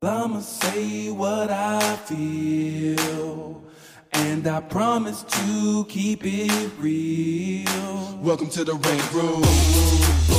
I'ma 0.00 0.38
say 0.38 1.10
what 1.10 1.50
I 1.50 1.96
feel. 1.96 3.64
And 4.12 4.46
I 4.46 4.60
promise 4.60 5.24
to 5.24 5.86
keep 5.88 6.20
it 6.24 6.70
real. 6.78 8.18
Welcome 8.22 8.48
to 8.50 8.62
the 8.62 8.74
Rant 8.74 9.12
Room. 9.12 10.37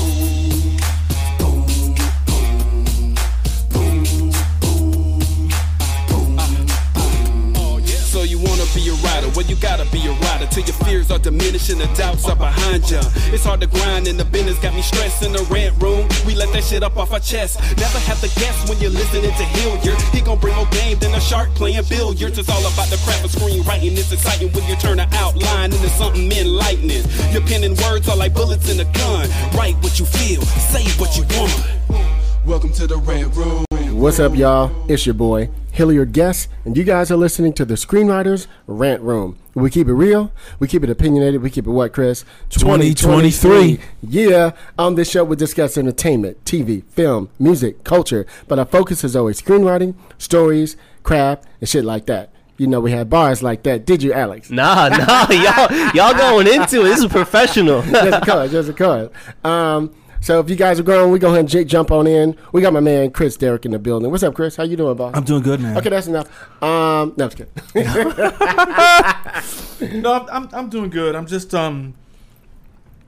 Rider? 9.30 9.38
Well, 9.38 9.46
you 9.48 9.56
gotta 9.56 9.86
be 9.92 10.06
a 10.08 10.12
rider 10.12 10.48
till 10.48 10.64
your 10.64 10.76
fears 10.86 11.12
are 11.12 11.20
diminishing, 11.20 11.78
the 11.78 11.88
doubts 11.96 12.28
are 12.28 12.36
behind 12.36 12.90
ya. 12.90 13.02
It's 13.34 13.44
hard 13.44 13.62
to 13.62 13.68
grind, 13.68 14.08
and 14.08 14.20
the 14.20 14.26
business 14.26 14.60
got 14.60 14.74
me 14.74 14.82
stressed 14.82 15.24
in 15.24 15.32
the 15.34 15.44
rent 15.52 15.82
room. 15.82 16.08
We 16.26 16.36
let 16.36 16.52
that 16.54 16.64
shit 16.64 16.84
up 16.84 16.98
off 16.98 17.12
our 17.12 17.20
chest. 17.20 17.60
Never 17.78 18.00
have 18.00 18.20
to 18.22 18.30
guess 18.40 18.70
when 18.70 18.80
you're 18.80 18.92
listening 18.92 19.32
to 19.32 19.46
Hilliard. 19.60 20.02
He 20.14 20.22
gon' 20.22 20.40
bring 20.40 20.56
more 20.56 20.66
game 20.68 21.00
than 21.00 21.14
a 21.14 21.22
shark 21.22 21.50
playing 21.56 21.84
billiards. 21.90 22.38
It's 22.38 22.50
all 22.50 22.62
about 22.62 22.90
the 22.90 22.98
craft 23.06 23.26
of 23.26 23.32
screenwriting. 23.32 23.98
It's 23.98 24.12
exciting 24.12 24.52
when 24.54 24.68
you 24.68 24.76
turn 24.76 25.00
an 25.00 25.10
outline 25.14 25.72
into 25.72 25.90
something 25.90 26.32
enlightening. 26.32 27.04
Your 27.32 27.42
pen 27.42 27.64
and 27.64 27.78
words 27.80 28.08
are 28.10 28.18
like 28.18 28.34
bullets 28.34 28.70
in 28.70 28.80
a 28.80 28.86
gun. 28.94 29.30
Write 29.56 29.76
what 29.82 30.00
you 30.00 30.06
feel, 30.06 30.42
say 30.42 30.84
what 31.00 31.16
you 31.18 31.24
want. 31.38 32.19
Welcome 32.46 32.72
to 32.74 32.88
the 32.88 32.98
Rant 32.98 33.36
Room. 33.36 33.66
What's 34.00 34.20
up, 34.20 34.36
y'all? 34.36 34.72
It's 34.90 35.06
your 35.06 35.14
boy, 35.14 35.50
Hilliard 35.72 36.14
Guess, 36.14 36.48
and 36.66 36.76
you 36.76 36.84
guys 36.84 37.12
are 37.12 37.18
listening 37.18 37.54
to 37.54 37.66
the 37.66 37.76
Screenwriters 37.76 38.48
Rant 38.66 39.02
Room. 39.02 39.38
We 39.54 39.70
keep 39.70 39.88
it 39.88 39.94
real, 39.94 40.32
we 40.58 40.68
keep 40.68 40.84
it 40.84 40.90
opinionated, 40.90 41.42
we 41.42 41.50
keep 41.50 41.68
it 41.68 41.72
what, 41.72 41.92
Chris? 41.94 42.24
2023. 42.50 43.80
Yeah, 44.02 44.52
on 44.78 44.96
this 44.96 45.10
show 45.12 45.24
we 45.26 45.36
discuss 45.36 45.78
entertainment, 45.78 46.44
TV, 46.46 46.84
film, 46.86 47.30
music, 47.40 47.84
culture, 47.84 48.26
but 48.48 48.58
our 48.58 48.66
focus 48.66 49.04
is 49.04 49.16
always 49.16 49.42
screenwriting, 49.42 49.96
stories, 50.18 50.78
craft, 51.04 51.46
and 51.60 51.68
shit 51.68 51.84
like 51.84 52.06
that. 52.06 52.32
You 52.58 52.68
know, 52.68 52.80
we 52.80 52.92
had 52.92 53.10
bars 53.10 53.44
like 53.44 53.64
that. 53.64 53.86
Did 53.86 54.02
you, 54.04 54.12
Alex? 54.14 54.50
Nah, 54.50 54.90
nah, 54.90 55.28
y'all, 55.30 55.92
y'all 55.94 56.14
going 56.14 56.48
into 56.48 56.82
it. 56.82 56.84
This 56.86 57.00
is 57.00 57.08
professional. 57.08 57.82
just 57.84 58.22
a 58.22 58.26
cause, 58.26 58.52
just 58.52 58.70
a 58.70 58.74
cause. 58.74 59.10
Um, 59.44 59.94
so 60.22 60.40
if 60.40 60.50
you 60.50 60.56
guys 60.56 60.80
are 60.80 60.84
going, 60.84 61.12
we 61.12 61.20
go 61.20 61.28
ahead 61.30 61.42
and 61.42 61.50
j- 61.50 61.64
jump 61.64 61.92
on 61.92 62.06
in. 62.08 62.36
We 62.52 62.62
got 62.62 62.74
my 62.74 62.80
man 62.80 63.12
Chris 63.12 63.38
Derrick 63.38 63.66
in 63.66 63.72
the 63.72 63.80
building. 63.80 64.12
What's 64.12 64.24
up, 64.24 64.34
Chris? 64.36 64.56
How 64.56 64.64
you 64.64 64.76
doing, 64.76 64.96
boss? 64.98 65.16
I'm 65.16 65.24
doing 65.24 65.42
good, 65.42 65.60
man. 65.62 65.78
Okay, 65.78 65.90
that's 65.90 66.08
enough. 66.08 66.28
Um, 66.62 67.14
no, 67.18 67.26
I'm 67.26 67.32
just 67.32 67.38
kidding. 67.38 67.54
No, 70.02 70.14
I'm, 70.14 70.28
I'm 70.30 70.50
I'm 70.54 70.70
doing 70.70 70.90
good. 70.90 71.16
I'm 71.16 71.26
just 71.26 71.56
um 71.56 71.94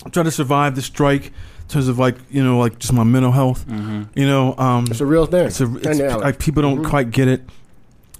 I'm 0.05 0.11
trying 0.11 0.23
to 0.25 0.31
survive 0.31 0.73
the 0.75 0.81
strike 0.81 1.25
in 1.27 1.67
terms 1.67 1.89
of 1.89 1.99
like 1.99 2.15
you 2.29 2.41
know 2.43 2.57
like 2.59 2.79
just 2.79 2.93
my 2.93 3.03
mental 3.03 3.31
health. 3.33 3.65
You 3.69 4.25
know, 4.25 4.55
um, 4.57 4.85
It's 4.89 5.01
a 5.01 5.05
real 5.05 5.25
thing. 5.25 5.47
it's 5.47 5.59
a, 5.59 5.75
it's, 5.75 5.99
like 5.99 6.39
people 6.39 6.61
don't 6.61 6.83
quite 6.83 7.11
get 7.11 7.27
it. 7.27 7.41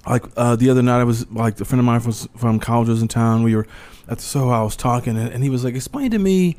Like 0.06 0.24
uh, 0.36 0.56
the 0.56 0.68
other 0.68 0.82
night, 0.82 1.00
I 1.00 1.04
was 1.04 1.28
like 1.30 1.58
a 1.60 1.64
friend 1.64 1.80
of 1.80 1.86
mine 1.86 2.02
was 2.04 2.28
from 2.36 2.60
college 2.60 2.88
was 2.88 3.00
in 3.00 3.08
town. 3.08 3.42
We 3.42 3.56
were 3.56 3.66
at 4.08 4.18
the 4.18 4.24
Soho. 4.24 4.50
I 4.50 4.62
was 4.62 4.76
talking, 4.76 5.16
and, 5.16 5.32
and 5.32 5.42
he 5.42 5.48
was 5.48 5.64
like, 5.64 5.74
"Explain 5.74 6.10
to 6.10 6.18
me 6.18 6.56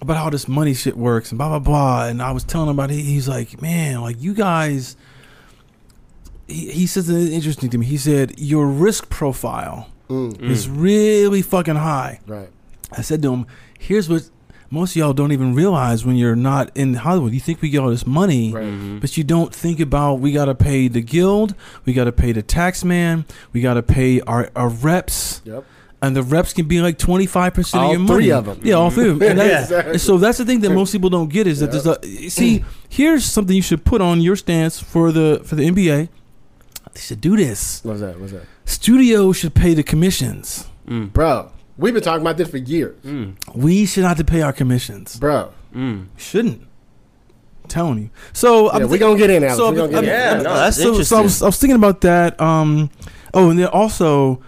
about 0.00 0.16
how 0.16 0.30
this 0.30 0.48
money 0.48 0.74
shit 0.74 0.96
works 0.96 1.30
and 1.30 1.38
blah 1.38 1.48
blah 1.48 1.58
blah." 1.58 2.06
And 2.06 2.20
I 2.22 2.32
was 2.32 2.44
telling 2.44 2.68
him 2.68 2.76
about 2.78 2.90
it. 2.90 2.94
He's 3.00 3.28
like, 3.28 3.60
"Man, 3.62 4.00
like 4.00 4.20
you 4.20 4.34
guys." 4.34 4.96
He, 6.46 6.70
he 6.72 6.86
says 6.86 7.06
something 7.06 7.32
interesting 7.32 7.70
to 7.70 7.78
me. 7.78 7.86
He 7.86 7.96
said 7.96 8.38
your 8.38 8.66
risk 8.66 9.08
profile 9.08 9.88
Mm, 10.08 10.40
is 10.42 10.68
really 10.68 11.40
fucking 11.40 11.76
high. 11.76 12.18
right. 12.26 12.48
I 12.90 13.02
said 13.02 13.22
to 13.22 13.32
him, 13.32 13.46
"Here's 13.78 14.08
what 14.08 14.28
most 14.68 14.90
of 14.90 14.96
y'all 14.96 15.12
don't 15.12 15.30
even 15.30 15.54
realize 15.54 16.04
when 16.04 16.16
you're 16.16 16.34
not 16.34 16.70
in 16.76 16.94
Hollywood. 16.94 17.32
You 17.32 17.38
think 17.38 17.62
we 17.62 17.70
get 17.70 17.78
all 17.78 17.90
this 17.90 18.04
money, 18.08 18.52
Right. 18.52 18.98
but 19.00 19.16
you 19.16 19.22
don't 19.22 19.54
think 19.54 19.78
about 19.78 20.14
we 20.18 20.32
got 20.32 20.46
to 20.46 20.54
pay 20.56 20.88
the 20.88 21.00
guild, 21.00 21.54
we 21.84 21.92
got 21.92 22.04
to 22.06 22.12
pay 22.12 22.32
the 22.32 22.42
tax 22.42 22.84
man, 22.84 23.24
we 23.52 23.60
got 23.60 23.74
to 23.74 23.82
pay 23.84 24.20
our, 24.22 24.50
our 24.56 24.68
reps, 24.68 25.42
Yep. 25.44 25.64
And 26.02 26.16
the 26.16 26.22
reps 26.22 26.52
can 26.52 26.66
be 26.66 26.80
like 26.80 26.98
25 26.98 27.54
percent 27.54 27.84
of 27.84 27.90
your 27.90 27.98
money. 28.00 28.10
All 28.12 28.16
three 28.16 28.30
of 28.32 28.48
'em. 28.48 28.60
Yeah, 28.62 28.74
all 28.74 28.90
three 28.90 29.10
of 29.10 29.18
them. 29.18 29.28
And 29.30 29.38
that's- 29.38 29.64
Exactly. 29.70 29.92
and 29.92 30.00
so 30.00 30.16
that's 30.18 30.38
the 30.38 30.44
thing 30.44 30.60
that 30.60 30.70
most 30.70 30.92
people 30.92 31.10
don't 31.10 31.28
get 31.30 31.46
is 31.46 31.60
that 31.60 31.70
there's 31.72 31.86
a 31.86 31.98
see. 32.30 32.64
Here's 32.88 33.24
something 33.24 33.54
you 33.54 33.62
should 33.62 33.84
put 33.84 34.00
on 34.00 34.20
your 34.20 34.36
stance 34.36 34.78
for 34.80 35.12
the 35.12 35.40
for 35.44 35.54
the 35.56 35.64
NBA. 35.68 36.08
They 36.94 37.00
should 37.00 37.20
do 37.20 37.36
this. 37.36 37.80
What's 37.84 38.00
that? 38.00 38.18
What's 38.20 38.32
that? 38.32 38.42
Studios 38.64 39.36
should 39.36 39.54
pay 39.54 39.74
the 39.74 39.82
commissions. 39.82 40.66
Mm. 40.88 41.12
Bro, 41.12 41.52
we've 41.76 41.94
been 41.94 42.02
talking 42.02 42.22
about 42.22 42.36
this 42.36 42.48
for 42.48 42.56
years. 42.56 43.00
Mm. 43.04 43.34
We 43.54 43.86
should 43.86 44.02
not 44.02 44.16
have 44.16 44.18
to 44.18 44.24
pay 44.24 44.42
our 44.42 44.52
commissions. 44.52 45.16
Bro. 45.18 45.52
Mm. 45.74 46.06
Shouldn't. 46.16 46.62
I'm 47.62 47.68
telling 47.68 47.98
you. 47.98 48.10
So 48.32 48.76
Yeah, 48.76 48.86
we 48.86 48.98
gonna 48.98 49.16
get 49.18 49.30
in, 49.30 49.44
Alex. 49.44 49.56
So, 49.56 49.70
We 49.70 49.76
gonna 49.76 49.88
get 49.90 49.96
I'm- 49.96 50.04
in. 50.04 50.10
Yeah, 50.10 50.30
I'm- 50.34 50.42
no, 50.42 50.54
that's 50.54 50.76
so, 50.76 51.00
So 51.02 51.18
I 51.18 51.20
was, 51.20 51.42
I 51.42 51.46
was 51.46 51.58
thinking 51.58 51.76
about 51.76 52.00
that. 52.00 52.40
Um, 52.40 52.90
oh, 53.34 53.50
and 53.50 53.58
then 53.58 53.68
also, 53.68 54.40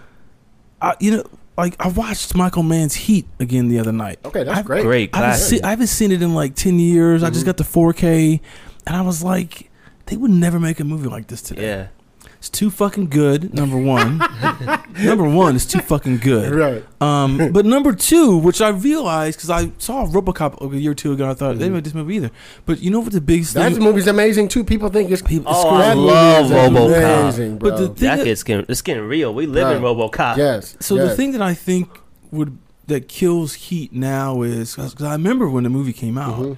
I, 0.81 0.95
you 0.99 1.11
know, 1.11 1.23
like 1.57 1.75
I 1.79 1.87
watched 1.89 2.35
Michael 2.35 2.63
Mann's 2.63 2.95
Heat 2.95 3.25
again 3.39 3.67
the 3.69 3.79
other 3.79 3.91
night. 3.91 4.19
Okay, 4.25 4.43
that's 4.43 4.59
I- 4.59 4.63
great. 4.63 4.83
Great 4.83 5.09
I 5.13 5.17
haven't, 5.17 5.29
classic. 5.31 5.49
seen, 5.57 5.65
I 5.65 5.69
haven't 5.69 5.87
seen 5.87 6.11
it 6.11 6.21
in 6.21 6.33
like 6.33 6.55
ten 6.55 6.79
years. 6.79 7.21
I 7.23 7.27
Mm-hmm. 7.27 7.33
just 7.33 7.45
got 7.45 7.57
the 7.57 7.63
4K, 7.63 8.39
and 8.87 8.95
I 8.95 9.01
was 9.01 9.23
like, 9.23 9.69
they 10.07 10.17
would 10.17 10.31
never 10.31 10.59
make 10.59 10.79
a 10.79 10.83
movie 10.83 11.07
like 11.09 11.27
this 11.27 11.41
today. 11.41 11.63
Yeah. 11.63 11.87
It's 12.43 12.49
too 12.49 12.69
fucking 12.69 13.07
good. 13.07 13.53
Number 13.53 13.77
one, 13.77 14.17
number 14.99 15.23
one, 15.23 15.55
it's 15.55 15.65
too 15.65 15.79
fucking 15.79 16.17
good. 16.17 16.53
Right. 16.53 16.83
Um, 16.99 17.53
but 17.53 17.65
number 17.65 17.93
two, 17.95 18.35
which 18.37 18.59
I 18.59 18.67
realized 18.67 19.37
because 19.37 19.49
I 19.49 19.71
saw 19.77 20.05
RoboCop 20.05 20.73
a 20.73 20.77
year 20.77 20.91
or 20.91 20.93
two 20.93 21.13
ago, 21.13 21.29
I 21.29 21.35
thought 21.35 21.53
they 21.53 21.59
didn't 21.59 21.75
make 21.75 21.85
this 21.85 21.93
movie 21.93 22.17
either. 22.17 22.31
But 22.65 22.79
you 22.81 22.91
know 22.91 22.99
what 22.99 23.13
the 23.13 23.21
biggest 23.21 23.53
That 23.53 23.71
thing? 23.71 23.81
movie's 23.81 24.07
amazing 24.07 24.49
too. 24.49 24.65
People 24.65 24.89
think 24.89 25.09
it's 25.09 25.21
People- 25.21 25.53
Oh, 25.55 25.77
it's 25.79 25.87
I 25.87 25.93
love 25.93 26.51
RoboCop. 26.51 27.21
amazing, 27.23 27.57
bro. 27.59 27.69
But 27.69 27.77
the 27.77 27.85
thing 27.87 27.95
That 28.09 28.17
that- 28.17 28.25
gets 28.25 28.43
getting, 28.43 28.65
it's 28.67 28.81
getting 28.81 29.03
real. 29.07 29.33
We 29.33 29.45
live 29.45 29.77
in 29.77 29.81
RoboCop. 29.81 30.35
yes. 30.35 30.75
so 30.81 30.95
yes. 30.95 31.11
the 31.11 31.15
thing 31.15 31.31
that 31.31 31.41
I 31.41 31.53
think 31.53 31.97
would 32.31 32.57
that 32.87 33.07
kills 33.07 33.53
Heat 33.53 33.93
now 33.93 34.41
is 34.41 34.75
because 34.75 35.01
I 35.01 35.13
remember 35.13 35.47
when 35.47 35.63
the 35.63 35.69
movie 35.69 35.93
came 35.93 36.17
out, 36.17 36.39
Mhm. 36.41 36.57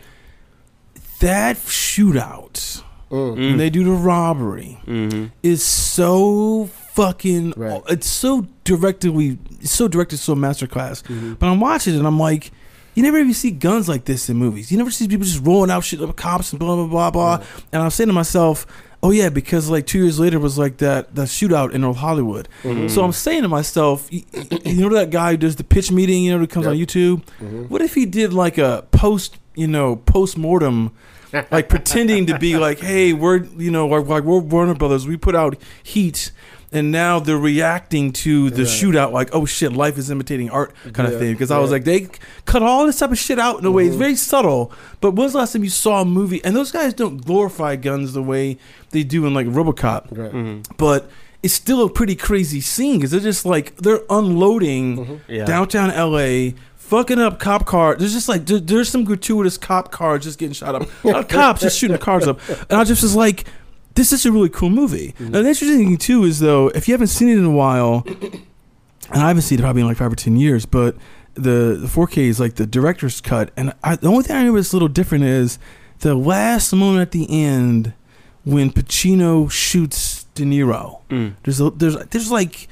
that 1.20 1.58
shootout 1.58 2.82
Mm. 3.12 3.58
they 3.58 3.70
do 3.70 3.84
the 3.84 3.92
robbery 3.92 4.80
Mm-hmm. 4.88 5.26
is 5.44 5.64
so 5.64 6.66
fucking. 6.94 7.54
Right. 7.56 7.82
It's 7.90 8.08
so 8.08 8.48
directly, 8.64 9.38
it's 9.62 9.72
so 9.72 9.88
directed, 9.88 10.18
so 10.18 10.36
masterclass. 10.36 11.04
Mm-hmm. 11.04 11.34
But 11.34 11.48
I'm 11.48 11.60
watching 11.60 11.94
it 11.94 11.98
and 11.98 12.08
I'm 12.08 12.20
like, 12.20 12.52
you 12.96 13.04
never 13.04 13.18
even 13.18 13.34
see 13.34 13.52
guns 13.52 13.90
like 13.90 14.06
this 14.06 14.30
in 14.30 14.38
movies. 14.38 14.72
You 14.72 14.78
never 14.78 14.90
see 14.92 15.08
people 15.08 15.26
just 15.26 15.46
rolling 15.46 15.70
out 15.70 15.84
shit 15.84 16.00
like 16.00 16.16
cops 16.16 16.52
and 16.54 16.60
blah 16.60 16.76
blah 16.76 16.88
blah 16.88 17.12
blah. 17.12 17.46
And 17.74 17.82
I'm 17.82 17.90
saying 17.90 18.08
to 18.08 18.14
myself, 18.14 18.66
oh 19.04 19.12
yeah, 19.12 19.28
because 19.30 19.70
like 19.70 19.86
two 19.86 20.00
years 20.00 20.18
later 20.20 20.40
was 20.40 20.58
like 20.58 20.78
that 20.78 21.14
that 21.16 21.28
shootout 21.28 21.74
in 21.74 21.82
North 21.82 21.98
Hollywood. 21.98 22.48
Mm-hmm. 22.64 22.88
So 22.88 23.04
I'm 23.04 23.12
saying 23.12 23.42
to 23.42 23.50
myself, 23.50 24.08
you, 24.12 24.24
you 24.64 24.90
know 24.90 24.96
that 24.96 25.10
guy 25.10 25.32
who 25.32 25.38
does 25.38 25.58
the 25.58 25.64
pitch 25.66 25.92
meeting, 25.92 26.24
you 26.24 26.32
know, 26.32 26.40
that 26.40 26.50
comes 26.50 26.68
on 26.68 26.76
YouTube. 26.76 27.24
Mm-hmm. 27.40 27.64
What 27.64 27.82
if 27.82 27.94
he 27.94 28.06
did 28.06 28.32
like 28.34 28.58
a 28.58 28.86
post, 28.92 29.38
you 29.56 29.68
know, 29.68 29.98
post 29.98 30.38
mortem, 30.38 30.92
like 31.52 31.70
pretending 31.70 32.28
to 32.28 32.38
be 32.40 32.58
like, 32.58 32.80
hey, 32.80 33.14
we're 33.14 33.44
you 33.44 33.72
know, 33.72 33.88
like, 33.88 34.08
like 34.08 34.24
we're 34.24 34.40
Warner 34.40 34.74
Brothers, 34.76 35.08
we 35.08 35.18
put 35.18 35.36
out 35.36 35.56
Heat. 35.84 36.32
And 36.72 36.92
now 36.92 37.20
they're 37.20 37.38
reacting 37.38 38.12
to 38.14 38.50
the 38.50 38.64
Right. 38.64 38.68
shootout 38.72 39.14
like, 39.14 39.30
oh 39.32 39.46
shit, 39.46 39.72
life 39.72 39.98
is 39.98 40.10
imitating 40.10 40.50
art 40.50 40.74
kind 40.92 41.08
Yeah, 41.08 41.14
of 41.14 41.20
thing. 41.22 41.32
Because 41.32 41.50
I 41.50 41.58
was 41.60 41.72
like, 41.72 41.86
they 41.86 42.10
cut 42.44 42.64
all 42.64 42.86
this 42.86 43.00
type 43.00 43.12
of 43.12 43.18
shit 43.18 43.40
out 43.40 43.60
in 43.60 43.66
a 43.66 43.72
way. 43.72 43.84
Mm-hmm. 43.84 43.92
It's 43.94 43.98
very 43.98 44.16
subtle. 44.16 44.74
But 45.00 45.12
when's 45.12 45.32
the 45.34 45.38
last 45.38 45.54
time 45.54 45.64
you 45.64 45.70
saw 45.70 46.02
a 46.02 46.06
movie? 46.06 46.44
And 46.44 46.54
those 46.54 46.72
guys 46.74 46.94
don't 46.94 47.24
glorify 47.24 47.78
guns 47.78 48.12
the 48.12 48.24
way 48.24 48.58
they 48.90 49.04
do 49.04 49.26
in 49.26 49.34
like 49.34 49.48
RoboCop 49.48 50.08
Right. 50.18 50.68
but 50.78 51.10
it's 51.44 51.54
still 51.54 51.86
a 51.86 51.90
pretty 51.90 52.16
crazy 52.16 52.60
scene 52.60 52.98
because 52.98 53.12
they're 53.12 53.20
just 53.22 53.46
like 53.46 53.78
they're 53.78 54.02
unloading 54.10 54.98
Mm-hmm. 54.98 55.32
Yeah. 55.32 55.46
downtown 55.46 55.90
LA, 55.92 56.58
fucking 56.86 57.20
up 57.20 57.40
cop 57.40 57.66
car. 57.66 57.96
There's 57.96 58.14
just 58.14 58.30
like 58.30 58.46
there- 58.46 58.60
there's 58.60 58.90
some 58.90 59.04
gratuitous 59.04 59.58
cop 59.58 59.92
cars 59.92 60.24
just 60.24 60.38
getting 60.40 60.54
shot 60.54 60.76
up, 60.76 60.88
not 61.04 61.30
cops 61.30 61.62
just 61.62 61.78
shooting 61.78 61.94
the 61.98 62.04
cars 62.04 62.28
up, 62.28 62.40
and 62.70 62.74
I 62.80 62.84
just 62.84 63.02
was 63.04 63.16
like, 63.16 63.46
this 63.96 64.12
is 64.12 64.26
a 64.26 64.32
really 64.32 64.50
cool 64.50 64.70
movie. 64.70 65.14
Mm-hmm. 65.20 65.32
Now 65.32 65.42
the 65.42 65.50
interesting 65.50 65.78
thing 65.78 65.98
too 65.98 66.24
is 66.24 66.40
though, 66.40 66.70
if 66.70 66.88
you 66.88 66.94
haven't 66.94 67.08
seen 67.08 67.30
it 67.30 67.38
in 67.38 67.46
a 67.46 67.52
while, 67.52 68.04
and 68.08 69.22
I 69.22 69.28
haven't 69.28 69.44
seen 69.44 69.60
it 69.60 69.62
probably 69.62 69.82
in 69.82 69.88
like 69.88 69.98
five 69.98 70.12
or 70.12 70.16
ten 70.16 70.36
years, 70.36 70.66
but 70.66 70.96
the 71.34 71.78
the 71.82 71.88
4K 71.88 72.18
is 72.30 72.40
like 72.40 72.56
the 72.56 72.66
director's 72.66 73.20
cut, 73.22 73.52
and 73.58 73.74
I, 73.84 73.96
the 73.98 74.08
only 74.08 74.24
thing 74.24 74.36
I 74.36 74.40
remember 74.40 74.60
that's 74.60 74.72
a 74.72 74.76
little 74.76 74.88
different 74.88 75.26
is 75.26 75.60
the 76.00 76.16
last 76.16 76.72
moment 76.74 77.02
at 77.02 77.12
the 77.12 77.26
end 77.30 77.94
when 78.44 78.70
Pacino 78.72 79.50
shoots 79.50 80.24
De 80.36 80.44
Niro. 80.44 81.02
Mm. 81.10 81.34
There's 81.44 81.60
a, 81.60 81.70
there's 81.72 81.98
there's 82.08 82.32
like 82.32 82.68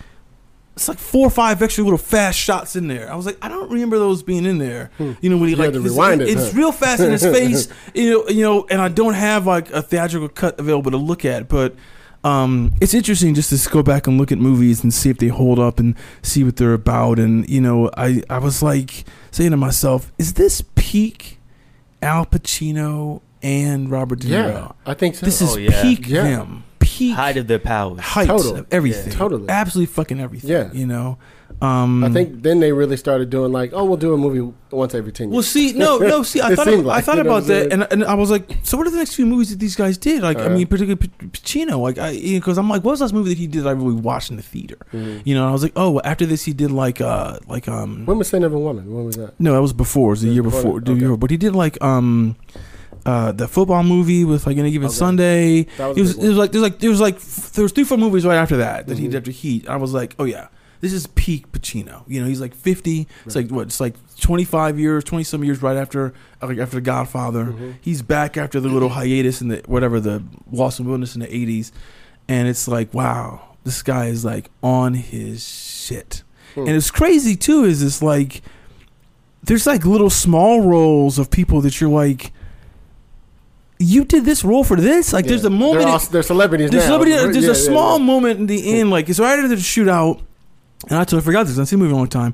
it's 0.76 0.88
like 0.88 0.98
four 0.98 1.28
or 1.28 1.30
five 1.30 1.62
extra 1.62 1.84
little 1.84 1.98
fast 2.00 2.38
shots 2.40 2.76
in 2.76 2.88
there. 2.88 3.12
I 3.12 3.16
was 3.16 3.26
like, 3.26 3.38
I 3.42 3.48
don't 3.48 3.70
remember 3.72 4.00
those 4.00 4.24
being 4.24 4.46
in 4.46 4.58
there. 4.58 4.90
You 5.00 5.30
know, 5.30 5.38
when 5.38 5.50
he 5.50 5.56
Hmm. 5.56 5.62
You 5.62 5.68
like 5.68 5.74
had 5.74 5.74
to 5.74 5.86
it's, 5.86 5.98
it, 5.98 6.30
it's 6.30 6.52
huh? 6.52 6.58
real 6.58 6.72
fast 6.72 7.02
in 7.02 7.12
his 7.12 7.24
face. 7.38 7.68
You 7.94 8.10
know, 8.12 8.30
you 8.30 8.42
know, 8.44 8.66
and 8.70 8.82
I 8.82 8.88
don't 8.88 9.14
have 9.14 9.46
like 9.46 9.70
a 9.72 9.82
theatrical 9.82 10.30
cut 10.30 10.60
available 10.60 10.92
to 10.92 10.98
look 10.98 11.26
at, 11.26 11.48
but. 11.48 11.76
Um, 12.26 12.72
it's 12.80 12.94
interesting 12.94 13.34
just 13.36 13.50
to 13.50 13.70
go 13.70 13.84
back 13.84 14.08
and 14.08 14.18
look 14.18 14.32
at 14.32 14.38
movies 14.38 14.82
and 14.82 14.94
see 14.94 15.10
if 15.10 15.18
they 15.18 15.28
hold 15.28 15.60
up 15.60 15.78
and 15.78 15.94
see 16.22 16.46
what 16.46 16.56
they're 16.56 16.74
about. 16.74 17.20
And 17.20 17.46
you 17.50 17.60
know, 17.60 17.90
I 17.98 18.24
I 18.30 18.38
was 18.38 18.64
like 18.64 19.04
saying 19.32 19.52
to 19.52 19.58
myself, 19.58 20.10
is 20.18 20.36
this 20.36 20.64
peak 20.76 21.38
Al 22.02 22.26
Pacino 22.26 23.20
and 23.42 23.92
Robert 23.92 24.20
De 24.22 24.28
Niro? 24.30 24.54
Yeah, 24.54 24.72
I 24.86 24.94
think 24.94 25.16
so. 25.16 25.26
This 25.26 25.42
is 25.42 25.56
Oh, 25.56 25.58
yeah. 25.58 25.82
peak 25.82 26.08
Yeah. 26.08 26.24
them. 26.24 26.64
Peak 26.94 27.10
peak 27.10 27.16
Height 27.16 27.38
of 27.38 27.48
their 27.48 27.60
powers. 27.60 28.00
heights 28.00 28.28
Total. 28.30 28.58
of 28.58 28.68
everything. 28.72 29.12
Yeah. 29.12 29.18
Totally. 29.18 29.50
absolutely 29.50 29.94
fucking 29.94 30.20
everything. 30.20 30.50
Yeah. 30.50 30.72
you 30.74 30.86
know. 30.88 31.18
Um, 31.62 32.04
I 32.04 32.10
think 32.10 32.42
then 32.42 32.60
they 32.60 32.74
really 32.74 32.98
started 32.98 33.30
doing 33.30 33.52
like, 33.54 33.72
oh, 33.74 33.86
we'll 33.86 33.96
do 33.96 34.14
a 34.14 34.18
movie 34.18 34.42
once 34.72 34.94
every 34.96 35.12
ten 35.14 35.28
years. 35.28 35.34
Well, 35.34 35.44
see, 35.44 35.72
no, 35.74 35.98
no, 36.00 36.24
see, 36.24 36.42
I 36.42 36.50
It 36.52 36.56
thought 36.56 36.66
seemed 36.66 36.82
about, 36.82 36.92
I 36.92 36.96
like, 36.96 37.06
thought 37.06 37.18
you 37.18 37.24
know 37.24 37.30
about 37.30 37.42
I'm 37.44 37.48
that, 37.48 37.72
and, 37.74 37.88
and 37.92 38.04
I 38.04 38.16
was 38.16 38.32
like, 38.32 38.50
so 38.64 38.76
what 38.76 38.88
are 38.88 38.90
the 38.90 38.98
next 38.98 39.14
few 39.16 39.26
movies 39.26 39.52
that 39.52 39.60
these 39.60 39.76
guys 39.76 39.98
did? 39.98 40.24
Like, 40.24 40.38
I 40.38 40.46
Uh-huh. 40.48 40.56
mean, 40.58 40.68
particularly 40.68 40.96
P- 41.08 41.28
Pacino, 41.28 41.80
like, 41.80 42.00
I 42.00 42.16
because 42.20 42.58
I'm 42.58 42.68
like, 42.70 42.84
what 42.84 42.92
was 42.92 43.00
the 43.00 43.06
last 43.06 43.14
movie 43.14 43.30
that 43.30 43.38
he 43.38 43.48
did? 43.48 43.64
that 43.64 43.70
I 43.70 43.74
really 43.74 43.94
watched 43.94 44.32
in 44.32 44.36
the 44.38 44.44
theater, 44.44 44.78
Mhm. 44.92 45.22
you 45.26 45.36
know. 45.36 45.42
And 45.44 45.50
I 45.50 45.54
was 45.54 45.64
like, 45.64 45.74
oh, 45.78 45.92
well, 45.92 46.02
after 46.04 46.26
this, 46.26 46.44
he 46.44 46.54
did 46.54 46.72
like, 46.72 47.00
uh, 47.00 47.38
like, 47.48 47.68
um, 47.70 48.06
when 48.08 48.18
was 48.18 48.28
Scent 48.30 48.44
of 48.44 48.54
a 48.54 48.60
Woman? 48.60 48.92
When 48.94 49.06
was 49.06 49.16
that? 49.18 49.40
no, 49.40 49.54
that 49.54 49.62
was 49.62 49.74
before, 49.74 50.08
it 50.08 50.12
was 50.14 50.22
the 50.24 50.30
It 50.32 50.34
year 50.34 50.44
before 50.44 50.62
before, 50.64 50.80
that? 50.80 50.86
the 50.86 50.92
year 50.94 50.98
Okay. 50.98 51.06
before. 51.06 51.18
but 51.18 51.32
he 51.32 51.38
did 51.38 51.56
like, 51.56 51.82
um, 51.84 52.36
uh, 53.06 53.32
the 53.34 53.48
football 53.48 53.84
movie 53.84 54.24
with 54.24 54.46
like 54.48 54.58
any 54.58 54.72
given 54.72 54.88
Okay. 54.88 54.96
Sunday. 54.96 55.68
Was, 55.78 55.98
It 55.98 56.02
was, 56.02 56.18
it 56.18 56.28
was 56.30 56.38
like, 56.38 56.52
there's 56.52 56.62
like, 56.64 56.80
there 56.80 56.90
was 56.90 57.02
like, 57.02 57.20
there 57.20 57.64
was 57.64 57.72
three, 57.72 57.84
four 57.84 57.98
movies 57.98 58.26
right 58.26 58.38
after 58.38 58.58
that 58.58 58.88
that 58.88 58.98
he 58.98 59.08
Mhm. 59.08 59.12
did 59.12 59.18
after 59.18 59.32
Heat. 59.32 59.68
I 59.68 59.76
was 59.76 59.94
like, 59.94 60.16
oh 60.20 60.24
yeah, 60.24 60.48
this 60.80 60.94
is 60.94 61.08
peak 61.08 61.52
Pacino. 61.52 62.04
You 62.08 62.22
know, 62.22 62.28
he's 62.28 62.40
like 62.42 62.56
50. 62.56 63.08
It's 63.26 63.36
like 63.36 63.50
what? 63.50 63.64
It's 63.68 63.80
like 63.82 63.96
25 64.22 64.80
years, 64.80 65.04
20 65.04 65.24
some 65.26 65.44
years 65.44 65.62
right 65.62 65.76
after, 65.76 66.14
like 66.42 66.58
after 66.60 66.76
The 66.78 66.82
Godfather. 66.82 67.46
Mhm. 67.48 67.74
He's 67.82 68.02
back 68.02 68.38
after 68.38 68.60
the 68.62 68.70
little 68.70 68.90
hiatus 68.90 69.42
in 69.42 69.50
the 69.50 69.62
whatever 69.66 70.00
the 70.00 70.24
Lost 70.52 70.80
in 70.80 70.86
Wilderness 70.86 71.16
in 71.16 71.22
the 71.22 71.28
80s, 71.28 71.72
and 72.30 72.48
it's 72.48 72.68
like, 72.70 72.94
wow, 72.94 73.42
this 73.66 73.82
guy 73.84 74.06
is 74.06 74.24
like 74.24 74.50
on 74.62 74.94
his 74.94 75.46
shit. 75.46 76.24
Hmm. 76.56 76.62
And 76.68 76.70
it's 76.70 76.92
crazy 76.92 77.36
too. 77.36 77.66
Is 77.66 77.82
it's 77.84 78.02
like 78.02 78.42
there's 79.44 79.68
like 79.68 79.86
little 79.86 80.10
small 80.10 80.62
roles 80.62 81.20
of 81.20 81.30
people 81.30 81.60
that 81.62 81.82
you're 81.82 81.90
like. 81.90 82.32
You 83.80 84.06
did 84.06 84.24
this 84.26 84.44
role 84.46 84.64
for 84.64 84.78
this? 84.78 85.12
Like, 85.14 85.26
there's 85.26 85.46
a 85.46 85.50
moment. 85.50 85.80
They're, 85.86 85.88
all, 85.94 86.00
they're 86.00 86.24
celebrities 86.24 86.70
There's 86.72 86.84
now. 86.86 86.92
somebody. 86.92 87.12
There's 87.12 87.44
Yeah, 87.46 87.52
a 87.52 87.56
small 87.56 88.00
yeah. 88.00 88.06
moment 88.06 88.40
in 88.40 88.46
the 88.48 88.80
end, 88.80 88.90
like 88.92 89.10
it's 89.10 89.20
right 89.20 89.38
after 89.38 89.48
the 89.48 89.56
shootout, 89.56 90.22
and 90.90 90.98
I 91.00 91.04
totally 91.04 91.22
forgot 91.24 91.48
this. 91.48 91.58
I've 91.60 91.68
seen 91.68 91.80
the 91.80 91.86
movie 91.86 91.94
a 91.96 91.98
long 91.98 92.08
time. 92.08 92.34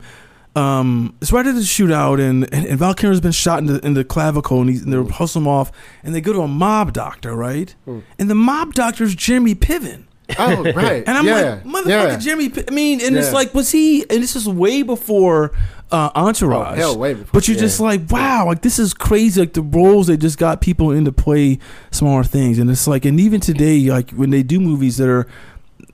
Um, 0.55 1.15
it's 1.21 1.31
right 1.31 1.45
after 1.45 1.53
the 1.59 1.65
shootout, 1.65 2.19
and 2.19 2.51
and, 2.53 2.65
and 2.65 2.77
Val 2.79 2.93
Kilmer's 2.93 3.21
been 3.21 3.31
shot 3.31 3.59
in 3.59 3.65
the 3.67 3.79
in 3.85 3.93
the 3.93 4.03
clavicle, 4.03 4.59
and, 4.61 4.69
he's, 4.69 4.83
and 4.83 4.91
they're 4.91 5.03
Mm. 5.03 5.11
hustle 5.11 5.41
him 5.41 5.47
off, 5.47 5.71
and 6.03 6.13
they 6.13 6.21
go 6.21 6.33
to 6.33 6.41
a 6.41 6.47
mob 6.47 6.91
doctor, 6.93 7.35
right? 7.35 7.73
Mm. 7.87 8.03
And 8.19 8.29
the 8.29 8.35
mob 8.35 8.73
doctor's 8.73 9.15
Jeremy 9.15 9.55
Piven, 9.55 10.05
Oh, 10.37 10.63
right. 10.73 11.03
and 11.07 11.17
I'm 11.17 11.25
yeah. 11.25 11.33
like, 11.33 11.63
motherfucker, 11.63 11.87
yeah. 11.87 12.17
Jeremy. 12.17 12.49
Piven. 12.49 12.71
I 12.71 12.75
mean, 12.75 13.01
and 13.01 13.15
it's 13.17 13.33
like, 13.33 13.53
was 13.53 13.71
he? 13.71 14.01
And 14.09 14.21
this 14.23 14.35
is 14.35 14.47
way 14.47 14.81
before 14.83 15.51
uh, 15.91 16.11
Oh, 16.15 16.27
Entourage. 16.27 16.77
hell, 16.77 16.97
way 16.99 17.13
before. 17.15 17.29
But 17.33 17.47
you're 17.47 17.55
yeah. 17.55 17.61
just 17.61 17.79
like, 17.79 18.01
wow, 18.11 18.45
like 18.45 18.61
this 18.61 18.77
is 18.79 18.93
crazy. 18.93 19.39
Like 19.41 19.53
the 19.53 19.61
roles 19.63 20.07
they 20.07 20.17
just 20.17 20.37
got 20.37 20.61
people 20.61 20.91
in 20.91 21.05
to 21.05 21.11
play 21.11 21.57
smaller 21.91 22.23
things, 22.23 22.59
and 22.59 22.69
it's 22.69 22.87
like, 22.87 23.05
and 23.05 23.19
even 23.19 23.39
today, 23.41 23.79
like 23.89 24.11
when 24.11 24.29
they 24.29 24.43
do 24.43 24.59
movies 24.59 24.97
that 24.97 25.09
are, 25.09 25.25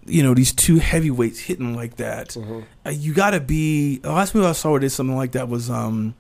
you 0.06 0.22
know, 0.22 0.34
these 0.34 0.52
two 0.52 0.78
heavyweights 0.80 1.40
hitting 1.40 1.76
like 1.76 1.96
that, 1.96 2.30
Mhm. 2.30 2.64
uh, 2.86 2.90
you 2.90 3.14
got 3.14 3.32
to 3.32 3.40
be. 3.40 3.98
The 4.00 4.12
last 4.12 4.36
movie 4.36 4.48
I 4.48 4.52
saw 4.52 4.72
where 4.72 4.80
did 4.82 4.92
something 4.92 5.16
like 5.16 5.32
that 5.32 5.48
was 5.48 5.70
um, 5.70 6.14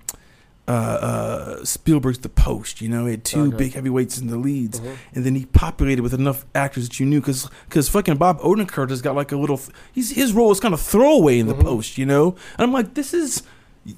uh, 0.67 0.71
uh, 0.71 1.63
Spielberg's 1.65 2.17
The 2.19 2.29
Post. 2.29 2.81
You 2.81 2.89
know, 2.89 3.05
he 3.05 3.11
had 3.11 3.23
two 3.23 3.47
Okay. 3.49 3.57
big 3.57 3.73
heavyweights 3.73 4.17
in 4.19 4.27
the 4.27 4.37
leads, 4.37 4.79
Mhm. 4.79 4.95
and 5.13 5.23
then 5.25 5.35
he 5.35 5.45
populated 5.45 6.01
with 6.01 6.13
enough 6.13 6.45
actors 6.55 6.87
that 6.89 6.99
you 6.99 7.05
knew, 7.05 7.19
because 7.19 7.47
because 7.69 7.87
fucking 7.89 8.15
Bob 8.17 8.39
Odenkirk 8.41 8.89
has 8.89 9.01
got 9.01 9.15
like 9.15 9.31
a 9.31 9.37
little. 9.37 9.59
He's 9.91 10.11
his 10.11 10.33
role 10.33 10.51
is 10.51 10.59
kind 10.59 10.73
of 10.73 10.81
throwaway 10.81 11.37
in 11.39 11.47
The 11.47 11.53
Mhm. 11.55 11.61
Post. 11.63 11.97
You 11.97 12.05
know, 12.05 12.35
and 12.57 12.63
I'm 12.65 12.73
like, 12.73 12.93
this 12.95 13.13
is. 13.13 13.43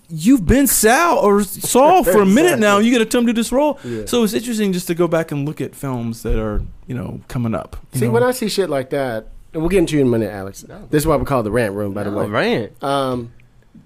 You've 0.09 0.45
been 0.45 0.67
Sal 0.67 1.17
or 1.17 1.41
Saul 1.43 2.03
for 2.03 2.21
a 2.21 2.25
minute 2.25 2.59
now. 2.59 2.79
Exactly. 2.79 2.85
You 2.87 2.91
got 2.91 2.97
to 2.99 3.05
tell 3.05 3.21
him 3.21 3.27
to 3.27 3.31
do 3.33 3.39
this 3.39 3.53
role. 3.53 3.79
Yeah. 3.85 4.01
So 4.05 4.21
it's 4.25 4.33
interesting 4.33 4.73
just 4.73 4.87
to 4.87 4.93
go 4.95 5.07
back 5.07 5.31
and 5.31 5.47
look 5.47 5.61
at 5.61 5.73
films 5.75 6.23
that 6.23 6.37
are 6.37 6.61
you 6.87 6.95
know 6.95 7.21
coming 7.29 7.55
up. 7.55 7.77
See, 7.93 8.05
know? 8.05 8.11
when 8.11 8.21
I 8.23 8.31
see 8.31 8.49
shit 8.49 8.69
like 8.69 8.89
that, 8.89 9.27
and 9.53 9.61
we'll 9.61 9.69
get 9.69 9.77
into 9.79 9.95
you 9.95 10.01
in 10.01 10.07
a 10.07 10.09
minute, 10.09 10.29
Alex. 10.33 10.65
This 10.89 11.03
is 11.03 11.07
why 11.07 11.15
we 11.15 11.23
call 11.23 11.39
it 11.39 11.43
the 11.43 11.51
rant 11.51 11.73
room, 11.73 11.93
by 11.93 12.03
the 12.03 12.11
way. 12.11 12.27
rant. 12.27 12.83
Um, 12.83 13.31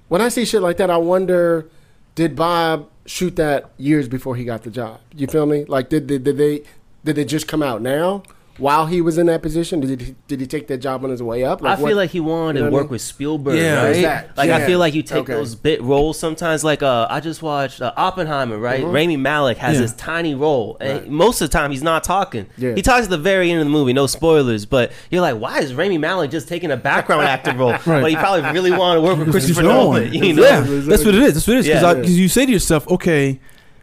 when 0.08 0.22
I 0.22 0.30
see 0.30 0.44
shit 0.44 0.64
like 0.64 0.78
that, 0.78 0.90
I 0.90 0.98
wonder, 0.98 1.68
did 2.16 2.36
Bob 2.36 2.90
shoot 3.06 3.36
that 3.36 3.72
years 3.78 4.08
before 4.08 4.36
he 4.36 4.44
got 4.44 4.64
the 4.64 4.70
job? 4.70 5.00
You 5.16 5.28
feel 5.28 5.46
me? 5.46 5.66
Like, 5.66 5.90
did, 5.90 6.08
did, 6.08 6.24
did 6.24 6.38
they 6.38 6.64
did 7.04 7.18
it 7.18 7.26
just 7.26 7.48
come 7.48 7.64
out 7.64 7.82
now 7.82 8.24
while 8.62 8.86
he 8.86 9.02
was 9.02 9.18
in 9.18 9.26
that 9.26 9.42
position? 9.42 9.80
Did 9.82 10.00
he, 10.00 10.16
did 10.28 10.40
he 10.40 10.48
take 10.48 10.68
that 10.68 10.78
job 10.78 11.04
on 11.04 11.10
his 11.10 11.22
way 11.22 11.44
up? 11.44 11.64
I 11.66 11.76
feel 11.76 11.98
like 11.98 12.12
he 12.12 12.20
wanted 12.20 12.60
you 12.60 12.66
know 12.66 12.70
to 12.70 12.72
what 12.72 12.78
I 12.78 12.82
work 12.82 12.84
mean? 12.86 12.92
with 12.92 13.02
Spielberg, 13.02 13.58
Yeah. 13.58 13.84
right? 13.84 13.96
Exact- 13.96 14.38
Like 14.38 14.50
I 14.52 14.66
feel 14.66 14.80
like 14.80 14.94
you 14.94 15.02
take 15.02 15.24
Okay. 15.24 15.34
those 15.34 15.56
bit 15.56 15.82
roles 15.82 16.18
sometimes. 16.20 16.64
Like 16.64 16.84
uh, 16.84 17.08
I 17.10 17.20
just 17.20 17.42
watched 17.42 17.82
uh, 17.82 17.92
Oppenheimer, 17.98 18.58
right? 18.58 18.84
Mhm. 18.84 18.94
Rami 18.94 19.18
Malek 19.18 19.58
has 19.58 19.76
Yeah. 19.76 19.82
this 19.82 19.94
tiny 19.94 20.36
role, 20.36 20.78
and 20.80 21.00
Right. 21.02 21.10
most 21.10 21.42
of 21.42 21.50
the 21.50 21.58
time 21.58 21.72
he's 21.72 21.84
not 21.84 22.04
talking. 22.04 22.46
Yeah. 22.58 22.76
He 22.76 22.82
talks 22.82 23.06
at 23.06 23.10
the 23.10 23.18
very 23.18 23.50
end 23.52 23.60
of 23.60 23.66
the 23.66 23.72
movie, 23.72 23.94
no 23.94 24.06
spoilers. 24.08 24.66
But 24.66 24.92
you're 25.10 25.22
like, 25.22 25.38
why 25.40 25.60
is 25.60 25.74
Rami 25.74 25.98
Malek 25.98 26.30
just 26.32 26.48
taking 26.48 26.70
a 26.72 26.78
background 26.78 27.24
actor 27.24 27.54
role? 27.54 27.76
But 27.86 28.10
he 28.12 28.16
probably 28.16 28.50
really 28.52 28.72
wanted 28.72 29.02
to 29.02 29.08
work 29.08 29.18
with 29.18 29.32
Christopher 29.32 29.64
Nolan. 29.64 30.14
You 30.14 30.34
know? 30.34 30.44
Yeah, 30.44 30.62
that's 30.62 31.04
what 31.04 31.16
it 31.16 31.22
is. 31.24 31.34
That's 31.34 31.48
what 31.48 31.58
it 31.58 31.60
is. 31.62 31.68
Because 31.68 32.08
Yeah. 32.10 32.14
you 32.14 32.28
say 32.30 32.46
to 32.46 32.52
yourself, 32.52 32.88
okay, 32.90 33.40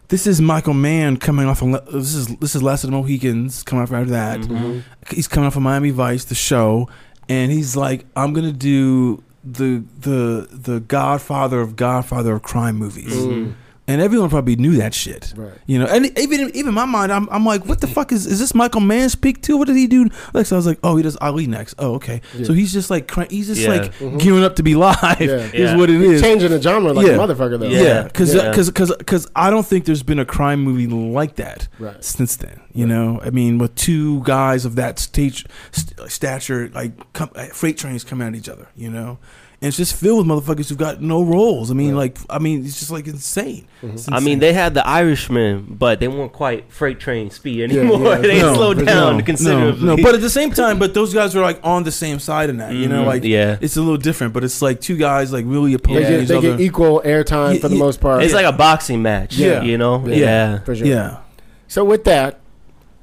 this 0.09 0.27
is 0.27 0.41
Michael 0.41 0.75
Mann 0.75 1.17
coming 1.17 1.47
off. 1.47 1.63
Of, 1.63 1.85
this 1.93 2.15
is 2.15 2.27
this 2.37 2.55
is 2.55 2.63
Last 2.63 2.85
of 2.85 2.91
the 2.91 2.97
Mohicans 2.97 3.63
coming 3.63 3.83
off 3.83 3.93
after 3.93 4.11
that. 4.11 4.41
Mhm. 4.41 4.83
He's 5.11 5.29
coming 5.29 5.47
off 5.47 5.57
of 5.57 5.63
Miami 5.63 5.91
Vice, 5.91 6.25
the 6.25 6.35
show, 6.35 6.89
and 7.29 7.53
he's 7.53 7.77
like, 7.77 8.07
I'm 8.17 8.33
gonna 8.33 8.53
do 8.53 9.23
the 9.45 9.83
the 10.01 10.49
the 10.51 10.81
Godfather 10.81 11.61
of 11.61 11.77
Godfather 11.77 12.35
of 12.35 12.43
crime 12.43 12.77
movies. 12.77 13.15
Mm. 13.15 13.53
And 13.89 14.01
everyone 14.03 14.29
probably 14.29 14.55
knew 14.57 14.77
that 14.77 14.93
shit. 14.93 15.33
Right. 15.35 15.51
You 15.67 15.79
know, 15.79 15.87
and 15.87 16.07
even 16.19 16.41
even 16.55 16.69
in 16.69 16.75
my 16.75 16.85
mind, 16.85 17.11
I'm, 17.11 17.27
I'm 17.31 17.45
like, 17.47 17.65
what 17.65 17.81
the 17.81 17.87
fuck 17.87 18.13
is 18.13 18.27
is 18.27 18.39
this 18.39 18.55
Michael 18.55 18.83
Mann 18.83 19.09
speak 19.09 19.41
too? 19.43 19.57
What 19.57 19.67
did 19.67 19.77
he 19.77 19.87
do? 19.87 20.09
Like, 20.35 20.45
so 20.45 20.57
I 20.57 20.59
was 20.59 20.67
like, 20.67 20.79
oh, 20.85 20.97
he 20.97 21.03
does 21.03 21.17
Ali 21.23 21.47
next. 21.47 21.75
Oh, 21.79 21.95
okay. 21.95 22.21
Yeah. 22.37 22.45
So 22.45 22.53
he's 22.53 22.71
just 22.73 22.91
like, 22.91 23.11
he's 23.31 23.47
just 23.47 23.63
Yeah. 23.63 23.71
like 23.71 23.95
Mhm. 23.95 24.21
gearing 24.21 24.45
up 24.45 24.57
to 24.57 24.63
be 24.63 24.75
live. 24.77 25.21
Yeah. 25.21 25.27
Is 25.53 25.55
Yeah. 25.55 25.77
what 25.77 25.89
it 25.89 26.01
is. 26.03 26.21
Changing 26.21 26.51
the 26.51 26.61
genre 26.61 26.93
like 26.93 27.07
Yeah. 27.07 27.15
a 27.15 27.19
motherfucker, 27.19 27.59
though. 27.59 27.67
Yeah. 27.67 27.83
Yeah, 27.83 28.03
because 28.03 28.35
Yeah. 28.35 28.51
because 28.51 28.71
because 28.99 29.27
I 29.35 29.49
don't 29.49 29.67
think 29.67 29.87
there's 29.87 30.03
been 30.03 30.19
a 30.19 30.27
crime 30.27 30.61
movie 30.63 30.87
like 30.87 31.37
that 31.37 31.67
Right. 31.79 32.05
since 32.05 32.37
then. 32.37 32.61
You 32.75 32.87
know, 32.87 33.21
I 33.25 33.31
mean, 33.31 33.57
with 33.57 33.75
two 33.75 34.23
guys 34.25 34.67
of 34.67 34.77
that 34.77 34.99
stage 34.99 35.47
st- 35.73 36.11
stature, 36.11 36.71
like 36.75 36.93
come, 37.15 37.31
uh, 37.35 37.47
freight 37.47 37.79
trains 37.79 38.05
coming 38.05 38.29
at 38.29 38.35
each 38.35 38.51
other. 38.51 38.69
You 38.77 38.91
know, 38.91 39.19
and 39.61 39.67
it's 39.69 39.77
just 39.77 39.97
filled 39.97 40.27
with 40.29 40.45
motherfuckers 40.45 40.69
who've 40.69 40.79
got 40.79 41.03
no 41.03 41.23
roles. 41.23 41.71
I 41.71 41.75
mean, 41.75 41.89
Right. 41.95 42.17
like, 42.17 42.19
I 42.31 42.39
mean, 42.39 42.65
it's 42.65 42.79
just 42.79 42.93
like 42.93 43.07
insane. 43.09 43.67
Mhm. 43.83 43.95
It's 43.95 44.09
I 44.11 44.21
mean, 44.21 44.39
they 44.39 44.53
had 44.53 44.75
the 44.75 44.87
Irishman, 44.87 45.67
but 45.69 45.99
they 45.99 46.07
weren't 46.07 46.33
quite 46.33 46.67
freight 46.73 47.01
train 47.01 47.31
speed 47.31 47.63
anymore. 47.71 48.01
yeah. 48.01 48.17
they 48.21 48.41
No, 48.41 48.55
slowed 48.55 48.87
down 48.87 49.19
no, 49.19 49.25
considerably. 49.25 49.85
No, 49.85 49.97
no, 49.97 50.03
but 50.03 50.15
at 50.15 50.21
the 50.21 50.31
same 50.31 50.51
time, 50.53 50.79
but 50.79 50.95
those 50.95 51.13
guys 51.13 51.35
were 51.35 51.43
like 51.43 51.59
on 51.65 51.83
the 51.83 51.91
same 51.91 52.19
side 52.21 52.51
in 52.51 52.59
that. 52.59 52.73
You 52.73 52.89
know, 52.89 53.03
Mhm, 53.03 53.07
like 53.07 53.25
yeah. 53.25 53.57
it's 53.61 53.77
a 53.77 53.81
little 53.81 53.97
different, 53.97 54.33
but 54.33 54.45
it's 54.45 54.63
like 54.63 54.81
two 54.81 54.97
guys 54.97 55.33
like 55.33 55.45
really 55.47 55.71
They, 55.71 55.75
opposing 55.75 56.03
Yeah. 56.03 56.11
get, 56.11 56.21
each 56.23 56.29
they 56.29 56.37
other. 56.37 56.51
get 56.53 56.61
equal 56.61 57.03
airtime 57.05 57.55
Yeah, 57.55 57.61
for 57.61 57.69
the 57.69 57.75
yeah. 57.77 57.81
most 57.83 58.01
part. 58.01 58.23
It's 58.23 58.35
like 58.35 58.47
a 58.47 58.53
boxing 58.53 59.03
match. 59.03 59.37
Yeah. 59.37 59.63
you 59.63 59.77
know. 59.77 60.05
Yeah. 60.07 60.15
Yeah. 60.17 60.59
for 60.61 60.77
sure. 60.77 60.87
yeah, 60.87 61.17
So 61.67 61.85
with 61.85 62.05
that, 62.05 62.39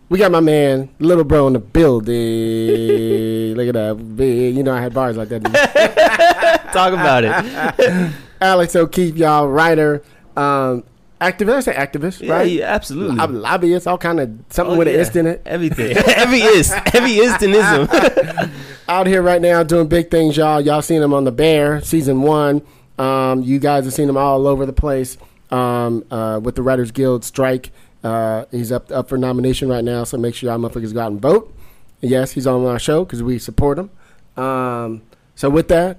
we 0.09 0.19
got 0.19 0.31
my 0.31 0.39
man, 0.39 0.89
little 0.99 1.23
bro, 1.23 1.47
in 1.47 1.53
the 1.53 1.59
building. 1.59 3.55
Look 3.55 3.67
at 3.67 3.73
that. 3.73 4.23
You 4.25 4.63
know 4.63 4.73
I 4.73 4.81
had 4.81 4.93
bars 4.93 5.17
like 5.17 5.29
that. 5.29 5.43
Talk 6.73 6.93
about 6.93 7.23
it. 7.23 8.13
Alex 8.41 8.75
O'Keefe, 8.75 9.15
y'all, 9.15 9.47
writer, 9.47 10.03
um, 10.35 10.83
activist. 11.21 11.53
I 11.55 11.59
say 11.61 11.73
activist, 11.73 12.21
Yeah, 12.21 12.33
right? 12.33 12.51
yeah, 12.51 12.65
absolutely. 12.65 13.15
Lob- 13.15 13.31
lobbyist, 13.31 13.87
all 13.87 13.97
kind 13.97 14.19
of 14.19 14.29
something 14.49 14.75
Oh, 14.75 14.79
with 14.79 14.87
an 14.89 14.93
yeah. 14.95 14.99
ist 15.01 15.15
in 15.15 15.25
it. 15.25 15.41
Everything. 15.45 15.95
Every 15.97 16.41
is. 16.41 16.71
Every 16.93 17.11
istanism. 17.11 18.51
Out 18.87 19.07
here 19.07 19.21
right 19.21 19.41
now 19.41 19.63
doing 19.63 19.87
big 19.87 20.11
things, 20.11 20.35
y'all. 20.37 20.61
Y'all 20.61 20.81
seen 20.81 21.01
him 21.01 21.13
on 21.13 21.23
The 21.23 21.31
Bear, 21.31 21.81
season 21.81 22.21
one. 22.21 22.61
Um, 22.99 23.41
you 23.41 23.57
guys 23.59 23.85
have 23.85 23.93
seen 23.93 24.07
him 24.07 24.17
all 24.17 24.45
over 24.47 24.65
the 24.65 24.73
place 24.73 25.17
um, 25.51 26.03
uh, 26.11 26.39
with 26.43 26.55
the 26.55 26.61
Writers 26.61 26.91
Guild 26.91 27.23
strike. 27.23 27.71
Uh, 28.05 28.45
he's 28.51 28.71
up 28.71 28.91
up 28.91 29.09
for 29.09 29.17
nomination 29.17 29.67
right 29.67 29.83
now, 29.83 30.03
so 30.03 30.17
make 30.17 30.35
sure 30.35 30.49
y'all 30.49 30.59
motherfuckers 30.59 30.93
go 30.93 30.99
out 31.01 31.11
and 31.11 31.21
vote. 31.21 31.51
Yes, 32.01 32.33
he's 32.33 32.45
on 32.45 32.63
our 32.65 32.77
show 32.77 33.03
because 33.03 33.23
we 33.23 33.39
support 33.39 33.79
him. 33.79 33.89
Um, 34.37 35.01
so 35.33 35.49
with 35.49 35.69
that, 35.69 35.97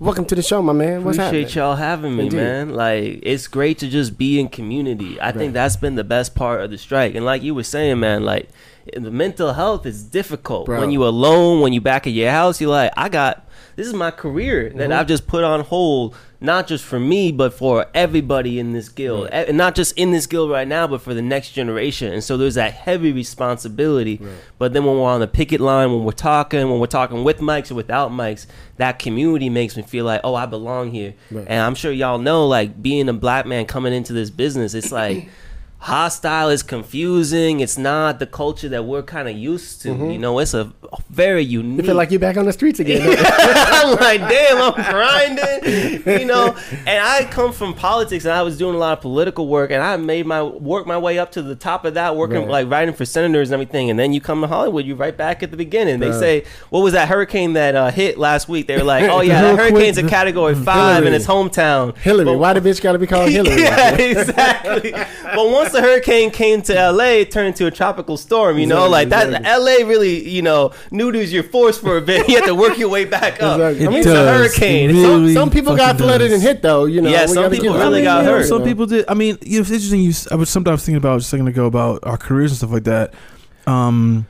welcome 0.00 0.24
to 0.24 0.34
the 0.34 0.42
show, 0.42 0.60
my 0.62 0.72
man. 0.72 1.04
What's 1.04 1.16
Appreciate 1.18 1.42
happening? 1.50 1.56
y'all 1.62 1.76
having 1.76 2.16
me, 2.16 2.24
Indeed. 2.24 2.36
man. 2.36 2.70
Like 2.70 3.20
it's 3.22 3.46
great 3.46 3.78
to 3.78 3.88
just 3.88 4.18
be 4.18 4.40
in 4.40 4.48
community. 4.48 5.20
I 5.20 5.26
Right. 5.26 5.36
think 5.36 5.52
that's 5.52 5.76
been 5.76 5.94
the 5.94 6.02
best 6.04 6.34
part 6.34 6.60
of 6.62 6.70
the 6.72 6.78
strike. 6.78 7.14
And 7.14 7.24
like 7.24 7.42
you 7.42 7.54
were 7.54 7.62
saying, 7.62 8.00
man, 8.00 8.24
like 8.24 8.48
the 8.92 9.10
mental 9.12 9.52
health 9.52 9.86
is 9.86 10.02
difficult 10.02 10.66
Bro. 10.66 10.80
when 10.80 10.90
you're 10.90 11.06
alone. 11.06 11.60
When 11.60 11.72
you 11.72 11.80
back 11.80 12.06
at 12.08 12.12
your 12.14 12.30
house, 12.32 12.60
you're 12.60 12.70
like, 12.70 12.92
I 12.96 13.08
got 13.08 13.43
this 13.76 13.86
is 13.86 13.94
my 13.94 14.10
career 14.10 14.70
that 14.76 14.90
Mhm. 14.90 14.92
I've 14.98 15.06
just 15.06 15.26
put 15.26 15.44
on 15.44 15.60
hold, 15.60 16.14
not 16.40 16.66
just 16.66 16.84
for 16.84 17.00
me, 17.00 17.32
but 17.32 17.54
for 17.54 17.86
everybody 17.94 18.58
in 18.58 18.72
this 18.72 18.88
guild, 18.88 19.24
Right. 19.32 19.48
and 19.48 19.56
not 19.58 19.74
just 19.74 19.96
in 19.98 20.10
this 20.12 20.26
guild 20.26 20.50
right 20.50 20.68
now, 20.68 20.86
but 20.86 21.00
for 21.00 21.14
the 21.14 21.22
next 21.22 21.50
generation. 21.52 22.12
And 22.12 22.22
so 22.22 22.36
there's 22.36 22.54
that 22.56 22.72
heavy 22.72 23.12
responsibility. 23.12 24.18
Right. 24.22 24.30
But 24.58 24.72
then 24.72 24.84
when 24.84 24.96
we're 24.96 25.08
on 25.10 25.20
the 25.20 25.26
picket 25.26 25.60
line, 25.60 25.92
when 25.92 26.04
we're 26.04 26.12
talking, 26.12 26.68
when 26.70 26.80
we're 26.80 26.86
talking 26.86 27.24
with 27.24 27.38
mics 27.40 27.70
or 27.70 27.74
without 27.74 28.10
mics, 28.10 28.46
that 28.78 28.98
community 28.98 29.48
makes 29.48 29.76
me 29.76 29.82
feel 29.82 30.04
like, 30.04 30.20
oh, 30.24 30.34
I 30.34 30.46
belong 30.46 30.90
here. 30.90 31.14
Right. 31.30 31.46
And 31.48 31.60
I'm 31.62 31.74
sure 31.74 31.92
y'all 31.92 32.18
know, 32.18 32.46
like 32.46 32.82
being 32.82 33.08
a 33.08 33.12
black 33.12 33.46
man 33.46 33.64
coming 33.66 33.92
into 33.92 34.12
this 34.12 34.30
business, 34.30 34.74
it's 34.74 34.92
like, 34.92 35.28
hostile. 35.84 36.48
It's 36.48 36.62
confusing. 36.62 37.60
It's 37.60 37.76
not 37.76 38.18
the 38.18 38.26
culture 38.26 38.68
that 38.70 38.84
we're 38.84 39.02
kind 39.02 39.28
of 39.28 39.36
used 39.36 39.82
to. 39.82 39.90
You 39.90 40.18
know, 40.18 40.38
it's 40.38 40.54
a 40.54 40.72
very 41.10 41.42
unique. 41.44 41.64
Mm-hmm. 41.72 41.80
You 41.80 41.86
feel 41.86 41.94
like 41.96 42.10
you're 42.10 42.20
back 42.20 42.36
on 42.38 42.46
the 42.46 42.52
streets 42.54 42.80
again. 42.80 43.02
I'm 43.20 43.96
like, 43.96 44.20
damn, 44.20 44.58
I'm 44.62 44.72
grinding, 44.90 46.20
you 46.20 46.24
know. 46.26 46.56
And 46.86 47.04
I 47.04 47.28
come 47.30 47.52
from 47.52 47.74
politics, 47.74 48.24
and 48.24 48.32
I 48.32 48.40
was 48.42 48.56
doing 48.56 48.74
a 48.74 48.78
lot 48.78 48.94
of 48.96 49.02
political 49.02 49.46
work, 49.46 49.70
and 49.70 49.82
I 49.82 49.96
made 49.98 50.26
my 50.26 50.42
work 50.42 50.86
my 50.86 50.96
way 50.96 51.18
up 51.18 51.32
to 51.32 51.42
the 51.42 51.54
top 51.54 51.84
of 51.84 51.94
that, 51.94 52.16
working 52.16 52.36
Right. 52.38 52.48
like 52.48 52.70
writing 52.70 52.94
for 52.94 53.04
senators 53.04 53.50
and 53.50 53.54
everything. 53.54 53.90
And 53.90 53.98
then 53.98 54.12
you 54.14 54.20
come 54.22 54.40
to 54.40 54.46
Hollywood, 54.46 54.86
you're 54.86 54.96
right 54.96 55.16
back 55.16 55.42
at 55.42 55.50
the 55.50 55.56
beginning. 55.56 56.00
They 56.00 56.10
Right. 56.10 56.18
say, 56.20 56.44
what 56.70 56.80
was 56.80 56.94
that 56.94 57.08
hurricane 57.08 57.52
that 57.54 57.74
uh, 57.76 57.90
hit 57.90 58.16
last 58.18 58.48
week? 58.48 58.66
They 58.68 58.76
were 58.78 58.84
like, 58.84 59.04
oh 59.10 59.20
yeah, 59.30 59.42
that 59.42 59.58
hurricane's 59.58 59.98
a 59.98 60.08
category 60.08 60.54
five 60.54 60.98
in 60.98 61.12
Hillary. 61.12 61.16
its 61.16 61.26
hometown. 61.26 61.94
Hillary, 61.98 62.24
But- 62.24 62.38
why 62.38 62.52
the 62.54 62.60
bitch 62.60 62.80
got 62.80 62.92
to 62.92 62.98
be 62.98 63.06
called 63.06 63.28
Hillary? 63.36 63.60
yeah, 63.62 63.94
exactly. 63.94 64.92
but 64.92 65.50
once 65.50 65.73
the 65.74 65.82
hurricane 65.82 66.30
came 66.30 66.62
to 66.62 66.72
LA, 66.90 67.20
it 67.20 67.30
turned 67.30 67.48
into 67.48 67.66
a 67.66 67.70
tropical 67.70 68.16
storm. 68.16 68.58
You 68.58 68.66
know, 68.66 68.86
Exactly, 68.86 68.90
like 68.92 69.08
that. 69.10 69.26
exactly. 69.42 69.82
LA 69.84 69.88
really, 69.88 70.28
you 70.28 70.40
know, 70.40 70.72
neuters 70.90 71.30
your 71.32 71.42
force 71.42 71.78
for 71.78 71.98
a 71.98 72.00
bit. 72.00 72.26
You 72.28 72.36
have 72.36 72.46
to 72.46 72.54
work 72.54 72.78
your 72.78 72.88
way 72.88 73.04
back 73.04 73.42
up. 73.42 73.60
Exactly. 73.60 73.84
I 73.84 73.88
It 73.88 73.90
mean, 73.90 73.98
it's 73.98 74.06
a 74.08 74.14
hurricane. 74.32 74.90
It 74.90 74.92
really- 74.94 75.34
Some, 75.34 75.42
some 75.42 75.50
people 75.50 75.76
got 75.76 75.98
flooded 75.98 76.30
does. 76.30 76.32
and 76.32 76.42
hit 76.42 76.62
though. 76.62 76.86
You 76.86 77.02
know, 77.02 77.10
Yeah, 77.10 77.26
some 77.26 77.50
people 77.50 77.74
really 77.74 77.84
I 77.84 77.90
mean, 77.90 78.04
got 78.04 78.24
you 78.24 78.30
hurt. 78.30 78.46
Some 78.46 78.64
people 78.64 78.86
did. 78.86 79.04
I 79.08 79.14
mean, 79.14 79.36
you 79.42 79.58
know, 79.58 79.60
it's 79.60 79.70
interesting. 79.70 80.00
You, 80.00 80.10
s- 80.10 80.28
I 80.32 80.36
was 80.36 80.48
sometimes 80.48 80.84
thinking 80.84 80.96
about 80.96 81.18
just 81.20 81.28
a 81.28 81.30
second 81.36 81.48
ago 81.48 81.66
about 81.66 82.00
our 82.04 82.16
careers 82.16 82.50
and 82.52 82.58
stuff 82.58 82.70
like 82.72 82.84
that. 82.84 83.12
Um, 83.66 84.26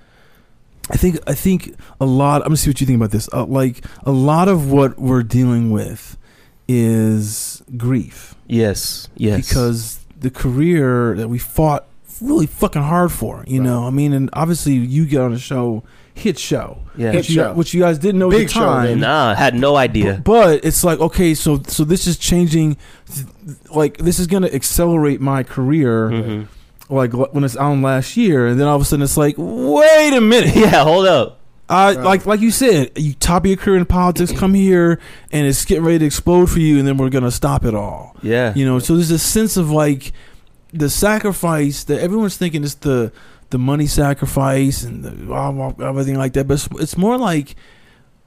I 0.90 0.96
think 0.96 1.18
I 1.26 1.32
think 1.34 1.74
a 2.00 2.04
lot. 2.04 2.42
I'm 2.42 2.48
gonna 2.48 2.56
see 2.58 2.68
what 2.70 2.80
you 2.80 2.86
think 2.86 2.98
about 2.98 3.10
this. 3.10 3.28
Uh, 3.32 3.44
like 3.46 3.84
a 4.04 4.10
lot 4.10 4.48
of 4.48 4.70
what 4.70 4.98
we're 4.98 5.22
dealing 5.22 5.70
with 5.70 6.18
is 6.68 7.62
grief 7.76 8.34
Yes, 8.46 9.08
yes. 9.16 9.46
because 9.48 10.00
the 10.24 10.30
career 10.30 11.14
that 11.16 11.28
we 11.28 11.38
fought 11.38 11.84
really 12.20 12.46
fucking 12.46 12.82
hard 12.82 13.12
for. 13.12 13.44
You 13.46 13.60
Right. 13.60 13.66
know, 13.68 13.86
I 13.86 13.90
mean, 13.90 14.12
and 14.12 14.28
obviously 14.32 14.72
you 14.74 15.04
get 15.06 15.20
on 15.20 15.32
a 15.32 15.38
show, 15.38 15.82
hit 16.14 16.38
show, 16.38 16.78
yeah, 16.96 17.10
Hit 17.10 17.16
which, 17.18 17.28
you, 17.30 17.34
show. 17.36 17.52
which 17.54 17.74
you 17.74 17.80
guys 17.80 17.98
didn't 17.98 18.18
know 18.20 18.30
Big 18.30 18.42
at 18.48 18.48
the 18.48 18.54
time. 18.54 18.86
then. 18.86 19.00
nah, 19.00 19.34
had 19.34 19.54
no 19.54 19.76
idea. 19.76 20.14
B- 20.14 20.20
But 20.24 20.64
it's 20.64 20.82
like 20.84 20.98
okay, 21.00 21.34
so 21.34 21.60
so 21.66 21.84
this 21.84 22.06
is 22.06 22.16
changing. 22.18 22.76
Like 23.74 23.98
this 23.98 24.18
is 24.18 24.26
gonna 24.26 24.48
accelerate 24.48 25.20
my 25.20 25.42
career. 25.42 26.10
Mhm. 26.10 26.46
Like 26.88 27.12
when 27.12 27.44
it's 27.44 27.56
on 27.56 27.82
last 27.82 28.16
year, 28.16 28.46
and 28.46 28.60
then 28.60 28.66
all 28.68 28.76
of 28.76 28.82
a 28.82 28.84
sudden 28.84 29.02
it's 29.02 29.16
like, 29.16 29.34
wait 29.38 30.12
a 30.14 30.20
minute. 30.20 30.54
Yeah, 30.64 30.84
hold 30.84 31.06
up. 31.06 31.40
Right. 31.70 31.96
like 31.96 32.26
like 32.26 32.40
you 32.40 32.50
said, 32.50 32.90
you 32.96 33.14
top 33.14 33.44
of 33.44 33.46
your 33.46 33.56
career 33.56 33.78
in 33.78 33.84
politics, 33.86 34.32
come 34.32 34.54
here, 34.54 35.00
and 35.32 35.46
it's 35.46 35.64
getting 35.64 35.84
ready 35.84 35.98
to 36.00 36.04
explode 36.06 36.50
for 36.50 36.58
you, 36.60 36.78
and 36.78 36.86
then 36.86 36.96
we're 36.98 37.08
gonna 37.10 37.30
stop 37.30 37.64
it 37.64 37.74
all. 37.74 38.14
Yeah, 38.22 38.52
You 38.54 38.64
know, 38.66 38.78
so 38.78 38.94
there's 38.94 39.10
a 39.10 39.18
sense 39.18 39.56
of 39.56 39.70
like 39.70 40.12
the 40.72 40.90
sacrifice 40.90 41.84
that 41.84 42.00
everyone's 42.00 42.36
thinking 42.36 42.64
is 42.64 42.74
the 42.76 43.12
the 43.50 43.58
money 43.58 43.86
sacrifice 43.86 44.82
and 44.82 45.04
the 45.04 45.74
everything 45.80 46.16
like 46.16 46.32
that. 46.34 46.46
But 46.48 46.54
it's, 46.54 46.68
it's 46.80 46.96
more 46.98 47.16
like 47.16 47.54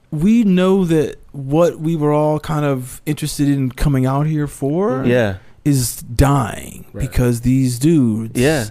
we 0.10 0.44
know 0.44 0.86
that 0.86 1.18
what 1.34 1.80
we 1.80 1.96
were 1.96 2.14
all 2.14 2.40
kind 2.40 2.64
of 2.66 3.02
interested 3.06 3.50
in 3.50 3.70
coming 3.72 4.06
out 4.06 4.26
here 4.26 4.48
for 4.48 5.04
yeah, 5.06 5.38
is 5.66 5.98
dying 6.02 6.86
Right. 6.94 7.10
because 7.10 7.42
these 7.42 7.78
dudes 7.78 8.40
Yeah. 8.40 8.66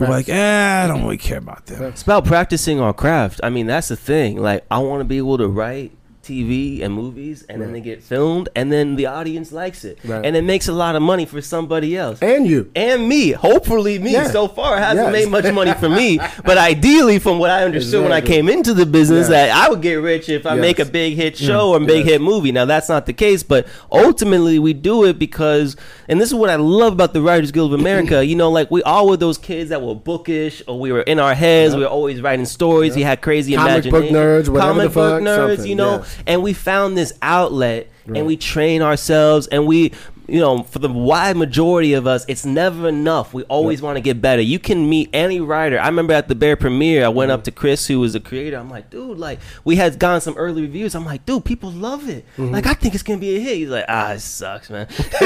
Like, 0.00 0.28
eh, 0.28 0.84
I 0.84 0.86
don't 0.86 1.02
really 1.02 1.18
care 1.18 1.38
about 1.38 1.66
them. 1.66 1.82
It's 1.84 2.02
about 2.02 2.24
practicing 2.24 2.80
our 2.80 2.92
craft. 2.92 3.40
I 3.42 3.50
mean, 3.50 3.66
that's 3.66 3.88
the 3.88 3.96
thing. 3.96 4.40
Like, 4.40 4.64
I 4.70 4.78
want 4.78 5.00
to 5.00 5.04
be 5.04 5.18
able 5.18 5.38
to 5.38 5.48
write 5.48 5.92
TV 6.28 6.82
and 6.82 6.92
movies, 6.94 7.44
and 7.48 7.60
then 7.62 7.72
they 7.72 7.80
get 7.80 8.02
filmed, 8.02 8.48
and 8.54 8.70
then 8.72 8.96
the 8.96 9.06
audience 9.06 9.52
likes 9.52 9.84
it, 9.84 9.98
Right. 10.04 10.24
and 10.24 10.36
it 10.36 10.44
makes 10.44 10.68
a 10.68 10.72
lot 10.72 10.94
of 10.96 11.02
money 11.02 11.24
for 11.26 11.40
somebody 11.40 11.96
else. 11.96 12.18
and 12.22 12.46
you. 12.46 12.70
and 12.76 13.08
me. 13.08 13.32
Hopefully, 13.32 13.98
me. 13.98 14.12
Yeah. 14.12 14.28
So 14.30 14.48
far, 14.48 14.76
it 14.76 14.80
hasn't 14.80 15.12
Yes. 15.12 15.12
made 15.24 15.28
much 15.30 15.52
money 15.52 15.72
for 15.74 15.88
me. 15.88 16.20
But 16.44 16.58
ideally, 16.58 17.18
from 17.18 17.38
what 17.38 17.50
I 17.50 17.64
understood 17.64 18.02
when 18.02 18.12
I 18.12 18.18
Exactly. 18.18 18.34
came 18.36 18.48
into 18.48 18.74
the 18.74 18.86
business, 18.86 19.28
Yes. 19.28 19.50
that 19.50 19.50
I 19.64 19.68
would 19.70 19.82
get 19.82 19.94
rich 19.94 20.28
if 20.28 20.46
I 20.46 20.54
Yes. 20.54 20.60
make 20.60 20.78
a 20.78 20.84
big 20.84 21.14
hit 21.16 21.34
mm. 21.34 21.46
show 21.46 21.70
or 21.74 21.80
big 21.80 22.04
Yes. 22.04 22.14
hit 22.14 22.20
movie. 22.20 22.52
Now, 22.52 22.64
that's 22.66 22.88
not 22.88 23.06
the 23.06 23.12
case. 23.12 23.42
But 23.42 23.66
ultimately, 23.92 24.58
we 24.58 24.72
do 24.72 25.04
it 25.04 25.18
because, 25.18 25.76
and 26.08 26.20
this 26.20 26.28
is 26.28 26.34
what 26.34 26.50
I 26.50 26.56
love 26.56 26.92
about 26.92 27.12
the 27.14 27.20
Writers 27.22 27.50
Guild 27.52 27.72
of 27.72 27.80
America. 27.80 28.24
you 28.30 28.36
know, 28.36 28.50
like 28.50 28.70
we 28.70 28.82
all 28.82 29.08
were 29.08 29.16
those 29.16 29.38
kids 29.38 29.70
that 29.70 29.82
were 29.82 29.94
bookish, 29.94 30.62
or 30.66 30.78
we 30.78 30.92
were 30.92 31.02
in 31.02 31.18
our 31.18 31.34
heads. 31.34 31.74
We 31.74 31.82
were 31.82 31.88
always 31.88 32.20
writing 32.20 32.46
stories. 32.46 32.94
We 32.96 33.02
had 33.02 33.20
crazy 33.20 33.54
Comic 33.54 33.84
book 33.84 34.04
imagination. 34.04 34.16
nerds, 34.16 34.48
whatever 34.48 34.72
Comic 34.72 34.82
the 34.88 34.94
book 34.94 35.12
fuck, 35.14 35.22
nerds. 35.22 35.56
something, 35.56 35.70
You 35.70 35.74
know. 35.76 36.04
And 36.26 36.42
we 36.42 36.52
found 36.52 36.96
this 36.96 37.12
outlet 37.22 37.88
Right. 38.06 38.18
and 38.18 38.26
we 38.26 38.38
train 38.38 38.80
ourselves 38.80 39.48
and 39.48 39.66
we 39.66 39.92
you 40.28 40.38
know 40.40 40.62
for 40.62 40.78
the 40.78 40.88
wide 40.88 41.36
majority 41.36 41.94
of 41.94 42.06
us 42.06 42.24
it's 42.28 42.44
never 42.44 42.88
enough 42.88 43.32
we 43.32 43.42
always 43.44 43.80
want 43.80 43.96
to 43.96 44.00
get 44.00 44.20
better 44.20 44.42
you 44.42 44.58
can 44.58 44.88
meet 44.88 45.08
any 45.12 45.40
writer 45.40 45.78
i 45.80 45.86
remember 45.86 46.12
at 46.12 46.28
the 46.28 46.34
bear 46.34 46.54
premiere 46.54 47.04
i 47.04 47.08
went 47.08 47.30
up 47.30 47.42
to 47.44 47.50
chris 47.50 47.86
who 47.86 47.98
was 48.00 48.12
the 48.12 48.20
creator 48.20 48.56
i'm 48.58 48.68
like 48.70 48.90
dude 48.90 49.18
like 49.18 49.38
we 49.64 49.76
had 49.76 49.98
gotten 49.98 50.20
some 50.20 50.36
early 50.36 50.62
reviews 50.62 50.94
i'm 50.94 51.04
like 51.06 51.24
dude 51.26 51.44
people 51.44 51.70
love 51.70 52.08
it 52.08 52.24
Mm-hmm. 52.36 52.52
like 52.52 52.66
i 52.66 52.74
think 52.74 52.94
it's 52.94 53.02
gonna 53.02 53.18
be 53.18 53.36
a 53.36 53.40
hit 53.40 53.56
he's 53.56 53.68
like 53.70 53.86
ah 53.88 54.12
it 54.12 54.20
sucks 54.20 54.68
man. 54.70 54.86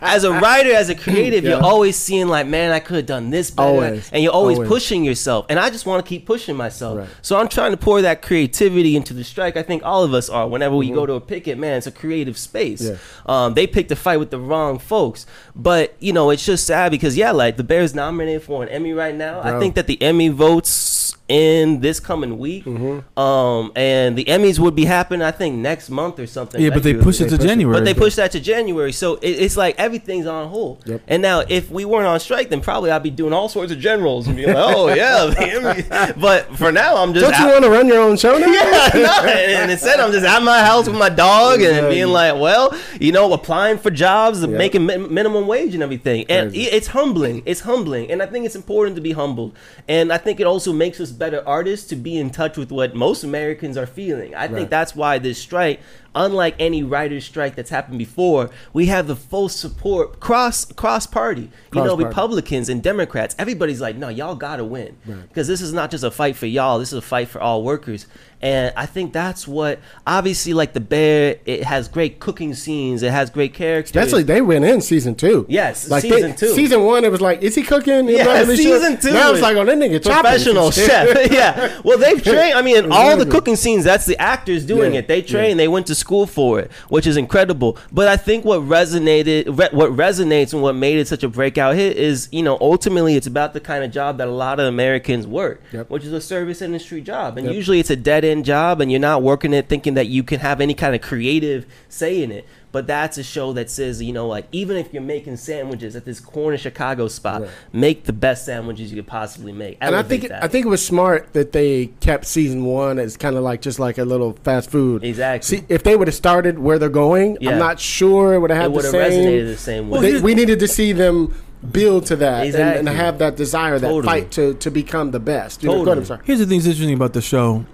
as 0.00 0.24
a 0.24 0.32
writer 0.32 0.72
as 0.72 0.88
a 0.88 0.94
creative 0.94 1.44
Yeah. 1.44 1.50
you're 1.56 1.62
always 1.64 1.96
seeing 1.96 2.28
like 2.28 2.46
man 2.46 2.72
i 2.72 2.80
could 2.80 2.96
have 2.96 3.06
done 3.06 3.30
this 3.30 3.50
better 3.50 3.68
Always. 3.68 4.10
and 4.12 4.22
you're 4.22 4.32
always 4.32 4.56
Always. 4.58 4.68
pushing 4.68 5.04
yourself 5.04 5.46
and 5.48 5.58
i 5.58 5.70
just 5.70 5.86
want 5.86 6.04
to 6.04 6.08
keep 6.08 6.26
pushing 6.26 6.56
myself 6.56 6.98
Right. 6.98 7.08
so 7.22 7.38
I'm 7.38 7.48
trying 7.48 7.70
to 7.72 7.76
pour 7.76 8.02
that 8.02 8.22
creativity 8.22 8.96
into 8.96 9.14
the 9.14 9.24
strike. 9.24 9.56
I 9.56 9.62
think 9.62 9.82
all 9.84 10.04
of 10.04 10.12
us 10.14 10.28
are. 10.28 10.46
Whenever 10.48 10.76
we 10.76 10.86
Mm-hmm. 10.86 10.94
go 10.94 11.06
to 11.06 11.12
a 11.14 11.20
picket, 11.20 11.58
man, 11.58 11.78
it's 11.78 11.86
a 11.86 11.90
creative 11.92 12.36
space. 12.36 12.82
Yeah. 12.82 12.96
Um, 13.26 13.54
they 13.54 13.66
picked 13.66 13.90
a 13.90 13.96
fight 13.96 14.18
with 14.22 14.30
the 14.30 14.38
wrong 14.38 14.78
folks, 14.78 15.26
but 15.54 15.94
you 15.98 16.12
know 16.12 16.30
it's 16.30 16.44
just 16.46 16.64
sad 16.66 16.90
because 16.92 17.16
yeah, 17.16 17.32
like 17.32 17.56
the 17.56 17.64
Bears 17.64 17.94
nominated 17.94 18.42
for 18.42 18.62
an 18.62 18.68
Emmy 18.68 18.92
right 18.92 19.14
now. 19.14 19.40
I 19.42 19.58
think 19.58 19.74
that 19.74 19.86
the 19.86 20.00
Emmy 20.00 20.28
votes 20.28 21.16
in 21.28 21.80
this 21.80 21.98
coming 22.00 22.36
week, 22.38 22.64
Mm-hmm. 22.64 23.18
um, 23.18 23.72
and 23.74 24.16
the 24.18 24.24
Emmys 24.26 24.58
would 24.58 24.74
be 24.74 24.84
happening 24.84 25.22
I 25.22 25.30
think 25.30 25.56
next 25.56 25.88
month 25.90 26.18
or 26.18 26.26
something. 26.26 26.60
Yeah, 26.60 26.70
but 26.70 26.82
they 26.82 26.92
year. 26.92 27.02
pushed 27.02 27.20
it 27.20 27.28
to 27.30 27.36
push 27.36 27.44
it. 27.44 27.48
January. 27.48 27.74
But 27.78 27.84
they 27.84 27.94
push 27.94 28.14
that 28.16 28.30
to 28.32 28.40
January, 28.40 28.92
so 28.92 29.14
it, 29.16 29.30
it's 29.30 29.56
like 29.56 29.74
everything's 29.78 30.26
on 30.26 30.48
hold. 30.48 30.82
Yep. 30.86 31.00
And 31.08 31.22
now, 31.22 31.40
if 31.48 31.70
we 31.70 31.84
weren't 31.84 32.06
on 32.06 32.20
strike, 32.20 32.50
then 32.50 32.60
probably 32.60 32.90
I'd 32.90 33.02
be 33.02 33.10
doing 33.10 33.32
all 33.32 33.48
sorts 33.48 33.72
of 33.72 33.78
generals 33.78 34.26
and 34.28 34.36
be 34.36 34.46
like, 34.46 34.56
"Oh 34.58 34.88
yeah." 34.88 35.26
the 35.26 35.42
Emmy. 35.88 36.12
But 36.20 36.54
for 36.56 36.70
now, 36.70 36.96
I'm 36.96 37.14
just 37.14 37.24
Don't 37.30 37.38
you 37.40 37.52
want 37.52 37.64
to 37.64 37.70
run 37.70 37.86
your 37.88 38.00
own 38.00 38.16
show 38.16 38.36
now? 38.38 38.46
yeah, 38.52 38.90
no, 38.94 39.20
and, 39.22 39.52
and 39.62 39.70
instead 39.70 39.98
I'm 40.00 40.12
just 40.12 40.26
at 40.26 40.42
my 40.42 40.60
house 40.60 40.86
with 40.86 40.98
my 40.98 41.08
dog 41.08 41.60
and 41.62 41.88
being 41.88 42.08
like, 42.08 42.34
well, 42.38 42.76
you 43.00 43.12
know, 43.12 43.32
applying 43.32 43.78
for 43.78 43.90
jobs, 43.90 44.02
and 44.16 44.52
Yeah. 44.52 44.58
making 44.58 44.86
mi- 44.86 44.96
minimum 44.98 45.46
wage 45.46 45.74
and 45.74 45.82
everything. 45.82 46.24
And 46.28 46.50
Crazy. 46.50 46.66
it's 46.68 46.88
humbling. 46.88 47.42
It's 47.46 47.60
humbling, 47.60 48.10
and 48.10 48.22
I 48.22 48.26
think 48.26 48.44
it's 48.46 48.54
important 48.56 48.96
to 48.96 49.02
be 49.02 49.12
humbled. 49.12 49.52
And 49.88 50.12
I 50.12 50.18
think 50.18 50.38
it 50.40 50.46
also 50.46 50.72
makes 50.72 51.00
us 51.00 51.10
better 51.10 51.42
artists 51.46 51.88
to 51.88 51.96
be 51.96 52.16
in 52.18 52.30
touch 52.30 52.56
with 52.56 52.70
what 52.70 52.94
most 52.94 53.24
Americans 53.24 53.76
are 53.76 53.86
feeling. 53.86 54.34
I 54.34 54.48
think 54.48 54.70
that's 54.70 54.94
why 54.94 55.18
this 55.18 55.38
strike. 55.38 55.80
Unlike 56.14 56.56
any 56.58 56.82
writer's 56.82 57.24
strike 57.24 57.54
that's 57.54 57.70
happened 57.70 57.98
before, 57.98 58.50
we 58.72 58.86
have 58.86 59.06
the 59.06 59.16
full 59.16 59.48
support 59.48 60.20
cross 60.20 60.64
cross 60.64 61.06
party. 61.06 61.42
You 61.42 61.48
know, 61.80 61.96
Cross-party. 61.96 62.04
Republicans 62.04 62.68
and 62.68 62.82
Democrats. 62.82 63.34
Everybody's 63.38 63.80
like, 63.80 63.96
no, 63.96 64.08
y'all 64.08 64.34
gotta 64.34 64.64
win 64.64 64.96
because 65.28 65.48
this 65.48 65.60
is 65.60 65.72
not 65.72 65.90
just 65.90 66.04
a 66.04 66.10
fight 66.10 66.36
for 66.36 66.46
y'all. 66.46 66.78
This 66.78 66.92
is 66.92 66.98
a 66.98 67.02
fight 67.02 67.28
for 67.28 67.40
all 67.40 67.62
workers. 67.62 68.06
And 68.42 68.72
I 68.76 68.86
think 68.86 69.12
that's 69.12 69.46
what 69.46 69.78
obviously 70.04 70.52
like 70.52 70.72
the 70.72 70.80
bear. 70.80 71.36
It 71.46 71.62
has 71.62 71.86
great 71.86 72.18
cooking 72.18 72.54
scenes. 72.54 73.04
It 73.04 73.12
has 73.12 73.30
great 73.30 73.54
characters. 73.54 73.90
Especially 73.90 74.24
they 74.24 74.40
went 74.42 74.64
in 74.64 74.80
season 74.80 75.14
two. 75.14 75.46
Yes, 75.48 75.88
like 75.88 76.02
season 76.02 76.32
they, 76.32 76.36
two. 76.36 76.48
Season 76.48 76.82
one, 76.82 77.04
it 77.04 77.12
was 77.12 77.20
like, 77.20 77.40
is 77.40 77.54
he 77.54 77.62
cooking? 77.62 78.08
Yeah, 78.08 78.24
really 78.40 78.56
season 78.56 79.00
sure? 79.00 79.10
two 79.10 79.12
Now 79.12 79.30
it's 79.32 79.40
like, 79.40 79.56
oh, 79.56 79.64
that 79.64 79.78
nigga 79.78 80.02
professional 80.02 80.70
chef. 80.72 81.30
yeah. 81.32 81.80
Well, 81.84 81.98
they've 81.98 82.22
trained. 82.22 82.54
I 82.54 82.62
mean, 82.62 82.90
all 82.90 83.16
the 83.16 83.22
mm-hmm. 83.22 83.30
cooking 83.30 83.56
scenes. 83.56 83.84
That's 83.84 84.06
the 84.06 84.18
actors 84.20 84.66
doing 84.66 84.94
Yeah, 84.94 85.00
it. 85.00 85.08
They 85.08 85.22
train. 85.22 85.50
yeah. 85.50 85.56
They 85.56 85.68
went 85.68 85.86
to 85.86 85.94
school 86.02 86.26
for 86.26 86.60
it, 86.60 86.70
which 86.90 87.06
is 87.06 87.16
incredible. 87.16 87.78
But 87.90 88.06
I 88.08 88.16
think 88.18 88.44
what 88.44 88.60
resonated, 88.60 89.58
re- 89.58 89.68
what 89.72 89.90
resonates, 89.92 90.52
and 90.52 90.60
what 90.62 90.74
made 90.76 90.98
it 90.98 91.08
such 91.08 91.22
a 91.22 91.28
breakout 91.28 91.74
hit 91.76 91.96
is, 91.96 92.28
you 92.30 92.42
know, 92.42 92.58
ultimately 92.60 93.16
it's 93.16 93.26
about 93.26 93.54
the 93.54 93.60
kind 93.60 93.82
of 93.84 93.90
job 93.90 94.18
that 94.18 94.28
a 94.28 94.30
lot 94.30 94.60
of 94.60 94.66
Americans 94.66 95.26
work, 95.26 95.62
Yep. 95.72 95.88
which 95.88 96.04
is 96.04 96.12
a 96.12 96.20
service 96.20 96.60
industry 96.60 97.00
job, 97.00 97.38
and 97.38 97.46
Yep. 97.46 97.54
usually 97.56 97.80
it's 97.80 97.90
a 97.90 97.96
dead 97.96 98.24
end 98.24 98.44
job, 98.44 98.80
and 98.80 98.90
you're 98.90 99.00
not 99.00 99.22
working 99.22 99.54
it 99.54 99.68
thinking 99.68 99.94
that 99.94 100.08
you 100.08 100.22
can 100.22 100.40
have 100.40 100.60
any 100.60 100.74
kind 100.74 100.94
of 100.94 101.00
creative 101.00 101.64
say 101.88 102.22
in 102.22 102.30
it. 102.30 102.44
But 102.72 102.86
that's 102.86 103.18
a 103.18 103.22
show 103.22 103.52
that 103.52 103.68
says, 103.70 104.02
you 104.02 104.14
know, 104.14 104.26
like 104.26 104.46
even 104.50 104.78
if 104.78 104.92
you're 104.94 105.02
making 105.02 105.36
sandwiches 105.36 105.94
at 105.94 106.06
this 106.06 106.18
corner 106.20 106.56
Chicago 106.56 107.06
spot, 107.06 107.42
Right. 107.42 107.50
make 107.72 108.04
the 108.04 108.14
best 108.14 108.46
sandwiches 108.46 108.90
you 108.90 108.96
could 109.02 109.06
possibly 109.06 109.52
make. 109.52 109.76
And 109.82 109.94
I 109.94 110.02
think 110.02 110.24
it, 110.24 110.28
that. 110.28 110.42
I 110.42 110.48
think 110.48 110.64
it 110.64 110.70
was 110.70 110.84
smart 110.84 111.34
that 111.34 111.52
they 111.52 111.88
kept 112.00 112.24
season 112.24 112.64
one 112.64 112.98
as 112.98 113.18
kind 113.18 113.36
of 113.36 113.42
like 113.42 113.60
just 113.60 113.78
like 113.78 113.98
a 113.98 114.04
little 114.06 114.32
fast 114.42 114.70
food. 114.70 115.04
Exactly. 115.04 115.58
See, 115.58 115.64
if 115.68 115.82
they 115.82 115.96
would 115.96 116.08
have 116.08 116.14
started 116.14 116.58
where 116.58 116.78
they're 116.78 116.88
going, 116.88 117.36
Yeah. 117.42 117.50
I'm 117.50 117.58
not 117.58 117.78
sure 117.78 118.32
it 118.32 118.38
would 118.38 118.50
have 118.50 118.58
it 118.58 118.62
had 118.62 118.72
would 118.72 118.84
the 118.84 118.98
have 119.02 119.12
same. 119.12 119.24
resonated 119.26 119.46
the 119.48 119.56
same 119.58 119.90
way. 119.90 120.00
They- 120.12 120.20
we 120.20 120.34
needed 120.34 120.58
to 120.60 120.66
see 120.68 120.92
them 120.92 121.34
build 121.70 122.06
to 122.06 122.16
that 122.16 122.38
and, 122.38 122.46
Exactly. 122.48 122.78
and 122.80 122.88
have 122.88 123.18
that 123.18 123.36
desire, 123.36 123.78
that 123.78 123.86
Totally. 123.86 124.04
fight 124.04 124.30
to 124.32 124.54
to 124.54 124.70
become 124.70 125.10
the 125.10 125.20
best. 125.20 125.62
You 125.62 125.68
know, 125.68 125.74
ahead, 125.74 125.84
Totally. 125.84 126.00
I'm 126.00 126.06
sorry. 126.06 126.20
Here's 126.24 126.38
the 126.38 126.46
thing 126.46 126.58
that's 126.58 126.66
interesting 126.68 126.94
about 126.96 127.12
the 127.12 127.20
show. 127.20 127.66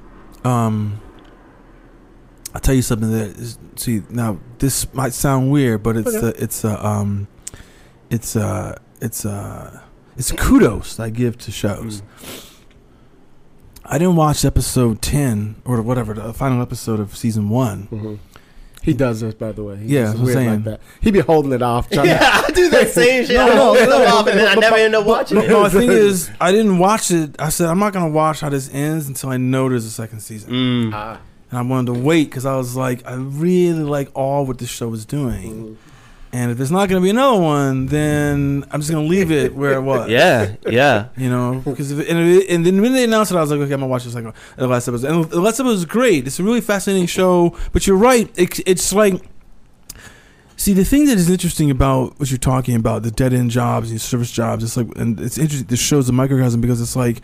Um, 0.44 1.00
I'll 2.58 2.62
tell 2.62 2.74
you 2.74 2.82
something 2.82 3.12
that 3.12 3.36
is 3.38 3.56
see 3.76 4.02
now 4.10 4.40
this 4.58 4.92
might 4.92 5.12
sound 5.12 5.52
weird, 5.52 5.80
but 5.84 5.96
it's 5.96 6.12
Okay. 6.12 6.26
uh, 6.26 6.32
it's 6.44 6.64
a 6.64 6.84
um 6.84 7.28
it's 8.10 8.34
a 8.34 8.80
it's 9.00 9.24
a 9.24 9.84
it's 10.16 10.32
kudos 10.32 10.98
I 10.98 11.10
give 11.10 11.38
to 11.38 11.52
shows. 11.52 12.00
Mm. 12.02 12.54
I 13.84 13.98
didn't 13.98 14.16
watch 14.16 14.44
episode 14.44 15.00
ten 15.00 15.54
or 15.64 15.80
whatever 15.82 16.14
the 16.14 16.32
final 16.34 16.60
episode 16.60 16.98
of 16.98 17.16
season 17.16 17.48
one. 17.48 17.86
Mm-hmm. 17.92 18.14
He 18.82 18.92
does 18.92 19.20
this, 19.20 19.34
by 19.34 19.52
the 19.52 19.62
way. 19.62 19.76
He's 19.76 19.88
Yeah, 19.92 20.00
just 20.06 20.16
that's 20.16 20.18
what 20.18 20.20
I'm 20.20 20.24
weird 20.26 20.36
saying. 20.36 20.64
like 20.64 20.64
that. 20.64 20.80
He 21.00 21.10
be 21.12 21.20
holding 21.20 21.52
it 21.52 21.62
off. 21.62 21.88
Trying 21.90 22.06
Yeah, 22.08 22.42
I 22.44 22.50
do 22.50 22.68
that 22.70 22.88
same 22.88 23.24
shit. 23.24 23.36
I 23.38 23.46
no, 23.46 23.56
hold 23.56 23.76
stuff 23.78 23.88
no, 23.88 24.16
off 24.16 24.26
and 24.26 24.36
then 24.40 24.48
I 24.48 24.54
never 24.56 24.76
end 24.76 24.96
up 24.96 25.06
watching 25.06 25.38
it. 25.38 25.48
No, 25.48 25.62
the 25.68 25.78
thing 25.78 25.90
is, 25.92 26.28
I 26.40 26.50
didn't 26.50 26.78
watch 26.78 27.12
it. 27.12 27.36
I 27.38 27.50
said 27.50 27.68
I'm 27.68 27.78
not 27.78 27.92
gonna 27.92 28.08
watch 28.10 28.40
how 28.40 28.48
this 28.48 28.68
ends 28.74 29.06
until 29.06 29.30
I 29.30 29.36
know 29.36 29.68
there's 29.68 29.84
a 29.84 29.92
second 29.92 30.18
season. 30.22 30.50
Mm. 30.50 30.90
Ah. 30.92 31.20
And 31.50 31.58
I 31.58 31.62
wanted 31.62 31.94
to 31.94 32.00
wait 32.00 32.24
because 32.30 32.46
I 32.46 32.56
was 32.56 32.76
like, 32.76 33.06
I 33.06 33.14
really 33.14 33.82
like 33.82 34.10
all 34.14 34.44
what 34.44 34.58
this 34.58 34.68
show 34.68 34.88
was 34.88 35.04
doing. 35.06 35.52
Mm-hmm. 35.52 35.74
And 36.30 36.50
if 36.50 36.58
there's 36.58 36.70
not 36.70 36.90
going 36.90 37.00
to 37.00 37.04
be 37.04 37.08
another 37.08 37.40
one, 37.40 37.86
then 37.86 38.64
I'm 38.70 38.80
just 38.80 38.90
going 38.90 39.02
to 39.02 39.10
leave 39.10 39.30
it 39.30 39.54
where 39.54 39.72
it 39.72 39.80
was. 39.80 40.10
Yeah, 40.18 40.56
yeah. 40.66 41.08
You 41.16 41.30
know, 41.30 41.62
because 41.64 41.90
if, 41.90 42.08
and, 42.08 42.18
if 42.18 42.44
it, 42.44 42.50
and 42.54 42.66
then 42.66 42.80
when 42.80 42.92
they 42.92 43.04
announced 43.04 43.32
it, 43.32 43.36
I 43.36 43.40
was 43.40 43.50
like, 43.50 43.60
okay, 43.60 43.74
I'm 43.74 43.80
gonna 43.80 43.90
watch 43.90 44.04
this 44.04 44.14
like 44.14 44.34
the 44.56 44.66
last 44.66 44.88
episode. 44.88 45.10
And 45.10 45.24
the 45.24 45.40
last 45.40 45.60
episode 45.60 45.70
was 45.70 45.84
great. 45.84 46.26
It's 46.26 46.38
a 46.38 46.42
really 46.42 46.60
fascinating 46.60 47.06
show. 47.06 47.56
But 47.72 47.86
you're 47.86 47.96
right. 47.96 48.30
It, 48.38 48.60
it's 48.66 48.92
like, 48.92 49.22
see, 50.56 50.72
the 50.72 50.84
thing 50.84 51.06
that 51.06 51.18
is 51.18 51.30
interesting 51.30 51.70
about 51.70 52.18
what 52.18 52.30
you're 52.30 52.38
talking 52.38 52.74
about, 52.74 53.02
the 53.02 53.10
dead 53.10 53.32
end 53.32 53.50
jobs, 53.50 53.90
these 53.90 54.02
service 54.02 54.30
jobs. 54.30 54.64
It's 54.64 54.76
like, 54.76 54.88
and 54.96 55.18
it's 55.20 55.38
interesting. 55.38 55.68
This 55.68 55.80
shows 55.80 56.08
a 56.08 56.12
microcosm 56.12 56.60
because 56.60 56.80
it's 56.80 56.96
like, 56.96 57.22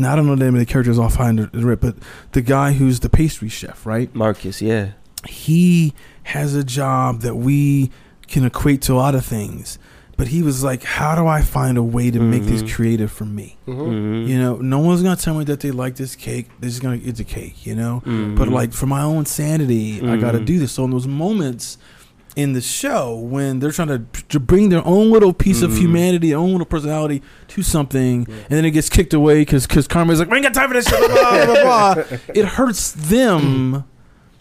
now 0.00 0.12
I 0.12 0.16
don't 0.16 0.26
know 0.26 0.34
the 0.36 0.44
name 0.44 0.54
of 0.54 0.60
the 0.60 0.66
characters 0.66 0.98
offhand, 0.98 1.38
the 1.38 1.66
rip, 1.66 1.80
but 1.80 1.96
the 2.32 2.40
guy 2.42 2.72
who's 2.72 3.00
the 3.00 3.08
pastry 3.08 3.48
chef, 3.48 3.84
right? 3.86 4.12
Marcus, 4.14 4.60
yeah. 4.62 4.90
he 5.28 5.92
has 6.24 6.54
a 6.54 6.64
job 6.64 7.20
that 7.20 7.34
we 7.34 7.90
can 8.26 8.44
equate 8.44 8.80
to 8.82 8.94
a 8.94 8.96
lot 8.96 9.14
of 9.14 9.24
things. 9.24 9.78
But 10.16 10.28
he 10.28 10.42
was 10.42 10.62
like, 10.62 10.82
"How 10.82 11.14
do 11.14 11.26
I 11.26 11.40
find 11.40 11.78
a 11.78 11.82
way 11.82 12.10
to 12.10 12.20
make 12.20 12.42
Mhm. 12.42 12.46
this 12.46 12.74
creative 12.74 13.10
for 13.10 13.24
me?" 13.24 13.56
Mm-hmm. 13.66 13.80
Mhm. 13.80 14.28
You 14.28 14.38
know, 14.38 14.56
no 14.56 14.78
one's 14.78 15.02
gonna 15.02 15.16
tell 15.16 15.34
me 15.38 15.44
that 15.44 15.60
they 15.60 15.70
like 15.70 15.96
this 15.96 16.14
cake. 16.14 16.48
They're 16.60 16.68
just 16.70 16.82
gonna 16.82 17.00
eat 17.02 17.16
the 17.16 17.24
cake. 17.24 17.66
You 17.66 17.74
know, 17.74 18.02
Mhm. 18.06 18.36
but 18.36 18.48
like 18.48 18.72
for 18.74 18.86
my 18.86 19.02
own 19.02 19.24
sanity, 19.26 20.00
I 20.06 20.16
got 20.16 20.32
to 20.32 20.38
Mhm. 20.40 20.44
do 20.46 20.58
this. 20.58 20.72
So 20.72 20.84
in 20.84 20.90
those 20.90 21.06
moments 21.06 21.78
in 22.36 22.52
the 22.52 22.60
show 22.60 23.16
when 23.16 23.58
they're 23.58 23.72
trying 23.72 23.88
to, 23.88 24.02
to 24.28 24.38
bring 24.40 24.68
their 24.68 24.86
own 24.86 25.10
little 25.10 25.32
piece 25.32 25.62
of 25.62 25.70
Mhm. 25.72 25.78
humanity, 25.78 26.28
their 26.30 26.38
own 26.38 26.52
little 26.52 26.64
personality 26.66 27.22
to 27.48 27.62
something, 27.62 28.26
and 28.28 28.48
then 28.48 28.64
it 28.64 28.70
gets 28.70 28.88
kicked 28.88 29.12
away 29.12 29.40
because 29.40 29.66
because 29.66 29.88
Carmen's 29.88 30.20
like, 30.20 30.30
"We 30.30 30.36
ain't 30.36 30.44
got 30.44 30.54
time 30.54 30.68
for 30.68 30.74
this." 30.74 30.86
Shit, 30.88 30.98
blah, 31.10 31.44
blah, 31.44 31.44
blah, 31.46 31.94
blah. 31.94 32.04
it 32.34 32.44
hurts 32.44 32.92
them 32.92 33.84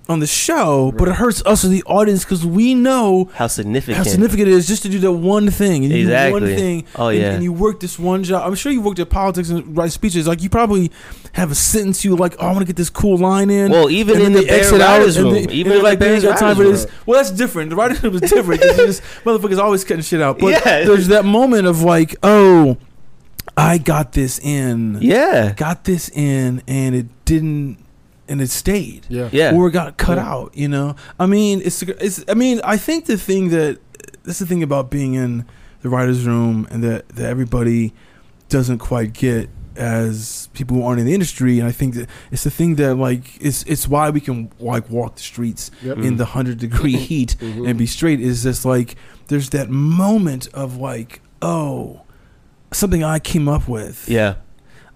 on 0.09 0.19
the 0.19 0.27
show, 0.27 0.91
but 0.97 1.07
it 1.07 1.15
hurts 1.15 1.41
us 1.45 1.63
as 1.63 1.69
the 1.69 1.83
audience 1.83 2.23
because 2.25 2.43
we 2.45 2.73
know 2.73 3.29
How 3.35 3.45
significant. 3.47 3.97
how 3.97 4.03
significant 4.03 4.47
it 4.47 4.53
is 4.53 4.67
just 4.67 4.81
to 4.83 4.89
do 4.89 4.97
that 4.99 5.11
one 5.11 5.51
thing. 5.51 5.85
And 5.85 5.93
you 5.93 6.07
do 6.07 6.11
one 6.31 6.43
Exactly. 6.43 6.55
thing. 6.55 6.85
Oh, 6.95 7.09
and, 7.09 7.19
yeah. 7.19 7.31
and 7.33 7.43
you 7.43 7.53
work 7.53 7.79
this 7.79 7.99
one 7.99 8.23
job. 8.23 8.45
I'm 8.47 8.55
sure 8.55 8.71
you 8.71 8.81
worked 8.81 8.97
at 8.99 9.09
politics 9.09 9.49
and 9.49 9.77
write 9.77 9.91
speeches. 9.91 10.27
Like 10.27 10.41
you 10.41 10.49
probably 10.49 10.91
have 11.33 11.51
a 11.51 11.55
sentence 11.55 12.03
you 12.03 12.15
like. 12.15 12.35
Oh, 12.39 12.47
I 12.47 12.51
want 12.51 12.61
to 12.61 12.65
get 12.65 12.75
this 12.75 12.89
cool 12.89 13.17
line 13.17 13.49
in. 13.51 13.71
Well, 13.71 13.89
even 13.91 14.15
and 14.17 14.25
in 14.25 14.33
the 14.33 14.41
they 14.41 14.49
exit 14.49 14.81
out, 14.81 15.05
room. 15.15 15.33
they- 15.33 15.53
even 15.53 15.81
like, 15.83 16.01
ain't 16.01 16.23
got 16.23 16.39
time 16.39 16.55
for 16.55 16.63
Writers 16.63 16.85
this." 16.85 16.91
Well, 17.05 17.17
that's 17.19 17.31
different. 17.31 17.69
The 17.69 17.75
writers 17.75 18.01
room 18.03 18.15
is 18.15 18.21
different. 18.21 18.61
this 18.61 19.01
motherfucker's 19.23 19.59
always 19.59 19.83
cutting 19.83 20.01
shit 20.03 20.21
out. 20.21 20.39
But 20.39 20.65
Yeah. 20.65 20.85
there's 20.85 21.07
that 21.09 21.23
moment 21.23 21.67
of 21.67 21.83
like, 21.83 22.15
oh, 22.23 22.77
I 23.55 23.77
got 23.77 24.13
this 24.13 24.39
in. 24.39 24.97
Yeah. 25.01 25.53
Got 25.55 25.83
this 25.83 26.09
in, 26.09 26.63
and 26.67 26.95
it 26.95 27.07
didn't, 27.25 27.77
and 28.29 28.41
it 28.41 28.49
stayed 28.49 29.05
Yeah. 29.09 29.29
Yeah. 29.31 29.53
or 29.55 29.67
it 29.67 29.71
got 29.71 29.97
cut 29.97 30.17
Yeah. 30.17 30.29
out. 30.33 30.51
You 30.55 30.67
know, 30.69 30.95
I 31.19 31.25
mean, 31.25 31.61
it's 31.65 31.81
it's. 31.83 32.23
I 32.29 32.33
mean, 32.35 32.61
I 32.63 32.77
think 32.77 33.05
the 33.05 33.17
thing 33.17 33.49
that 33.49 33.79
that's 34.23 34.39
the 34.39 34.45
thing 34.45 34.63
about 34.63 34.89
being 34.89 35.15
in 35.15 35.45
the 35.81 35.89
writers' 35.89 36.25
room 36.25 36.67
and 36.71 36.83
that 36.83 37.09
that 37.09 37.25
everybody 37.25 37.93
doesn't 38.49 38.77
quite 38.79 39.13
get 39.13 39.49
as 39.75 40.49
people 40.53 40.75
who 40.75 40.83
aren't 40.83 40.99
in 40.99 41.05
the 41.05 41.13
industry. 41.13 41.57
And 41.59 41.67
I 41.67 41.71
think 41.71 41.93
that 41.95 42.09
it's 42.31 42.43
the 42.43 42.51
thing 42.51 42.75
that 42.75 42.95
like 42.95 43.37
it's 43.41 43.63
it's 43.63 43.87
why 43.87 44.09
we 44.09 44.19
can 44.19 44.51
like 44.59 44.89
walk 44.89 45.15
the 45.15 45.21
streets 45.21 45.71
Yep. 45.83 45.97
in 45.99 46.17
the 46.17 46.25
hundred 46.25 46.57
degree 46.59 46.97
heat 46.97 47.35
Mhm. 47.39 47.67
and 47.69 47.77
be 47.79 47.85
straight. 47.85 48.19
Is 48.19 48.43
just 48.43 48.65
like 48.65 48.95
there's 49.27 49.49
that 49.51 49.69
moment 49.69 50.47
of 50.53 50.75
like 50.77 51.21
oh 51.41 52.01
something 52.71 53.03
I 53.03 53.19
came 53.19 53.47
up 53.47 53.67
with. 53.69 54.07
Yeah. 54.09 54.35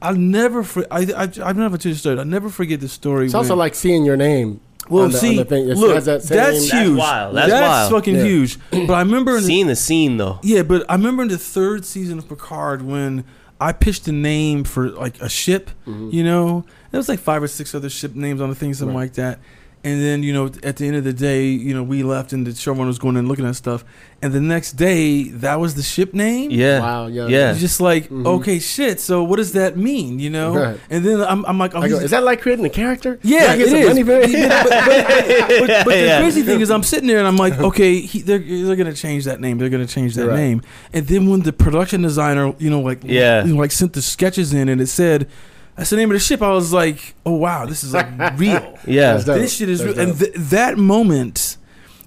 I'll 0.04 0.16
never. 0.16 0.64
For, 0.64 0.86
I 0.92 1.00
I 1.16 1.24
I've 1.24 1.58
never 1.58 1.78
told 1.78 1.86
you 1.86 1.92
a 1.92 1.96
story. 1.96 2.20
I'll 2.20 2.26
never 2.26 2.50
forget 2.50 2.80
the 2.82 2.88
story. 2.88 3.26
It's 3.26 3.34
also 3.34 3.56
like 3.56 3.74
seeing 3.76 4.04
your 4.06 4.18
name. 4.18 4.60
well, 4.90 5.06
on 5.06 5.12
the- 5.12 5.18
see, 5.18 5.38
the 5.38 5.46
thing. 5.46 5.66
Look, 5.68 5.96
has 5.96 6.06
that 6.06 6.24
same- 6.24 6.38
that's 6.38 6.70
That's 6.70 6.72
huge. 6.84 6.98
wild. 7.00 7.36
That's 7.38 7.52
wild. 7.52 7.92
fucking 7.94 8.16
Yeah. 8.16 8.24
huge. 8.26 8.58
But 8.88 8.94
I 8.94 9.00
remember, 9.00 9.38
in 9.38 9.44
Seeing 9.44 9.68
the 9.68 9.76
scene 9.78 10.18
though. 10.18 10.40
yeah, 10.44 10.62
but 10.64 10.86
I 10.90 10.96
remember 10.96 11.24
in 11.24 11.30
the 11.30 11.38
third 11.38 11.86
season 11.86 12.18
of 12.20 12.28
Picard 12.28 12.82
when 12.82 13.24
I 13.62 13.72
pitched 13.72 14.08
a 14.10 14.12
name 14.12 14.66
for 14.66 14.90
like 14.90 15.22
a 15.22 15.30
ship. 15.30 15.70
Mhm. 15.88 16.12
You 16.12 16.24
know, 16.26 16.66
there 16.92 16.98
was 17.00 17.08
like 17.08 17.20
five 17.20 17.42
or 17.42 17.48
six 17.48 17.74
other 17.74 17.90
ship 17.90 18.14
names 18.14 18.42
on 18.42 18.50
the 18.50 18.56
thing, 18.56 18.74
something 18.74 18.94
Right. 18.96 19.04
like 19.04 19.14
that. 19.14 19.40
And 19.86 20.02
then 20.02 20.24
you 20.24 20.32
know, 20.32 20.46
at 20.64 20.78
the 20.78 20.88
end 20.88 20.96
of 20.96 21.04
the 21.04 21.12
day, 21.12 21.46
you 21.48 21.74
know, 21.74 21.84
we 21.84 22.04
left 22.04 22.32
and 22.32 22.48
the 22.48 22.52
showrunner 22.52 22.88
was 22.88 23.00
going 23.00 23.16
in 23.16 23.20
and 23.20 23.28
looking 23.28 23.46
at 23.46 23.56
stuff. 23.58 23.84
And 24.22 24.32
the 24.32 24.40
next 24.40 24.74
day, 24.74 25.24
that 25.44 25.60
was 25.60 25.76
the 25.76 25.84
ship 25.84 26.14
name. 26.14 26.52
Yeah. 26.52 26.80
Wow. 26.80 27.08
Yeah. 27.08 27.28
Yeah. 27.28 27.52
It's 27.52 27.60
just 27.60 27.82
like, 27.82 28.08
Mhm. 28.08 28.26
okay, 28.26 28.60
shit. 28.60 29.02
So 29.02 29.22
what 29.26 29.36
does 29.36 29.52
that 29.52 29.76
mean? 29.76 30.20
You 30.20 30.30
know? 30.30 30.56
Right. 30.56 30.80
And 30.90 31.04
then 31.04 31.20
I'm, 31.20 31.44
I'm 31.46 31.58
like, 31.60 31.76
oh, 31.76 31.82
go, 31.82 31.98
is 31.98 32.12
that 32.12 32.24
like 32.24 32.40
creating 32.42 32.64
a 32.64 32.70
character? 32.70 33.20
yeah, 33.24 33.40
Can 33.48 33.50
I 33.50 33.58
get 33.58 33.68
it 33.68 33.70
some 33.72 33.80
is. 33.80 33.88
money 33.90 34.04
for? 34.04 34.14
Yeah, 34.38 34.64
but, 34.64 34.70
but, 34.70 35.68
but, 35.68 35.86
but 35.86 35.96
the 35.96 36.02
Yeah. 36.06 36.22
crazy 36.22 36.44
thing 36.44 36.62
is, 36.62 36.72
I'm 36.72 36.84
sitting 36.84 37.08
there 37.08 37.18
and 37.18 37.28
I'm 37.28 37.36
like, 37.36 37.60
okay, 37.60 38.00
he, 38.00 38.22
they're 38.22 38.40
they're 38.40 38.78
gonna 38.78 38.94
change 38.94 39.26
that 39.26 39.42
name. 39.42 39.58
They're 39.58 39.70
gonna 39.70 39.86
change 39.86 40.16
that 40.16 40.28
Right. 40.28 40.38
name. 40.38 40.62
And 40.94 41.06
then 41.08 41.30
when 41.30 41.42
the 41.42 41.52
production 41.52 42.04
designer, 42.04 42.54
you 42.58 42.70
know, 42.70 42.80
like 42.80 43.04
Yeah. 43.04 43.44
you 43.44 43.54
know, 43.56 43.60
like 43.60 43.74
sent 43.74 43.92
the 43.92 44.02
sketches 44.02 44.54
in 44.54 44.70
and 44.70 44.80
it 44.80 44.88
said. 44.88 45.28
That's 45.76 45.90
the 45.90 45.96
name 45.98 46.12
of 46.12 46.14
the 46.16 46.20
ship. 46.20 46.42
I 46.42 46.52
was 46.52 46.72
like, 46.72 47.16
"Oh 47.26 47.34
wow, 47.34 47.66
this 47.66 47.84
is 47.84 47.94
like 47.94 48.08
real. 48.40 48.78
Yeah. 48.86 49.18
This 49.18 49.56
shit 49.56 49.70
is 49.70 49.80
That's 49.84 49.98
real." 49.98 50.10
And 50.10 50.20
th- 50.20 50.34
that 50.36 50.78
moment, 50.78 51.58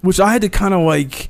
which 0.01 0.19
I 0.19 0.31
had 0.31 0.41
to 0.43 0.49
kind 0.49 0.73
of 0.73 0.81
like, 0.81 1.29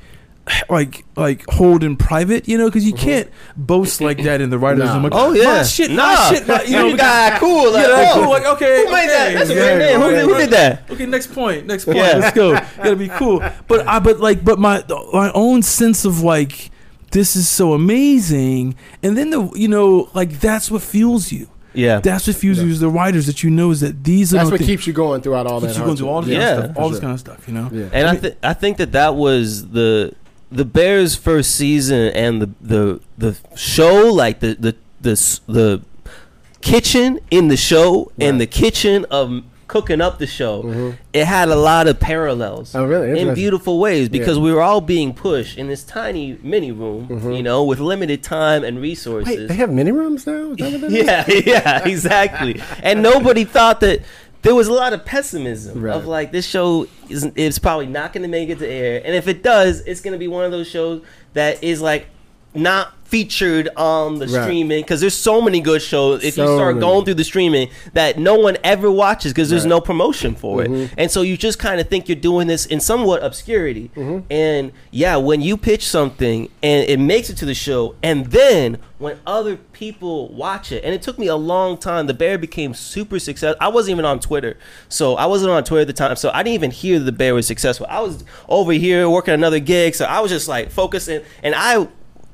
like, 0.70 1.04
like 1.16 1.46
hold 1.50 1.84
in 1.84 1.98
private, 1.98 2.48
you 2.48 2.58
know, 2.58 2.68
because 2.68 2.86
you 2.86 2.94
uh-huh. 2.94 3.04
can't 3.04 3.30
boast 3.56 4.02
like 4.02 4.22
that 4.24 4.40
in 4.40 4.52
the 4.52 4.60
writers' 4.60 4.86
Nah. 4.86 4.94
room. 4.94 5.04
Like, 5.04 5.14
Oh 5.16 5.34
yeah. 5.34 5.44
my 5.46 5.64
shit, 5.64 5.90
nah. 5.90 6.14
my 6.14 6.30
shit, 6.32 6.48
my, 6.48 6.62
you 6.64 6.72
know, 6.74 6.86
you 6.86 6.92
because- 6.94 7.30
got 7.32 7.40
cool. 7.40 7.72
Like, 7.74 7.88
yeah, 7.88 7.94
like, 7.94 8.08
oh, 8.10 8.14
cool, 8.22 8.30
like 8.30 8.46
okay, 8.46 8.86
who 8.86 8.92
made 8.92 9.08
that? 9.10 9.28
okay, 9.30 9.34
That's 9.38 9.50
a 9.50 9.54
yeah, 9.56 9.76
great 9.76 9.78
name. 9.80 10.00
Who, 10.00 10.06
okay, 10.06 10.16
did- 10.16 10.26
who 10.26 10.38
did 10.38 10.50
that? 10.52 10.92
Okay, 10.92 11.06
next 11.08 11.34
point. 11.34 11.66
Next 11.66 11.86
point. 11.86 11.98
Yeah. 11.98 12.18
Let's 12.18 12.36
go. 12.36 12.54
Gotta 12.78 12.96
be 12.96 13.10
cool. 13.10 13.44
But 13.68 13.88
I, 13.88 14.00
but 14.00 14.20
like, 14.20 14.46
but 14.46 14.60
my 14.60 14.84
my 15.12 15.32
own 15.34 15.64
sense 15.64 16.06
of 16.06 16.22
like, 16.22 16.70
this 17.12 17.36
is 17.36 17.50
so 17.50 17.74
amazing, 17.74 18.76
and 19.02 19.18
then 19.18 19.32
the 19.32 19.50
you 19.56 19.68
know 19.68 20.10
like 20.14 20.40
that's 20.40 20.70
what 20.70 20.84
fuels 20.84 21.32
you. 21.32 21.50
Yeah. 21.78 22.00
That's 22.00 22.26
what 22.28 22.36
fuels 22.36 22.60
you 22.60 22.70
as 22.70 22.80
the 22.80 22.90
writers 22.90 23.26
that 23.28 23.44
you 23.44 23.50
know 23.50 23.70
is 23.72 23.82
that 23.82 24.04
these 24.04 24.34
are 24.34 24.38
That's 24.38 24.50
the 24.50 24.54
what 24.54 24.58
things- 24.60 24.70
keeps 24.70 24.88
you 24.88 24.94
going 24.94 25.22
throughout 25.22 25.46
all 25.48 25.62
keeps 25.62 25.74
that. 25.74 25.80
you 25.80 25.86
going 25.86 25.98
through 25.98 26.10
all 26.10 26.22
this 26.24 26.32
Yeah, 26.32 26.40
kind 26.40 26.58
of 26.58 26.64
stuff, 26.66 26.78
all 26.78 26.88
for 26.90 26.94
this 26.94 27.00
kind 27.02 27.14
of 27.14 27.20
stuff. 27.20 27.48
You 27.48 27.54
know. 27.54 27.70
Yeah. 27.72 27.90
And 27.94 28.08
I 28.08 28.16
think 28.16 28.36
I 28.44 28.54
think 28.54 28.78
that 28.78 28.92
that 28.94 29.16
was 29.16 29.70
the 29.70 30.14
the 30.52 30.66
Bears' 30.66 31.16
first 31.16 31.52
season 31.56 32.12
and 32.14 32.42
the 32.42 32.50
the 32.62 33.00
the 33.18 33.38
show, 33.56 34.12
like 34.14 34.40
the 34.40 34.56
the 34.56 34.76
the 35.02 35.40
the 35.48 35.82
kitchen 36.62 37.20
in 37.32 37.48
the 37.48 37.58
show 37.58 38.12
and 38.20 38.42
the 38.42 38.48
kitchen 38.48 39.06
of 39.12 39.44
cooking 39.68 40.00
up 40.00 40.18
the 40.18 40.28
show. 40.28 40.64
Mhm. 40.64 40.98
It 41.14 41.26
had 41.26 41.50
a 41.50 41.56
lot 41.56 41.88
of 41.88 42.00
parallels. 42.00 42.74
Oh, 42.74 42.86
really? 42.86 43.20
in 43.20 43.34
beautiful 43.34 43.80
ways 43.80 44.08
because 44.10 44.38
Yeah. 44.38 44.44
we 44.44 44.54
were 44.54 44.62
all 44.62 44.80
being 44.82 45.14
pushed 45.14 45.58
in 45.58 45.68
this 45.68 45.84
tiny 45.84 46.38
mini 46.42 46.72
room, 46.72 47.08
Mhm. 47.10 47.36
you 47.36 47.44
know, 47.44 47.64
with 47.64 47.80
limited 47.80 48.24
time 48.24 48.64
and 48.64 48.80
resources. 48.82 49.28
Wait, 49.38 49.48
they 49.48 49.56
have 49.56 49.70
mini 49.72 49.92
rooms 49.92 50.26
now? 50.26 50.52
Is 50.52 50.58
that 50.58 50.82
what 50.82 50.92
yeah, 50.92 51.26
yeah, 51.46 51.88
exactly. 51.88 52.62
and 52.82 53.02
nobody 53.02 53.44
thought 53.44 53.82
that 53.82 54.02
there 54.44 54.56
was 54.56 54.68
a 54.68 54.74
lot 54.74 54.94
of 54.94 55.04
pessimism 55.04 55.82
Right. 55.82 55.96
of 55.96 56.06
like 56.08 56.32
this 56.32 56.46
show 56.46 56.88
is 57.10 57.28
it's 57.36 57.60
probably 57.60 57.88
not 57.88 58.14
going 58.14 58.24
to 58.24 58.30
make 58.30 58.50
it 58.50 58.60
to 58.60 58.68
air, 58.68 59.02
and 59.04 59.16
if 59.16 59.28
it 59.28 59.44
does, 59.44 59.82
it's 59.86 60.00
going 60.00 60.14
to 60.14 60.18
be 60.20 60.28
one 60.30 60.46
of 60.46 60.52
those 60.52 60.68
shows 60.68 61.02
that 61.34 61.62
is 61.64 61.82
like 61.82 62.06
not 62.54 62.94
featured 63.04 63.70
on 63.78 64.20
the 64.20 64.28
Right. 64.28 64.44
streaming 64.44 64.82
because 64.82 65.00
there's 65.00 65.14
so 65.14 65.42
many 65.42 65.62
good 65.62 65.82
shows 65.82 66.26
if 66.26 66.36
you 66.38 66.44
start 66.44 66.76
many. 66.76 66.80
going 66.82 67.06
through 67.06 67.14
the 67.14 67.24
streaming 67.24 67.70
that 67.94 68.20
no 68.20 68.36
one 68.36 68.58
ever 68.66 68.92
watches 68.92 69.32
because 69.32 69.50
there's 69.50 69.62
Right. 69.64 69.70
no 69.70 69.80
promotion 69.80 70.36
for 70.36 70.58
Mhm. 70.60 70.84
it 70.84 70.90
and 70.98 71.10
so 71.10 71.22
you 71.22 71.38
just 71.38 71.58
kind 71.58 71.80
of 71.80 71.88
think 71.88 72.10
you're 72.10 72.18
doing 72.18 72.48
this 72.48 72.66
in 72.66 72.82
somewhat 72.82 73.24
obscurity 73.24 73.92
Mhm. 73.96 74.24
and 74.30 74.72
yeah 74.92 75.16
when 75.16 75.40
you 75.42 75.56
pitch 75.56 75.88
something 75.88 76.50
and 76.62 76.90
it 76.90 77.00
makes 77.00 77.30
it 77.30 77.38
to 77.38 77.46
the 77.46 77.54
show 77.54 77.96
and 78.04 78.26
then 78.26 78.78
when 78.98 79.16
other 79.26 79.58
people 79.72 80.28
watch 80.36 80.74
it 80.74 80.84
and 80.84 80.94
it 80.94 81.02
took 81.02 81.18
me 81.18 81.28
a 81.28 81.36
long 81.38 81.78
time 81.78 82.08
the 82.08 82.14
bear 82.14 82.38
became 82.38 82.74
super 82.74 83.20
successful 83.20 83.58
i 83.62 83.70
wasn't 83.70 83.90
even 83.92 84.04
on 84.04 84.20
twitter 84.20 84.58
so 84.90 85.16
i 85.16 85.26
wasn't 85.26 85.50
on 85.50 85.64
twitter 85.64 85.82
at 85.84 85.88
the 85.88 85.94
time 85.94 86.18
so 86.18 86.30
i 86.34 86.44
didn't 86.44 86.56
even 86.56 86.72
hear 86.72 87.00
the 87.00 87.14
bear 87.14 87.34
was 87.34 87.48
successful 87.48 87.88
i 87.90 88.02
was 88.02 88.26
over 88.50 88.74
here 88.74 89.10
working 89.10 89.34
another 89.34 89.60
gig 89.60 89.96
so 89.96 90.04
i 90.04 90.20
was 90.20 90.30
just 90.30 90.50
like 90.50 90.70
focusing 90.70 91.22
and 91.42 91.56
i 91.56 91.88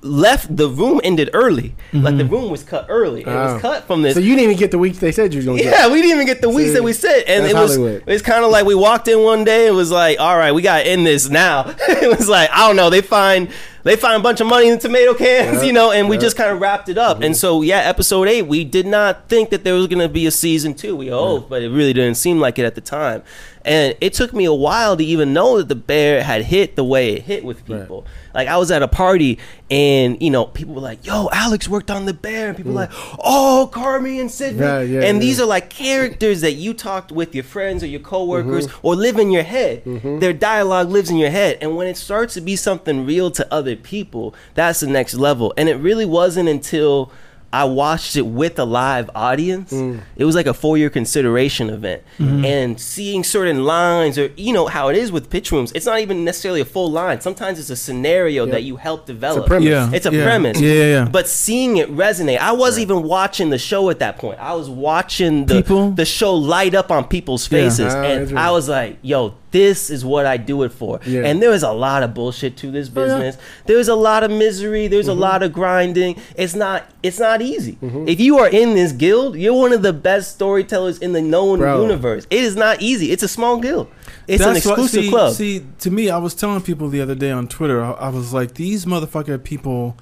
left 0.03 0.55
the 0.55 0.67
room 0.69 0.99
ended 1.03 1.29
early 1.33 1.75
like 1.93 2.17
the 2.17 2.23
mm-hmm. 2.23 2.33
room 2.33 2.49
was 2.49 2.63
cut 2.63 2.85
early 2.89 3.21
it 3.21 3.27
Oh. 3.27 3.53
was 3.53 3.61
cut 3.61 3.85
from 3.85 4.01
this 4.01 4.15
So 4.15 4.19
you 4.19 4.35
didn't 4.35 4.43
even 4.51 4.57
get 4.57 4.71
the 4.71 4.77
weeks 4.77 4.99
they 4.99 5.11
said 5.11 5.33
you 5.33 5.37
was 5.37 5.45
going 5.45 5.57
to 5.59 5.63
get. 5.63 5.73
yeah, 5.73 5.87
we 5.87 6.01
didn't 6.01 6.15
even 6.15 6.25
get 6.25 6.41
the 6.41 6.49
weeks 6.49 6.73
that 6.73 6.83
we 6.83 6.93
said, 6.93 7.23
and 7.27 7.45
it 7.45 7.53
was 7.55 7.75
Hollywood. 7.75 8.03
it's 8.07 8.21
kind 8.21 8.43
of 8.43 8.51
like 8.51 8.65
we 8.65 8.75
walked 8.75 9.07
in 9.07 9.23
one 9.23 9.43
day. 9.43 9.67
It 9.67 9.71
was 9.71 9.91
like, 9.91 10.19
all 10.19 10.37
right, 10.37 10.51
we 10.51 10.61
got 10.61 10.79
to 10.79 10.87
end 10.87 11.05
this 11.05 11.29
now. 11.29 11.73
it 11.87 12.17
was 12.17 12.27
like 12.29 12.49
I 12.51 12.67
don't 12.67 12.75
know. 12.75 12.89
They 12.89 13.01
find 13.01 13.49
they 13.83 13.95
find 13.95 14.15
a 14.15 14.23
bunch 14.23 14.41
of 14.41 14.47
money 14.47 14.67
in 14.67 14.75
the 14.75 14.81
tomato 14.81 15.13
cans, 15.13 15.57
Yeah. 15.57 15.63
you 15.63 15.73
know, 15.73 15.91
and 15.91 16.09
we 16.09 16.17
just 16.17 16.37
kind 16.37 16.51
of 16.51 16.61
wrapped 16.61 16.89
it 16.89 16.97
up. 16.97 17.17
And 17.17 17.25
mm-hmm. 17.25 17.33
so, 17.33 17.61
yeah, 17.61 17.79
episode 17.79 18.27
eight, 18.27 18.43
we 18.43 18.63
did 18.63 18.87
not 18.87 19.27
think 19.27 19.49
that 19.49 19.63
there 19.63 19.73
was 19.73 19.87
going 19.87 19.99
to 19.99 20.09
be 20.09 20.25
a 20.25 20.31
season 20.31 20.73
two. 20.73 20.95
We 20.95 21.07
hoped, 21.07 21.49
but 21.49 21.61
it 21.61 21.69
really 21.69 21.93
didn't 21.93 22.15
seem 22.15 22.39
like 22.39 22.57
it 22.59 22.65
at 22.65 22.75
the 22.75 22.81
time. 22.81 23.23
And 23.65 23.95
it 24.01 24.13
took 24.13 24.33
me 24.33 24.45
a 24.45 24.53
while 24.53 24.97
to 24.97 25.03
even 25.03 25.31
know 25.31 25.57
that 25.57 25.69
the 25.69 25.75
bear 25.75 26.21
had 26.21 26.43
hit 26.43 26.75
the 26.75 26.83
way 26.83 27.13
it 27.13 27.23
hit 27.23 27.45
with 27.45 27.65
people. 27.65 28.05
Like 28.33 28.47
I 28.47 28.57
was 28.57 28.71
at 28.71 28.81
a 28.81 28.87
party 28.87 29.39
and 29.71 30.21
you 30.21 30.29
know 30.29 30.45
people 30.45 30.73
were 30.75 30.81
like, 30.81 31.05
"Yo, 31.05 31.29
Alex 31.31 31.69
worked 31.69 31.89
on 31.89 32.05
the 32.05 32.13
bear," 32.13 32.49
and 32.49 32.57
people 32.57 32.73
were 32.73 32.87
mm. 32.87 32.89
like, 32.89 33.17
"Oh, 33.23 33.69
Carmy 33.71 34.19
and 34.19 34.29
Sydney," 34.29 34.61
Yeah, 34.61 34.81
yeah, 34.81 35.01
and 35.01 35.17
yeah. 35.17 35.21
these 35.21 35.39
are 35.39 35.45
like 35.45 35.69
characters 35.69 36.41
that 36.41 36.53
you 36.53 36.73
talked 36.73 37.11
with 37.11 37.33
your 37.33 37.43
friends 37.43 37.83
or 37.83 37.87
your 37.87 38.01
coworkers 38.01 38.67
Mm-hmm. 38.67 38.87
or 38.87 38.95
live 38.95 39.17
in 39.17 39.31
your 39.31 39.43
head. 39.43 39.85
Mm-hmm. 39.85 40.19
Their 40.19 40.33
dialogue 40.33 40.89
lives 40.89 41.09
in 41.09 41.17
your 41.17 41.29
head, 41.29 41.57
and 41.61 41.77
when 41.77 41.87
it 41.87 41.95
starts 41.95 42.33
to 42.33 42.41
be 42.41 42.55
something 42.55 43.05
real 43.05 43.31
to 43.31 43.51
other 43.53 43.72
people, 43.81 44.35
that's 44.53 44.81
the 44.81 44.87
next 44.87 45.15
level. 45.15 45.53
And 45.57 45.67
it 45.69 45.75
really 45.75 46.05
wasn't 46.05 46.49
until 46.49 47.11
I 47.51 47.65
watched 47.65 48.15
it 48.15 48.23
with 48.23 48.57
a 48.57 48.65
live 48.65 49.11
audience. 49.13 49.71
Mm. 49.71 50.01
It 50.15 50.25
was 50.25 50.33
like 50.33 50.47
a 50.47 50.55
For 50.55 50.75
Your 50.75 50.89
Consideration 50.89 51.69
event. 51.69 52.01
And 52.17 52.79
seeing 52.81 53.23
certain 53.23 53.63
lines, 53.63 54.17
or 54.17 54.31
you 54.35 54.53
know 54.53 54.65
how 54.65 54.87
it 54.89 54.95
is 54.95 55.11
with 55.11 55.29
pitch 55.29 55.51
rooms, 55.51 55.71
it's 55.73 55.85
not 55.85 55.99
even 55.99 56.23
necessarily 56.25 56.61
a 56.61 56.65
full 56.65 56.89
line. 56.91 57.21
Sometimes 57.21 57.59
it's 57.59 57.69
a 57.69 57.75
scenario 57.75 58.47
that 58.47 58.63
you 58.63 58.77
help 58.77 59.05
develop. 59.05 59.45
premise. 59.45 59.69
Yeah, 59.69 59.91
It's 59.93 60.07
a 60.07 60.11
yeah. 60.11 60.23
premise. 60.23 60.59
Yeah, 60.59 60.73
yeah, 60.73 60.85
yeah. 60.85 61.05
But 61.11 61.27
seeing 61.27 61.77
it 61.77 61.91
resonate, 61.95 62.39
I 62.39 62.53
wasn't 62.53 62.83
even 62.89 63.03
watching 63.03 63.51
the 63.51 63.59
show 63.59 63.91
at 63.91 63.99
that 63.99 64.17
point. 64.17 64.39
I 64.39 64.55
was 64.55 64.67
watching 64.67 65.45
the, 65.45 65.57
People? 65.61 65.91
the 65.91 66.05
show 66.05 66.33
light 66.33 66.73
up 66.73 66.89
on 66.91 67.03
people's 67.07 67.45
Yeah. 67.51 67.59
faces. 67.69 67.93
Ah, 67.93 68.01
and. 68.01 68.39
I 68.39 68.49
was 68.49 68.67
like, 68.67 68.97
yo, 69.03 69.35
this 69.53 69.89
is 69.89 70.03
what 70.03 70.25
I 70.25 70.35
do 70.35 70.63
it 70.63 70.73
for. 70.73 70.99
Yeah. 71.05 71.21
And 71.23 71.41
there 71.41 71.53
is 71.53 71.63
a 71.63 71.71
lot 71.71 72.03
of 72.03 72.13
bullshit 72.13 72.57
to 72.57 72.69
this 72.71 72.89
Oh, 72.93 72.99
yeah. 72.99 73.05
business. 73.05 73.37
There's 73.67 73.87
a 73.87 73.95
lot 73.95 74.23
of 74.25 74.31
misery. 74.31 74.87
There's 74.89 75.07
Mm-hmm. 75.07 75.17
a 75.17 75.21
lot 75.21 75.43
of 75.43 75.53
grinding. 75.53 76.19
It's 76.35 76.55
not 76.55 76.89
it's 77.01 77.19
not 77.19 77.41
easy. 77.41 77.77
If 77.81 78.19
you 78.19 78.39
are 78.39 78.47
in 78.49 78.75
this 78.75 78.91
guild, 78.91 79.37
you're 79.37 79.53
one 79.53 79.71
of 79.73 79.81
the 79.81 79.93
best 79.93 80.33
storytellers 80.35 80.97
in 80.99 81.13
the 81.13 81.21
known 81.21 81.59
Bro. 81.59 81.81
universe. 81.83 82.25
It 82.29 82.43
is 82.43 82.55
not 82.57 82.81
easy. 82.81 83.11
It's 83.11 83.23
a 83.23 83.27
small 83.27 83.57
guild. 83.59 83.87
It's 84.27 84.41
an 84.43 84.53
That's 84.53 84.65
what- 84.65 84.73
exclusive 84.79 85.03
see, 85.05 85.09
club. 85.09 85.33
See, 85.33 85.65
to 85.79 85.91
me, 85.91 86.09
I 86.09 86.17
was 86.17 86.33
telling 86.33 86.61
people 86.61 86.89
the 86.89 87.01
other 87.01 87.15
day 87.15 87.31
on 87.31 87.47
Twitter, 87.47 87.83
I, 87.83 87.91
I 87.91 88.09
was 88.09 88.33
like, 88.33 88.53
these 88.55 88.85
motherfucker 88.85 89.41
people, 89.43 89.97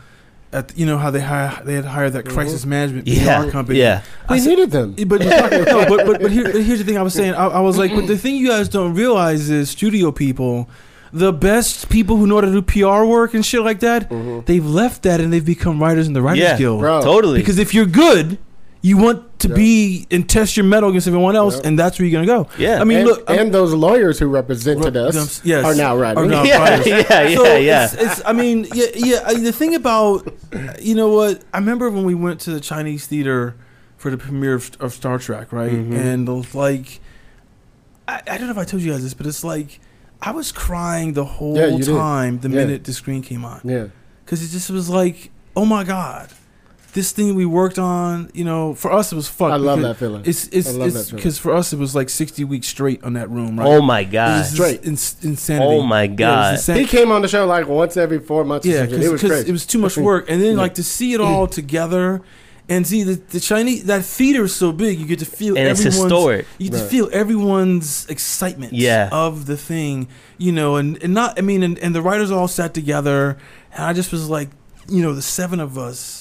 at 0.54 0.78
you 0.78 0.86
know 0.86 0.98
how 0.98 1.12
they 1.12 1.22
hire, 1.22 1.62
they 1.64 1.74
had 1.76 1.86
hired 1.86 2.14
that 2.14 2.26
crisis 2.26 2.66
management 2.66 3.06
Mm-hmm. 3.08 3.26
yeah. 3.26 3.44
PR 3.46 3.50
company. 3.52 3.80
Yeah. 3.80 4.02
I 4.28 4.34
We 4.34 4.40
said- 4.40 4.50
needed 4.50 4.72
them. 4.72 4.96
But, 5.08 5.22
no, 5.22 5.86
but, 5.88 6.06
but, 6.06 6.22
but, 6.22 6.32
here, 6.32 6.52
but 6.52 6.62
here's 6.64 6.80
the 6.80 6.86
thing 6.86 6.98
I 6.98 7.02
was 7.04 7.14
saying. 7.14 7.34
I, 7.34 7.46
I 7.48 7.60
was 7.62 7.78
like, 7.78 7.92
but 7.94 8.08
the 8.08 8.18
thing 8.18 8.36
you 8.36 8.48
guys 8.50 8.68
don't 8.70 8.94
realize 8.94 9.50
is 9.50 9.70
studio 9.70 10.12
people, 10.12 10.70
the 11.14 11.32
best 11.34 11.90
people 11.90 12.18
who 12.18 12.28
know 12.28 12.36
how 12.36 12.42
to 12.42 12.52
do 12.52 12.62
PR 12.62 13.04
work 13.06 13.34
and 13.34 13.46
shit 13.46 13.62
like 13.62 13.80
that, 13.82 14.10
they've 14.46 14.66
left 14.66 15.04
that 15.04 15.20
and 15.22 15.32
they've 15.32 15.46
become 15.46 15.82
writers 15.82 16.08
in 16.08 16.14
the 16.14 16.22
Writers 16.22 16.40
Yeah, 16.44 16.58
Guild. 16.58 16.80
Bro. 16.82 17.02
Totally. 17.02 17.40
Because 17.40 17.58
if 17.60 17.74
you're 17.74 17.86
good, 17.86 18.38
you 18.84 18.98
want 18.98 19.40
to 19.40 19.48
Yeah. 19.48 19.54
be 19.56 20.08
and 20.10 20.28
test 20.28 20.58
your 20.58 20.64
mettle 20.66 20.90
against 20.90 21.08
everyone 21.08 21.36
else, 21.36 21.56
Yeah. 21.58 21.68
and 21.68 21.78
that's 21.80 22.00
where 22.00 22.08
you're 22.08 22.24
gonna 22.24 22.46
go. 22.46 22.50
Yeah. 22.58 22.82
I 22.82 22.84
mean, 22.84 23.00
and, 23.00 23.08
look, 23.08 23.30
I'm- 23.30 23.40
and 23.40 23.54
those 23.54 23.74
lawyers 23.74 24.18
who 24.20 24.26
represented 24.28 24.98
us 24.98 25.14
them- 25.14 25.48
yes. 25.48 25.64
are 25.66 25.76
now 25.76 25.96
writing. 25.98 26.24
Are 26.24 26.28
now 26.28 26.44
Yeah, 26.52 26.84
yeah, 26.86 27.04
yeah, 27.28 27.36
So 27.38 27.56
yeah. 27.58 27.84
It's, 27.86 27.94
it's, 27.94 28.22
I 28.26 28.34
mean, 28.34 28.68
yeah, 28.74 28.86
yeah. 28.96 29.34
The 29.34 29.52
thing 29.52 29.76
about, 29.76 30.28
you 30.82 30.96
know 30.96 31.10
what? 31.10 31.42
I 31.54 31.60
remember 31.60 31.90
when 31.92 32.06
we 32.06 32.16
went 32.16 32.40
to 32.42 32.52
the 32.52 32.60
Chinese 32.60 33.06
theater 33.06 33.56
for 33.98 34.10
the 34.10 34.18
premiere 34.18 34.56
of, 34.56 34.72
of 34.80 34.94
Star 34.94 35.20
Trek, 35.20 35.52
right? 35.54 35.72
Mhm. 35.72 35.94
And 35.96 36.28
it 36.28 36.32
was 36.32 36.56
like, 36.56 37.00
I, 38.08 38.22
I 38.28 38.38
don't 38.40 38.48
know 38.48 38.52
if 38.54 38.58
I 38.58 38.64
told 38.66 38.82
you 38.82 38.92
guys 38.92 39.04
this, 39.04 39.14
but 39.14 39.28
it's 39.28 39.44
like 39.44 39.80
I 40.24 40.32
was 40.32 40.52
crying 40.52 41.14
the 41.14 41.26
whole 41.26 41.56
Yeah, 41.56 41.68
you 41.68 41.78
did. 41.84 41.88
time 41.88 42.40
the 42.40 42.50
Yeah. 42.50 42.56
minute 42.66 42.84
the 42.84 42.94
screen 42.94 43.22
came 43.22 43.46
on 43.46 43.62
yeah. 43.64 43.86
because 44.26 44.44
it 44.44 44.50
just 44.50 44.70
was 44.72 44.90
like, 44.90 45.30
oh 45.56 45.66
my 45.66 45.84
god, 45.84 46.30
this 46.94 47.12
thing 47.12 47.36
we 47.36 47.46
worked 47.46 47.80
on. 47.80 48.30
You 48.34 48.44
know, 48.44 48.74
for 48.74 48.92
us 48.92 49.12
it 49.12 49.16
was 49.16 49.28
fuck. 49.28 49.52
I 49.52 49.56
love 49.56 49.82
that 49.82 49.98
feeling. 49.98 50.24
It's 50.26 50.48
it's 50.50 50.70
I 50.70 50.72
love 50.74 50.88
it's 50.88 50.96
that 50.98 51.04
feeling. 51.06 51.16
because 51.18 51.38
for 51.38 51.54
us 51.54 51.74
it 51.74 51.80
was 51.80 51.96
like 51.96 52.10
sixty 52.10 52.44
weeks 52.44 52.68
straight 52.68 53.04
on 53.04 53.14
that 53.14 53.30
room, 53.30 53.60
right? 53.60 53.68
Oh 53.68 53.82
my 53.82 54.02
It 54.02 54.12
god. 54.12 54.40
was 54.40 54.52
Straight. 54.54 54.86
ins- 54.86 55.16
insanity. 55.22 55.66
Oh 55.76 55.82
my 55.84 56.04
Yeah, 56.04 56.08
God. 56.16 56.54
insane. 56.56 56.78
He 56.78 56.86
came 56.86 57.12
on 57.12 57.22
the 57.22 57.28
show 57.28 57.46
like 57.46 57.68
once 57.68 57.98
every 57.98 58.20
four 58.20 58.44
months. 58.44 58.66
Yeah, 58.66 58.80
something. 58.82 59.02
it 59.02 59.12
was 59.12 59.22
because 59.22 59.48
it 59.48 59.52
was 59.52 59.66
too 59.66 59.80
much 59.80 59.98
work, 59.98 60.26
and 60.30 60.42
then 60.42 60.56
Yeah. 60.56 60.62
like 60.62 60.74
to 60.76 60.84
see 60.84 61.14
it 61.14 61.22
all 61.22 61.48
together, 61.62 62.22
and 62.70 62.86
see 62.88 63.04
the, 63.04 63.16
the 63.16 63.40
Chinese 63.40 63.84
that 63.86 64.04
theater 64.06 64.44
is 64.46 64.56
so 64.56 64.72
big, 64.72 65.00
you 65.00 65.06
get 65.06 65.20
to 65.20 65.26
feel 65.26 65.58
And 65.58 65.68
it's 65.68 65.80
everyone's 65.86 66.04
historic. 66.12 66.46
you 66.58 66.70
get 66.70 66.78
to 66.78 66.84
feel 66.86 67.10
everyone's 67.12 68.06
excitement 68.10 68.74
Yeah. 68.74 69.10
of 69.12 69.46
the 69.46 69.58
thing, 69.58 70.08
you 70.38 70.52
know, 70.52 70.76
and, 70.78 71.02
and 71.04 71.14
not 71.14 71.38
I 71.38 71.42
mean, 71.42 71.64
and, 71.64 71.78
and 71.80 71.94
the 71.96 72.02
writers 72.02 72.32
all 72.32 72.48
sat 72.48 72.74
together, 72.74 73.38
and 73.74 73.84
I 73.86 73.94
just 73.94 74.12
was 74.12 74.30
like, 74.30 74.50
you 74.88 75.02
know, 75.02 75.14
the 75.14 75.22
seven 75.22 75.60
of 75.60 75.78
us 75.78 76.21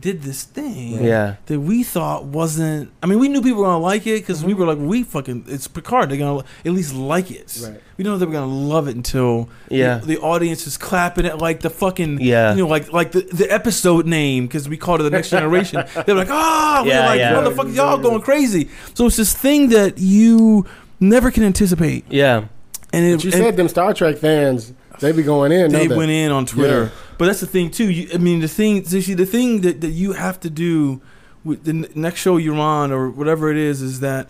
did 0.00 0.22
this 0.22 0.44
thing 0.44 1.04
Yeah. 1.04 1.36
that 1.46 1.60
we 1.60 1.82
thought 1.82 2.24
wasn't. 2.24 2.90
I 3.02 3.06
mean, 3.06 3.18
we 3.18 3.28
knew 3.28 3.42
people 3.42 3.58
were 3.60 3.66
gonna 3.66 3.78
like 3.78 4.06
it 4.06 4.20
because 4.20 4.38
Mm-hmm. 4.38 4.46
we 4.48 4.54
were 4.54 4.66
like, 4.66 4.78
we 4.78 5.02
fucking 5.02 5.44
it's 5.48 5.68
Picard. 5.68 6.08
They're 6.10 6.16
gonna 6.18 6.42
at 6.64 6.72
least 6.72 6.94
like 6.94 7.30
it. 7.30 7.58
Right. 7.62 7.80
We 7.96 8.04
don't 8.04 8.14
know 8.14 8.18
they 8.18 8.26
were 8.26 8.32
gonna 8.32 8.46
love 8.52 8.88
it 8.88 8.96
until 8.96 9.48
Yeah. 9.68 9.98
the, 9.98 10.06
the 10.06 10.18
audience 10.20 10.66
is 10.66 10.76
clapping 10.78 11.26
it 11.26 11.38
like 11.38 11.60
the 11.60 11.70
fucking 11.70 12.20
Yeah. 12.20 12.52
you 12.54 12.62
know 12.62 12.68
like 12.68 12.92
like 12.92 13.12
the, 13.12 13.20
the 13.20 13.52
episode 13.52 14.06
name 14.06 14.46
because 14.46 14.68
we 14.68 14.76
called 14.76 15.00
it 15.00 15.04
the 15.04 15.10
next 15.10 15.30
generation. 15.30 15.84
They're 16.06 16.14
like, 16.14 16.30
ah, 16.30 16.82
we're 16.84 16.90
Yeah, 16.90 17.06
like 17.06 17.18
yeah. 17.18 17.32
motherfuckers, 17.34 17.74
y'all 17.74 17.98
going 17.98 18.22
crazy. 18.22 18.68
So 18.94 19.06
it's 19.06 19.16
this 19.16 19.34
thing 19.34 19.68
that 19.70 19.98
you 19.98 20.66
never 20.98 21.30
can 21.30 21.42
anticipate, 21.42 22.04
Yeah. 22.10 22.44
and 22.92 23.04
it 23.04 23.16
But 23.16 23.24
you 23.24 23.30
and 23.32 23.42
said 23.42 23.56
them 23.56 23.68
Star 23.68 23.92
Trek 23.94 24.16
fans, 24.18 24.72
they 25.00 25.12
be 25.12 25.22
going 25.22 25.50
in. 25.52 25.72
they 25.72 25.88
went 25.88 26.10
in 26.10 26.30
on 26.30 26.46
Twitter. 26.46 26.84
Yeah. 26.84 26.90
But 27.20 27.26
that's 27.26 27.40
the 27.40 27.46
thing 27.46 27.70
too. 27.70 27.90
You, 27.90 28.08
I 28.14 28.16
mean, 28.16 28.40
the 28.40 28.48
thing, 28.48 28.82
see, 28.86 29.12
the 29.12 29.26
thing 29.26 29.60
that, 29.60 29.82
that 29.82 29.90
you 29.90 30.12
have 30.12 30.40
to 30.40 30.48
do 30.48 31.02
with 31.44 31.64
the 31.64 31.70
n- 31.72 31.86
next 31.94 32.20
show 32.20 32.38
you're 32.38 32.56
on 32.58 32.90
or 32.90 33.10
whatever 33.10 33.50
it 33.50 33.58
is 33.58 33.82
is 33.82 34.00
that 34.00 34.26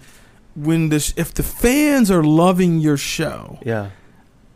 when 0.56 0.88
the 0.88 0.98
sh- 0.98 1.12
if 1.16 1.32
the 1.32 1.44
fans 1.44 2.10
are 2.10 2.24
loving 2.24 2.80
your 2.80 2.96
show, 2.96 3.60
Yeah. 3.64 3.90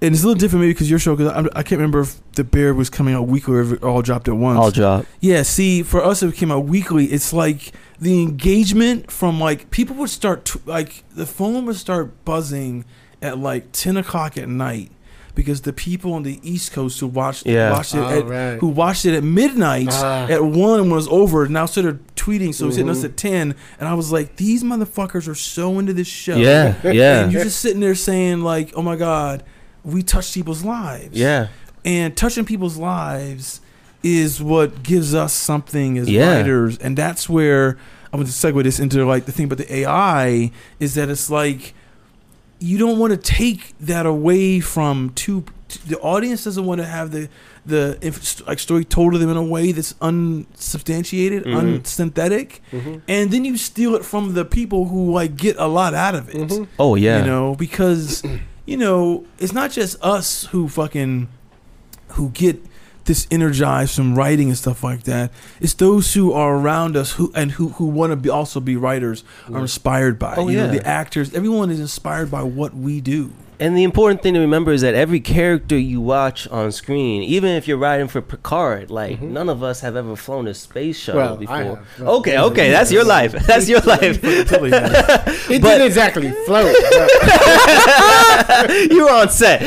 and 0.03 0.13
it's 0.15 0.25
a 0.25 0.27
little 0.27 0.39
different 0.39 0.63
maybe 0.63 0.73
because 0.73 0.91
your 0.91 0.99
show 0.99 1.15
because 1.15 1.33
I, 1.33 1.61
I 1.61 1.63
can't 1.63 1.79
remember 1.79 2.01
if 2.01 2.21
the 2.33 2.43
Bear 2.43 2.75
was 2.75 2.91
coming 2.91 3.15
out 3.15 3.29
weekly 3.29 3.55
or 3.55 3.61
if 3.63 3.73
it 3.75 3.85
all 3.85 4.03
dropped 4.03 4.27
at 4.27 4.35
once. 4.37 4.59
All 4.59 4.73
drop. 4.73 5.07
Yeah, 5.21 5.43
see, 5.43 5.85
for 5.85 6.03
us, 6.05 6.21
it 6.25 6.35
came 6.35 6.51
out 6.51 6.65
weekly. 6.65 7.07
It's 7.07 7.33
like 7.33 7.71
the 8.01 8.21
engagement 8.21 9.13
from 9.13 9.39
like 9.39 9.71
people 9.71 9.95
would 9.97 10.11
start 10.11 10.45
t- 10.47 10.59
like 10.67 11.05
the 11.15 11.25
phone 11.27 11.65
would 11.67 11.77
start 11.77 12.25
buzzing 12.25 12.85
at 13.23 13.39
like 13.39 13.71
ten 13.71 13.97
o'clock 13.97 14.37
at 14.37 14.49
night 14.49 14.91
because 15.35 15.63
the 15.63 15.73
people 15.73 16.13
on 16.15 16.23
the 16.23 16.39
East 16.43 16.73
Coast 16.73 17.01
who 17.01 17.07
watched 17.09 17.45
Yeah. 17.47 17.73
watched 17.73 17.95
it 17.95 17.99
Oh, 17.99 18.09
at, 18.21 18.27
right. 18.27 18.59
who 18.59 18.69
watched 18.69 19.05
it 19.05 19.15
at 19.15 19.25
midnight 19.25 19.89
Ah. 19.91 20.27
at 20.29 20.45
one 20.45 20.81
and 20.81 20.91
was 20.93 21.09
over 21.09 21.49
now 21.49 21.67
started 21.67 21.99
tweeting. 22.17 22.55
So 22.55 22.65
it 22.65 22.69
was 22.69 22.77
hitting 22.77 22.91
us 22.91 23.01
Mhm. 23.01 23.05
at 23.05 23.17
ten, 23.17 23.55
and 23.81 23.89
I 23.89 23.95
was 23.95 24.13
like, 24.13 24.37
these 24.37 24.63
motherfuckers 24.63 25.27
are 25.29 25.35
so 25.35 25.79
into 25.79 25.93
this 25.93 26.07
show. 26.07 26.37
Yeah. 26.37 26.75
Yeah. 26.85 27.25
and 27.25 27.33
you're 27.33 27.45
just 27.45 27.61
sitting 27.61 27.81
there 27.81 27.95
saying 27.95 28.43
like, 28.43 28.73
oh 28.77 28.83
my 28.83 28.97
god, 28.97 29.43
we 29.85 30.03
touched 30.03 30.35
people's 30.35 30.63
lives 30.65 31.17
Yeah. 31.19 31.49
and 31.85 32.17
touching 32.17 32.45
people's 32.45 32.77
lives 32.77 33.61
is 34.03 34.43
what 34.43 34.83
gives 34.83 35.15
us 35.15 35.33
something 35.33 35.99
as 35.99 36.09
Yeah. 36.09 36.37
writers 36.37 36.77
and 36.79 36.97
that's 36.97 37.29
where 37.29 37.77
i'm 38.13 38.21
going 38.21 38.27
to 38.27 38.33
segue 38.33 38.63
this 38.63 38.79
into 38.79 39.05
like 39.07 39.25
the 39.27 39.33
thing 39.33 39.47
about 39.47 39.59
the 39.59 39.75
ai 39.81 40.51
is 40.79 40.95
that 40.95 41.09
it's 41.09 41.29
like 41.31 41.74
you 42.69 42.77
don't 42.79 42.99
want 42.99 43.11
to 43.13 43.21
take 43.41 43.61
that 43.91 44.07
away 44.07 44.61
from 44.61 45.11
two 45.15 45.45
the 45.93 45.99
audience 46.01 46.45
doesn't 46.45 46.67
want 46.71 46.81
to 46.81 46.87
have 46.87 47.11
the 47.11 47.29
the 47.67 47.99
if, 48.01 48.15
like 48.47 48.59
story 48.59 48.85
told 48.85 49.13
to 49.13 49.19
them 49.19 49.31
in 49.31 49.37
a 49.37 49.43
way 49.57 49.73
that's 49.73 49.95
unsubstantiated 50.01 51.45
Mhm. 51.45 51.57
unsynthetic 51.83 52.49
Mhm. 52.73 53.01
and 53.09 53.31
then 53.31 53.45
you 53.45 53.57
steal 53.57 53.95
it 53.95 54.05
from 54.05 54.35
the 54.35 54.45
people 54.45 54.87
who 54.89 55.13
like 55.13 55.37
get 55.37 55.57
a 55.59 55.67
lot 55.67 55.93
out 55.95 56.15
of 56.15 56.29
it 56.29 56.49
Mhm. 56.49 56.67
Oh 56.79 56.95
yeah. 56.95 57.19
you 57.21 57.27
know, 57.27 57.55
because 57.57 58.23
you 58.67 58.77
know, 58.79 59.25
it's 59.39 59.53
not 59.53 59.71
just 59.73 59.93
us 60.03 60.45
who 60.53 60.69
fucking 60.69 61.29
who 62.17 62.31
get 62.31 62.57
this 63.05 63.27
energized 63.31 63.95
from 63.95 64.15
writing 64.15 64.49
and 64.49 64.59
stuff 64.59 64.83
like 64.83 65.05
that. 65.05 65.31
It's 65.61 65.75
those 65.75 66.15
who 66.15 66.33
are 66.33 66.57
around 66.57 66.97
us 66.97 67.13
who 67.13 67.33
and 67.35 67.53
who 67.53 67.71
who 67.71 67.87
want 67.87 68.13
to 68.13 68.17
be 68.17 68.29
also 68.29 68.61
be 68.61 68.77
writers 68.77 69.25
are 69.53 69.61
inspired 69.61 70.19
by. 70.19 70.37
Oh, 70.37 70.49
you 70.49 70.59
know, 70.59 70.67
yeah. 70.67 70.73
the 70.73 70.87
actors, 70.87 71.35
everyone 71.35 71.71
is 71.71 71.81
inspired 71.81 72.31
by 72.31 72.43
what 72.43 72.75
we 72.75 73.01
do. 73.01 73.33
And 73.61 73.77
the 73.77 73.85
important 73.85 74.23
thing 74.23 74.35
to 74.35 74.41
remember 74.41 74.73
is 74.73 74.81
that 74.81 74.95
every 74.95 75.21
character 75.21 75.79
you 75.79 76.01
watch 76.01 76.49
on 76.49 76.73
screen, 76.73 77.23
even 77.23 77.51
if 77.51 77.69
you're 77.69 77.79
riding 77.79 78.09
for 78.09 78.21
Picard, 78.21 78.91
like 78.91 79.17
mm-hmm. 79.17 79.33
none 79.33 79.49
of 79.49 79.63
us 79.63 79.81
have 79.81 79.95
ever 79.95 80.17
flown 80.17 80.49
a 80.49 80.55
space 80.55 80.99
shuttle 80.99 81.21
Well, 81.21 81.37
before. 81.37 81.55
have. 81.55 81.87
Okay, 82.01 82.39
okay, 82.39 82.71
that's 82.71 82.91
your 82.91 83.05
life. 83.05 83.33
That's 83.47 83.69
your 83.69 83.81
life. 83.81 84.19
It 84.25 85.63
But- 85.63 85.79
didn't 85.79 85.87
exactly 85.87 86.31
float. 86.47 86.75
you 88.91 89.05
were 89.05 89.11
on 89.11 89.29
set. 89.29 89.61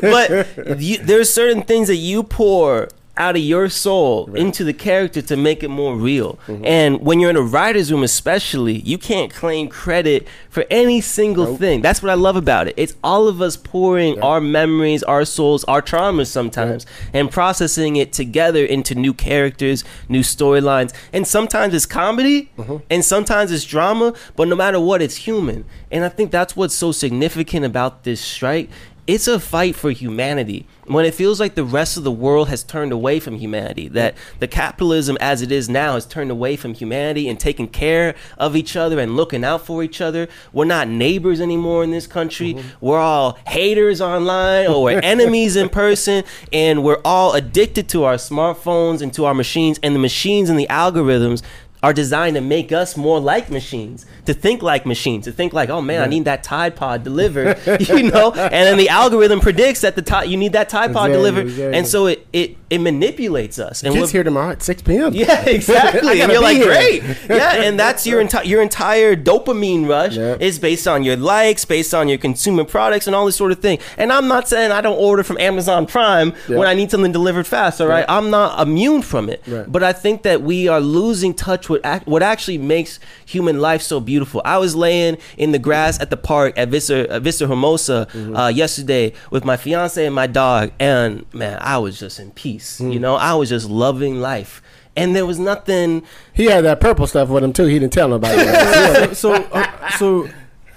but 0.00 0.80
you, 0.80 0.98
there's 0.98 1.32
certain 1.32 1.62
things 1.62 1.88
that 1.88 1.96
you 1.96 2.22
pour 2.22 2.88
out 3.16 3.36
of 3.36 3.42
your 3.42 3.68
soul 3.68 4.32
into 4.34 4.64
the 4.64 4.72
character 4.72 5.22
to 5.22 5.36
make 5.36 5.62
it 5.62 5.68
more 5.68 5.96
real. 5.96 6.38
Mm-hmm. 6.46 6.64
And 6.64 7.00
when 7.00 7.20
you're 7.20 7.30
in 7.30 7.36
a 7.36 7.42
writer's 7.42 7.90
room, 7.90 8.02
especially, 8.02 8.78
you 8.80 8.98
can't 8.98 9.32
claim 9.32 9.68
credit 9.68 10.26
for 10.50 10.64
any 10.70 11.00
single 11.00 11.56
thing. 11.56 11.82
That's 11.82 12.02
what 12.02 12.10
I 12.10 12.14
love 12.14 12.36
about 12.36 12.68
it. 12.68 12.74
It's 12.76 12.94
all 13.02 13.28
of 13.28 13.40
us 13.40 13.56
pouring 13.56 14.20
our 14.22 14.40
memories, 14.40 15.02
our 15.02 15.24
souls, 15.24 15.64
our 15.64 15.82
traumas 15.82 16.26
sometimes, 16.26 16.86
and 17.12 17.30
processing 17.30 17.96
it 17.96 18.12
together 18.12 18.64
into 18.64 18.94
new 18.94 19.14
characters, 19.14 19.84
new 20.08 20.20
storylines. 20.20 20.94
And 21.12 21.26
sometimes 21.26 21.74
it's 21.74 21.86
comedy, 21.86 22.50
mm-hmm. 22.56 22.76
and 22.90 23.04
sometimes 23.04 23.52
it's 23.52 23.64
drama, 23.64 24.14
but 24.34 24.48
no 24.48 24.56
matter 24.56 24.80
what, 24.80 25.02
it's 25.02 25.16
human. 25.16 25.64
And 25.90 26.04
I 26.04 26.08
think 26.08 26.30
that's 26.30 26.56
what's 26.56 26.74
so 26.74 26.92
significant 26.92 27.64
about 27.64 28.04
this 28.04 28.20
strike 28.20 28.68
it's 29.06 29.28
a 29.28 29.38
fight 29.38 29.76
for 29.76 29.90
humanity. 29.90 30.66
When 30.86 31.04
it 31.04 31.14
feels 31.14 31.40
like 31.40 31.54
the 31.54 31.64
rest 31.64 31.96
of 31.96 32.04
the 32.04 32.12
world 32.12 32.48
has 32.48 32.62
turned 32.62 32.92
away 32.92 33.18
from 33.18 33.38
humanity 33.38 33.88
that 33.88 34.14
the 34.38 34.46
capitalism 34.46 35.16
as 35.20 35.42
it 35.42 35.50
is 35.50 35.68
now 35.68 35.94
has 35.94 36.06
turned 36.06 36.30
away 36.30 36.56
from 36.56 36.74
humanity 36.74 37.28
and 37.28 37.38
taking 37.38 37.66
care 37.66 38.14
of 38.38 38.54
each 38.54 38.76
other 38.76 39.00
and 39.00 39.16
looking 39.16 39.44
out 39.44 39.66
for 39.66 39.82
each 39.82 40.00
other. 40.00 40.28
We're 40.52 40.64
not 40.64 40.88
neighbors 40.88 41.40
anymore 41.40 41.82
in 41.82 41.90
this 41.90 42.06
country. 42.06 42.54
Mm-hmm. 42.54 42.68
We're 42.80 43.00
all 43.00 43.38
haters 43.46 44.00
online 44.00 44.68
or 44.68 44.82
we're 44.84 45.00
enemies 45.02 45.56
in 45.56 45.68
person 45.68 46.24
and 46.52 46.84
we're 46.84 47.00
all 47.04 47.34
addicted 47.34 47.88
to 47.90 48.04
our 48.04 48.14
smartphones 48.14 49.02
and 49.02 49.12
to 49.14 49.24
our 49.24 49.34
machines 49.34 49.80
and 49.82 49.94
the 49.94 50.00
machines 50.00 50.48
and 50.48 50.58
the 50.58 50.68
algorithms 50.68 51.42
are 51.82 51.92
designed 51.92 52.34
to 52.36 52.40
make 52.40 52.72
us 52.72 52.96
more 52.96 53.20
like 53.20 53.50
machines, 53.50 54.06
to 54.24 54.34
think 54.34 54.62
like 54.62 54.86
machines, 54.86 55.24
to 55.26 55.32
think 55.32 55.52
like, 55.52 55.68
oh 55.68 55.80
man, 55.80 56.02
I 56.02 56.06
need 56.06 56.24
that 56.24 56.42
Tide 56.42 56.74
Pod 56.74 57.04
delivered, 57.04 57.58
you 57.88 58.04
know. 58.10 58.32
And 58.32 58.52
then 58.52 58.76
the 58.78 58.88
algorithm 58.88 59.40
predicts 59.40 59.82
that 59.82 59.94
the 59.94 60.02
Tide, 60.02 60.28
you 60.28 60.36
need 60.36 60.52
that 60.52 60.68
Tide 60.68 60.92
Pod 60.92 61.10
Exactly, 61.10 61.12
delivered, 61.12 61.46
exactly. 61.46 61.78
and 61.78 61.86
so 61.86 62.06
it 62.06 62.26
it 62.32 62.56
it 62.70 62.78
manipulates 62.78 63.58
us. 63.58 63.84
And 63.84 63.94
Kids 63.94 64.10
here 64.10 64.24
tomorrow 64.24 64.50
at 64.50 64.62
6 64.62 64.82
p.m. 64.82 65.12
yeah, 65.14 65.42
exactly. 65.46 66.20
and 66.20 66.32
you're 66.32 66.42
like, 66.42 66.56
here. 66.56 66.66
great. 66.66 67.02
Yeah, 67.36 67.62
and 67.62 67.78
that's 67.78 68.06
your 68.06 68.20
entire 68.20 68.44
your 68.44 68.62
entire 68.62 69.14
dopamine 69.14 69.86
rush 69.88 70.16
is 70.16 70.58
based 70.58 70.88
on 70.88 71.02
your 71.04 71.16
likes, 71.16 71.64
based 71.64 71.94
on 71.94 72.08
your 72.08 72.18
consumer 72.18 72.64
products, 72.64 73.06
and 73.06 73.14
all 73.14 73.26
this 73.26 73.36
sort 73.36 73.52
of 73.52 73.60
thing. 73.60 73.78
And 73.98 74.12
I'm 74.12 74.26
not 74.28 74.48
saying 74.48 74.72
I 74.72 74.80
don't 74.80 74.98
order 74.98 75.22
from 75.22 75.38
Amazon 75.38 75.86
Prime 75.86 76.32
when 76.48 76.66
I 76.66 76.74
need 76.74 76.90
something 76.90 77.12
delivered 77.12 77.46
fast. 77.46 77.80
All 77.80 77.86
right, 77.86 78.04
I'm 78.08 78.30
not 78.30 78.66
immune 78.66 79.02
from 79.02 79.28
it. 79.28 79.42
Right. 79.46 79.70
But 79.70 79.82
I 79.82 79.92
think 79.92 80.22
that 80.22 80.42
we 80.42 80.68
are 80.68 80.80
losing 80.80 81.34
touch 81.34 81.65
with 81.68 81.84
ac- 81.86 82.04
what 82.06 82.22
actually 82.22 82.58
makes 82.58 82.98
human 83.24 83.60
life 83.60 83.82
so 83.82 84.00
beautiful. 84.00 84.42
I 84.44 84.58
was 84.58 84.74
laying 84.76 85.18
in 85.36 85.52
the 85.52 85.58
grass 85.58 86.00
at 86.00 86.10
the 86.10 86.16
park 86.16 86.54
at 86.56 86.68
Vista 86.68 87.08
uh, 87.08 87.20
Vista 87.20 87.46
Hermosa 87.46 88.06
Mm-hmm. 88.12 88.36
uh, 88.36 88.48
yesterday 88.48 89.12
with 89.30 89.44
my 89.44 89.56
fiance 89.56 90.04
and 90.04 90.14
my 90.14 90.26
dog, 90.26 90.70
and 90.78 91.24
man, 91.34 91.58
I 91.60 91.78
was 91.78 91.98
just 91.98 92.18
in 92.20 92.30
peace. 92.32 92.80
Mm. 92.80 92.92
You 92.92 93.00
know, 93.00 93.16
I 93.16 93.34
was 93.34 93.48
just 93.48 93.68
loving 93.68 94.20
life. 94.20 94.62
And 94.98 95.14
there 95.14 95.26
was 95.26 95.38
nothing 95.38 96.02
He 96.32 96.46
had 96.46 96.64
that 96.64 96.80
purple 96.80 97.06
stuff 97.06 97.28
with 97.28 97.44
him 97.44 97.52
too. 97.52 97.66
He 97.66 97.78
didn't 97.78 97.92
tell 97.92 98.08
nobody. 98.08 98.38
so 98.44 99.12
so, 99.12 99.34
uh, 99.34 99.90
so 99.90 100.28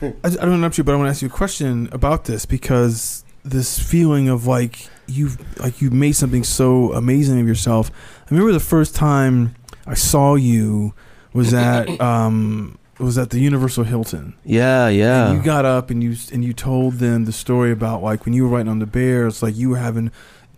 I, 0.01 0.07
I 0.23 0.29
don't 0.29 0.53
interrupt 0.55 0.77
you, 0.77 0.83
but 0.83 0.93
I 0.93 0.95
want 0.97 1.07
to 1.07 1.11
ask 1.11 1.21
you 1.21 1.27
a 1.29 1.31
question 1.31 1.87
about 1.91 2.25
this 2.25 2.45
because 2.45 3.23
this 3.45 3.79
feeling 3.79 4.27
of 4.27 4.45
like 4.45 4.87
you've 5.07 5.37
like 5.59 5.81
you 5.81 5.89
made 5.89 6.11
something 6.13 6.43
so 6.43 6.91
amazing 6.93 7.39
of 7.39 7.47
yourself. 7.47 7.89
I 8.25 8.25
remember 8.31 8.51
the 8.51 8.59
first 8.59 8.93
time 8.95 9.55
I 9.89 9.95
saw 9.95 10.35
you 10.35 10.93
was 11.33 11.53
at 11.53 11.99
um 12.11 12.77
was 12.99 13.17
at 13.17 13.29
the 13.29 13.39
Universal 13.39 13.85
Hilton. 13.85 14.33
Yeah, 14.43 14.87
yeah. 14.89 15.29
And 15.29 15.37
you 15.37 15.43
got 15.43 15.65
up 15.65 15.89
and 15.89 16.03
you 16.03 16.15
and 16.33 16.43
you 16.43 16.53
told 16.53 16.95
them 16.95 17.25
the 17.25 17.31
story 17.31 17.71
about 17.71 18.03
like 18.03 18.25
when 18.25 18.33
you 18.33 18.43
were 18.43 18.49
writing 18.49 18.69
on 18.69 18.79
the 18.79 18.85
Bears, 18.85 19.41
like 19.43 19.55
you 19.55 19.69
were 19.69 19.77
having. 19.77 20.11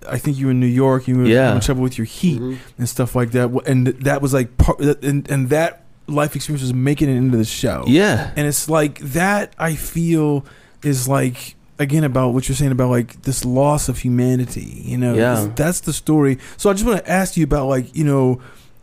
I 0.09 0.17
think 0.17 0.39
you 0.39 0.47
were 0.47 0.51
in 0.51 0.59
New 0.59 0.65
York. 0.65 1.07
You 1.07 1.17
were 1.19 1.25
Yeah. 1.25 1.45
having 1.49 1.61
trouble 1.61 1.83
with 1.83 1.95
your 1.99 2.05
heat 2.05 2.41
and 2.79 2.89
stuff 2.89 3.15
like 3.15 3.31
that. 3.33 3.51
And 3.67 3.85
that 3.87 4.19
was 4.23 4.33
like 4.33 4.57
part. 4.57 4.79
And 5.03 5.29
and 5.29 5.49
that 5.49 5.83
life 6.07 6.35
experience 6.35 6.63
was 6.63 6.73
making 6.73 7.07
it 7.09 7.15
into 7.17 7.37
the 7.37 7.45
show. 7.45 7.83
yeah. 7.87 8.31
And 8.35 8.47
it's 8.47 8.67
like 8.67 8.97
that. 8.99 9.53
I 9.59 9.75
feel 9.75 10.43
is 10.83 11.07
like 11.07 11.55
again 11.77 12.03
about 12.03 12.33
what 12.33 12.49
you're 12.49 12.55
saying 12.55 12.71
about 12.71 12.89
like 12.89 13.21
this 13.21 13.45
loss 13.45 13.87
of 13.89 13.99
humanity. 13.99 14.81
You 14.83 14.97
know, 14.97 15.13
Yeah. 15.13 15.35
That's- 15.35 15.49
that's 15.55 15.79
the 15.81 15.93
story. 15.93 16.39
So 16.57 16.71
I 16.71 16.73
just 16.73 16.85
want 16.85 16.97
to 17.05 17.09
ask 17.11 17.37
you 17.37 17.43
about 17.43 17.67
like 17.67 17.95
you 17.95 18.03
know, 18.03 18.41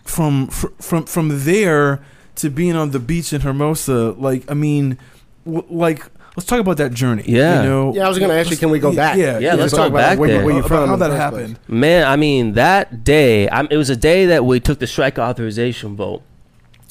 from 0.08 0.48
fr- 0.48 0.68
from 0.80 1.04
from 1.06 1.44
there 1.44 2.00
to 2.36 2.50
being 2.50 2.76
on 2.76 2.90
the 2.90 2.98
beach 2.98 3.32
in 3.32 3.40
Hermosa. 3.42 4.12
Like 4.12 4.50
I 4.50 4.54
mean, 4.54 4.98
w- 5.44 5.66
like 5.68 6.02
let's 6.36 6.46
talk 6.46 6.60
about 6.60 6.76
that 6.78 6.92
journey. 6.92 7.24
Yeah. 7.26 7.62
you 7.62 7.68
know. 7.68 7.94
Yeah, 7.94 8.06
I 8.06 8.08
was 8.08 8.18
gonna 8.18 8.34
ask 8.34 8.50
you, 8.50 8.56
can 8.56 8.70
we 8.70 8.78
go 8.78 8.94
back? 8.94 9.16
Yeah, 9.16 9.38
Yeah, 9.38 9.54
let's 9.54 9.72
talk 9.72 9.80
go 9.80 9.86
about 9.96 9.98
back 9.98 10.18
where, 10.18 10.28
there. 10.28 10.44
where 10.44 10.52
you 10.54 10.60
About 10.60 10.68
from? 10.68 10.88
how 10.88 10.96
that 10.96 11.10
first 11.10 11.32
place. 11.34 11.48
happened. 11.48 11.58
Man, 11.68 12.06
I 12.06 12.16
mean, 12.16 12.52
that 12.54 13.02
day, 13.04 13.48
I'm, 13.50 13.66
it 13.70 13.76
was 13.76 13.90
a 13.90 13.96
day 13.96 14.26
that 14.26 14.44
we 14.44 14.60
took 14.60 14.78
the 14.78 14.86
strike 14.86 15.18
authorization 15.18 15.96
vote. 15.96 16.22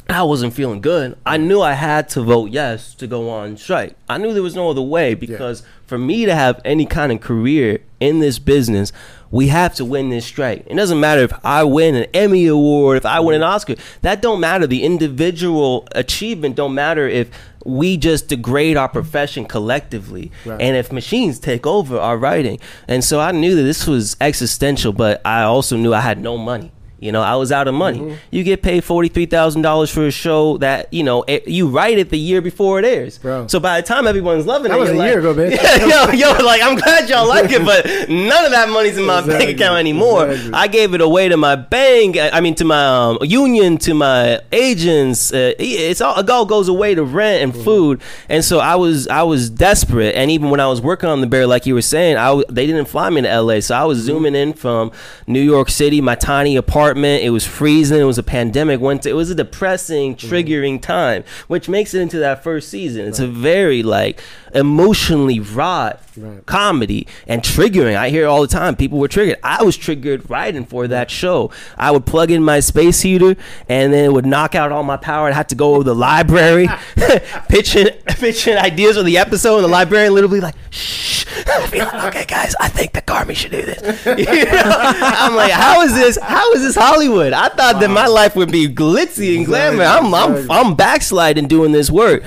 I 0.09 0.23
wasn't 0.23 0.53
feeling 0.53 0.79
good. 0.79 1.17
I 1.25 1.35
knew 1.35 1.61
I 1.61 1.73
had 1.73 2.07
to 2.09 2.21
vote 2.21 2.51
yes 2.51 2.93
to 2.95 3.07
go 3.07 3.29
on 3.29 3.57
strike. 3.57 3.93
I 4.07 4.17
knew 4.17 4.33
there 4.33 4.41
was 4.43 4.55
no 4.55 4.69
other 4.69 4.81
way 4.81 5.15
because 5.15 5.63
for 5.85 5.97
me 5.97 6.25
to 6.25 6.33
have 6.33 6.61
any 6.63 6.85
kind 6.85 7.11
of 7.11 7.19
career 7.19 7.79
in 7.99 8.19
this 8.19 8.39
business, 8.39 8.93
we 9.31 9.47
have 9.47 9.75
to 9.75 9.85
win 9.85 10.09
this 10.09 10.25
strike. 10.25 10.63
It 10.67 10.75
doesn't 10.75 10.99
matter 10.99 11.21
if 11.21 11.33
I 11.43 11.63
win 11.63 11.95
an 11.95 12.05
Emmy 12.13 12.45
award, 12.47 12.97
if 12.97 13.05
I 13.05 13.19
win 13.19 13.35
an 13.35 13.43
Oscar. 13.43 13.75
That 14.01 14.21
don't 14.21 14.39
matter. 14.39 14.67
The 14.67 14.83
individual 14.83 15.87
achievement 15.93 16.55
don't 16.55 16.73
matter 16.73 17.07
if 17.07 17.29
we 17.65 17.97
just 17.97 18.29
degrade 18.29 18.77
our 18.77 18.87
profession 18.87 19.43
collectively 19.45 20.31
Right. 20.45 20.61
and 20.61 20.77
if 20.77 20.91
machines 20.91 21.37
take 21.39 21.67
over 21.67 21.99
our 21.99 22.17
writing. 22.17 22.59
And 22.87 23.03
so 23.03 23.19
I 23.19 23.31
knew 23.33 23.55
that 23.55 23.63
this 23.63 23.85
was 23.85 24.15
existential, 24.21 24.93
but 24.93 25.21
I 25.25 25.43
also 25.43 25.75
knew 25.75 25.93
I 25.93 25.99
had 26.01 26.19
no 26.21 26.37
money. 26.37 26.71
You 26.99 27.11
know, 27.11 27.21
I 27.21 27.35
was 27.35 27.51
out 27.51 27.67
of 27.67 27.75
money. 27.75 27.99
Mm-hmm. 27.99 28.15
You 28.31 28.43
get 28.43 28.61
paid 28.63 28.83
forty 28.83 29.07
three 29.07 29.27
thousand 29.27 29.61
dollars 29.61 29.91
for 29.91 30.07
a 30.07 30.11
show 30.11 30.57
that 30.57 30.91
you 30.93 31.03
know 31.03 31.23
it, 31.27 31.47
you 31.47 31.67
write 31.67 31.99
it 31.99 32.09
the 32.09 32.17
year 32.17 32.41
before 32.41 32.79
it 32.79 32.85
airs. 32.85 33.19
Bro. 33.19 33.47
So 33.47 33.59
by 33.59 33.79
the 33.79 33.85
time 33.87 34.07
everyone's 34.07 34.45
loving 34.47 34.71
That 34.71 34.77
it, 34.77 34.81
was 34.81 34.89
a 34.89 34.93
like- 34.95 35.09
year 35.11 35.19
ago, 35.19 35.33
man. 35.35 35.51
Yeah, 35.51 36.11
yo, 36.11 36.33
yo, 36.37 36.43
like 36.45 36.61
I'm 36.63 36.75
glad 36.75 37.07
y'all 37.09 37.27
like 37.27 37.51
it, 37.51 37.63
but 37.63 37.85
none 38.09 38.45
of 38.45 38.51
that 38.51 38.69
money's 38.69 38.97
in 38.97 39.05
my 39.05 39.19
Exactly. 39.19 39.45
bank 39.45 39.57
account 39.59 39.77
anymore. 39.79 40.27
Exactly. 40.29 40.53
I 40.53 40.67
gave 40.67 40.93
it 40.95 41.01
away 41.01 41.29
to 41.29 41.37
my 41.37 41.55
bank. 41.55 42.17
I 42.17 42.41
mean, 42.41 42.55
to 42.55 42.65
my 42.65 42.85
um, 43.09 43.19
union, 43.21 43.77
to 43.79 43.93
my 43.93 44.41
agents. 44.51 45.31
Uh, 45.31 45.53
it's 45.59 46.01
all 46.01 46.17
it 46.19 46.27
all 46.29 46.45
goes 46.45 46.67
away 46.67 46.95
to 46.95 47.03
rent 47.03 47.27
Mm-hmm. 47.37 47.57
and 47.57 47.63
food. 47.65 48.01
And 48.29 48.43
so 48.43 48.57
I 48.59 48.75
was 48.75 49.07
I 49.07 49.21
was 49.23 49.49
desperate. 49.51 50.15
And 50.15 50.31
even 50.31 50.49
when 50.49 50.59
I 50.59 50.67
was 50.67 50.81
working 50.81 51.09
on 51.09 51.21
the 51.21 51.27
bear, 51.27 51.45
like 51.45 51.65
you 51.67 51.73
were 51.75 51.81
saying, 51.81 52.17
I 52.17 52.27
w- 52.27 52.45
they 52.49 52.65
didn't 52.65 52.85
fly 52.85 53.09
me 53.09 53.21
to 53.21 53.29
L.A. 53.29 53.61
So 53.61 53.75
I 53.75 53.83
was 53.83 53.97
Mm-hmm. 53.99 54.05
zooming 54.07 54.35
in 54.35 54.53
from 54.53 54.91
New 55.27 55.41
York 55.41 55.69
City, 55.69 56.01
my 56.01 56.15
tiny 56.15 56.55
apartment. 56.55 56.86
It 56.95 57.29
was 57.31 57.45
freezing. 57.45 57.99
It 57.99 58.03
was 58.03 58.17
a 58.17 58.23
pandemic. 58.23 58.79
Winter. 58.79 59.09
It 59.09 59.13
was 59.13 59.29
a 59.29 59.35
depressing, 59.35 60.15
Mm-hmm. 60.15 60.27
triggering 60.33 60.81
time, 60.81 61.23
which 61.47 61.67
makes 61.69 61.93
it 61.93 62.01
into 62.01 62.19
that 62.19 62.43
first 62.43 62.69
season. 62.69 63.07
It's 63.07 63.19
a 63.19 63.27
very 63.27 63.83
like 63.83 64.21
emotionally 64.53 65.39
wrought 65.39 66.01
Right. 66.19 66.43
comedy 66.47 67.05
and 67.27 67.43
triggering. 67.43 67.95
I 67.95 68.09
hear 68.09 68.25
all 68.25 68.41
the 68.41 68.47
time 68.47 68.75
people 68.75 68.97
were 68.97 69.07
triggered. 69.07 69.37
I 69.43 69.61
was 69.63 69.77
triggered 69.77 70.27
writing 70.31 70.65
for 70.65 70.87
that 70.87 71.11
show. 71.11 71.51
I 71.77 71.91
would 71.91 72.07
plug 72.07 72.31
in 72.31 72.41
my 72.43 72.59
space 72.59 73.01
heater 73.01 73.35
and 73.69 73.93
then 73.93 74.05
it 74.05 74.11
would 74.13 74.25
knock 74.25 74.55
out 74.55 74.71
all 74.71 74.81
my 74.81 74.97
power. 74.97 75.27
I 75.29 75.33
had 75.33 75.47
to 75.49 75.55
go 75.55 75.77
to 75.77 75.83
the 75.83 75.93
library, 75.93 76.67
pitching 77.49 77.89
pitching 78.07 78.57
ideas 78.57 78.97
for 78.97 79.03
the 79.03 79.17
episode, 79.19 79.57
and 79.57 79.65
the 79.65 79.69
librarian 79.69 80.15
literally 80.15 80.39
like, 80.39 80.55
shh. 80.71 81.25
Be 81.71 81.79
like, 81.79 82.05
okay, 82.05 82.25
guys, 82.25 82.55
I 82.59 82.67
think 82.69 82.93
the 82.93 83.01
Carmy 83.01 83.35
should 83.35 83.51
do 83.51 83.61
this. 83.61 84.05
You 84.05 84.25
know? 84.25 84.61
I'm 84.63 85.35
like, 85.35 85.51
how 85.51 85.81
is 85.83 85.93
this? 85.93 86.17
How 86.21 86.51
is 86.53 86.61
this 86.63 86.75
Hollywood? 86.77 87.33
I 87.33 87.49
thought 87.49 87.79
that 87.79 87.89
my 87.89 88.07
life 88.07 88.35
would 88.35 88.51
be 88.51 88.67
glitzy 88.67 89.37
and 89.37 89.45
glamour. 89.45 89.83
I'm 89.83 90.13
I'm 90.13 90.51
I'm 90.51 90.75
backsliding 90.75 91.47
doing 91.47 91.71
this 91.71 91.89
work, 91.89 92.23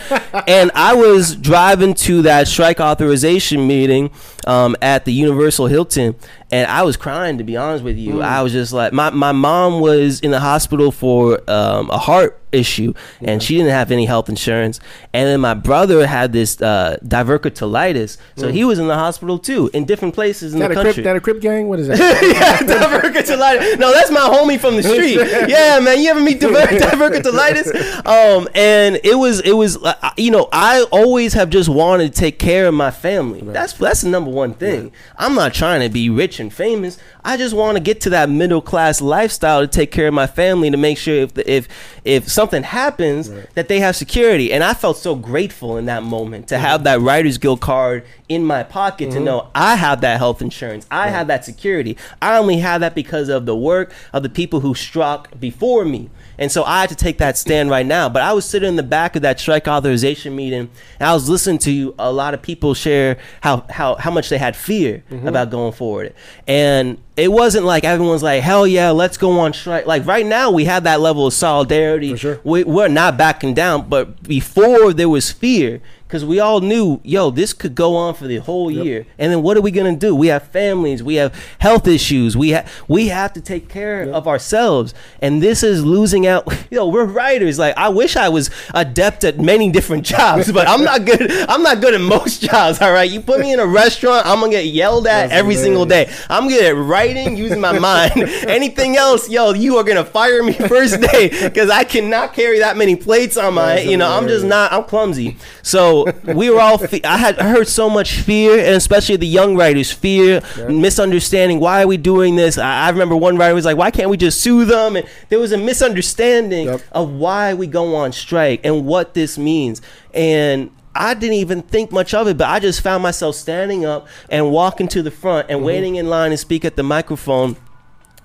and 0.47 0.71
I 0.75 0.95
was 0.95 1.37
driving 1.37 1.95
to 1.95 2.23
that 2.23 2.49
strike 2.49 2.81
authorization 2.81 3.67
meeting 3.67 4.11
um, 4.47 4.77
at 4.83 5.05
the 5.05 5.13
Universal 5.13 5.67
Hilton, 5.67 6.17
and 6.51 6.71
I 6.71 6.83
was 6.83 6.97
crying 6.97 7.39
to 7.39 7.45
be 7.45 7.57
honest 7.57 7.85
with 7.85 7.97
you. 7.99 8.23
I 8.23 8.43
was 8.43 8.53
just 8.53 8.73
like, 8.73 8.93
my 8.93 9.11
my 9.11 9.33
mom 9.33 9.81
was 9.81 10.21
in 10.21 10.31
the 10.31 10.41
hospital 10.41 10.91
for 10.93 11.41
um, 11.51 11.91
a 11.91 11.99
heart 11.99 12.37
issue, 12.53 12.93
and 13.21 13.41
she 13.41 13.57
didn't 13.57 13.71
have 13.71 13.93
any 13.93 14.07
health 14.07 14.29
insurance, 14.29 14.81
and 15.13 15.29
then 15.29 15.41
my 15.41 15.55
brother 15.55 16.05
had 16.07 16.33
this 16.33 16.61
uh, 16.61 16.97
diverticulitis, 17.07 18.17
so 18.37 18.49
he 18.51 18.65
was 18.65 18.79
in 18.81 18.89
the 18.89 18.95
hospital 18.97 19.39
too, 19.39 19.71
in 19.73 19.85
different 19.85 20.15
places 20.15 20.53
in 20.53 20.59
That 20.61 20.69
the 20.69 20.75
country 20.75 20.95
crip, 20.95 21.05
that 21.05 21.17
a 21.17 21.21
crip 21.21 21.41
gang? 21.41 21.69
What 21.69 21.79
is 21.79 21.87
that? 21.89 21.99
yeah, 21.99 22.59
diverticulitis. 22.59 23.79
No, 23.79 23.93
that's 23.93 24.11
my 24.11 24.21
homie 24.21 24.59
from 24.59 24.77
the 24.77 24.83
street. 24.83 25.19
Yeah, 25.51 25.81
man. 25.81 26.01
You 26.01 26.11
ever 26.11 26.21
meet 26.21 26.41
diver- 26.41 26.55
diverticulitis? 26.77 28.05
Um, 28.07 28.49
and 28.55 28.99
it 29.05 29.15
was, 29.17 29.41
it 29.41 29.53
was, 29.53 29.77
uh, 29.83 30.11
you 30.17 30.31
know, 30.31 30.49
I 30.53 30.85
always 30.91 31.35
have 31.35 31.51
just 31.51 31.69
wanted 31.69 32.13
to 32.13 32.21
take 32.21 32.39
care 32.39 32.67
of 32.67 32.75
my 32.75 32.91
family. 32.91 33.41
That's 33.43 33.73
that's 33.75 34.03
the 34.03 34.09
number 34.09 34.31
one 34.31 34.55
thing. 34.55 34.93
I'm 35.17 35.35
not 35.35 35.55
trying 35.55 35.81
to 35.83 35.89
be 35.89 36.11
rich 36.11 36.39
rich 36.40 36.44
and 36.44 36.53
famous. 36.53 36.98
I 37.24 37.37
just 37.37 37.55
want 37.55 37.76
to 37.76 37.83
get 37.83 38.00
to 38.03 38.11
that 38.11 38.31
middle 38.31 38.62
class 38.62 39.00
lifestyle 39.00 39.61
to 39.61 39.66
take 39.66 39.90
care 39.90 40.09
of 40.09 40.14
my 40.14 40.26
family 40.26 40.70
to 40.70 40.76
make 40.76 40.98
sure 40.98 41.14
if 41.14 41.35
the, 41.35 41.50
if 41.50 41.68
if 42.05 42.29
something 42.29 42.62
happens 42.62 43.31
that 43.55 43.68
they 43.68 43.81
have 43.81 43.96
security. 43.96 44.53
And 44.53 44.64
I 44.64 44.74
felt 44.74 44.96
so 44.96 45.14
grateful 45.14 45.76
in 45.76 45.87
that 45.87 46.03
moment 46.03 46.48
to 46.48 46.59
have 46.59 46.85
that 46.85 47.00
Writers 47.00 47.38
Guild 47.38 47.61
card 47.61 48.05
in 48.29 48.44
my 48.44 48.62
pocket 48.62 49.11
to 49.11 49.16
mm-hmm. 49.16 49.24
know 49.24 49.50
I 49.55 49.76
have 49.76 50.00
that 50.00 50.18
health 50.18 50.40
insurance. 50.40 50.87
I 50.90 51.09
have 51.09 51.26
that 51.26 51.44
security. 51.44 51.96
I 52.22 52.38
only 52.38 52.59
have 52.59 52.81
that 52.81 52.94
because 52.94 53.29
of 53.29 53.46
the 53.46 53.57
work 53.57 53.92
of 54.12 54.22
the 54.22 54.31
people 54.31 54.61
who 54.61 54.74
struck 54.74 55.38
before 55.38 55.85
me. 55.85 56.11
And 56.40 56.50
so 56.50 56.64
I 56.64 56.81
had 56.81 56.88
to 56.88 56.96
take 56.96 57.18
that 57.18 57.37
stand 57.37 57.68
right 57.70 57.85
now. 57.85 58.09
But 58.09 58.22
I 58.22 58.33
was 58.33 58.46
sitting 58.46 58.70
in 58.70 58.76
the 58.76 58.83
back 58.83 59.14
of 59.14 59.22
that 59.22 59.38
strike 59.38 59.68
authorization 59.68 60.35
meeting, 60.35 60.70
and 60.98 61.09
I 61.09 61.12
was 61.12 61.29
listening 61.29 61.59
to 61.59 61.94
a 61.98 62.11
lot 62.11 62.33
of 62.33 62.40
people 62.40 62.72
share 62.72 63.18
how 63.42 63.66
how 63.68 63.96
how 63.96 64.11
much 64.11 64.31
they 64.31 64.38
had 64.38 64.57
fear 64.57 65.05
mm-hmm. 65.11 65.29
about 65.29 65.50
going 65.50 65.72
forward. 65.72 66.14
And 66.48 66.98
it 67.16 67.31
wasn't 67.31 67.66
like 67.66 67.85
everyone's 67.85 68.22
like, 68.22 68.42
hell 68.42 68.66
yeah, 68.66 68.90
let's 68.90 69.18
go 69.18 69.38
on 69.38 69.53
strike. 69.53 69.85
Like 69.85 70.07
right 70.07 70.24
now, 70.24 70.50
we 70.50 70.64
have 70.64 70.85
that 70.85 71.00
level 71.00 71.26
of 71.26 71.35
solidarity. 71.35 72.12
For 72.12 72.16
sure. 72.16 72.40
We, 72.42 72.64
we're 72.64 72.88
not 72.88 73.18
backing 73.18 73.53
down. 73.53 73.90
But 73.90 74.22
before 74.22 74.94
there 74.94 75.11
was 75.11 75.31
fear, 75.31 75.83
because 76.11 76.25
we 76.25 76.40
all 76.40 76.61
knew, 76.61 77.01
yo, 77.05 77.31
this 77.31 77.53
could 77.53 77.77
go 77.77 77.94
on 77.94 78.14
for 78.14 78.27
the 78.27 78.38
whole 78.38 78.68
year. 78.68 79.07
And 79.16 79.31
then 79.31 79.44
what 79.44 79.57
are 79.57 79.61
we 79.61 79.70
gonna 79.70 79.94
do? 79.94 80.12
We 80.12 80.27
have 80.27 80.42
families, 80.49 81.05
we 81.05 81.14
have 81.14 81.33
health 81.61 81.87
issues, 81.87 82.37
we 82.37 82.51
have 82.51 82.68
we 82.88 83.09
have 83.09 83.33
to 83.35 83.40
take 83.40 83.68
care 83.68 84.03
of 84.03 84.27
ourselves. 84.27 84.92
And 85.23 85.40
this 85.40 85.62
is 85.62 85.85
losing 85.85 86.27
out. 86.27 86.53
Yo, 86.70 86.88
we're 86.88 87.05
writers. 87.05 87.61
Like 87.61 87.77
I 87.77 87.90
wish 87.90 88.16
I 88.16 88.29
was 88.29 88.51
adept 88.75 89.23
at 89.23 89.38
many 89.38 89.70
different 89.70 90.05
jobs, 90.14 90.51
but 90.51 90.66
I'm 90.66 90.83
not 90.83 91.05
good. 91.05 91.31
I'm 91.49 91.62
not 91.62 91.81
good 91.81 91.94
at 91.94 92.01
most 92.01 92.42
jobs. 92.51 92.81
All 92.81 92.92
right, 92.92 93.09
you 93.09 93.20
put 93.20 93.38
me 93.38 93.53
in 93.53 93.61
a 93.61 93.66
restaurant, 93.66 94.27
I'm 94.27 94.40
gonna 94.40 94.51
get 94.51 94.66
yelled 94.66 95.07
at 95.07 95.29
That's 95.29 95.33
every 95.38 95.55
single 95.55 95.87
day. 95.87 96.12
I'm 96.29 96.49
good 96.49 96.64
at 96.64 96.75
writing, 96.75 97.37
using 97.37 97.61
my 97.61 97.79
mind. 97.79 98.20
Anything 98.49 98.96
else, 98.96 99.31
yo, 99.31 99.53
you 99.53 99.77
are 99.77 99.85
gonna 99.85 100.05
fire 100.05 100.42
me 100.42 100.55
first 100.55 101.01
day 101.01 101.29
because 101.29 101.70
I 101.70 101.85
cannot 101.85 102.35
carry 102.35 102.59
that 102.59 102.77
many 102.77 102.96
plates 102.96 103.37
on 103.37 103.55
my. 103.55 103.77
That's 103.77 103.87
You 103.87 103.96
know, 103.96 104.11
I'm 104.11 104.27
just 104.27 104.44
not. 104.44 104.73
I'm 104.73 104.83
clumsy. 104.83 105.37
So 105.62 106.00
we 106.25 106.51
were 106.51 106.61
all. 106.61 106.79
Fe- 106.79 107.03
I 107.05 107.17
had 107.17 107.41
heard 107.41 107.69
so 107.69 107.89
much 107.91 108.21
fear, 108.21 108.59
and 108.59 108.77
especially 108.77 109.17
the 109.17 109.27
young 109.27 109.57
writers, 109.57 109.93
fear, 109.93 110.43
misunderstanding. 110.69 111.61
Why 111.61 111.83
are 111.83 111.87
we 111.87 111.97
doing 111.97 112.37
this? 112.37 112.59
I, 112.59 112.87
I 112.87 112.91
remember 112.91 113.17
one 113.17 113.37
writer 113.37 113.55
was 113.55 113.65
like, 113.65 113.77
"Why 113.77 113.91
can't 113.91 114.11
we 114.11 114.17
just 114.17 114.41
sue 114.41 114.65
them?" 114.65 114.97
And 114.97 115.07
there 115.29 115.39
was 115.39 115.53
a 115.53 115.59
misunderstanding 115.59 116.67
Yep. 116.67 116.81
of 116.93 117.11
why 117.13 117.55
we 117.55 117.67
go 117.67 117.95
on 117.95 118.13
strike 118.13 118.61
and 118.65 118.87
what 118.87 119.15
this 119.15 119.39
means. 119.39 119.81
And 120.13 120.71
I 120.95 121.15
didn't 121.15 121.37
even 121.37 121.63
think 121.63 121.93
much 121.93 122.15
of 122.15 122.27
it, 122.29 122.37
but 122.37 122.49
I 122.49 122.59
just 122.59 122.81
found 122.81 123.03
myself 123.03 123.37
standing 123.37 123.85
up 123.85 124.09
and 124.29 124.51
walking 124.51 124.89
to 124.89 125.03
the 125.03 125.11
front 125.11 125.49
and 125.49 125.59
mm-hmm. 125.59 125.67
waiting 125.67 125.95
in 125.97 126.09
line 126.09 126.31
to 126.31 126.37
speak 126.37 126.65
at 126.65 126.77
the 126.77 126.83
microphone 126.83 127.57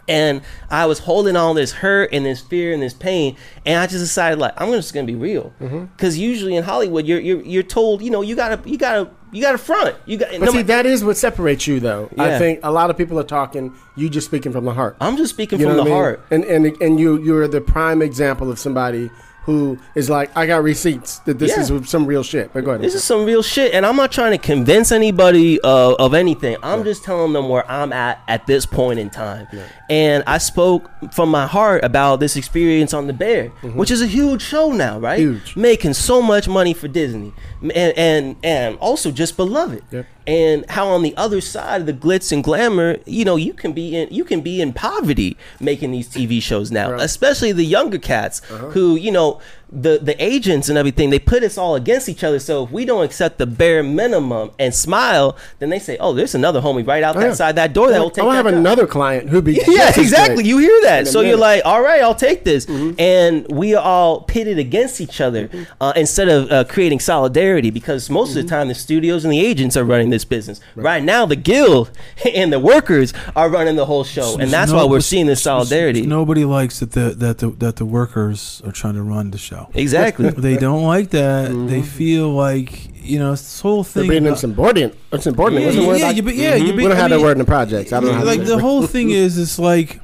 and 0.08 0.42
I 0.70 0.86
was 0.86 1.00
holding 1.00 1.36
all 1.36 1.54
this 1.54 1.72
hurt 1.72 2.10
and 2.14 2.26
this 2.26 2.42
fear 2.42 2.74
and 2.74 2.82
this 2.82 2.94
pain, 2.94 3.36
and 3.66 3.80
I 3.80 3.88
just 3.88 4.00
decided 4.04 4.40
like 4.40 4.54
I'm 4.58 4.72
just 4.72 4.94
gonna 4.94 5.08
be 5.08 5.16
real, 5.16 5.54
Mm-hmm. 5.60 5.86
because 5.86 6.18
usually 6.18 6.56
in 6.56 6.64
Hollywood 6.64 7.06
you're, 7.06 7.20
you're 7.20 7.42
you're 7.42 7.64
told 7.64 8.02
you 8.02 8.10
know 8.12 8.22
you 8.22 8.36
gotta 8.36 8.60
you 8.70 8.78
gotta 8.78 9.10
you 9.32 9.42
gotta 9.42 9.58
front 9.58 9.96
you 10.06 10.18
got. 10.18 10.30
But 10.32 10.42
no 10.42 10.52
see, 10.52 10.62
that 10.64 10.86
is 10.86 11.04
what 11.04 11.18
separates 11.18 11.68
you, 11.68 11.80
though. 11.80 12.10
I 12.18 12.38
think 12.38 12.60
a 12.64 12.72
lot 12.72 12.90
of 12.90 12.98
people 12.98 13.20
are 13.20 13.24
talking. 13.24 13.74
You 13.98 14.10
just 14.10 14.28
speaking 14.28 14.52
from 14.52 14.64
the 14.66 14.74
heart. 14.74 14.96
I'm 15.02 15.18
just 15.18 15.34
speaking 15.34 15.60
You 15.60 15.66
from 15.68 15.76
the 15.78 15.82
I 15.82 15.86
mean? 15.86 15.94
heart. 15.94 16.26
And 16.32 16.44
and 16.46 16.66
and 16.82 17.00
you 17.00 17.22
you're 17.22 17.48
the 17.48 17.60
prime 17.62 18.02
example 18.02 18.50
of 18.52 18.60
somebody 18.60 19.10
who 19.46 19.78
is 19.94 20.10
like, 20.10 20.36
I 20.36 20.46
got 20.48 20.64
receipts 20.64 21.20
that 21.20 21.38
this 21.40 21.52
Yeah. 21.52 21.62
is 21.78 21.90
some 21.90 22.06
real 22.06 22.24
shit. 22.24 22.52
But 22.52 22.66
go 22.66 22.72
ahead. 22.72 22.82
This 22.82 22.96
is 22.96 23.04
some 23.04 23.26
real 23.26 23.44
shit, 23.44 23.74
and 23.74 23.86
I'm 23.86 23.96
not 23.96 24.12
trying 24.12 24.32
to 24.32 24.38
convince 24.38 24.92
anybody 24.92 25.62
uh, 25.62 25.94
of 25.94 26.14
anything. 26.14 26.58
I'm 26.64 26.84
just 26.84 27.04
telling 27.04 27.34
them 27.34 27.48
where 27.50 27.70
I'm 27.70 27.94
at 27.94 28.22
at 28.28 28.48
this 28.48 28.66
point 28.66 29.00
in 29.00 29.10
time. 29.10 29.48
And 29.90 30.24
I 30.26 30.40
spoke 30.40 30.90
from 31.14 31.30
my 31.30 31.46
heart 31.48 31.84
about 31.84 32.20
this 32.20 32.36
experience 32.36 32.94
on 32.94 33.08
the 33.08 33.14
Bear, 33.14 33.50
which 33.76 33.92
is 33.92 34.02
a 34.02 34.08
huge 34.08 34.42
show 34.42 34.72
now, 34.72 35.00
right? 35.00 35.20
Mm-hmm. 35.20 35.34
Huge. 35.36 35.56
making 35.56 35.94
so 35.94 36.22
much 36.22 36.48
money 36.48 36.74
for 36.74 36.88
Disney, 36.88 37.32
and 37.62 37.72
and 37.98 38.36
and 38.44 38.78
also 38.80 39.12
just 39.12 39.38
beloved. 39.38 39.84
Yep. 39.92 40.06
And 40.28 40.66
how 40.70 40.88
on 40.88 41.04
the 41.04 41.16
other 41.18 41.40
side 41.40 41.82
of 41.82 41.88
the 41.88 41.94
glitz 41.94 42.32
and 42.32 42.44
glamour, 42.44 42.98
you 43.06 43.24
know, 43.26 43.36
you 43.36 43.54
can 43.54 43.74
be 43.74 43.96
in 43.96 44.08
you 44.12 44.24
can 44.24 44.42
be 44.42 44.60
in 44.62 44.74
poverty 44.74 45.38
making 45.60 45.92
these 45.92 46.08
TV 46.08 46.42
shows 46.42 46.72
now, 46.72 46.92
Right. 46.92 47.02
especially 47.02 47.52
the 47.52 47.66
younger 47.66 48.00
cats 48.00 48.42
uh-huh. 48.50 48.70
who, 48.70 48.96
you 48.96 49.12
know, 49.12 49.40
the 49.72 50.00
the 50.02 50.16
agents 50.24 50.70
and 50.70 50.78
everything, 50.78 51.10
they 51.10 51.20
put 51.20 51.44
us 51.44 51.58
all 51.58 51.76
against 51.76 52.08
each 52.08 52.24
other. 52.24 52.40
So 52.40 52.64
if 52.66 52.72
we 52.72 52.86
don't 52.86 53.04
accept 53.04 53.38
the 53.40 53.46
bare 53.48 53.82
minimum 53.84 54.52
and 54.60 54.74
smile, 54.74 55.38
then 55.60 55.70
they 55.70 55.80
say, 55.80 55.98
"Oh, 56.00 56.14
there's 56.14 56.36
another 56.36 56.62
homie 56.62 56.86
right 56.86 57.04
out 57.04 57.16
Oh, 57.18 57.20
yeah. 57.20 57.28
outside 57.30 57.56
that 57.56 57.74
door 57.74 57.90
that 57.90 58.00
will 58.00 58.10
take." 58.10 58.24
I'll 58.24 58.30
that 58.32 58.36
have 58.38 58.46
job." 58.46 58.54
another 58.56 58.86
client 58.88 59.30
who 59.30 59.42
be 59.42 59.54
Yeah, 59.68 59.90
exactly. 59.90 60.36
great. 60.44 60.46
You 60.46 60.58
hear 60.60 60.82
that. 60.84 61.04
a 61.04 61.06
So 61.08 61.22
you're 61.22 61.38
like, 61.38 61.62
all 61.66 61.82
right, 61.82 62.02
I'll 62.02 62.16
take 62.16 62.44
this. 62.44 62.66
Mm-hmm. 62.68 63.00
And 63.00 63.48
we 63.50 63.74
are 63.76 63.84
all 63.84 64.22
pitted 64.22 64.60
against 64.60 65.02
each 65.02 65.20
other 65.20 65.50
uh, 65.82 65.94
instead 65.96 66.30
of 66.30 66.52
uh, 66.52 66.64
creating 66.66 67.00
solidarity 67.00 67.72
because 67.72 68.10
most 68.10 68.30
Mm-hmm. 68.32 68.40
of 68.40 68.46
the 68.46 68.50
time 68.50 68.68
the 68.68 68.76
studios 68.76 69.24
and 69.26 69.32
the 69.34 69.40
agents 69.40 69.76
are 69.78 69.84
running 69.84 70.10
this 70.10 70.26
business. 70.26 70.60
Right, 70.76 71.04
now, 71.04 71.26
the 71.26 71.36
guild 71.36 71.92
and 72.36 72.52
the 72.54 72.60
workers 72.60 73.14
are 73.36 73.50
running 73.50 73.76
the 73.76 73.86
whole 73.86 74.04
show. 74.04 74.38
And 74.40 74.50
that's 74.52 74.72
why 74.72 74.84
we're 74.86 75.00
seeing 75.02 75.26
this 75.28 75.42
solidarity. 75.44 76.02
Nobody 76.06 76.44
likes 76.46 76.80
that 76.82 76.92
the 76.92 77.10
that 77.24 77.38
the 77.40 77.50
that 77.64 77.76
the 77.78 77.86
workers 77.86 78.62
are 78.66 78.72
trying 78.72 78.96
to 78.96 79.04
run 79.04 79.32
the 79.32 79.38
show. 79.38 79.55
Exactly. 79.74 80.30
They 80.48 80.58
don't 80.58 80.84
like 80.84 81.10
that. 81.12 81.50
They 81.70 81.82
feel 81.82 82.30
like 82.34 82.72
you 83.06 83.20
know 83.20 83.34
it's 83.34 83.42
this 83.44 83.62
whole 83.62 83.84
Mm-hmm. 83.84 83.94
They're 84.00 84.04
thing. 84.04 84.10
being 84.10 84.24
about- 84.24 84.34
insubordinate. 84.44 84.98
Insubordinate. 85.12 85.62
yeah, 85.64 85.68
What's 85.68 85.76
the 85.78 85.82
yeah, 85.84 85.88
word? 85.88 86.00
yeah, 86.00 86.08
Like- 86.08 86.16
you 86.18 86.24
be- 86.24 86.34
yeah, 86.36 86.56
you 86.56 86.74
we 86.74 86.84
don't 86.84 86.92
I 86.92 86.96
have 86.96 87.10
that 87.12 87.22
word 87.22 87.34
in 87.34 87.38
the 87.40 87.46
projects. 87.46 87.94
I 87.94 88.00
don't 88.00 88.10
know. 88.10 88.16
How 88.20 88.24
like 88.26 88.40
to 88.42 88.46
the 88.46 88.60
whole 88.60 88.86
thing 88.88 89.10
is, 89.12 89.38
it's 89.38 89.58
like 89.60 90.00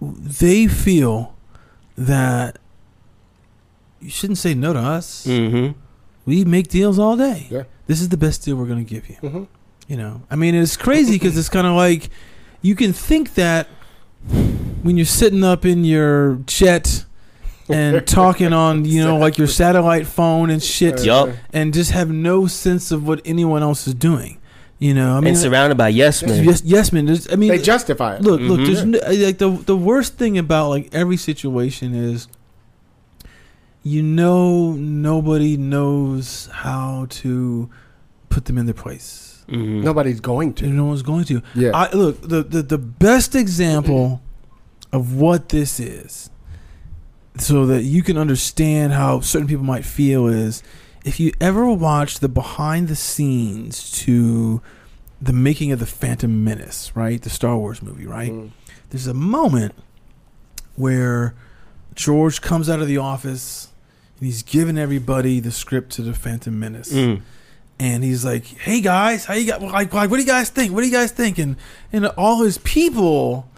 they 0.00 0.66
feel 0.66 1.34
that 1.96 2.58
you 4.00 4.10
shouldn't 4.10 4.38
say 4.38 4.54
no 4.54 4.72
to 4.72 4.78
us. 4.78 5.26
mm-hmm. 5.26 5.78
We 6.26 6.44
make 6.44 6.68
deals 6.68 6.98
all 6.98 7.16
day. 7.16 7.48
Yeah. 7.50 7.64
This 7.86 8.00
is 8.00 8.08
the 8.08 8.16
best 8.16 8.44
deal 8.44 8.56
we're 8.56 8.66
going 8.66 8.84
to 8.84 8.88
give 8.88 9.08
you. 9.08 9.16
Mhm. 9.22 9.46
You 9.88 9.96
know, 9.96 10.22
I 10.30 10.36
mean, 10.36 10.54
it's 10.54 10.76
crazy 10.76 11.14
because 11.16 11.36
it's 11.36 11.48
kind 11.48 11.66
of 11.66 11.74
like 11.74 12.08
you 12.62 12.74
can 12.76 12.92
think 12.92 13.34
that 13.34 13.66
when 14.82 14.96
you're 14.96 15.04
sitting 15.06 15.42
up 15.42 15.64
in 15.64 15.84
your 15.84 16.36
jet 16.46 17.04
and 17.78 18.06
talking 18.06 18.52
on, 18.52 18.84
you 18.84 19.04
know, 19.04 19.16
like 19.16 19.38
your 19.38 19.46
satellite 19.48 20.06
phone 20.06 20.50
and 20.50 20.62
shit, 20.62 21.04
Yup. 21.04 21.30
and 21.52 21.72
just 21.74 21.90
have 21.92 22.10
no 22.10 22.46
sense 22.46 22.90
of 22.92 23.06
what 23.06 23.20
anyone 23.24 23.62
else 23.62 23.86
is 23.86 23.94
doing. 23.94 24.38
You 24.78 24.94
know, 24.94 25.12
I 25.16 25.20
mean, 25.20 25.28
and 25.28 25.36
surrounded 25.38 25.76
by 25.76 25.88
yes 25.90 26.22
men. 26.22 26.42
yes, 26.42 26.62
yes, 26.64 26.90
man. 26.92 27.04
there's- 27.04 27.28
I 27.30 27.36
mean, 27.36 27.50
They 27.50 27.58
justify 27.58 28.16
it. 28.16 28.22
look, 28.22 28.40
look. 28.40 28.60
There's 28.60 28.82
Mhm. 28.82 28.92
no, 28.92 29.26
like 29.26 29.36
the 29.38 29.50
the 29.66 29.76
worst 29.76 30.14
thing 30.16 30.38
about 30.38 30.70
like 30.70 30.88
every 30.94 31.18
situation 31.18 31.94
is, 31.94 32.28
you 33.82 34.02
know, 34.02 34.72
nobody 34.72 35.56
knows 35.56 36.48
how 36.52 37.06
to 37.10 37.68
put 38.28 38.44
them 38.46 38.58
in 38.58 38.66
their 38.66 38.74
place. 38.74 39.44
Mhm. 39.50 39.82
Nobody's 39.82 40.20
going 40.20 40.52
to. 40.54 40.66
No 40.68 40.84
one's 40.86 41.02
going 41.02 41.24
to. 41.24 41.42
Yeah. 41.54 41.70
I 41.74 41.90
look 41.94 42.22
the 42.22 42.42
the, 42.42 42.62
the 42.62 42.78
best 42.78 43.34
example 43.34 44.22
of 44.92 45.14
what 45.14 45.48
this 45.50 45.78
is, 45.80 46.30
so 47.38 47.66
that 47.66 47.82
you 47.82 48.02
can 48.02 48.18
understand 48.18 48.92
how 48.92 49.20
certain 49.20 49.48
people 49.48 49.64
might 49.64 49.84
feel 49.84 50.26
is 50.26 50.62
if 51.04 51.18
you 51.20 51.32
ever 51.40 51.70
watch 51.70 52.18
the 52.18 52.28
behind 52.28 52.88
the 52.88 52.96
scenes 52.96 53.90
to 54.02 54.60
the 55.22 55.32
making 55.32 55.70
of 55.72 55.78
the 55.78 55.86
Phantom 55.86 56.42
Menace, 56.44 56.92
right, 56.94 57.20
the 57.22 57.30
Star 57.30 57.56
Wars 57.56 57.82
movie, 57.82 58.06
right. 58.06 58.32
Mm. 58.32 58.50
There's 58.90 59.06
a 59.06 59.14
moment 59.14 59.74
where 60.76 61.34
George 61.94 62.40
comes 62.40 62.68
out 62.68 62.80
of 62.80 62.88
the 62.88 62.98
office 62.98 63.68
and 64.18 64.26
he's 64.26 64.42
giving 64.42 64.78
everybody 64.78 65.40
the 65.40 65.50
script 65.50 65.90
to 65.92 66.02
the 66.02 66.14
Phantom 66.14 66.58
Menace 66.58 66.92
Mm. 66.92 67.22
and 67.78 68.04
he's 68.04 68.24
like, 68.24 68.44
"Hey 68.44 68.80
guys, 68.80 69.24
how 69.26 69.34
you 69.34 69.46
got? 69.46 69.62
Like, 69.62 69.92
like, 69.92 70.10
what 70.10 70.16
do 70.16 70.22
you 70.22 70.28
guys 70.28 70.48
think? 70.50 70.72
What 70.72 70.80
do 70.80 70.86
you 70.86 70.92
guys 70.92 71.12
think?" 71.12 71.38
And 71.38 71.56
and 71.92 72.06
all 72.06 72.42
his 72.42 72.58
people 72.58 73.48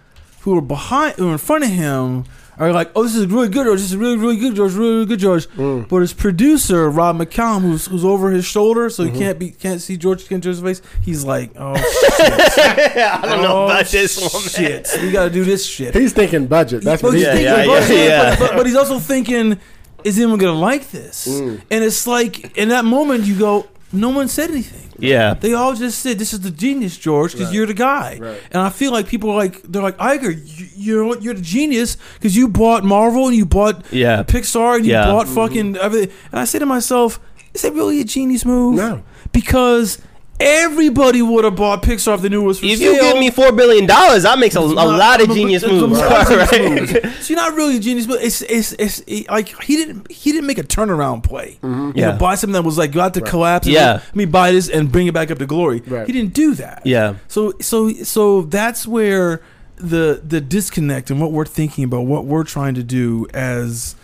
who 0.40 0.56
are 0.56 0.60
behind, 0.62 1.16
who 1.16 1.28
are 1.28 1.32
in 1.32 1.38
front 1.38 1.64
of 1.64 1.70
him, 1.70 2.24
are 2.58 2.72
like, 2.72 2.90
"Oh, 2.94 3.02
this 3.02 3.14
is 3.16 3.26
really 3.26 3.48
good, 3.48 3.64
George. 3.66 3.80
This 3.80 3.90
is 3.90 3.96
really, 3.96 4.16
really 4.16 4.36
good, 4.36 4.54
George. 4.54 4.72
Really, 4.74 4.92
really 4.94 5.06
good, 5.06 5.18
George." 5.20 5.48
Mm. 5.50 5.88
But 5.88 6.00
his 6.00 6.12
producer, 6.12 6.88
Rob 6.90 7.16
McCallum, 7.18 7.62
who's 7.62 7.86
who's 7.86 8.04
over 8.04 8.30
his 8.30 8.44
shoulder, 8.44 8.90
so 8.90 9.04
Mm-hmm. 9.04 9.14
he 9.14 9.20
can't 9.20 9.38
be 9.38 9.50
can't 9.50 9.80
see 9.80 9.96
George 9.96 10.28
can't 10.28 10.42
George's 10.42 10.60
face. 10.60 10.82
He's 11.02 11.24
like, 11.24 11.50
"Oh 11.56 11.74
I 11.76 13.20
don't 13.22 13.42
know 13.42 13.62
oh, 13.62 13.64
about 13.66 13.86
this 13.86 14.20
one, 14.32 14.42
shit. 14.42 14.88
We 15.02 15.10
got 15.10 15.24
to 15.24 15.30
do 15.30 15.44
this 15.44 15.64
shit." 15.66 15.94
He's 15.94 16.12
thinking 16.12 16.46
budget. 16.46 16.82
That's 16.82 17.02
what 17.02 17.14
he's 17.14 17.22
Yeah, 17.22 17.32
thinking. 17.34 17.70
yeah, 17.70 17.80
thinking, 17.80 18.04
yeah, 18.04 18.36
but- 18.38 18.48
But, 18.50 18.56
but 18.58 18.66
he's 18.66 18.76
also 18.76 18.98
thinking, 18.98 19.58
is 20.04 20.18
anyone 20.18 20.38
gonna 20.38 20.58
like 20.58 20.90
this? 20.90 21.26
Mm. 21.28 21.60
And 21.70 21.84
it's 21.84 22.06
like 22.06 22.56
in 22.56 22.68
that 22.70 22.84
moment 22.84 23.24
you 23.24 23.38
go, 23.38 23.66
no 23.92 24.08
one 24.10 24.28
said 24.28 24.50
anything. 24.50 24.91
Yeah. 24.98 25.34
They 25.34 25.52
all 25.54 25.74
just 25.74 26.00
said, 26.00 26.18
"This 26.18 26.32
is 26.32 26.40
the 26.40 26.50
genius, 26.50 26.96
George, 26.96 27.32
because 27.32 27.46
Right. 27.48 27.54
you're 27.54 27.66
the 27.66 27.74
guy." 27.74 28.18
Right. 28.20 28.40
And 28.50 28.62
I 28.62 28.70
feel 28.70 28.92
like 28.92 29.06
people 29.08 29.30
are 29.30 29.36
like, 29.36 29.62
they're 29.62 29.82
like, 29.82 29.96
"Iger, 29.98 30.30
you, 30.58 30.66
you're 30.76 31.18
you're 31.18 31.34
the 31.34 31.40
genius 31.42 31.96
because 32.14 32.36
you 32.36 32.48
bought 32.48 32.84
Marvel 32.84 33.26
and 33.28 33.36
you 33.36 33.44
bought 33.46 33.84
Yeah. 33.90 34.22
Pixar 34.22 34.76
and 34.76 34.86
you 34.86 34.92
Yeah. 34.92 35.06
bought 35.06 35.26
mm-hmm. 35.26 35.34
fucking 35.34 35.76
everything." 35.76 36.10
And 36.30 36.40
I 36.40 36.44
say 36.44 36.58
to 36.58 36.66
myself, 36.66 37.20
"Is 37.54 37.62
that 37.62 37.72
really 37.74 38.00
a 38.00 38.04
genius 38.04 38.44
move?" 38.44 38.76
No. 38.76 39.02
because 39.32 39.98
everybody 40.42 41.22
would 41.22 41.44
have 41.44 41.56
bought 41.56 41.82
Pixar 41.82 42.14
if 42.16 42.22
they 42.22 42.28
knew 42.28 42.42
it 42.42 42.46
was 42.46 42.60
for 42.60 42.66
If 42.66 42.78
sale. 42.78 42.92
you 42.94 43.00
give 43.00 43.18
me 43.18 43.30
four 43.30 43.52
billion 43.52 43.86
dollars, 43.86 44.24
that 44.24 44.38
makes 44.38 44.54
a, 44.56 44.60
a 44.60 44.74
not- 44.74 44.98
lot 44.98 45.20
of 45.22 45.28
genius 45.30 45.62
it's 45.62 45.72
a 45.72 45.74
moves. 45.74 45.98
lot 46.00 46.30
of 46.32 46.50
genius 46.50 46.92
right? 46.92 47.04
moves. 47.04 47.26
So 47.26 47.32
you're 47.34 47.42
not 47.42 47.54
really 47.54 47.76
a 47.76 47.80
genius, 47.80 48.06
but 48.06 48.22
it's 48.22 48.42
it's 48.42 48.72
it's 48.72 48.98
it- 49.06 49.28
like 49.30 49.48
he 49.62 49.76
didn't 49.76 50.10
he 50.10 50.32
didn't 50.32 50.46
make 50.46 50.58
a 50.58 50.62
turnaround 50.64 51.22
play. 51.22 51.58
Mm-hmm. 51.62 51.86
You 51.88 51.92
Yeah. 51.96 52.12
know, 52.12 52.18
buy 52.18 52.34
something 52.34 52.54
that 52.54 52.62
was 52.64 52.76
like 52.78 52.92
got 52.92 53.14
to 53.14 53.20
collapse. 53.20 53.66
Yeah. 53.66 53.92
let 54.04 54.16
me 54.16 54.24
buy 54.24 54.52
this 54.52 54.68
and 54.68 54.90
bring 54.90 55.06
it 55.06 55.14
back 55.14 55.30
up 55.30 55.38
to 55.38 55.46
glory. 55.46 55.80
Right. 55.86 56.06
He 56.06 56.12
didn't 56.12 56.34
do 56.34 56.54
that. 56.56 56.82
Yeah. 56.84 57.14
So 57.28 57.52
so 57.60 57.90
so 57.92 58.42
that's 58.42 58.86
where 58.86 59.42
the 59.76 60.22
the 60.26 60.40
disconnect 60.40 61.10
and 61.10 61.20
what 61.20 61.32
we're 61.32 61.44
thinking 61.44 61.84
about, 61.84 62.02
what 62.06 62.24
we're 62.24 62.44
trying 62.44 62.74
to 62.74 62.82
do 62.82 63.26
as 63.34 63.96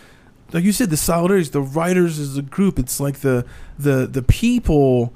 like 0.51 0.63
you 0.63 0.71
said, 0.71 0.89
the 0.89 0.97
solidarity, 0.97 1.47
the 1.49 1.61
writers 1.61 2.17
as 2.17 2.35
a 2.35 2.41
group. 2.41 2.79
It's 2.79 2.99
like 2.99 3.19
the 3.19 3.45
the 3.77 4.07
the 4.07 4.21
people. 4.23 5.13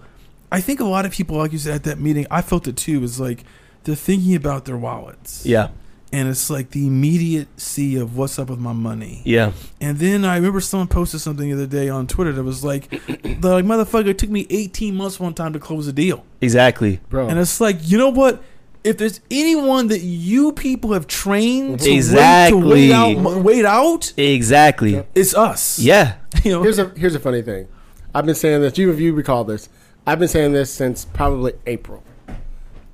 I 0.54 0.62
think 0.62 0.80
a 0.80 0.86
lot 0.86 1.06
of 1.06 1.12
people, 1.12 1.36
like 1.38 1.52
you 1.52 1.58
said 1.58 1.76
at 1.76 1.84
that 1.84 2.00
meeting, 2.00 2.26
I 2.32 2.42
felt 2.42 2.68
it 2.68 2.78
too. 2.78 3.04
Is 3.04 3.20
like 3.20 3.44
they're 3.84 3.96
thinking 3.96 4.36
about 4.36 4.64
their 4.66 4.78
wallets, 4.78 5.46
Yeah, 5.46 5.70
and 6.14 6.30
it's 6.30 6.50
like 6.50 6.70
the 6.72 6.88
immediacy 6.88 7.96
of 7.98 8.16
what's 8.18 8.38
up 8.40 8.50
with 8.50 8.60
my 8.60 8.74
money. 8.74 9.22
yeah, 9.26 9.52
And 9.82 9.98
then 9.98 10.24
I 10.26 10.36
remember 10.36 10.62
someone 10.62 10.88
posted 10.88 11.20
something 11.22 11.48
the 11.50 11.54
other 11.56 11.68
day 11.68 11.90
on 11.90 12.08
Twitter 12.08 12.32
that 12.34 12.44
was 12.44 12.64
like, 12.64 12.90
"The 13.42 13.50
like, 13.50 13.66
motherfucker, 13.66 14.08
it 14.08 14.18
took 14.18 14.30
me 14.30 14.46
18 14.50 14.96
months 14.96 15.20
one 15.20 15.34
time 15.34 15.54
to 15.54 15.60
close 15.60 15.88
a 15.88 15.94
deal." 15.94 16.24
exactly. 16.42 17.00
bro. 17.10 17.28
And 17.28 17.40
it's 17.40 17.60
like, 17.60 17.78
you 17.90 17.98
know 17.98 18.10
what? 18.10 18.42
If 18.84 18.98
there's 18.98 19.22
anyone 19.32 19.88
that 19.88 20.02
you 20.02 20.52
people 20.52 20.92
have 20.92 21.08
trained 21.08 21.80
to 21.80 21.90
Exactly. 21.92 22.62
wait, 22.62 22.88
to 22.90 22.94
wait 23.16 23.26
out, 23.26 23.44
wait 23.44 23.66
out, 23.66 24.14
Exactly. 24.18 25.04
it's 25.16 25.34
us. 25.34 25.80
Yeah. 25.80 26.16
You 26.44 26.52
know, 26.52 26.64
here's 26.64 26.80
a 26.80 26.90
here's 26.98 27.16
a 27.16 27.20
funny 27.20 27.42
thing. 27.42 27.68
I've 28.14 28.26
been 28.26 28.36
saying 28.36 28.60
this. 28.62 28.78
You 28.78 28.92
if 28.92 29.00
you 29.00 29.14
recall 29.14 29.46
this, 29.46 29.70
I've 30.06 30.20
been 30.20 30.28
saying 30.28 30.54
this 30.54 30.72
since 30.74 31.06
probably 31.06 31.54
April. 31.66 32.04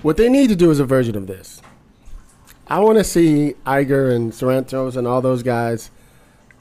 What 0.01 0.17
they 0.17 0.29
need 0.29 0.49
to 0.49 0.55
do 0.55 0.71
is 0.71 0.79
a 0.79 0.85
version 0.85 1.15
of 1.15 1.27
this. 1.27 1.61
I 2.67 2.79
want 2.79 2.97
to 2.99 3.03
see 3.03 3.55
Iger 3.65 4.15
and 4.15 4.31
Sarandos 4.31 4.95
and 4.95 5.07
all 5.07 5.21
those 5.21 5.41
guys 5.43 5.89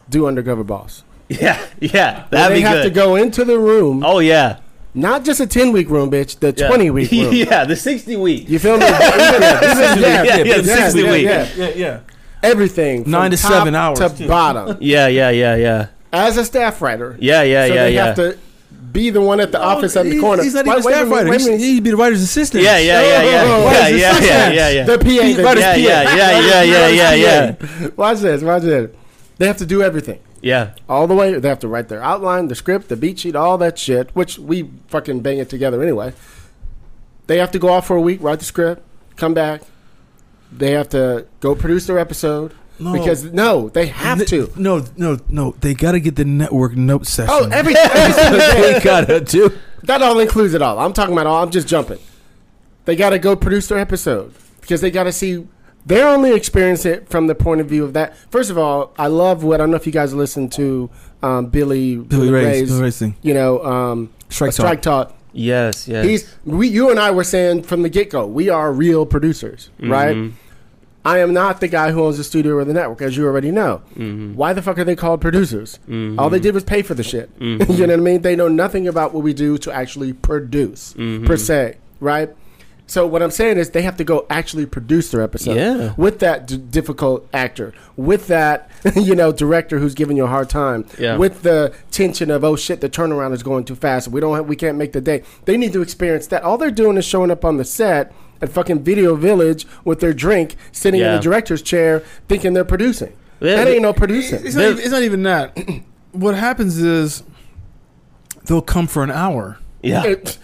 do 0.09 0.27
undercover 0.27 0.65
boss. 0.65 1.05
Yeah. 1.29 1.63
Yeah. 1.79 2.25
That'd 2.31 2.57
they 2.57 2.61
be 2.61 2.67
have 2.67 2.83
to 2.85 2.91
go 2.91 3.17
into 3.17 3.45
the 3.45 3.59
room, 3.59 4.03
Oh 4.03 4.19
yeah. 4.21 4.61
not 4.95 5.27
just 5.27 5.41
a 5.41 5.47
ten 5.47 5.73
week 5.73 5.91
room, 5.91 6.11
bitch, 6.11 6.39
the 6.39 6.55
Yeah. 6.57 6.69
twenty 6.69 6.89
week 6.89 7.11
room. 7.13 7.35
yeah, 7.35 7.67
the 7.67 7.77
sixty 7.77 8.17
week. 8.17 8.49
You 8.49 8.59
feel 8.59 8.79
me? 8.79 8.87
Even- 8.87 8.97
even- 8.97 9.43
Yeah, 10.03 10.23
yeah, 10.43 10.63
60 10.63 11.03
week. 11.03 11.25
yeah. 11.25 11.49
yeah, 11.55 11.69
yeah. 11.77 12.01
Everything 12.43 13.03
from 13.03 13.13
Nine 13.13 13.31
to 13.33 13.37
top 13.37 13.53
seven 13.53 13.75
hours, 13.75 13.99
to 13.99 14.09
too. 14.09 14.27
bottom. 14.27 14.79
Yeah, 14.81 15.09
yeah, 15.09 15.29
yeah, 15.29 15.57
yeah. 15.57 15.87
As 16.15 16.39
a 16.39 16.45
staff 16.47 16.81
writer, 16.81 17.19
Yeah, 17.21 17.43
yeah, 17.43 17.67
so 17.67 17.75
yeah, 17.75 17.83
they 17.85 17.95
yeah. 17.95 18.05
have 18.07 18.17
to 18.17 18.39
be 18.93 19.11
the 19.11 19.21
one 19.21 19.41
at 19.41 19.53
the 19.53 19.59
oh, 19.61 19.63
office 19.69 19.97
at 19.97 20.05
the 20.07 20.21
corner. 20.21 20.43
He's 20.43 20.55
not 20.55 20.67
even 20.67 20.83
wait 20.83 20.93
a 20.93 20.97
staff 20.97 21.11
writer. 21.11 21.31
wait 21.31 21.37
a 21.37 21.39
He's- 21.39 21.45
minute. 21.47 21.61
He'd 21.61 21.85
be 21.85 21.91
the 21.91 21.97
writer's 21.97 22.23
assistant. 22.23 22.63
yeah, 22.65 22.79
yeah, 22.79 23.03
yeah, 23.03 23.23
yeah. 23.23 23.43
Oh, 23.45 23.65
Yeah, 23.71 23.89
yeah, 23.89 24.19
yeah, 24.21 24.51
yeah, 24.51 24.69
yeah. 24.71 24.85
The 24.85 24.99
PA. 24.99 25.05
the 25.37 25.43
Writer's 25.45 25.63
Yeah, 25.65 25.73
PA. 25.75 25.79
yeah, 25.79 26.13
yeah, 26.15 26.63
yeah, 26.63 26.89
yeah, 26.89 27.15
yeah, 27.15 27.57
yeah. 27.81 27.89
Watch 27.97 28.19
this. 28.21 28.43
Watch 28.43 28.63
this. 28.63 28.91
They 29.39 29.47
have 29.47 29.57
to 29.59 29.67
do 29.67 29.83
everything. 29.83 30.21
Yeah. 30.41 30.75
All 30.89 31.07
the 31.07 31.15
way. 31.15 31.39
They 31.39 31.49
have 31.49 31.59
to 31.61 31.69
write 31.69 31.89
their 31.89 32.03
outline, 32.03 32.49
the 32.49 32.55
script, 32.55 32.89
the 32.89 32.97
beat 32.97 33.19
sheet, 33.19 33.35
all 33.37 33.59
that 33.59 33.79
shit, 33.79 34.11
which 34.15 34.39
we 34.39 34.71
fucking 34.89 35.21
bang 35.21 35.39
it 35.39 35.49
together 35.51 35.83
anyway. 35.83 36.13
They 37.27 37.39
have 37.39 37.51
to 37.53 37.59
go 37.59 37.69
off 37.69 37.87
for 37.87 37.97
a 37.97 38.01
week, 38.01 38.23
write 38.23 38.39
the 38.39 38.45
script, 38.45 38.83
come 39.17 39.35
back. 39.35 39.63
They 40.51 40.71
have 40.73 40.89
to 40.91 41.27
go 41.41 41.55
produce 41.55 41.87
their 41.87 41.99
episode. 41.99 42.55
No. 42.81 42.93
Because, 42.93 43.25
no, 43.25 43.69
they 43.69 43.87
have 43.87 44.25
to. 44.27 44.53
No, 44.57 44.85
no, 44.97 45.19
no. 45.29 45.53
They 45.61 45.75
got 45.75 45.93
to 45.93 46.01
get 46.01 46.17
the 46.17 46.25
network 46.25 46.77
note 46.77 47.07
session. 47.07 47.35
Oh, 47.37 47.49
every, 47.51 47.77
every 47.77 48.13
single 48.13 48.39
day. 48.39 48.73
they 48.75 48.81
gotta 48.81 49.21
do. 49.21 49.51
That 49.85 50.03
all 50.03 50.19
includes 50.21 50.55
it 50.55 50.63
all. 50.63 50.79
I'm 50.79 50.93
talking 50.93 51.13
about 51.13 51.27
all. 51.27 51.43
I'm 51.43 51.51
just 51.51 51.67
jumping. 51.69 51.99
They 52.85 52.97
got 52.97 53.11
to 53.11 53.19
go 53.19 53.37
produce 53.37 53.69
their 53.69 53.79
episode 53.79 54.35
because 54.61 54.81
they 54.81 54.91
got 54.91 55.05
to 55.05 55.13
see. 55.13 55.47
They're 55.87 56.09
only 56.09 56.33
experience 56.33 56.85
it 56.85 57.09
from 57.09 57.27
the 57.29 57.35
point 57.35 57.61
of 57.61 57.69
view 57.69 57.85
of 57.85 57.95
that. 57.95 58.17
First 58.31 58.51
of 58.51 58.59
all, 58.59 58.93
I 58.99 59.07
love 59.07 59.43
what 59.43 59.55
I 59.55 59.59
don't 59.63 59.71
know 59.71 59.77
if 59.77 59.87
you 59.87 59.93
guys 59.93 60.13
listen 60.13 60.49
to 60.51 60.91
um, 61.23 61.47
Billy 61.47 61.97
Billy 61.97 62.31
Ray's, 62.31 62.69
Billy 62.69 62.83
Ray's. 62.83 63.03
You 63.23 63.35
know, 63.35 63.65
um, 63.65 64.11
Strike 64.29 64.51
a 64.51 64.53
strike 64.53 64.83
talk. 64.83 65.15
Yes, 65.33 65.89
yes. 65.89 66.05
He's 66.05 66.35
we. 66.45 66.69
You 66.69 66.91
and 66.91 66.99
I 66.99 67.11
were 67.11 67.25
saying 67.25 67.63
from 67.63 67.83
the 67.83 67.89
get 67.89 68.11
go, 68.11 68.27
we 68.27 68.49
are 68.49 68.73
real 68.73 69.07
producers, 69.07 69.71
right? 69.79 70.33
Mm-hmm. 71.09 71.17
I 71.17 71.19
am 71.21 71.33
not 71.33 71.61
the 71.61 71.69
guy 71.69 71.91
who 71.93 72.05
owns 72.05 72.17
the 72.19 72.25
studio 72.25 72.55
or 72.55 72.65
the 72.65 72.73
network, 72.75 73.03
as 73.03 73.17
you 73.17 73.27
already 73.27 73.51
know. 73.51 73.83
Mm-hmm. 73.97 74.35
Why 74.35 74.53
the 74.53 74.63
fuck 74.63 74.79
are 74.79 74.85
they 74.85 74.97
called 74.97 75.21
producers? 75.21 75.79
All 76.19 76.31
they 76.31 76.41
did 76.41 76.55
was 76.55 76.65
pay 76.65 76.83
for 76.83 76.95
the 76.95 77.03
shit. 77.05 77.31
you 77.41 77.59
know 77.59 77.67
what 77.67 77.91
I 77.91 77.97
mean? 77.97 78.23
They 78.23 78.37
know 78.37 78.49
nothing 78.49 78.87
about 78.89 79.15
what 79.15 79.23
we 79.23 79.33
do 79.35 79.59
to 79.59 79.73
actually 79.73 80.13
produce, 80.13 80.95
Mm-hmm. 80.95 81.27
per 81.27 81.37
se, 81.37 81.77
right? 82.01 82.31
So 82.91 83.07
what 83.07 83.23
I'm 83.23 83.31
saying 83.31 83.59
is 83.59 83.69
they 83.71 83.83
have 83.83 83.99
to 83.99 84.05
go 84.05 84.25
actually 84.31 84.65
produce 84.65 85.11
their 85.11 85.21
episode 85.21 85.57
Yeah. 85.57 85.93
with 85.99 86.21
that 86.21 86.47
d- 86.47 86.57
difficult 86.57 87.29
actor, 87.35 87.75
with 87.97 88.29
that 88.29 88.71
you 88.97 89.15
know 89.15 89.31
director 89.31 89.79
who's 89.79 89.95
giving 89.95 90.17
you 90.17 90.25
a 90.25 90.29
hard 90.29 90.49
time, 90.49 90.87
Yeah. 90.99 91.19
with 91.19 91.43
the 91.43 91.75
tension 91.91 92.31
of 92.31 92.45
oh 92.45 92.57
shit 92.57 92.81
the 92.81 92.89
turnaround 92.89 93.35
is 93.35 93.43
going 93.43 93.65
too 93.65 93.75
fast, 93.75 94.09
we 94.09 94.21
don't 94.23 94.35
have, 94.37 94.47
we 94.47 94.57
can't 94.57 94.79
make 94.79 94.93
the 94.93 95.03
day. 95.03 95.23
They 95.45 95.59
need 95.59 95.75
to 95.75 95.83
experience 95.83 96.29
that. 96.29 96.43
All 96.45 96.57
they're 96.57 96.71
doing 96.71 96.97
is 96.97 97.05
showing 97.05 97.31
up 97.31 97.45
on 97.45 97.59
the 97.59 97.65
set 97.65 98.11
at 98.41 98.49
fucking 98.51 98.81
Video 98.85 99.15
Village 99.17 99.67
with 99.85 100.01
their 100.01 100.13
drink, 100.13 100.57
sitting 100.73 101.01
in 101.01 101.07
Yeah. 101.07 101.17
the 101.17 101.23
director's 101.23 101.63
chair, 101.63 102.03
thinking 102.29 102.53
they're 102.53 102.65
producing. 102.65 103.13
Yeah, 103.41 103.57
that 103.57 103.69
ain't 103.69 103.83
no 103.83 103.93
producing. 103.93 104.45
It's 104.45 104.55
not, 104.57 104.65
even, 104.65 104.79
it's 104.79 104.91
not 104.91 105.03
even 105.03 105.23
that. 105.25 105.57
what 106.13 106.35
happens 106.35 106.79
is 106.79 107.23
they'll 108.47 108.63
come 108.63 108.87
for 108.87 109.03
an 109.05 109.11
hour. 109.11 109.59
yeah. 109.83 110.05
It- 110.05 110.39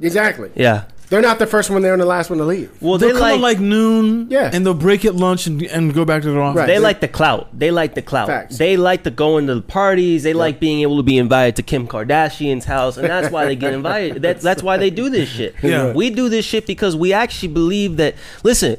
exactly. 0.00 0.50
Yeah. 0.54 0.84
They're 1.08 1.22
not 1.22 1.38
the 1.38 1.46
first 1.46 1.70
one 1.70 1.82
there 1.82 1.92
and 1.92 2.02
the 2.02 2.06
last 2.06 2.30
one 2.30 2.38
to 2.40 2.44
leave. 2.44 2.70
Well, 2.82 2.98
They'll 2.98 3.10
they 3.14 3.20
come 3.20 3.40
like, 3.40 3.56
at 3.56 3.58
like 3.58 3.60
noon, 3.60 4.28
Yeah. 4.28 4.50
and 4.52 4.66
they'll 4.66 4.74
break 4.74 5.04
at 5.04 5.14
lunch 5.14 5.46
and, 5.46 5.62
and 5.62 5.94
go 5.94 6.04
back 6.04 6.22
to 6.22 6.30
their 6.32 6.42
office. 6.42 6.58
Right. 6.58 6.66
they 6.66 6.78
like 6.78 7.00
the 7.00 7.08
clout. 7.08 7.48
They 7.56 7.70
like 7.70 7.94
the 7.94 8.02
clout. 8.02 8.26
Facts. 8.26 8.58
They 8.58 8.76
like 8.76 9.04
to 9.04 9.10
go 9.10 9.38
into 9.38 9.54
the 9.54 9.62
parties. 9.62 10.24
They 10.24 10.34
like 10.34 10.58
being 10.58 10.80
able 10.80 10.96
to 10.96 11.02
be 11.04 11.16
invited 11.18 11.56
to 11.56 11.62
Kim 11.62 11.86
Kardashian's 11.86 12.64
house, 12.64 12.96
and 12.96 13.08
that's 13.08 13.32
why 13.32 13.44
they 13.44 13.54
get 13.56 13.72
invited. 13.72 14.20
That's 14.22 14.42
that's 14.42 14.62
why 14.62 14.76
they 14.78 14.90
do 14.90 15.08
this 15.08 15.28
shit. 15.28 15.54
Yeah. 15.62 15.92
We 15.92 16.10
do 16.10 16.28
this 16.28 16.44
shit 16.44 16.66
because 16.66 16.96
we 16.96 17.12
actually 17.12 17.48
believe 17.52 17.96
that. 17.98 18.14
Listen. 18.42 18.76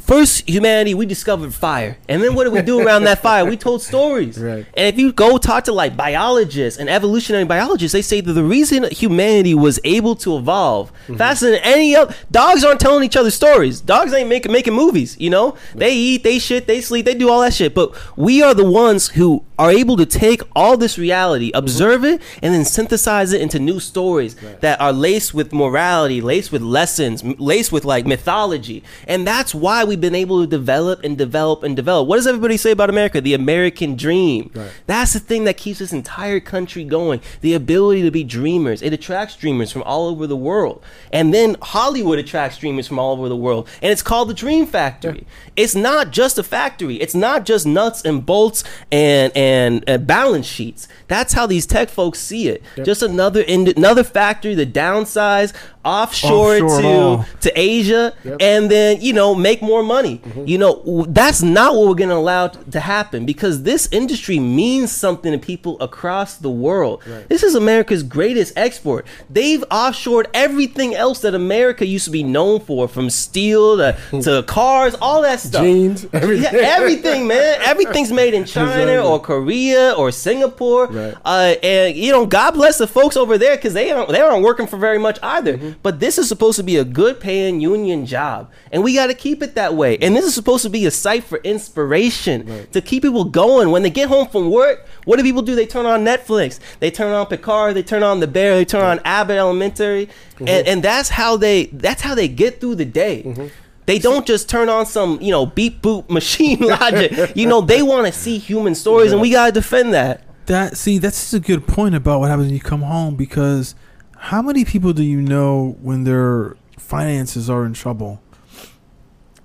First, 0.00 0.48
humanity, 0.48 0.94
we 0.94 1.06
discovered 1.06 1.54
fire. 1.54 1.96
And 2.08 2.22
then 2.22 2.34
what 2.34 2.44
did 2.44 2.52
we 2.52 2.62
do 2.62 2.80
around 2.80 3.04
that 3.04 3.20
fire? 3.22 3.44
We 3.44 3.56
told 3.56 3.82
stories. 3.82 4.38
Right. 4.50 4.66
And 4.74 4.86
if 4.86 4.98
you 4.98 5.12
go 5.12 5.38
talk 5.38 5.64
to 5.64 5.72
like 5.72 5.96
biologists 5.96 6.80
and 6.80 6.88
evolutionary 6.88 7.44
biologists, 7.44 7.92
they 7.92 8.02
say 8.02 8.20
that 8.20 8.32
the 8.32 8.42
reason 8.42 8.84
humanity 8.90 9.54
was 9.54 9.78
able 9.84 10.16
to 10.16 10.36
evolve 10.36 10.90
Mm-hmm. 10.90 11.16
faster 11.16 11.50
than 11.50 11.60
any 11.62 11.96
other 11.96 12.14
dogs 12.30 12.62
aren't 12.62 12.78
telling 12.80 13.02
each 13.04 13.16
other 13.16 13.30
stories. 13.30 13.80
Dogs 13.80 14.12
ain't 14.12 14.28
making 14.28 14.52
making 14.52 14.74
movies, 14.74 15.16
you 15.18 15.30
know? 15.30 15.56
They 15.74 15.94
eat, 15.94 16.22
they 16.22 16.38
shit, 16.38 16.66
they 16.66 16.80
sleep, 16.80 17.04
they 17.06 17.14
do 17.14 17.28
all 17.30 17.40
that 17.40 17.54
shit. 17.54 17.74
But 17.74 17.94
we 18.16 18.42
are 18.42 18.54
the 18.54 18.68
ones 18.70 19.08
who 19.08 19.44
are 19.60 19.70
able 19.70 19.98
to 19.98 20.06
take 20.06 20.40
all 20.56 20.78
this 20.78 20.96
reality, 20.96 21.50
mm-hmm. 21.50 21.58
observe 21.58 22.02
it, 22.02 22.22
and 22.42 22.54
then 22.54 22.64
synthesize 22.64 23.34
it 23.34 23.42
into 23.42 23.58
new 23.58 23.78
stories 23.78 24.34
that 24.60 24.80
are 24.80 24.92
laced 24.92 25.34
with 25.34 25.52
morality, 25.52 26.22
laced 26.22 26.50
with 26.50 26.62
lessons, 26.62 27.22
laced 27.38 27.70
with 27.70 27.84
like 27.84 28.06
mythology. 28.06 28.82
And 29.06 29.26
that's 29.26 29.54
why 29.54 29.84
we've 29.84 30.00
been 30.00 30.14
able 30.14 30.40
to 30.40 30.46
develop 30.46 31.04
and 31.04 31.18
develop 31.18 31.62
and 31.62 31.76
develop. 31.76 32.08
What 32.08 32.16
does 32.16 32.26
everybody 32.26 32.56
say 32.56 32.70
about 32.70 32.88
America? 32.88 33.20
The 33.20 33.34
American 33.34 33.96
dream. 33.96 34.50
That's 34.86 35.12
the 35.12 35.20
thing 35.20 35.44
that 35.44 35.58
keeps 35.58 35.80
this 35.80 35.92
entire 35.92 36.40
country 36.40 36.82
going. 36.82 37.20
The 37.42 37.52
ability 37.52 38.02
to 38.02 38.10
be 38.10 38.24
dreamers. 38.24 38.80
It 38.80 38.94
attracts 38.94 39.36
dreamers 39.36 39.70
from 39.70 39.82
all 39.82 40.08
over 40.08 40.26
the 40.26 40.36
world. 40.36 40.82
And 41.12 41.34
then 41.34 41.56
Hollywood 41.60 42.18
attracts 42.18 42.56
dreamers 42.56 42.88
from 42.88 42.98
all 42.98 43.12
over 43.12 43.28
the 43.28 43.36
world. 43.36 43.68
And 43.82 43.92
it's 43.92 44.02
called 44.02 44.30
the 44.30 44.34
Dream 44.34 44.64
Factory. 44.64 45.26
It's 45.54 45.74
not 45.74 46.12
just 46.12 46.38
a 46.38 46.42
factory. 46.42 46.96
It's 46.96 47.14
not 47.14 47.44
just 47.44 47.66
nuts 47.66 48.02
and 48.02 48.24
bolts 48.24 48.64
and 48.90 49.30
and 49.36 49.49
uh, 49.88 49.98
balance 49.98 50.46
sheets. 50.46 50.88
That's 51.08 51.32
how 51.32 51.46
these 51.46 51.66
tech 51.66 51.88
folks 51.88 52.18
see 52.18 52.48
it. 52.48 52.62
Just 52.84 53.02
another 53.02 53.40
in, 53.42 53.68
another 53.68 54.04
factory, 54.04 54.54
the 54.54 54.66
downsize, 54.66 55.52
offshore, 55.84 56.56
Offshore 56.56 56.80
to 56.82 56.86
all. 56.88 57.26
to 57.40 57.52
Asia, 57.58 58.12
and 58.40 58.70
then 58.70 59.00
you 59.00 59.12
know 59.12 59.34
make 59.34 59.62
more 59.62 59.82
money. 59.82 60.20
You 60.44 60.58
know 60.58 61.04
that's 61.08 61.42
not 61.42 61.74
what 61.74 61.88
we're 61.88 61.94
going 61.94 62.10
to 62.10 62.16
allow 62.16 62.48
to 62.48 62.80
happen 62.80 63.24
because 63.26 63.62
this 63.62 63.88
industry 63.90 64.38
means 64.38 64.92
something 64.92 65.32
to 65.32 65.38
people 65.38 65.80
across 65.80 66.36
the 66.36 66.50
world. 66.50 67.02
This 67.28 67.42
is 67.42 67.54
America's 67.54 68.02
greatest 68.02 68.52
export. 68.56 69.06
They've 69.28 69.64
offshored 69.70 70.26
everything 70.34 70.94
else 70.94 71.20
that 71.20 71.34
America 71.34 71.86
used 71.86 72.04
to 72.06 72.10
be 72.10 72.22
known 72.22 72.60
for, 72.60 72.88
from 72.88 73.08
steel 73.10 73.76
to, 73.78 73.96
to 74.22 74.42
cars, 74.44 74.94
all 75.00 75.22
that 75.22 75.40
stuff. 75.40 75.62
Jeans, 75.62 76.06
everything. 76.12 76.54
Yeah, 76.54 76.60
everything, 76.60 77.26
man. 77.26 77.60
Everything's 77.70 78.12
made 78.12 78.34
in 78.34 78.44
China 78.44 78.70
Exactly. 78.70 78.98
or 78.98 79.20
Korea 79.20 79.92
or 79.96 80.10
Singapore. 80.10 80.86
Right. 80.88 81.14
Uh, 81.24 81.54
and 81.62 81.96
you 81.96 82.10
know, 82.12 82.26
God 82.26 82.52
bless 82.52 82.78
the 82.78 82.86
folks 82.86 83.16
over 83.16 83.38
there 83.38 83.56
because 83.56 83.74
they 83.74 83.90
aren't 83.90 84.08
they 84.10 84.20
aren't 84.20 84.42
working 84.42 84.66
for 84.66 84.76
very 84.76 84.98
much 84.98 85.18
either. 85.22 85.69
Mm-hmm. 85.70 85.80
But 85.82 86.00
this 86.00 86.18
is 86.18 86.28
supposed 86.28 86.56
to 86.56 86.62
be 86.62 86.76
a 86.76 86.84
good 86.84 87.20
paying 87.20 87.60
union 87.60 88.06
job, 88.06 88.50
and 88.72 88.82
we 88.82 88.94
got 88.94 89.06
to 89.06 89.14
keep 89.14 89.42
it 89.42 89.54
that 89.54 89.74
way. 89.74 89.98
And 89.98 90.16
this 90.16 90.24
is 90.24 90.34
supposed 90.34 90.62
to 90.64 90.70
be 90.70 90.86
a 90.86 90.90
site 90.90 91.24
for 91.24 91.38
inspiration 91.38 92.68
to 92.72 92.80
keep 92.80 93.02
people 93.02 93.24
going. 93.24 93.70
When 93.70 93.82
they 93.82 93.90
get 93.90 94.08
home 94.08 94.28
from 94.28 94.50
work, 94.50 94.86
what 95.04 95.16
do 95.16 95.22
people 95.22 95.42
do? 95.42 95.54
They 95.54 95.66
turn 95.66 95.86
on 95.86 96.04
Netflix, 96.04 96.58
they 96.80 96.90
turn 96.90 97.12
on 97.12 97.26
Picard, 97.26 97.74
they 97.74 97.82
turn 97.82 98.02
on 98.02 98.20
The 98.20 98.26
Bear, 98.26 98.56
they 98.56 98.64
turn 98.64 98.82
on 98.82 99.00
Abbott 99.04 99.38
Elementary, 99.38 100.06
mm-hmm. 100.06 100.48
and 100.48 100.66
and 100.66 100.82
that's 100.82 101.10
how 101.10 101.36
they 101.36 101.66
that's 101.66 102.02
how 102.02 102.14
they 102.14 102.28
get 102.28 102.60
through 102.60 102.76
the 102.76 102.84
day. 102.84 103.22
Mm-hmm. 103.22 103.46
They 103.86 103.98
don't 103.98 104.24
just 104.24 104.48
turn 104.48 104.68
on 104.68 104.86
some, 104.86 105.20
you 105.20 105.32
know, 105.32 105.46
beep 105.46 105.82
boop 105.82 106.08
machine 106.10 106.60
logic. 106.60 107.36
you 107.36 107.46
know, 107.46 107.60
they 107.60 107.82
want 107.82 108.06
to 108.06 108.12
see 108.12 108.38
human 108.38 108.74
stories, 108.74 109.12
and 109.12 109.20
we 109.20 109.30
gotta 109.30 109.52
defend 109.52 109.94
that. 109.94 110.22
That 110.46 110.76
see, 110.76 110.98
that's 110.98 111.32
a 111.32 111.40
good 111.40 111.66
point 111.66 111.94
about 111.94 112.20
what 112.20 112.30
happens 112.30 112.46
when 112.46 112.54
you 112.54 112.60
come 112.60 112.82
home 112.82 113.16
because 113.16 113.74
how 114.20 114.42
many 114.42 114.64
people 114.64 114.92
do 114.92 115.02
you 115.02 115.20
know 115.20 115.76
when 115.80 116.04
their 116.04 116.56
finances 116.78 117.48
are 117.48 117.64
in 117.64 117.72
trouble? 117.72 118.20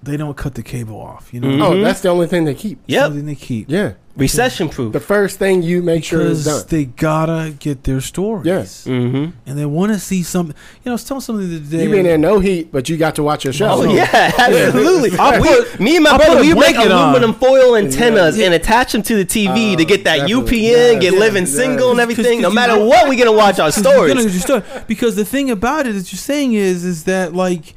They 0.03 0.17
don't 0.17 0.35
cut 0.37 0.55
the 0.55 0.61
cable 0.63 0.99
off. 0.99 1.33
You 1.33 1.39
know, 1.39 1.47
Mhm. 1.47 1.61
Oh, 1.63 1.81
that's 1.81 2.01
the 2.01 2.09
only 2.09 2.27
thing 2.27 2.45
they 2.45 2.53
keep. 2.53 2.79
Yep, 2.85 3.03
something 3.05 3.25
they 3.25 3.35
keep. 3.35 3.69
Yeah. 3.69 3.93
Recession 4.17 4.69
proof. 4.69 4.93
The 4.93 4.99
first 4.99 5.37
thing 5.39 5.61
you 5.61 5.81
make 5.83 6.03
sure 6.03 6.21
is 6.21 6.45
because 6.45 6.63
done. 6.63 6.69
they 6.69 6.85
gotta 6.85 7.53
get 7.59 7.83
their 7.83 7.99
stories. 8.01 8.45
Yes. 8.45 8.85
mm-hmm. 8.85 9.31
and 9.45 9.57
they 9.57 9.65
want 9.65 9.91
to 9.91 9.99
see 9.99 10.23
something. 10.23 10.55
You 10.83 10.89
know, 10.89 10.91
I 10.91 10.95
was 10.95 11.03
telling 11.03 11.21
something 11.21 11.49
the 11.49 11.57
other 11.57 11.65
day. 11.77 11.83
You 11.83 11.89
been 11.89 12.05
in 12.05 12.21
no 12.21 12.39
heat, 12.39 12.71
but 12.71 12.87
you 12.87 12.95
got 12.97 13.15
to 13.15 13.23
watch 13.23 13.43
your 13.43 13.51
show. 13.53 13.67
Oh 13.69 13.83
yeah, 13.83 14.07
absolutely. 14.37 15.17
I'll 15.19 15.41
we, 15.41 15.47
put- 15.47 15.79
me 15.79 15.95
and 15.95 16.03
my 16.05 16.11
I'll 16.11 16.17
brother, 16.17 16.35
put 16.37 16.41
we 16.41 16.53
make 16.53 16.75
blanket 16.75 16.91
on. 16.91 17.09
aluminum 17.09 17.33
foil 17.33 17.75
antennas 17.75 18.37
Yeah. 18.37 18.45
and 18.45 18.53
attach 18.53 18.93
them 18.93 19.01
to 19.03 19.15
the 19.15 19.25
TV 19.25 19.73
Oh, 19.73 19.77
to 19.77 19.85
get 19.85 20.03
that 20.05 20.27
definitely. 20.27 20.59
UPN, 20.61 20.93
Yeah, 20.93 20.99
get 20.99 21.13
yeah, 21.13 21.19
living 21.19 21.43
yeah. 21.45 21.49
single 21.51 21.91
and 21.91 21.99
everything. 21.99 22.41
No 22.41 22.49
because 22.49 22.51
you 22.51 22.55
matter 22.55 22.75
know- 22.77 22.85
what, 22.85 23.09
we 23.09 23.15
gonna 23.17 23.31
watch 23.33 23.59
our 23.59 23.67
Because 23.69 23.83
you're 23.83 23.93
stories. 23.93 24.13
gonna 24.13 24.23
get 24.25 24.33
your 24.33 24.41
story. 24.41 24.83
Because 24.87 25.15
the 25.15 25.25
thing 25.25 25.51
about 25.51 25.87
it 25.87 25.93
that 25.93 26.11
you're 26.13 26.19
saying 26.19 26.53
is, 26.53 26.85
is 26.85 27.03
that 27.03 27.33
like, 27.33 27.75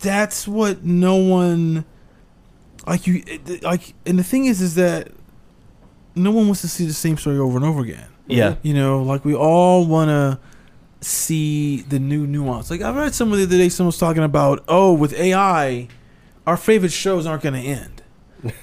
that's 0.00 0.46
what 0.48 0.84
no 0.84 1.16
one, 1.16 1.84
like 2.86 3.06
you, 3.06 3.22
like, 3.62 3.94
and 4.04 4.18
the 4.18 4.24
thing 4.24 4.44
is, 4.46 4.60
is 4.60 4.74
that 4.74 5.08
no 6.16 6.30
one 6.32 6.46
wants 6.46 6.62
to 6.62 6.68
see 6.68 6.86
the 6.86 6.92
same 6.94 7.16
story 7.16 7.38
over 7.38 7.56
and 7.56 7.64
over 7.64 7.82
again. 7.82 8.08
yeah, 8.26 8.56
You 8.62 8.74
know, 8.74 9.02
like 9.02 9.24
we 9.24 9.34
all 9.34 9.86
want 9.86 10.08
to 10.08 10.38
see 11.00 11.82
the 11.82 11.98
new 11.98 12.26
nuance. 12.26 12.70
Like 12.70 12.80
I 12.82 12.90
read 12.96 13.14
someone 13.14 13.38
the 13.38 13.44
other 13.44 13.56
day, 13.58 13.68
someone 13.68 13.88
was 13.88 13.98
talking 13.98 14.22
about, 14.24 14.64
oh, 14.66 14.92
with 14.94 15.12
AI, 15.14 15.88
our 16.46 16.56
favorite 16.56 16.92
shows 16.92 17.26
aren't 17.26 17.42
going 17.42 17.54
to 17.54 17.60
end. 17.68 18.02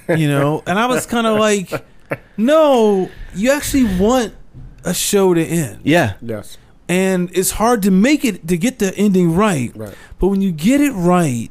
You 0.18 0.28
know, 0.28 0.62
and 0.66 0.78
I 0.78 0.86
was 0.86 1.04
kind 1.06 1.26
of 1.26 1.38
like, 1.38 1.70
no, 2.36 3.10
you 3.34 3.50
actually 3.50 3.98
want 3.98 4.34
a 4.84 4.94
show 4.94 5.34
to 5.34 5.42
end, 5.44 5.80
yeah, 5.84 6.14
Yes. 6.22 6.58
and 6.88 7.30
it's 7.34 7.52
hard 7.52 7.82
to 7.82 7.90
make 7.90 8.24
it 8.24 8.46
to 8.48 8.56
get 8.56 8.78
the 8.78 8.94
ending 8.96 9.34
right. 9.34 9.72
Right. 9.74 9.94
But 10.18 10.28
when 10.28 10.40
you 10.42 10.52
get 10.52 10.80
it 10.80 10.92
right, 10.92 11.50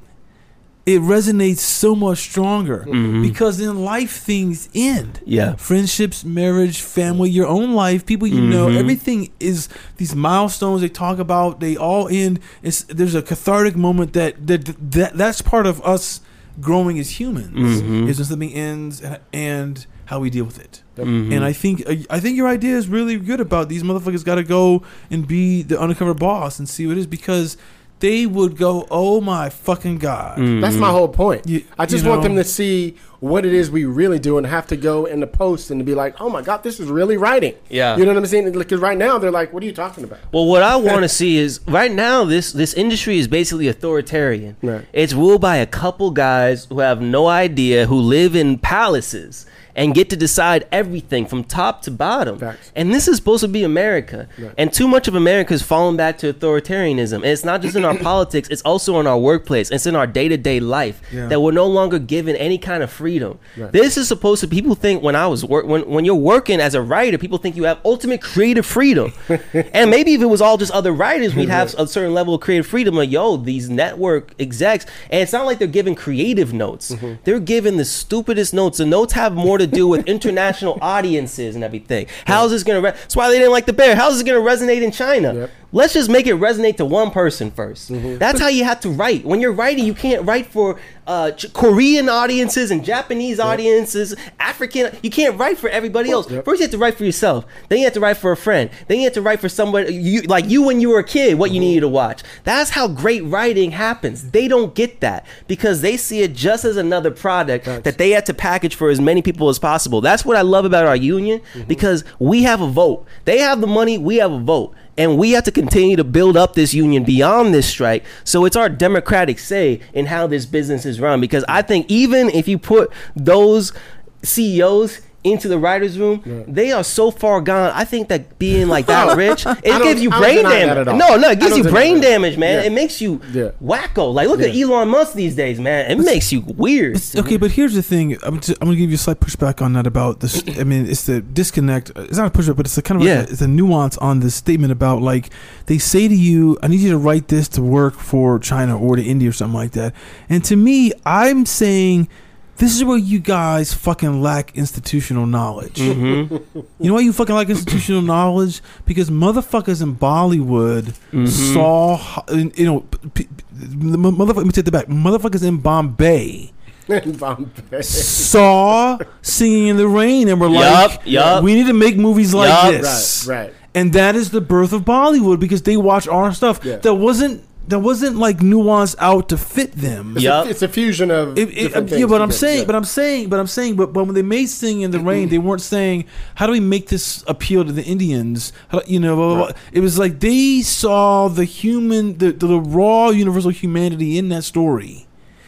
it 0.86 1.00
resonates 1.02 1.60
so 1.60 1.96
much 1.96 2.18
stronger 2.20 2.86
Mhm. 2.90 3.22
because 3.22 3.60
in 3.62 3.86
life 3.86 4.12
things 4.18 4.68
end 4.76 5.22
yeah. 5.26 5.56
friendships, 5.56 6.26
marriage, 6.26 6.82
family, 6.82 7.30
your 7.30 7.48
own 7.48 7.74
life, 7.74 8.06
people 8.06 8.28
you 8.28 8.42
know, 8.42 8.68
Mhm. 8.68 8.78
everything 8.78 9.30
is 9.40 9.70
these 9.98 10.14
milestones 10.14 10.82
they 10.82 10.90
talk 10.90 11.20
about. 11.20 11.62
They 11.62 11.78
all 11.78 12.10
end. 12.12 12.40
It's 12.62 12.84
there's 12.84 13.16
a 13.16 13.22
cathartic 13.22 13.76
moment 13.78 14.12
that 14.14 14.46
that, 14.48 14.76
that 14.92 15.18
that's 15.18 15.42
part 15.42 15.66
of 15.68 15.82
us 15.86 16.20
growing 16.60 17.00
as 17.00 17.12
humans. 17.20 17.82
Mhm. 17.82 18.10
Is 18.10 18.18
when 18.20 18.26
something 18.28 18.54
ends 18.54 19.00
and, 19.02 19.20
and 19.32 19.86
how 20.06 20.20
we 20.20 20.30
deal 20.30 20.44
with 20.44 20.60
it. 20.60 20.84
Mhm. 20.98 21.32
And 21.34 21.46
I 21.46 21.54
think 21.54 21.82
I 22.10 22.20
think 22.20 22.36
your 22.36 22.50
idea 22.50 22.76
is 22.78 22.90
really 22.90 23.16
good 23.16 23.40
about 23.40 23.70
these 23.70 23.84
motherfuckers 23.84 24.26
got 24.26 24.36
to 24.36 24.44
go 24.44 24.84
and 25.10 25.26
be 25.26 25.62
the 25.64 25.80
undercover 25.80 26.14
boss 26.14 26.60
and 26.60 26.68
see 26.68 26.86
what 26.88 26.98
it 26.98 27.00
is 27.00 27.08
because 27.08 27.56
they 28.00 28.26
would 28.26 28.58
go, 28.58 28.86
oh 28.92 29.22
my 29.22 29.50
fucking 29.50 29.98
god. 29.98 30.38
Mm-hmm. 30.38 30.60
That's 30.60 30.76
my 30.76 30.90
whole 30.90 31.08
point. 31.08 31.48
You- 31.48 31.64
I 31.78 31.86
just 31.86 32.04
you 32.04 32.10
want 32.10 32.22
know- 32.22 32.30
them 32.30 32.38
to 32.38 32.44
see 32.44 32.96
what 33.20 33.46
it 33.46 33.54
is 33.54 33.72
we 33.72 33.86
really 33.86 34.20
do 34.20 34.38
and 34.38 34.46
have 34.46 34.68
to 34.68 34.76
go 34.76 35.06
in 35.06 35.22
the 35.22 35.28
post 35.28 35.72
and 35.72 35.80
to 35.80 35.86
be 35.86 35.96
like, 35.96 36.20
oh 36.20 36.30
my 36.30 36.42
God, 36.42 36.62
this 36.64 36.78
is 36.82 36.90
really 36.90 37.16
writing. 37.16 37.56
Yeah. 37.70 37.96
You 37.96 38.04
know 38.04 38.12
what 38.12 38.18
I'm 38.18 38.26
saying? 38.26 38.52
Because 38.52 38.82
right 38.82 38.98
now 38.98 39.18
they're 39.18 39.32
like, 39.32 39.54
what 39.54 39.64
are 39.64 39.66
you 39.66 39.72
talking 39.72 40.04
about? 40.04 40.20
Well, 40.34 40.46
what 40.46 40.62
I 40.62 40.76
want 40.76 41.04
to 41.04 41.10
see 41.22 41.38
is 41.38 41.62
right 41.66 41.92
now 41.92 42.26
this 42.26 42.52
this 42.52 42.74
industry 42.74 43.20
is 43.20 43.30
basically 43.30 43.70
authoritarian. 43.70 44.58
Right. 44.62 44.86
It's 44.92 45.14
ruled 45.14 45.40
by 45.40 45.56
a 45.58 45.66
couple 45.66 46.12
guys 46.12 46.66
who 46.66 46.80
have 46.82 47.02
no 47.02 47.28
idea, 47.28 47.86
who 47.86 47.96
live 47.96 48.36
in 48.36 48.58
palaces 48.58 49.46
and 49.76 49.94
get 49.96 50.10
to 50.12 50.16
decide 50.16 50.68
everything 50.72 51.26
from 51.26 51.44
top 51.44 51.82
to 51.84 51.92
bottom. 51.92 52.38
Facts. 52.40 52.72
And 52.76 52.94
this 52.94 53.08
is 53.08 53.18
supposed 53.18 53.42
to 53.42 53.48
be 53.48 53.64
America. 53.64 54.28
Right. 54.38 54.54
And 54.58 54.72
too 54.72 54.88
much 54.88 55.08
of 55.08 55.16
America 55.16 55.54
has 55.54 55.62
fallen 55.64 55.98
back 55.98 56.18
to 56.20 56.32
authoritarianism. 56.34 57.16
And 57.16 57.26
it's 57.26 57.44
not 57.44 57.62
just 57.62 57.76
in 57.76 57.84
our 57.86 57.98
politics, 58.12 58.50
it's 58.50 58.62
also 58.64 59.00
in 59.00 59.08
our 59.08 59.18
workplace. 59.18 59.72
It's 59.72 59.86
in 59.86 59.96
our 59.96 60.06
day-to-day 60.08 60.60
life 60.60 61.02
Yeah. 61.12 61.28
that 61.28 61.42
we're 61.42 61.52
no 61.52 61.66
longer 61.68 62.00
given 62.00 62.36
any 62.36 62.58
kind 62.58 62.84
of 62.84 62.92
freedom. 62.92 63.40
Right. 63.58 63.72
This 63.72 63.98
is 63.98 64.08
supposed 64.08 64.42
to 64.42 64.48
people 64.48 64.76
think 64.76 65.02
when 65.02 65.16
I 65.16 65.28
was 65.28 65.44
work 65.44 65.66
when 65.66 65.90
when 65.90 66.06
you're 66.06 66.16
working 66.16 66.60
as 66.60 66.76
a 66.76 66.82
writer, 66.82 67.18
people 67.18 67.38
think 67.38 67.56
you 67.56 67.64
have 67.64 67.80
ultimate 67.84 68.22
creative 68.22 68.66
freedom. 68.66 69.14
and 69.54 69.90
maybe 69.90 70.14
if 70.14 70.22
it 70.22 70.28
was 70.28 70.42
all 70.42 70.58
just 70.58 70.72
other 70.72 70.92
writers, 70.92 71.36
we'd 71.36 71.50
have 71.50 71.74
a 71.78 71.88
certain 71.88 72.14
level 72.14 72.36
of 72.36 72.42
creative 72.42 72.68
freedom. 72.68 72.96
Like, 72.96 73.10
yo, 73.12 73.38
these 73.38 73.70
network 73.70 74.34
execs, 74.40 74.86
and 75.10 75.22
it's 75.22 75.34
not 75.34 75.46
like 75.46 75.58
they're 75.60 75.68
giving 75.68 75.96
creative 75.96 76.54
notes. 76.54 76.92
Mm-hmm. 76.92 77.14
They're 77.24 77.40
giving 77.40 77.78
the 77.78 77.86
stupidest 77.86 78.54
notes. 78.54 78.78
The 78.78 78.86
notes 78.86 79.14
have 79.14 79.34
more 79.34 79.58
to 79.58 79.63
do 79.68 79.88
with 79.88 80.08
international 80.08 80.78
audiences 80.82 81.56
and 81.56 81.64
everything. 81.64 82.08
How's 82.26 82.52
this 82.52 82.64
gonna? 82.64 82.82
Re- 82.82 82.92
That's 82.92 83.16
why 83.16 83.30
they 83.30 83.38
didn't 83.38 83.52
like 83.52 83.66
the 83.66 83.74
bear. 83.74 83.96
How's 83.96 84.14
this 84.14 84.24
gonna 84.24 84.40
resonate 84.46 84.82
in 84.82 84.92
China? 84.92 85.34
Yep. 85.34 85.52
Let's 85.74 85.94
just 85.94 86.10
make 86.10 86.28
it 86.28 86.36
resonate 86.36 86.78
to 86.78 86.86
one 86.86 87.10
person 87.12 87.52
1st 87.52 87.92
Mm-hmm. 87.92 88.18
That's 88.20 88.40
how 88.40 88.48
you 88.48 88.64
have 88.64 88.80
to 88.82 88.90
write. 88.90 89.26
When 89.26 89.42
you're 89.42 89.52
writing, 89.52 89.86
you 89.86 89.94
can't 89.96 90.24
write 90.26 90.46
for 90.46 90.80
uh, 91.08 91.32
Ch- 91.32 91.52
Korean 91.52 92.08
audiences 92.08 92.70
and 92.72 92.86
Japanese 92.86 93.40
audiences, 93.40 94.16
African. 94.40 94.96
You 95.02 95.10
can't 95.10 95.38
write 95.38 95.58
for 95.58 95.70
everybody 95.70 96.12
else. 96.12 96.30
Yep. 96.30 96.46
First, 96.46 96.60
you 96.60 96.66
have 96.66 96.72
to 96.72 96.78
write 96.78 96.96
for 96.96 97.04
yourself. 97.06 97.46
Then 97.70 97.80
you 97.80 97.86
have 97.86 97.94
to 97.96 98.00
write 98.00 98.18
for 98.18 98.32
a 98.32 98.38
friend. 98.38 98.70
Then 98.88 99.00
you 99.00 99.06
have 99.06 99.14
to 99.14 99.22
write 99.22 99.40
for 99.42 99.50
somebody 99.50 99.94
you 99.94 100.22
like 100.24 100.46
you 100.48 100.62
when 100.62 100.80
you 100.80 100.90
were 100.90 101.00
a 101.00 101.04
kid. 101.04 101.38
What 101.40 101.50
you 101.52 101.56
Mm-hmm. 101.56 101.62
needed 101.68 101.82
to 101.82 101.88
watch. 101.90 102.22
That's 102.44 102.70
how 102.70 102.88
great 102.88 103.24
writing 103.26 103.72
happens. 103.72 104.30
They 104.32 104.48
don't 104.48 104.74
get 104.76 105.02
that 105.02 105.26
because 105.48 105.82
they 105.82 105.98
see 105.98 106.22
it 106.22 106.34
just 106.36 106.66
as 106.66 106.78
another 106.78 107.10
product 107.12 107.66
Facts. 107.66 107.84
that 107.84 107.98
they 107.98 108.12
have 108.12 108.26
to 108.26 108.34
package 108.34 108.76
for 108.76 108.90
as 108.90 109.02
many 109.02 109.22
people 109.24 109.50
as 109.50 109.58
possible. 109.60 110.02
That's 110.02 110.24
what 110.24 110.38
I 110.38 110.42
love 110.42 110.66
about 110.66 110.86
our 110.86 110.96
union 110.96 111.40
Mm-hmm. 111.54 111.68
because 111.68 112.04
we 112.20 112.44
have 112.44 112.62
a 112.62 112.68
vote. 112.68 113.06
They 113.26 113.40
have 113.40 113.60
the 113.62 113.68
money. 113.68 113.98
We 113.98 114.18
have 114.18 114.32
a 114.32 114.40
vote. 114.40 114.76
And 114.98 115.18
we 115.18 115.32
have 115.32 115.44
to 115.46 115.52
continue 115.52 115.96
to 115.96 116.04
build 116.04 116.38
up 116.38 116.54
this 116.54 116.74
union 116.74 117.04
beyond 117.04 117.54
this 117.54 117.68
strike. 117.68 118.06
So 118.24 118.46
it's 118.46 118.56
our 118.56 118.70
democratic 118.70 119.40
say 119.40 119.82
in 119.94 120.06
how 120.06 120.28
this 120.28 120.46
business 120.46 120.86
is 120.86 121.00
run. 121.00 121.20
Because 121.20 121.44
I 121.48 121.62
think 121.64 121.90
even 121.90 122.30
if 122.30 122.48
you 122.48 122.60
put 122.60 122.92
those 123.16 123.74
CEOs 124.22 125.02
into 125.24 125.48
the 125.48 125.58
writers' 125.58 125.98
room, 125.98 126.22
they 126.48 126.72
are 126.74 126.84
so 126.84 127.10
far 127.12 127.40
gone. 127.42 127.72
I 127.74 127.86
think 127.86 128.10
that 128.10 128.38
being 128.40 128.68
like 128.68 128.88
that 128.88 129.16
rich, 129.24 129.46
it 129.46 129.82
gives 129.84 130.02
you 130.02 130.10
brain 130.10 130.44
damage. 130.44 130.86
No, 130.88 131.16
no, 131.16 131.30
it 131.32 131.40
gives 131.40 131.58
you 131.58 131.64
brain 131.64 132.02
damage, 132.02 132.38
man. 132.38 132.60
Yeah. 132.62 132.68
It 132.68 132.72
makes 132.74 133.00
you 133.02 133.22
Yeah. 133.32 133.52
wacko. 133.64 134.14
Like 134.14 134.28
look 134.28 134.42
at 134.42 134.54
Elon 134.56 134.90
Musk 134.90 135.14
these 135.14 135.36
days, 135.36 135.60
man. 135.60 135.90
It 135.90 136.04
makes 136.04 136.32
you 136.32 136.42
weird. 136.42 137.02
Okay, 137.16 137.38
but 137.38 137.52
here's 137.52 137.74
the 137.74 137.82
thing. 137.84 138.18
I'm, 138.24 138.40
just, 138.42 138.58
I'm 138.62 138.68
gonna 138.68 138.76
give 138.78 138.90
you 138.90 138.96
a 138.96 138.98
slight 138.98 139.20
pushback 139.20 139.62
on 139.62 139.74
that 139.74 139.88
about 139.88 140.20
this. 140.20 140.44
I 140.60 140.64
mean, 140.64 140.88
it's 140.88 141.06
the 141.06 141.22
disconnect. 141.22 141.92
It's 141.96 142.18
not 142.18 142.28
a 142.28 142.38
pushback, 142.38 142.56
but 142.58 142.66
it's 142.66 142.78
a 142.78 142.82
kind 142.82 143.00
of 143.02 143.08
Yeah. 143.08 143.20
a, 143.20 143.24
it's 143.24 143.42
a 143.42 143.48
nuance 143.48 143.98
on 144.00 144.20
this 144.20 144.36
statement 144.36 144.72
about 144.74 145.02
like 145.02 145.30
they 145.68 145.78
say 145.78 146.08
to 146.10 146.16
you, 146.16 146.58
"I 146.62 146.68
need 146.68 146.82
you 146.82 146.92
to 146.92 146.98
write 146.98 147.30
this 147.30 147.48
to 147.50 147.62
work 147.62 147.96
for 147.96 148.40
China 148.40 148.78
or 148.78 148.98
to 148.98 149.02
India 149.04 149.30
or 149.30 149.34
something 149.34 149.56
like 149.58 149.72
that." 149.72 149.94
And 150.30 150.44
to 150.46 150.56
me, 150.58 150.92
I'm 151.06 151.46
saying. 151.46 152.10
This 152.58 152.76
is 152.76 152.84
where 152.84 152.98
you 152.98 153.20
guys 153.20 153.74
fucking 153.74 154.22
lack 154.22 154.56
institutional 154.58 155.26
knowledge. 155.26 155.76
Mm-hmm. 155.76 156.60
You 156.80 156.90
know 156.90 156.94
why 156.96 157.00
you 157.02 157.14
fucking 157.14 157.34
lack 157.36 157.50
institutional 157.50 158.02
knowledge? 158.02 158.62
Because 158.86 159.10
motherfuckers 159.10 159.82
in 159.82 159.96
Bollywood 159.96 160.94
Mm-hmm. 161.12 161.26
saw, 161.28 162.24
you 162.34 162.66
know, 162.66 162.82
p- 162.82 163.10
p- 163.26 163.28
the 163.52 163.98
motherfucker. 163.98 164.36
Let 164.38 164.46
me 164.46 164.52
take 164.52 164.66
that 164.66 164.72
back. 164.72 164.88
Motherfuckers 164.88 165.44
in 165.48 165.58
Bombay 165.58 166.52
In 166.90 167.18
Bombay. 167.18 167.82
saw 167.82 168.98
Singing 169.22 169.68
in 169.68 169.78
the 169.78 169.88
Rain 169.88 170.28
and 170.28 170.40
were 170.42 170.48
Yup, 170.50 170.90
like, 170.92 171.02
yup. 171.06 171.44
we 171.44 171.54
need 171.56 171.68
to 171.68 171.74
make 171.74 171.96
movies 171.98 172.34
like 172.34 172.50
Yup. 172.50 172.82
this. 172.82 173.26
Right, 173.28 173.38
right. 173.46 173.54
And 173.76 173.94
that 173.94 174.16
is 174.16 174.30
the 174.32 174.42
birth 174.42 174.74
of 174.74 174.82
Bollywood 174.84 175.40
because 175.40 175.62
they 175.64 175.78
watch 175.78 176.08
our 176.08 176.34
stuff. 176.34 176.60
Yeah. 176.64 176.78
That 176.78 176.96
wasn't 176.96 177.44
that 177.68 177.80
wasn't 177.80 178.18
like 178.18 178.40
nuanced 178.40 178.96
out 179.00 179.30
to 179.30 179.38
fit 179.38 179.72
them. 179.72 180.14
It's, 180.18 180.24
Yup. 180.24 180.46
a, 180.46 180.50
it's 180.50 180.62
a 180.62 180.68
fusion 180.68 181.12
of. 181.12 181.38
It, 181.38 181.50
it, 181.50 181.54
different 181.56 181.90
yeah, 181.92 182.06
but 182.06 182.22
I'm 182.22 182.28
together. 182.30 182.32
saying, 182.34 182.60
Yeah. 182.60 182.66
but 182.66 182.76
I'm 182.76 182.84
saying, 182.84 183.30
but 183.30 183.40
I'm 183.40 183.48
saying, 183.48 183.76
but, 183.78 183.94
but 183.94 184.04
when 184.04 184.16
they 184.16 184.22
made 184.22 184.48
"Singing 184.48 184.82
in 184.82 184.92
the 184.92 185.00
Rain," 185.00 185.30
they 185.30 185.38
weren't 185.38 185.62
saying, 185.62 186.06
"How 186.36 186.46
do 186.46 186.52
we 186.52 186.60
make 186.60 186.90
this 186.90 187.24
appeal 187.28 187.64
to 187.64 187.72
the 187.72 187.84
Indians?" 187.84 188.52
How, 188.68 188.82
you 188.86 189.00
know, 189.00 189.16
blah, 189.16 189.26
blah, 189.28 189.36
blah. 189.36 189.46
Right. 189.46 189.56
it 189.72 189.80
was 189.80 189.98
like 189.98 190.20
they 190.20 190.62
saw 190.62 191.30
the 191.30 191.46
human, 191.46 192.18
the, 192.18 192.32
the 192.34 192.60
raw 192.60 193.10
universal 193.10 193.52
humanity 193.52 194.18
in 194.18 194.30
that 194.30 194.44
story, 194.44 195.08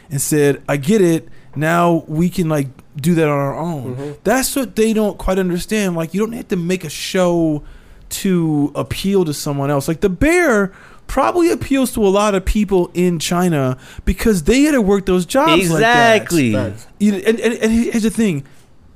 and 0.10 0.22
said, 0.22 0.62
"I 0.70 0.78
get 0.78 1.02
it. 1.02 1.28
Now 1.58 2.06
we 2.08 2.30
can 2.30 2.48
like 2.50 2.68
do 2.96 3.14
that 3.16 3.28
on 3.28 3.38
our 3.38 3.58
own." 3.58 3.96
Mm-hmm. 3.96 4.12
That's 4.24 4.56
what 4.56 4.76
they 4.78 4.94
don't 4.94 5.18
quite 5.18 5.38
understand. 5.38 5.96
Like, 5.98 6.14
you 6.14 6.22
don't 6.22 6.32
have 6.34 6.48
to 6.50 6.56
make 6.56 6.86
a 6.86 6.90
show 6.90 7.64
to 8.08 8.72
appeal 8.76 9.26
to 9.26 9.34
someone 9.34 9.70
else. 9.72 9.88
Like 9.88 10.02
the 10.02 10.10
bear 10.10 10.72
probably 11.08 11.50
appeals 11.52 11.92
to 11.94 12.06
a 12.06 12.10
lot 12.10 12.36
of 12.36 12.46
people 12.46 12.92
in 12.94 13.20
China 13.20 13.78
because 14.06 14.44
they 14.44 14.64
had 14.64 14.72
to 14.74 14.82
work 14.82 15.06
those 15.06 15.26
jobs 15.26 15.62
exactly. 15.64 16.52
like 16.52 16.76
that. 16.76 16.88
You 17.00 17.12
know, 17.14 17.18
and, 17.20 17.40
and, 17.40 17.54
and 17.54 17.72
here's 17.72 18.04
the 18.04 18.10
thing: 18.10 18.46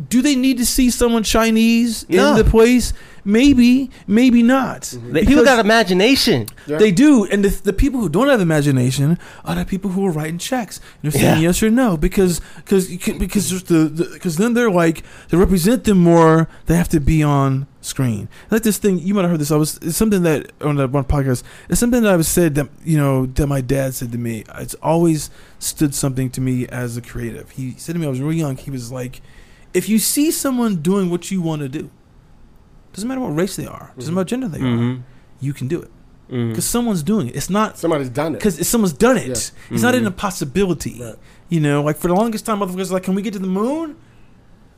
Do 0.09 0.21
they 0.21 0.35
need 0.35 0.57
to 0.57 0.65
see 0.65 0.89
someone 0.89 1.23
Chinese 1.23 2.07
No. 2.09 2.31
in 2.31 2.37
the 2.43 2.49
place? 2.49 2.93
Maybe, 3.25 3.89
maybe 4.07 4.41
not. 4.43 4.81
Mm-hmm. 4.81 5.13
They- 5.13 5.25
People 5.25 5.43
got 5.43 5.59
imagination. 5.59 6.47
Yeah. 6.67 6.77
They 6.77 6.91
do, 6.91 7.25
and 7.25 7.43
the, 7.43 7.49
the 7.49 7.73
people 7.73 7.99
who 7.99 8.09
don't 8.09 8.27
have 8.29 8.41
imagination 8.41 9.17
are 9.45 9.55
the 9.55 9.65
people 9.65 9.91
who 9.91 10.05
are 10.05 10.11
writing 10.11 10.37
checks. 10.37 10.79
They're 11.01 11.11
saying 11.11 11.23
Yeah. 11.41 11.47
yes 11.49 11.61
or 11.63 11.69
no 11.69 11.97
because 11.97 12.41
because 12.57 12.87
because 12.87 13.49
there's 13.49 13.63
the 13.63 14.09
because 14.13 14.37
then 14.37 14.53
they're 14.53 14.71
like 14.71 15.03
to 15.29 15.37
represent 15.37 15.83
them 15.83 15.99
more. 15.99 16.47
They 16.65 16.75
have 16.75 16.89
to 16.89 16.99
be 16.99 17.21
on 17.23 17.67
screen. 17.81 18.27
Like 18.51 18.63
this 18.63 18.77
thing, 18.77 18.99
you 18.99 19.13
might 19.13 19.21
have 19.21 19.31
heard 19.31 19.39
this. 19.39 19.51
I 19.51 19.55
was 19.57 19.77
it's 19.81 19.97
something 19.97 20.23
that 20.23 20.51
on 20.61 20.75
that 20.77 20.91
one 20.91 21.03
podcast. 21.05 21.43
It's 21.69 21.79
something 21.79 22.01
that 22.03 22.11
I 22.11 22.15
was 22.17 22.27
said 22.27 22.55
that 22.55 22.69
you 22.83 22.97
know 22.97 23.25
that 23.25 23.47
my 23.47 23.61
dad 23.61 23.93
said 23.93 24.11
to 24.11 24.17
me. 24.17 24.43
It's 24.57 24.75
always 24.75 25.29
stood 25.59 25.93
something 25.95 26.29
to 26.31 26.41
me 26.41 26.67
as 26.67 26.97
a 26.97 27.01
creative. 27.01 27.51
He 27.51 27.73
said 27.77 27.93
to 27.93 27.99
me, 27.99 28.05
I 28.05 28.09
was 28.09 28.21
really 28.21 28.37
young. 28.37 28.55
He 28.57 28.71
was 28.71 28.91
like, 28.91 29.21
if 29.73 29.89
you 29.89 29.99
see 29.99 30.31
someone 30.31 30.77
doing 30.77 31.09
what 31.09 31.31
you 31.31 31.41
want 31.41 31.61
to 31.61 31.69
do, 31.69 31.89
doesn't 32.93 33.07
matter 33.07 33.21
what 33.21 33.29
race 33.35 33.55
they 33.55 33.65
are, 33.67 33.91
doesn't 33.97 34.13
matter 34.13 34.21
what 34.21 34.27
gender 34.27 34.47
they 34.47 34.59
are, 34.59 34.61
Mhm. 34.61 35.01
you 35.39 35.53
can 35.53 35.67
do 35.67 35.81
it 35.81 35.91
mm-hmm. 36.31 36.49
because 36.49 36.65
someone's 36.65 37.03
doing 37.03 37.27
it. 37.29 37.35
It's 37.35 37.49
not 37.49 37.77
Somebody's 37.77 38.09
done 38.09 38.33
it. 38.35 38.39
because 38.39 38.67
someone's 38.67 38.93
done 38.93 39.17
it. 39.17 39.27
Yeah. 39.27 39.73
It's 39.75 39.83
not 39.83 39.95
an 39.95 40.05
impossibility. 40.05 40.95
Mm-hmm. 40.95 41.03
Right. 41.03 41.15
You 41.49 41.59
know, 41.59 41.81
like 41.83 41.97
for 41.97 42.07
the 42.07 42.13
longest 42.15 42.45
time, 42.45 42.59
motherfuckers 42.59 42.89
are 42.91 42.95
like, 42.95 43.03
can 43.03 43.15
we 43.15 43.21
get 43.21 43.33
to 43.33 43.39
the 43.39 43.47
moon? 43.47 43.95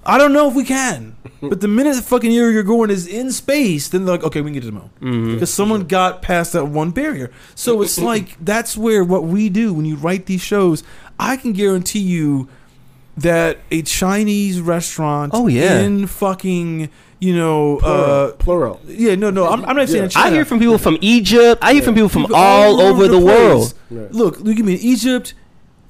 I 0.03 0.17
don't 0.17 0.33
know 0.33 0.47
if 0.49 0.55
we 0.55 0.63
can. 0.63 1.15
but 1.41 1.61
the 1.61 1.67
minute 1.67 1.95
the 1.95 2.01
fucking 2.01 2.31
year 2.31 2.49
you're 2.49 2.63
going 2.63 2.89
is 2.89 3.05
in 3.07 3.31
space, 3.31 3.87
then 3.89 4.05
they're 4.05 4.15
like, 4.15 4.23
okay, 4.23 4.41
we 4.41 4.47
can 4.49 4.53
get 4.55 4.61
to 4.61 4.65
the 4.67 4.71
moon 4.71 4.89
mm-hmm. 5.01 5.33
because 5.33 5.53
someone 5.53 5.83
got 5.83 6.21
past 6.21 6.53
that 6.53 6.65
one 6.65 6.91
barrier. 6.91 7.31
So 7.55 7.81
it's 7.81 7.99
like 8.11 8.37
that's 8.43 8.75
where 8.77 9.03
what 9.03 9.25
we 9.25 9.49
do 9.49 9.73
when 9.73 9.85
you 9.85 9.95
write 9.97 10.25
these 10.25 10.41
shows. 10.41 10.83
I 11.19 11.37
can 11.37 11.53
guarantee 11.53 11.99
you 11.99 12.49
that 13.17 13.59
a 13.69 13.81
Chinese 13.83 14.59
restaurant 14.61 15.33
Oh, 15.35 15.47
yeah. 15.47 15.81
in 15.81 16.07
fucking 16.07 16.89
you 17.21 17.35
know 17.35 17.77
Plural. 17.79 18.27
uh 18.27 18.31
Plural. 18.33 18.79
yeah 18.87 19.13
no 19.15 19.29
no 19.29 19.47
I'm, 19.47 19.63
I'm 19.65 19.75
not 19.77 19.87
saying 19.87 20.03
Yeah. 20.05 20.09
China. 20.09 20.27
I 20.27 20.31
hear 20.33 20.43
from 20.45 20.59
people 20.59 20.77
from 20.79 20.97
Egypt. 21.01 21.59
I 21.63 21.73
hear 21.73 21.83
from 21.83 21.93
people 21.95 22.09
from 22.09 22.23
People 22.23 22.35
all 22.35 22.81
over 22.81 23.07
the 23.07 23.19
place. 23.21 23.23
world. 23.23 23.73
Right. 23.91 24.11
Look, 24.11 24.39
you 24.43 24.55
give 24.55 24.65
me 24.65 24.73
in 24.73 24.79
Egypt, 24.79 25.33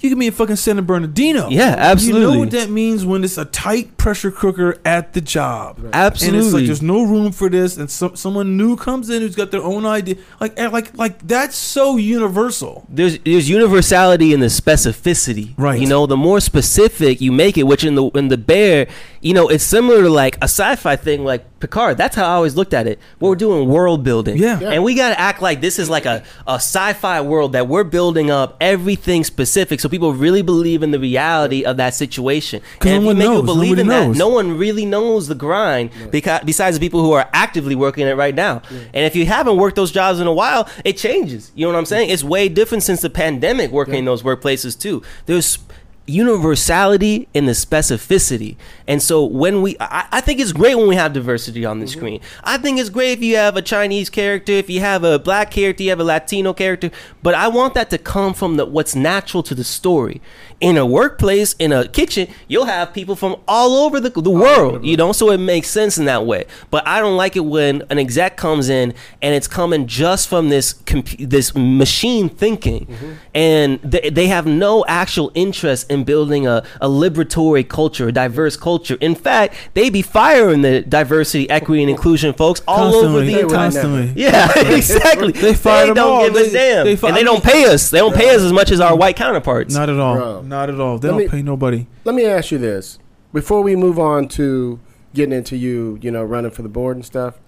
you 0.01 0.09
give 0.09 0.17
me 0.17 0.25
in 0.27 0.34
fucking 0.34 0.55
San 0.55 0.84
Bernardino. 0.84 1.47
Yeah, 1.49 1.75
absolutely. 1.77 2.21
You 2.21 2.34
know 2.34 2.39
what 2.39 2.51
that 2.51 2.69
means 2.71 3.05
when 3.05 3.23
it's 3.23 3.38
a 3.38 3.45
tight 3.45 3.95
pressure 3.97 4.32
cooker 4.32 4.79
at 4.84 5.13
the 5.13 5.21
job. 5.21 5.77
Absolutely. 5.93 6.38
And 6.39 6.45
it's 6.47 6.53
like 6.55 6.65
there's 6.65 6.82
no 6.82 7.03
room 7.03 7.32
for 7.32 7.49
this, 7.49 7.77
and 7.77 7.88
some 7.89 8.15
someone 8.15 8.57
new 8.57 8.75
comes 8.75 9.09
in 9.11 9.21
who's 9.21 9.36
got 9.36 9.51
their 9.51 9.61
own 9.61 9.86
idea. 9.86 10.15
Like, 10.39 10.53
and 10.57 10.73
like, 10.73 10.97
like 10.97 11.25
that's 11.27 11.55
so 11.55 11.97
universal. 11.97 12.84
there's 12.89 13.19
there's 13.19 13.47
universality 13.47 14.34
in 14.34 14.39
the 14.39 14.47
specificity. 14.49 15.53
Right. 15.55 15.79
You 15.79 15.88
know, 15.88 16.07
the 16.07 16.17
more 16.17 16.39
specific 16.39 17.21
you 17.21 17.32
make 17.32 17.57
it, 17.57 17.63
which 17.63 17.84
in 17.84 17.93
the 17.95 18.05
in 18.21 18.27
the 18.29 18.38
bear, 18.38 18.88
you 19.22 19.34
know, 19.34 19.47
it's 19.49 19.63
similar 19.63 20.01
to 20.03 20.09
like 20.09 20.36
a 20.38 20.45
sci-fi 20.45 20.95
thing 20.95 21.24
like 21.24 21.45
Picard. 21.59 21.95
That's 21.95 22.15
how 22.15 22.26
I 22.26 22.34
always 22.34 22.55
looked 22.55 22.74
at 22.74 22.88
it. 22.88 22.97
We're 23.19 23.36
doing 23.36 23.69
world 23.69 24.03
building. 24.03 24.38
Yeah. 24.38 24.59
Yeah. 24.59 24.72
And 24.72 24.84
we 24.84 24.95
gotta 24.95 25.19
act 25.19 25.43
like 25.43 25.61
this 25.61 25.78
is 25.78 25.91
like 25.91 26.07
a, 26.07 26.24
a 26.47 26.55
sci-fi 26.55 27.22
world 27.22 27.53
that 27.53 27.67
we're 27.67 27.84
building 27.84 28.32
up 28.32 28.57
everything 28.59 29.24
specific 29.24 29.80
so 29.80 29.88
people 29.88 30.13
really 30.13 30.41
believe 30.41 30.82
in 30.82 30.89
the 30.89 30.97
reality 30.99 31.63
of 31.63 31.78
that 31.78 31.93
situation. 31.93 32.61
'Cause 32.80 32.91
And 32.91 33.03
no 33.05 33.11
if 33.11 33.15
one 33.15 33.15
you 33.15 33.19
make 33.19 33.28
knows. 33.28 33.41
people 33.41 33.53
believe 33.55 33.69
Nobody 33.78 33.82
in 33.82 33.88
knows. 33.88 34.15
that, 34.17 34.19
no 34.19 34.28
one 34.30 34.57
really 34.57 34.86
knows 34.88 35.28
the 35.28 35.36
grind 35.36 35.91
because 36.09 36.41
besides 36.43 36.78
the 36.80 36.80
people 36.86 37.03
who 37.03 37.11
are 37.11 37.30
actively 37.32 37.76
working 37.76 38.07
it 38.07 38.17
right 38.17 38.34
now. 38.34 38.63
And 38.93 39.05
if 39.05 39.15
you 39.15 39.28
haven't 39.28 39.57
worked 39.57 39.76
those 39.76 39.91
jobs 39.91 40.19
in 40.19 40.26
a 40.26 40.34
while, 40.34 40.67
it 40.84 40.97
changes. 40.97 41.51
You 41.53 41.67
know 41.67 41.74
what 41.74 41.78
I'm 41.78 41.86
saying? 41.86 42.09
It's 42.09 42.24
way 42.24 42.49
different 42.49 42.82
since 42.84 43.01
the 43.01 43.09
pandemic 43.11 43.69
working 43.72 43.95
in 43.95 44.05
those 44.05 44.24
workplaces 44.24 44.80
too. 44.80 45.03
There's 45.28 45.59
universality 46.08 47.28
in 47.34 47.45
the 47.45 47.52
specificity. 47.52 48.56
And 48.88 49.02
so 49.02 49.24
when 49.24 49.62
we 49.62 49.78
I, 49.80 50.08
I 50.12 50.22
think 50.22 50.39
it's 50.39 50.52
great 50.52 50.76
when 50.76 50.88
we 50.88 50.95
have 50.95 51.14
diversity 51.14 51.66
on 51.66 51.80
the 51.80 51.88
screen. 51.88 52.22
I 52.43 52.58
think 52.58 52.80
it's 52.80 52.89
great 52.89 53.14
if 53.14 53.24
you 53.24 53.38
have 53.38 53.56
a 53.56 53.62
Chinese 53.62 54.10
character, 54.10 54.52
if 54.52 54.70
you 54.70 54.80
have 54.82 55.04
a 55.04 55.20
black 55.20 55.52
character, 55.52 55.84
you 55.84 55.89
have 55.89 55.99
a 55.99 56.04
Latino 56.04 56.54
character, 56.54 56.91
but 57.24 57.34
I 57.34 57.47
want 57.47 57.76
that 57.76 57.89
to 57.91 57.97
come 57.97 58.34
from 58.34 58.58
the 58.58 58.66
what's 58.66 58.95
natural 58.95 59.43
to 59.43 59.56
the 59.56 59.64
story. 59.64 60.22
In 60.60 60.78
a 60.78 60.86
workplace, 60.86 61.56
in 61.58 61.72
a 61.72 61.88
kitchen, 61.88 62.28
you'll 62.47 62.66
have 62.66 62.93
people 62.93 63.16
from 63.16 63.36
all 63.47 63.78
over 63.84 63.99
the, 63.99 64.12
the 64.12 64.30
world, 64.30 64.86
you 64.86 64.95
know, 64.95 65.12
so 65.12 65.32
it 65.32 65.39
makes 65.39 65.68
sense 65.70 65.97
in 65.97 66.06
that 66.06 66.28
way. 66.28 66.45
But 66.70 66.88
I 66.88 66.99
don't 66.99 67.18
like 67.18 67.36
it 67.36 67.45
when 67.45 67.82
an 67.89 67.97
exec 67.97 68.38
comes 68.38 68.70
in 68.70 68.93
and 69.24 69.34
it's 69.34 69.47
coming 69.47 69.88
just 69.88 70.30
from 70.30 70.49
this 70.49 70.74
compu- 70.74 71.28
this 71.28 71.56
machine 71.56 72.30
thinking, 72.30 72.88
and 73.34 73.82
they, 73.82 74.12
they 74.12 74.28
have 74.28 74.45
no 74.45 74.86
actual 74.88 75.32
interest 75.34 75.89
in 75.89 76.01
building 76.04 76.47
a, 76.47 76.64
a 76.80 76.88
liberatory 76.88 77.68
culture, 77.68 78.08
a 78.08 78.12
diverse 78.12 78.56
culture. 78.58 78.97
In 79.02 79.16
fact, 79.16 79.56
they 79.74 79.89
be 79.89 80.02
firing 80.02 80.62
the 80.62 80.82
diversity, 80.82 81.49
equity, 81.49 81.82
and 81.84 81.89
inclusion 81.89 82.34
folks 82.34 82.62
all 82.68 82.95
over 82.95 83.20
the 83.22 83.26
They 83.28 83.34
would 83.36 83.43
entire. 83.52 83.58
constantly. 83.72 84.14
Yeah, 84.22 84.52
exactly. 84.74 85.32
They 85.32 85.54
fired 85.54 85.88
them 85.89 85.95
don't 85.95 86.12
all. 86.12 86.24
give 86.26 86.34
They- 86.34 86.49
a 86.49 86.52
damn, 86.52 86.86
they 86.86 86.95
fi- 86.95 87.08
and 87.10 87.18
they 87.18 87.24
don't 87.24 87.43
pay 87.43 87.66
us. 87.66 87.89
They 87.89 87.99
don't 87.99 88.16
pay 88.16 88.34
us 88.36 88.41
as 88.41 88.54
much 88.54 88.72
as 88.72 88.80
our 88.80 88.95
white 88.95 89.16
counterparts. 89.16 89.74
Not 89.74 89.89
at 89.89 89.99
all. 89.99 90.16
Bro. 90.16 90.41
Not 90.43 90.70
at 90.70 90.80
all. 90.80 90.97
They 90.97 91.08
Let 91.10 91.12
don't 91.14 91.22
me- 91.24 91.28
pay 91.30 91.41
nobody. 91.41 91.88
Let 92.06 92.16
me 92.16 92.26
ask 92.26 92.52
you 92.52 92.58
this 92.58 92.99
before 93.34 93.62
we 93.62 93.76
move 93.76 93.97
on 93.99 94.28
to 94.30 94.80
getting 95.14 95.34
into 95.34 95.56
you, 95.58 95.97
you 96.02 96.10
know, 96.12 96.24
running 96.24 96.52
for 96.52 96.62
the 96.62 96.70
board 96.70 96.95
and 96.97 97.06
stuff. 97.06 97.39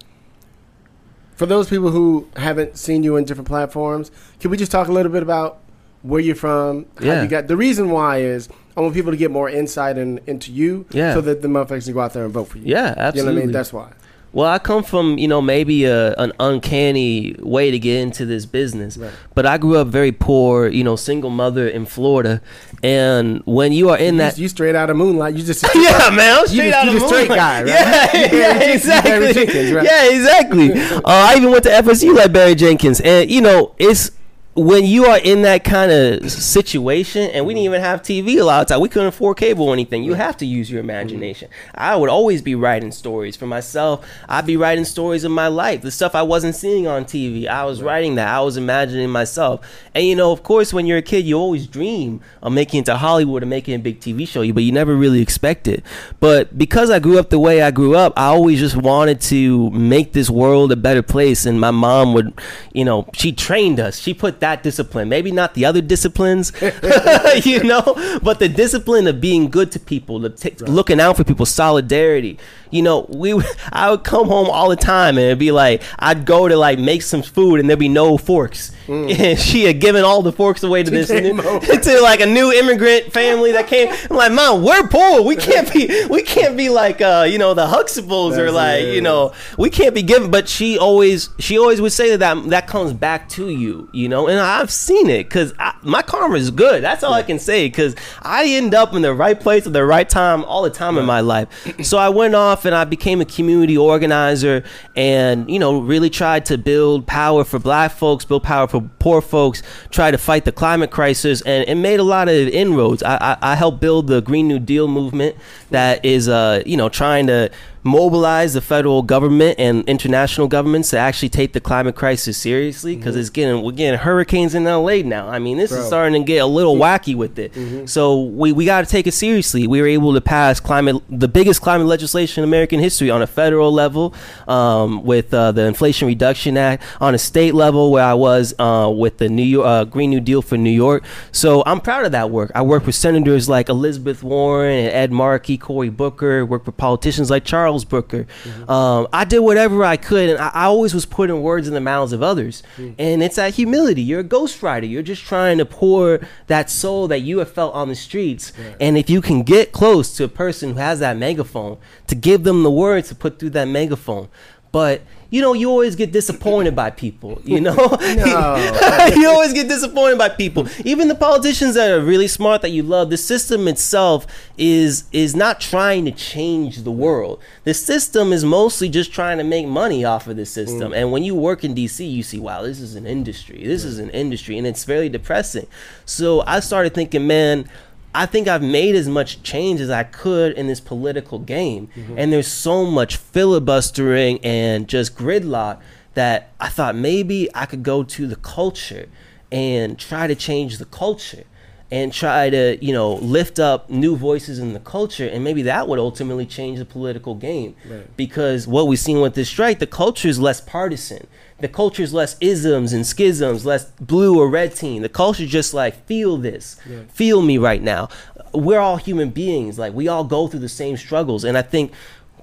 For 1.36 1.45
those 1.47 1.68
people 1.70 1.89
who 1.89 2.28
haven't 2.36 2.78
seen 2.78 3.01
you 3.04 3.16
in 3.16 3.26
different 3.26 3.47
platforms, 3.47 4.12
can 4.39 4.51
we 4.51 4.58
just 4.58 4.72
talk 4.72 4.88
a 4.88 4.91
little 4.91 5.12
bit 5.12 5.24
about 5.24 5.60
where 6.04 6.22
you're 6.22 6.36
from? 6.36 6.86
How 6.99 7.06
Yeah. 7.06 7.24
you 7.24 7.28
got 7.28 7.47
the 7.47 7.58
reason 7.58 7.89
why 7.89 8.20
is 8.22 8.47
I 8.78 8.82
want 8.82 8.93
people 8.93 9.12
to 9.12 9.18
get 9.18 9.32
more 9.32 9.49
insight 9.49 9.97
in, 9.97 10.20
into 10.28 10.51
you, 10.51 10.86
Yeah. 10.91 11.14
so 11.14 11.22
that 11.22 11.41
the 11.41 11.47
motherfuckers 11.47 11.86
can 11.86 11.93
go 11.93 11.99
out 12.01 12.14
there 12.14 12.26
and 12.26 12.34
vote 12.34 12.47
for 12.49 12.58
you. 12.60 12.66
Yeah, 12.68 12.78
you 12.78 12.84
know 12.84 12.89
what 12.89 12.97
I 12.97 13.08
absolutely. 13.08 13.41
mean. 13.41 13.51
That's 13.51 13.74
why. 13.74 13.89
Well, 14.32 14.47
I 14.51 14.58
come 14.58 14.82
from, 14.84 15.20
you 15.20 15.28
know, 15.28 15.43
maybe 15.43 15.86
a, 15.86 16.14
an 16.16 16.32
uncanny 16.39 17.36
way 17.38 17.70
to 17.70 17.78
get 17.78 18.01
into 18.01 18.26
this 18.26 18.47
business. 18.47 18.97
Right. 18.97 19.12
But 19.36 19.45
I 19.45 19.60
grew 19.60 19.78
up 19.78 19.89
very 19.89 20.12
poor, 20.12 20.68
you 20.68 20.84
know, 20.84 20.95
single 20.95 21.30
mother 21.30 21.68
in 21.68 21.86
Florida. 21.86 22.41
And 22.82 23.43
when 23.45 23.74
you 23.74 23.89
are 23.89 23.97
in 23.97 24.16
you, 24.16 24.22
that. 24.22 24.39
you 24.39 24.47
straight 24.47 24.74
out 24.76 24.89
of 24.89 24.97
Moonlight. 24.97 25.36
You 25.36 25.43
just 25.43 25.64
yeah, 25.76 26.10
man, 26.10 26.34
I'm 26.34 26.41
You 26.41 26.47
straight 26.47 26.70
just- 26.72 26.76
out 26.78 26.86
you 26.86 26.89
of 26.89 26.95
just 26.97 27.08
straight 27.08 27.28
guy, 27.30 27.62
right? 27.62 27.68
Yeah, 27.68 28.10
yeah, 28.34 28.60
Jenkins- 28.60 28.86
you 28.86 28.89
Barry 28.89 29.28
exactly. 29.30 29.34
Jenkins, 29.34 29.72
right? 29.72 29.86
Yeah, 29.86 30.10
exactly. 30.16 30.74
uh, 30.95 31.01
I 31.06 31.36
even 31.38 31.51
went 31.51 31.64
to 31.66 31.70
FSU 31.70 32.16
like 32.16 32.34
Barry 32.34 32.56
Jenkins, 32.56 33.01
and 33.01 33.30
you 33.30 33.41
know, 33.41 33.76
it's 33.78 34.10
when 34.56 34.86
you 34.86 35.06
are 35.06 35.18
in 35.18 35.41
that 35.41 35.64
kind 35.64 35.91
of 35.91 36.32
situation, 36.32 37.30
and 37.32 37.45
we 37.45 37.56
didn't 37.56 37.66
even 37.66 37.82
have 37.82 38.04
TV 38.04 38.39
a 38.39 38.43
lot 38.43 38.62
of 38.62 38.68
time. 38.68 38.82
We 38.82 38.89
couldn't 38.89 39.08
afford 39.08 39.38
cable 39.38 39.68
or 39.68 39.74
anything. 39.74 40.04
You 40.04 40.14
have 40.14 40.38
to 40.38 40.45
use 40.45 40.70
your 40.70 40.80
imagination. 40.80 41.49
Mm-hmm. 41.49 41.82
I 41.82 41.95
would 41.95 42.10
always 42.10 42.43
be 42.43 42.54
writing 42.54 42.91
stories 42.91 43.36
for 43.36 43.47
myself. 43.47 44.08
I'd 44.30 44.45
be 44.45 44.56
writing 44.56 44.86
stories 44.86 45.24
of 45.24 45.32
my 45.32 45.47
life, 45.47 45.82
the 45.82 45.89
stuff 45.89 46.14
I 46.14 46.22
wasn't 46.22 46.56
seeing 46.56 46.86
on 46.86 47.06
TV. 47.06 47.47
I 47.47 47.66
was 47.66 47.82
writing 47.82 48.14
that. 48.16 48.28
I 48.28 48.41
was 48.41 48.56
imagining 48.56 49.10
myself. 49.10 49.66
And 49.95 50.06
you 50.06 50.16
know, 50.16 50.32
of 50.32 50.43
course, 50.43 50.72
when 50.72 50.86
you're 50.86 50.99
a 50.99 51.04
kid, 51.04 51.26
you 51.26 51.36
always 51.36 51.66
dream 51.66 52.22
of 52.43 52.54
making 52.54 52.82
it 52.82 52.86
to 52.86 52.97
Hollywood 52.97 53.41
or 53.41 53.47
making 53.47 53.74
a 53.74 53.80
big 53.80 54.01
TV 54.01 54.28
show, 54.28 54.41
You, 54.41 54.54
but 54.54 54.64
you 54.64 54.72
never 54.72 54.95
really 54.95 55.22
expect 55.22 55.68
it. 55.68 55.84
But 56.20 56.56
because 56.56 56.91
I 56.91 56.99
grew 56.99 57.18
up 57.18 57.32
the 57.32 57.39
way 57.39 57.64
I 57.64 57.72
grew 57.72 57.95
up, 57.95 58.14
I 58.18 58.28
always 58.28 58.60
just 58.60 58.76
wanted 58.76 59.20
to 59.22 59.72
make 59.72 60.14
this 60.14 60.30
world 60.30 60.72
a 60.72 60.76
better 60.76 61.01
place. 61.01 61.47
And 61.47 61.60
my 61.60 61.72
mom 61.72 62.14
would, 62.14 62.39
you 62.72 62.86
know, 62.86 63.08
she 63.14 63.32
trained 63.32 63.80
us. 63.80 63.97
She 63.97 64.14
put 64.14 64.43
that 64.44 64.62
discipline, 64.62 65.08
maybe 65.08 65.32
not 65.32 65.54
the 65.54 65.64
other 65.64 65.82
disciplines, 65.82 66.52
you 67.46 67.64
know, 67.64 68.20
but 68.22 68.39
the 68.39 68.50
discipline 68.50 69.08
of 69.08 69.22
being 69.22 69.50
good 69.50 69.72
to 69.72 69.80
people, 69.80 70.20
the 70.20 70.30
t- 70.30 70.52
looking 70.66 71.00
out 71.00 71.16
for 71.16 71.24
people, 71.24 71.46
solidarity. 71.46 72.38
You 72.70 72.82
know, 72.82 73.06
we 73.08 73.41
I 73.72 73.89
would 73.89 74.04
come 74.04 74.28
home 74.28 74.50
all 74.50 74.68
the 74.68 74.76
time 74.76 75.18
and 75.18 75.26
it'd 75.28 75.39
be 75.39 75.52
like 75.54 75.82
I'd 75.98 76.26
go 76.26 76.50
to 76.50 76.58
like 76.58 76.78
make 76.78 77.04
some 77.04 77.22
food 77.22 77.62
and 77.62 77.70
there'd 77.70 77.80
be 77.80 77.88
no 77.88 78.18
forks. 78.18 78.72
And 78.88 79.39
she 79.39 79.63
had 79.63 79.79
given 79.79 80.03
all 80.03 80.21
the 80.21 80.31
forks 80.31 80.63
away 80.63 80.84
to 80.84 80.91
this 80.91 81.09
new, 81.09 81.38
to 81.59 81.99
like 82.01 82.19
a 82.19 82.25
new 82.25 82.51
immigrant 82.51 83.13
family 83.13 83.51
that 83.53 83.67
came. 83.67 83.93
I'm 84.09 84.17
like, 84.17 84.31
Mom, 84.31 84.63
we're 84.63 84.88
poor. 84.88 85.21
We 85.21 85.36
can't 85.36 85.71
be 85.71 86.05
we 86.09 86.23
can't 86.23 86.57
be 86.57 86.69
like 86.69 87.01
uh, 87.01 87.27
you 87.29 87.38
know, 87.38 87.53
the 87.53 87.67
Huxtables 87.67 88.38
or 88.38 88.51
like, 88.51 88.86
you 88.86 89.01
know, 89.01 89.34
we 89.57 89.69
can't 89.69 89.95
be 89.95 90.03
given 90.03 90.31
but 90.31 90.49
she 90.49 90.77
always 90.77 91.29
she 91.39 91.57
always 91.57 91.81
would 91.81 91.91
say 91.91 92.15
that 92.15 92.19
that, 92.19 92.49
that 92.49 92.67
comes 92.67 92.93
back 92.93 93.29
to 93.29 93.49
you, 93.49 93.89
you 93.91 94.09
know, 94.09 94.27
and 94.27 94.39
I've 94.39 94.71
seen 94.71 95.09
it 95.09 95.25
because 95.25 95.53
my 95.84 96.01
karma 96.01 96.36
is 96.36 96.51
good. 96.51 96.84
That's 96.84 97.03
all 97.03 97.13
I 97.13 97.23
can 97.23 97.39
say 97.39 97.67
because 97.67 97.95
I 98.21 98.45
end 98.47 98.73
up 98.73 98.93
in 98.93 99.01
the 99.01 99.13
right 99.13 99.39
place 99.39 99.67
at 99.67 99.73
the 99.73 99.86
right 99.86 100.07
time 100.07 100.43
all 100.45 100.63
the 100.63 100.69
time 100.69 100.97
in 100.97 101.05
my 101.05 101.21
life. 101.21 101.47
So 101.84 101.97
I 101.97 102.09
went 102.09 102.34
off 102.34 102.65
and 102.65 102.73
I 102.73 102.86
became 102.86 103.19
a 103.19 103.25
community 103.25 103.77
organizer 103.77 104.63
and 104.95 105.49
you 105.49 105.59
know 105.59 105.81
really 105.81 106.09
tried 106.09 106.45
to 106.45 106.57
build 106.57 107.05
power 107.05 107.43
for 107.43 107.59
black 107.59 107.91
folks, 107.91 108.25
build 108.25 108.43
power 108.43 108.67
for 108.74 108.82
poor 108.97 109.21
folks, 109.21 109.61
try 109.91 110.09
to 110.09 110.17
fight 110.17 110.45
the 110.45 110.51
climate 110.51 110.89
crisis, 110.89 111.43
and 111.43 111.63
it 111.67 111.76
made 111.76 111.99
a 111.99 112.03
lot 112.03 112.28
of 112.28 112.47
inroads. 112.47 113.03
I, 113.03 113.17
I, 113.17 113.53
I 113.53 113.55
helped 113.55 113.80
build 113.80 114.07
the 114.07 114.19
Green 114.19 114.47
New 114.47 114.57
Deal 114.57 114.88
movement 114.88 115.36
that 115.69 116.03
is 116.03 116.28
uh 116.28 116.63
you 116.65 116.76
know 116.76 116.89
trying 116.89 117.28
to 117.28 117.51
mobilize 117.84 118.53
the 118.53 118.61
federal 118.61 119.01
government 119.01 119.59
and 119.59 119.88
international 119.89 120.47
governments 120.47 120.89
to 120.91 120.97
actually 120.97 121.29
take 121.29 121.53
the 121.53 121.59
climate 121.59 121.95
crisis 121.95 122.38
seriously 122.38 122.95
because 122.95 123.15
it's 123.15 123.29
getting 123.29 123.61
we're 123.61 123.71
getting 123.71 123.99
hurricanes 123.99 124.55
in 124.55 124.63
LA 124.63 124.97
now. 124.97 125.27
I 125.27 125.39
mean, 125.39 125.57
this 125.57 125.71
is 125.71 125.86
starting 125.86 126.21
to 126.21 126.25
get 126.25 126.38
a 126.38 126.45
little 126.45 126.75
wacky 126.75 127.15
with 127.15 127.38
it. 127.38 127.53
So 127.89 128.23
we, 128.23 128.51
we 128.51 128.65
got 128.65 128.86
to 128.86 128.89
take 128.89 129.07
it 129.07 129.13
seriously. 129.13 129.67
We 129.67 129.81
were 129.81 129.88
able 129.88 130.13
to 130.13 130.21
pass 130.21 130.59
climate 130.59 131.01
the 131.09 131.27
biggest 131.27 131.61
climate 131.61 131.88
legislation 131.88 132.43
in 132.43 132.49
American 132.49 132.79
history 132.79 133.09
on 133.09 133.21
a 133.21 133.27
federal 133.27 133.71
level 133.71 134.13
um, 134.47 135.03
with 135.03 135.34
uh, 135.34 135.51
the 135.51 135.65
Inflation 135.65 136.07
Reduction 136.07 136.57
Act 136.57 136.84
on 137.01 137.13
a 137.13 137.17
state 137.17 137.53
level 137.53 137.91
where 137.91 138.03
I 138.03 138.13
was 138.13 138.53
uh, 138.59 138.91
with 138.95 139.17
the 139.17 139.29
New 139.29 139.43
York 139.43 139.65
uh, 139.65 139.84
Green 139.86 140.09
New 140.09 140.19
Deal 140.21 140.41
for 140.41 140.57
New 140.57 140.69
York. 140.69 141.03
So 141.31 141.63
I'm 141.65 141.81
proud 141.81 142.05
of 142.05 142.11
that 142.13 142.29
work. 142.29 142.51
I 142.55 142.61
work 142.61 142.86
with 142.86 142.95
senators 142.95 143.49
like 143.49 143.69
Elizabeth 143.69 144.23
Warren 144.23 144.86
and 144.86 144.93
Ed 144.93 145.11
Markey, 145.11 145.57
Cory 145.57 145.89
Booker. 145.89 146.45
Work 146.45 146.65
with 146.65 146.77
politicians 146.77 147.29
like 147.29 147.43
Charles 147.43 147.72
Booker. 147.84 148.26
Um, 148.67 149.07
I 149.11 149.26
did 149.26 149.39
whatever 149.39 149.84
I 149.84 149.97
could, 149.97 150.30
and 150.30 150.39
I, 150.39 150.49
I 150.49 150.63
always 150.65 150.93
was 150.93 151.05
putting 151.05 151.41
words 151.41 151.67
in 151.67 151.74
the 151.74 151.82
mouths 151.82 152.13
of 152.13 152.21
others. 152.21 152.61
And 152.99 153.24
it's 153.24 153.38
that 153.38 153.55
humility. 153.55 154.01
You're 154.01 154.21
a 154.21 154.24
ghostwriter. 154.24 154.89
You're 154.89 155.01
just 155.01 155.24
trying 155.24 155.57
to 155.57 155.65
pour 155.65 156.19
that 156.47 156.69
soul 156.69 157.07
that 157.07 157.19
you 157.19 157.39
have 157.39 157.51
felt 157.51 157.74
on 157.74 157.88
the 157.89 157.95
streets. 157.95 158.53
And 158.80 158.97
if 158.97 159.09
you 159.09 159.21
can 159.21 159.43
get 159.43 159.71
close 159.71 160.15
to 160.17 160.24
a 160.24 160.28
person 160.28 160.74
who 160.74 160.80
has 160.80 160.99
that 160.99 161.17
megaphone, 161.17 161.78
to 162.07 162.15
give 162.15 162.43
them 162.43 162.63
the 162.63 162.71
words 162.71 163.09
to 163.09 163.15
put 163.15 163.39
through 163.39 163.51
that 163.51 163.67
megaphone. 163.67 164.28
But 164.74 165.03
you 165.30 165.41
know, 165.41 165.53
you 165.53 165.69
always 165.69 165.95
get 165.95 166.11
disappointed 166.11 166.76
by 166.76 166.89
people. 166.89 167.39
You 167.45 167.61
know, 167.61 167.76
you 169.15 169.30
always 169.30 169.53
get 169.53 169.67
disappointed 169.67 170.17
by 170.17 170.30
people. 170.30 170.67
Even 170.84 171.07
the 171.07 171.15
politicians 171.15 171.76
that 171.76 171.91
are 171.91 172.01
really 172.01 172.28
smart 172.28 172.61
that 172.63 172.69
you 172.69 172.84
love, 172.84 173.09
the 173.09 173.17
system 173.17 173.67
itself 173.67 174.28
is 174.57 175.05
is 175.11 175.36
not 175.36 175.61
trying 175.61 176.05
to 176.05 176.11
change 176.11 176.84
the 176.84 176.91
world. 176.91 177.39
The 177.65 177.74
system 177.74 178.34
is 178.34 178.43
mostly 178.43 178.89
just 178.89 179.13
trying 179.13 179.38
to 179.38 179.43
make 179.43 179.67
money 179.67 180.03
off 180.03 180.28
of 180.28 180.38
the 180.38 180.45
system. 180.45 180.91
Mm. 180.91 180.97
And 180.97 181.11
when 181.11 181.24
you 181.24 181.36
work 181.36 181.63
in 181.63 181.76
DC, 181.76 182.11
you 182.11 182.24
see, 182.24 182.39
wow, 182.39 182.63
this 182.63 182.80
is 182.80 182.95
an 182.95 183.05
industry. 183.05 183.63
This 183.63 183.84
is 183.84 183.99
an 183.99 184.09
industry, 184.09 184.57
and 184.57 184.65
it's 184.65 184.86
very 184.86 185.07
depressing. 185.07 185.67
So 186.05 186.41
I 186.41 186.59
started 186.61 186.95
thinking, 186.95 187.28
man. 187.28 187.69
I 188.16 188.26
think 188.26 188.47
I've 188.47 188.61
made 188.61 188.95
as 188.95 189.07
much 189.07 189.41
change 189.43 189.82
as 189.82 189.89
I 189.89 190.03
could 190.03 190.53
in 190.53 190.68
this 190.68 190.80
political 190.80 191.39
game. 191.39 191.89
Mm-hmm. 191.95 192.20
And 192.20 192.32
there's 192.32 192.47
so 192.47 192.86
much 192.86 193.18
filibustering 193.18 194.39
and 194.43 194.88
just 194.88 195.16
gridlock 195.16 195.80
that 196.14 196.51
I 196.59 196.70
thought 196.70 196.95
maybe 196.95 197.49
I 197.55 197.66
could 197.66 197.84
go 197.84 198.03
to 198.03 198.28
the 198.28 198.36
culture 198.36 199.07
and 199.51 199.97
try 199.97 200.28
to 200.28 200.36
change 200.36 200.78
the 200.78 200.86
culture 200.86 201.43
and 201.91 202.11
try 202.11 202.49
to, 202.49 202.84
you 202.84 202.91
know, 202.91 203.14
lift 203.16 203.59
up 203.59 203.89
new 203.89 204.16
voices 204.16 204.57
in 204.57 204.74
the 204.74 204.80
culture 204.80 205.28
and 205.28 205.43
maybe 205.43 205.61
that 205.64 205.88
would 205.88 205.99
ultimately 205.99 206.45
change 206.45 206.80
the 206.80 206.86
political 206.86 207.36
game. 207.36 207.76
Because 208.18 208.68
what 208.68 208.88
we've 208.88 208.99
seen 208.99 209.22
with 209.22 209.36
this 209.36 209.49
strike, 209.49 209.78
the 209.80 209.88
culture 209.88 210.28
is 210.28 210.39
less 210.39 210.59
partisan. 210.59 211.28
The 211.64 211.70
culture's 211.70 212.14
less 212.14 212.36
isms 212.41 212.91
and 212.91 213.07
schisms, 213.07 213.66
less 213.66 213.86
blue 214.01 214.38
or 214.38 214.49
red 214.49 214.76
team. 214.76 215.01
The 215.01 215.07
culture 215.07 215.43
is 215.43 215.49
just 215.49 215.74
like 215.74 216.05
feel 216.05 216.36
this, 216.36 216.76
feel 217.14 217.41
me 217.41 217.57
right 217.57 217.82
now. 217.82 218.09
We're 218.53 218.82
all 218.82 218.97
human 218.97 219.30
beings. 219.30 219.80
Like 219.80 219.93
we 219.93 220.09
all 220.09 220.26
go 220.26 220.49
through 220.49 220.59
the 220.59 220.68
same 220.68 220.97
struggles, 220.97 221.45
and 221.45 221.57
I 221.57 221.61
think 221.61 221.93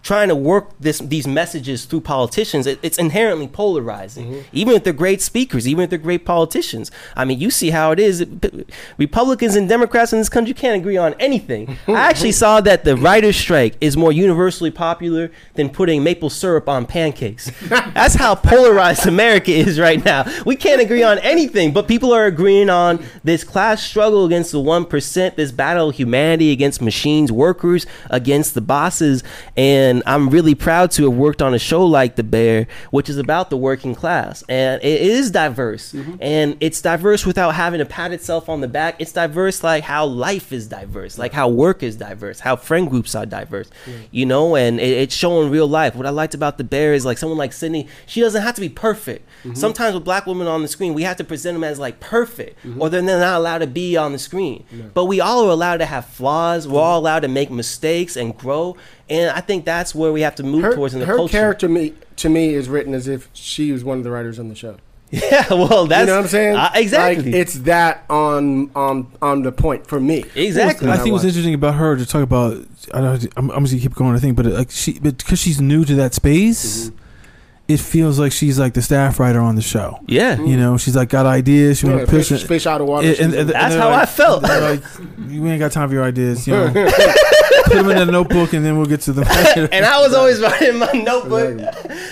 trying 0.03 0.29
to 0.29 0.35
work 0.35 0.71
this 0.81 0.99
these 1.01 1.27
messages 1.27 1.85
through 1.85 2.01
politicians 2.01 2.67
it, 2.67 2.79
it's 2.83 2.99
inherently 2.99 3.47
polarizing. 3.47 4.27
Mm-hmm. 4.27 4.41
Even 4.53 4.75
if 4.75 4.85
they're 4.85 4.93
great 4.93 5.21
speakers 5.21 5.69
even 5.69 5.85
if 5.85 5.91
they're 5.91 5.99
great 5.99 6.25
politicians. 6.25 6.91
I 7.15 7.25
mean 7.25 7.39
you 7.39 7.51
see 7.51 7.71
how 7.71 7.93
it 7.93 8.01
is. 8.01 8.27
Republicans 8.97 9.57
and 9.57 9.69
democrats 9.69 10.13
in 10.13 10.19
this 10.19 10.29
country 10.29 10.55
can't 10.55 10.81
agree 10.81 10.97
on 10.97 11.15
anything. 11.21 11.77
I 11.87 11.93
actually 11.93 12.33
saw 12.33 12.61
that 12.63 12.85
the 12.85 12.97
writers 12.97 13.37
strike 13.37 13.75
is 13.81 13.97
more 13.97 14.13
universally 14.13 14.71
popular 14.71 15.31
than 15.55 15.69
putting 15.69 16.03
maple 16.03 16.31
syrup 16.31 16.69
on 16.69 16.87
pancakes. 16.87 17.51
That's 17.69 18.15
how 18.15 18.35
polarized 18.35 19.07
america 19.07 19.53
is 19.53 19.79
right 19.79 20.03
now. 20.03 20.25
We 20.47 20.57
can't 20.57 20.81
agree 20.81 21.03
on 21.03 21.19
anything 21.19 21.73
but 21.73 21.89
people 21.89 22.13
are 22.13 22.25
agreeing 22.25 22.71
on 22.71 23.05
this 23.23 23.45
class 23.45 23.83
struggle 23.83 24.25
against 24.25 24.53
the 24.53 24.59
1% 24.59 25.37
this 25.37 25.53
battle 25.53 25.91
of 25.91 25.97
humanity 25.97 26.53
against 26.53 26.81
machines 26.81 27.31
workers 27.31 27.87
against 28.09 28.55
the 28.55 28.61
bosses 28.61 29.23
and 29.57 29.89
i'm 30.07 30.30
really 30.30 30.55
proud 30.55 30.91
to 30.91 31.05
have 31.05 31.12
worked 31.12 31.43
on 31.43 31.55
a 31.55 31.59
show 31.59 31.84
like 31.84 32.16
the 32.16 32.22
bear 32.22 32.66
which 32.91 33.09
is 33.09 33.18
about 33.18 33.51
the 33.51 33.57
working 33.57 33.95
class. 33.95 34.43
And 34.49 34.82
it 34.82 35.01
is 35.01 35.30
diverse. 35.30 35.93
Mm-hmm. 35.93 36.16
And 36.20 36.57
it's 36.61 36.80
diverse 36.80 37.26
without 37.26 37.55
having 37.55 37.78
to 37.78 37.84
pat 37.84 38.12
itself 38.12 38.49
on 38.49 38.61
the 38.61 38.68
back. 38.68 38.97
It's 38.99 39.12
diverse 39.12 39.62
like 39.62 39.84
how 39.84 40.07
life 40.07 40.53
is 40.53 40.66
diverse 40.66 41.18
like 41.18 41.32
how 41.32 41.49
work 41.49 41.82
is 41.82 41.97
diverse 41.97 42.41
how 42.41 42.57
friend 42.57 42.88
groups 42.88 43.14
are 43.14 43.26
diverse 43.26 43.70
you 44.11 44.26
know? 44.26 44.57
And 44.57 44.80
it, 44.80 44.99
it's 45.03 45.14
showing 45.14 45.51
real 45.51 45.68
life. 45.68 45.95
What 45.95 46.07
i 46.07 46.11
liked 46.11 46.34
about 46.34 46.59
the 46.59 46.64
bear 46.64 46.95
is 46.95 47.05
like 47.05 47.18
someone 47.18 47.38
like 47.38 47.53
sydney 47.53 47.88
she 48.07 48.20
doesn't 48.20 48.43
have 48.43 48.55
to 48.55 48.61
be 48.61 48.68
perfect. 48.68 49.28
Mm-hmm. 49.45 49.55
Sometimes 49.55 49.95
with 49.95 50.05
black 50.05 50.26
women 50.26 50.47
on 50.47 50.62
the 50.62 50.68
screen 50.68 50.95
we 50.95 51.03
have 51.03 51.16
to 51.18 51.24
present 51.24 51.55
them 51.55 51.64
as 51.64 51.78
like 51.78 52.01
perfect 52.01 52.59
mm-hmm. 52.64 52.80
or 52.80 52.88
then 52.88 53.07
they're 53.07 53.20
not 53.20 53.38
allowed 53.38 53.59
to 53.59 53.66
be 53.66 53.97
on 53.97 54.12
the 54.12 54.18
screen. 54.18 54.64
But 54.95 55.07
we 55.07 55.20
all 55.20 55.47
are 55.47 55.51
allowed 55.51 55.78
to 55.78 55.86
have 55.86 56.07
flaws. 56.07 56.66
We're 56.66 56.80
all 56.80 56.99
allowed 56.99 57.20
to 57.20 57.28
make 57.28 57.51
mistakes 57.51 58.16
and 58.16 58.36
grow 58.36 58.76
and 59.11 59.31
i 59.37 59.41
think 59.41 59.65
that's 59.65 59.95
where 59.95 60.13
we 60.13 60.23
have 60.23 60.35
to 60.35 60.43
move 60.43 60.63
her, 60.63 60.75
towards 60.75 60.95
in 60.95 61.01
the 61.01 61.07
her 61.07 61.17
culture 61.17 61.33
character 61.33 61.69
me, 61.69 61.93
to 62.17 62.29
me 62.29 62.55
is 62.55 62.69
written 62.69 62.95
as 62.95 63.07
if 63.09 63.29
she 63.35 63.73
was 63.73 63.85
one 63.85 63.99
of 63.99 64.05
the 64.05 64.11
writers 64.11 64.39
on 64.39 64.49
the 64.49 64.55
show. 64.55 64.77
yeah 65.11 65.45
well 65.51 65.87
that's 65.87 66.03
you 66.03 66.07
know 66.07 66.17
what 66.17 66.23
I'm 66.23 66.29
saying? 66.29 66.55
uh, 66.55 66.71
exactly 66.75 67.25
Like, 67.33 67.35
it's 67.35 67.55
that 67.61 68.05
on 68.09 68.71
on 68.77 69.11
on 69.21 69.43
the 69.43 69.51
point 69.51 69.87
for 69.89 69.99
me. 69.99 70.25
Exactly. 70.37 70.87
When 70.87 70.97
I 70.97 71.03
think 71.03 71.13
what's 71.13 71.25
interesting 71.25 71.55
about 71.55 71.75
her 71.75 71.97
to 71.97 72.07
talk 72.07 72.23
about. 72.23 72.65
I 72.95 73.01
don't. 73.01 73.27
I'm, 73.37 73.51
I'm 73.51 73.65
just 73.65 73.75
gonna 73.75 73.83
keep 73.83 73.95
going. 73.97 74.15
I 74.15 74.21
think, 74.21 74.37
but 74.37 74.47
like 74.47 74.71
she, 74.71 75.01
but 75.01 75.19
because 75.19 75.41
she's 75.41 75.61
new 75.61 75.85
to 75.85 75.97
that 75.97 76.15
space, 76.15 76.93
it 77.71 77.81
feels 77.81 78.18
like 78.18 78.33
she's 78.33 78.59
like 78.59 78.75
the 78.75 78.83
staff 78.83 79.18
writer 79.21 79.41
on 79.41 79.55
the 79.57 79.62
show. 79.62 79.99
yeah 80.07 80.41
You 80.41 80.57
know, 80.57 80.77
she's 80.77 80.97
like 80.97 81.09
got 81.09 81.25
ideas. 81.27 81.79
She 81.79 81.87
Yeah, 81.87 81.95
want 81.95 82.07
to 82.07 82.11
push 82.11 82.29
fish, 82.29 82.43
it. 82.45 82.47
fish 82.47 82.66
out 82.66 82.81
of 82.81 82.87
water. 82.89 83.09
And- 83.09 83.18
and- 83.18 83.35
and 83.35 83.49
That's 83.51 83.75
how 83.75 83.91
like- 83.91 84.03
I 84.03 84.07
felt. 84.07 84.43
they're 84.43 84.61
like, 84.73 84.83
we 85.18 85.49
ain't 85.51 85.61
got 85.61 85.73
time 85.73 85.89
for 85.89 85.95
your 85.95 86.05
ideas. 86.05 86.47
You 86.47 86.55
know, 86.55 86.73
put 87.64 87.75
them 87.75 87.91
in 87.91 87.99
a 87.99 88.05
notebook, 88.07 88.53
and 88.53 88.64
then 88.64 88.77
we'll 88.77 88.87
get 88.87 89.01
to 89.03 89.12
the. 89.12 89.23
and 89.73 89.85
I 89.85 90.01
was 90.01 90.12
always 90.14 90.41
writing 90.41 90.79
my 90.79 90.91
notebook. 90.93 91.61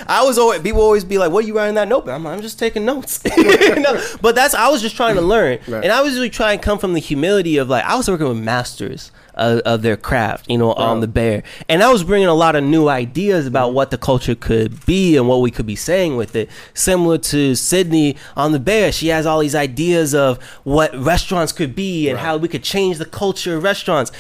I 0.06 0.22
was 0.24 0.38
always 0.38 0.61
people 0.61 0.80
always 0.82 1.04
be 1.04 1.18
like, 1.18 1.30
"What 1.32 1.44
are 1.44 1.46
you 1.48 1.56
writing 1.56 1.74
that 1.74 1.88
notebook?" 1.88 2.14
I'm 2.14 2.24
like, 2.24 2.36
"I'm 2.36 2.42
just 2.42 2.59
taking 2.59 2.84
notes." 2.84 3.20
you 3.36 3.76
know? 3.80 4.00
But 4.20 4.34
that's 4.34 4.54
I 4.54 4.68
was 4.68 4.80
just 4.82 4.96
trying 4.96 5.16
to 5.16 5.20
learn, 5.20 5.59
Right. 5.66 5.82
and 5.84 5.92
I 5.92 6.00
was 6.02 6.14
really 6.14 6.30
trying 6.30 6.59
to 6.59 6.64
come 6.64 6.78
from 6.78 6.92
the 6.94 7.00
humility 7.00 7.56
of 7.59 7.68
like 7.68 7.84
I 7.84 7.96
was 7.96 8.09
working 8.09 8.28
with 8.28 8.38
masters 8.38 9.11
of, 9.39 9.61
of 9.61 9.82
their 9.82 9.97
craft, 9.97 10.51
you 10.51 10.59
know, 10.59 10.72
on 10.72 11.01
the 11.01 11.09
bear, 11.09 11.43
and 11.68 11.82
I 11.82 11.91
was 11.93 12.05
bringing 12.05 12.28
a 12.28 12.34
lot 12.34 12.57
of 12.57 12.64
new 12.64 12.89
ideas 12.89 13.47
about 13.47 13.72
what 13.72 13.91
the 13.91 13.99
culture 13.99 14.34
could 14.34 14.84
be 14.86 15.16
and 15.16 15.28
what 15.28 15.41
we 15.41 15.51
could 15.51 15.66
be 15.66 15.76
saying 15.76 16.16
with 16.16 16.36
it. 16.36 16.51
Similar 16.74 17.18
to 17.18 17.55
Sydney 17.55 18.16
on 18.36 18.53
the 18.53 18.59
bear, 18.59 18.93
she 18.93 19.09
has 19.09 19.26
all 19.26 19.41
these 19.41 19.55
ideas 19.55 20.14
of 20.14 20.43
what 20.64 20.95
restaurants 20.97 21.53
could 21.53 21.74
be 21.74 22.09
and 22.09 22.18
how 22.18 22.36
we 22.36 22.49
could 22.49 22.62
change 22.62 22.99
the 22.99 23.07
culture 23.07 23.57
of 23.57 23.62
restaurants 23.62 24.12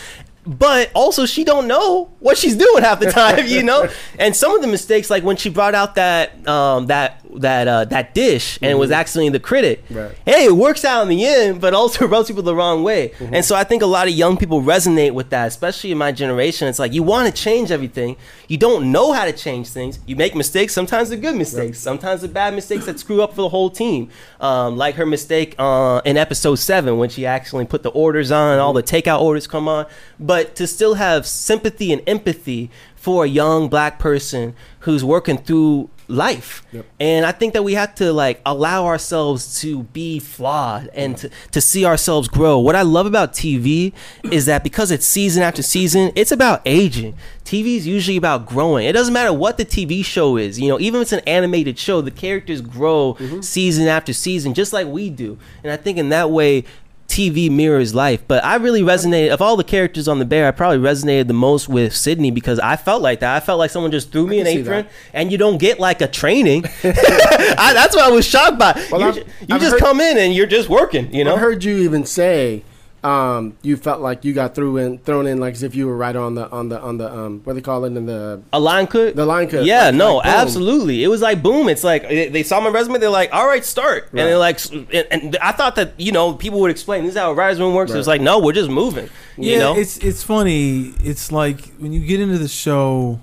but 0.48 0.90
also 0.94 1.26
she 1.26 1.44
don't 1.44 1.66
know 1.66 2.10
what 2.20 2.38
she's 2.38 2.56
doing 2.56 2.82
half 2.82 3.00
the 3.00 3.10
time, 3.12 3.46
you 3.46 3.62
know. 3.62 3.88
And 4.18 4.34
some 4.34 4.54
of 4.54 4.62
the 4.62 4.66
mistakes, 4.66 5.10
like 5.10 5.22
when 5.22 5.36
she 5.36 5.50
brought 5.50 5.74
out 5.74 5.94
that 5.96 6.48
um, 6.48 6.86
that 6.86 7.20
that 7.40 7.68
uh, 7.68 7.84
that 7.86 8.14
dish 8.14 8.58
and 8.62 8.78
was 8.78 8.90
accidentally 8.90 9.30
the 9.30 9.40
critic. 9.40 9.84
Right. 9.90 10.14
Hey, 10.24 10.44
it 10.46 10.56
works 10.56 10.84
out 10.84 11.02
in 11.02 11.08
the 11.08 11.24
end, 11.24 11.60
but 11.60 11.74
also 11.74 12.06
rubs 12.08 12.28
people 12.28 12.42
the 12.42 12.54
wrong 12.54 12.82
way. 12.82 13.12
And 13.20 13.44
so 13.44 13.54
I 13.54 13.64
think 13.64 13.82
a 13.82 13.86
lot 13.86 14.08
of 14.08 14.14
young 14.14 14.36
people 14.36 14.62
resonate 14.62 15.12
with 15.12 15.30
that, 15.30 15.48
especially 15.48 15.92
in 15.92 15.98
my 15.98 16.12
generation. 16.12 16.68
It's 16.68 16.78
like 16.78 16.92
you 16.92 17.02
want 17.02 17.34
to 17.34 17.42
change 17.42 17.70
everything, 17.70 18.16
you 18.48 18.56
don't 18.56 18.90
know 18.90 19.12
how 19.12 19.24
to 19.24 19.32
change 19.32 19.68
things. 19.68 19.98
You 20.06 20.16
make 20.16 20.34
mistakes. 20.34 20.72
Sometimes 20.72 21.10
they're 21.10 21.18
good 21.18 21.36
mistakes. 21.36 21.78
Sometimes 21.78 22.22
they're 22.22 22.30
bad 22.30 22.54
mistakes 22.54 22.86
that 22.86 22.98
screw 22.98 23.22
up 23.22 23.30
for 23.30 23.42
the 23.42 23.48
whole 23.50 23.70
team. 23.70 24.10
Um, 24.40 24.76
like 24.76 24.94
her 24.96 25.06
mistake 25.06 25.54
uh, 25.58 26.00
in 26.04 26.16
episode 26.16 26.56
seven 26.56 26.98
when 26.98 27.10
she 27.10 27.26
actually 27.26 27.66
put 27.66 27.82
the 27.82 27.90
orders 27.90 28.30
on, 28.30 28.52
and 28.52 28.60
all 28.60 28.72
the 28.72 28.82
takeout 28.82 29.20
orders 29.20 29.46
come 29.46 29.68
on. 29.68 29.86
But 30.18 30.56
to 30.56 30.66
still 30.66 30.94
have 30.94 31.26
sympathy 31.26 31.92
and 31.92 32.02
empathy 32.06 32.70
for 32.96 33.24
a 33.24 33.28
young 33.28 33.68
black 33.68 33.98
person 33.98 34.54
who's 34.80 35.04
working 35.04 35.38
through 35.38 35.90
life. 36.08 36.64
And 36.98 37.26
I 37.26 37.32
think 37.32 37.52
that 37.52 37.62
we 37.62 37.74
have 37.74 37.94
to 37.96 38.12
like 38.12 38.40
allow 38.44 38.86
ourselves 38.86 39.60
to 39.60 39.84
be 39.84 40.18
flawed 40.18 40.88
and 40.94 41.16
to, 41.18 41.30
to 41.52 41.60
see 41.60 41.84
ourselves 41.84 42.28
grow. 42.28 42.58
What 42.58 42.74
I 42.74 42.82
love 42.82 43.06
about 43.06 43.34
TV 43.34 43.92
is 44.24 44.46
that 44.46 44.64
because 44.64 44.90
it's 44.90 45.06
season 45.06 45.42
after 45.42 45.62
season, 45.62 46.10
it's 46.16 46.32
about 46.32 46.62
aging. 46.64 47.14
TV 47.44 47.76
is 47.76 47.86
usually 47.86 48.16
about 48.16 48.46
growing. 48.46 48.86
It 48.86 48.92
doesn't 48.92 49.14
matter 49.14 49.32
what 49.32 49.58
the 49.58 49.64
TV 49.64 50.04
show 50.04 50.36
is. 50.36 50.58
You 50.58 50.68
know, 50.68 50.80
even 50.80 51.00
if 51.00 51.04
it's 51.04 51.12
an 51.12 51.20
animated 51.26 51.78
show, 51.78 52.00
the 52.00 52.10
characters 52.10 52.60
grow 52.60 53.14
mm-hmm. 53.18 53.40
season 53.40 53.86
after 53.86 54.12
season, 54.12 54.54
just 54.54 54.72
like 54.72 54.86
we 54.86 55.10
do. 55.10 55.38
And 55.62 55.72
I 55.72 55.76
think 55.76 55.98
in 55.98 56.08
that 56.08 56.30
way, 56.30 56.64
TV 57.08 57.50
mirrors 57.50 57.94
life. 57.94 58.22
But 58.28 58.44
I 58.44 58.56
really 58.56 58.82
resonated 58.82 59.30
of 59.30 59.40
all 59.42 59.56
the 59.56 59.64
characters 59.64 60.06
on 60.08 60.18
the 60.18 60.24
bear. 60.24 60.46
I 60.46 60.50
probably 60.50 60.78
resonated 60.78 61.26
the 61.26 61.32
most 61.34 61.68
with 61.68 61.96
Sydney 61.96 62.30
because 62.30 62.60
I 62.60 62.76
felt 62.76 63.02
like 63.02 63.20
that. 63.20 63.34
I 63.34 63.40
felt 63.40 63.58
like 63.58 63.70
someone 63.70 63.90
just 63.90 64.12
threw 64.12 64.26
me 64.26 64.38
an 64.40 64.46
apron, 64.46 64.84
that. 64.84 64.90
and 65.14 65.32
you 65.32 65.38
don't 65.38 65.58
get 65.58 65.80
like 65.80 66.00
a 66.02 66.06
training. 66.06 66.64
I, 66.84 67.72
that's 67.74 67.96
what 67.96 68.04
I 68.04 68.10
was 68.10 68.26
shocked 68.26 68.58
by. 68.58 68.72
Well, 68.92 69.00
you 69.00 69.06
I've- 69.08 69.20
you 69.20 69.54
I've 69.54 69.60
just 69.60 69.72
heard- 69.72 69.80
come 69.80 70.00
in 70.00 70.18
and 70.18 70.34
you're 70.34 70.46
just 70.46 70.68
working. 70.68 71.12
You 71.12 71.24
know. 71.24 71.34
I 71.34 71.38
heard 71.38 71.64
you 71.64 71.78
even 71.78 72.04
say 72.04 72.62
um, 73.08 73.56
you 73.62 73.76
felt 73.76 74.00
like 74.00 74.24
you 74.24 74.32
got 74.34 74.54
through 74.54 74.76
and 74.78 75.02
thrown 75.04 75.26
in 75.26 75.38
like 75.40 75.54
as 75.54 75.62
if 75.62 75.74
you 75.74 75.86
were 75.86 75.96
right 75.96 76.14
on 76.14 76.34
the 76.34 76.48
on 76.50 76.68
the 76.68 76.78
on 76.80 76.98
the 76.98 77.08
um, 77.12 77.40
what 77.44 77.54
they 77.54 77.60
call 77.60 77.84
it 77.84 77.96
in 77.96 78.06
the 78.06 78.42
A 78.52 78.60
line 78.60 78.86
cut? 78.86 79.16
The 79.16 79.24
line 79.24 79.48
cut, 79.48 79.64
Yeah, 79.64 79.86
like- 79.86 79.94
no, 79.94 80.16
like 80.16 80.26
absolutely. 80.26 81.02
It 81.04 81.08
was 81.08 81.22
like 81.22 81.42
boom. 81.42 81.68
It's 81.68 81.84
like 81.84 82.02
they 82.08 82.28
they 82.28 82.42
saw 82.42 82.60
my 82.60 82.70
resume. 82.70 82.98
They're 82.98 83.08
like, 83.10 83.32
all 83.32 83.46
right, 83.46 83.64
start. 83.64 84.04
Right. 84.12 84.20
And 84.20 84.28
they're 84.28 84.38
like, 84.38 84.58
and, 84.72 85.06
and 85.10 85.36
I 85.40 85.52
thought 85.52 85.76
that 85.76 85.98
you 85.98 86.12
know 86.12 86.34
people 86.34 86.60
would 86.60 86.70
explain 86.70 87.04
this 87.04 87.14
is 87.14 87.18
how 87.18 87.30
a 87.30 87.34
writer's 87.34 87.60
room 87.60 87.74
works. 87.74 87.92
It 87.92 87.96
was 87.96 88.08
like, 88.08 88.20
no, 88.20 88.38
we're 88.40 88.52
just 88.52 88.70
moving. 88.70 89.08
Yeah, 89.36 89.52
You 89.52 89.58
know, 89.60 89.76
it's 89.76 89.96
it's 89.98 90.22
funny. 90.22 90.92
It's 91.02 91.30
like 91.32 91.60
when 91.78 91.92
you 91.92 92.00
get 92.04 92.20
into 92.20 92.38
the 92.38 92.48
show 92.48 93.20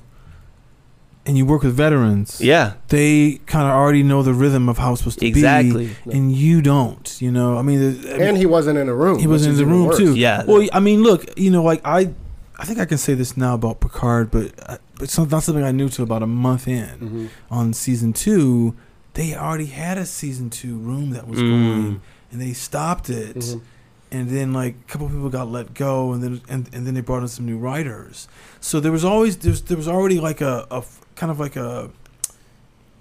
and 1.25 1.37
you 1.37 1.45
work 1.45 1.63
with 1.63 1.73
veterans. 1.73 2.39
yeah, 2.41 2.73
they 2.89 3.39
kind 3.47 3.67
of 3.67 3.73
already 3.73 4.03
know 4.03 4.21
the 4.23 4.33
rhythm 4.33 4.69
of 4.69 4.77
how 4.77 4.91
it's 4.91 5.01
supposed 5.01 5.19
to 5.19 5.25
Exactly. 5.25 5.87
be, 6.05 6.11
and 6.11 6.31
you 6.31 6.61
don't. 6.61 7.17
You 7.21 7.31
know, 7.31 7.57
I 7.57 7.61
mean, 7.61 7.79
I 7.79 8.13
mean, 8.13 8.21
and 8.21 8.37
he 8.37 8.45
wasn't 8.45 8.77
in 8.77 8.89
a 8.89 8.93
room. 8.93 9.19
he 9.19 9.27
wasn't 9.27 9.53
in 9.53 9.57
the 9.57 9.65
room 9.65 9.85
worse. 9.87 9.97
too. 9.97 10.15
Yeah. 10.15 10.43
Well, 10.45 10.67
I 10.71 10.79
mean, 10.79 11.01
look, 11.03 11.25
you 11.37 11.49
know, 11.51 11.63
like 11.63 11.81
I, 11.85 12.09
I 12.57 12.65
think 12.65 12.79
I 12.79 12.85
can 12.85 12.97
say 12.97 13.13
this 13.15 13.35
now 13.35 13.55
about 13.55 13.79
Picard, 13.79 14.29
but 14.31 14.51
uh, 14.69 14.77
but 14.95 15.03
it's 15.03 15.17
not 15.17 15.29
not 15.31 15.43
something 15.43 15.63
I 15.63 15.71
knew 15.71 15.89
till 15.89 16.03
about 16.03 16.23
a 16.23 16.27
month 16.27 16.67
in 16.67 16.87
Mhm. 16.99 17.27
on 17.51 17.73
season 17.73 18.13
two. 18.13 18.75
They 19.15 19.33
already 19.35 19.67
had 19.67 19.97
a 19.97 20.05
season 20.05 20.49
two 20.49 20.77
room 20.77 21.11
that 21.11 21.27
was 21.27 21.39
Mm. 21.39 21.49
going, 21.49 22.01
and 22.31 22.41
they 22.41 22.53
stopped 22.53 23.09
it. 23.09 23.37
Mhm. 23.37 23.61
And 24.11 24.29
then 24.29 24.53
like 24.53 24.75
a 24.87 24.91
couple 24.91 25.09
people 25.09 25.29
got 25.29 25.49
let 25.51 25.73
go, 25.73 26.13
and 26.13 26.21
then 26.23 26.41
and, 26.47 26.69
and 26.71 26.85
then 26.85 26.93
they 26.93 27.01
brought 27.01 27.23
in 27.23 27.27
some 27.27 27.45
new 27.45 27.57
writers. 27.57 28.27
So 28.61 28.79
there 28.79 28.91
was 28.91 29.03
always 29.03 29.37
there's 29.37 29.61
there 29.63 29.75
was 29.77 29.87
already 29.87 30.19
like 30.19 30.39
a, 30.41 30.67
a 30.71 30.77
f- 30.77 31.01
kind 31.15 31.31
of 31.31 31.39
like 31.39 31.55
a 31.55 31.89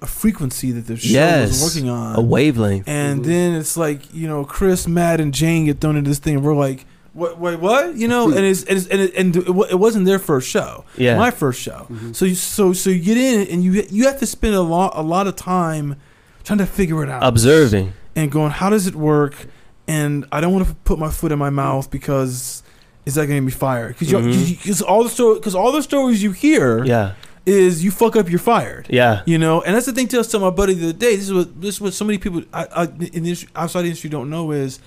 a 0.03 0.07
frequency 0.07 0.71
that 0.73 0.87
the 0.87 0.97
show 0.97 1.09
yes, 1.09 1.63
was 1.63 1.75
working 1.75 1.89
on 1.89 2.17
a 2.17 2.21
wavelength. 2.21 2.87
and 2.89 3.21
Mhm. 3.23 3.25
then 3.27 3.55
it's 3.55 3.77
like 3.77 4.13
you 4.15 4.29
know 4.29 4.45
Chris, 4.45 4.87
Matt, 4.87 5.21
and 5.21 5.33
Jane 5.33 5.65
get 5.67 5.81
thrown 5.81 5.97
into 5.97 6.11
this 6.11 6.19
thing. 6.19 6.37
And 6.37 6.45
we're 6.45 6.55
like, 6.55 6.85
what? 7.15 7.39
Wait, 7.41 7.59
what? 7.61 7.95
You 7.97 8.09
know? 8.09 8.31
and 8.31 8.41
it's, 8.45 8.65
and 8.65 8.77
it's, 8.79 8.87
and, 8.89 9.01
it, 9.01 9.15
and 9.15 9.37
it, 9.37 9.47
it 9.49 9.79
wasn't 9.79 10.05
their 10.05 10.19
first 10.19 10.49
show. 10.49 10.85
Yeah. 10.99 11.17
my 11.17 11.31
first 11.31 11.61
show. 11.61 11.87
Mhm. 11.91 12.15
So 12.15 12.25
you 12.27 12.35
so 12.35 12.73
so 12.73 12.91
you 12.91 13.01
get 13.01 13.17
in 13.17 13.47
and 13.49 13.63
you 13.65 13.85
you 13.89 14.05
have 14.07 14.19
to 14.21 14.27
spend 14.27 14.55
a 14.55 14.61
lot 14.63 14.93
a 14.95 15.03
lot 15.03 15.27
of 15.27 15.37
time 15.37 15.97
trying 16.43 16.59
to 16.59 16.67
figure 16.67 17.03
it 17.03 17.09
out, 17.09 17.23
Observing. 17.23 17.95
and 18.15 18.31
going, 18.31 18.51
how 18.51 18.69
does 18.69 18.87
it 18.87 18.95
work? 18.95 19.47
And 19.89 20.27
I 20.33 20.41
don't 20.43 20.53
want 20.53 20.67
to 20.69 20.75
put 20.85 20.99
my 20.99 21.09
foot 21.11 21.33
in 21.33 21.39
my 21.39 21.51
mouth 21.51 21.91
because. 21.91 22.63
Is 23.07 23.17
that 23.17 23.27
going 23.27 23.39
to 23.43 23.45
be 23.45 23.53
fired? 23.53 23.99
Because 23.99 24.11
Mhm. 24.15 24.83
all 24.89 25.03
the 25.05 25.11
story, 25.11 25.35
because 25.35 25.55
all 25.55 25.73
the 25.73 25.83
stories 25.83 26.23
you 26.23 26.33
hear 26.33 26.83
Yeah, 26.87 27.13
is 27.47 27.85
you 27.85 27.91
fuck 27.91 28.17
up, 28.17 28.29
you're 28.31 28.39
fired. 28.39 28.87
yeah, 28.89 29.23
You 29.27 29.39
know, 29.39 29.61
and 29.63 29.75
that's 29.75 29.87
the 29.87 29.93
thing. 29.93 30.09
To 30.09 30.21
us, 30.21 30.29
to 30.29 30.39
my 30.39 30.51
buddy 30.51 30.75
the 30.75 30.89
other 30.91 30.99
day. 30.99 31.17
This 31.17 31.27
is 31.27 31.33
what 31.35 31.61
this 31.61 31.75
is 31.77 31.81
what 31.81 31.93
so 31.95 32.05
many 32.05 32.19
people 32.19 32.43
I, 32.53 32.65
I, 32.75 32.85
in 32.85 32.99
the 32.99 33.07
industry, 33.09 33.49
outside 33.55 33.83
the 33.83 33.89
industry 33.89 34.11
don't 34.11 34.31
know 34.31 34.51
is 34.53 34.81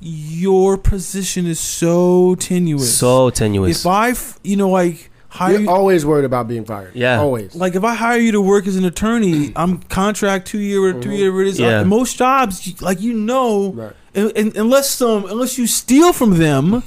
your 0.00 0.76
position 0.76 1.46
is 1.46 1.58
so 1.60 2.34
tenuous. 2.36 2.96
so 2.98 3.30
tenuous. 3.30 3.80
if 3.80 3.86
I, 3.86 4.14
you 4.42 4.56
know, 4.56 4.68
like 4.70 5.10
hire 5.28 5.52
You're 5.52 5.60
you, 5.62 5.70
always 5.70 6.04
worried 6.04 6.24
about 6.26 6.46
being 6.46 6.64
fired. 6.64 6.94
Yeah. 6.94 7.18
always. 7.20 7.54
like 7.54 7.74
if 7.74 7.84
I 7.84 7.94
hire 7.94 8.18
you 8.18 8.32
to 8.32 8.40
work 8.40 8.66
as 8.66 8.76
an 8.76 8.84
attorney, 8.84 9.52
I'm 9.56 9.78
contract 9.84 10.46
two 10.46 10.58
year 10.58 10.82
or 10.82 11.00
three 11.00 11.16
year. 11.16 11.40
It 11.42 11.48
is 11.48 11.58
Yeah. 11.58 11.78
like, 11.78 11.86
most 11.86 12.18
jobs, 12.18 12.80
like 12.82 13.00
you 13.00 13.14
know, 13.14 13.70
Right. 13.72 13.92
And, 14.14 14.32
and, 14.36 14.56
unless 14.56 14.90
some 14.90 15.24
unless 15.26 15.58
you 15.58 15.66
steal 15.66 16.12
from 16.12 16.38
them, 16.38 16.82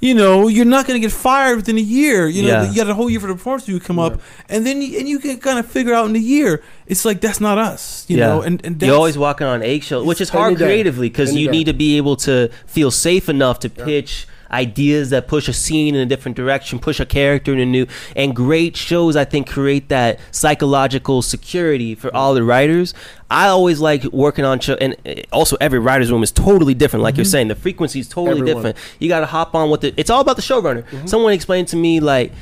you 0.00 0.14
know, 0.14 0.48
you're 0.48 0.64
not 0.64 0.86
going 0.86 1.00
to 1.00 1.06
get 1.06 1.12
fired 1.12 1.56
within 1.56 1.78
a 1.78 1.80
year. 1.80 2.26
You 2.28 2.42
know, 2.42 2.48
Yeah. 2.48 2.70
you 2.70 2.76
got 2.76 2.90
a 2.90 2.94
whole 2.94 3.08
year 3.08 3.20
for 3.20 3.28
the 3.28 3.34
performance 3.34 3.66
to 3.66 3.78
come 3.80 3.98
up, 3.98 4.20
and 4.48 4.66
then 4.66 4.82
you, 4.82 4.98
and 4.98 5.08
you 5.08 5.18
can 5.18 5.38
kind 5.38 5.58
of 5.58 5.66
figure 5.66 5.94
out 5.94 6.08
in 6.08 6.16
a 6.16 6.18
year. 6.18 6.62
It's 6.86 7.04
like 7.04 7.20
that's 7.20 7.40
not 7.40 7.58
us, 7.58 8.04
you 8.08 8.18
yeah. 8.18 8.26
know, 8.26 8.42
and 8.42 8.64
and 8.64 8.82
you're 8.82 8.94
always 8.94 9.16
walking 9.16 9.46
on 9.46 9.62
eggshells, 9.62 10.06
which 10.06 10.20
is 10.20 10.28
hard 10.30 10.56
creatively 10.56 11.08
because 11.08 11.34
you 11.34 11.46
day. 11.46 11.52
need 11.52 11.64
to 11.64 11.72
be 11.72 11.96
able 11.96 12.16
to 12.16 12.48
feel 12.66 12.90
safe 12.90 13.28
enough 13.28 13.60
to 13.60 13.70
pitch 13.70 14.26
ideas 14.52 15.10
that 15.10 15.28
push 15.28 15.48
a 15.48 15.52
scene 15.52 15.94
in 15.94 16.00
a 16.00 16.06
different 16.06 16.36
direction, 16.36 16.78
push 16.78 17.00
a 17.00 17.06
character 17.06 17.52
in 17.52 17.58
a 17.58 17.66
new. 17.66 17.86
And 18.14 18.34
great 18.36 18.76
shows, 18.76 19.16
I 19.16 19.24
think, 19.24 19.48
create 19.48 19.88
that 19.88 20.20
psychological 20.30 21.22
security 21.22 21.94
for 21.94 22.14
all 22.14 22.34
the 22.34 22.42
writers. 22.42 22.94
I 23.30 23.48
always 23.48 23.80
like 23.80 24.04
working 24.04 24.44
on 24.44 24.60
show, 24.60 24.74
and 24.74 24.96
uh, 25.06 25.22
also 25.32 25.56
every 25.60 25.78
writer's 25.78 26.12
room 26.12 26.22
is 26.22 26.30
totally 26.30 26.74
different. 26.74 27.02
Like 27.02 27.16
you're 27.16 27.24
saying, 27.24 27.48
the 27.48 27.54
frequency 27.54 28.00
is 28.00 28.08
totally 28.08 28.40
Everyone. 28.40 28.62
different. 28.62 28.76
You 28.98 29.08
got 29.08 29.20
to 29.20 29.26
hop 29.26 29.54
on 29.54 29.70
with 29.70 29.84
it. 29.84 29.94
It's 29.96 30.10
all 30.10 30.20
about 30.20 30.36
the 30.36 30.42
showrunner. 30.42 31.08
Someone 31.08 31.32
explained 31.32 31.68
to 31.68 31.76
me 31.76 32.00
like, 32.00 32.32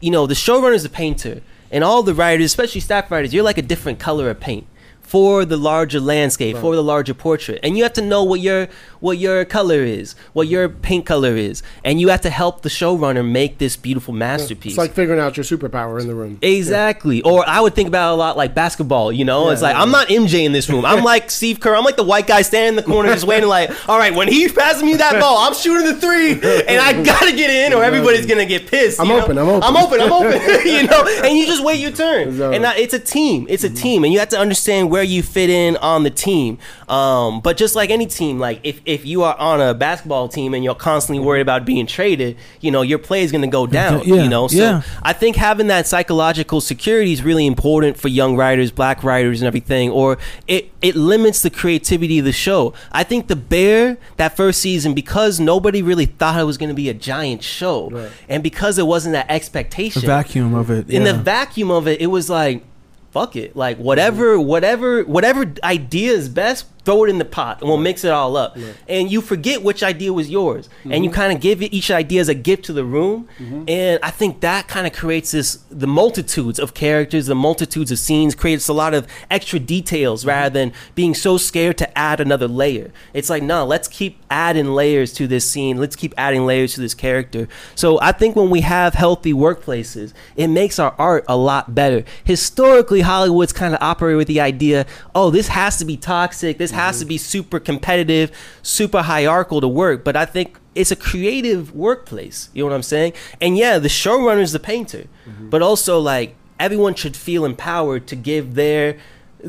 you 0.00 0.10
know, 0.10 0.26
the 0.26 0.34
showrunner 0.34 0.74
is 0.74 0.82
the 0.82 0.88
painter, 0.88 1.42
and 1.70 1.84
all 1.84 2.02
the 2.02 2.14
writers, 2.14 2.46
especially 2.46 2.80
staff 2.80 3.10
writers, 3.10 3.32
you're 3.32 3.44
like 3.44 3.58
a 3.58 3.62
different 3.62 3.98
color 4.00 4.28
of 4.28 4.40
paint 4.40 4.66
for 5.00 5.44
the 5.44 5.56
larger 5.56 6.00
landscape, 6.00 6.56
for 6.56 6.74
the 6.74 6.82
larger 6.82 7.12
portrait, 7.12 7.60
and 7.62 7.76
you 7.76 7.82
have 7.82 7.92
to 7.92 8.02
know 8.02 8.24
what 8.24 8.40
your 8.40 8.66
what 9.02 9.18
your 9.18 9.44
color 9.44 9.80
is, 9.80 10.14
what 10.32 10.46
your 10.46 10.68
paint 10.68 11.04
color 11.04 11.36
is, 11.36 11.60
and 11.84 12.00
you 12.00 12.08
have 12.08 12.20
to 12.20 12.30
help 12.30 12.62
the 12.62 12.68
showrunner 12.68 13.28
make 13.28 13.58
this 13.58 13.76
beautiful 13.76 14.14
masterpiece. 14.14 14.72
It's 14.72 14.78
like 14.78 14.92
figuring 14.92 15.18
out 15.18 15.36
your 15.36 15.42
superpower 15.42 16.00
in 16.00 16.06
the 16.06 16.14
room. 16.14 16.38
Exactly. 16.40 17.20
Or 17.22 17.46
I 17.46 17.60
would 17.60 17.74
think 17.74 17.88
about 17.88 18.10
it 18.10 18.14
a 18.14 18.16
lot 18.16 18.36
like 18.36 18.54
basketball, 18.54 19.10
you 19.10 19.24
know? 19.24 19.46
Yeah, 19.46 19.54
it's 19.54 19.62
like 19.62 19.74
yeah, 19.74 19.82
I'm 19.82 19.90
not 19.90 20.06
MJ 20.06 20.44
in 20.44 20.52
this 20.52 20.70
room. 20.70 20.84
I'm 20.84 21.02
like 21.12 21.32
Steve 21.32 21.58
Kerr. 21.58 21.74
I'm 21.74 21.82
like 21.82 21.96
the 21.96 22.04
white 22.04 22.28
guy 22.28 22.42
standing 22.42 22.68
in 22.68 22.76
the 22.76 22.84
corner 22.84 23.12
just 23.12 23.26
waiting 23.26 23.48
like, 23.48 23.70
all 23.88 23.98
right, 23.98 24.14
when 24.14 24.28
he 24.28 24.48
passes 24.48 24.84
me 24.84 24.94
that 24.94 25.20
ball, 25.20 25.38
I'm 25.38 25.54
shooting 25.54 25.84
the 25.84 26.00
three 26.00 26.34
and 26.34 26.80
I 26.80 27.02
gotta 27.02 27.32
get 27.32 27.50
in 27.50 27.72
or 27.76 27.82
everybody's 27.82 28.26
gonna 28.26 28.46
get 28.46 28.68
pissed. 28.68 29.00
I'm 29.00 29.08
you 29.08 29.14
know? 29.14 29.24
open, 29.24 29.36
I'm 29.36 29.48
open. 29.48 29.62
I'm 29.64 29.76
open, 29.76 30.00
I'm 30.00 30.12
open. 30.12 30.40
you 30.64 30.84
know? 30.84 31.04
And 31.24 31.36
you 31.36 31.44
just 31.44 31.64
wait 31.64 31.80
your 31.80 31.90
turn. 31.90 32.28
Exactly. 32.28 32.56
And 32.56 32.64
I, 32.64 32.76
it's 32.76 32.94
a 32.94 33.00
team. 33.00 33.46
It's 33.50 33.64
a 33.64 33.70
team. 33.70 34.04
And 34.04 34.12
you 34.12 34.20
have 34.20 34.28
to 34.28 34.38
understand 34.38 34.92
where 34.92 35.02
you 35.02 35.24
fit 35.24 35.50
in 35.50 35.76
on 35.78 36.04
the 36.04 36.10
team. 36.10 36.58
Um, 36.88 37.40
but 37.40 37.56
just 37.56 37.74
like 37.74 37.90
any 37.90 38.06
team, 38.06 38.38
like 38.38 38.60
if, 38.62 38.80
if 38.84 38.91
you 39.04 39.22
are 39.22 39.36
on 39.38 39.60
a 39.60 39.74
basketball 39.74 40.28
team 40.28 40.54
and 40.54 40.62
you're 40.62 40.74
constantly 40.74 41.24
worried 41.24 41.40
about 41.40 41.64
being 41.64 41.86
traded, 41.86 42.36
you 42.60 42.70
know, 42.70 42.82
your 42.82 42.98
play 42.98 43.22
is 43.22 43.32
gonna 43.32 43.46
go 43.46 43.66
down. 43.66 44.02
Yeah, 44.04 44.22
you 44.22 44.28
know, 44.28 44.48
so 44.48 44.56
yeah. 44.56 44.82
I 45.02 45.12
think 45.12 45.36
having 45.36 45.68
that 45.68 45.86
psychological 45.86 46.60
security 46.60 47.12
is 47.12 47.22
really 47.22 47.46
important 47.46 47.96
for 47.96 48.08
young 48.08 48.36
writers, 48.36 48.70
black 48.70 49.02
writers, 49.02 49.40
and 49.40 49.46
everything. 49.46 49.90
Or 49.90 50.18
it 50.46 50.70
it 50.82 50.96
limits 50.96 51.42
the 51.42 51.50
creativity 51.50 52.18
of 52.18 52.24
the 52.24 52.32
show. 52.32 52.74
I 52.90 53.04
think 53.04 53.28
the 53.28 53.36
Bear 53.36 53.98
that 54.16 54.36
first 54.36 54.60
season 54.60 54.94
because 54.94 55.40
nobody 55.40 55.82
really 55.82 56.06
thought 56.06 56.40
it 56.40 56.44
was 56.44 56.58
going 56.58 56.68
to 56.68 56.74
be 56.74 56.88
a 56.88 56.94
giant 56.94 57.42
show, 57.42 57.90
Right. 57.90 58.10
and 58.28 58.42
because 58.42 58.78
it 58.78 58.86
wasn't 58.86 59.12
that 59.14 59.28
the 59.28 59.32
expectation 59.32 60.02
vacuum 60.02 60.54
of 60.54 60.70
it. 60.70 60.90
in 60.90 61.04
the 61.04 61.14
vacuum 61.14 61.70
of 61.70 61.86
it, 61.88 62.00
it 62.00 62.08
was 62.08 62.28
like. 62.28 62.64
Fuck 63.10 63.36
it, 63.36 63.54
like 63.54 63.76
whatever, 63.76 64.38
mm-hmm. 64.38 64.48
whatever, 64.48 65.02
whatever 65.02 65.52
idea 65.62 66.12
is 66.12 66.30
best, 66.30 66.64
throw 66.84 67.04
it 67.04 67.10
in 67.10 67.18
the 67.18 67.24
pot, 67.24 67.60
and 67.60 67.68
we'll 67.68 67.78
mix 67.78 68.04
it 68.04 68.10
all 68.10 68.36
up. 68.36 68.56
And 68.88 69.10
you 69.10 69.20
forget 69.20 69.62
which 69.62 69.82
idea 69.82 70.12
was 70.12 70.30
yours, 70.30 70.68
and 70.84 71.04
you 71.04 71.10
mm-hmm. 71.10 71.20
kind 71.20 71.32
of 71.32 71.40
give 71.40 71.62
each 71.62 71.90
idea 71.90 72.20
as 72.20 72.28
a 72.28 72.34
gift 72.34 72.64
to 72.66 72.72
the 72.72 72.84
room. 72.84 73.28
Mm-hmm. 73.38 73.64
And 73.68 74.00
I 74.02 74.10
think 74.10 74.40
that 74.40 74.68
kind 74.68 74.86
of 74.86 74.92
creates 74.92 75.30
this 75.30 75.56
the 75.70 75.86
multitudes 75.86 76.58
of 76.58 76.74
characters, 76.74 77.26
the 77.26 77.34
multitudes 77.34 77.90
of 77.90 77.98
scenes, 77.98 78.34
creates 78.34 78.68
a 78.68 78.72
lot 78.72 78.94
of 78.94 79.06
extra 79.30 79.58
details 79.58 80.20
mm-hmm. 80.20 80.30
rather 80.30 80.52
than 80.52 80.72
being 80.94 81.14
so 81.14 81.36
scared 81.36 81.78
to 81.78 81.98
add 81.98 82.20
another 82.20 82.48
layer. 82.48 82.92
It's 83.14 83.30
like 83.30 83.42
no, 83.42 83.64
let's 83.64 83.88
keep 83.88 84.20
adding 84.30 84.74
layers 84.74 85.12
to 85.14 85.26
this 85.26 85.48
scene. 85.48 85.78
Let's 85.78 85.96
keep 85.96 86.14
adding 86.16 86.46
layers 86.46 86.74
to 86.74 86.80
this 86.80 86.94
character. 86.94 87.48
So 87.74 88.00
I 88.00 88.12
think 88.12 88.34
when 88.34 88.50
we 88.50 88.62
have 88.62 88.94
healthy 88.94 89.32
workplaces, 89.32 90.12
it 90.36 90.48
makes 90.48 90.78
our 90.78 90.94
art 90.98 91.24
a 91.28 91.36
lot 91.36 91.74
better. 91.74 92.04
Historically, 92.24 93.02
Hollywood's 93.02 93.52
kind 93.52 93.74
of 93.74 93.82
operated 93.82 94.18
with 94.18 94.28
the 94.28 94.40
idea, 94.40 94.86
oh, 95.14 95.30
this 95.30 95.48
has 95.48 95.76
to 95.78 95.84
be 95.84 95.96
toxic. 95.96 96.58
This 96.58 96.71
has 96.72 96.98
to 97.00 97.04
be 97.04 97.18
super 97.18 97.60
competitive, 97.60 98.30
super 98.62 99.02
hierarchical 99.02 99.60
to 99.60 99.68
work. 99.68 100.04
But 100.04 100.16
I 100.16 100.24
think 100.24 100.58
it's 100.74 100.90
a 100.90 100.96
creative 100.96 101.74
workplace. 101.74 102.50
You 102.52 102.62
know 102.62 102.70
what 102.70 102.74
I'm 102.74 102.82
saying? 102.82 103.12
And 103.40 103.56
yeah, 103.56 103.78
the 103.78 103.88
showrunner 103.88 104.40
is 104.40 104.52
the 104.52 104.60
painter, 104.60 105.06
mm-hmm. 105.26 105.50
but 105.50 105.62
also 105.62 105.98
like 105.98 106.34
everyone 106.58 106.94
should 106.94 107.16
feel 107.16 107.44
empowered 107.44 108.06
to 108.08 108.16
give 108.16 108.54
their 108.54 108.98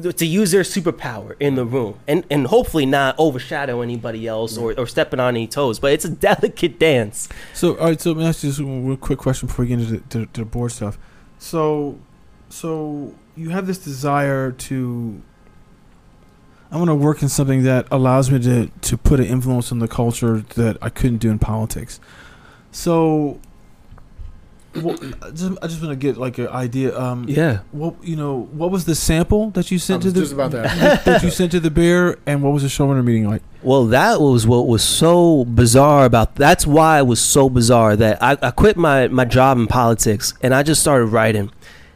to 0.02 0.26
use 0.26 0.50
their 0.50 0.64
superpower 0.64 1.36
in 1.40 1.54
the 1.54 1.64
room 1.64 2.00
and 2.08 2.26
and 2.32 2.48
hopefully 2.48 2.84
not 2.84 3.14
overshadow 3.20 3.82
anybody 3.82 4.28
else 4.28 4.58
or, 4.58 4.74
or 4.76 4.88
stepping 4.88 5.20
on 5.20 5.36
any 5.36 5.46
toes 5.46 5.78
but 5.78 5.94
it's 5.94 6.04
a 6.04 6.10
delicate 6.30 6.80
dance 6.80 7.30
So, 7.54 7.78
all 7.78 7.90
right. 7.90 8.02
So, 8.02 8.12
let 8.12 8.18
me 8.18 8.26
ask 8.26 8.44
you 8.44 8.50
just 8.50 8.60
one 8.60 8.88
real 8.88 8.98
quick 8.98 9.20
question 9.20 9.48
before 9.48 9.66
we 9.66 9.70
get 9.70 9.80
into 9.80 9.92
the, 9.92 10.00
to, 10.10 10.26
to 10.26 10.42
the 10.42 10.46
board 10.46 10.72
stuff. 10.72 10.98
So, 11.38 12.00
so 12.50 13.14
you 13.36 13.50
have 13.50 13.68
this 13.68 13.78
desire 13.78 14.52
to. 14.52 15.22
I 16.74 16.78
want 16.78 16.90
to 16.90 16.96
work 16.96 17.22
in 17.22 17.30
something 17.30 17.62
that 17.64 17.88
allows 17.92 18.32
me 18.32 18.40
to 18.40 18.68
to 18.68 18.98
put 18.98 19.20
an 19.20 19.28
influence 19.28 19.72
on 19.72 19.78
the 19.78 19.88
culture 19.88 20.40
that 20.56 20.78
I 20.82 20.90
couldn't 20.90 21.18
do 21.18 21.30
in 21.30 21.38
politics. 21.38 22.00
So, 22.72 23.40
well, 24.82 24.98
I 25.22 25.30
just, 25.30 25.52
I 25.62 25.68
just 25.68 25.84
want 25.84 25.92
to 25.92 25.96
get 25.96 26.18
like 26.18 26.40
an 26.40 26.48
idea. 26.48 26.98
Um, 27.00 27.26
yeah 27.30 27.60
What 27.72 28.04
you 28.04 28.16
know? 28.16 28.50
What 28.52 28.72
was 28.72 28.86
the 28.86 28.96
sample 28.96 29.52
that 29.52 29.70
you 29.70 29.76
I 29.76 29.80
sent 29.80 30.04
was 30.04 30.14
to 30.14 30.20
the 30.20 30.24
just 30.26 30.34
about 30.34 30.50
that. 30.54 31.06
that 31.06 31.22
you 31.22 31.30
sent 31.30 31.52
to 31.52 31.60
the 31.60 31.70
bear, 31.70 32.18
and 32.26 32.42
what 32.42 32.52
was 32.54 32.64
the 32.64 32.70
showrunner 32.70 33.06
meeting 33.06 33.30
like? 33.30 33.44
Well, 33.62 33.86
that 33.86 34.20
was 34.20 34.48
what 34.48 34.66
was 34.68 34.84
so 34.84 35.46
bizarre 35.46 36.06
about. 36.06 36.36
That's 36.36 36.66
why 36.66 36.98
it 36.98 37.06
was 37.06 37.22
so 37.22 37.52
bizarre 37.52 37.96
that 37.98 38.22
I, 38.22 38.36
I 38.42 38.50
quit 38.50 38.78
my 38.78 39.10
my 39.10 39.26
job 39.26 39.60
in 39.60 39.68
politics 39.68 40.34
and 40.42 40.56
I 40.56 40.64
just 40.64 40.82
started 40.82 41.06
writing, 41.06 41.52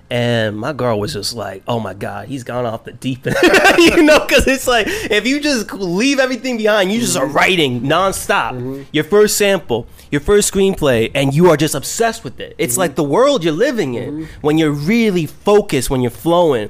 And 0.10 0.58
my 0.58 0.72
girl 0.72 1.00
was 1.00 1.12
just 1.12 1.36
like, 1.36 1.64
"Oh 1.68 1.82
my 1.82 1.94
god, 1.94 2.30
he's 2.30 2.44
gone 2.46 2.66
off 2.66 2.86
the 2.86 2.94
deep 2.94 3.28
end," 3.28 3.36
you 3.78 4.04
know, 4.04 4.20
because 4.26 4.48
it's 4.48 4.66
like 4.66 4.86
if 4.88 5.28
you 5.28 5.42
just 5.42 5.74
leave 5.74 6.20
everything 6.20 6.56
behind, 6.56 6.92
you 6.94 7.02
just 7.02 7.18
are 7.18 7.26
mm-hmm. 7.26 7.36
writing 7.36 7.82
nonstop. 7.82 8.52
Mm-hmm. 8.52 8.84
Your 8.94 9.04
first 9.04 9.38
sample, 9.38 9.86
your 10.10 10.22
first 10.22 10.54
screenplay, 10.54 11.12
and 11.14 11.34
you 11.34 11.50
are 11.50 11.58
just 11.58 11.76
obsessed 11.76 12.24
with 12.24 12.40
it. 12.40 12.56
It's 12.58 12.78
like 12.78 12.92
mm-hmm. 12.92 12.96
the 12.96 13.04
world 13.04 13.44
you're 13.44 13.52
living 13.54 13.96
in 13.96 14.30
when 14.40 14.58
you're 14.58 14.72
really 14.72 15.26
focused, 15.26 15.90
when 15.90 16.02
you're 16.02 16.10
flowing. 16.10 16.70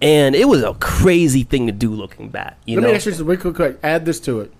And 0.00 0.34
it 0.36 0.46
was 0.48 0.62
a 0.62 0.74
crazy 0.74 1.42
thing 1.42 1.66
to 1.66 1.72
do 1.72 1.90
looking 1.92 2.28
back. 2.28 2.56
You 2.64 2.76
Let 2.76 2.82
know, 2.82 2.88
me 2.90 2.94
ask 2.94 3.06
you 3.06 3.12
something 3.12 3.26
real 3.26 3.40
quick, 3.40 3.54
quick. 3.56 3.78
Add 3.82 4.04
this 4.06 4.20
to 4.20 4.40
it. 4.40 4.52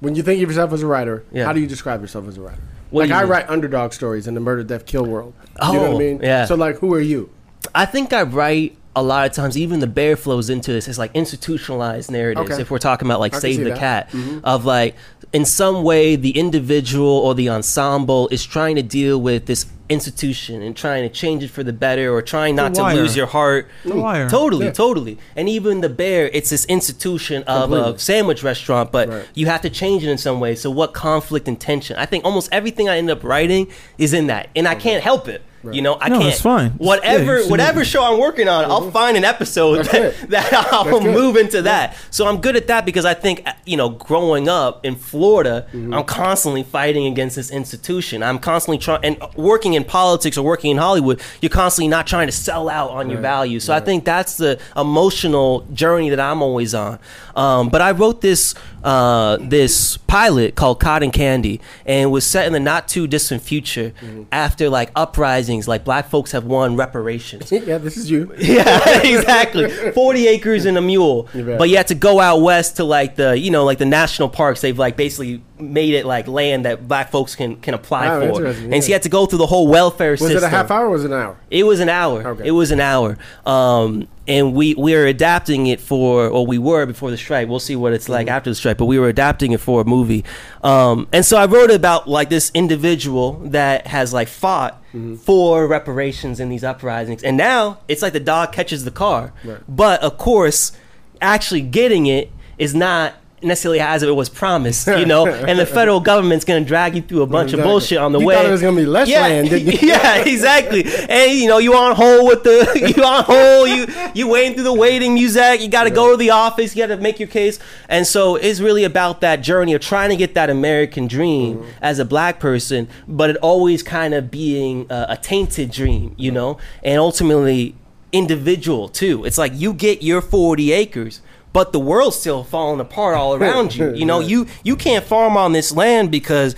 When 0.00 0.14
you 0.14 0.22
think 0.22 0.42
of 0.42 0.48
yourself 0.48 0.72
as 0.72 0.82
a 0.82 0.86
writer, 0.86 1.22
Yeah. 1.30 1.44
how 1.44 1.52
do 1.52 1.60
you 1.60 1.66
describe 1.66 2.00
yourself 2.00 2.26
as 2.26 2.38
a 2.38 2.40
writer? 2.40 2.62
What 2.90 3.08
like 3.08 3.16
I 3.16 3.20
mean? 3.20 3.30
write 3.30 3.50
underdog 3.50 3.92
stories 3.92 4.26
in 4.26 4.34
the 4.34 4.40
murder, 4.40 4.64
death, 4.64 4.86
kill 4.86 5.04
world. 5.04 5.34
you 5.62 5.72
know 5.74 5.80
what 5.82 5.90
Oh, 5.90 5.94
I 5.96 5.98
mean? 5.98 6.20
yeah. 6.22 6.46
So 6.46 6.54
like, 6.54 6.78
who 6.78 6.92
are 6.94 7.00
you? 7.00 7.30
I 7.74 7.86
think 7.86 8.12
I 8.12 8.22
write 8.22 8.76
a 8.96 9.02
lot 9.02 9.26
of 9.26 9.32
times. 9.32 9.56
Even 9.56 9.80
the 9.80 9.86
bear 9.86 10.16
flows 10.16 10.50
into 10.50 10.72
this. 10.72 10.88
It's 10.88 10.98
like 10.98 11.14
institutionalized 11.14 12.10
narratives. 12.10 12.50
Okay. 12.50 12.60
If 12.60 12.70
we're 12.70 12.78
talking 12.78 13.06
about 13.06 13.20
like 13.20 13.34
Save 13.34 13.58
the 13.58 13.70
that. 13.70 14.10
Mm-hmm. 14.10 14.40
Cat, 14.40 14.44
of 14.44 14.64
like 14.64 14.96
in 15.32 15.44
some 15.44 15.82
way 15.82 16.16
the 16.16 16.30
individual 16.30 17.08
or 17.08 17.34
the 17.34 17.48
ensemble 17.48 18.28
is 18.28 18.44
trying 18.44 18.76
to 18.76 18.82
deal 18.82 19.20
with 19.20 19.46
this 19.46 19.66
institution 19.90 20.62
and 20.62 20.74
trying 20.76 21.02
to 21.02 21.08
change 21.14 21.42
it 21.42 21.50
for 21.50 21.62
the 21.62 21.72
better 21.72 22.14
or 22.14 22.22
trying 22.22 22.54
not 22.56 22.74
to 22.74 22.82
lose 22.94 23.16
your 23.16 23.26
heart. 23.26 23.68
The 23.84 23.96
Wire. 23.96 24.30
Totally, 24.30 24.66
Yeah. 24.66 24.72
totally. 24.72 25.18
And 25.36 25.48
even 25.48 25.80
the 25.82 25.88
bear, 25.88 26.30
it's 26.32 26.50
this 26.50 26.64
institution 26.66 27.42
of 27.44 27.70
Completely. 27.70 27.92
a 27.94 27.98
sandwich 27.98 28.42
restaurant, 28.42 28.92
but 28.92 29.08
Right. 29.08 29.24
you 29.34 29.46
have 29.46 29.60
to 29.62 29.70
change 29.70 30.04
it 30.04 30.08
in 30.10 30.18
some 30.18 30.40
way. 30.40 30.54
So 30.54 30.70
what 30.70 30.92
conflict 30.94 31.48
and 31.48 31.58
tension? 31.60 31.96
I 31.98 32.06
think 32.06 32.24
almost 32.24 32.48
everything 32.52 32.88
I 32.88 32.96
end 32.98 33.10
up 33.10 33.22
writing 33.24 33.66
is 33.98 34.12
in 34.14 34.28
that, 34.28 34.48
and 34.56 34.66
I 34.68 34.74
can't 34.76 35.02
help 35.02 35.28
it. 35.28 35.42
You 35.70 35.82
know, 35.82 35.98
I 36.00 36.08
No, 36.08 36.20
can't. 36.20 36.30
it's 36.30 36.40
fine. 36.40 36.70
Whatever, 36.78 37.40
Yeah, 37.42 37.48
whatever 37.48 37.84
show 37.84 38.02
I'm 38.02 38.18
working 38.18 38.48
on, 38.48 38.64
I'll 38.64 38.90
find 38.90 39.14
an 39.18 39.24
episode 39.26 39.84
Mm-hmm. 39.84 40.30
That, 40.30 40.50
that 40.52 40.72
I'll 40.72 41.02
move 41.02 41.36
into 41.36 41.60
that. 41.60 41.94
So 42.10 42.26
I'm 42.26 42.38
good 42.40 42.56
at 42.56 42.66
that 42.68 42.86
because 42.86 43.04
I 43.04 43.12
think 43.12 43.42
uh, 43.46 43.52
you 43.66 43.76
know, 43.76 43.90
growing 43.90 44.48
up 44.48 44.86
in 44.86 44.96
Florida, 44.96 45.66
Mm-hmm. 45.74 45.92
I'm 45.92 46.04
constantly 46.04 46.62
fighting 46.62 47.04
against 47.04 47.36
this 47.36 47.50
institution. 47.50 48.22
I'm 48.22 48.38
constantly 48.38 48.78
trying 48.78 49.04
and 49.04 49.18
working 49.36 49.74
in 49.74 49.79
politics 49.84 50.36
or 50.38 50.42
working 50.44 50.70
in 50.72 50.76
Hollywood. 50.76 51.20
You're 51.40 51.50
constantly 51.50 51.88
not 51.88 52.06
trying 52.06 52.26
to 52.28 52.32
sell 52.32 52.68
out 52.68 52.90
on 52.90 53.08
your 53.08 53.18
Right, 53.18 53.22
values. 53.22 53.64
So 53.64 53.72
I 53.74 53.80
think 53.80 54.04
that's 54.04 54.36
the 54.36 54.58
emotional 54.76 55.66
journey 55.72 56.10
that 56.10 56.20
I'm 56.20 56.42
always 56.42 56.74
on. 56.74 56.98
Um, 57.36 57.68
but 57.68 57.80
I 57.80 57.92
wrote 57.92 58.20
this 58.20 58.54
uh, 58.82 59.36
this 59.40 59.96
pilot 59.98 60.54
called 60.54 60.80
Cotton 60.80 61.10
Candy, 61.10 61.60
and 61.86 62.02
it 62.04 62.06
was 62.06 62.24
set 62.26 62.46
in 62.46 62.52
the 62.52 62.60
not 62.60 62.88
too 62.88 63.06
distant 63.06 63.42
future 63.42 63.92
Mm-hmm. 64.00 64.22
after 64.32 64.68
like 64.70 64.90
uprisings, 64.96 65.66
like 65.68 65.84
black 65.84 66.08
folks 66.08 66.32
have 66.32 66.44
won 66.44 66.76
reparations. 66.76 67.50
yeah, 67.52 67.78
this 67.78 67.96
is 67.96 68.10
you. 68.10 68.32
Yeah, 68.38 69.02
exactly. 69.02 69.68
Forty 69.92 70.26
acres 70.28 70.64
and 70.64 70.76
a 70.78 70.80
mule, 70.80 71.28
bet. 71.34 71.58
but 71.58 71.68
you 71.68 71.76
had 71.76 71.86
to 71.88 71.94
go 71.94 72.20
out 72.20 72.40
west 72.40 72.76
to 72.76 72.84
like 72.84 73.16
the 73.16 73.38
you 73.38 73.50
know 73.50 73.64
like 73.64 73.78
the 73.78 73.84
national 73.86 74.28
parks. 74.28 74.60
They've 74.60 74.78
like 74.78 74.96
basically 74.96 75.42
made 75.58 75.92
it 75.94 76.06
like 76.06 76.26
land 76.26 76.64
that 76.64 76.88
black 76.88 77.10
folks 77.10 77.34
can 77.36 77.56
can 77.56 77.74
apply 77.74 78.08
Wow, 78.08 78.34
for, 78.34 78.46
and 78.46 78.82
so 78.82 78.88
you 78.88 78.94
had 78.94 79.02
to 79.02 79.08
go 79.10 79.26
through 79.26 79.38
the 79.40 79.46
whole 79.46 79.68
welfare 79.70 80.10
Was 80.12 80.20
system. 80.20 80.34
Was 80.36 80.42
it 80.42 80.46
a 80.46 80.50
half 80.50 80.70
hour? 80.70 80.86
or 80.86 80.90
Was 80.90 81.04
it 81.04 81.10
an 81.10 81.18
hour? 81.18 81.36
It 81.50 81.64
was 81.64 81.80
an 81.80 81.88
hour. 81.88 82.26
Okay. 82.26 82.48
It 82.48 82.50
was 82.52 82.70
an 82.70 82.80
hour. 82.80 83.16
Um, 83.46 84.08
and 84.28 84.54
we 84.54 84.74
we 84.74 84.94
are 84.94 85.06
adapting 85.06 85.66
it 85.66 85.80
for, 85.80 86.28
or 86.28 86.46
we 86.46 86.58
were 86.58 86.86
before 86.86 87.10
the 87.10 87.16
strike. 87.16 87.48
We'll 87.48 87.58
see 87.58 87.74
what 87.76 87.92
it's 87.92 88.08
like 88.08 88.26
Mm-hmm. 88.26 88.36
after 88.36 88.50
the 88.50 88.54
strike. 88.54 88.76
But 88.78 88.84
we 88.86 88.98
were 88.98 89.08
adapting 89.08 89.52
it 89.52 89.60
for 89.60 89.80
a 89.80 89.84
movie. 89.84 90.24
Um, 90.62 91.08
and 91.12 91.24
so 91.24 91.36
I 91.36 91.46
wrote 91.46 91.70
about 91.70 92.08
like 92.08 92.28
this 92.30 92.50
individual 92.54 93.34
that 93.46 93.86
has 93.86 94.12
like 94.12 94.28
fought 94.28 94.76
Mm-hmm. 94.90 95.16
for 95.16 95.68
reparations 95.68 96.40
in 96.40 96.48
these 96.48 96.64
uprisings, 96.64 97.22
and 97.22 97.36
now 97.36 97.78
it's 97.86 98.02
like 98.02 98.12
the 98.12 98.18
dog 98.18 98.50
catches 98.50 98.84
the 98.84 98.90
car. 98.90 99.32
Right. 99.44 99.58
But 99.68 100.02
of 100.02 100.18
course, 100.18 100.72
actually 101.20 101.60
getting 101.60 102.06
it 102.06 102.32
is 102.58 102.74
not 102.74 103.14
necessarily 103.42 103.80
as 103.80 104.02
it 104.02 104.10
was 104.14 104.28
promised, 104.28 104.86
you 104.86 105.06
know. 105.12 105.26
and 105.26 105.58
the 105.58 105.64
federal 105.66 106.00
government's 106.00 106.44
going 106.44 106.62
to 106.62 106.68
drag 106.68 106.94
you 106.94 107.02
through 107.02 107.22
a 107.22 107.26
bunch 107.26 107.52
of 107.52 107.62
bullshit 107.62 107.98
on 107.98 108.12
the 108.12 108.18
You 108.20 108.26
way. 108.26 108.34
thought 108.34 108.44
it 108.46 108.50
was 108.50 108.60
gonna 108.60 108.76
be 108.76 108.84
less 108.86 109.08
yeah, 109.08 109.22
land, 109.22 109.48
yeah, 109.82 110.16
exactly. 110.24 110.84
And 111.08 111.32
you 111.32 111.48
know, 111.48 111.58
you 111.58 111.74
on 111.74 111.94
hold 111.96 112.26
with 112.28 112.42
the 112.44 112.92
you 112.96 113.02
on 113.02 113.24
hold. 113.24 113.68
You 113.68 113.86
you 114.14 114.28
waiting 114.28 114.54
through 114.54 114.64
the 114.64 114.72
waiting 114.74 115.14
music. 115.14 115.60
You 115.60 115.68
got 115.68 115.84
to 115.84 115.90
go 115.90 116.10
to 116.10 116.16
the 116.16 116.30
office. 116.30 116.76
You 116.76 116.86
got 116.86 116.94
to 116.94 117.00
make 117.00 117.18
your 117.18 117.28
case. 117.28 117.58
And 117.88 118.06
so 118.06 118.36
it's 118.36 118.60
really 118.60 118.84
about 118.84 119.20
that 119.22 119.36
journey 119.42 119.72
of 119.74 119.80
trying 119.80 120.10
to 120.10 120.16
get 120.16 120.34
that 120.34 120.50
American 120.50 121.06
dream 121.06 121.30
Mm-hmm. 121.30 121.70
as 121.80 121.98
a 121.98 122.04
black 122.04 122.38
person, 122.40 122.88
but 123.08 123.30
it 123.30 123.36
always 123.36 123.82
kind 123.82 124.12
of 124.14 124.30
being 124.30 124.86
a, 124.90 125.06
a 125.10 125.16
tainted 125.16 125.70
dream, 125.70 126.14
you 126.18 126.30
know, 126.30 126.58
and 126.82 126.98
ultimately 126.98 127.74
individual 128.12 128.88
too. 128.88 129.24
It's 129.24 129.38
like 129.38 129.52
you 129.54 129.72
get 129.72 130.02
your 130.02 130.20
forty 130.20 130.72
acres. 130.72 131.20
But 131.52 131.72
the 131.72 131.80
world's 131.80 132.16
still 132.16 132.44
falling 132.44 132.80
apart 132.80 133.16
all 133.16 133.34
around 133.36 133.74
you. 133.74 133.94
You 133.94 134.06
know, 134.06 134.20
you 134.20 134.46
you 134.62 134.76
can't 134.76 135.04
farm 135.04 135.36
on 135.36 135.52
this 135.52 135.72
land 135.72 136.10
because 136.10 136.54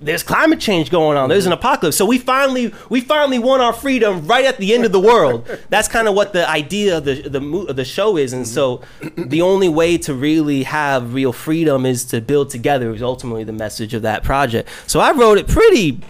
there's 0.00 0.22
climate 0.22 0.60
change 0.60 0.90
going 0.90 1.16
on. 1.16 1.28
There's 1.28 1.46
an 1.46 1.52
mm-hmm. 1.52 1.58
apocalypse. 1.58 1.96
So 1.96 2.06
we 2.06 2.18
finally 2.18 2.72
we 2.88 3.00
finally 3.00 3.38
won 3.38 3.60
our 3.60 3.72
freedom 3.72 4.26
right 4.26 4.44
at 4.44 4.58
the 4.58 4.74
end 4.74 4.84
of 4.84 4.92
the 4.92 5.00
world. 5.00 5.48
That's 5.70 5.88
kind 5.88 6.08
of 6.08 6.14
what 6.14 6.32
the 6.32 6.48
idea 6.48 6.98
of 6.98 7.04
the 7.04 7.22
the 7.22 7.72
the 7.72 7.84
show 7.84 8.16
is. 8.16 8.32
And 8.32 8.46
so 8.46 8.78
mm-hmm. 9.00 9.28
the 9.28 9.42
only 9.42 9.68
way 9.68 9.98
to 9.98 10.14
really 10.14 10.62
have 10.64 11.14
real 11.14 11.32
freedom 11.32 11.86
is 11.86 12.04
to 12.06 12.20
build 12.20 12.50
together. 12.50 12.92
Is 12.94 13.02
ultimately 13.02 13.44
the 13.44 13.52
message 13.52 13.94
of 13.94 14.02
that 14.02 14.24
project. 14.24 14.68
So 14.86 15.00
I 15.00 15.12
wrote 15.12 15.38
it 15.38 15.48
pretty 15.48 16.00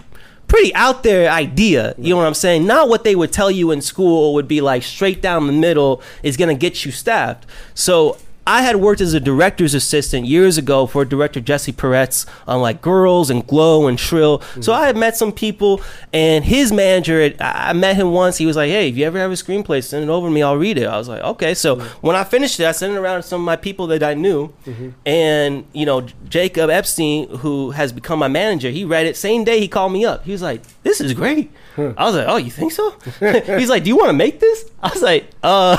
pretty 0.49 0.75
out 0.75 1.03
there 1.03 1.31
idea. 1.31 1.95
You 1.97 2.09
know 2.09 2.17
what 2.17 2.27
I'm 2.27 2.33
saying? 2.33 2.67
Not 2.67 2.89
what 2.89 3.05
they 3.05 3.15
would 3.15 3.31
tell 3.31 3.49
you 3.49 3.71
in 3.71 3.81
school 3.81 4.33
would 4.33 4.47
be 4.47 4.59
like 4.59 4.83
straight 4.83 5.21
down 5.21 5.47
the 5.47 5.53
middle 5.53 6.01
is 6.21 6.35
going 6.35 6.49
to 6.49 6.59
get 6.59 6.83
you 6.83 6.91
staffed. 6.91 7.45
So 7.73 8.17
I 8.49 8.63
had 8.63 8.77
worked 8.77 8.99
as 8.99 9.13
a 9.13 9.19
director's 9.19 9.75
assistant 9.75 10.25
years 10.25 10.57
ago 10.57 10.87
for 10.87 11.05
director 11.05 11.39
Jesse 11.39 11.71
Peretz 11.71 12.25
on 12.47 12.61
like 12.61 12.81
Girls 12.81 13.29
and 13.29 13.45
Glow 13.45 13.85
and 13.85 13.99
Shrill. 13.99 14.39
Mm-hmm. 14.39 14.61
So 14.63 14.73
I 14.73 14.87
had 14.87 14.97
met 14.97 15.15
some 15.15 15.31
people, 15.31 15.81
and 16.11 16.43
his 16.43 16.71
manager, 16.71 17.31
I 17.39 17.69
I 17.69 17.73
met 17.73 17.95
him 17.95 18.11
once. 18.11 18.37
He 18.37 18.47
was 18.47 18.55
like, 18.55 18.71
"Hey, 18.71 18.89
if 18.89 18.97
you 18.97 19.05
ever 19.05 19.19
have 19.19 19.29
a 19.29 19.35
screenplay, 19.35 19.83
send 19.83 20.03
it 20.03 20.09
over 20.09 20.27
to 20.27 20.31
me. 20.31 20.41
I'll 20.41 20.57
read 20.57 20.79
it." 20.79 20.87
I 20.87 20.97
was 20.97 21.07
like, 21.07 21.21
"Okay." 21.21 21.53
So 21.53 21.75
mm-hmm. 21.75 22.07
when 22.07 22.15
I 22.15 22.23
finished 22.23 22.59
it, 22.59 22.65
I 22.65 22.71
sent 22.71 22.95
it 22.95 22.97
around 22.97 23.21
to 23.21 23.27
some 23.27 23.41
of 23.41 23.45
my 23.45 23.55
people 23.55 23.85
that 23.87 24.01
I 24.01 24.15
knew, 24.15 24.51
mm-hmm. 24.65 24.89
and 25.05 25.65
you 25.73 25.85
know, 25.85 26.07
Jacob 26.27 26.71
Epstein, 26.71 27.29
who 27.37 27.69
has 27.71 27.93
become 27.93 28.17
my 28.17 28.27
manager, 28.27 28.71
he 28.71 28.83
read 28.83 29.05
it 29.05 29.15
same 29.15 29.43
day. 29.43 29.59
He 29.59 29.67
called 29.67 29.93
me 29.93 30.05
up. 30.05 30.25
He 30.25 30.31
was 30.31 30.41
like, 30.41 30.63
"This 30.81 30.99
is 30.99 31.13
great." 31.13 31.51
I 31.77 32.05
was 32.05 32.15
like, 32.15 32.25
"Oh, 32.27 32.37
you 32.37 32.51
think 32.51 32.71
so?" 32.71 32.91
He's 33.19 33.69
like, 33.69 33.83
"Do 33.83 33.89
you 33.89 33.97
want 33.97 34.09
to 34.09 34.13
make 34.13 34.39
this?" 34.39 34.69
I 34.81 34.89
was 34.89 35.01
like, 35.01 35.29
"Uh." 35.43 35.77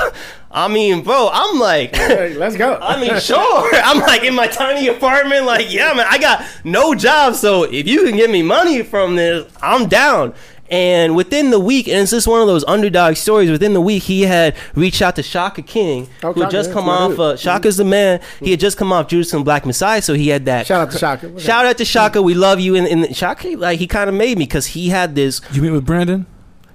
I 0.53 0.67
mean, 0.67 1.01
bro, 1.01 1.29
I'm 1.31 1.59
like, 1.59 1.95
Hey, 1.95 2.33
let's 2.35 2.57
go. 2.57 2.73
I 2.81 2.99
mean, 2.99 3.17
sure. 3.21 3.69
I'm 3.73 3.99
like 3.99 4.23
in 4.23 4.35
my 4.35 4.47
tiny 4.47 4.87
apartment, 4.89 5.45
like, 5.45 5.71
yeah, 5.71 5.93
man, 5.93 6.05
I 6.09 6.17
got 6.17 6.45
no 6.65 6.93
job. 6.93 7.35
So 7.35 7.63
if 7.63 7.87
you 7.87 8.03
can 8.03 8.17
give 8.17 8.29
me 8.29 8.41
money 8.41 8.83
from 8.83 9.15
this, 9.15 9.49
I'm 9.61 9.87
down. 9.87 10.33
And 10.71 11.17
within 11.17 11.51
the 11.51 11.59
week, 11.59 11.87
and 11.89 11.97
it's 11.97 12.11
just 12.11 12.27
one 12.27 12.39
of 12.39 12.47
those 12.47 12.63
underdog 12.63 13.17
stories. 13.17 13.51
Within 13.51 13.73
the 13.73 13.81
week, 13.81 14.03
he 14.03 14.21
had 14.21 14.55
reached 14.73 15.01
out 15.01 15.17
to 15.17 15.23
Shaka 15.23 15.61
King, 15.61 16.07
Oh, 16.23 16.31
who 16.31 16.41
had 16.41 16.49
just 16.49 16.69
that's 16.69 16.73
come 16.73 16.87
off. 16.87 17.11
dude. 17.11 17.19
Uh, 17.19 17.35
Shaka's 17.35 17.75
the 17.75 17.83
man. 17.83 18.21
He 18.39 18.51
had 18.51 18.59
just 18.61 18.77
come 18.77 18.93
off 18.93 19.07
Judas 19.09 19.33
and 19.33 19.43
Black 19.43 19.65
Messiah, 19.65 20.01
so 20.01 20.13
he 20.13 20.29
had 20.29 20.45
that. 20.45 20.65
Shout 20.67 20.81
out 20.87 20.91
to 20.91 20.97
Shaka. 20.97 21.39
Shout 21.39 21.65
out 21.65 21.77
to 21.77 21.83
Shaka. 21.85 22.21
We 22.21 22.33
love 22.35 22.61
you. 22.61 22.75
And, 22.75 22.87
and 22.87 23.13
Shaka, 23.15 23.49
like, 23.57 23.79
he 23.79 23.87
kind 23.87 24.09
of 24.09 24.15
made 24.15 24.37
me 24.37 24.45
because 24.45 24.67
he 24.67 24.87
had 24.89 25.13
this 25.13 25.41
You 25.51 25.61
meet 25.61 25.71
with 25.71 25.85
Brandon? 25.85 26.25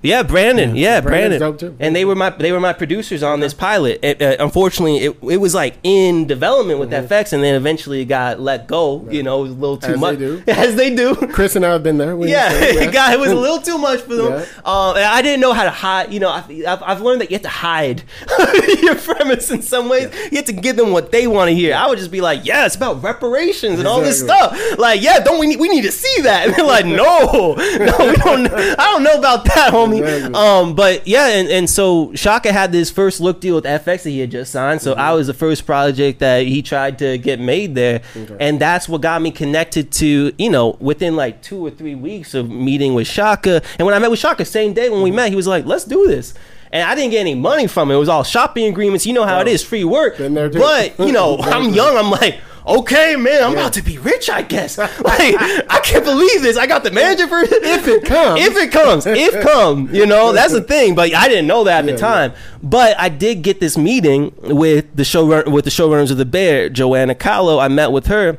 Yeah, 0.07 0.23
Brandon. 0.23 0.77
Yeah, 0.77 1.01
Brandon. 1.01 1.77
And 1.81 1.95
they 1.95 2.05
were 2.05 2.15
my 2.15 2.31
they 2.31 2.53
were 2.53 2.61
my 2.61 2.73
producers 2.73 3.23
on 3.23 3.41
this 3.41 3.55
pilot. 3.55 4.01
It, 4.03 4.23
uh, 4.23 4.37
unfortunately, 4.43 4.99
it, 4.99 5.17
it 5.23 5.37
was 5.39 5.55
like 5.55 5.77
in 5.83 6.27
development 6.27 6.79
with 6.79 6.91
FX, 6.91 7.33
and 7.33 7.43
then 7.43 7.55
eventually 7.55 8.03
it 8.03 8.07
got 8.07 8.41
let 8.41 8.67
go. 8.67 9.07
You 9.11 9.23
know, 9.23 9.41
it 9.41 9.43
was 9.49 9.53
a 9.53 9.55
little 9.55 9.77
too 9.77 9.93
As 9.93 9.95
they 9.95 10.01
much. 10.01 10.19
do. 10.19 10.43
As 10.49 10.75
they 10.77 10.95
do. 10.95 11.15
Chris 11.15 11.57
and 11.57 11.65
I 11.67 11.71
have 11.73 11.83
been 11.83 11.99
there. 11.99 12.17
Yeah, 12.27 12.51
it 12.53 12.93
got 12.93 13.13
it 13.13 13.21
was 13.21 13.31
a 13.31 13.35
little 13.35 13.59
too 13.61 13.79
much 13.79 14.01
for 14.01 14.15
them. 14.15 14.33
Yeah. 14.33 14.41
Um, 14.65 14.97
I 14.97 15.21
didn't 15.23 15.41
know 15.41 15.53
how 15.53 15.65
to 15.65 15.71
hide. 15.71 16.13
You 16.13 16.21
know, 16.21 16.31
I, 16.31 16.45
I've, 16.67 16.83
I've 16.83 17.01
learned 17.01 17.21
that 17.21 17.31
you 17.31 17.35
have 17.35 17.43
to 17.43 17.49
hide 17.49 18.03
your 18.83 18.95
premise 18.95 19.51
in 19.51 19.63
some 19.63 19.89
ways. 19.89 20.13
You 20.31 20.37
have 20.37 20.47
to 20.47 20.53
give 20.53 20.77
them 20.77 20.93
what 20.93 21.13
they 21.13 21.27
want 21.27 21.49
to 21.49 21.55
hear. 21.55 21.75
I 21.75 21.87
would 21.89 21.99
just 21.99 22.11
be 22.11 22.21
like, 22.21 22.45
"Yeah, 22.45 22.67
it's 22.67 22.77
about 22.77 23.03
reparations 23.03 23.79
and 23.79 23.89
all 23.89 24.01
this 24.01 24.21
stuff." 24.21 24.57
Like, 24.79 25.03
yeah, 25.03 25.21
don't 25.21 25.39
we 25.41 25.47
need 25.47 25.61
we 25.61 25.69
need 25.69 25.83
to 25.83 25.93
see 25.93 26.23
that? 26.23 26.47
And 26.47 26.55
they're 26.55 26.65
like, 26.65 26.87
"No, 26.87 27.55
no, 27.57 28.07
we 28.07 28.17
don't. 28.17 28.47
I 28.53 28.93
don't 28.93 29.03
know 29.03 29.19
about 29.19 29.45
that, 29.47 29.73
homie." 29.73 29.96
Exactly. 29.99 30.35
Um, 30.35 30.75
but 30.75 31.07
yeah, 31.07 31.29
and, 31.29 31.49
and 31.49 31.71
so 31.71 32.15
Shaka 32.15 32.53
had 32.53 32.73
this 32.73 32.91
first 32.91 33.21
look 33.21 33.41
deal 33.41 33.55
with 33.57 33.65
FX 33.65 34.03
that 34.05 34.11
he 34.11 34.21
had 34.21 34.31
just 34.31 34.53
signed. 34.53 34.83
So 34.83 34.93
I 34.95 35.13
was 35.13 35.27
the 35.27 35.35
first 35.35 35.67
project 35.67 36.21
that 36.21 36.47
he 36.47 36.63
tried 36.63 36.99
to 37.01 37.19
get 37.19 37.41
made 37.41 37.75
there, 37.75 38.03
and 38.41 38.61
that's 38.61 38.89
what 38.89 39.01
got 39.01 39.23
me 39.23 39.31
connected 39.31 39.91
to 39.93 40.33
you 40.39 40.51
know 40.51 40.77
within 40.81 41.17
like 41.17 41.43
two 41.43 41.65
or 41.65 41.71
three 41.71 41.95
weeks 41.95 42.35
of 42.35 42.51
meeting 42.51 42.95
with 42.95 43.07
Shaka. 43.07 43.63
And 43.79 43.87
when 43.87 43.95
I 43.95 43.99
met 43.99 44.11
with 44.11 44.21
Shaka, 44.21 44.45
same 44.45 44.73
day 44.73 44.91
when 44.91 45.03
we 45.03 45.11
met, 45.11 45.31
he 45.31 45.37
was 45.37 45.47
like, 45.47 45.65
"Let's 45.67 45.85
do 45.85 46.07
this." 46.07 46.35
And 46.77 46.89
I 46.91 46.95
didn't 46.95 47.11
get 47.13 47.21
any 47.21 47.35
money 47.35 47.67
from 47.67 47.91
it. 47.91 47.95
It 47.95 47.99
was 47.99 48.09
all 48.09 48.23
shopping 48.25 48.67
agreements. 48.67 49.07
You 49.07 49.15
know 49.15 49.25
how 49.25 49.41
it 49.41 49.49
is, 49.49 49.63
free 49.65 49.85
work. 49.85 50.19
Been 50.19 50.35
there 50.35 50.51
too. 50.51 50.59
But 50.59 50.99
you 50.99 51.13
know, 51.13 51.39
I'm 51.41 51.71
young. 51.73 51.97
I'm 51.97 52.11
like, 52.11 52.39
okay, 52.67 53.17
man, 53.17 53.43
I'm 53.43 53.53
Yeah. 53.53 53.61
about 53.61 53.73
to 53.75 53.83
be 53.83 53.97
rich, 53.97 54.29
I 54.29 54.43
guess. 54.43 54.77
Like, 55.07 55.35
I 55.71 55.81
can't 55.85 56.05
believe 56.05 56.43
this. 56.43 56.57
I 56.57 56.67
got 56.67 56.83
the 56.85 56.91
manager 56.91 57.29
for 57.29 57.39
it. 57.39 57.49
If 57.51 57.87
it 57.89 58.05
comes. 58.15 58.41
If 58.43 58.57
it 58.57 58.73
comes, 58.73 59.07
if 59.07 59.41
come, 59.43 59.89
you 59.95 60.05
know, 60.05 60.33
that's 60.33 60.53
the 60.53 60.61
thing. 60.61 60.95
But 60.95 61.15
I 61.15 61.29
didn't 61.29 61.47
know 61.47 61.65
that 61.65 61.79
at 61.81 61.85
Yeah, 61.87 61.93
the 61.93 61.99
time. 61.99 62.33
But 62.63 62.99
I 62.99 63.09
did 63.09 63.43
get 63.43 63.61
this 63.61 63.79
meeting 63.79 64.35
with 64.43 64.95
the 64.97 65.05
showrun 65.05 65.51
with 65.53 65.65
the 65.65 65.71
showrunners 65.71 66.11
of 66.11 66.19
the 66.19 66.25
Bear, 66.27 66.69
Joanna 66.69 67.15
Calo. 67.15 67.63
I 67.63 67.69
met 67.69 67.93
with 67.93 68.09
her. 68.09 68.39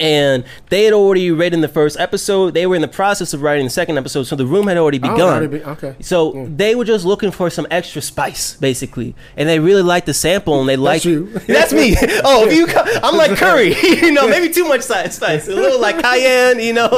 And 0.00 0.44
they 0.70 0.84
had 0.84 0.92
already 0.92 1.30
written 1.30 1.60
the 1.60 1.68
first 1.68 1.98
episode. 1.98 2.54
They 2.54 2.66
were 2.66 2.74
in 2.76 2.82
the 2.82 2.88
process 2.88 3.32
of 3.34 3.42
writing 3.42 3.64
the 3.66 3.70
second 3.70 3.98
episode, 3.98 4.24
so 4.24 4.36
the 4.36 4.46
room 4.46 4.66
had 4.66 4.76
already 4.76 4.98
Oh, 4.98 5.12
begun. 5.12 5.20
already 5.20 5.46
be- 5.58 5.64
okay. 5.64 5.94
So 6.00 6.46
they 6.54 6.74
were 6.74 6.84
just 6.84 7.04
looking 7.04 7.30
for 7.30 7.50
some 7.50 7.66
extra 7.70 8.02
spice, 8.02 8.54
basically, 8.56 9.14
and 9.36 9.48
they 9.48 9.58
really 9.58 9.82
liked 9.82 10.06
the 10.06 10.14
sample, 10.14 10.60
and 10.60 10.68
they 10.68 10.76
liked 10.76 11.04
you. 11.04 11.26
That's 11.46 11.72
me. 11.72 11.96
Oh, 12.26 12.46
if 12.48 12.54
you, 12.54 12.66
I'm 13.02 13.16
like 13.16 13.36
curry, 13.36 13.74
you 13.82 14.10
know, 14.12 14.26
maybe 14.28 14.52
too 14.52 14.64
much 14.66 14.82
spice, 14.82 15.20
a 15.20 15.54
little 15.54 15.80
like 15.80 16.00
cayenne, 16.00 16.58
you 16.60 16.72
know. 16.72 16.88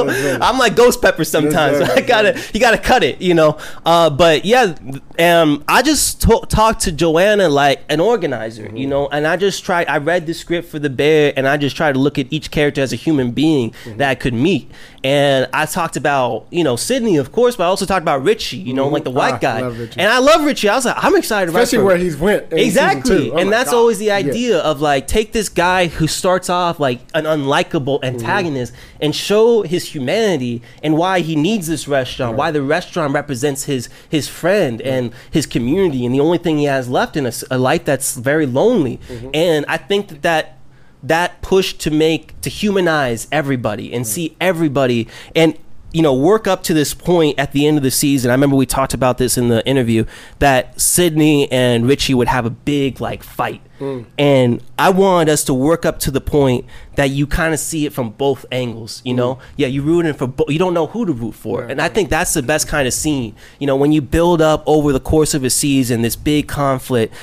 I'm 0.41 0.57
like 0.57 0.75
ghost 0.75 1.01
pepper 1.01 1.23
sometimes. 1.23 1.79
That's 1.79 1.91
I 1.97 2.01
gotta, 2.01 2.41
you 2.53 2.59
gotta 2.59 2.77
cut 2.77 3.03
it, 3.03 3.21
you 3.21 3.33
know. 3.33 3.57
Uh, 3.85 4.09
but 4.09 4.45
yeah, 4.45 4.75
um, 5.19 5.63
I 5.67 5.81
just 5.81 6.21
to- 6.23 6.45
talked 6.47 6.81
to 6.81 6.91
Joanna 6.91 7.49
like 7.49 7.81
an 7.89 7.99
organizer, 7.99 8.63
Mm-hmm. 8.67 8.77
you 8.77 8.87
know, 8.87 9.07
and 9.09 9.27
I 9.27 9.35
just 9.37 9.63
tried. 9.65 9.87
I 9.87 9.97
read 9.97 10.25
the 10.25 10.33
script 10.33 10.69
for 10.69 10.79
the 10.79 10.89
bear, 10.89 11.33
and 11.35 11.47
I 11.47 11.57
just 11.57 11.75
tried 11.75 11.93
to 11.93 11.99
look 11.99 12.17
at 12.17 12.27
each 12.31 12.51
character 12.51 12.81
as 12.87 12.93
a 12.93 12.95
human 13.05 13.31
being 13.31 13.71
Mm-hmm. 13.71 13.97
that 13.99 14.09
I 14.09 14.15
could 14.15 14.33
meet. 14.33 14.63
And 15.03 15.47
I 15.53 15.65
talked 15.65 15.95
about, 15.97 16.47
you 16.51 16.63
know, 16.63 16.75
Sydney, 16.75 17.17
of 17.17 17.31
course, 17.31 17.55
but 17.55 17.63
I 17.63 17.67
also 17.67 17.85
talked 17.85 18.01
about 18.03 18.23
Richie, 18.23 18.57
you 18.57 18.73
know, 18.73 18.87
like 18.95 19.03
the 19.03 19.09
white 19.21 19.35
Ah, 19.35 19.47
guy. 19.49 19.59
And 19.61 20.07
I 20.17 20.19
love 20.19 20.43
Richie. 20.43 20.67
I 20.69 20.75
was 20.75 20.85
like, 20.85 20.95
I'm 21.03 21.15
excited 21.15 21.49
about 21.49 21.63
Especially 21.63 21.85
where 21.85 21.97
he's 21.97 22.17
went. 22.17 22.51
Exactly. 22.51 23.31
Oh 23.31 23.37
and 23.37 23.51
that's 23.51 23.71
God. 23.71 23.77
always 23.77 23.97
the 23.99 24.05
Yeah. 24.11 24.15
idea 24.25 24.57
of 24.59 24.81
like 24.81 25.07
take 25.07 25.31
this 25.33 25.49
guy 25.49 25.87
who 25.87 26.07
starts 26.07 26.49
off 26.49 26.79
like 26.79 26.99
an 27.13 27.25
unlikable 27.25 27.97
Mm-hmm. 28.01 28.15
antagonist 28.15 28.73
and 29.01 29.15
show 29.15 29.61
his 29.63 29.83
humanity 29.95 30.61
and 30.83 30.97
why 30.97 31.19
he 31.21 31.35
needs 31.35 31.67
this 31.67 31.87
restaurant, 31.87 32.35
why 32.37 32.51
the 32.51 32.61
restaurant 32.61 33.13
represents 33.13 33.63
his 33.65 33.89
his 34.09 34.27
friend 34.27 34.81
and 34.81 35.11
his 35.31 35.45
community 35.45 36.05
and 36.05 36.13
the 36.13 36.19
only 36.19 36.37
thing 36.37 36.57
he 36.57 36.65
has 36.65 36.89
left 36.89 37.15
in 37.17 37.25
a 37.51 37.57
life 37.57 37.85
that's 37.85 38.15
very 38.17 38.45
lonely. 38.45 38.99
Mm-hmm. 39.07 39.29
And 39.33 39.65
I 39.67 39.77
think 39.77 40.09
that 40.09 40.21
that 40.23 40.56
that 41.03 41.41
push 41.41 41.73
to 41.73 41.91
make 41.91 42.39
to 42.41 42.49
humanize 42.49 43.27
everybody 43.31 43.93
and 43.93 44.05
see 44.05 44.35
everybody 44.39 45.07
and 45.35 45.57
you 45.93 46.01
know 46.01 46.13
work 46.13 46.47
up 46.47 46.63
to 46.63 46.73
this 46.73 46.93
point 46.93 47.39
at 47.39 47.51
the 47.53 47.65
end 47.65 47.77
of 47.77 47.83
the 47.83 47.91
season. 47.91 48.29
I 48.29 48.33
remember 48.33 48.55
we 48.55 48.65
talked 48.65 48.93
about 48.93 49.17
this 49.17 49.37
in 49.37 49.47
the 49.47 49.65
interview 49.65 50.05
that 50.39 50.79
sydney 50.79 51.51
and 51.51 51.87
richie 51.87 52.13
would 52.13 52.27
have 52.27 52.45
a 52.45 52.49
big 52.49 52.99
like 52.99 53.23
fight. 53.23 53.61
Mm. 53.79 54.05
And 54.17 54.63
i 54.77 54.89
wanted 54.89 55.31
us 55.31 55.43
to 55.45 55.53
work 55.53 55.85
up 55.85 55.99
to 55.99 56.11
the 56.11 56.19
point 56.19 56.65
that 56.95 57.11
you 57.11 57.27
kind 57.27 57.53
of 57.53 57.59
see 57.59 57.85
it 57.85 57.93
from 57.93 58.09
both 58.09 58.43
angles 58.51 59.03
you 59.05 59.13
know? 59.13 59.35
Mm. 59.35 59.41
Yeah 59.55 59.67
you 59.67 59.81
rooting 59.81 60.13
for 60.13 60.27
both 60.27 60.49
you 60.49 60.59
don't 60.59 60.73
know 60.73 60.87
who 60.87 61.05
to 61.05 61.13
root 61.13 61.35
for. 61.35 61.63
And 61.63 61.81
i 61.81 61.87
think 61.87 62.09
that's 62.09 62.33
the 62.33 62.43
best 62.43 62.67
kind 62.67 62.87
of 62.87 62.93
scene. 62.93 63.35
You 63.59 63.67
know 63.67 63.75
when 63.75 63.91
you 63.91 64.01
build 64.01 64.41
up 64.41 64.63
over 64.65 64.91
the 64.91 64.99
course 64.99 65.33
of 65.33 65.43
a 65.43 65.49
season 65.49 66.01
this 66.01 66.15
big 66.15 66.47
conflict 66.47 67.13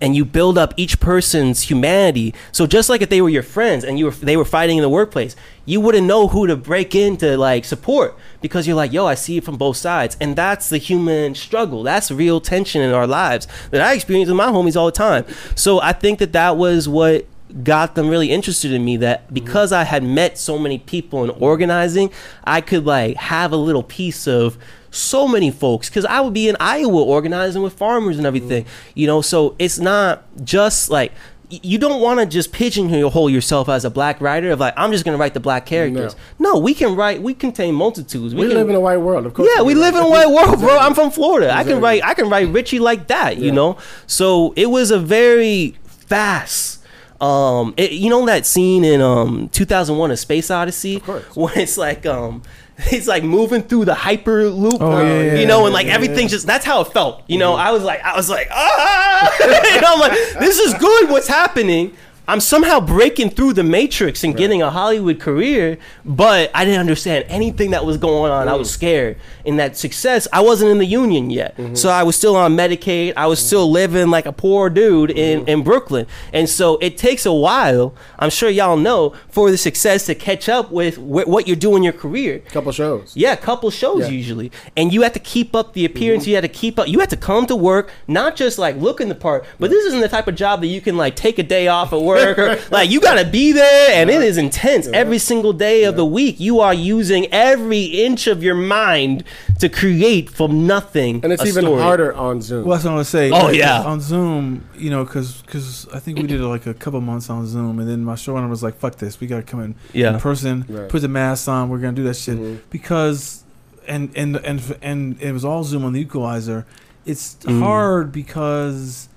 and 0.00 0.16
you 0.16 0.24
build 0.24 0.58
up 0.58 0.74
each 0.76 0.98
person's 0.98 1.62
humanity. 1.62 2.34
So 2.52 2.66
just 2.66 2.88
like 2.88 3.02
if 3.02 3.08
they 3.08 3.20
were 3.20 3.28
your 3.28 3.42
friends 3.42 3.84
and 3.84 3.98
you 3.98 4.06
were 4.06 4.10
they 4.10 4.36
were 4.36 4.44
fighting 4.44 4.78
in 4.78 4.82
the 4.82 4.88
workplace, 4.88 5.36
you 5.64 5.80
wouldn't 5.80 6.06
know 6.06 6.28
who 6.28 6.46
to 6.46 6.56
break 6.56 6.94
in 6.94 7.16
to 7.18 7.36
like 7.36 7.64
support 7.64 8.16
because 8.40 8.66
you're 8.66 8.76
like, 8.76 8.92
yo, 8.92 9.06
I 9.06 9.14
see 9.14 9.38
it 9.38 9.44
from 9.44 9.56
both 9.56 9.76
sides, 9.76 10.16
and 10.20 10.36
that's 10.36 10.68
the 10.68 10.78
human 10.78 11.34
struggle. 11.34 11.82
That's 11.82 12.10
real 12.10 12.40
tension 12.40 12.82
in 12.82 12.92
our 12.92 13.06
lives 13.06 13.46
that 13.70 13.80
I 13.80 13.94
experience 13.94 14.28
with 14.28 14.36
my 14.36 14.48
homies 14.48 14.76
all 14.76 14.86
the 14.86 14.92
time. 14.92 15.24
So 15.54 15.80
I 15.80 15.92
think 15.92 16.18
that 16.18 16.32
that 16.32 16.56
was 16.56 16.88
what 16.88 17.26
got 17.62 17.94
them 17.94 18.08
really 18.08 18.30
interested 18.30 18.72
in 18.72 18.84
me 18.84 18.96
that 18.98 19.24
mm-hmm. 19.24 19.34
because 19.34 19.72
I 19.72 19.84
had 19.84 20.02
met 20.02 20.36
so 20.36 20.58
many 20.58 20.78
people 20.78 21.24
in 21.24 21.30
organizing, 21.30 22.10
I 22.44 22.60
could 22.60 22.84
like 22.84 23.16
have 23.16 23.52
a 23.52 23.56
little 23.56 23.84
piece 23.84 24.26
of 24.26 24.58
so 24.96 25.28
many 25.28 25.50
folks 25.50 25.88
because 25.88 26.04
I 26.04 26.20
would 26.20 26.34
be 26.34 26.48
in 26.48 26.56
Iowa 26.60 27.02
organizing 27.02 27.62
with 27.62 27.74
farmers 27.74 28.18
and 28.18 28.26
everything, 28.26 28.66
you 28.94 29.06
know. 29.06 29.20
So 29.20 29.54
it's 29.58 29.78
not 29.78 30.24
just 30.44 30.90
like 30.90 31.12
you 31.48 31.78
don't 31.78 32.00
want 32.00 32.18
to 32.18 32.26
just 32.26 32.52
pigeonhole 32.52 33.30
yourself 33.30 33.68
as 33.68 33.84
a 33.84 33.90
black 33.90 34.20
writer 34.20 34.50
of 34.50 34.60
like 34.60 34.74
I'm 34.76 34.90
just 34.90 35.04
gonna 35.04 35.16
write 35.16 35.34
the 35.34 35.40
black 35.40 35.66
characters. 35.66 36.16
No, 36.38 36.58
we 36.58 36.74
can 36.74 36.96
write. 36.96 37.22
We 37.22 37.34
contain 37.34 37.74
multitudes. 37.74 38.34
We 38.34 38.48
can, 38.48 38.56
live 38.56 38.68
in 38.68 38.74
a 38.74 38.80
white 38.80 38.96
world, 38.98 39.26
of 39.26 39.34
course. 39.34 39.48
yeah, 39.54 39.62
we 39.62 39.74
live 39.74 39.94
in 39.94 40.02
a 40.02 40.08
white 40.08 40.28
world, 40.28 40.58
bro. 40.58 40.76
I'm 40.76 40.94
from 40.94 41.10
Florida. 41.10 41.54
I 41.54 41.62
can 41.64 41.80
write. 41.80 42.04
I 42.04 42.14
can 42.14 42.28
write 42.28 42.48
Richie 42.48 42.78
like 42.80 43.06
that, 43.08 43.38
you 43.38 43.52
know. 43.52 43.78
So 44.06 44.52
it 44.56 44.66
was 44.66 44.90
a 44.90 44.98
very 44.98 45.76
fast. 45.86 46.82
Um, 47.20 47.72
it, 47.76 47.92
you 47.92 48.10
know 48.10 48.26
that 48.26 48.44
scene 48.44 48.84
in 48.84 49.00
um 49.00 49.48
2001: 49.50 50.10
A 50.10 50.16
Space 50.16 50.50
Odyssey, 50.50 50.98
when 51.34 51.56
it's 51.58 51.78
like 51.78 52.04
um. 52.06 52.42
He's 52.88 53.08
like 53.08 53.24
moving 53.24 53.62
through 53.62 53.86
the 53.86 53.94
hyper 53.94 54.48
loop, 54.48 54.76
Oh, 54.80 55.02
yeah, 55.02 55.22
yeah, 55.22 55.34
you 55.36 55.46
know, 55.46 55.64
and 55.64 55.72
like 55.72 55.86
yeah, 55.86 55.94
everything's 55.94 56.30
just 56.30 56.46
that's 56.46 56.64
how 56.64 56.82
it 56.82 56.92
felt. 56.92 57.22
You 57.26 57.38
know, 57.38 57.54
I 57.54 57.70
was 57.70 57.82
like, 57.82 58.00
I 58.02 58.14
was 58.16 58.28
like, 58.28 58.48
ah, 58.50 59.36
you 59.74 59.80
know, 59.80 59.94
I'm 59.94 60.00
like, 60.00 60.12
this 60.40 60.58
is 60.58 60.74
good. 60.74 61.08
What's 61.10 61.28
happening? 61.28 61.96
I'm 62.28 62.40
somehow 62.40 62.80
breaking 62.80 63.30
through 63.30 63.52
the 63.52 63.62
matrix 63.62 64.24
and 64.24 64.36
getting 64.36 64.60
a 64.60 64.70
Hollywood 64.70 65.20
career, 65.20 65.78
but 66.04 66.50
I 66.54 66.64
didn't 66.64 66.80
understand 66.80 67.24
anything 67.28 67.70
that 67.70 67.84
was 67.84 67.98
going 67.98 68.32
on. 68.32 68.48
I 68.48 68.54
was 68.54 68.68
mm. 68.68 68.74
scared. 68.74 69.18
In 69.44 69.58
that 69.58 69.76
success, 69.76 70.26
I 70.32 70.40
wasn't 70.40 70.72
in 70.72 70.78
the 70.78 70.86
union 70.86 71.30
yet. 71.30 71.56
Mm-hmm. 71.56 71.76
So 71.76 71.88
I 71.88 72.02
was 72.02 72.16
still 72.16 72.34
on 72.34 72.56
Medicaid. 72.56 73.12
I 73.16 73.28
was 73.28 73.38
mm-hmm. 73.38 73.46
still 73.46 73.70
living 73.70 74.10
like 74.10 74.26
a 74.26 74.32
poor 74.32 74.68
dude 74.68 75.12
in, 75.12 75.40
mm-hmm. 75.40 75.48
in 75.48 75.62
Brooklyn. 75.62 76.06
And 76.32 76.48
so 76.48 76.78
it 76.78 76.98
takes 76.98 77.26
a 77.26 77.32
while, 77.32 77.94
I'm 78.18 78.30
sure 78.30 78.50
y'all 78.50 78.76
know, 78.76 79.14
for 79.28 79.52
the 79.52 79.58
success 79.58 80.06
to 80.06 80.16
catch 80.16 80.48
up 80.48 80.72
with 80.72 80.96
wh- 80.96 81.28
what 81.28 81.46
you're 81.46 81.54
doing 81.54 81.76
in 81.76 81.82
your 81.84 81.92
career. 81.92 82.40
couple 82.50 82.72
shows. 82.72 83.12
Yeah, 83.14 83.34
a 83.34 83.36
couple 83.36 83.70
shows 83.70 84.00
Yeah. 84.00 84.08
usually, 84.08 84.50
and 84.76 84.92
you 84.92 85.02
have 85.02 85.12
to 85.12 85.20
keep 85.20 85.54
up 85.54 85.74
the 85.74 85.84
appearance. 85.84 86.26
You 86.26 86.34
have 86.34 86.42
to 86.42 86.48
keep 86.48 86.80
up. 86.80 86.88
You 86.88 86.98
have 86.98 87.08
to 87.10 87.16
come 87.16 87.46
to 87.46 87.54
work, 87.54 87.92
not 88.08 88.34
just 88.34 88.58
like 88.58 88.76
looking 88.76 89.08
the 89.08 89.14
part, 89.14 89.44
but 89.60 89.70
this 89.70 89.84
isn't 89.84 90.00
the 90.00 90.08
type 90.08 90.26
of 90.26 90.34
job 90.34 90.60
that 90.62 90.66
you 90.66 90.80
can 90.80 90.96
like 90.96 91.14
take 91.14 91.38
a 91.38 91.44
day 91.44 91.68
off 91.68 91.92
at 91.92 92.00
work 92.00 92.15
or 92.16 92.58
like 92.70 92.90
you 92.90 93.00
got 93.00 93.14
to 93.22 93.24
be 93.24 93.52
there, 93.52 93.90
and 94.00 94.10
it 94.10 94.22
is 94.22 94.36
intense 94.38 94.86
every 94.88 95.18
single 95.18 95.52
day 95.52 95.84
of 95.84 95.96
the 95.96 96.04
week. 96.06 96.40
You 96.40 96.60
are 96.60 96.74
using 96.74 97.26
every 97.32 97.82
inch 97.84 98.26
of 98.26 98.42
your 98.42 98.54
mind 98.54 99.24
to 99.60 99.68
create 99.68 100.28
from 100.30 100.66
nothing. 100.66 101.20
And 101.22 101.32
it's 101.32 101.42
a 101.42 101.46
even 101.46 101.64
story. 101.64 101.80
harder 101.82 102.14
on 102.14 102.42
Zoom. 102.42 102.64
Well, 102.66 102.76
that's 102.76 102.84
what 102.84 102.92
I 102.92 102.96
was 102.96 103.08
say. 103.08 103.30
Oh, 103.30 103.46
Like, 103.46 103.56
yeah. 103.56 103.82
on 103.82 104.00
Zoom, 104.00 104.68
you 104.76 104.90
know, 104.90 105.04
because 105.04 105.42
because 105.42 105.86
I 105.94 105.98
think 105.98 106.18
we 106.18 106.26
did 106.26 106.40
like 106.42 106.66
a 106.66 106.74
couple 106.74 107.00
months 107.00 107.30
on 107.30 107.46
Zoom, 107.46 107.78
and 107.78 107.88
then 107.88 108.04
my 108.04 108.14
showrunner 108.14 108.50
was 108.50 108.62
like, 108.62 108.76
"Fuck 108.78 108.96
this, 108.96 109.20
we 109.20 109.26
gotta 109.26 109.42
come 109.42 109.60
in 109.60 109.74
Yeah. 109.92 110.14
in 110.14 110.20
person, 110.20 110.64
Right. 110.68 110.88
put 110.88 111.02
the 111.02 111.08
mask 111.08 111.48
on, 111.48 111.68
we're 111.68 111.78
gonna 111.78 111.92
do 111.94 112.04
that 112.04 112.16
shit." 112.16 112.38
Mhm. 112.38 112.58
Because, 112.70 113.44
and 113.88 114.10
and 114.14 114.36
and 114.36 114.76
and 114.82 115.20
it 115.22 115.32
was 115.32 115.44
all 115.44 115.64
Zoom 115.64 115.84
on 115.84 115.92
the 115.92 116.00
Equalizer. 116.00 116.66
It's 117.06 117.36
Mm. 117.44 117.60
hard 117.62 118.10
because 118.12 119.08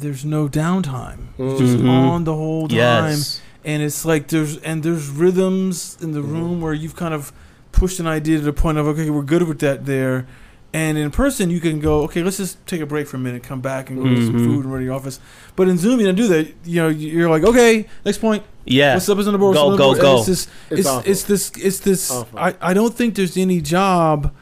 there's 0.00 0.24
no 0.24 0.48
downtime. 0.48 1.28
It's 1.38 1.60
just 1.60 1.78
on 1.84 2.24
the 2.24 2.34
whole 2.34 2.68
time 2.68 2.76
Yes. 2.76 3.40
and 3.64 3.82
it's 3.82 4.04
like 4.04 4.28
there's 4.28 4.56
and 4.58 4.82
there's 4.82 5.08
rhythms 5.08 5.96
in 6.00 6.12
the 6.12 6.22
room 6.22 6.60
where 6.60 6.72
you've 6.74 6.96
kind 6.96 7.14
of 7.14 7.32
pushed 7.72 8.00
an 8.00 8.06
idea 8.06 8.38
to 8.38 8.44
the 8.44 8.52
point 8.52 8.78
of 8.78 8.86
okay 8.88 9.10
we're 9.10 9.22
good 9.22 9.42
with 9.44 9.60
that 9.60 9.86
there 9.86 10.26
and 10.72 10.96
in 10.98 11.10
person 11.10 11.50
you 11.50 11.60
can 11.60 11.78
go 11.80 12.02
okay 12.02 12.22
let's 12.22 12.36
just 12.36 12.64
take 12.66 12.80
a 12.80 12.86
break 12.86 13.06
for 13.06 13.16
a 13.16 13.20
minute 13.20 13.42
come 13.42 13.60
back 13.60 13.90
and 13.90 13.98
go 13.98 14.04
get 14.08 14.24
some 14.24 14.34
Mhm. 14.34 14.44
food 14.44 14.64
and 14.64 14.72
run 14.72 14.80
to 14.82 14.86
the 14.86 14.92
office 14.92 15.20
but 15.56 15.68
in 15.68 15.76
zoom 15.78 16.00
you 16.00 16.06
don't 16.06 16.14
do 16.14 16.26
that 16.28 16.52
you 16.64 16.80
know 16.82 16.88
you're 16.88 17.28
like 17.30 17.44
okay 17.44 17.86
next 18.04 18.18
point 18.18 18.42
Yeah. 18.64 18.94
what's 18.94 19.08
up 19.08 19.18
is 19.18 19.26
on 19.26 19.32
the 19.34 19.38
board 19.38 19.54
Go, 19.56 19.68
what's 19.68 19.72
on 19.72 19.76
the 19.78 19.84
go. 19.84 19.90
And 19.92 20.00
go. 20.00 20.16
it's 20.18 20.26
this 20.26 20.46
It's 20.70 20.88
it's, 20.88 21.06
it's 21.08 21.22
this 21.24 21.52
it's 21.64 21.78
this 21.80 22.10
Awful. 22.10 22.38
I, 22.38 22.54
I 22.60 22.72
don't 22.74 22.94
think 22.94 23.14
there's 23.14 23.36
any 23.36 23.60
job 23.60 24.32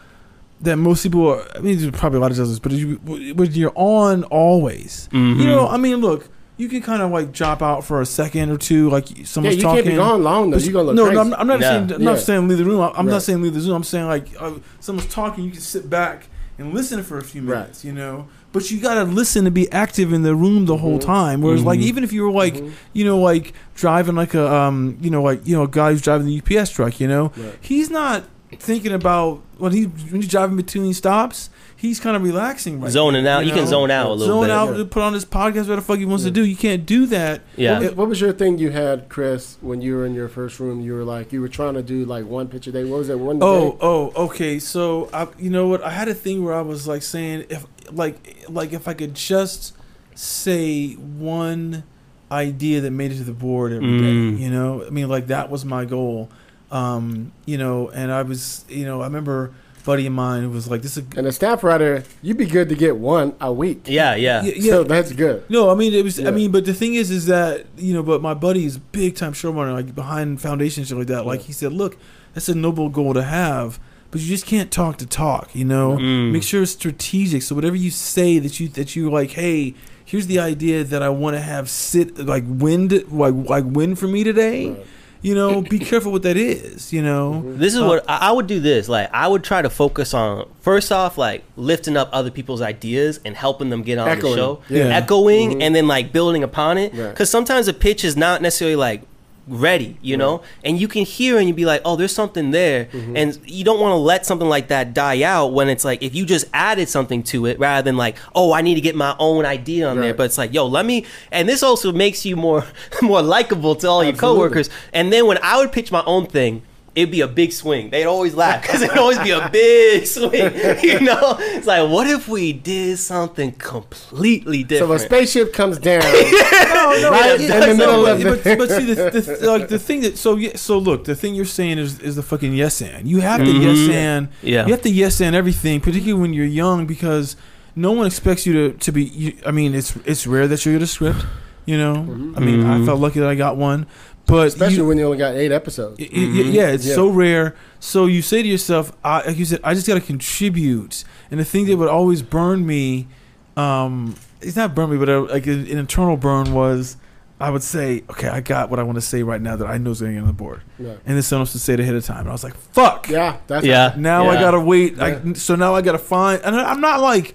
that 0.61 0.77
most 0.77 1.03
people 1.03 1.29
are, 1.29 1.47
I 1.57 1.61
mean 1.61 1.79
there's 1.79 1.91
probably 1.93 2.19
a 2.19 2.21
lot 2.21 2.31
of 2.31 2.37
jobs 2.37 2.59
but 2.59 2.73
you 2.73 2.97
when 3.05 3.53
you're 3.53 3.73
on 3.75 4.25
always 4.25 5.09
Mhm. 5.13 5.39
you 5.39 5.47
know 5.47 5.69
I 5.69 5.77
mean 5.77 5.97
look 5.99 6.29
you 6.57 6.69
can 6.69 6.83
kind 6.83 7.01
of 7.03 7.13
like 7.13 7.31
drop 7.33 7.63
out 7.63 7.85
for 7.85 8.01
a 8.01 8.07
second 8.07 8.51
or 8.51 8.57
two 8.57 8.91
like 8.91 9.07
someone's 9.25 9.55
yeah, 9.55 9.59
you 9.59 9.63
talking 9.63 9.85
can't 9.85 9.95
be 9.95 9.97
gone 9.97 10.23
long 10.25 10.51
though. 10.51 10.57
You're 10.59 10.73
gonna 10.73 10.85
look 10.87 10.97
no, 10.97 11.05
crazy. 11.05 11.15
no, 11.15 11.21
I'm, 11.21 11.35
I'm 11.35 11.47
not 11.47 11.61
Yeah. 11.61 11.71
saying 11.87 11.93
I'm 11.93 12.03
not 12.05 12.19
saying 12.19 12.49
leave 12.49 12.59
the 12.59 12.65
room. 12.65 12.81
I'm 12.81 13.07
Right. 13.07 13.13
not 13.13 13.23
saying 13.23 13.43
leave 13.43 13.55
the 13.55 13.61
Zoom. 13.61 13.77
I'm 13.77 13.85
saying 13.85 14.07
like 14.09 14.27
uh, 14.41 14.53
someone's 14.81 15.09
talking, 15.09 15.45
you 15.45 15.53
can 15.53 15.61
sit 15.61 15.89
back 15.89 16.27
and 16.59 16.75
listen 16.75 17.05
for 17.05 17.19
a 17.19 17.23
few 17.23 17.43
Right. 17.43 17.61
minutes, 17.61 17.85
you 17.85 17.93
know. 17.93 18.27
But 18.51 18.69
you 18.73 18.81
gotta 18.81 19.05
listen 19.05 19.45
to 19.45 19.53
be 19.53 19.71
active 19.71 20.13
in 20.13 20.23
the 20.25 20.35
room 20.35 20.67
the 20.67 20.79
whole 20.79 20.99
Mhm. 20.99 21.05
time. 21.05 21.43
Whereas 21.43 21.63
like 21.63 21.79
Mhm. 21.79 21.85
even 21.85 22.03
if 22.03 22.13
you 22.13 22.25
were 22.25 22.33
like 22.33 22.57
Mhm. 22.57 22.71
you 22.93 23.05
know 23.05 23.19
like 23.19 23.53
driving 23.77 24.17
like 24.17 24.35
a 24.35 24.53
um 24.53 24.97
you 25.01 25.11
know 25.11 25.23
like 25.23 25.43
you 25.47 25.55
know 25.57 25.63
a 25.63 25.69
guy 25.69 25.93
who's 25.93 26.03
driving 26.03 26.27
the 26.27 26.33
UPS 26.35 26.71
truck, 26.71 26.99
you 26.99 27.07
know, 27.07 27.31
Right. 27.37 27.55
he's 27.61 27.89
not 27.89 28.25
thinking 28.57 28.93
about 28.93 29.43
when 29.59 29.73
he 29.73 29.85
when 29.85 30.23
he's 30.23 30.31
driving 30.31 30.57
between 30.57 30.93
stops. 30.95 31.51
He's 31.77 32.01
kind 32.01 32.17
of 32.17 32.25
relaxing 32.25 32.81
right 32.81 32.91
zoning 32.91 33.23
now, 33.23 33.39
out. 33.39 33.45
You 33.47 33.53
can 33.53 33.61
know? 33.61 33.67
zone 33.67 33.91
out 33.93 34.07
a 34.07 34.13
little 34.15 34.27
Zone 34.27 34.45
bit. 34.47 34.51
out 34.51 34.71
Yeah. 34.71 34.77
to 34.79 34.85
put 34.85 35.01
on 35.05 35.13
his 35.13 35.25
podcast, 35.25 35.69
what 35.69 35.77
the 35.77 35.81
fuck 35.83 35.99
he 35.99 36.05
wants 36.07 36.25
to 36.25 36.31
do. 36.33 36.45
You 36.45 36.57
can't 36.57 36.85
do 36.85 37.07
that. 37.07 37.43
Yeah. 37.57 37.75
What 37.75 37.83
was, 37.83 37.95
what 37.95 38.09
was 38.09 38.21
your 38.21 38.33
thing 38.33 38.59
you 38.59 38.71
had, 38.71 39.09
Chris, 39.09 39.59
when 39.61 39.81
you 39.81 39.95
were 39.95 40.05
in 40.05 40.13
your 40.13 40.27
first 40.29 40.59
room? 40.59 40.81
You 40.81 40.95
were 40.95 41.05
like, 41.05 41.33
you 41.33 41.41
were 41.41 41.47
trying 41.49 41.75
to 41.75 41.83
do 41.83 42.05
like 42.05 42.27
one 42.27 42.49
picture 42.49 42.71
a 42.71 42.73
day. 42.73 42.85
What 42.85 42.99
was 42.99 43.09
it? 43.11 43.21
One 43.21 43.39
Oh, 43.41 43.71
day? 43.73 43.79
oh, 43.81 44.13
okay. 44.25 44.59
So 44.59 45.09
I, 45.13 45.29
you 45.39 45.51
know 45.51 45.69
what? 45.69 45.81
I 45.85 45.91
had 45.91 46.09
a 46.09 46.15
thing 46.15 46.45
where 46.45 46.55
I 46.55 46.63
was 46.63 46.89
like 46.89 47.03
saying 47.03 47.47
if, 47.49 47.65
like, 47.93 48.47
like 48.49 48.73
if 48.73 48.89
I 48.89 48.95
could 48.95 49.15
just 49.15 49.73
say 50.17 50.95
one 50.95 51.85
idea 52.33 52.81
that 52.81 52.91
made 52.91 53.13
it 53.13 53.19
to 53.19 53.25
the 53.25 53.33
board 53.33 53.73
every 53.73 53.99
day. 53.99 54.05
Mm. 54.05 54.39
You 54.41 54.51
know, 54.51 54.85
I 54.85 54.91
mean, 54.91 55.09
like 55.09 55.29
that 55.29 55.49
was 55.49 55.65
my 55.65 55.85
goal. 55.85 56.29
Um, 56.71 57.33
you 57.47 57.57
know, 57.59 57.89
and 57.91 58.13
I 58.13 58.23
was, 58.23 58.65
you 58.69 58.85
know, 58.85 59.01
I 59.01 59.05
remember 59.05 59.53
a 59.81 59.85
buddy 59.85 60.07
of 60.07 60.13
mine 60.13 60.43
who 60.43 60.51
was 60.51 60.69
like, 60.71 60.83
"This 60.83 60.97
is 60.99 61.05
a 61.15 61.19
And 61.19 61.27
a 61.27 61.33
staff 61.33 61.65
writer, 61.65 62.05
you'd 62.21 62.37
be 62.37 62.45
good 62.47 62.69
to 62.69 62.75
get 62.75 62.97
one 62.97 63.35
a 63.41 63.51
week. 63.53 63.83
Yeah, 63.87 64.15
yeah. 64.17 64.43
Yeah, 64.43 64.53
yeah. 64.55 64.71
So 64.73 64.85
that's 64.85 65.13
good. 65.13 65.49
No, 65.49 65.71
I 65.71 65.75
mean 65.75 65.95
it 65.95 66.05
was. 66.05 66.19
Yeah. 66.19 66.29
I 66.29 66.31
mean, 66.31 66.51
but 66.51 66.67
the 66.67 66.75
thing 66.75 66.95
is, 66.95 67.11
is 67.11 67.27
that 67.27 67.65
you 67.79 67.95
know, 67.95 68.03
but 68.03 68.21
my 68.21 68.35
buddy 68.35 68.67
is 68.67 68.77
big 68.77 69.17
time 69.17 69.33
showrunner, 69.33 69.73
like 69.73 69.95
behind 69.95 70.41
foundation 70.43 70.85
shit 70.85 70.97
like 70.99 71.07
that. 71.07 71.25
Like 71.25 71.41
Yeah. 71.41 71.47
he 71.47 71.53
said, 71.55 71.73
look, 71.73 71.97
that's 72.35 72.49
a 72.51 72.55
noble 72.55 72.91
goal 72.91 73.15
to 73.15 73.23
have, 73.23 73.81
but 74.11 74.21
you 74.21 74.29
just 74.29 74.45
can't 74.45 74.71
talk 74.71 74.99
to 74.99 75.07
talk. 75.07 75.55
You 75.55 75.65
know, 75.65 75.97
Mm. 75.97 76.33
make 76.33 76.43
sure 76.43 76.63
it's 76.63 76.73
strategic. 76.73 77.41
So 77.43 77.55
whatever 77.55 77.77
you 77.77 77.91
say 77.91 78.39
that 78.41 78.61
you 78.61 78.69
that 78.69 78.95
you 78.95 79.11
like, 79.11 79.31
hey, 79.31 79.73
here's 80.05 80.27
the 80.27 80.39
idea 80.39 80.85
that 80.85 81.03
I 81.03 81.09
want 81.09 81.35
to 81.37 81.41
have 81.41 81.71
sit 81.71 82.19
like 82.27 82.45
wind 82.47 82.93
like 83.11 83.35
like 83.49 83.65
win 83.67 83.95
for 83.97 84.07
me 84.07 84.23
today. 84.23 84.69
Right. 84.69 84.87
You 85.21 85.35
know, 85.35 85.63
be 85.63 85.79
careful 85.81 86.13
what 86.13 86.23
that 86.23 86.37
is. 86.37 86.93
You 86.93 87.03
know, 87.03 87.43
This 87.57 87.75
is 87.75 87.81
Uh, 87.81 87.87
what 87.87 88.05
I 88.09 88.29
I 88.29 88.33
would 88.33 88.47
do. 88.47 88.61
This 88.61 88.89
like 88.89 89.09
I 89.13 89.27
would 89.27 89.43
try 89.43 89.63
to 89.63 89.71
focus 89.71 90.15
on 90.15 90.47
first 90.61 90.93
off 90.93 91.19
like 91.19 91.43
lifting 91.57 91.97
up 91.97 92.09
other 92.13 92.31
people's 92.31 92.63
ideas 92.63 93.19
and 93.25 93.37
helping 93.37 93.69
them 93.71 93.83
get 93.83 93.99
on 93.99 94.09
Echoing. 94.09 94.33
the 94.33 94.39
show, 94.39 94.61
Yeah. 94.69 94.85
echoing, 94.97 95.59
Mhm. 95.59 95.63
and 95.63 95.75
then 95.75 95.89
like 95.89 96.13
building 96.13 96.45
upon 96.45 96.79
it. 96.79 96.93
Right. 96.95 97.11
Because 97.11 97.31
sometimes 97.31 97.67
a 97.69 97.73
pitch 97.73 98.05
is 98.05 98.17
not 98.17 98.43
necessarily 98.43 98.77
like 98.77 99.03
ready, 99.49 99.97
you 100.03 100.17
know, 100.17 100.43
and 100.65 100.81
you 100.81 100.87
can 100.89 101.05
hear 101.05 101.39
and 101.39 101.49
you 101.49 101.55
be 101.55 101.65
like, 101.65 101.81
oh, 101.85 101.97
there's 101.97 102.15
something 102.15 102.51
there, 102.51 102.87
Mm-hmm. 102.87 103.17
and 103.17 103.39
you 103.45 103.65
don't 103.65 103.81
want 103.81 103.93
to 103.93 103.97
let 103.97 104.27
something 104.27 104.49
like 104.49 104.69
that 104.69 104.95
die 104.95 105.23
out 105.23 105.53
when 105.53 105.69
it's 105.69 105.85
like 105.85 106.03
if 106.03 106.15
you 106.15 106.25
just 106.27 106.47
added 106.53 106.89
something 106.89 107.23
to 107.25 107.47
it 107.47 107.59
rather 107.59 107.83
than 107.85 107.97
like, 107.97 108.17
oh, 108.35 108.53
I 108.53 108.61
need 108.63 108.75
to 108.77 108.81
get 108.81 108.95
my 108.95 109.17
own 109.19 109.45
idea 109.45 109.89
on 109.89 110.01
there, 110.01 110.15
but 110.15 110.25
it's 110.25 110.39
like, 110.39 110.53
yo, 110.53 110.67
let 110.67 110.85
me, 110.87 111.05
and 111.33 111.49
this 111.49 111.63
also 111.63 111.93
makes 111.93 112.25
you 112.25 112.37
more 112.37 112.65
more 113.03 113.23
likable 113.23 113.75
to 113.77 113.89
all 113.89 114.03
your 114.05 114.13
Absolutely. 114.13 114.39
coworkers. 114.39 114.71
And 114.93 115.13
then 115.13 115.27
when 115.27 115.39
I 115.43 115.59
would 115.59 115.73
pitch 115.73 115.91
my 115.91 116.03
own 116.07 116.27
thing, 116.27 116.63
it'd 116.99 117.13
be 117.19 117.21
a 117.21 117.29
big 117.29 117.53
swing. 117.53 117.91
They'd 117.91 118.07
always 118.15 118.35
laugh 118.35 118.63
because 118.67 118.83
it'd 118.83 118.99
always 118.99 119.19
be 119.21 119.31
a 119.31 119.49
big 119.51 120.07
swing. 120.07 120.53
You 120.89 121.01
know, 121.01 121.37
it's 121.57 121.67
like, 121.67 121.89
what 121.95 122.07
if 122.17 122.29
we 122.29 122.53
did 122.53 122.99
something 122.99 123.53
completely 123.53 124.63
different? 124.65 124.95
if 124.95 125.01
a 125.03 125.05
spaceship 125.05 125.53
comes 125.53 125.79
down, 125.79 126.01
no, 126.03 127.11
right 127.11 127.39
yeah, 127.41 127.63
in 127.63 127.69
the 127.71 127.75
middle 127.77 128.03
but, 128.05 128.17
of 128.17 128.23
but, 128.23 128.45
the. 128.45 128.57
but 128.57 128.69
see 128.71 128.85
the, 128.95 129.11
the 129.11 129.47
like 129.51 129.69
the 129.69 129.79
thing 129.79 130.01
that 130.03 130.19
so 130.19 130.37
yeah, 130.37 130.57
so 130.57 130.79
look 130.79 131.05
the 131.05 131.15
thing 131.15 131.35
you're 131.35 131.45
saying 131.45 131.79
is 131.79 132.01
is 132.01 132.17
the 132.17 132.23
fucking 132.23 132.53
yes 132.55 132.81
and 132.81 133.07
you 133.09 133.21
have 133.21 133.41
to 133.41 133.47
Mhm. 133.53 133.63
yes 133.63 133.95
and 133.95 134.29
Yeah. 134.43 134.67
you 134.67 134.73
have 134.73 134.83
to 134.83 134.91
yes 134.91 135.21
and 135.21 135.35
everything 135.37 135.81
particularly 135.81 136.21
when 136.21 136.33
you're 136.35 136.47
young 136.63 136.87
because 136.87 137.37
no 137.77 137.93
one 137.93 138.07
expects 138.07 138.47
you 138.47 138.53
to 138.55 138.73
to 138.79 138.91
be 138.93 139.05
you, 139.05 139.33
I 139.47 139.51
mean 139.51 139.75
it's 139.75 139.95
it's 140.05 140.27
rare 140.27 140.49
that 140.49 140.65
you 140.65 140.73
get 140.73 140.83
a 140.83 140.87
script 140.87 141.25
you 141.67 141.77
know 141.77 141.95
I 142.37 142.41
mean 142.41 142.65
I 142.65 142.79
Mhm. 142.79 142.87
felt 142.87 143.01
lucky 143.01 143.21
that 143.21 143.29
I 143.29 143.35
got 143.35 143.57
one 143.57 143.87
but 144.29 144.47
Especially 144.47 144.77
you, 144.77 144.87
when 144.87 144.99
you 144.99 145.05
only 145.07 145.19
got 145.19 145.35
eight 145.35 145.51
episodes. 145.51 145.99
Y- 145.99 146.09
y- 146.13 146.21
y- 146.23 146.41
yeah, 146.51 146.69
it's 146.69 146.87
Yeah. 146.87 146.95
so 146.95 147.09
rare. 147.09 147.57
So 147.81 148.07
you 148.07 148.23
say 148.23 148.43
to 148.43 148.49
yourself, 148.49 148.93
I, 149.03 149.27
like 149.27 149.37
you 149.39 149.45
said, 149.45 149.61
I 149.65 149.75
just 149.75 149.87
got 149.89 149.95
to 149.95 150.01
contribute. 150.01 151.03
And 151.31 151.41
the 151.41 151.45
thing 151.45 151.67
that 151.67 151.77
would 151.77 151.89
always 151.89 152.23
burn 152.23 152.65
me, 152.67 153.09
um, 153.57 154.15
it's 154.41 154.55
not 154.57 154.75
burn 154.75 154.91
me, 154.91 154.97
but 154.99 155.09
uh, 155.09 155.23
like 155.23 155.47
an, 155.47 155.67
an 155.67 155.79
internal 155.79 156.17
burn 156.17 156.53
was, 156.53 156.97
I 157.41 157.51
would 157.51 157.63
say, 157.63 158.03
okay, 158.11 158.29
I 158.29 158.41
got 158.41 158.69
what 158.71 158.79
I 158.79 158.83
want 158.83 158.97
to 158.97 159.01
say 159.03 159.23
right 159.23 159.41
now 159.41 159.57
that 159.57 159.67
I 159.67 159.79
know 159.79 159.91
is 159.91 160.01
going 160.01 160.13
to 160.13 160.17
get 160.17 160.21
on 160.23 160.27
the 160.27 160.33
board, 160.33 160.63
Yeah. 160.79 160.95
and 161.07 161.17
then 161.17 161.23
someone 161.23 161.43
else 161.43 161.53
to 161.53 161.59
say 161.59 161.75
it 161.75 161.81
ahead 161.81 161.95
of 161.95 162.05
time. 162.05 162.21
And 162.21 162.29
I 162.29 162.33
was 162.33 162.43
like, 162.45 162.55
fuck. 162.57 163.09
Yeah, 163.09 163.37
that's 163.47 163.65
Yeah. 163.65 163.95
Now 163.97 164.29
I 164.29 164.35
gotta 164.35 164.61
wait. 164.61 165.01
I, 165.01 165.33
so 165.35 165.55
now 165.55 165.75
I 165.75 165.83
gotta 165.83 165.99
find, 165.99 166.43
and 166.45 166.57
I- 166.57 166.71
I'm 166.71 166.81
not 166.81 167.01
like, 167.01 167.35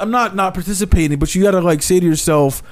I'm 0.00 0.10
not 0.10 0.34
not 0.36 0.54
participating, 0.54 1.18
but 1.18 1.34
you 1.34 1.42
gotta 1.42 1.60
like 1.60 1.82
say 1.82 2.00
to 2.00 2.06
yourself. 2.06 2.62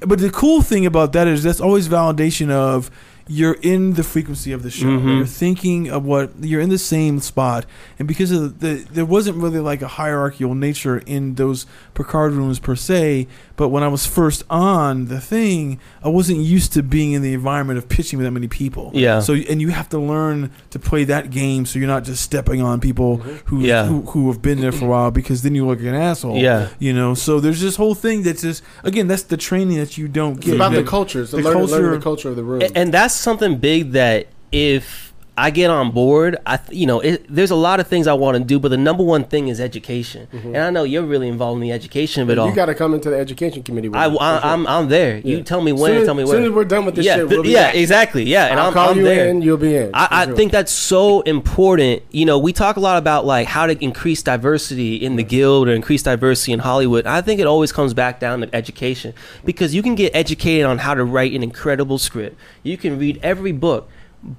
But 0.00 0.18
the 0.18 0.30
cool 0.30 0.62
thing 0.62 0.86
about 0.86 1.12
that 1.12 1.26
is 1.26 1.42
that's 1.42 1.60
always 1.60 1.88
validation 1.88 2.50
of 2.50 2.90
you're 3.28 3.58
in 3.62 3.92
the 3.94 4.02
frequency 4.02 4.52
of 4.52 4.62
the 4.62 4.70
show. 4.70 4.86
Mhm. 4.86 5.16
You're 5.18 5.26
thinking 5.26 5.90
of 5.90 6.04
what 6.04 6.30
you're 6.40 6.60
in 6.62 6.70
the 6.70 6.78
same 6.78 7.20
spot, 7.20 7.66
and 7.98 8.08
because 8.08 8.30
of 8.32 8.60
the, 8.60 8.84
there 8.92 9.04
wasn't 9.04 9.36
really 9.36 9.60
like 9.60 9.82
a 9.82 9.88
hierarchical 9.88 10.54
nature 10.54 10.98
in 11.06 11.34
those 11.34 11.66
Picard 11.94 12.32
rooms 12.32 12.58
per 12.58 12.74
se. 12.76 13.26
But 13.56 13.68
when 13.70 13.82
I 13.82 13.88
was 13.88 14.06
first 14.06 14.44
on 14.48 15.06
the 15.06 15.20
thing, 15.20 15.80
I 16.02 16.08
wasn't 16.08 16.38
used 16.40 16.72
to 16.74 16.82
being 16.82 17.12
in 17.12 17.22
the 17.22 17.34
environment 17.34 17.76
of 17.76 17.88
pitching 17.88 18.18
with 18.18 18.24
that 18.24 18.30
many 18.30 18.46
people. 18.48 18.92
Yeah. 18.94 19.18
So 19.20 19.34
and 19.34 19.60
you 19.60 19.68
have 19.70 19.88
to 19.90 19.98
learn 19.98 20.50
to 20.70 20.78
play 20.78 21.04
that 21.04 21.30
game, 21.30 21.66
so 21.66 21.78
you're 21.78 21.88
not 21.88 22.04
just 22.04 22.22
stepping 22.22 22.62
on 22.62 22.80
people 22.80 23.16
who 23.46 23.60
Yeah. 23.60 23.86
who, 23.86 24.02
who 24.02 24.28
have 24.30 24.40
been 24.40 24.60
there 24.60 24.72
for 24.72 24.84
a 24.84 24.88
while, 24.88 25.10
because 25.10 25.42
then 25.42 25.54
you 25.54 25.66
look 25.66 25.80
like 25.80 25.88
an 25.88 25.94
asshole. 25.96 26.38
Yeah. 26.38 26.68
You 26.78 26.92
know. 26.92 27.14
So 27.14 27.40
there's 27.40 27.60
this 27.60 27.76
whole 27.76 27.94
thing 27.94 28.22
that's 28.22 28.42
just 28.42 28.62
again 28.84 29.08
that's 29.08 29.24
the 29.24 29.36
training 29.36 29.78
that 29.78 29.98
you 29.98 30.06
don't 30.08 30.36
It's 30.38 30.46
get. 30.46 30.54
about 30.56 30.72
You 30.72 30.78
the 30.82 30.88
culture. 30.88 31.22
It's 31.22 31.32
the 31.32 31.38
learning, 31.38 31.64
learning 31.64 31.68
culture- 31.70 31.96
the 31.98 32.02
culture 32.02 32.28
of 32.30 32.36
the 32.36 32.44
room. 32.44 32.62
A- 32.62 32.78
and 32.78 32.94
that's 32.94 33.17
something 33.18 33.58
big 33.58 33.92
that 33.92 34.28
if 34.52 35.07
I 35.38 35.50
get 35.50 35.70
on 35.70 35.92
board, 35.92 36.36
I 36.44 36.56
th- 36.56 36.76
you 36.76 36.84
know, 36.84 36.98
it, 36.98 37.24
there's 37.28 37.52
a 37.52 37.56
lot 37.56 37.78
of 37.78 37.86
things 37.86 38.08
I 38.08 38.12
want 38.12 38.36
to 38.36 38.42
do, 38.42 38.58
but 38.58 38.70
the 38.70 38.76
number 38.76 39.04
one 39.04 39.22
thing 39.22 39.46
is 39.46 39.60
education. 39.60 40.26
Mm-hmm. 40.32 40.48
And 40.48 40.58
I 40.58 40.70
know 40.70 40.82
you're 40.82 41.04
really 41.04 41.28
involved 41.28 41.58
in 41.58 41.62
the 41.62 41.70
education 41.70 42.24
of 42.24 42.30
it 42.30 42.38
all. 42.38 42.48
you 42.48 42.54
got 42.54 42.66
to 42.66 42.74
come 42.74 42.92
into 42.92 43.08
the 43.08 43.16
education 43.16 43.62
committee. 43.62 43.88
With 43.88 43.96
I, 43.96 44.06
I, 44.06 44.10
sure. 44.10 44.20
I'm 44.20 44.66
I'm 44.66 44.88
there. 44.88 45.18
You 45.18 45.44
tell 45.44 45.60
me 45.60 45.72
when, 45.72 45.92
Soon 45.92 46.06
tell 46.06 46.14
me 46.14 46.24
when 46.24 46.32
soon 46.32 46.44
as 46.44 46.50
we're 46.50 46.64
done 46.64 46.84
with 46.86 46.96
this 46.96 47.06
yeah, 47.06 47.16
shit, 47.16 47.28
we'll 47.28 47.44
be 47.44 47.50
yeah, 47.50 47.68
back. 47.68 47.76
exactly. 47.76 48.24
Yeah, 48.24 48.46
and 48.46 48.58
I'll 48.58 48.68
I'm, 48.68 48.72
call 48.72 48.90
I'm 48.90 48.96
you 48.98 49.04
there. 49.04 49.28
in. 49.28 49.40
You'll 49.42 49.56
be 49.58 49.76
in. 49.76 49.90
I, 49.94 50.08
I 50.10 50.24
sure. 50.26 50.34
think 50.34 50.50
that's 50.50 50.72
so 50.72 51.20
important. 51.20 52.02
You 52.10 52.24
know, 52.24 52.38
we 52.38 52.52
talk 52.52 52.76
a 52.76 52.80
lot 52.80 52.98
about 52.98 53.24
like 53.24 53.46
how 53.46 53.66
to 53.66 53.82
increase 53.82 54.24
diversity 54.24 54.96
in 54.96 55.14
the 55.14 55.22
guild 55.22 55.68
or 55.68 55.72
increase 55.72 56.02
diversity 56.02 56.52
in 56.52 56.58
Hollywood. 56.58 57.06
I 57.06 57.20
think 57.20 57.40
it 57.40 57.46
always 57.46 57.70
comes 57.70 57.94
back 57.94 58.18
down 58.18 58.40
to 58.40 58.52
education 58.52 59.14
because 59.44 59.72
you 59.72 59.84
can 59.84 59.94
get 59.94 60.14
educated 60.16 60.66
on 60.66 60.78
how 60.78 60.94
to 60.94 61.04
write 61.04 61.32
an 61.32 61.44
incredible 61.44 61.98
script. 61.98 62.36
You 62.64 62.76
can 62.76 62.98
read 62.98 63.20
every 63.22 63.52
book, 63.52 63.88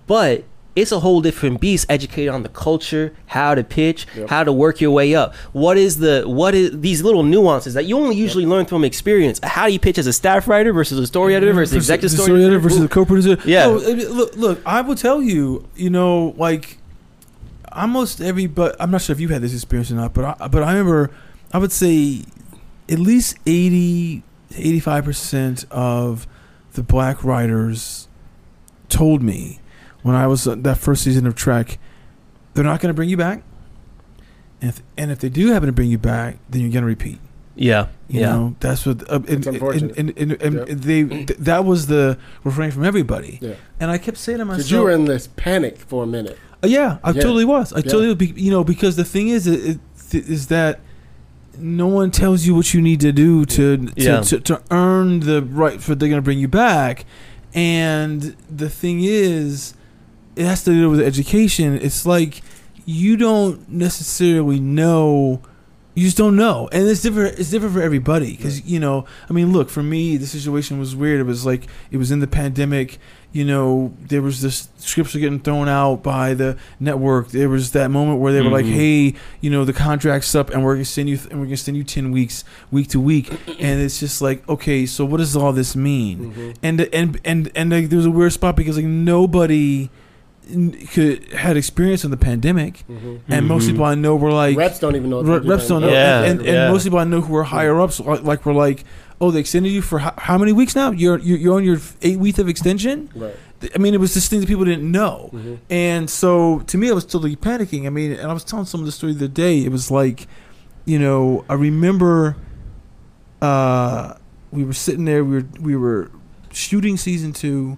but 0.06 0.44
it's 0.80 0.92
a 0.92 1.00
whole 1.00 1.22
different 1.22 1.60
beast 1.62 1.86
educated 1.90 2.34
on 2.34 2.44
the 2.44 2.50
culture 2.50 3.14
how 3.28 3.54
to 3.56 3.64
pitch 3.64 4.08
Yep. 4.16 4.30
how 4.30 4.44
to 4.44 4.52
work 4.52 4.82
your 4.82 4.92
way 4.92 5.14
up 5.16 5.36
what 5.54 5.78
is 5.78 5.98
the 5.98 6.24
what 6.26 6.56
is 6.56 6.80
these 6.80 7.02
little 7.04 7.24
nuances 7.24 7.74
that 7.76 7.86
you 7.86 7.98
only 7.98 8.16
usually 8.16 8.46
learn 8.46 8.66
from 8.66 8.84
experience 8.84 9.40
how 9.44 9.68
do 9.68 9.74
you 9.74 9.80
pitch 9.80 9.98
as 9.98 10.08
a 10.08 10.14
staff 10.14 10.48
writer 10.48 10.74
versus 10.74 10.98
a 11.00 11.06
story 11.08 11.36
editor 11.36 11.54
versus 11.54 11.74
versus 11.74 11.90
executive 11.90 12.18
the 12.18 12.24
story 12.24 12.44
editor 12.44 12.60
versus 12.60 12.80
the 12.80 12.88
co-producer. 12.88 13.38
Yeah. 13.46 13.66
No, 13.68 13.74
look, 13.76 14.36
look, 14.36 14.62
I 14.66 14.82
will 14.82 14.96
tell 14.96 15.22
you, 15.22 15.68
you 15.76 15.90
know, 15.90 16.34
like 16.38 16.78
almost 17.72 18.22
every, 18.22 18.48
but 18.48 18.76
I'm 18.80 18.92
not 18.92 19.02
sure 19.02 19.14
if 19.14 19.20
you 19.20 19.28
had 19.30 19.42
this 19.42 19.54
experience 19.54 19.92
or 19.92 19.96
not, 19.96 20.14
but 20.14 20.42
I, 20.42 20.48
but 20.48 20.64
I 20.64 20.72
remember, 20.72 21.12
I 21.54 21.58
would 21.58 21.72
say, 21.72 22.24
at 22.88 23.00
least 23.00 23.38
80, 23.46 24.24
85 24.56 25.04
percent 25.06 25.66
of 25.72 26.28
the 26.74 26.84
black 26.84 27.24
writers 27.24 28.08
told 28.88 29.22
me 29.22 29.60
when 30.04 30.16
I 30.16 30.28
was 30.28 30.48
uh, 30.48 30.56
that 30.60 30.78
first 30.78 31.04
season 31.04 31.26
of 31.28 31.36
Trek, 31.36 31.78
they're 32.54 32.64
not 32.64 32.80
going 32.80 32.90
to 32.90 32.94
bring 32.94 33.10
you 33.10 33.18
back. 33.18 33.44
And 34.62 34.70
if, 34.72 34.82
and 34.98 35.12
if 35.12 35.20
they 35.20 35.30
do 35.30 35.48
happen 35.52 35.68
to 35.68 35.74
bring 35.74 35.90
you 35.90 35.98
back, 35.98 36.38
then 36.50 36.62
you're 36.62 36.72
going 36.72 36.82
to 36.84 36.88
repeat. 36.88 37.20
yeah 37.56 37.88
You 38.10 38.22
yeah 38.22 38.32
know, 38.32 38.56
that's 38.60 38.86
what. 38.86 39.10
Uh, 39.10 39.16
and, 39.16 39.30
It's 39.30 39.48
unfortunate. 39.48 39.98
And, 39.98 40.10
and, 40.18 40.32
and, 40.34 40.42
and 40.42 40.54
Yep. 40.56 40.68
they 40.80 41.04
th- 41.04 41.40
that 41.40 41.64
was 41.66 41.88
the 41.88 42.18
refrain 42.44 42.72
from 42.72 42.84
everybody. 42.84 43.40
Yeah. 43.42 43.54
And 43.80 43.90
I 43.92 43.98
kept 43.98 44.18
saying 44.18 44.40
to 44.40 44.46
myself, 44.46 44.70
you 44.72 44.82
were 44.84 44.92
in 44.92 45.06
this 45.06 45.28
panic 45.28 45.78
for 45.78 46.04
a 46.04 46.08
minute. 46.08 46.38
Uh, 46.64 46.68
yeah, 46.68 46.98
I 47.04 47.12
Yeah. 47.12 47.22
totally 47.22 47.46
was. 47.46 47.72
I 47.72 47.78
Yeah. 47.78 47.84
totally, 47.84 48.16
be, 48.16 48.28
you 48.36 48.52
know, 48.52 48.64
because 48.66 48.96
the 48.98 49.06
thing 49.06 49.30
is, 49.30 49.48
it, 49.48 49.66
it, 49.66 49.80
th- 50.10 50.26
is 50.26 50.48
that 50.48 50.82
no 51.58 51.88
one 51.88 52.12
tells 52.12 52.46
you 52.46 52.54
what 52.56 52.74
you 52.74 52.82
need 52.82 53.00
to 53.02 53.12
do 53.14 53.46
to 53.46 53.78
to, 53.78 53.94
Yeah. 53.96 54.20
to, 54.22 54.40
to 54.42 54.62
earn 54.72 55.22
the 55.22 55.42
right 55.42 55.82
for 55.82 55.96
they're 55.96 56.10
going 56.10 56.18
to 56.22 56.26
bring 56.26 56.40
you 56.40 56.48
back. 56.50 57.06
And 57.54 58.36
the 58.54 58.70
thing 58.70 59.02
is, 59.04 59.74
it 60.40 60.46
has 60.46 60.64
to 60.64 60.72
do 60.72 60.90
with 60.90 61.02
education. 61.02 61.76
It's 61.76 62.06
like 62.06 62.42
you 62.86 63.18
don't 63.18 63.70
necessarily 63.70 64.60
know. 64.60 65.42
You 65.96 66.06
just 66.06 66.18
don't 66.18 66.38
know, 66.38 66.70
and 66.72 66.88
it's 66.88 67.02
different. 67.02 67.38
It's 67.40 67.50
different 67.50 67.74
for 67.76 67.82
everybody 67.82 68.38
because 68.38 68.66
you 68.66 68.80
know. 68.80 69.06
I 69.30 69.34
mean, 69.34 69.52
look 69.52 69.70
for 69.70 69.84
me, 69.84 70.16
the 70.18 70.28
situation 70.28 70.80
was 70.80 70.96
weird. 70.96 71.20
It 71.20 71.24
was 71.26 71.46
like 71.46 71.68
it 71.92 71.98
was 71.98 72.10
in 72.10 72.20
the 72.22 72.28
pandemic. 72.28 73.00
You 73.34 73.44
know, 73.44 73.94
there 74.08 74.22
was 74.22 74.42
this 74.42 74.70
scripts 74.78 75.14
were 75.14 75.20
getting 75.20 75.40
thrown 75.42 75.68
out 75.68 76.02
by 76.02 76.34
the 76.36 76.56
network. 76.80 77.30
There 77.30 77.50
was 77.50 77.72
that 77.74 77.92
moment 77.92 78.22
where 78.22 78.32
they 78.32 78.42
were 78.42 78.50
like, 78.50 78.66
Mhm. 78.66 78.74
"Hey, 78.74 79.14
you 79.42 79.50
know, 79.50 79.66
the 79.66 79.74
contract's 79.74 80.34
up, 80.36 80.50
and 80.52 80.64
we're 80.64 80.76
gonna 80.76 80.86
send 80.86 81.10
you, 81.10 81.20
and 81.30 81.40
we're 81.40 81.46
gonna 81.48 81.58
send 81.58 81.76
you 81.76 81.84
ten 81.84 82.12
weeks, 82.12 82.44
week 82.72 82.88
to 82.90 83.00
week." 83.00 83.30
And 83.60 83.82
it's 83.82 84.00
just 84.00 84.22
like, 84.22 84.48
okay, 84.48 84.86
so 84.86 85.04
what 85.04 85.18
does 85.18 85.36
all 85.36 85.52
this 85.54 85.76
mean? 85.76 86.34
Mhm. 86.34 86.56
and 86.64 86.82
and 86.94 87.20
and 87.26 87.52
and 87.56 87.72
like, 87.72 87.90
there 87.90 87.98
was 87.98 88.06
a 88.06 88.12
weird 88.12 88.32
spot 88.34 88.56
because 88.56 88.78
like 88.78 88.86
nobody 88.86 89.90
could 90.92 91.32
had 91.34 91.58
experience 91.58 92.04
in 92.04 92.12
the 92.12 92.18
pandemic, 92.18 92.84
Mhm. 92.90 93.20
and 93.28 93.48
most 93.48 93.64
Mhm. 93.66 93.72
people 93.72 93.86
I 93.86 93.96
know 93.96 94.16
were 94.16 94.32
like 94.32 94.58
reps 94.58 94.80
don't 94.80 94.96
even 94.96 95.10
know. 95.10 95.22
re- 95.22 95.40
reps 95.48 95.68
don't 95.68 95.82
know. 95.82 95.90
Yeah, 95.90 96.22
and, 96.22 96.40
and, 96.40 96.40
and 96.42 96.48
yeah. 96.48 96.72
most 96.72 96.84
people 96.84 97.00
I 97.00 97.04
know 97.04 97.22
who 97.22 97.34
were 97.34 97.44
higher 97.44 97.80
ups 97.80 98.00
like, 98.00 98.24
like 98.24 98.46
were 98.46 98.54
like, 98.54 98.84
oh, 99.22 99.32
they 99.32 99.40
extended 99.42 99.70
you 99.72 99.82
for 99.82 100.00
how, 100.00 100.14
how 100.18 100.38
many 100.38 100.52
weeks 100.54 100.76
now? 100.76 100.92
You're, 100.92 101.20
you're 101.20 101.38
you're 101.38 101.56
on 101.58 101.64
your 101.64 101.80
eight 102.02 102.20
week 102.20 102.38
of 102.40 102.48
extension. 102.50 103.10
Right. 103.16 103.36
I 103.76 103.78
mean, 103.78 103.94
it 103.94 104.00
was 104.00 104.14
just 104.14 104.30
things 104.30 104.42
that 104.44 104.48
people 104.48 104.64
didn't 104.66 104.90
know. 104.90 105.30
Mhm. 105.34 105.58
And 105.70 106.10
so 106.10 106.60
to 106.68 106.78
me, 106.78 106.90
I 106.90 106.94
was 106.94 107.04
totally 107.06 107.36
panicking. 107.36 107.86
I 107.86 107.90
mean, 107.90 108.14
and 108.14 108.30
I 108.30 108.34
was 108.34 108.44
telling 108.46 108.66
some 108.66 108.80
of 108.80 108.86
the 108.86 108.92
story 108.94 109.12
the 109.14 109.26
other 109.26 109.28
day. 109.28 109.60
It 109.66 109.72
was 109.72 109.92
like, 109.92 110.28
you 110.86 110.98
know, 110.98 111.44
I 111.50 111.54
remember 111.56 112.38
uh, 113.42 114.14
we 114.52 114.64
were 114.64 114.74
sitting 114.74 115.06
there. 115.06 115.24
We 115.24 115.36
were 115.38 115.46
we 115.62 115.76
were 115.76 116.10
shooting 116.52 116.98
season 116.98 117.34
two. 117.34 117.78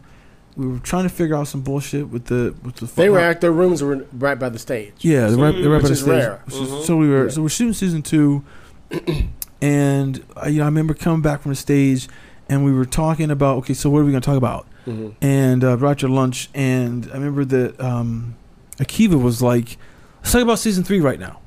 We 0.58 0.68
were 0.68 0.80
trying 0.80 1.04
to 1.04 1.10
figure 1.10 1.36
out 1.36 1.48
some 1.48 1.62
bullshit 1.62 2.10
with 2.10 2.26
the 2.26 2.54
with 2.64 2.76
the. 2.76 2.86
They 2.86 3.10
were 3.10 3.20
at 3.20 3.40
their 3.42 3.52
rooms 3.54 3.82
were 3.82 4.06
right 4.14 4.38
by 4.38 4.50
the 4.50 4.60
stage. 4.60 4.94
Yeah, 5.00 5.28
they're 5.28 5.38
right, 5.38 5.56
they're 5.56 5.70
right 5.70 5.76
Which 5.78 5.84
by 5.84 5.88
the 5.88 5.94
is 5.94 6.00
stage. 6.02 6.10
rare. 6.10 6.42
Which 6.46 6.56
is-. 6.56 6.86
So 6.86 6.98
we 6.98 7.08
were 7.10 7.26
Yeah. 7.26 7.32
so 7.32 7.42
we're 7.42 7.50
shooting 7.50 7.74
season 7.74 8.02
two, 8.02 8.44
and 9.62 10.24
I, 10.36 10.48
you 10.50 10.58
know 10.58 10.64
I 10.64 10.68
remember 10.68 10.94
coming 10.94 11.22
back 11.22 11.42
from 11.42 11.52
the 11.52 11.56
stage, 11.56 12.08
and 12.50 12.66
we 12.66 12.72
were 12.72 12.86
talking 12.86 13.32
about 13.32 13.58
okay, 13.60 13.74
so 13.74 13.90
what 13.90 14.00
are 14.00 14.04
we 14.06 14.12
gonna 14.12 14.22
talk 14.22 14.38
about? 14.38 14.68
Mhm. 14.88 15.14
And 15.22 15.64
uh, 15.64 15.78
brought 15.78 16.02
your 16.02 16.12
lunch, 16.12 16.50
and 16.54 17.06
I 17.12 17.14
remember 17.14 17.46
that 17.46 17.80
um, 17.80 18.36
Akiva 18.78 19.22
was 19.22 19.42
like, 19.42 19.78
"Let's 20.22 20.32
talk 20.34 20.42
about 20.42 20.60
season 20.60 20.84
three 20.84 21.00
right 21.00 21.20
now." 21.20 21.40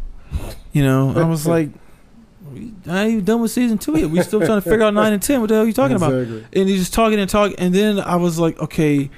You 0.73 0.83
know, 0.83 1.13
I 1.17 1.25
was 1.25 1.47
like, 1.57 1.71
"We- 2.53 2.73
"I 2.89 3.03
ain't 3.05 3.13
even 3.13 3.25
done 3.25 3.41
with 3.41 3.51
season 3.51 3.79
two 3.79 3.99
yet. 3.99 4.11
We 4.11 4.21
still 4.23 4.41
trying 4.41 4.61
to 4.61 4.69
figure 4.69 4.83
out 4.85 4.95
nine 4.95 5.13
and 5.13 5.23
ten. 5.23 5.41
What 5.41 5.49
the 5.49 5.55
hell 5.55 5.65
are 5.65 5.67
you 5.67 5.73
talking 5.73 5.97
about?" 5.97 6.13
And 6.13 6.69
he's 6.69 6.81
just 6.81 6.93
talking 6.95 7.19
and 7.19 7.29
talking 7.31 7.57
and 7.59 7.75
then 7.75 7.99
i 8.01 8.17
was 8.17 8.39
like 8.39 8.59
okay 8.61 9.09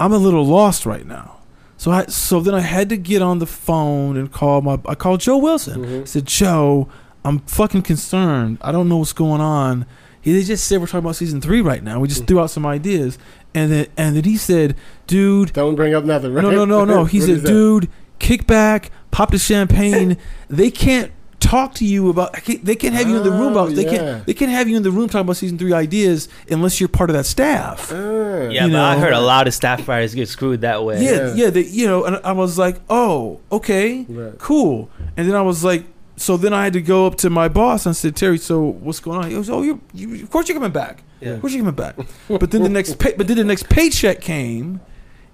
i'm 0.00 0.12
a 0.12 0.18
little 0.18 0.44
lost 0.44 0.84
right 0.86 1.06
now 1.06 1.36
so 1.76 1.90
i 1.90 2.04
so 2.06 2.40
then 2.40 2.54
i 2.54 2.60
had 2.60 2.88
to 2.88 2.96
get 2.96 3.22
on 3.22 3.38
the 3.38 3.46
phone 3.46 4.16
and 4.16 4.32
call 4.32 4.60
my 4.62 4.78
i 4.86 4.94
called 4.94 5.20
joe 5.20 5.36
wilson 5.36 5.84
Mhm. 5.84 6.02
I 6.02 6.04
said 6.04 6.26
joe 6.26 6.88
i'm 7.24 7.38
fucking 7.40 7.82
concerned 7.82 8.58
i 8.62 8.72
don't 8.72 8.88
know 8.88 8.96
what's 8.98 9.12
going 9.12 9.40
on 9.40 9.86
he 10.20 10.32
they 10.32 10.42
just 10.42 10.64
said 10.66 10.80
we're 10.80 10.86
talking 10.86 11.00
about 11.00 11.16
season 11.16 11.40
three 11.40 11.60
right 11.60 11.82
now 11.84 12.00
we 12.00 12.08
just 12.08 12.22
Mhm. 12.22 12.26
threw 12.28 12.40
out 12.40 12.50
some 12.50 12.66
ideas 12.66 13.16
and 13.54 13.70
then 13.70 13.86
and 13.96 14.16
then 14.16 14.24
he 14.24 14.36
said 14.36 14.74
dude 15.06 15.52
Don't 15.52 15.76
bring 15.76 15.94
up 15.94 16.04
nothing, 16.04 16.32
right? 16.34 16.42
no 16.42 16.50
no 16.50 16.64
no 16.64 16.84
no 16.96 17.04
he 17.04 17.20
said 17.20 17.44
dude 17.44 17.88
kick 18.18 18.46
back 18.46 18.90
pop 19.12 19.30
the 19.30 19.38
champagne 19.38 20.16
they 20.48 20.70
can't 20.70 21.10
talk 21.42 21.74
to 21.74 21.84
you 21.84 22.08
about 22.08 22.32
can't- 22.44 22.64
they 22.64 22.76
can't 22.76 22.94
have 22.94 23.08
you 23.08 23.16
in 23.18 23.22
the 23.24 23.30
room 23.30 23.54
Oh, 23.56 23.64
about 23.64 23.74
they 23.74 23.84
yeah. 23.84 23.96
can't 23.96 24.26
they 24.26 24.34
can't 24.34 24.50
have 24.50 24.68
you 24.68 24.76
in 24.76 24.82
the 24.82 24.90
room 24.90 25.08
talking 25.08 25.22
about 25.26 25.36
season 25.36 25.58
three 25.58 25.72
ideas 25.72 26.28
unless 26.50 26.80
you're 26.80 26.88
part 26.88 27.10
of 27.10 27.14
that 27.16 27.26
staff 27.26 27.90
Ah. 27.92 28.48
Yeah, 28.48 28.66
You 28.66 28.72
but 28.72 28.80
I 28.80 28.98
heard 28.98 29.12
a 29.12 29.20
lot 29.20 29.46
of 29.48 29.54
staff 29.54 29.86
writers 29.88 30.14
get 30.14 30.28
screwed 30.28 30.60
that 30.62 30.84
way. 30.84 31.02
Yeah, 31.04 31.10
Yeah. 31.10 31.34
yeah, 31.34 31.50
they, 31.50 31.64
you 31.64 31.86
know, 31.86 32.04
and 32.04 32.18
I 32.24 32.32
was 32.32 32.58
like, 32.58 32.76
oh, 32.88 33.40
okay, 33.50 34.06
Right. 34.08 34.38
cool. 34.38 34.88
And 35.16 35.28
then 35.28 35.36
I 35.36 35.42
was 35.42 35.62
like, 35.64 35.84
so 36.16 36.36
then 36.36 36.52
I 36.52 36.64
had 36.64 36.72
to 36.74 36.82
go 36.82 37.06
up 37.06 37.16
to 37.16 37.30
my 37.30 37.48
boss 37.48 37.86
and 37.86 37.96
said, 37.96 38.14
Terry, 38.16 38.38
so 38.38 38.60
what's 38.60 39.00
going 39.00 39.18
on? 39.18 39.28
He 39.28 39.34
goes, 39.34 39.50
oh, 39.50 39.62
you, 39.62 39.80
you 39.92 40.22
of 40.22 40.30
course 40.30 40.48
you're 40.48 40.56
coming 40.56 40.72
back. 40.72 41.02
Yeah. 41.20 41.30
Of 41.32 41.40
course 41.40 41.52
you're 41.54 41.62
coming 41.64 41.74
back. 41.74 41.96
but 42.28 42.50
then 42.50 42.62
the 42.62 42.68
next, 42.68 42.98
pay, 42.98 43.12
but 43.16 43.26
then 43.28 43.36
the 43.36 43.44
next 43.44 43.68
paycheck 43.68 44.20
came, 44.20 44.80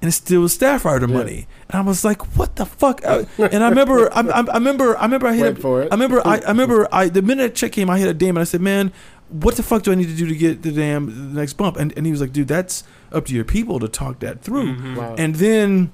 and 0.00 0.08
it 0.08 0.12
still 0.12 0.42
was 0.42 0.52
staff 0.52 0.84
writer 0.84 1.06
Yeah. 1.08 1.16
money. 1.16 1.46
And 1.70 1.80
I 1.80 1.80
was 1.82 2.04
like, 2.04 2.36
what 2.36 2.56
the 2.56 2.64
fuck? 2.66 3.04
I- 3.04 3.26
and 3.38 3.64
I 3.64 3.68
remember, 3.68 4.12
I, 4.12 4.20
I, 4.20 4.40
I 4.42 4.54
remember, 4.54 4.96
I 4.96 5.02
remember, 5.02 5.26
I 5.26 5.34
hit 5.34 5.42
Wait 5.42 5.58
a, 5.58 5.60
for 5.60 5.82
it. 5.82 5.88
I 5.90 5.94
remember, 5.94 6.20
I, 6.26 6.38
I 6.38 6.48
remember, 6.48 6.88
I 6.92 7.08
the 7.08 7.22
minute 7.22 7.42
that 7.42 7.54
check 7.54 7.72
came, 7.72 7.90
I 7.90 7.98
hit 7.98 8.08
a 8.08 8.14
damn, 8.14 8.30
and 8.36 8.38
I 8.40 8.44
said, 8.44 8.60
man, 8.60 8.92
what 9.28 9.56
the 9.56 9.62
fuck 9.62 9.82
do 9.82 9.92
I 9.92 9.94
need 9.94 10.08
to 10.08 10.14
do 10.16 10.26
to 10.26 10.34
get 10.36 10.62
the 10.62 10.72
damn 10.72 11.06
the 11.34 11.40
next 11.40 11.54
bump? 11.54 11.76
And 11.76 11.92
and 11.96 12.06
he 12.06 12.12
was 12.12 12.20
like, 12.20 12.32
dude, 12.32 12.48
that's 12.48 12.84
up 13.12 13.26
to 13.26 13.34
your 13.34 13.44
people 13.44 13.78
to 13.80 13.88
talk 13.88 14.20
that 14.20 14.40
through. 14.42 14.74
Mhm. 14.76 14.96
Wow. 14.96 15.14
And 15.18 15.34
then 15.34 15.92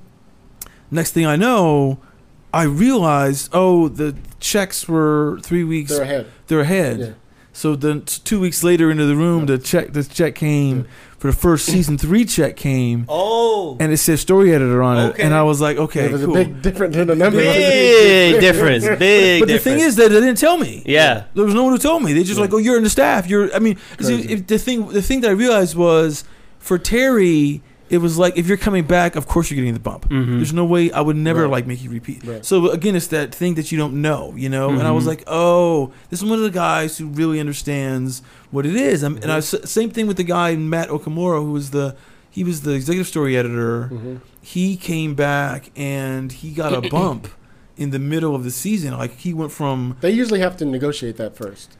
next 0.90 1.12
thing 1.12 1.26
I 1.26 1.34
know, 1.36 1.98
I 2.52 2.62
realized, 2.64 3.48
oh, 3.52 3.88
the 3.88 4.14
checks 4.38 4.86
were 4.88 5.38
three 5.42 5.64
weeks. 5.64 5.90
They're 5.90 6.02
ahead. 6.02 6.26
They're 6.46 6.60
ahead. 6.60 6.98
Yeah. 7.00 7.10
So 7.56 7.76
then 7.76 8.02
two 8.02 8.40
weeks 8.40 8.64
later 8.64 8.90
into 8.90 9.06
the 9.06 9.14
room, 9.14 9.46
the 9.46 9.58
check 9.58 9.92
the 9.92 10.02
check 10.02 10.34
came 10.34 10.86
for 11.18 11.30
the 11.30 11.36
first 11.36 11.66
season 11.66 11.96
three 11.96 12.24
check 12.24 12.56
came, 12.56 13.06
Oh, 13.08 13.76
and 13.80 13.92
it 13.92 13.96
said 13.98 14.18
story 14.18 14.52
editor 14.52 14.82
on 14.82 14.98
it, 14.98 15.08
Okay. 15.10 15.22
and 15.22 15.32
I 15.32 15.44
was 15.44 15.60
like, 15.60 15.76
okay, 15.78 16.06
it 16.06 16.12
was 16.12 16.24
cool. 16.24 16.36
a 16.36 16.44
big 16.44 16.60
difference 16.62 16.96
in 16.96 17.06
the 17.06 17.14
number. 17.14 17.38
big 17.38 18.40
difference. 18.48 18.84
Big. 18.98 19.40
but 19.40 19.48
the 19.48 19.58
thing 19.58 19.78
is 19.78 19.94
that 19.96 20.08
they 20.10 20.20
didn't 20.20 20.36
tell 20.38 20.58
me. 20.58 20.82
yeah. 20.84 21.24
There 21.34 21.44
was 21.44 21.54
no 21.54 21.62
one 21.62 21.72
who 21.72 21.78
told 21.78 22.02
me. 22.02 22.12
They 22.12 22.24
just 22.24 22.36
Yeah. 22.38 22.42
like, 22.42 22.52
oh, 22.52 22.58
you're 22.58 22.76
in 22.76 22.82
the 22.82 22.90
staff. 22.90 23.28
You're. 23.28 23.54
I 23.54 23.60
mean, 23.60 23.78
see, 24.00 24.20
if 24.32 24.46
the 24.48 24.58
thing 24.58 24.88
the 24.88 25.00
thing 25.00 25.20
that 25.22 25.28
I 25.28 25.34
realized 25.34 25.76
was 25.76 26.24
for 26.58 26.76
Terry, 26.76 27.62
it 27.90 27.98
was 27.98 28.16
like 28.18 28.36
if 28.38 28.46
you're 28.46 28.56
coming 28.56 28.84
back, 28.84 29.14
of 29.16 29.26
course 29.26 29.50
you're 29.50 29.56
getting 29.56 29.74
the 29.74 29.80
bump. 29.80 30.08
Mhm. 30.08 30.36
There's 30.36 30.52
no 30.52 30.64
way 30.64 30.90
I 30.90 31.00
would 31.00 31.16
never 31.16 31.42
Right. 31.42 31.50
like 31.50 31.66
make 31.66 31.82
you 31.84 31.90
repeat. 31.90 32.22
Right. 32.24 32.44
So 32.44 32.70
again, 32.70 32.96
it's 32.96 33.08
that 33.08 33.34
thing 33.34 33.54
that 33.54 33.70
you 33.70 33.78
don't 33.78 34.00
know, 34.00 34.32
you 34.36 34.48
know. 34.48 34.70
And 34.70 34.82
I 34.82 34.90
was 34.90 35.04
Mhm. 35.04 35.08
like, 35.08 35.24
oh, 35.26 35.92
this 36.10 36.20
is 36.22 36.24
one 36.28 36.38
of 36.38 36.44
the 36.44 36.50
guys 36.50 36.98
who 36.98 37.06
really 37.06 37.38
understands 37.40 38.22
what 38.50 38.64
it 38.66 38.74
is. 38.74 39.02
I'm, 39.02 39.16
And 39.22 39.30
I 39.30 39.40
same 39.40 39.90
thing 39.90 40.06
with 40.06 40.16
the 40.16 40.24
guy 40.24 40.56
Matt 40.56 40.88
Okumura, 40.88 41.38
who 41.44 41.52
was 41.52 41.70
the 41.70 41.94
he 42.30 42.42
was 42.42 42.62
the 42.62 42.72
executive 42.72 43.06
story 43.06 43.36
editor. 43.36 43.90
Mhm. 43.92 44.20
He 44.40 44.76
came 44.76 45.14
back 45.14 45.70
and 45.76 46.32
he 46.32 46.50
got 46.50 46.72
a 46.74 46.80
bump 46.90 47.28
in 47.76 47.90
the 47.90 47.98
middle 47.98 48.34
of 48.34 48.44
the 48.44 48.50
season. 48.50 48.96
Like 48.96 49.16
he 49.18 49.32
went 49.34 49.52
from 49.52 49.96
They 50.00 50.10
usually 50.10 50.40
have 50.40 50.56
to 50.56 50.64
negotiate 50.64 51.16
that 51.18 51.36
first. 51.36 51.76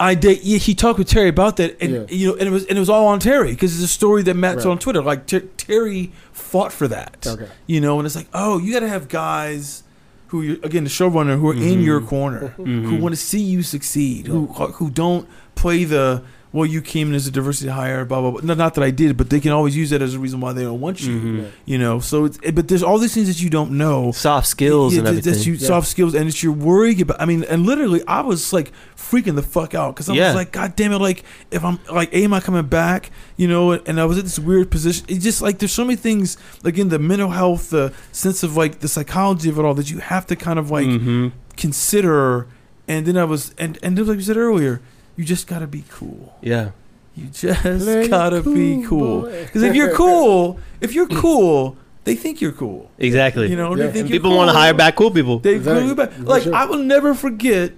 I 0.00 0.14
did. 0.14 0.42
Yeah, 0.44 0.58
he 0.58 0.74
talked 0.74 0.98
with 0.98 1.08
Terry 1.08 1.28
about 1.28 1.56
that, 1.56 1.76
and 1.80 1.92
Yeah. 1.92 2.04
you 2.08 2.26
know, 2.28 2.34
and 2.34 2.42
it 2.48 2.50
was 2.50 2.64
and 2.66 2.76
it 2.76 2.80
was 2.80 2.88
all 2.90 3.06
on 3.08 3.18
Terry 3.20 3.50
because 3.50 3.74
it's 3.74 3.84
a 3.84 3.92
story 3.92 4.22
that 4.24 4.34
Matt's 4.34 4.64
Right. 4.64 4.70
on 4.70 4.78
Twitter. 4.78 5.02
Like 5.02 5.26
Ter- 5.26 5.40
Terry 5.56 6.12
fought 6.32 6.72
for 6.72 6.86
that, 6.88 7.26
Okay. 7.26 7.46
you 7.66 7.80
know, 7.80 7.98
and 7.98 8.06
it's 8.06 8.14
like, 8.16 8.28
oh, 8.32 8.58
you 8.58 8.72
got 8.72 8.80
to 8.80 8.88
have 8.88 9.08
guys 9.08 9.82
who, 10.28 10.42
you 10.42 10.60
again, 10.62 10.84
the 10.84 10.90
showrunner 10.90 11.38
who 11.38 11.48
are 11.48 11.54
in 11.54 11.80
Mhm. 11.80 11.84
your 11.84 12.00
corner, 12.00 12.52
who 12.56 12.64
Mhm. 12.64 13.00
want 13.00 13.14
to 13.14 13.20
see 13.20 13.40
you 13.40 13.62
succeed, 13.62 14.26
who 14.28 14.46
who 14.46 14.88
don't 14.90 15.26
play 15.54 15.84
the 15.84 16.22
well, 16.52 16.64
you 16.64 16.80
came 16.80 17.08
in 17.08 17.14
as 17.14 17.26
a 17.26 17.30
diversity 17.30 17.68
hire, 17.70 18.04
blah 18.04 18.20
blah 18.20 18.30
blah. 18.30 18.40
No, 18.42 18.54
not 18.54 18.74
that 18.74 18.82
I 18.84 18.90
did, 18.90 19.16
but 19.16 19.28
they 19.30 19.38
can 19.40 19.52
always 19.52 19.76
use 19.76 19.90
that 19.90 20.00
as 20.00 20.14
a 20.14 20.18
reason 20.18 20.40
why 20.40 20.52
they 20.54 20.62
don't 20.62 20.80
want 20.80 21.02
you, 21.02 21.20
Mhm. 21.20 21.50
You 21.66 21.78
know. 21.78 22.00
So, 22.00 22.24
it's, 22.24 22.38
it, 22.42 22.54
but 22.54 22.68
there's 22.68 22.82
all 22.82 22.98
these 22.98 23.12
things 23.14 23.28
that 23.28 23.40
you 23.42 23.50
don't 23.50 23.72
know. 23.72 24.12
Soft 24.12 24.46
skills 24.46 24.94
Yeah, 24.94 25.00
and 25.00 25.08
everything. 25.08 25.32
That's 25.32 25.46
you 25.46 25.54
Yeah. 25.54 25.66
soft 25.66 25.88
skills, 25.88 26.14
and 26.14 26.26
it's 26.28 26.42
you're 26.42 26.52
worried 26.52 27.00
about. 27.02 27.20
I 27.20 27.26
mean, 27.26 27.44
and 27.44 27.66
literally, 27.66 28.02
I 28.08 28.22
was 28.22 28.52
like 28.52 28.72
freaking 28.96 29.34
the 29.36 29.42
fuck 29.42 29.74
out 29.74 29.94
because 29.94 30.08
I 30.08 30.14
Yeah. 30.14 30.28
was 30.28 30.36
like, 30.36 30.52
God 30.52 30.74
damn 30.76 30.92
it! 30.92 30.98
Like, 31.00 31.22
if 31.50 31.64
I'm 31.64 31.78
like, 31.92 32.14
am 32.14 32.32
I 32.32 32.40
coming 32.40 32.64
back? 32.66 33.10
You 33.36 33.46
know, 33.48 33.72
and 33.72 34.00
I 34.00 34.04
was 34.06 34.16
at 34.18 34.24
this 34.24 34.38
weird 34.38 34.70
position. 34.70 35.04
It's 35.08 35.22
just 35.24 35.42
like 35.42 35.58
there's 35.58 35.72
so 35.72 35.84
many 35.84 35.96
things, 35.96 36.36
like 36.64 36.78
in 36.78 36.88
the 36.88 36.98
mental 36.98 37.30
health, 37.30 37.70
the 37.70 37.92
sense 38.12 38.42
of 38.42 38.56
like 38.56 38.80
the 38.80 38.88
psychology 38.88 39.48
of 39.50 39.58
it 39.58 39.64
all 39.64 39.74
that 39.74 39.90
you 39.90 39.98
have 39.98 40.26
to 40.28 40.36
kind 40.36 40.58
of 40.58 40.70
like 40.70 40.86
Mhm. 40.86 41.32
consider. 41.56 42.46
And 42.88 43.04
then 43.04 43.18
I 43.18 43.24
was, 43.24 43.52
and 43.58 43.78
and 43.82 43.98
like 44.08 44.16
you 44.16 44.22
said 44.22 44.38
earlier, 44.38 44.80
you 45.18 45.24
just 45.24 45.46
gotta 45.46 45.66
be 45.66 45.84
cool. 45.90 46.34
Yeah. 46.40 46.70
You 47.14 47.26
just 47.26 47.62
Play 47.84 48.08
gotta 48.08 48.42
be 48.42 48.84
cool. 48.86 49.22
Because 49.22 49.62
if 49.64 49.74
you're 49.74 49.94
cool, 50.04 50.58
if 50.80 50.94
you're 50.94 51.08
cool, 51.08 51.76
they 52.04 52.14
think 52.14 52.40
you're 52.40 52.52
cool. 52.52 52.90
Exactly. 52.96 53.50
You 53.50 53.56
know, 53.56 53.70
Yeah. 53.74 53.86
they 53.86 53.92
think 53.92 53.96
And 54.02 54.08
you're 54.10 54.20
people 54.20 54.36
want 54.36 54.48
to 54.50 54.56
hire 54.56 54.72
back 54.72 54.96
cool 54.96 55.10
people. 55.10 55.40
They 55.40 55.56
Exactly. 55.56 55.82
really 55.82 55.94
bad. 55.96 56.12
For 56.14 56.22
Like 56.22 56.44
sure. 56.44 56.54
I 56.54 56.64
will 56.64 56.78
never 56.78 57.12
forget. 57.14 57.72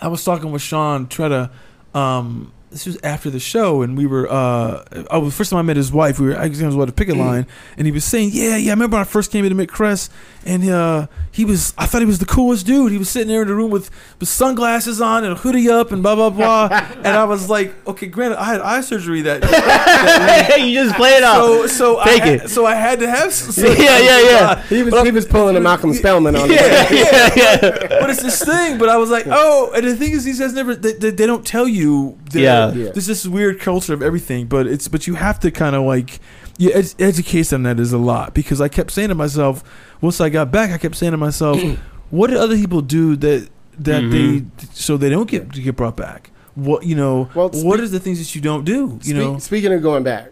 I 0.00 0.08
was 0.08 0.22
talking 0.22 0.52
with 0.52 0.62
Sean 0.62 1.06
Tretta. 1.06 1.50
Um, 1.94 2.52
this 2.70 2.86
was 2.86 2.98
after 3.02 3.30
the 3.30 3.38
show, 3.40 3.82
and 3.82 3.96
we 3.98 4.06
were. 4.06 4.26
Uh, 4.30 4.82
I 5.10 5.18
was 5.18 5.34
first 5.34 5.50
time 5.50 5.58
I 5.58 5.62
met 5.62 5.76
his 5.76 5.92
wife. 5.92 6.18
We 6.18 6.28
were. 6.28 6.38
I 6.38 6.48
was 6.48 6.60
at 6.62 6.88
a 6.88 6.92
picket 6.92 7.16
line, 7.16 7.46
and 7.76 7.86
he 7.86 7.92
was 7.92 8.04
saying, 8.04 8.30
"Yeah, 8.32 8.56
yeah." 8.56 8.70
I 8.72 8.74
remember 8.74 8.94
when 8.96 9.02
I 9.02 9.04
first 9.04 9.30
came 9.30 9.44
into 9.44 9.56
McCrest, 9.56 10.08
and 10.44 10.68
uh, 10.68 11.06
he 11.30 11.44
was. 11.44 11.72
I 11.78 11.86
thought 11.86 12.00
he 12.00 12.06
was 12.06 12.18
the 12.18 12.26
coolest 12.26 12.66
dude. 12.66 12.92
He 12.92 12.98
was 12.98 13.08
sitting 13.08 13.28
there 13.28 13.42
in 13.42 13.48
the 13.48 13.54
room 13.54 13.70
with 13.70 13.90
with 14.20 14.28
sunglasses 14.28 15.00
on 15.00 15.24
and 15.24 15.32
a 15.32 15.36
hoodie 15.36 15.68
up 15.70 15.92
and 15.92 16.02
blah 16.02 16.14
blah 16.14 16.30
blah. 16.30 16.68
and 16.96 17.06
I 17.08 17.24
was 17.24 17.48
like, 17.48 17.74
okay, 17.86 18.06
granted, 18.06 18.38
I 18.40 18.44
had 18.44 18.60
eye 18.60 18.80
surgery 18.80 19.22
that. 19.22 19.42
you 20.60 20.82
just 20.84 20.96
play 20.96 21.10
it 21.16 21.22
out. 21.22 21.42
so 21.44 21.66
so 21.66 21.98
I 22.00 22.04
Take 22.04 22.22
had, 22.22 22.40
it. 22.42 22.48
so 22.50 22.66
I 22.66 22.74
had 22.74 23.00
to 23.00 23.08
have. 23.08 23.28
s- 23.28 23.58
Yeah, 23.62 23.98
yeah, 23.98 24.20
yeah. 24.20 24.62
He 24.64 24.82
was 24.82 24.90
But 24.92 25.04
he 25.06 25.10
was 25.12 25.26
pulling 25.26 25.56
a 25.56 25.60
Malcolm 25.60 25.92
Spellman 25.94 26.36
on 26.36 26.48
the 26.48 26.54
yeah, 26.54 26.62
way. 26.90 26.98
yeah, 26.98 27.30
yeah. 27.36 28.00
But 28.00 28.10
it's 28.10 28.22
this 28.22 28.42
thing. 28.44 28.78
But 28.78 28.88
I 28.88 28.96
was 28.96 29.10
like, 29.10 29.26
oh, 29.28 29.72
and 29.74 29.86
the 29.86 29.96
thing 29.96 30.12
is, 30.12 30.24
these 30.24 30.38
guys 30.40 30.52
never. 30.52 30.74
They, 30.74 30.92
they, 30.94 31.10
they 31.10 31.26
don't 31.26 31.46
tell 31.46 31.66
you. 31.68 32.18
that 32.32 32.40
Yeah. 32.40 32.72
Yeah. 32.72 32.90
There's 32.92 33.06
this 33.06 33.26
weird 33.26 33.60
culture 33.60 33.94
of 33.94 34.02
everything, 34.02 34.46
but 34.46 34.66
it's 34.66 34.88
but 34.88 35.06
you 35.06 35.14
have 35.14 35.38
to 35.40 35.50
kind 35.50 35.74
of 35.76 35.84
like. 35.84 36.20
You 36.62 36.70
ed- 36.72 36.94
educate 36.98 37.46
them 37.52 37.62
that 37.64 37.78
is 37.80 37.92
a 37.92 37.98
lot 37.98 38.34
because 38.34 38.60
I 38.60 38.68
kept 38.68 38.90
saying 38.92 39.08
to 39.08 39.14
myself 39.14 39.64
once 40.00 40.20
I 40.20 40.28
got 40.28 40.50
back 40.50 40.70
I 40.70 40.78
kept 40.78 40.96
saying 40.96 41.12
to 41.12 41.16
myself 41.28 41.60
what 42.10 42.28
did 42.30 42.36
other 42.38 42.56
people 42.56 42.82
do 42.82 43.16
that 43.16 43.48
that 43.78 44.02
Mhm. 44.02 44.10
they 44.58 44.66
so 44.72 44.96
they 44.96 45.08
don't 45.08 45.28
get 45.28 45.50
get 45.50 45.74
brought 45.76 45.96
back 45.96 46.30
what 46.54 46.84
you 46.84 46.94
know 46.94 47.28
Well, 47.34 47.48
what 47.48 47.76
speak- 47.78 47.84
is 47.86 47.90
the 47.90 47.98
things 48.00 48.18
that 48.18 48.34
you 48.34 48.40
don't 48.40 48.64
do 48.64 48.72
you 48.72 48.98
Speak- 49.00 49.14
know 49.16 49.38
Speaking 49.38 49.72
of 49.72 49.80
going 49.82 50.04
back, 50.04 50.26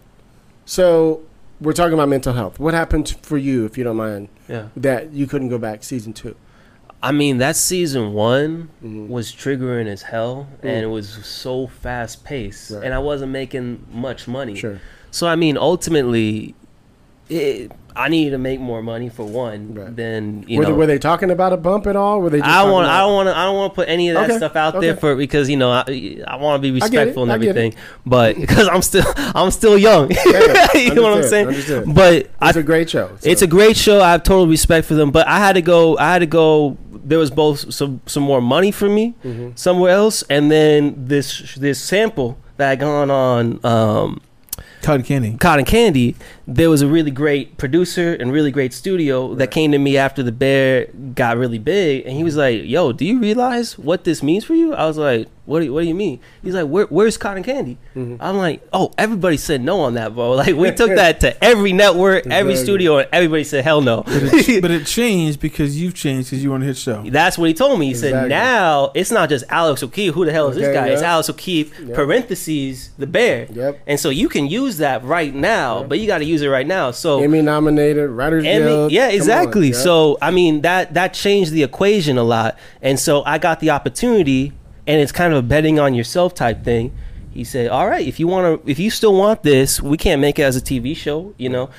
so 0.65 1.21
we're 1.61 1.73
talking 1.75 1.95
about 1.95 2.09
mental 2.09 2.33
health. 2.33 2.59
What 2.59 2.73
happened 2.75 3.17
for 3.23 3.37
you, 3.37 3.65
if 3.67 3.77
you 3.77 3.85
don't 3.85 3.97
mind, 3.97 4.29
Yeah. 4.49 4.69
that 4.77 5.13
you 5.13 5.27
couldn't 5.27 5.49
go 5.49 5.59
back 5.59 5.85
season 5.85 6.13
two? 6.13 6.35
I 7.03 7.13
mean, 7.13 7.39
that 7.39 7.57
season 7.57 8.13
one 8.13 8.69
Mhm. 8.85 9.09
was 9.09 9.33
triggering 9.33 9.87
as 9.87 10.03
hell, 10.03 10.47
and 10.63 10.73
Mm. 10.81 10.83
it 10.83 10.87
was 10.87 11.09
so 11.23 11.67
fast 11.67 12.25
paced, 12.25 12.71
Right. 12.71 12.85
and 12.85 12.95
I 12.95 12.99
wasn't 12.99 13.33
making 13.33 13.85
much 13.93 14.29
money. 14.29 14.55
Sure. 14.55 14.81
So 15.11 15.27
I 15.27 15.37
mean, 15.37 15.57
ultimately, 15.57 16.55
it, 17.29 17.73
I 17.97 18.09
needed 18.09 18.31
to 18.31 18.39
make 18.39 18.61
more 18.61 18.83
money 18.83 19.09
for 19.09 19.25
one. 19.25 19.75
Right. 19.75 19.95
Than 19.95 20.45
you 20.47 20.59
Were, 20.59 20.63
know. 20.65 20.71
they, 20.71 20.77
were 20.77 20.87
they 20.87 20.99
talking 20.99 21.31
about 21.31 21.53
a 21.53 21.57
bump 21.57 21.87
at 21.89 21.97
all? 21.97 22.21
Were 22.21 22.31
they? 22.31 22.39
Just 22.39 22.49
I 22.49 22.63
want. 22.71 22.87
I 22.87 22.99
about- 22.99 23.07
don't 23.07 23.15
want 23.15 23.29
to. 23.29 23.37
I 23.37 23.45
don't 23.45 23.57
want 23.57 23.73
to 23.73 23.75
put 23.75 23.89
any 23.89 24.09
of 24.09 24.15
that 24.15 24.25
Okay, 24.31 24.37
stuff 24.39 24.55
out 24.57 24.81
there 24.81 24.97
for 24.97 25.17
because 25.17 25.51
you 25.51 25.57
know 25.57 25.71
I, 25.71 26.23
I 26.27 26.37
want 26.37 26.63
to 26.63 26.73
be 26.73 26.81
I 26.81 26.85
respectful 26.85 27.25
and 27.25 27.33
I 27.33 27.35
everything. 27.35 27.75
But 28.07 28.37
because 28.41 28.69
I'm 28.69 28.83
still 28.83 29.05
I'm 29.17 29.51
still 29.51 29.77
young, 29.77 30.11
Yeah, 30.11 30.67
you 30.77 30.95
know 30.95 31.03
what 31.03 31.13
I'm 31.19 31.25
saying. 31.25 31.49
understood. 31.49 31.93
But 31.95 32.31
It's 32.43 32.57
a 32.57 32.63
great 32.63 32.89
show. 32.89 33.09
so- 33.19 33.29
it's 33.29 33.43
a 33.43 33.47
great 33.49 33.77
show. 33.77 34.01
I 34.01 34.13
have 34.13 34.23
total 34.23 34.47
respect 34.47 34.87
for 34.87 34.95
them, 34.95 35.11
but 35.11 35.27
I 35.27 35.39
had 35.39 35.55
to 35.55 35.63
go. 35.63 35.99
I 35.99 36.13
had 36.13 36.21
to 36.21 36.27
go. 36.27 36.79
There 37.03 37.19
was 37.19 37.31
both 37.33 37.73
some 37.75 38.01
some 38.07 38.23
more 38.23 38.41
money 38.41 38.71
for 38.71 38.89
me 38.89 39.15
Mhm. 39.25 39.59
somewhere 39.59 39.91
else, 39.91 40.23
and 40.31 40.51
then 40.51 40.95
this 40.97 41.55
this 41.57 41.81
sample 41.83 42.39
that 42.57 42.71
I 42.71 42.77
gone 42.77 43.11
on 43.11 43.59
um, 43.65 44.21
Cotton 44.83 45.03
candy. 45.03 45.37
Cotton 45.37 45.65
Candy, 45.65 46.17
there 46.47 46.71
was 46.71 46.83
a 46.83 46.87
really 46.87 47.11
great 47.11 47.59
producer 47.59 48.15
and 48.15 48.33
really 48.33 48.51
great 48.51 48.73
studio 48.73 49.35
that 49.35 49.51
came 49.51 49.73
to 49.73 49.79
me 49.79 49.97
after 49.97 50.23
the 50.23 50.33
bear 50.33 50.87
got 51.15 51.37
really 51.37 51.59
big, 51.59 52.07
and 52.07 52.17
he 52.17 52.25
was 52.25 52.37
like, 52.37 52.63
"Yo, 52.65 52.93
do 52.93 53.05
you 53.05 53.19
realize 53.21 53.79
what 53.79 54.05
this 54.05 54.23
means 54.23 54.45
for 54.45 54.55
you?" 54.55 54.75
I 54.75 54.87
was 54.87 54.97
like, 54.97 55.29
"What 55.51 55.59
do 55.61 55.65
you, 55.67 55.73
What 55.75 55.83
do 55.83 55.89
you 55.89 55.95
mean?" 55.95 56.21
He's 56.43 56.55
like, 56.55 56.67
Where, 56.69 56.87
"Where's 56.87 57.17
Cotton 57.19 57.43
Candy?" 57.43 57.77
Mm-hmm. 57.97 58.17
I'm 58.21 58.37
like, 58.39 58.67
"Oh, 58.73 58.93
everybody 58.97 59.37
said 59.37 59.61
no 59.61 59.81
on 59.81 59.95
that, 59.95 60.15
bro. 60.15 60.31
Like 60.41 60.55
we 60.57 60.71
took 60.71 60.91
that 60.95 61.21
to 61.21 61.45
every 61.45 61.73
network, 61.73 62.27
every 62.27 62.57
studio, 62.57 62.99
and 62.99 63.09
everybody 63.13 63.45
said 63.45 63.65
hell 63.65 63.81
no." 63.81 64.03
But 64.03 64.23
it, 64.23 64.63
but 64.63 64.71
it 64.71 64.87
changed 64.87 65.41
because 65.41 65.81
you've 65.81 65.95
changed 65.95 66.31
because 66.31 66.43
you 66.43 66.51
want 66.51 66.63
a 66.63 66.67
hit 66.67 66.77
show. 66.79 67.03
That's 67.09 67.37
what 67.37 67.49
he 67.49 67.55
told 67.55 67.79
me. 67.81 67.87
He 67.87 67.95
said, 67.95 68.29
"Now 68.29 68.93
it's 68.95 69.11
not 69.11 69.29
just 69.29 69.45
Alex 69.51 69.83
O'Keefe. 69.83 70.15
Who 70.15 70.25
the 70.25 70.33
hell 70.33 70.49
is 70.49 70.57
this 70.57 70.65
Okay, 70.65 70.75
guy? 70.75 70.89
It's. 70.89 71.03
Alex 71.03 71.29
O'Keefe. 71.29 71.79
Yep. 71.81 71.95
Parentheses 71.97 72.91
the 72.99 73.07
bear. 73.07 73.47
Yep. 73.51 73.81
And 73.87 73.99
so 73.99 74.11
you 74.11 74.29
can 74.29 74.47
use 74.47 74.77
that 74.79 75.03
right 75.05 75.35
now, 75.35 75.83
but 75.83 75.99
you 75.99 76.07
got 76.07 76.19
to 76.19 76.25
use 76.25 76.43
it 76.43 76.49
right 76.49 76.67
now. 76.67 76.91
So 76.93 77.21
Emmy 77.23 77.43
nominated, 77.43 78.09
Writers 78.11 78.45
Emmy- 78.45 78.65
Guild. 78.67 78.93
yeah, 78.93 79.07
Come 79.07 79.11
on, 79.11 79.17
exactly. 79.17 79.69
yeah. 79.71 79.77
So 79.77 80.19
I 80.23 80.31
mean 80.31 80.61
that 80.63 80.95
that 80.95 81.15
changed 81.15 81.53
the 81.53 81.63
equation 81.63 82.19
a 82.19 82.23
lot, 82.23 82.57
and 82.83 82.99
so 83.01 83.23
I 83.25 83.39
got 83.39 83.61
the 83.61 83.71
opportunity, 83.71 84.53
and 84.87 85.01
it's 85.01 85.13
kind 85.13 85.33
of 85.33 85.39
a 85.39 85.43
betting 85.47 85.79
on 85.79 85.95
yourself 85.95 86.35
type 86.35 86.65
thing. 86.65 86.93
He 87.33 87.45
said, 87.45 87.69
"All 87.71 87.89
right, 87.89 88.07
if 88.07 88.19
you 88.19 88.27
want 88.27 88.65
to, 88.65 88.71
if 88.71 88.79
you 88.79 88.91
still 88.91 89.15
want 89.15 89.43
this, 89.43 89.81
we 89.81 89.97
can't 89.97 90.21
make 90.21 90.39
it 90.39 90.43
as 90.43 90.57
a 90.57 90.61
TV 90.61 90.97
show, 90.97 91.35
you 91.39 91.49
know." 91.49 91.71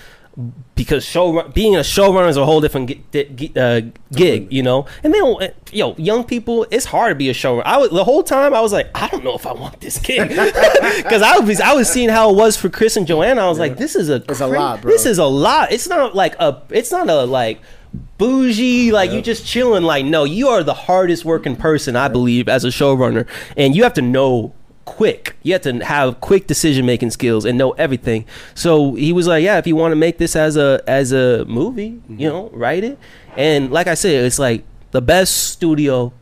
Because 0.76 1.04
show 1.04 1.44
being 1.50 1.76
a 1.76 1.80
showrunner 1.82 2.30
is 2.30 2.38
a 2.38 2.46
whole 2.46 2.62
different 2.62 2.88
gi- 3.12 3.24
di- 3.36 3.52
uh, 3.56 3.82
gig, 4.14 4.52
you 4.52 4.64
know. 4.64 4.86
And 5.04 5.14
then, 5.14 5.22
uh, 5.24 5.50
yo, 5.74 5.94
young 5.98 6.24
people, 6.24 6.66
it's 6.72 6.86
hard 6.86 7.12
to 7.12 7.16
be 7.16 7.30
a 7.30 7.34
showrunner. 7.34 7.64
I 7.66 7.78
was 7.78 7.90
the 7.90 8.06
whole 8.06 8.24
time 8.24 8.54
I 8.54 8.62
was 8.62 8.72
like, 8.72 8.90
I 8.96 9.10
don't 9.10 9.26
know 9.26 9.36
if 9.36 9.46
I 9.46 9.52
want 9.52 9.82
this 9.82 10.00
gig 10.00 10.30
because 10.30 11.22
I 11.22 11.38
was 11.40 11.60
I 11.60 11.74
was 11.74 11.90
seeing 11.92 12.08
how 12.08 12.32
it 12.32 12.38
was 12.38 12.56
for 12.56 12.70
Chris 12.70 12.96
and 12.96 13.06
Joanna. 13.06 13.42
I 13.42 13.50
was 13.50 13.60
like, 13.60 13.76
this 13.78 13.94
is 13.94 14.10
a 14.10 14.16
It's 14.16 14.40
a 14.40 14.48
lot, 14.48 14.82
bro. 14.82 14.92
This 14.92 15.06
is 15.06 15.18
a 15.18 15.26
lot. 15.26 15.74
It's 15.74 15.90
not 15.90 16.16
like 16.16 16.36
a. 16.40 16.62
It's 16.70 16.92
not 16.94 17.10
a 17.10 17.26
like 17.26 17.60
bougie 18.18 18.92
like 18.92 19.12
you 19.12 19.22
just 19.22 19.46
chilling. 19.46 19.84
Like 19.84 20.06
no, 20.06 20.24
you 20.24 20.50
are 20.50 20.64
the 20.64 20.74
hardest 20.74 21.26
working 21.26 21.56
person 21.56 21.96
I 21.96 22.08
believe 22.08 22.48
as 22.48 22.64
a 22.64 22.70
showrunner, 22.70 23.28
and 23.58 23.76
you 23.76 23.84
have 23.84 23.94
to 23.96 24.02
know 24.02 24.54
quick. 24.86 25.36
You 25.44 25.54
have 25.54 25.62
to 25.64 25.80
have 25.80 26.22
quick 26.22 26.48
decision 26.48 26.86
making 26.86 27.12
skills 27.12 27.46
and 27.46 27.58
know 27.58 27.72
everything. 27.72 28.26
So 28.56 28.96
he 28.96 29.14
was 29.14 29.28
like, 29.28 29.44
yeah, 29.44 29.58
if 29.58 29.68
you 29.68 29.76
want 29.76 29.92
to 29.92 29.96
make 29.96 30.18
this 30.18 30.36
as 30.36 30.58
a 30.58 30.82
as 30.88 31.12
a 31.12 31.46
movie, 31.46 32.02
you 32.10 32.30
know, 32.30 32.50
write 32.54 32.84
it. 32.84 32.98
And 33.38 33.72
like 33.72 33.88
I 33.88 33.94
said, 33.94 34.26
it's 34.26 34.40
like 34.40 34.64
the 34.92 35.02
best 35.02 35.52
studio 35.52 36.14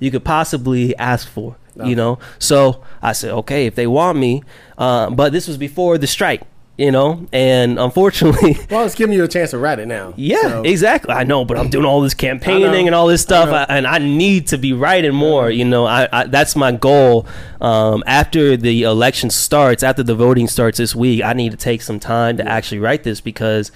you 0.00 0.10
could 0.10 0.24
possibly 0.24 0.96
ask 0.96 1.28
for. 1.28 1.56
You 1.76 1.96
know, 1.96 2.20
so 2.38 2.84
I 3.02 3.12
said, 3.14 3.32
okay, 3.32 3.66
if 3.66 3.74
they 3.74 3.88
want 3.88 4.16
me, 4.16 4.44
uh, 4.78 5.10
but 5.10 5.32
this 5.32 5.48
was 5.48 5.56
before 5.56 5.98
the 5.98 6.06
strike, 6.06 6.42
you 6.76 6.90
know, 6.90 7.26
and 7.32 7.78
unfortunately, 7.78 8.56
Well, 8.70 8.84
it's 8.84 8.94
giving 8.94 9.14
you 9.14 9.22
a 9.24 9.28
chance 9.28 9.50
to 9.50 9.58
write 9.58 9.78
it 9.78 9.86
now. 9.86 10.12
yeah, 10.16 10.42
So, 10.42 10.62
exactly. 10.62 11.14
I 11.14 11.22
know, 11.24 11.44
but 11.44 11.56
I'm 11.56 11.68
doing 11.68 11.84
all 11.84 12.00
this 12.00 12.14
campaigning 12.14 12.86
and 12.86 12.94
all 12.94 13.06
this 13.06 13.22
stuff, 13.22 13.48
I 13.50 13.64
and 13.72 13.86
I 13.86 13.98
need 13.98 14.48
to 14.48 14.58
be 14.58 14.72
writing 14.72 15.14
more. 15.14 15.50
You 15.50 15.64
know, 15.64 15.86
I, 15.86 16.08
I 16.12 16.24
that's 16.26 16.56
my 16.56 16.72
goal. 16.72 17.26
Um, 17.60 18.02
after 18.06 18.56
the 18.56 18.82
election 18.82 19.30
starts, 19.30 19.82
after 19.82 20.02
the 20.02 20.14
voting 20.14 20.48
starts 20.48 20.78
this 20.78 20.94
week, 20.96 21.22
I 21.22 21.32
need 21.32 21.52
to 21.52 21.56
take 21.56 21.80
some 21.82 22.00
time 22.00 22.36
to 22.38 22.46
actually 22.48 22.80
write 22.80 23.04
this 23.04 23.20
because. 23.20 23.70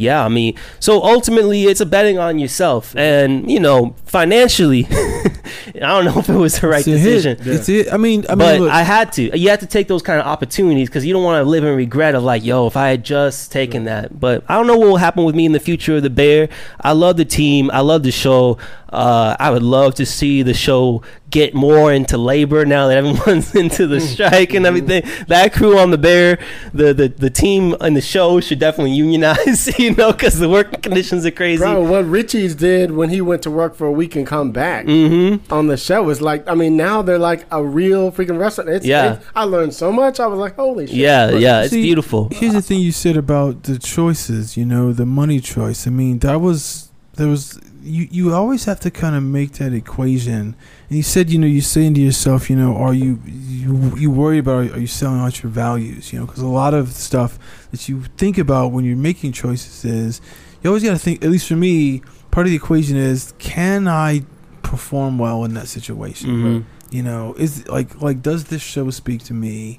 Yeah, 0.00 0.24
I 0.24 0.28
mean, 0.28 0.54
so 0.78 1.02
ultimately 1.02 1.64
it's 1.64 1.82
a 1.82 1.86
betting 1.86 2.18
on 2.18 2.38
yourself, 2.38 2.96
and 2.96 3.50
you 3.50 3.60
know, 3.60 3.94
financially, 4.06 4.86
I 4.90 5.72
don't 5.74 6.06
know 6.06 6.18
if 6.18 6.30
it 6.30 6.36
was 6.36 6.58
the 6.58 6.68
right 6.68 6.78
It's 6.78 6.86
decision 6.86 7.36
hit. 7.36 7.46
It's 7.46 7.68
it. 7.68 7.92
I 7.92 7.98
mean, 7.98 8.24
I 8.26 8.34
mean, 8.34 8.38
but 8.38 8.60
look, 8.60 8.70
I 8.70 8.82
had 8.82 9.12
to. 9.12 9.38
You 9.38 9.50
have 9.50 9.60
to 9.60 9.66
take 9.66 9.88
those 9.88 10.00
kind 10.00 10.18
of 10.18 10.26
opportunities 10.26 10.88
because 10.88 11.04
you 11.04 11.12
don't 11.12 11.22
want 11.22 11.44
to 11.44 11.46
live 11.46 11.64
in 11.64 11.76
regret 11.76 12.14
of 12.14 12.22
like, 12.22 12.42
yo, 12.42 12.66
if 12.66 12.78
I 12.78 12.88
had 12.88 13.04
just 13.04 13.52
taken 13.52 13.84
that. 13.84 14.18
But 14.18 14.42
I 14.48 14.54
don't 14.54 14.66
know 14.66 14.78
what 14.78 14.88
will 14.88 14.96
happen 14.96 15.24
with 15.24 15.34
me 15.34 15.44
in 15.44 15.52
the 15.52 15.60
future 15.60 15.96
of 15.96 16.02
the 16.02 16.08
Bear. 16.08 16.48
I 16.80 16.92
love 16.92 17.18
the 17.18 17.26
team. 17.26 17.70
I 17.70 17.80
love 17.80 18.02
the 18.02 18.10
show. 18.10 18.56
Uh, 18.88 19.36
I 19.38 19.50
would 19.50 19.62
love 19.62 19.96
to 19.96 20.06
see 20.06 20.42
the 20.42 20.54
show 20.54 21.02
get 21.30 21.54
more 21.54 21.92
into 21.92 22.18
labor 22.18 22.64
now 22.64 22.88
that 22.88 22.96
everyone's 22.96 23.54
into 23.62 23.86
the 23.86 24.00
strike 24.00 24.52
and 24.54 24.66
everything. 24.66 25.02
That 25.28 25.52
crew 25.52 25.78
on 25.78 25.90
the 25.90 25.98
Bear, 25.98 26.38
the 26.74 26.92
the, 26.92 27.08
the 27.08 27.30
team 27.30 27.74
in 27.80 27.94
the 27.94 28.00
show 28.00 28.40
should 28.40 28.58
definitely 28.58 28.92
unionize, 28.92 29.78
you 29.78 29.94
know, 29.94 30.12
because 30.12 30.38
the 30.38 30.48
working 30.48 30.80
conditions 30.80 31.24
are 31.24 31.30
crazy. 31.30 31.58
Bro, 31.60 31.88
what 31.90 32.04
Richie's 32.06 32.54
did 32.54 32.90
when 32.92 33.10
he 33.10 33.20
went 33.20 33.42
to 33.42 33.50
work 33.50 33.74
for 33.74 33.86
a 33.86 33.92
week 33.92 34.16
and 34.16 34.26
come 34.26 34.50
back 34.52 34.86
Mm-hmm. 34.86 35.52
on 35.52 35.66
the 35.68 35.76
show 35.76 36.08
is 36.10 36.20
like, 36.20 36.48
I 36.48 36.54
mean, 36.54 36.76
now 36.76 37.02
they're 37.02 37.18
like 37.18 37.46
a 37.50 37.62
real 37.64 38.10
freaking 38.10 38.38
restaurant. 38.38 38.70
It's, 38.70 38.86
Yeah. 38.86 39.12
it's- 39.14 39.26
I 39.34 39.44
learned 39.44 39.74
so 39.74 39.92
much. 39.92 40.20
I 40.20 40.26
was 40.26 40.38
like, 40.38 40.56
holy 40.56 40.86
shit. 40.86 40.96
Yeah, 40.96 41.30
But- 41.30 41.40
yeah, 41.40 41.62
it's 41.62 41.70
See, 41.70 41.82
beautiful. 41.82 42.28
Here's 42.32 42.52
the 42.54 42.62
thing 42.62 42.80
you 42.80 42.92
said 42.92 43.16
about 43.16 43.64
the 43.64 43.78
choices, 43.78 44.56
you 44.56 44.64
know, 44.66 44.92
the 44.92 45.06
money 45.06 45.40
choice. 45.40 45.86
I 45.86 45.90
mean, 45.90 46.18
that 46.20 46.40
was 46.40 46.90
there 47.14 47.28
was 47.28 47.58
you 47.82 48.08
you 48.10 48.34
always 48.34 48.64
have 48.64 48.80
to 48.80 48.90
kind 48.90 49.14
of 49.16 49.22
make 49.22 49.52
that 49.54 49.72
equation. 49.72 50.54
And 50.88 50.96
you 50.96 51.02
said, 51.02 51.30
you 51.30 51.38
know, 51.38 51.46
you're 51.46 51.62
saying 51.62 51.94
to 51.94 52.00
yourself, 52.00 52.50
you 52.50 52.56
know, 52.56 52.76
are 52.76 52.94
you 52.94 53.20
you 53.26 53.96
you 53.96 54.10
worry 54.10 54.38
about 54.38 54.70
are 54.72 54.78
you 54.80 54.86
selling 54.86 55.20
out 55.20 55.42
your 55.42 55.50
values, 55.50 56.12
you 56.12 56.18
know, 56.18 56.26
because 56.26 56.42
a 56.42 56.46
lot 56.46 56.74
of 56.74 56.92
stuff 56.92 57.38
that 57.70 57.88
you 57.88 58.02
think 58.16 58.38
about 58.38 58.72
when 58.72 58.84
you're 58.84 58.96
making 58.96 59.32
choices 59.32 59.84
is 59.84 60.20
you 60.62 60.68
always 60.70 60.82
got 60.82 60.92
to 60.92 60.98
think. 60.98 61.24
At 61.24 61.30
least 61.30 61.48
for 61.48 61.56
me, 61.56 62.02
part 62.30 62.46
of 62.46 62.50
the 62.50 62.56
equation 62.56 62.96
is 62.96 63.32
can 63.38 63.88
I 63.88 64.22
perform 64.62 65.18
well 65.18 65.44
in 65.44 65.54
that 65.54 65.68
situation? 65.68 66.30
Mhm. 66.30 66.64
you 66.92 67.02
know 67.04 67.34
is 67.38 67.66
like 67.68 68.00
like 68.02 68.20
does 68.20 68.44
this 68.46 68.60
show 68.60 68.90
speak 68.90 69.22
to 69.22 69.32
me 69.32 69.78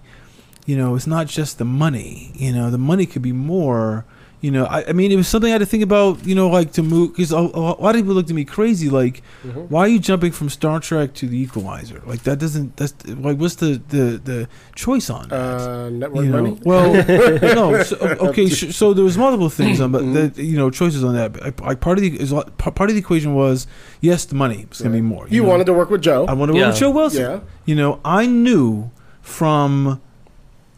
you 0.66 0.78
know 0.78 0.96
it's 0.96 1.08
not 1.08 1.28
just 1.28 1.58
the 1.58 1.66
money 1.66 2.32
you 2.36 2.54
know 2.54 2.72
the 2.72 2.78
money 2.78 3.06
could 3.06 3.22
be 3.22 3.34
more 3.34 4.06
you 4.42 4.50
know 4.52 4.66
i, 4.66 4.84
I 4.90 4.94
mean 4.94 5.12
it 5.12 5.16
was 5.16 5.28
something 5.28 5.50
i 5.50 5.54
had 5.54 5.60
to 5.60 5.66
think 5.68 5.84
about 5.84 6.26
you 6.26 6.34
know 6.36 6.50
like 6.50 6.72
to 6.74 6.84
move 6.84 7.12
because 7.14 7.32
a, 7.32 7.38
a 7.38 7.78
lot 7.86 7.96
of 7.96 8.02
people 8.02 8.14
looked 8.16 8.30
at 8.30 8.36
me 8.36 8.44
crazy 8.46 8.90
like 8.90 9.22
Mhm. 9.46 9.70
why 9.70 9.82
are 9.82 9.88
you 9.88 10.00
jumping 10.00 10.32
from 10.32 10.50
star 10.50 10.80
trek 10.80 11.14
to 11.16 11.28
the 11.28 11.38
equalizer 11.40 12.02
like 12.06 12.24
that 12.24 12.38
doesn't 12.40 12.76
that's 12.78 12.94
like 13.08 13.38
what's 13.38 13.56
the 13.56 13.82
the 13.90 14.20
the 14.24 14.48
choice 14.76 15.10
on 15.10 15.30
that 15.30 15.36
Uh, 15.62 15.90
network 15.90 16.26
you 16.26 16.32
know, 16.32 16.42
money? 16.42 16.60
well, 16.66 16.94
no. 17.56 17.84
So, 17.84 17.96
okay, 18.30 18.48
sh- 18.50 18.74
so 18.76 18.94
there 18.94 19.04
was 19.04 19.18
multiple 19.18 19.50
things 19.50 19.80
on, 19.80 19.92
but 19.92 20.02
Mhm. 20.04 20.34
the, 20.36 20.44
you 20.44 20.58
know, 20.58 20.70
choices 20.70 21.04
on 21.04 21.14
that. 21.16 21.34
But, 21.34 21.60
Like 21.62 21.80
part 21.80 21.98
of 21.98 22.02
the 22.04 22.12
is 22.20 22.32
part 22.58 22.74
part 22.76 22.90
of 22.90 22.96
the 22.96 23.02
equation 23.06 23.34
was 23.36 23.68
yes, 24.02 24.26
the 24.26 24.36
money 24.36 24.66
was 24.70 24.82
gonna 24.82 24.96
be 24.96 25.02
more. 25.02 25.26
You 25.30 25.44
know. 25.44 25.50
wanted 25.50 25.66
to 25.72 25.74
work 25.74 25.90
with 25.90 26.02
Joe. 26.02 26.26
I 26.28 26.34
wanted 26.34 26.54
to 26.54 26.60
work 26.60 26.68
with 26.72 26.80
Joe 26.80 26.92
Wilson. 26.92 27.22
Yeah. 27.22 27.40
You 27.66 27.76
know, 27.76 28.00
I 28.06 28.26
knew 28.26 28.90
from 29.22 30.02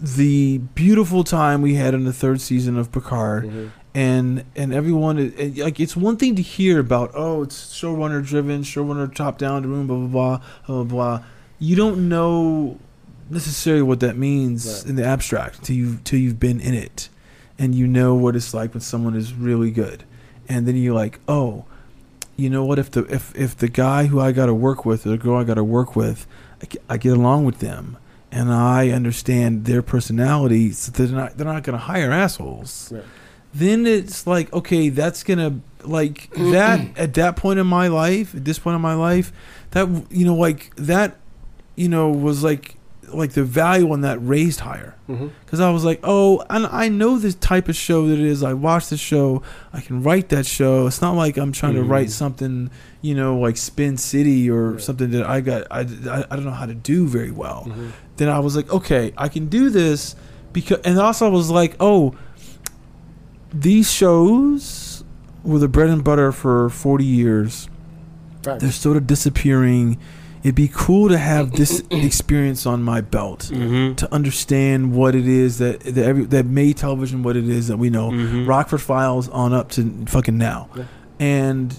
the 0.04 0.58
beautiful 0.76 1.24
time 1.24 1.62
we 1.62 1.76
had 1.76 1.94
in 1.94 2.04
the 2.04 2.12
third 2.14 2.42
season 2.42 2.78
of 2.78 2.92
Picard, 2.92 3.46
Mhm. 3.46 3.70
and 3.96 4.44
and 4.56 4.74
everyone 4.74 5.18
it, 5.18 5.58
like 5.58 5.80
it's 5.80 5.96
one 5.96 6.18
thing 6.18 6.36
to 6.36 6.42
hear 6.42 6.80
about 6.80 7.12
oh 7.16 7.44
it's 7.44 7.74
showrunner 7.74 8.24
driven, 8.26 8.64
showrunner 8.64 9.14
top 9.14 9.38
down, 9.38 9.64
blah 9.64 9.82
blah 9.84 10.08
blah 10.08 10.08
blah 10.08 10.40
blah. 10.68 10.84
blah. 10.84 11.20
You 11.60 11.76
don't 11.78 12.10
know 12.10 12.78
necessarily 13.30 13.84
what 13.84 14.02
that 14.02 14.18
means 14.18 14.66
Right. 14.84 14.90
in 14.90 14.96
the 14.98 15.06
abstract 15.06 15.64
till 15.64 15.76
you 15.78 16.00
till 16.04 16.20
you've 16.20 16.40
been 16.40 16.60
in 16.60 16.74
it, 16.74 17.08
and 17.58 17.74
you 17.74 17.88
know 17.88 18.14
what 18.14 18.36
it's 18.36 18.54
like 18.54 18.74
when 18.74 18.82
someone 18.82 19.16
is 19.16 19.34
really 19.34 19.72
good, 19.72 20.04
and 20.50 20.68
then 20.68 20.76
you're 20.76 20.94
like 20.96 21.20
oh. 21.28 21.64
You 22.36 22.50
know 22.50 22.66
what? 22.66 22.80
If 22.80 22.90
the 22.90 23.02
if, 23.14 23.32
if 23.36 23.56
the 23.56 23.68
guy 23.68 24.08
who 24.08 24.20
I 24.20 24.32
got 24.32 24.48
to 24.48 24.56
work 24.56 24.86
with 24.88 25.06
or 25.06 25.10
the 25.10 25.18
girl 25.20 25.38
I 25.38 25.44
got 25.44 25.54
to 25.54 25.64
work 25.64 25.96
with, 25.96 26.26
I 26.64 26.66
I 26.96 26.98
get 26.98 27.16
along 27.16 27.46
with 27.46 27.60
them, 27.60 27.96
and 28.34 28.52
I 28.52 28.90
understand 28.90 29.66
their 29.66 29.82
personality, 29.82 30.72
so 30.72 30.92
they're 30.92 31.08
not 31.08 31.38
they're 31.38 31.46
not 31.54 31.64
going 31.64 31.78
to 31.78 31.86
hire 31.86 32.12
assholes. 32.12 32.92
Right. 32.92 33.04
Then 33.54 33.86
it's 33.86 34.26
like 34.26 34.52
okay, 34.52 34.90
that's 34.90 35.24
gonna 35.24 35.60
like 35.84 36.30
that 36.32 36.80
at 36.98 37.14
that 37.14 37.36
point 37.36 37.60
in 37.60 37.68
my 37.68 37.88
life, 37.88 38.34
at 38.36 38.44
this 38.46 38.58
point 38.60 38.76
in 38.76 38.82
my 38.82 38.96
life, 38.96 39.32
that 39.72 39.88
you 40.10 40.26
know 40.26 40.36
like 40.36 40.76
that, 40.78 41.18
you 41.76 41.88
know 41.90 42.10
was 42.10 42.44
like 42.44 42.76
like 43.14 43.34
the 43.34 43.44
value 43.44 43.92
on 43.92 44.02
that 44.02 44.18
raised 44.26 44.62
higher 44.62 44.96
because 45.06 45.60
I 45.60 45.70
was 45.70 45.84
like, 45.86 46.00
oh, 46.02 46.44
and 46.50 46.66
I 46.66 46.88
know 46.90 47.20
this 47.20 47.36
type 47.36 47.70
of 47.70 47.76
show 47.76 48.08
that 48.08 48.18
it 48.18 48.26
is. 48.26 48.42
I 48.42 48.54
watch 48.54 48.88
the 48.88 48.98
show. 48.98 49.44
I 49.72 49.82
can 49.82 50.02
write 50.02 50.30
that 50.30 50.48
show. 50.48 50.88
It's 50.88 51.00
not 51.02 51.12
like 51.12 51.38
I'm 51.38 51.52
trying 51.52 51.76
to 51.76 51.82
Mhm. 51.82 51.90
write 51.90 52.10
something, 52.10 52.72
you 53.04 53.14
know, 53.14 53.38
like 53.38 53.58
Spin 53.58 53.98
City 53.98 54.50
or 54.50 54.72
Right. 54.72 54.82
something 54.82 55.12
that 55.12 55.28
I 55.30 55.42
got. 55.42 55.68
I, 55.70 55.82
I, 55.82 56.26
I 56.32 56.36
don't 56.36 56.46
know 56.46 56.52
how 56.52 56.66
to 56.66 56.74
do 56.74 57.06
very 57.06 57.30
well. 57.30 57.68
Mhm. 57.70 57.92
Then 58.18 58.30
I 58.30 58.40
was 58.40 58.56
like, 58.56 58.72
okay, 58.72 59.14
I 59.18 59.28
can 59.28 59.48
do 59.48 59.70
this 59.70 60.16
because, 60.52 60.80
and 60.86 61.00
also 61.00 61.26
I 61.26 61.30
was 61.30 61.50
like, 61.50 61.76
oh, 61.80 62.16
these 63.54 63.92
shows 63.92 65.04
were 65.44 65.60
the 65.60 65.68
bread 65.68 65.90
and 65.90 66.04
butter 66.04 66.32
for 66.32 66.70
40 66.70 67.04
years 67.06 67.68
Right. 68.46 68.60
they're 68.60 68.72
sort 68.72 68.98
of 68.98 69.08
disappearing. 69.08 69.98
It'd 70.44 70.54
be 70.56 70.68
cool 70.68 71.08
to 71.08 71.18
have 71.18 71.54
this 71.54 71.82
experience 71.92 72.66
on 72.66 72.84
my 72.84 73.00
belt 73.00 73.50
Mm-hmm. 73.54 73.96
to 73.96 74.14
understand 74.14 74.94
what 74.94 75.16
it 75.16 75.28
is 75.28 75.60
that 75.60 75.80
that, 75.82 75.98
every, 76.04 76.26
that 76.26 76.46
made 76.46 76.76
television 76.78 77.24
what 77.24 77.38
it 77.38 77.48
is 77.48 77.70
that 77.70 77.78
we 77.78 77.90
know. 77.90 78.12
Mhm. 78.12 78.46
Rockford 78.46 78.82
Files 78.82 79.30
on 79.30 79.54
up 79.54 79.70
to 79.72 80.06
fucking 80.08 80.38
now, 80.38 80.68
Yeah. 80.76 80.84
and 81.22 81.74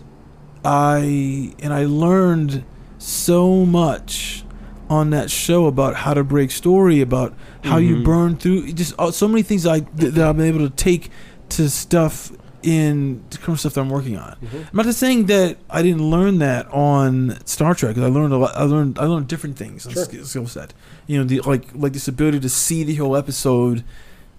I 0.65 1.52
and 1.61 1.74
I 1.74 1.85
learned 1.85 2.65
so 2.97 3.66
much 3.66 4.44
on 4.90 5.11
that 5.11 5.31
show 5.31 5.66
about 5.66 5.94
how 5.97 6.15
to 6.15 6.23
break 6.24 6.51
story, 6.51 7.01
about 7.01 7.35
how 7.65 7.78
you 7.78 7.97
Mhm. 7.97 8.05
burn 8.05 8.36
through, 8.36 8.73
just 8.73 8.94
uh, 8.98 9.11
so 9.11 9.27
many 9.28 9.43
things 9.43 9.66
I 9.66 9.81
that, 9.81 10.15
that 10.15 10.28
I've 10.28 10.36
been 10.36 10.47
able 10.47 10.69
to 10.69 10.74
take 10.74 11.11
to 11.51 11.69
stuff 11.70 12.32
in 12.62 13.23
current 13.43 13.61
stuff 13.61 13.74
that 13.74 13.81
I'm 13.82 13.90
working 13.90 14.16
on. 14.16 14.36
Mm-hmm. 14.43 14.56
I'm 14.56 14.65
not 14.77 14.86
just 14.86 14.98
saying 14.98 15.27
that 15.27 15.59
I 15.69 15.82
didn't 15.82 16.09
learn 16.11 16.39
that 16.39 16.66
on 16.73 17.36
Star 17.44 17.74
Trek. 17.74 17.94
'cause 17.97 18.05
I 18.05 18.09
learned 18.09 18.32
a 18.32 18.39
lot. 18.39 18.52
I 18.56 18.62
learned 18.65 18.98
I 18.98 19.05
learned 19.05 19.28
different 19.28 19.56
things 19.56 19.86
on 19.86 19.93
Sure. 19.93 20.05
skill, 20.24 20.47
set. 20.47 20.73
You 21.06 21.19
know, 21.19 21.24
the 21.24 21.40
like 21.43 21.66
like 21.74 21.93
this 21.93 22.09
ability 22.09 22.40
to 22.40 22.48
see 22.48 22.82
the 22.85 22.94
whole 22.94 23.16
episode. 23.16 23.85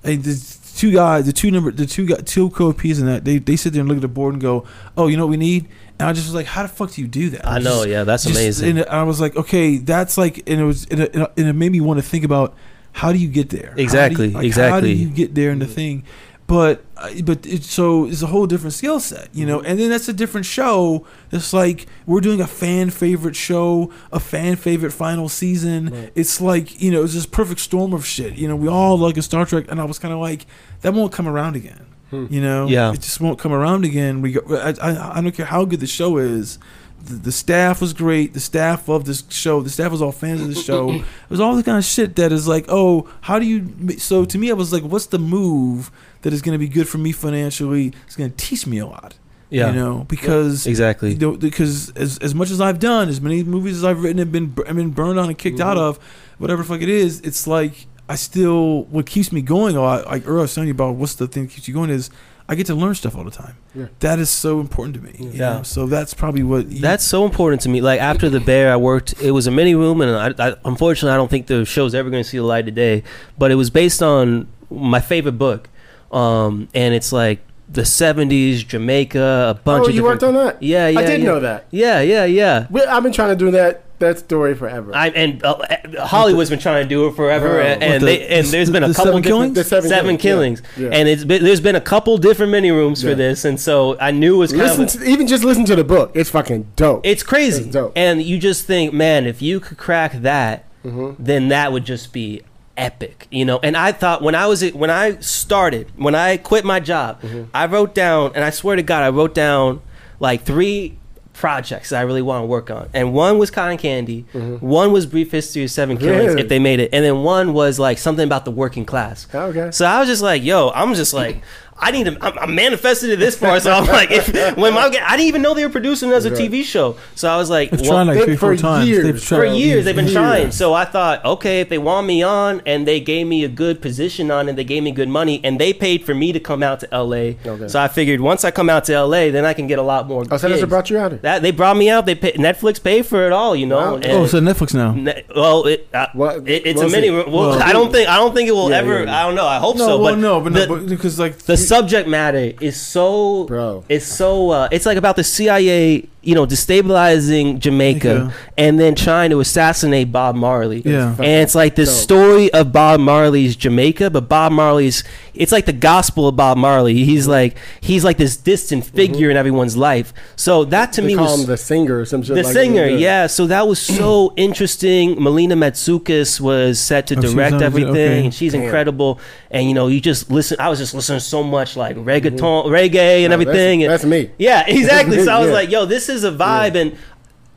And 0.04 0.24
the 0.24 0.40
two 0.76 0.92
guys, 0.92 1.26
the 1.26 1.34
two 1.34 1.50
number, 1.52 1.72
the 1.72 1.86
two 1.88 2.06
guys, 2.06 2.22
two 2.26 2.50
co-Ps 2.52 3.00
in 3.00 3.06
that 3.08 3.26
they 3.26 3.38
they 3.40 3.56
sit 3.56 3.74
there 3.74 3.80
and 3.82 3.90
look 3.90 3.98
at 3.98 4.02
the 4.02 4.08
board 4.08 4.34
and 4.34 4.42
go, 4.42 4.64
"Oh, 4.98 5.08
you 5.08 5.18
know 5.18 5.26
what 5.26 5.32
we 5.32 5.38
need." 5.38 5.68
And 6.00 6.10
I 6.10 6.14
just 6.14 6.28
was 6.28 6.36
like, 6.36 6.46
"How 6.46 6.64
the 6.64 6.68
fuck 6.68 6.92
do 6.92 7.02
you 7.02 7.08
do 7.08 7.30
that?" 7.32 7.48
I 7.48 7.60
know, 7.60 7.78
Just- 7.78 7.90
yeah, 7.90 8.04
that's 8.04 8.24
just- 8.24 8.36
amazing. 8.36 8.80
And 8.80 8.90
I 8.90 9.04
was 9.04 9.22
like, 9.22 9.36
"Okay, 9.36 9.78
that's 9.78 10.18
like," 10.18 10.44
and 10.50 10.60
it 10.60 10.66
was, 10.66 10.86
and 10.92 11.00
it, 11.02 11.16
and 11.16 11.30
it 11.38 11.54
made 11.54 11.72
me 11.72 11.80
want 11.82 12.00
to 12.00 12.04
think 12.06 12.26
about 12.26 12.54
how 12.94 13.12
do 13.12 13.18
you 13.18 13.28
get 13.28 13.50
there? 13.50 13.70
How 13.70 13.76
do 13.76 13.82
you- 13.82 13.86
Exactly, 13.86 14.32
How 14.72 14.80
do 14.82 14.90
you 14.90 15.10
get 15.10 15.36
there 15.36 15.52
in 15.52 15.60
the 15.60 15.66
mm-hmm. 15.66 15.74
thing? 15.74 16.04
But 16.48 16.84
I- 16.98 17.22
but 17.22 17.46
it's 17.46 17.72
so 17.72 18.06
it's 18.06 18.22
a 18.22 18.28
whole 18.28 18.46
different 18.46 18.74
skill 18.74 19.00
set, 19.00 19.30
you 19.34 19.46
know. 19.46 19.60
Mm-hmm. 19.60 19.68
And 19.68 19.80
then 19.80 19.90
that's 19.90 20.08
a 20.10 20.14
different 20.14 20.46
show. 20.46 21.06
It's 21.32 21.54
like 21.54 21.88
we're 22.06 22.22
doing 22.22 22.40
a 22.42 22.46
fan 22.48 22.90
favorite 22.90 23.36
show, 23.36 23.92
a 24.12 24.20
fan 24.20 24.58
favorite 24.58 24.92
final 24.92 25.28
season. 25.28 25.90
Right. 25.90 26.12
It's 26.14 26.40
like 26.42 26.82
you 26.82 26.92
know, 26.92 27.04
it's 27.04 27.14
this 27.14 27.26
perfect 27.26 27.62
storm 27.62 27.94
of 27.94 28.06
shit. 28.06 28.36
You 28.36 28.48
know, 28.48 28.56
we 28.56 28.68
all 28.68 28.98
like 28.98 29.18
a 29.18 29.22
Star 29.24 29.46
Trek, 29.46 29.66
and 29.70 29.82
I 29.82 29.86
was 29.86 29.98
kind 29.98 30.14
of 30.14 30.20
like, 30.20 30.46
that 30.82 30.94
won't 30.94 31.12
come 31.12 31.28
around 31.28 31.56
again. 31.56 31.86
Hmm. 32.12 32.28
You 32.30 32.42
know, 32.42 32.68
Yeah. 32.68 32.94
it 32.94 33.02
just 33.02 33.20
won't 33.20 33.40
come 33.40 33.52
around 33.52 33.84
again. 33.86 34.22
We, 34.22 34.34
go, 34.34 34.42
I, 34.58 34.74
I, 34.82 35.18
I 35.18 35.22
don't 35.22 35.32
care 35.34 35.46
how 35.48 35.66
good 35.66 35.80
the 35.80 35.88
show 35.88 36.18
is. 36.18 36.60
The, 37.04 37.14
the 37.16 37.32
staff 37.32 37.82
was 37.82 37.94
great. 37.94 38.34
The 38.34 38.40
staff 38.40 38.88
of 38.90 39.06
this 39.06 39.24
show. 39.30 39.62
The 39.62 39.70
staff 39.70 39.92
was 39.92 40.02
all 40.02 40.12
fans 40.12 40.42
of 40.42 40.48
the 40.48 40.56
show. 40.56 40.92
It 40.94 41.04
was 41.30 41.40
all 41.40 41.56
the 41.56 41.64
kind 41.64 41.78
of 41.78 41.84
shit 41.86 42.16
that 42.18 42.32
is 42.32 42.48
like, 42.48 42.66
oh, 42.70 43.08
how 43.22 43.40
do 43.40 43.46
you? 43.46 43.98
So 43.98 44.24
to 44.26 44.38
me, 44.38 44.50
I 44.50 44.54
was 44.54 44.72
like, 44.72 44.84
what's 44.84 45.08
the 45.08 45.20
move 45.20 45.92
that 46.22 46.32
is 46.34 46.42
going 46.42 46.54
to 46.54 46.60
be 46.60 46.68
good 46.68 46.88
for 46.88 46.98
me 47.00 47.12
financially? 47.12 47.94
It's 48.06 48.16
going 48.16 48.30
to 48.32 48.38
teach 48.38 48.66
me 48.68 48.78
a 48.80 48.86
lot. 48.88 49.16
yeah, 49.50 49.70
You 49.70 49.76
know, 49.76 50.06
because 50.08 50.66
exactly. 50.68 51.12
you 51.14 51.18
know, 51.20 51.32
because 51.38 51.90
as 51.92 52.18
as 52.20 52.34
much 52.34 52.50
as 52.52 52.60
I've 52.62 52.80
done, 52.80 53.10
as 53.10 53.20
many 53.22 53.44
movies 53.44 53.78
as 53.78 53.84
I've 53.84 54.02
written 54.04 54.20
and 54.20 54.32
been 54.32 54.56
I've 54.68 54.76
been 54.76 54.92
burned 54.92 55.20
on 55.20 55.28
and 55.30 55.38
kicked 55.38 55.60
out 55.60 55.78
Mhm. 55.78 55.82
of, 55.90 56.00
whatever 56.40 56.62
the 56.64 56.68
fuck 56.68 56.82
it 56.82 56.90
is, 56.90 57.22
it's 57.22 57.46
like 57.48 57.88
I 58.08 58.16
still 58.16 58.84
what 58.86 59.06
keeps 59.06 59.32
me 59.32 59.42
going. 59.42 59.76
A 59.76 59.82
lot, 59.82 60.06
like 60.06 60.28
Earl 60.28 60.42
was 60.42 60.54
telling 60.54 60.68
you 60.68 60.74
about, 60.74 60.96
what's 60.96 61.16
the 61.16 61.28
thing 61.28 61.46
that 61.46 61.54
keeps 61.54 61.68
you 61.68 61.74
going 61.74 61.90
is 61.90 62.10
I 62.48 62.54
get 62.54 62.68
to 62.68 62.76
learn 62.76 62.94
stuff 62.94 63.16
all 63.16 63.24
the 63.24 63.32
time. 63.32 63.58
Yeah. 63.74 63.88
That 64.02 64.20
is 64.20 64.30
so 64.30 64.60
important 64.60 64.96
to 64.96 65.02
me. 65.02 65.16
you 65.20 65.32
Yeah. 65.34 65.58
know? 65.58 65.64
So 65.64 65.88
that's 65.88 66.14
probably 66.14 66.44
what. 66.44 66.68
You, 66.68 66.80
That's 66.80 67.04
so 67.04 67.26
important 67.26 67.62
to 67.64 67.70
me. 67.70 67.82
Like 67.82 68.00
after 68.00 68.30
the 68.30 68.40
bear, 68.40 68.72
I 68.72 68.78
worked. 68.78 69.20
It 69.22 69.32
was 69.32 69.48
a 69.48 69.52
mini 69.52 69.74
room, 69.74 70.02
and 70.02 70.40
I, 70.40 70.50
I 70.50 70.56
unfortunately 70.64 71.14
I 71.14 71.18
don't 71.18 71.30
think 71.30 71.48
the 71.48 71.66
show's 71.66 71.96
ever 71.96 72.10
going 72.10 72.24
to 72.24 72.30
see 72.30 72.38
the 72.38 72.44
light 72.44 72.68
of 72.68 72.76
day. 72.76 73.04
But 73.38 73.52
it 73.52 73.56
was 73.56 73.70
based 73.72 74.04
on 74.04 74.48
my 74.70 75.00
favorite 75.00 75.40
book, 75.40 75.70
um, 76.12 76.68
and 76.76 76.94
it's 76.94 77.12
like 77.12 77.40
the 77.68 77.82
'70s 77.82 78.66
Jamaica, 78.68 79.56
a 79.58 79.60
bunch 79.64 79.86
oh, 79.86 79.90
of 79.90 79.96
you 79.96 80.04
worked 80.04 80.24
on 80.24 80.36
that? 80.36 80.62
Yeah, 80.62 80.88
yeah. 80.88 81.00
I 81.00 81.04
did 81.04 81.22
yeah. 81.22 81.26
know 81.26 81.40
that. 81.40 81.66
Yeah, 81.72 82.02
yeah, 82.02 82.26
yeah. 82.26 82.68
We, 82.70 82.84
I've 82.84 83.02
been 83.02 83.12
trying 83.14 83.30
to 83.30 83.36
do 83.36 83.50
that 83.52 83.85
that 84.00 84.20
story 84.20 84.56
forever. 84.56 84.94
I, 84.96 85.10
and 85.10 85.44
uh, 85.44 85.58
Hollywood's 86.04 86.50
been 86.50 86.60
trying 86.60 86.84
to 86.84 86.90
do 86.90 87.08
it 87.08 87.16
forever, 87.16 87.60
Oh. 87.60 87.64
and, 87.64 87.84
and 87.84 88.02
the- 88.02 88.06
they 88.06 88.28
and 88.28 88.46
the- 88.48 88.52
there's 88.52 88.70
been 88.70 88.84
a 88.84 88.88
the 88.90 88.94
couple 88.94 89.06
seven 89.14 89.22
different 89.22 89.54
killings? 89.56 89.70
The 89.70 89.90
seven, 89.90 90.18
killings, 90.18 90.62
Yeah. 90.78 90.90
and 90.92 91.08
it's 91.08 91.24
been, 91.24 91.44
there's 91.44 91.62
been 91.62 91.76
a 91.76 91.82
couple 91.82 92.18
different 92.18 92.52
mini 92.52 92.72
rooms 92.72 93.04
Yeah. 93.04 93.12
for 93.12 93.16
this, 93.16 93.46
and 93.46 93.60
so 93.60 93.98
I 94.00 94.12
knew 94.12 94.36
it 94.36 94.38
was 94.38 94.52
kind 94.52 94.64
listen 94.64 94.84
of. 94.84 94.92
to, 94.92 95.10
even 95.10 95.28
just 95.28 95.44
listen 95.44 95.66
to 95.66 95.76
the 95.76 95.84
book. 95.84 96.12
It's 96.14 96.30
fucking 96.30 96.68
dope. 96.76 97.06
it's 97.06 97.24
crazy, 97.24 97.64
It's 97.64 97.72
dope. 97.72 97.94
and 97.96 98.22
you 98.22 98.38
just 98.38 98.66
think, 98.66 98.94
man, 98.94 99.26
if 99.26 99.42
you 99.42 99.60
could 99.60 99.78
crack 99.78 100.14
that, 100.22 100.66
Mhm. 100.86 101.16
then 101.18 101.48
that 101.50 101.72
would 101.72 101.86
just 101.86 102.12
be 102.14 102.42
epic, 102.78 103.28
you 103.32 103.46
know. 103.46 103.60
And 103.64 103.78
I 103.78 103.92
thought 103.94 104.22
when 104.22 104.36
I 104.36 104.48
was 104.48 104.62
when 104.74 104.90
I 104.90 105.18
started, 105.20 105.88
when 105.96 106.14
I 106.16 106.38
quit 106.38 106.66
my 106.66 106.80
job, 106.82 107.22
Mm-hmm. 107.22 107.44
I 107.54 107.66
wrote 107.68 107.96
down, 107.96 108.32
and 108.36 108.44
I 108.44 108.50
swear 108.50 108.76
to 108.76 108.84
God, 108.84 109.02
I 109.04 109.10
wrote 109.10 109.34
down 109.34 109.80
like 110.20 110.44
three 110.44 110.98
projects 111.36 111.90
that 111.90 112.00
I 112.00 112.02
really 112.04 112.22
want 112.22 112.44
to 112.44 112.48
work 112.48 112.72
on. 112.72 112.90
And 112.94 113.14
one 113.14 113.38
was 113.38 113.52
Cotton 113.52 113.78
Candy, 113.78 114.22
one 114.34 114.92
was 114.92 115.06
Brief 115.06 115.32
History 115.32 115.64
of 115.64 115.72
Seven 115.72 115.98
Killings, 115.98 116.16
Mm-hmm. 116.22 116.28
Really? 116.30 116.42
if 116.42 116.50
they 116.50 116.60
made 116.60 116.80
it, 116.80 116.90
and 116.94 117.04
then 117.04 117.24
one 117.24 117.54
was 117.54 117.78
like 117.78 117.98
something 117.98 118.24
about 118.26 118.46
the 118.46 118.52
working 118.52 118.86
class. 118.86 119.28
Okay. 119.34 119.70
So 119.72 119.86
I 119.86 120.00
was 120.00 120.08
just 120.08 120.22
like, 120.22 120.44
yo, 120.44 120.72
I'm 120.74 120.94
just 120.96 121.14
like. 121.14 121.42
I 121.78 121.92
need 121.92 122.06
to. 122.06 122.18
I'm, 122.26 122.38
I'm 122.40 122.56
manifested 122.56 123.10
it 123.10 123.20
this 123.20 123.38
far, 123.38 123.60
so 123.60 123.70
I'm 123.72 123.86
like, 123.86 124.10
if 124.10 124.34
when 124.58 124.74
my, 124.74 124.86
I 124.86 125.18
didn't 125.18 125.28
even 125.28 125.42
know 125.42 125.54
they 125.54 125.66
were 125.66 125.72
producing 125.72 126.10
it 126.10 126.14
as 126.14 126.24
a 126.26 126.32
Right. 126.32 126.40
TV 126.50 126.64
show. 126.64 126.96
So 127.16 127.30
I 127.30 127.36
was 127.36 127.50
like, 127.50 127.70
They've 127.70 127.82
well, 127.82 128.06
tried 128.06 128.16
like 128.16 128.24
three, 128.24 128.36
for 128.36 128.40
four 128.40 128.56
times. 128.56 128.88
years. 128.88 129.04
They've 129.04 129.20
for 129.22 129.36
tried 129.44 129.54
years 129.56 129.84
they've 129.84 129.94
been 129.96 130.06
years. 130.06 130.14
trying. 130.16 130.52
So 130.52 130.74
I 130.74 130.86
thought, 130.86 131.24
okay, 131.26 131.60
if 131.60 131.68
they 131.70 131.78
want 131.78 132.08
me 132.08 132.24
on 132.24 132.62
and 132.66 132.88
they 132.88 133.02
gave 133.02 133.28
me 133.28 133.44
a 133.44 133.50
good 133.50 133.82
position 133.82 134.32
on 134.32 134.48
and 134.48 134.58
they 134.58 134.64
gave 134.64 134.84
me 134.84 134.92
good 134.92 135.10
money 135.10 135.42
and 135.44 135.60
they 135.60 135.74
paid 135.74 136.06
for 136.06 136.16
me 136.16 136.32
to 136.32 136.40
come 136.40 136.64
out 136.64 136.80
to 136.80 136.88
LA. 136.94 137.36
Okay. 137.46 137.68
So 137.68 137.80
I 137.82 137.90
figured 137.90 138.22
once 138.22 138.46
I 138.46 138.52
come 138.52 138.70
out 138.70 138.86
to 138.86 139.04
LA, 139.04 139.30
then 139.32 139.44
I 139.44 139.54
can 139.54 139.68
get 139.68 139.78
a 139.78 139.84
lot 139.84 140.08
more. 140.08 140.24
Oh, 140.32 140.38
so 140.38 140.48
that's 140.48 140.62
what 140.62 140.70
brought 140.70 140.90
you 140.90 140.98
out 140.98 141.12
here. 141.12 141.20
That 141.24 141.42
they 141.42 141.52
brought 141.52 141.76
me 141.76 141.90
out. 141.90 142.06
They 142.06 142.16
pay, 142.16 142.32
Netflix 142.34 142.82
paid 142.82 143.06
for 143.06 143.26
it 143.28 143.34
all, 143.34 143.54
you 143.54 143.66
know. 143.66 143.78
Wow. 143.78 143.96
and- 143.96 144.06
Oh, 144.06 144.26
so 144.28 144.40
Netflix 144.40 144.74
now. 144.74 144.94
Ne- 144.94 145.24
well, 145.36 145.66
it, 145.66 145.90
uh, 145.94 146.08
What- 146.14 146.48
it 146.48 146.66
it's 146.66 146.80
a 146.82 146.88
mini. 146.88 147.08
see. 147.08 147.12
Well, 147.12 147.30
Well, 147.30 147.62
I 147.62 147.74
don't 147.74 147.92
think 147.92 148.08
I 148.08 148.16
don't 148.16 148.34
think 148.34 148.48
it 148.48 148.54
will 148.54 148.70
Yeah, 148.70 148.78
ever. 148.78 149.00
yeah, 149.00 149.06
yeah. 149.06 149.20
I 149.20 149.26
don't 149.26 149.36
know. 149.36 149.46
I 149.46 149.58
hope 149.60 149.76
No, 149.76 149.86
so. 149.88 150.00
well, 150.02 150.14
but 150.14 150.20
no, 150.20 150.40
but 150.40 150.54
the, 150.54 150.68
no, 150.68 150.76
but 150.78 150.88
because 150.88 151.20
like 151.20 151.38
the 151.40 151.58
subject 151.68 152.08
matter 152.08 152.54
is 152.62 152.80
so 152.80 153.46
Bro. 153.46 153.84
it's 153.90 154.06
so 154.06 154.50
uh, 154.52 154.68
it's 154.72 154.86
like 154.86 154.98
about 154.98 155.16
the 155.16 155.24
CIA 155.24 156.08
you 156.22 156.34
know 156.34 156.46
destabilizing 156.48 157.60
Jamaica 157.60 158.00
Jamaica. 158.00 158.34
and 158.58 158.80
then 158.80 158.96
trying 158.96 159.30
to 159.30 159.40
assassinate 159.40 160.12
Bob 160.12 160.36
Marley 160.36 160.82
Yeah. 160.84 161.10
and 161.18 161.26
it's 161.44 161.54
like 161.54 161.76
the 161.76 161.86
dope. 161.86 161.94
story 161.94 162.52
of 162.54 162.72
Bob 162.72 163.00
Marley's 163.00 163.56
Jamaica 163.56 164.10
but 164.10 164.28
Bob 164.28 164.52
Marley's 164.52 165.04
it's 165.36 165.52
like 165.52 165.66
the 165.68 165.74
gospel 165.74 166.28
of 166.28 166.36
Bob 166.36 166.58
Marley 166.58 167.04
he's 167.04 167.28
like 167.28 167.58
he's 167.82 168.04
like 168.04 168.18
this 168.18 168.38
distant 168.38 168.86
figure 168.86 169.30
in 169.30 169.38
everyone's 169.38 169.78
life 169.78 170.14
so 170.36 170.66
that 170.66 170.94
to 170.94 171.02
They 171.02 171.08
me 171.10 171.16
call 171.16 171.26
was 171.26 171.42
him 171.42 171.46
the 171.48 171.58
singer 171.58 172.00
or 172.00 172.06
some 172.06 172.24
shit 172.24 172.36
the 172.36 172.44
like 172.44 172.54
singer, 172.54 172.90
that. 172.90 173.00
yeah. 173.00 173.28
So 173.28 173.46
that 173.48 173.68
was 173.68 173.80
so 173.80 174.34
interesting. 174.38 175.22
Melina 175.22 175.56
Matsoukas 175.56 176.40
was 176.42 176.80
set 176.80 177.08
to 177.08 177.18
Oh, 177.18 177.22
direct 177.22 177.62
everything, 177.62 177.92
okay. 177.92 178.24
and 178.26 178.34
she's 178.34 178.54
Damn. 178.54 178.64
incredible. 178.64 179.20
And 179.52 179.68
you 179.68 179.74
know, 179.74 179.88
you 179.88 180.02
just 180.02 180.30
listen. 180.30 180.58
I 180.60 180.70
was 180.70 180.80
just 180.80 180.94
listening 180.94 181.20
so 181.20 181.44
much 181.44 181.55
like 181.76 181.96
reggaeton, 181.96 182.66
reggae, 182.68 183.20
and 183.24 183.30
No, 183.30 183.34
everything. 183.34 183.80
That's, 183.82 184.04
and, 184.04 184.12
that's 184.14 184.30
me. 184.30 184.32
yeah, 184.38 184.64
exactly. 184.68 185.24
So 185.24 185.32
I 185.32 185.40
was 185.40 185.48
Yeah. 185.48 185.54
like, 185.54 185.70
"Yo, 185.72 185.86
this 185.86 186.10
is 186.10 186.24
a 186.24 186.32
vibe," 186.32 186.76
and 186.76 186.96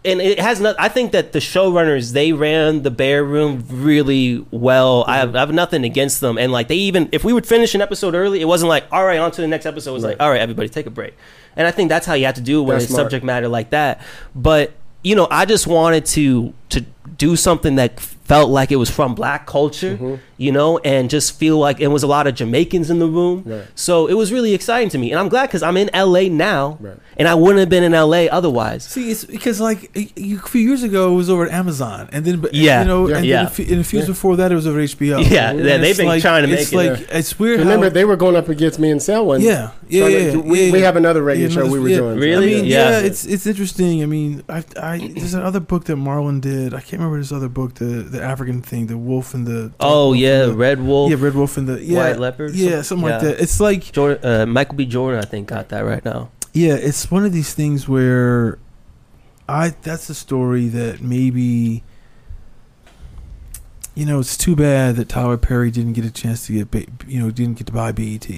and 0.04 0.20
it 0.20 0.38
has 0.38 0.60
not. 0.60 0.76
I 0.78 0.88
think 0.88 1.12
that 1.12 1.32
the 1.32 1.38
showrunners 1.40 2.12
they 2.12 2.32
ran 2.32 2.82
the 2.82 2.90
Bear 2.90 3.24
Room 3.24 3.64
really 3.68 4.44
well. 4.50 5.04
I, 5.08 5.16
have, 5.18 5.34
I 5.34 5.40
have 5.40 5.52
nothing 5.52 5.84
against 5.84 6.20
them, 6.20 6.38
and 6.38 6.52
like 6.52 6.68
they 6.68 6.76
even 6.76 7.08
if 7.12 7.24
we 7.24 7.32
would 7.32 7.46
finish 7.46 7.74
an 7.74 7.80
episode 7.82 8.14
early, 8.14 8.40
it 8.40 8.46
wasn't 8.46 8.68
like, 8.68 8.84
"All 8.92 9.04
right, 9.04 9.18
on 9.18 9.30
to 9.32 9.40
the 9.40 9.48
next 9.48 9.66
episode." 9.66 9.90
It 9.90 9.94
was 9.94 10.04
like, 10.04 10.16
"All 10.20 10.30
right, 10.30 10.40
everybody, 10.40 10.68
take 10.68 10.86
a 10.86 10.90
break." 10.90 11.14
And 11.56 11.66
I 11.66 11.72
think 11.72 11.88
that's 11.88 12.06
how 12.06 12.14
you 12.14 12.26
have 12.26 12.36
to 12.36 12.40
do 12.40 12.60
it 12.60 12.64
when 12.64 12.74
That's 12.76 12.84
it's 12.84 12.92
smart. 12.94 13.06
subject 13.06 13.24
matter 13.24 13.48
like 13.48 13.70
that. 13.70 14.00
But 14.34 14.72
you 15.02 15.16
know, 15.16 15.26
I 15.30 15.44
just 15.44 15.66
wanted 15.66 16.06
to 16.06 16.54
to 16.70 16.84
do 17.16 17.34
something 17.34 17.74
that 17.76 17.98
felt 17.98 18.50
like 18.50 18.70
it 18.70 18.76
was 18.76 18.90
from 18.90 19.14
black 19.16 19.46
culture, 19.46 19.94
Mm-hmm. 19.96 20.14
You 20.38 20.50
know, 20.52 20.78
and 20.78 21.10
just 21.10 21.36
feel 21.38 21.58
like 21.58 21.80
it 21.80 21.88
was 21.88 22.02
a 22.02 22.06
lot 22.06 22.26
of 22.26 22.34
Jamaicans 22.34 22.90
in 22.90 22.98
the 23.00 23.06
room. 23.08 23.42
Right. 23.44 23.66
So 23.74 24.06
it 24.06 24.14
was 24.14 24.32
really 24.32 24.54
exciting 24.54 24.88
to 24.90 24.98
me, 24.98 25.10
and 25.12 25.18
I'm 25.20 25.28
glad 25.28 25.46
because 25.48 25.62
I'm 25.62 25.76
in 25.76 25.90
LA 25.92 26.28
now, 26.30 26.78
Right. 26.80 26.96
and 27.18 27.28
I 27.28 27.34
wouldn't 27.34 27.58
have 27.58 27.68
been 27.68 27.82
in 27.84 27.92
LA 27.92 28.26
otherwise. 28.30 28.84
See, 28.84 29.10
it's 29.10 29.24
because 29.24 29.60
like 29.60 29.90
a, 29.96 30.08
a 30.16 30.36
few 30.48 30.62
years 30.62 30.82
ago 30.82 31.12
it 31.12 31.16
was 31.16 31.28
over 31.28 31.44
at 31.46 31.52
Amazon, 31.52 32.08
and 32.12 32.24
then 32.24 32.40
but 32.40 32.54
Yeah, 32.54 32.82
you 32.82 32.86
know, 32.88 33.08
yeah. 33.08 33.16
and 33.16 33.26
Yeah. 33.26 33.36
then 33.38 33.46
a 33.46 33.50
few, 33.50 33.64
and 33.66 33.80
a 33.80 33.84
few 33.84 33.98
years 33.98 34.08
Yeah. 34.08 34.12
before 34.14 34.36
that 34.36 34.52
it 34.52 34.54
was 34.54 34.66
over 34.66 34.78
HBO. 34.80 35.18
Yeah, 35.28 35.50
And 35.50 35.58
yeah, 35.60 35.76
they've 35.78 35.90
it's 35.90 35.98
been 35.98 36.06
like- 36.06 36.22
trying 36.22 36.46
to 36.46 36.52
it's 36.52 36.72
make 36.72 36.86
it, 36.86 36.90
like 37.00 37.08
it's 37.12 37.38
weird. 37.38 37.58
Remember, 37.60 37.86
how, 37.86 37.90
they 37.90 38.04
were 38.04 38.16
going 38.16 38.36
up 38.36 38.48
against 38.48 38.78
me 38.78 38.90
and 38.90 39.02
Selwyn. 39.02 39.40
yeah, 39.42 39.70
yeah, 39.88 40.00
trying 40.02 40.12
to- 40.12 40.18
yeah, 40.30 40.36
we, 40.52 40.66
yeah, 40.66 40.72
we 40.72 40.80
have 40.82 40.96
another 40.96 41.22
radio 41.22 41.48
Yeah, 41.48 41.54
show 41.54 41.66
we 41.66 41.80
were 41.80 41.88
yeah. 41.88 41.96
doing. 41.98 42.18
Really? 42.18 42.54
I 42.54 42.56
mean, 42.58 42.64
Yeah. 42.66 42.90
yeah. 42.90 42.98
it's 43.00 43.24
it's 43.24 43.46
interesting. 43.46 44.02
I 44.02 44.06
mean, 44.06 44.42
I, 44.48 44.62
I 44.80 44.98
there's 45.16 45.34
another 45.34 45.60
book 45.60 45.84
that 45.86 45.96
Marlon 45.96 46.40
did. 46.40 46.72
I 46.74 46.78
can't 46.80 46.94
remember 47.02 47.18
this 47.18 47.32
other 47.32 47.48
book, 47.48 47.74
the 47.74 47.84
the 48.14 48.22
African 48.22 48.62
thing, 48.62 48.86
the 48.86 48.96
wolf 48.98 49.34
and 49.34 49.46
the 49.46 49.72
Oh 49.80 50.08
wolf 50.08 50.16
yeah, 50.28 50.46
the- 50.46 50.54
Red 50.54 50.80
Wolf, 50.80 51.10
yeah, 51.10 51.16
red 51.20 51.34
wolf 51.34 51.56
and 51.56 51.68
the 51.68 51.82
yeah, 51.82 51.98
White 51.98 52.18
Leopard, 52.18 52.54
yeah, 52.54 52.82
something- 52.82 53.08
like 53.08 53.20
that. 53.22 53.40
It's 53.40 53.58
like 53.60 53.90
Jordan, 53.92 54.24
uh, 54.24 54.46
Michael 54.46 54.74
B. 54.76 54.86
Jordan, 54.86 55.20
I 55.20 55.26
think, 55.26 55.48
got 55.48 55.68
that 55.70 55.80
right 55.80 56.04
now. 56.04 56.30
yeah, 56.52 56.74
it's 56.74 57.10
one 57.10 57.24
of 57.24 57.32
these 57.32 57.54
things 57.54 57.88
where 57.88 58.58
I 59.48 59.74
that's 59.82 60.08
a 60.10 60.14
story 60.14 60.68
that 60.68 61.00
maybe 61.00 61.82
you 63.94 64.06
know 64.06 64.20
it's 64.20 64.36
too 64.36 64.54
bad 64.54 64.96
that 64.96 65.08
Tyler 65.08 65.36
Perry 65.36 65.70
didn't 65.70 65.94
get 65.94 66.04
a 66.04 66.10
chance 66.10 66.46
to 66.46 66.52
get 66.52 66.70
ba- 66.70 66.86
you 67.06 67.20
know 67.20 67.30
didn't 67.30 67.54
get 67.58 67.66
to 67.68 67.72
buy 67.72 67.90
BET 67.92 68.28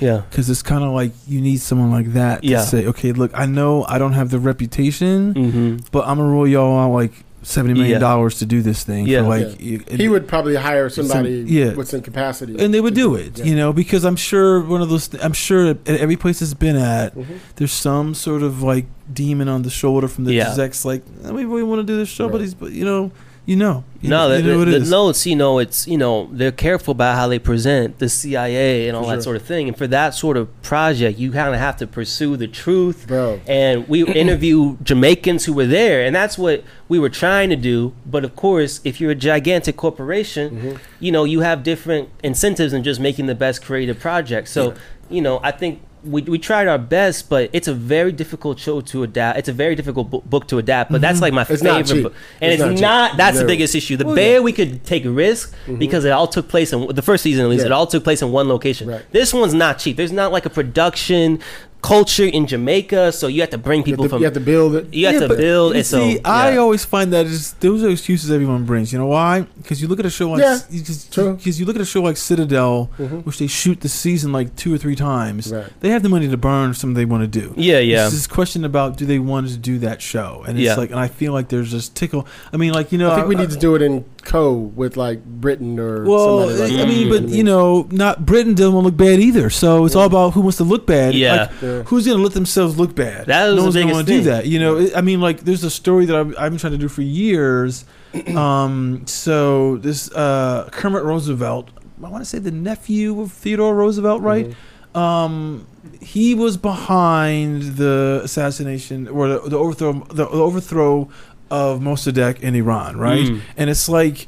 Yeah, 0.00 0.22
because 0.28 0.50
it's 0.50 0.62
kind 0.62 0.82
of 0.82 0.92
like 0.92 1.12
you 1.28 1.40
need 1.40 1.60
someone 1.60 1.90
like 1.90 2.12
that 2.14 2.42
to 2.42 2.48
Yeah. 2.48 2.62
say 2.62 2.86
okay 2.86 3.12
look 3.12 3.30
I 3.34 3.46
know 3.46 3.84
I 3.88 3.98
don't 3.98 4.14
have 4.14 4.30
the 4.30 4.38
reputation 4.40 5.34
mm-hmm. 5.34 5.76
but 5.92 6.06
I'm 6.08 6.16
gonna 6.18 6.28
roll 6.30 6.48
y'all 6.48 6.78
out 6.78 6.92
like 6.92 7.12
seventy 7.46 7.74
million 7.74 7.92
Yeah. 7.94 7.98
dollars 8.00 8.38
to 8.40 8.46
do 8.46 8.60
this 8.60 8.82
thing 8.82 9.06
Yeah. 9.06 9.22
for 9.22 9.28
like 9.28 9.60
you- 9.60 9.80
He 9.88 10.08
would 10.08 10.26
probably 10.26 10.56
hire 10.56 10.88
somebody 10.90 11.42
Some- 11.44 11.48
yeah. 11.48 11.74
with 11.74 11.88
some 11.88 12.00
capacity. 12.00 12.56
and 12.58 12.74
they 12.74 12.80
would 12.80 12.94
do 12.94 13.14
it, 13.14 13.38
Yeah. 13.38 13.44
you 13.44 13.54
know, 13.54 13.72
because 13.72 14.04
I'm 14.04 14.16
sure 14.16 14.60
one 14.60 14.82
of 14.82 14.88
those. 14.88 15.08
I'm 15.22 15.32
sure 15.32 15.68
at 15.70 15.78
every 15.86 16.16
place 16.16 16.42
it's 16.42 16.54
been 16.54 16.76
at, 16.76 17.16
Mhm. 17.16 17.24
there's 17.56 17.72
some 17.72 18.14
sort 18.14 18.42
of 18.42 18.62
like 18.62 18.86
demon 19.12 19.48
on 19.48 19.62
the 19.62 19.70
shoulder 19.70 20.08
from 20.08 20.24
the 20.24 20.34
Yeah. 20.34 20.48
execs, 20.50 20.84
like 20.84 21.02
"Eh, 21.24 21.30
we 21.30 21.62
want 21.62 21.80
to 21.80 21.86
do 21.86 21.96
this 21.96 22.08
show, 22.08 22.28
but 22.28 22.40
he's, 22.40 22.54
but 22.54 22.72
you 22.72 22.84
know, 22.84 23.12
you 23.46 23.56
know. 23.56 23.84
You 24.02 24.10
no, 24.10 24.16
know, 24.16 24.28
the, 24.28 24.42
you 24.42 24.52
know 24.52 24.58
what 24.58 24.68
it 24.68 24.70
the 24.72 24.76
is. 24.78 24.90
notes, 24.90 25.26
you 25.26 25.34
know, 25.34 25.58
it's 25.58 25.88
you 25.88 25.96
know 25.96 26.28
they're 26.30 26.52
careful 26.52 26.92
about 26.92 27.16
how 27.16 27.26
they 27.28 27.38
present 27.38 27.98
the 27.98 28.08
CIA 28.08 28.86
and 28.88 28.96
all 28.96 29.04
For 29.04 29.16
that 29.16 29.22
sort 29.22 29.36
of 29.36 29.42
thing. 29.42 29.68
And 29.68 29.76
for 29.76 29.86
that 29.86 30.10
sort 30.14 30.36
of 30.36 30.46
project, 30.62 31.18
you 31.18 31.32
kind 31.32 31.54
of 31.54 31.60
have 31.60 31.76
to 31.78 31.86
pursue 31.86 32.36
the 32.36 32.46
truth. 32.46 33.06
Bro. 33.08 33.40
And 33.46 33.88
we 33.88 34.04
interview 34.24 34.76
Jamaicans 34.82 35.46
who 35.46 35.54
were 35.54 35.66
there, 35.66 36.04
and 36.04 36.14
that's 36.14 36.36
what 36.36 36.62
we 36.88 36.98
were 36.98 37.08
trying 37.08 37.48
to 37.50 37.56
do. 37.56 37.94
But 38.04 38.24
of 38.24 38.36
course, 38.36 38.80
if 38.84 39.00
you're 39.00 39.12
a 39.12 39.16
gigantic 39.16 39.76
corporation, 39.76 40.50
Mm-hmm. 40.50 40.76
you 41.00 41.10
know 41.12 41.24
you 41.24 41.40
have 41.40 41.62
different 41.62 42.10
incentives 42.22 42.72
in 42.72 42.82
just 42.84 43.00
making 43.00 43.26
the 43.26 43.34
best 43.34 43.62
creative 43.64 43.98
project. 43.98 44.48
So 44.48 44.74
you 45.08 45.22
know, 45.22 45.40
I 45.42 45.50
think. 45.52 45.80
We, 46.06 46.22
we 46.22 46.38
tried 46.38 46.68
our 46.68 46.78
best, 46.78 47.28
but 47.28 47.50
it's 47.52 47.68
a 47.68 47.74
very 47.74 48.12
difficult 48.12 48.58
show 48.58 48.80
to 48.80 49.02
adapt. 49.02 49.38
It's 49.38 49.48
a 49.48 49.52
very 49.52 49.74
difficult 49.74 50.10
bu- 50.10 50.22
book 50.22 50.46
to 50.48 50.58
adapt, 50.58 50.90
but 50.92 51.00
that's 51.00 51.20
like 51.20 51.32
my 51.32 51.42
It's 51.48 51.62
favorite 51.62 52.02
book. 52.02 52.14
And 52.40 52.52
It's 52.52 52.62
it's, 52.62 52.80
not 52.80 53.10
not, 53.10 53.16
that's 53.16 53.38
the 53.38 53.44
biggest 53.44 53.74
issue. 53.74 53.96
The 53.96 54.06
Well, 54.06 54.14
Bear, 54.14 54.34
yeah. 54.34 54.40
we 54.40 54.52
could 54.52 54.84
take 54.84 55.04
a 55.04 55.10
risk 55.10 55.54
because 55.78 56.04
it 56.04 56.10
all 56.12 56.26
took 56.28 56.48
place 56.48 56.72
in 56.72 56.86
the 56.94 57.02
first 57.02 57.22
season 57.22 57.44
at 57.44 57.48
least. 57.48 57.60
Mm-hmm. 57.64 57.70
Yeah. 57.70 57.74
It 57.76 57.78
all 57.78 57.86
took 57.86 58.04
place 58.04 58.22
in 58.22 58.32
one 58.32 58.48
location. 58.48 58.88
Right. 58.88 59.04
This 59.12 59.34
one's 59.34 59.54
not 59.54 59.78
cheap. 59.78 59.96
There's 59.96 60.12
not 60.12 60.32
like 60.32 60.46
a 60.46 60.50
production 60.50 61.40
culture 61.82 62.24
in 62.24 62.46
Jamaica, 62.48 63.12
so 63.12 63.28
you 63.28 63.40
have 63.42 63.50
to 63.50 63.58
bring 63.58 63.82
people 63.84 64.02
have, 64.04 64.10
to, 64.10 64.14
from. 64.16 64.20
you 64.20 64.24
have 64.24 64.34
to 64.34 64.40
build 64.40 64.74
it. 64.74 64.92
you 64.92 65.06
have 65.06 65.14
Yeah, 65.14 65.20
to 65.20 65.28
but 65.28 65.36
build. 65.38 65.72
you 65.72 65.78
And 65.78 65.86
so 65.86 65.98
see, 66.00 66.20
I 66.24 66.52
yeah. 66.52 66.56
always 66.58 66.84
find 66.84 67.12
that 67.12 67.26
is 67.26 67.52
those 67.60 67.84
are 67.84 67.90
excuses 67.90 68.30
everyone 68.30 68.64
brings. 68.64 68.92
You 68.92 68.98
know 68.98 69.06
why? 69.06 69.42
Because 69.62 69.80
you 69.80 69.86
look 69.86 70.00
at 70.00 70.06
a 70.06 70.10
show 70.10 70.30
like 70.30 70.40
Yeah, 70.40 70.58
because 70.70 71.60
you 71.60 71.66
look 71.66 71.76
at 71.76 71.82
a 71.82 71.84
show 71.84 72.02
like 72.02 72.16
Citadel, 72.16 72.90
Mhm. 72.98 73.24
which 73.24 73.38
they 73.38 73.46
shoot 73.46 73.80
the 73.82 73.88
season 73.88 74.32
like 74.32 74.56
two 74.56 74.74
or 74.74 74.78
three 74.78 74.96
times. 74.96 75.52
Right. 75.52 75.66
They 75.80 75.90
have 75.90 76.02
the 76.02 76.08
money 76.08 76.28
to 76.28 76.36
burn 76.36 76.74
something 76.74 76.94
they 76.94 77.04
want 77.04 77.22
to 77.30 77.40
do. 77.40 77.54
Yeah, 77.56 77.78
yeah. 77.78 78.06
It's 78.06 78.14
this 78.14 78.26
question 78.26 78.64
about 78.64 78.96
do 78.96 79.06
they 79.06 79.18
want 79.18 79.48
to 79.48 79.56
do 79.56 79.78
that 79.78 80.02
show, 80.02 80.42
and 80.46 80.58
it's 80.58 80.64
Yeah. 80.66 80.74
like, 80.76 80.90
and 80.90 80.98
I 80.98 81.08
feel 81.08 81.32
like 81.32 81.48
there's 81.48 81.72
this 81.72 81.88
tickle. 81.88 82.26
I 82.52 82.56
mean, 82.56 82.72
like 82.72 82.90
you 82.92 82.98
know, 82.98 83.10
I 83.12 83.16
think 83.16 83.28
we 83.28 83.34
need 83.36 83.50
to 83.50 83.56
do 83.58 83.74
it 83.76 83.82
in 83.82 84.04
co 84.26 84.52
with 84.54 84.96
like 84.96 85.24
Britain 85.24 85.78
or 85.78 86.04
Well, 86.04 86.40
somebody 86.48 86.58
like 86.58 86.72
I 86.72 86.76
that. 86.76 86.88
mean, 86.88 87.08
but 87.08 87.28
you 87.28 87.44
know, 87.44 87.86
not 87.90 88.26
Britain 88.26 88.54
doesn't 88.54 88.74
want 88.74 88.84
to 88.84 88.88
look 88.88 88.96
bad 88.96 89.20
either. 89.20 89.48
So 89.48 89.84
it's 89.86 89.94
all 89.94 90.06
about 90.06 90.34
who 90.34 90.40
wants 90.42 90.58
to 90.58 90.64
look 90.64 90.86
bad. 90.86 91.14
Yeah. 91.14 91.34
Like, 91.34 91.50
Yeah. 91.62 91.82
who's 91.84 92.04
going 92.06 92.18
to 92.18 92.22
let 92.24 92.34
themselves 92.34 92.76
look 92.78 92.94
bad? 92.94 93.26
That 93.26 93.46
was 93.46 93.54
no 93.54 93.56
the 93.56 93.62
one's 93.62 93.74
going 93.76 93.88
to 93.88 93.94
want 93.94 94.06
to 94.08 94.12
do 94.12 94.22
that. 94.24 94.46
You 94.46 94.58
know, 94.58 94.88
I 94.94 95.00
mean, 95.00 95.20
like 95.20 95.40
there's 95.40 95.64
a 95.64 95.70
story 95.70 96.04
that 96.06 96.16
I've, 96.16 96.34
I've 96.38 96.50
been 96.50 96.58
trying 96.58 96.72
to 96.72 96.78
do 96.78 96.88
for 96.88 97.02
years. 97.02 97.84
um, 98.36 99.06
so 99.06 99.76
this 99.78 100.10
uh, 100.12 100.68
Kermit 100.72 101.04
Roosevelt, 101.04 101.70
I 102.02 102.08
want 102.08 102.22
to 102.22 102.28
say 102.28 102.38
the 102.38 102.50
nephew 102.50 103.20
of 103.20 103.32
Theodore 103.32 103.74
Roosevelt, 103.74 104.22
right? 104.22 104.48
Mm-hmm. 104.48 104.98
Um, 104.98 105.66
he 106.00 106.34
was 106.34 106.56
behind 106.56 107.62
the 107.76 108.20
assassination 108.24 109.08
or 109.08 109.28
the, 109.28 109.38
the 109.40 109.56
overthrow, 109.58 109.92
the, 109.92 110.24
the 110.24 110.28
overthrow 110.28 111.08
of 111.50 111.80
Mossadegh 111.80 112.40
in 112.40 112.54
Iran, 112.54 112.96
right? 112.96 113.24
Mm. 113.26 113.40
And 113.56 113.70
it's 113.70 113.88
like 113.88 114.26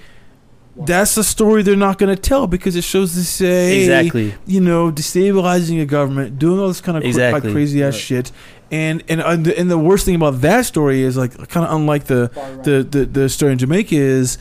that's 0.86 1.16
a 1.16 1.24
story 1.24 1.64
they're 1.64 1.74
not 1.74 1.98
going 1.98 2.14
to 2.14 2.20
tell 2.20 2.46
because 2.46 2.76
it 2.76 2.84
shows 2.84 3.16
the 3.16 3.22
say 3.22 3.80
Exactly. 3.80 4.34
you 4.46 4.60
know 4.60 4.92
destabilizing 4.92 5.82
a 5.82 5.86
government, 5.86 6.38
doing 6.38 6.60
all 6.60 6.68
this 6.68 6.80
kind 6.80 6.96
of 6.96 7.02
cra- 7.14 7.32
like 7.32 7.42
crazy 7.42 7.82
ass 7.82 7.94
Right. 7.94 8.00
shit. 8.00 8.32
And 8.70 9.02
and 9.08 9.20
uh, 9.22 9.34
the, 9.36 9.58
and 9.58 9.68
the 9.70 9.78
worst 9.78 10.04
thing 10.04 10.14
about 10.14 10.40
that 10.42 10.66
story 10.66 11.02
is 11.02 11.16
like 11.16 11.32
kind 11.48 11.66
of 11.66 11.74
unlike 11.74 12.04
the 12.04 12.30
the, 12.64 12.82
the 12.88 13.04
the 13.06 13.28
story 13.28 13.52
in 13.52 13.58
Jamaica 13.58 13.96
is 13.96 14.38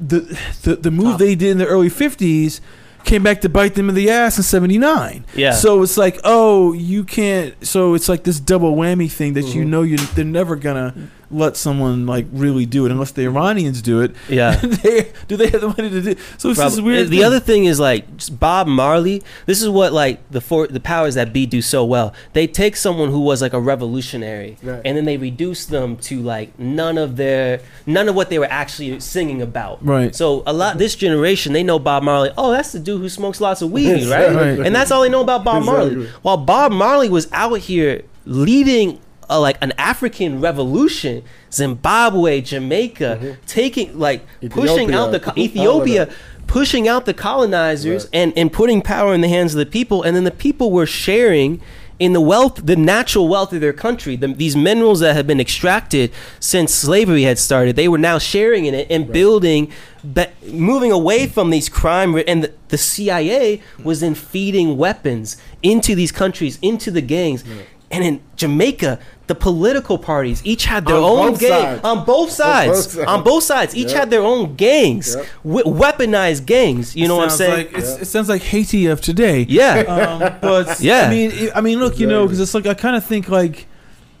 the 0.00 0.20
the 0.62 0.76
the 0.76 0.90
move 0.90 1.12
Top. 1.12 1.18
they 1.20 1.34
did 1.34 1.50
in 1.50 1.58
the 1.58 1.66
early 1.66 1.88
fifties 1.90 2.60
came 3.04 3.22
back 3.22 3.40
to 3.42 3.48
bite 3.48 3.74
them 3.74 3.88
in 3.88 3.94
the 3.94 4.10
ass 4.10 4.36
in 4.36 4.42
'79. 4.42 5.24
Yeah. 5.36 5.52
So 5.52 5.82
it's 5.82 5.96
like, 5.96 6.18
oh, 6.24 6.72
you 6.72 7.04
can't. 7.04 7.54
So 7.64 7.94
it's 7.94 8.08
like 8.08 8.24
this 8.24 8.40
double 8.40 8.74
whammy 8.74 9.10
thing 9.10 9.34
that 9.34 9.54
you 9.54 9.62
Mhm. 9.64 9.68
know 9.68 9.82
you 9.82 9.96
they're 9.98 10.24
never 10.24 10.56
gonna 10.56 10.94
let 11.30 11.56
someone 11.56 12.06
like 12.06 12.26
really 12.32 12.64
do 12.64 12.86
it 12.86 12.90
unless 12.90 13.10
the 13.10 13.22
Iranians 13.24 13.82
do 13.82 14.00
it. 14.00 14.14
Yeah. 14.28 14.56
they, 14.62 15.12
do 15.28 15.36
they 15.36 15.48
have 15.48 15.60
the 15.60 15.68
money 15.68 15.90
to 15.90 16.00
do? 16.00 16.10
It? 16.10 16.18
So 16.38 16.50
it's 16.50 16.58
this 16.58 16.74
Prob- 16.76 16.84
weird. 16.86 17.08
The 17.08 17.16
thing. 17.18 17.24
other 17.24 17.40
thing 17.40 17.64
is 17.66 17.78
like 17.78 18.06
Bob 18.38 18.66
Marley. 18.66 19.22
This 19.46 19.62
is 19.62 19.68
what 19.68 19.92
like 19.92 20.26
the 20.30 20.40
for 20.40 20.66
the 20.66 20.80
powers 20.80 21.14
that 21.16 21.32
be 21.32 21.44
do 21.46 21.60
so 21.60 21.84
well. 21.84 22.14
They 22.32 22.46
take 22.46 22.76
someone 22.76 23.10
who 23.10 23.20
was 23.20 23.42
like 23.42 23.52
a 23.52 23.60
revolutionary, 23.60 24.56
Right. 24.62 24.80
and 24.84 24.96
then 24.96 25.04
they 25.04 25.16
reduce 25.18 25.66
them 25.66 25.96
to 25.98 26.20
like 26.22 26.58
none 26.58 26.96
of 26.98 27.16
their 27.16 27.60
none 27.86 28.08
of 28.08 28.14
what 28.14 28.30
they 28.30 28.38
were 28.38 28.46
actually 28.50 28.98
singing 29.00 29.42
about. 29.42 29.84
Right. 29.84 30.14
So 30.14 30.42
a 30.46 30.52
lot 30.52 30.78
this 30.78 30.94
generation 30.94 31.52
they 31.52 31.62
know 31.62 31.78
Bob 31.78 32.02
Marley. 32.02 32.30
Oh, 32.38 32.52
that's 32.52 32.72
the 32.72 32.78
dude 32.78 33.00
who 33.00 33.08
smokes 33.08 33.40
lots 33.40 33.60
of 33.62 33.70
weed, 33.70 34.06
right? 34.10 34.34
Right. 34.34 34.58
And 34.60 34.74
that's 34.74 34.90
all 34.90 35.02
they 35.02 35.08
know 35.10 35.22
about 35.22 35.44
Bob 35.44 35.64
Marley. 35.64 36.06
While 36.22 36.38
Bob 36.38 36.72
Marley 36.72 37.08
was 37.08 37.28
out 37.32 37.58
here 37.58 38.02
leading. 38.24 38.98
A, 39.30 39.38
like 39.38 39.58
an 39.60 39.72
African 39.78 40.40
revolution, 40.40 41.22
Zimbabwe, 41.52 42.40
Jamaica, 42.40 43.36
taking 43.46 43.98
like 43.98 44.24
pushing 44.50 44.92
out 44.94 45.10
the 45.12 45.18
Ethiopia, 45.36 45.68
all 45.68 45.80
of 45.82 45.88
Ethiopia, 45.88 46.06
that. 46.06 46.14
pushing 46.46 46.88
out 46.88 47.04
the 47.06 47.14
colonizers 47.14 48.04
Right. 48.04 48.10
and, 48.14 48.32
and 48.38 48.52
putting 48.52 48.80
power 48.82 49.12
in 49.14 49.20
the 49.20 49.28
hands 49.28 49.54
of 49.54 49.58
the 49.58 49.66
people 49.66 50.02
and 50.02 50.16
then 50.16 50.24
the 50.24 50.30
people 50.30 50.70
were 50.72 50.86
sharing 50.86 51.60
in 51.98 52.12
the 52.12 52.20
wealth 52.20 52.60
the 52.64 52.76
natural 52.76 53.26
wealth 53.28 53.52
of 53.52 53.60
their 53.60 53.72
country 53.72 54.14
the, 54.16 54.28
these 54.28 54.54
minerals 54.56 55.00
that 55.00 55.14
had 55.16 55.26
been 55.26 55.40
extracted 55.40 56.12
since 56.40 56.72
slavery 56.72 57.24
had 57.24 57.38
started 57.38 57.74
they 57.76 57.88
were 57.88 57.98
now 57.98 58.18
sharing 58.18 58.66
in 58.66 58.72
it 58.74 58.86
and 58.88 59.12
building 59.12 59.70
but 60.04 60.30
moving 60.46 60.92
away 60.92 61.26
from 61.26 61.50
these 61.50 61.68
crime 61.68 62.14
and 62.28 62.44
the, 62.44 62.52
the 62.68 62.78
cia 62.78 63.60
was 63.82 63.98
then 64.00 64.14
feeding 64.14 64.76
weapons 64.78 65.36
into 65.62 65.94
these 65.96 66.12
countries 66.12 66.56
into 66.62 66.88
the 66.90 67.02
gangs 67.02 67.42
and 67.90 68.04
in 68.04 68.20
jamaica 68.36 68.98
the 69.28 69.34
political 69.34 69.98
parties 69.98 70.40
each 70.44 70.64
had 70.66 70.84
their 70.86 70.96
On 70.96 71.02
own 71.04 71.30
both 71.32 71.40
gang 71.40 71.50
sides. 71.50 71.80
on 71.84 72.04
both 72.04 72.30
sides 72.30 72.90
sides. 72.92 73.08
on 73.08 73.24
both 73.24 73.42
sides 73.42 73.74
each 73.76 73.88
Yep. 73.88 73.96
had 73.96 74.10
their 74.10 74.20
own 74.22 74.54
gangs 74.56 75.14
Yep. 75.16 75.26
we- 75.44 75.62
weaponized 75.62 76.44
gangs 76.46 76.94
you 76.96 77.08
know 77.08 77.16
what 77.16 77.24
i'm 77.24 77.36
saying 77.36 77.66
Like, 77.68 77.78
it's, 77.78 77.92
It 78.02 78.04
sounds 78.06 78.28
like 78.28 78.42
Haiti 78.42 78.86
of 78.86 79.00
today. 79.00 79.46
yeah 79.48 79.80
Um, 79.88 80.18
but 80.42 80.80
Yeah. 80.80 81.06
I 81.06 81.10
mean, 81.10 81.30
it- 81.32 81.52
I 81.54 81.60
mean, 81.62 81.78
look, 81.80 81.98
you 81.98 82.06
know, 82.06 82.24
because 82.26 82.40
it's 82.40 82.54
like 82.54 82.66
I 82.66 82.74
kind 82.74 82.94
of 82.96 83.04
think 83.04 83.28
like 83.28 83.66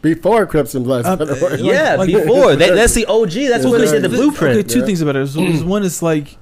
Before 0.02 0.46
Crips 0.46 0.74
and 0.74 0.84
Bloods. 0.84 1.06
Uh, 1.08 1.16
by 1.16 1.24
the 1.26 1.34
way. 1.34 1.40
like- 1.40 1.60
yeah 1.60 1.96
like- 1.96 2.12
before 2.12 2.56
that, 2.56 2.74
that's 2.74 2.94
the 2.94 3.04
og 3.06 3.30
that's 3.30 3.64
what 3.64 3.72
Well, 3.72 3.80
they 3.80 3.90
did 3.90 4.02
the 4.02 4.08
the- 4.08 4.16
blueprint 4.16 4.58
Okay, 4.58 4.68
two 4.68 4.78
Yeah. 4.80 4.86
things 4.86 5.00
about 5.02 5.16
it. 5.16 5.26
So, 5.28 5.42
is 5.42 5.62
one 5.76 5.82
is 5.82 6.02
like, 6.02 6.36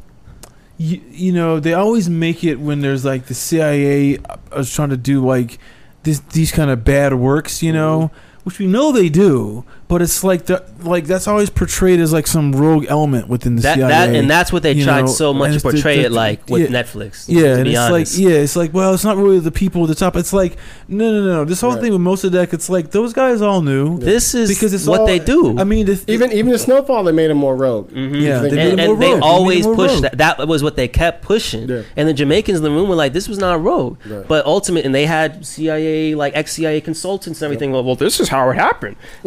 you, 0.78 1.00
you 1.10 1.32
know, 1.32 1.58
they 1.58 1.72
always 1.72 2.08
make 2.10 2.44
it 2.44 2.56
when 2.60 2.82
there's 2.82 3.04
like 3.04 3.26
the 3.26 3.34
CIA 3.34 4.18
is 4.56 4.70
trying 4.72 4.90
to 4.90 4.96
do 4.96 5.24
like 5.24 5.58
this 6.06 6.20
these 6.20 6.52
kind 6.52 6.70
of 6.70 6.84
bad 6.84 7.12
works, 7.14 7.62
you 7.62 7.72
know, 7.72 8.10
mm-hmm. 8.12 8.40
which 8.44 8.58
we 8.58 8.66
know 8.66 8.92
they 8.92 9.10
do, 9.10 9.64
but 9.88 10.02
it's 10.02 10.24
like 10.24 10.46
the, 10.46 10.64
like 10.82 11.04
that's 11.04 11.28
always 11.28 11.48
portrayed 11.50 12.00
as 12.00 12.12
like 12.12 12.26
some 12.26 12.52
rogue 12.52 12.86
element 12.88 13.28
within 13.28 13.56
the 13.56 13.62
that, 13.62 13.76
CIA. 13.76 13.88
that 13.88 14.14
and 14.14 14.28
that's 14.30 14.52
what 14.52 14.62
they 14.62 14.74
tried 14.82 15.02
know, 15.02 15.06
so 15.06 15.32
much 15.32 15.50
to 15.50 15.54
it's 15.56 15.62
the- 15.64 15.70
portray 15.72 15.98
the- 15.98 16.04
it 16.06 16.12
like 16.12 16.48
with 16.48 16.70
yeah. 16.70 16.82
netflix 16.82 17.24
Yeah, 17.28 17.42
to 17.42 17.54
and 17.54 17.64
be 17.64 17.70
it's 17.70 17.78
honest. 17.78 18.18
like 18.18 18.22
yeah, 18.24 18.36
it's 18.38 18.56
like 18.56 18.74
well, 18.74 18.94
it's 18.94 19.04
not 19.04 19.16
really 19.16 19.38
the 19.38 19.52
people 19.52 19.82
at 19.82 19.88
the 19.88 19.94
top. 19.94 20.16
It's 20.16 20.32
like 20.32 20.56
no, 20.88 21.10
no, 21.12 21.24
no. 21.24 21.44
This 21.44 21.60
whole 21.60 21.72
Right. 21.72 21.80
thing 21.82 21.92
with 21.92 22.00
Mossadegh, 22.00 22.52
it's 22.52 22.68
like 22.68 22.90
those 22.90 23.12
guys 23.12 23.40
all 23.42 23.62
knew 23.62 23.98
this 23.98 24.34
is 24.34 24.48
because 24.48 24.72
it's 24.74 24.86
what 24.86 25.00
all- 25.00 25.06
they 25.06 25.18
do 25.18 25.58
I 25.58 25.64
mean, 25.64 25.86
the, 25.86 26.02
even 26.08 26.32
even 26.32 26.50
the 26.52 26.58
Snowfall, 26.58 27.04
they 27.04 27.12
made 27.12 27.30
him 27.30 27.36
more 27.38 27.54
rogue. 27.56 27.90
Mhm. 27.90 28.20
Yeah, 28.20 28.40
They 28.40 28.50
they 28.50 28.70
and, 28.70 28.80
and 28.80 28.80
they 28.80 28.88
rogue. 28.88 29.00
They 29.00 29.18
always 29.20 29.60
him 29.64 29.72
more 29.72 29.76
pushed 29.76 29.94
rogue. 30.02 30.02
that. 30.02 30.18
That 30.38 30.48
was 30.48 30.62
what 30.62 30.76
they 30.76 30.88
kept 30.88 31.22
pushing. 31.22 31.68
Yeah. 31.68 31.82
And 31.96 32.08
the 32.08 32.14
Jamaicans 32.14 32.58
in 32.58 32.64
the 32.64 32.70
room 32.70 32.88
were 32.88 32.94
like, 32.96 33.12
"This 33.12 33.28
was 33.28 33.38
not 33.38 33.62
rogue." 33.62 33.98
Right. 34.06 34.26
But 34.26 34.46
ultimate, 34.46 34.84
and 34.84 34.94
they 34.94 35.06
had 35.06 35.44
CIA, 35.46 36.14
like 36.14 36.34
ex 36.36 36.52
CIA 36.54 36.80
consultants 36.80 37.40
and 37.40 37.46
everything. 37.46 37.70
Well, 37.72 37.84
well, 37.84 37.94
this 37.94 38.18
is 38.20 38.28
how 38.28 38.48
it 38.50 38.54
happened. 38.54 38.96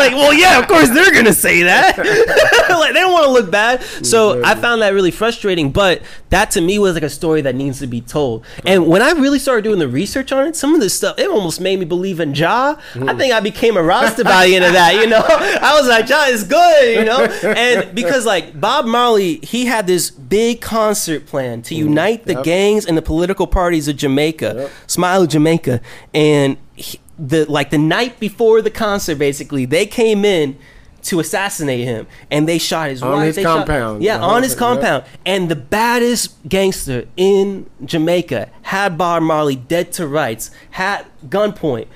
Like, 0.00 0.12
"Well, 0.12 0.32
yeah, 0.32 0.58
of 0.58 0.66
course 0.66 0.88
they're 0.88 1.12
gonna 1.12 1.32
say 1.32 1.62
that." 1.64 1.98
like 2.70 2.94
they 2.94 3.00
don't 3.00 3.12
want 3.12 3.26
to 3.26 3.30
look 3.30 3.50
bad. 3.50 3.82
So 4.04 4.42
I 4.42 4.54
found 4.54 4.82
that 4.82 4.94
really 4.94 5.10
frustrating. 5.10 5.70
But 5.70 6.02
that 6.30 6.50
to 6.52 6.60
me 6.60 6.78
was 6.78 6.94
like 6.94 7.02
a 7.02 7.10
story 7.10 7.42
that 7.42 7.54
needs 7.54 7.78
to 7.80 7.86
be 7.86 8.00
told. 8.00 8.44
And 8.64 8.86
when 8.86 9.02
I 9.02 9.12
really 9.12 9.38
started 9.38 9.62
doing 9.62 9.78
the 9.78 9.88
research 9.88 10.32
on 10.32 10.46
it, 10.46 10.56
some 10.56 10.74
of 10.74 10.80
this 10.80 10.94
stuff 10.94 11.18
it 11.18 11.28
almost 11.28 11.60
made 11.60 11.78
me 11.78 11.84
believe 11.84 12.20
in 12.20 12.34
Jah. 12.34 12.78
I 12.94 13.14
think 13.14 13.32
I 13.32 13.40
became 13.40 13.76
a 13.76 13.82
Rasta 13.82 14.24
by 14.24 14.46
the 14.46 14.56
end 14.56 14.64
of 14.64 14.72
that. 14.72 14.94
You 14.94 15.06
know, 15.06 15.22
I 15.28 15.78
was 15.78 15.88
like, 15.88 16.06
Jah 16.06 16.26
is 16.28 16.44
good. 16.44 16.96
You 16.96 17.04
know, 17.04 17.24
and 17.24 17.94
because 17.94 18.26
like 18.26 18.58
Bob 18.60 18.86
Marley, 18.86 19.36
he 19.42 19.66
had 19.66 19.86
this 19.86 20.10
big 20.10 20.60
concert 20.60 21.26
plan 21.26 21.62
to 21.62 21.74
mm. 21.74 21.78
unite 21.78 22.24
the 22.24 22.34
Yep. 22.34 22.44
gangs 22.44 22.86
and 22.86 22.96
the 22.96 23.02
political 23.02 23.46
parties 23.46 23.88
of 23.88 23.96
Jamaica, 23.96 24.54
Yep. 24.56 24.70
Smile 24.86 25.26
Jamaica, 25.26 25.80
and 26.14 26.56
he, 26.74 27.00
the 27.20 27.44
like 27.50 27.70
the 27.70 27.78
night 27.78 28.18
before 28.18 28.62
the 28.62 28.70
concert, 28.70 29.16
basically 29.18 29.64
they 29.66 29.86
came 29.86 30.24
in 30.24 30.56
to 31.02 31.18
assassinate 31.18 31.84
him, 31.84 32.06
and 32.30 32.46
they 32.46 32.58
shot 32.58 32.90
his 32.90 33.02
On 33.02 33.12
wife. 33.12 33.26
his 33.28 33.36
they 33.36 33.42
shot- 33.42 33.58
compound. 33.66 34.02
yeah, 34.02 34.16
Uh-huh. 34.16 34.34
on 34.34 34.42
his 34.42 34.52
Yep. 34.52 34.58
compound. 34.58 35.04
And 35.24 35.48
the 35.48 35.56
baddest 35.56 36.34
gangster 36.46 37.04
in 37.16 37.66
Jamaica 37.84 38.48
had 38.62 38.98
Bob 38.98 39.22
Marley 39.22 39.56
dead 39.56 39.92
to 39.92 40.06
rights, 40.06 40.50
had 40.72 41.06
gunpoint 41.26 41.86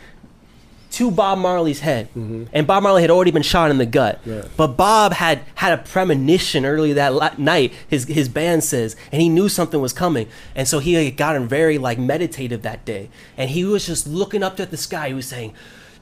to 0.95 1.11
Bob 1.11 1.39
Marley's 1.39 1.81
head. 1.81 2.09
And 2.15 2.67
Bob 2.67 2.83
Marley 2.83 3.03
had 3.03 3.11
already 3.11 3.31
been 3.31 3.43
shot 3.43 3.71
in 3.71 3.79
the 3.79 3.87
gut. 3.87 4.21
Mm-hmm. 4.21 4.31
Yeah. 4.31 4.43
But 4.57 4.69
Bob 4.77 5.13
had 5.15 5.41
had 5.57 5.79
a 5.79 5.83
premonition 5.83 6.65
early 6.65 6.93
that 6.95 7.13
la- 7.15 7.35
night, 7.39 7.73
his 7.89 8.05
his 8.05 8.29
band 8.29 8.65
says, 8.65 8.95
and 9.13 9.21
he 9.21 9.29
knew 9.29 9.49
something 9.49 9.81
was 9.81 9.93
coming. 9.93 10.29
And 10.55 10.67
so 10.69 10.79
he 10.79 10.95
had 10.95 11.17
gotten 11.17 11.49
very 11.49 11.79
like 11.79 11.99
meditative 11.99 12.63
that 12.63 12.85
day. 12.85 13.11
And 13.37 13.51
he 13.51 13.65
was 13.65 13.87
just 13.87 14.07
looking 14.07 14.43
up 14.43 14.61
at 14.61 14.71
the 14.71 14.77
sky. 14.77 15.09
He 15.09 15.15
was 15.15 15.27
saying, 15.27 15.53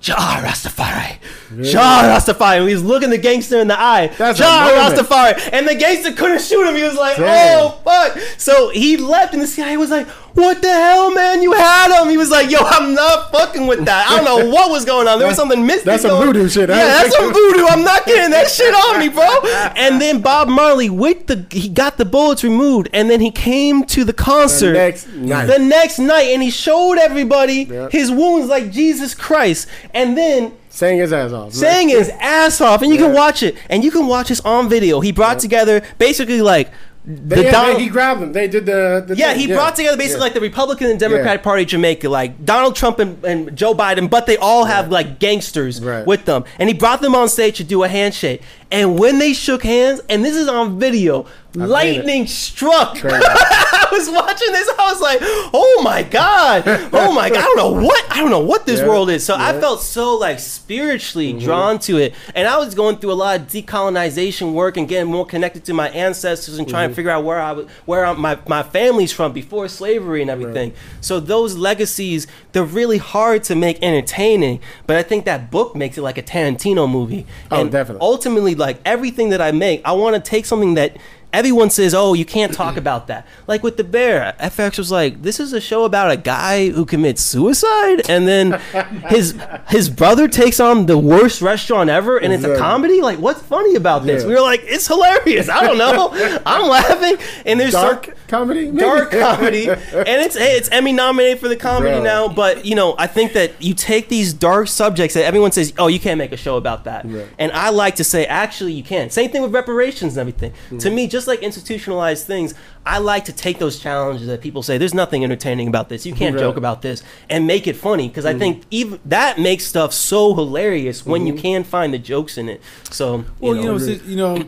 Jah 0.00 0.42
Rastafari, 0.42 1.18
Jah 1.62 2.02
Rastafari. 2.12 2.60
And 2.60 2.68
he's 2.68 2.82
looking 2.82 3.10
the 3.10 3.18
gangster 3.18 3.60
in 3.60 3.68
the 3.68 3.78
eye. 3.78 4.08
That's 4.18 4.36
Jah. 4.38 4.44
Rastafari. 4.74 5.50
And 5.52 5.66
the 5.68 5.76
gangster 5.76 6.12
couldn't 6.12 6.40
shoot 6.42 6.68
him. 6.68 6.74
He 6.74 6.82
was 6.82 6.96
like, 6.96 7.16
Damn. 7.18 7.60
oh, 7.66 7.80
fuck. 7.84 8.18
So 8.36 8.70
he 8.70 8.96
left, 8.96 9.32
and 9.32 9.40
the 9.40 9.46
CIA 9.46 9.76
was 9.76 9.90
like, 9.90 10.08
what 10.34 10.62
the 10.62 10.68
hell, 10.68 11.14
man? 11.14 11.42
You 11.42 11.52
had 11.52 12.00
him. 12.02 12.08
He 12.08 12.16
was 12.16 12.30
like, 12.30 12.50
yo, 12.50 12.58
I'm 12.60 12.94
not 12.94 13.30
fucking 13.32 13.66
with 13.66 13.84
that. 13.84 14.08
I 14.10 14.16
don't 14.16 14.24
know 14.24 14.50
what 14.50 14.70
was 14.70 14.84
going 14.84 15.06
on. 15.08 15.18
There 15.18 15.28
was 15.28 15.36
something 15.36 15.64
mystic. 15.66 15.84
That's 15.84 16.02
some 16.02 16.24
voodoo 16.24 16.48
shit. 16.48 16.70
I 16.70 16.76
Yeah, 16.78 16.86
that's 16.86 17.14
some 17.16 17.32
voodoo. 17.32 17.66
I'm 17.66 17.84
not 17.84 18.06
getting 18.06 18.30
that 18.30 18.50
shit 18.50 18.74
on 18.74 18.98
me, 19.00 19.08
bro. 19.08 19.28
And 19.76 20.00
then 20.00 20.20
Bob 20.22 20.48
Marley, 20.48 20.90
with 20.90 21.26
the 21.26 21.44
he 21.50 21.68
got 21.68 21.98
the 21.98 22.04
bullets 22.04 22.42
removed, 22.44 22.88
and 22.92 23.10
then 23.10 23.20
he 23.20 23.30
came 23.30 23.84
to 23.86 24.04
the 24.04 24.12
concert 24.12 24.72
next 24.74 25.08
night. 25.08 25.46
the 25.46 25.58
next 25.58 25.98
night, 25.98 26.28
and 26.32 26.42
he 26.42 26.50
showed 26.50 26.98
everybody 26.98 27.64
Yeah. 27.70 27.88
his 27.90 28.10
wounds 28.10 28.48
like 28.48 28.70
Jesus 28.70 29.14
Christ, 29.14 29.68
and 29.94 30.16
then 30.16 30.52
Sang 30.70 30.98
his 30.98 31.12
ass 31.12 31.32
off. 31.32 31.52
sang 31.52 31.88
his 31.90 32.08
ass 32.20 32.60
off, 32.60 32.80
and 32.82 32.90
you 32.90 32.98
can 32.98 33.12
watch 33.12 33.42
it, 33.42 33.56
and 33.68 33.84
you 33.84 33.90
can 33.90 34.06
watch 34.06 34.28
this 34.28 34.40
on 34.40 34.68
video. 34.70 35.00
He 35.00 35.12
brought 35.12 35.38
together 35.38 35.82
basically 35.98 36.40
like 36.40 36.70
They, 37.04 37.36
the 37.36 37.42
yeah, 37.44 37.50
Donald. 37.50 37.80
he 37.80 37.88
grabbed 37.88 38.20
them. 38.22 38.32
They 38.32 38.46
did 38.46 38.64
the. 38.64 39.04
the 39.04 39.16
yeah, 39.16 39.32
thing. 39.32 39.40
he 39.40 39.46
brought 39.48 39.74
together 39.74 39.96
basically 39.96 40.18
Yeah. 40.20 40.24
like 40.24 40.34
the 40.34 40.40
Republican 40.40 40.88
and 40.88 41.00
Democratic 41.00 41.42
Party 41.42 41.62
of 41.62 41.68
Jamaica, 41.68 42.08
like 42.08 42.44
Donald 42.44 42.76
Trump 42.76 43.00
and, 43.00 43.22
and 43.24 43.56
Joe 43.56 43.74
Biden, 43.74 44.08
but 44.08 44.26
they 44.26 44.36
all 44.36 44.66
have 44.66 44.90
like 44.90 45.18
gangsters 45.18 45.82
Right. 45.82 46.06
with 46.06 46.26
them. 46.26 46.44
And 46.60 46.68
he 46.68 46.74
brought 46.74 47.00
them 47.00 47.16
on 47.16 47.28
stage 47.28 47.56
to 47.56 47.64
do 47.64 47.82
a 47.82 47.88
handshake. 47.88 48.40
And 48.72 48.98
when 48.98 49.18
they 49.18 49.32
shook 49.34 49.62
hands, 49.62 50.00
and 50.08 50.24
this 50.24 50.34
is 50.34 50.48
on 50.48 50.78
video, 50.80 51.26
lightning 51.54 52.26
struck. 52.26 52.96
I 53.04 53.88
was 53.92 54.08
watching 54.08 54.52
this, 54.52 54.68
I 54.78 54.90
was 54.90 55.00
like, 55.02 55.18
"Oh 55.52 55.80
my 55.84 56.02
god, 56.02 56.62
oh 56.92 57.12
my 57.12 57.28
god!" 57.28 57.38
I 57.38 57.42
don't 57.42 57.56
know 57.58 57.84
what 57.86 58.04
I 58.10 58.16
don't 58.20 58.30
know 58.30 58.40
what 58.40 58.64
this 58.64 58.80
Yeah, 58.80 58.88
world 58.88 59.10
is. 59.10 59.24
So 59.26 59.34
I 59.34 59.38
yeah. 59.38 59.52
Mm-hmm. 59.52 59.60
felt 59.60 59.82
so 59.82 60.16
like 60.16 60.38
spiritually 60.38 61.34
drawn 61.34 61.78
to 61.80 61.98
it, 61.98 62.14
and 62.34 62.48
I 62.48 62.56
was 62.56 62.74
going 62.74 62.96
through 62.96 63.12
a 63.12 63.20
lot 63.20 63.38
of 63.40 63.46
decolonization 63.48 64.54
work 64.54 64.78
and 64.78 64.88
getting 64.88 65.12
more 65.12 65.26
connected 65.26 65.64
to 65.66 65.74
my 65.74 65.90
ancestors 65.90 66.56
and 66.58 66.66
Mm-hmm. 66.66 66.70
trying 66.72 66.88
to 66.90 66.94
figure 66.94 67.10
out 67.10 67.24
where 67.24 67.40
I 67.40 67.52
was, 67.52 67.66
where 67.84 68.06
I- 68.06 68.12
my 68.14 68.38
my 68.48 68.62
family's 68.62 69.12
from 69.12 69.32
before 69.32 69.68
slavery 69.68 70.22
and 70.22 70.30
everything. 70.30 70.72
So 71.02 71.20
those 71.20 71.56
legacies, 71.56 72.26
they're 72.52 72.64
really 72.64 72.98
hard 72.98 73.42
to 73.44 73.54
make 73.54 73.82
entertaining, 73.82 74.60
but 74.86 74.96
I 74.96 75.02
think 75.02 75.26
that 75.26 75.50
book 75.50 75.76
makes 75.76 75.98
it 75.98 76.02
like 76.02 76.16
a 76.16 76.22
Tarantino 76.22 76.88
movie. 76.90 77.26
Oh, 77.50 77.60
and 77.60 77.70
definitely. 77.70 78.00
ultimately 78.00 78.54
like 78.62 78.78
everything 78.86 79.28
that 79.30 79.42
I 79.42 79.52
make, 79.52 79.82
I 79.84 79.92
want 79.92 80.14
to 80.16 80.30
take 80.30 80.46
something 80.46 80.74
that 80.74 80.96
everyone 81.32 81.70
says, 81.70 81.94
"Oh, 81.94 82.14
you 82.14 82.24
can't 82.24 82.52
talk 82.52 82.76
about 82.84 83.06
that." 83.06 83.26
Like 83.46 83.62
with 83.62 83.76
the 83.76 83.84
bear, 83.84 84.34
FX 84.40 84.78
was 84.78 84.90
like, 84.90 85.22
"This 85.22 85.40
is 85.40 85.52
a 85.52 85.60
show 85.60 85.84
about 85.84 86.10
a 86.10 86.16
guy 86.16 86.70
who 86.70 86.84
commits 86.84 87.22
suicide, 87.22 88.08
and 88.08 88.26
then 88.26 88.60
his 89.08 89.34
his 89.68 89.88
brother 89.88 90.28
takes 90.28 90.60
on 90.60 90.86
the 90.86 90.98
worst 90.98 91.42
restaurant 91.42 91.90
ever, 91.90 92.18
and 92.18 92.32
it's 92.32 92.44
a 92.44 92.56
comedy. 92.56 93.00
Like, 93.00 93.18
what's 93.18 93.42
funny 93.42 93.74
about 93.74 94.04
this?" 94.04 94.22
Yeah. 94.22 94.28
We 94.28 94.34
were 94.34 94.40
like, 94.40 94.62
"It's 94.64 94.86
hilarious." 94.86 95.48
I 95.48 95.66
don't 95.66 95.78
know. 95.78 96.10
I'm 96.46 96.68
laughing, 96.68 97.16
and 97.46 97.58
there's 97.58 97.72
dark 97.72 98.06
some 98.06 98.14
comedy. 98.28 98.66
maybe? 98.66 98.78
dark 98.78 99.10
comedy, 99.10 99.68
and 99.68 99.82
it's 99.92 100.36
hey, 100.36 100.56
it's 100.56 100.68
Emmy 100.70 100.92
nominated 100.92 101.38
for 101.40 101.48
the 101.48 101.56
comedy 101.56 101.94
Bro. 101.96 102.02
now. 102.02 102.28
But 102.28 102.64
you 102.64 102.74
know, 102.74 102.94
I 102.98 103.06
think 103.06 103.32
that 103.34 103.60
you 103.62 103.74
take 103.74 104.08
these 104.08 104.32
dark 104.32 104.68
subjects 104.68 105.14
that 105.14 105.24
everyone 105.24 105.52
says, 105.52 105.72
"Oh, 105.78 105.88
you 105.88 106.00
can't 106.00 106.18
make 106.18 106.32
a 106.32 106.36
show 106.36 106.56
about 106.56 106.84
that," 106.84 107.04
and 107.38 107.52
I 107.52 107.70
like 107.70 107.96
to 107.96 108.04
say, 108.04 108.26
actually, 108.26 108.72
you 108.72 108.82
can. 108.82 109.10
Same 109.10 109.30
thing 109.30 109.42
with 109.42 109.52
reparations 109.54 110.16
and 110.16 110.20
everything. 110.20 110.52
Mm-hmm. 110.52 110.78
To 110.78 110.90
me, 110.90 111.06
just 111.06 111.21
like 111.26 111.40
institutionalized 111.42 112.26
things, 112.26 112.54
I 112.84 112.98
like 112.98 113.24
to 113.26 113.32
take 113.32 113.58
those 113.58 113.78
challenges 113.78 114.26
that 114.26 114.40
people 114.40 114.62
say, 114.62 114.78
"There's 114.78 114.94
nothing 114.94 115.24
entertaining 115.24 115.68
about 115.68 115.88
this. 115.88 116.04
You 116.06 116.12
can't 116.12 116.34
Right. 116.34 116.40
Mm-hmm. 116.40 116.50
joke 116.50 116.56
about 116.56 116.82
this," 116.82 117.02
and 117.30 117.46
make 117.46 117.66
it 117.66 117.76
funny 117.76 118.08
because 118.08 118.26
I 118.26 118.34
think 118.38 118.62
even 118.70 118.98
that 119.06 119.38
makes 119.38 119.64
stuff 119.64 119.92
so 119.92 120.34
hilarious 120.34 121.04
when 121.06 121.26
you 121.26 121.34
can 121.34 121.64
find 121.64 121.92
the 121.94 121.98
jokes 121.98 122.36
in 122.38 122.48
it. 122.48 122.60
So 122.90 123.16
you 123.18 123.24
Well, 123.40 123.54
know, 123.54 123.60
you 123.62 123.68
know, 123.68 123.76
it's, 123.76 124.04
you 124.04 124.16
know, 124.16 124.42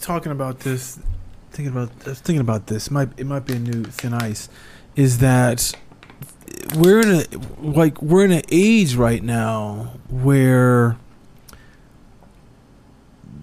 talking 0.00 0.32
about 0.32 0.60
this, 0.60 0.98
thinking 1.52 1.72
about, 1.74 1.90
I 2.06 2.10
was 2.10 2.20
thinking 2.20 2.40
about 2.40 2.66
this. 2.66 2.90
Might 2.90 3.08
it 3.16 3.26
might 3.26 3.46
be 3.46 3.54
a 3.54 3.58
new 3.58 3.84
thin 3.84 4.12
ice, 4.14 4.48
is 4.94 5.18
that 5.18 5.72
we're 6.76 7.00
in 7.00 7.10
a 7.20 7.24
like 7.60 8.00
we're 8.02 8.24
in 8.24 8.32
an 8.32 8.42
age 8.50 8.94
right 8.96 9.22
now 9.22 9.92
where 10.08 10.96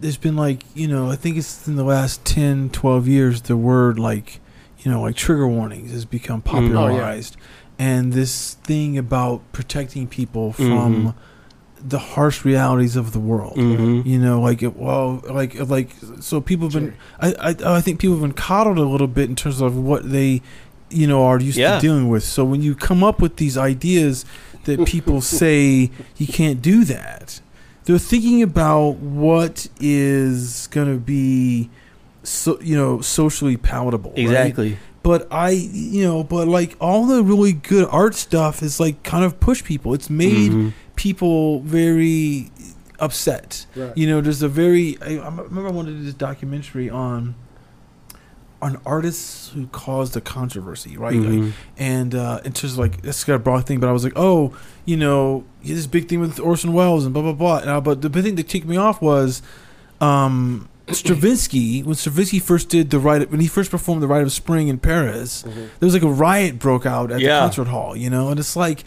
there's 0.04 0.18
been 0.18 0.36
like 0.36 0.64
you 0.76 0.88
know 0.88 1.10
I 1.10 1.16
think 1.16 1.38
it's 1.38 1.68
in 1.68 1.76
the 1.76 1.84
last 1.84 2.24
10, 2.26 2.70
12 2.70 3.08
years 3.08 3.42
the 3.44 3.58
word 3.58 3.98
like 3.98 4.40
you 4.80 4.92
know 4.92 5.02
like 5.02 5.16
trigger 5.16 5.48
warnings 5.48 5.92
has 5.92 6.06
become 6.06 6.42
Mm. 6.44 6.54
Oh, 6.54 6.60
yeah. 6.62 6.68
popularized, 6.68 7.38
and 7.80 8.14
this 8.14 8.54
thing 8.64 8.98
about 8.98 9.42
protecting 9.54 10.08
people 10.08 10.52
from 10.54 10.92
Mhm. 10.96 11.14
the 11.86 12.00
harsh 12.00 12.46
realities 12.46 12.96
of 12.96 13.12
the 13.12 13.20
world. 13.20 13.58
Mhm. 13.58 14.06
You 14.06 14.20
know, 14.20 14.40
like 14.42 14.62
it, 14.64 14.78
well, 14.78 15.22
like 15.30 15.56
like 15.70 15.90
so 16.22 16.40
people 16.42 16.70
have 16.70 16.74
been. 16.74 16.94
I, 17.20 17.34
I 17.50 17.76
I 17.78 17.82
think 17.82 18.00
people 18.00 18.16
have 18.16 18.22
been 18.22 18.34
coddled 18.34 18.78
a 18.78 18.86
little 18.86 19.08
bit 19.08 19.28
in 19.30 19.36
terms 19.36 19.60
of 19.62 19.76
what 19.76 20.10
they, 20.12 20.42
you 20.90 21.08
know, 21.08 21.24
are 21.26 21.40
used 21.40 21.58
Yeah. 21.58 21.76
to 21.76 21.82
dealing 21.82 22.08
with. 22.10 22.24
So 22.24 22.44
when 22.46 22.62
you 22.62 22.76
come 22.76 23.04
up 23.04 23.22
with 23.22 23.36
these 23.38 23.58
ideas 23.58 24.24
that 24.66 24.86
people 24.86 25.20
say 25.42 25.92
you 26.18 26.28
can't 26.28 26.62
do 26.62 26.84
that, 26.86 27.42
they're 27.86 27.98
thinking 28.00 28.42
about 28.44 28.96
what 28.98 29.68
is 29.80 30.68
going 30.72 30.92
to 30.94 31.00
be, 31.00 31.70
so 32.24 32.60
you 32.62 32.76
know, 32.78 33.02
socially 33.02 33.58
palatable. 33.58 34.12
right? 34.12 34.20
exactly. 34.20 34.78
but 35.04 35.28
I, 35.32 35.50
you 35.52 36.04
know, 36.04 36.24
but 36.24 36.48
like 36.48 36.76
all 36.80 37.06
the 37.06 37.24
really 37.24 37.54
good 37.54 37.88
art 37.92 38.16
stuff 38.16 38.64
is 38.64 38.80
like 38.80 39.04
kind 39.04 39.26
of 39.26 39.40
push 39.40 39.64
people. 39.64 39.94
It's 39.94 40.10
made 40.10 40.52
Mhm. 40.52 40.74
people 40.96 41.60
very 41.62 42.52
upset. 43.00 43.66
Right. 43.76 43.98
You 43.98 44.08
know, 44.08 44.22
there's 44.22 44.42
a 44.42 44.48
very. 44.48 44.98
I, 45.02 45.18
I 45.18 45.28
remember 45.30 45.68
I 45.68 45.72
wanted 45.72 45.92
to 45.92 45.98
do 45.98 46.04
this 46.06 46.14
documentary 46.14 46.90
on 46.90 47.36
on 48.64 48.80
artists 48.86 49.50
who 49.54 49.68
caused 49.68 50.16
a 50.18 50.22
controversy, 50.22 50.98
right? 50.98 51.16
Like, 51.16 51.40
Mhm. 51.40 51.52
and 51.78 52.16
uh, 52.16 52.40
it's 52.46 52.62
just 52.62 52.78
like 52.78 53.02
this 53.02 53.24
got 53.24 53.36
a 53.36 53.40
broad 53.40 53.66
thing, 53.68 53.80
but 53.80 53.90
I 53.90 53.92
was 53.92 54.04
like, 54.04 54.14
oh, 54.16 54.54
you 54.86 54.98
know, 54.98 55.44
this 55.64 55.86
big 55.88 56.08
thing 56.10 56.20
with 56.20 56.40
Orson 56.40 56.74
Welles 56.74 57.06
and 57.06 57.14
blah 57.14 57.24
blah 57.24 57.34
blah. 57.34 57.58
And 57.60 57.70
I, 57.70 57.80
but 57.80 58.02
the 58.02 58.10
big 58.10 58.24
thing 58.24 58.36
that 58.36 58.48
kicked 58.48 58.66
me 58.68 58.78
off 58.78 59.02
was. 59.02 59.42
Um, 60.02 60.68
Stravinsky, 60.92 61.82
when 61.82 61.96
Stravinsky 61.96 62.40
first 62.40 62.68
did 62.68 62.90
the 62.90 63.00
rite, 63.00 63.32
when 63.32 63.40
he 63.40 63.48
first 63.48 63.72
performed 63.72 64.02
the 64.04 64.08
Rite 64.08 64.24
of 64.24 64.34
Spring 64.34 64.68
in 64.68 64.78
Paris, 64.80 65.44
Mm-hmm. 65.48 65.60
there 65.80 65.88
was 65.88 65.94
like 65.94 66.04
a 66.04 66.10
riot 66.12 66.60
broke 66.60 66.86
out 66.86 67.10
at 67.10 67.22
Yeah. 67.22 67.36
the 67.36 67.46
concert 67.46 67.68
hall, 67.70 67.96
you 67.96 68.10
know, 68.10 68.28
and 68.30 68.38
it's 68.38 68.58
like 68.58 68.84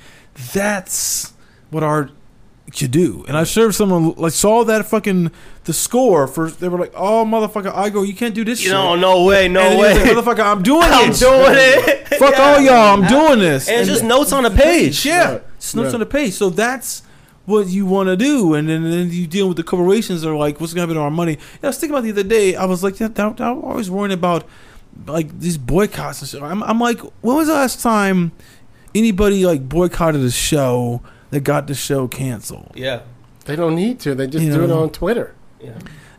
that's 0.53 1.33
what 1.71 1.83
art 1.83 2.11
should 2.73 2.91
do. 2.91 3.25
And 3.29 3.37
I 3.37 3.45
served 3.45 3.75
someone 3.77 4.13
like 4.17 4.33
saw 4.33 4.65
that 4.65 4.87
fucking 4.87 5.31
the 5.65 5.73
score 5.73 6.27
for 6.27 6.51
they 6.51 6.69
were 6.69 6.79
like, 6.79 6.93
"Oh, 6.97 7.25
motherfucker, 7.25 7.73
I 7.75 7.91
go, 7.91 8.03
you 8.03 8.15
can't 8.15 8.35
do 8.35 8.45
this." 8.45 8.61
You 8.61 8.67
shit. 8.71 8.73
know, 8.75 8.97
no 8.97 9.25
way, 9.25 9.49
no 9.49 9.61
and 9.61 9.79
way. 9.79 9.95
like, 9.95 10.13
motherfucker, 10.17 10.45
I'm 10.45 10.63
doing 10.63 10.83
it, 10.83 10.91
I'm 10.93 11.13
doing 11.13 11.55
it. 11.57 12.09
Fuck 12.19 12.35
Yeah. 12.35 12.43
all 12.43 12.61
y'all, 12.61 12.95
I'm 13.03 13.07
doing 13.09 13.39
this. 13.39 13.69
And 13.69 13.81
it's 13.81 13.89
just 13.89 14.03
notes 14.05 14.33
on 14.33 14.45
a 14.47 14.51
page. 14.51 15.07
Yeah, 15.07 15.33
Right. 15.33 15.43
it's 15.57 15.75
notes 15.75 15.89
Yeah. 15.91 15.95
on 15.95 16.01
the 16.01 16.07
page. 16.07 16.33
So 16.35 16.51
that's 16.51 17.03
what 17.45 17.69
you 17.69 17.87
want 17.87 18.09
to 18.09 18.17
do, 18.17 18.55
and 18.55 18.69
then, 18.69 18.83
then 18.91 19.11
you 19.13 19.27
deal 19.29 19.47
with 19.47 19.57
the 19.57 19.63
corporations 19.63 20.23
that 20.23 20.29
are 20.29 20.37
like, 20.37 20.61
what's 20.61 20.75
going 20.75 20.89
to 20.89 20.89
happen 20.89 20.97
to 20.97 21.03
our 21.03 21.11
money? 21.13 21.35
And 21.35 21.65
I 21.65 21.69
was 21.69 21.79
thinking 21.79 21.95
about 21.95 22.03
the 22.03 22.11
other 22.11 22.25
day. 22.25 22.57
I 22.57 22.65
was 22.65 22.83
like, 22.83 22.99
yeah, 22.99 23.07
that- 23.07 23.41
I'm 23.41 23.63
always 23.63 23.89
worrying 23.89 24.13
about 24.13 24.45
like 25.07 25.39
these 25.39 25.57
boycotts 25.57 26.21
and 26.23 26.29
shit. 26.29 26.43
I'm, 26.43 26.63
I'm 26.65 26.81
like, 26.81 26.99
when 27.21 27.37
was 27.37 27.47
the 27.47 27.55
last 27.55 27.81
time 27.81 28.33
anybody 28.95 29.47
like 29.47 29.69
boycotted 29.69 30.23
a 30.23 30.31
show 30.31 31.03
that 31.31 31.41
got 31.41 31.67
the 31.67 31.75
show 31.75 32.09
canceled? 32.09 32.73
Yeah. 32.75 33.01
They 33.45 33.57
don't 33.57 33.75
need 33.77 34.01
to. 34.01 34.15
They 34.15 34.27
just 34.27 34.45
You 34.45 34.53
do 34.53 34.65
it 34.65 34.71
on 34.71 34.91
Twitter. 34.91 35.35
Yeah. 35.61 35.73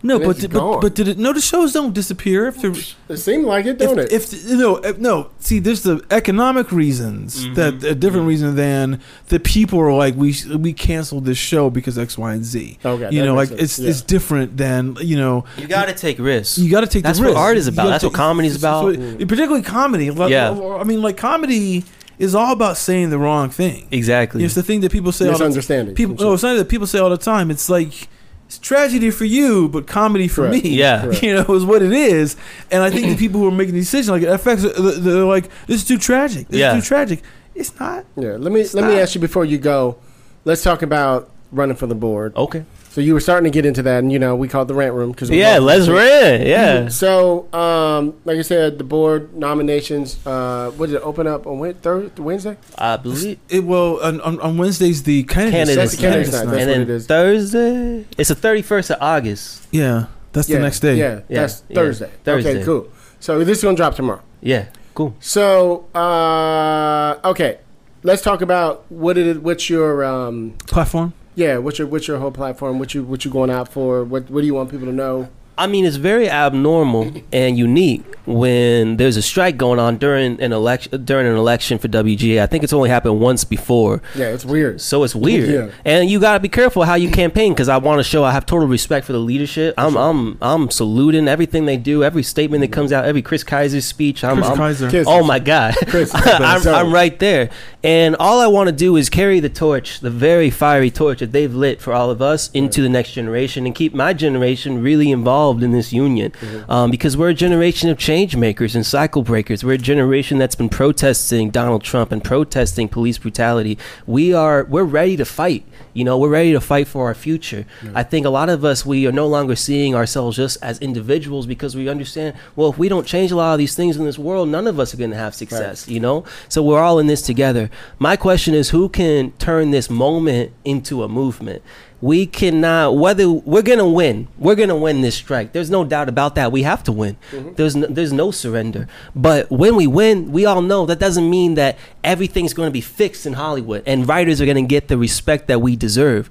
No, 0.03 0.15
And 0.17 0.25
but 0.25 0.29
it's 0.31 0.39
did, 0.41 0.51
but, 0.53 0.59
gone. 0.59 0.79
but 0.79 0.93
did 0.93 1.07
it? 1.07 1.17
No, 1.17 1.33
the 1.33 1.41
shows 1.41 1.73
don't 1.73 1.91
disappear 1.91 2.45
if 2.47 2.61
they're. 2.61 2.71
It 3.09 3.17
seemed 3.17 3.45
like 3.45 3.65
it, 3.65 3.79
don't 3.79 3.97
if, 3.97 4.05
it? 4.31 4.33
if 4.33 4.45
you 4.47 4.55
know, 4.55 4.75
if, 4.77 4.99
no, 4.99 5.31
see, 5.39 5.57
there's 5.57 5.81
the 5.81 6.05
economic 6.11 6.71
reasons 6.71 7.47
Mhm. 7.47 7.55
that 7.55 7.83
a 7.83 7.95
different 7.95 8.27
reason 8.27 8.55
than 8.55 9.01
the 9.29 9.39
people 9.39 9.79
are 9.79 9.91
like 9.91 10.15
we 10.15 10.35
we 10.55 10.71
canceled 10.71 11.25
this 11.25 11.39
show 11.39 11.71
because 11.71 11.97
X, 11.97 12.15
Y, 12.15 12.31
and 12.31 12.45
Z. 12.45 12.77
Okay, 12.85 13.09
you 13.11 13.25
know, 13.25 13.33
like 13.33 13.49
sense. 13.49 13.61
it's 13.61 13.79
it's 13.79 14.01
different 14.01 14.55
than 14.55 14.97
you 15.01 15.17
know. 15.17 15.45
You 15.57 15.67
got 15.67 15.87
to 15.87 15.93
take 15.95 16.19
risks. 16.19 16.59
You 16.59 16.69
got 16.69 16.81
to 16.81 16.87
take 16.87 17.03
risks. 17.03 17.03
That's 17.03 17.17
the 17.19 17.23
what 17.25 17.29
risk. 17.31 17.39
art 17.39 17.57
is 17.57 17.67
about. 17.67 17.81
gotta 17.83 17.89
That's 17.93 18.03
what 18.03 18.13
comedy 18.13 18.47
is 18.49 18.55
about. 18.55 18.89
it's 18.93 18.99
what- 19.01 19.27
particularly 19.27 19.63
comedy. 19.63 20.05
Yeah. 20.05 20.51
I 20.79 20.83
mean, 20.83 21.01
like 21.01 21.17
comedy 21.17 21.83
is 22.19 22.33
all 22.35 22.51
about 22.51 22.77
saying 22.77 23.09
the 23.09 23.19
wrong 23.19 23.49
thing. 23.49 23.87
exactly. 23.91 24.43
It's 24.43 24.55
the 24.55 24.63
thing 24.63 24.81
that 24.81 24.91
people 24.91 25.11
say. 25.11 25.25
All 25.27 25.33
the, 25.33 25.39
Misunderstanding. 25.45 25.95
people, 25.95 26.15
no, 26.15 26.29
oh, 26.29 26.33
it's 26.33 26.43
not 26.43 26.55
that 26.55 26.67
people 26.69 26.87
say 26.87 26.99
all 26.99 27.09
the 27.09 27.17
time. 27.17 27.51
It's 27.51 27.69
like 27.69 28.07
it's 28.47 28.57
tragedy 28.57 29.11
for 29.11 29.25
you, 29.25 29.67
but 29.69 29.87
comedy 29.87 30.27
for 30.27 30.47
Correct. 30.47 30.63
me. 30.63 30.69
Yeah. 30.71 31.01
Correct. 31.03 31.23
you 31.27 31.33
know, 31.35 31.53
is 31.53 31.65
what 31.65 31.81
it 31.81 31.91
is. 31.91 32.35
And 32.71 32.81
I 32.81 32.89
think 32.89 33.07
the 33.07 33.15
people 33.27 33.41
who 33.41 33.47
are 33.47 33.51
making 33.51 33.75
these 33.75 33.85
decisions, 33.85 34.09
like 34.09 34.23
it 34.23 34.29
affects, 34.29 34.63
uh, 34.63 34.95
they're 34.99 35.25
like, 35.25 35.49
"This 35.67 35.81
is 35.81 35.87
too 35.87 35.97
tragic. 35.97 36.47
This 36.47 36.59
Yeah. 36.59 36.75
is 36.75 36.83
too 36.83 36.87
tragic." 36.87 37.21
It's 37.55 37.77
not. 37.79 38.05
yeah. 38.15 38.37
Let 38.37 38.51
me 38.51 38.65
let 38.73 38.85
me 38.85 38.99
ask 38.99 39.15
you 39.15 39.21
before 39.21 39.45
you 39.45 39.57
go. 39.57 39.97
Let's 40.45 40.63
talk 40.63 40.81
about 40.81 41.29
running 41.51 41.75
for 41.75 41.87
the 41.87 41.95
board. 41.95 42.35
okay. 42.35 42.63
So 42.89 43.01
you 43.01 43.13
were 43.13 43.19
starting 43.19 43.43
to 43.51 43.53
get 43.55 43.63
into 43.65 43.83
that, 43.83 43.99
and 43.99 44.11
you 44.11 44.17
know 44.17 44.35
we 44.35 44.47
called 44.47 44.67
it 44.67 44.69
the 44.69 44.73
rant 44.73 44.95
room 44.95 45.11
because 45.11 45.29
Yeah, 45.29 45.59
let's 45.59 45.87
rant. 45.87 46.47
Yeah. 46.47 46.87
So, 46.87 47.51
um, 47.53 48.15
like 48.25 48.37
I 48.39 48.41
said, 48.41 48.79
the 48.79 48.83
board 48.83 49.35
nominations. 49.35 50.17
Uh, 50.25 50.71
what 50.71 50.87
did 50.87 50.95
it 50.95 51.01
open 51.03 51.27
up 51.27 51.45
on 51.45 51.59
Wed- 51.59 51.81
Thursday, 51.83 52.21
Wednesday? 52.21 52.57
I 52.77 52.97
believe. 52.97 53.37
It 53.49 53.63
well 53.63 53.99
on, 54.01 54.19
on, 54.21 54.39
on 54.39 54.57
Wednesdays 54.57 55.03
the 55.03 55.23
candidates. 55.25 55.53
Candidates 55.53 55.75
That's 55.77 55.95
the 55.95 56.01
candidates 56.01 56.31
night. 56.31 56.37
night. 56.45 56.51
That's 56.51 56.61
and 56.61 56.69
what 56.69 56.73
then 56.73 56.81
it 56.81 56.89
is. 56.89 57.05
Thursday, 57.07 58.05
it's 58.17 58.29
the 58.29 58.35
31st 58.35 58.89
of 58.95 58.97
August. 59.01 59.67
Yeah, 59.71 60.07
that's 60.33 60.49
yeah, 60.49 60.57
the 60.57 60.63
next 60.63 60.79
day. 60.79 60.95
Yeah, 60.95 61.21
Yeah, 61.29 61.41
that's 61.41 61.63
yeah. 61.69 61.75
Thursday. 61.75 62.11
Thursday. 62.23 62.55
Okay, 62.55 62.63
cool. 62.65 62.89
So 63.19 63.43
this 63.43 63.59
is 63.59 63.63
gonna 63.63 63.77
drop 63.77 63.93
tomorrow. 63.95 64.21
Yeah, 64.41 64.69
cool. 64.95 65.15
So, 65.19 65.85
uh, 65.93 67.19
okay, 67.25 67.59
let's 68.03 68.21
talk 68.23 68.41
about 68.41 68.85
what 68.89 69.17
it 69.17 69.27
is. 69.27 69.37
What's 69.37 69.69
your 69.69 70.03
um, 70.03 70.53
Platform. 70.65 71.13
Yeah? 71.37 71.57
What's 71.59 71.77
your 71.77 71.87
what's 71.87 72.07
your 72.07 72.17
whole 72.17 72.31
platform? 72.31 72.79
What 72.79 72.95
you 72.95 73.03
what 73.03 73.23
you 73.23 73.29
going 73.29 73.51
out 73.51 73.71
for? 73.71 74.03
What 74.03 74.29
what 74.31 74.41
do 74.41 74.47
you 74.47 74.55
want 74.55 74.71
people 74.71 74.87
to 74.87 74.91
know? 74.91 75.29
I 75.57 75.65
mean, 75.65 75.85
it's 75.85 75.95
very 75.95 76.29
abnormal 76.29 77.11
and 77.33 77.57
unique 77.57 78.03
when 78.27 78.97
there's 78.97 79.15
a 79.15 79.21
strike 79.21 79.55
going 79.55 79.79
on 79.79 79.97
during 79.97 80.39
an 80.41 80.51
election 80.51 81.03
during 81.05 81.25
an 81.25 81.35
election 81.35 81.79
for 81.79 81.87
WGA. 81.87 82.41
I 82.41 82.45
think 82.45 82.63
it's 82.63 82.73
only 82.73 82.89
happened 82.89 83.19
once 83.21 83.43
before. 83.45 84.01
Yeah, 84.15 84.27
it's 84.27 84.45
weird. 84.45 84.81
So 84.81 85.03
it's 85.03 85.15
weird, 85.15 85.49
Yeah. 85.49 85.69
and 85.85 86.09
you 86.09 86.19
gotta 86.19 86.41
be 86.41 86.49
careful 86.49 86.83
how 86.83 86.95
you 86.95 87.09
campaign 87.09 87.53
because 87.53 87.69
I 87.69 87.77
want 87.77 87.99
to 87.99 88.03
show 88.03 88.25
I 88.25 88.31
have 88.31 88.45
total 88.45 88.67
respect 88.67 89.05
for 89.05 89.13
the 89.13 89.19
leadership. 89.19 89.73
I'm 89.77 89.95
I'm 89.95 90.37
I'm 90.41 90.69
saluting 90.69 91.27
everything 91.27 91.65
they 91.65 91.77
do, 91.77 92.03
every 92.03 92.21
statement 92.21 92.61
that 92.61 92.67
mm-hmm. 92.67 92.73
comes 92.73 92.91
out, 92.91 93.05
every 93.05 93.21
Chris 93.21 93.43
Keyser 93.43 93.81
speech. 93.81 94.23
I'm, 94.23 94.35
Chris 94.35 94.49
I'm 94.49 94.57
Keyser. 94.57 94.91
Kiss. 94.91 95.07
oh 95.09 95.23
my 95.23 95.39
god, 95.39 95.75
Chris, 95.87 96.11
I'm, 96.13 96.67
I'm 96.67 96.93
right 96.93 97.17
there, 97.19 97.49
and 97.81 98.15
all 98.17 98.41
I 98.41 98.47
want 98.47 98.67
to 98.67 98.75
do 98.75 98.97
is 98.97 99.09
carry 99.09 99.39
the 99.39 99.49
torch, 99.49 100.01
the 100.01 100.11
very 100.11 100.49
fiery 100.49 100.91
torch 100.91 101.19
that 101.19 101.31
they've 101.31 101.53
lit 101.53 101.81
for 101.81 101.93
all 101.93 102.11
of 102.11 102.21
us, 102.21 102.51
into 102.51 102.81
the 102.81 102.89
next 102.89 103.13
generation, 103.13 103.65
and 103.65 103.73
keep 103.73 103.93
my 103.93 104.13
generation 104.13 104.83
really 104.83 105.11
involved 105.11 105.46
in 105.63 105.71
this 105.71 105.93
union, 105.93 106.31
um, 106.67 106.91
because 106.91 107.15
we're 107.15 107.29
a 107.29 107.33
generation 107.33 107.89
of 107.89 107.97
change 107.97 108.35
makers 108.35 108.75
and 108.75 108.85
cycle 108.85 109.23
breakers. 109.23 109.63
We're 109.63 109.73
a 109.73 109.77
generation 109.77 110.37
that's 110.37 110.55
been 110.55 110.69
protesting 110.69 111.49
Donald 111.49 111.83
Trump 111.83 112.11
and 112.11 112.23
protesting 112.23 112.89
police 112.89 113.17
brutality. 113.17 113.77
We 114.05 114.33
are 114.33 114.63
we're 114.65 114.83
ready 114.83 115.17
to 115.17 115.25
fight. 115.25 115.63
You 115.93 116.03
know, 116.03 116.17
we're 116.17 116.29
ready 116.29 116.51
to 116.51 116.61
fight 116.61 116.87
for 116.87 117.07
our 117.07 117.15
future. 117.15 117.65
I 117.95 118.03
think 118.03 118.25
a 118.25 118.29
lot 118.29 118.49
of 118.49 118.63
us 118.63 118.85
we 118.85 119.07
are 119.07 119.11
no 119.11 119.27
longer 119.27 119.55
seeing 119.55 119.95
ourselves 119.95 120.37
just 120.37 120.57
as 120.61 120.79
individuals 120.79 121.47
because 121.47 121.75
we 121.75 121.89
understand. 121.89 122.35
Well, 122.55 122.69
if 122.69 122.77
we 122.77 122.89
don't 122.89 123.07
change 123.07 123.31
a 123.31 123.35
lot 123.35 123.53
of 123.53 123.57
these 123.57 123.75
things 123.75 123.97
in 123.97 124.05
this 124.05 124.19
world, 124.19 124.49
none 124.49 124.67
of 124.67 124.79
us 124.79 124.93
are 124.93 124.97
going 124.97 125.11
to 125.11 125.17
have 125.17 125.33
success. 125.33 125.87
You 125.87 125.99
know, 125.99 126.25
so 126.49 126.61
we're 126.61 126.81
all 126.81 126.99
in 126.99 127.07
this 127.07 127.21
together. 127.21 127.69
My 127.97 128.15
question 128.15 128.53
is, 128.53 128.69
who 128.69 128.89
can 128.89 129.31
turn 129.33 129.71
this 129.71 129.89
moment 129.89 130.51
into 130.65 131.03
a 131.03 131.07
movement? 131.07 131.63
We 131.99 132.27
cannot. 132.27 132.95
Whether 132.97 133.29
we're 133.29 133.63
gonna 133.63 133.89
win, 133.89 134.27
we're 134.37 134.55
gonna 134.55 134.77
win 134.77 135.01
this 135.01 135.15
strike. 135.15 135.51
There's 135.51 135.71
no 135.71 135.83
doubt 135.83 136.09
about 136.09 136.35
that. 136.35 136.51
We 136.51 136.63
have 136.63 136.83
to 136.83 136.91
win. 136.91 137.17
Mm-hmm. 137.31 137.53
There's 137.55 137.75
no, 137.75 137.87
there's 137.87 138.13
no 138.13 138.29
surrender. 138.29 138.87
But 139.15 139.49
when 139.49 139.75
we 139.75 139.87
win, 139.87 140.31
we 140.31 140.45
all 140.45 140.61
know 140.61 140.85
that 140.85 140.99
doesn't 140.99 141.27
mean 141.27 141.55
that 141.55 141.77
everything's 142.03 142.53
to 142.67 142.73
be 142.73 142.81
fixed 142.81 143.25
in 143.25 143.33
Hollywood 143.33 143.83
and 143.85 144.07
writers 144.07 144.39
are 144.41 144.45
to 144.67 144.69
get 144.69 144.87
the 144.89 144.97
respect 144.97 145.47
that 145.47 145.59
we 145.59 145.75
deserve. 145.75 146.29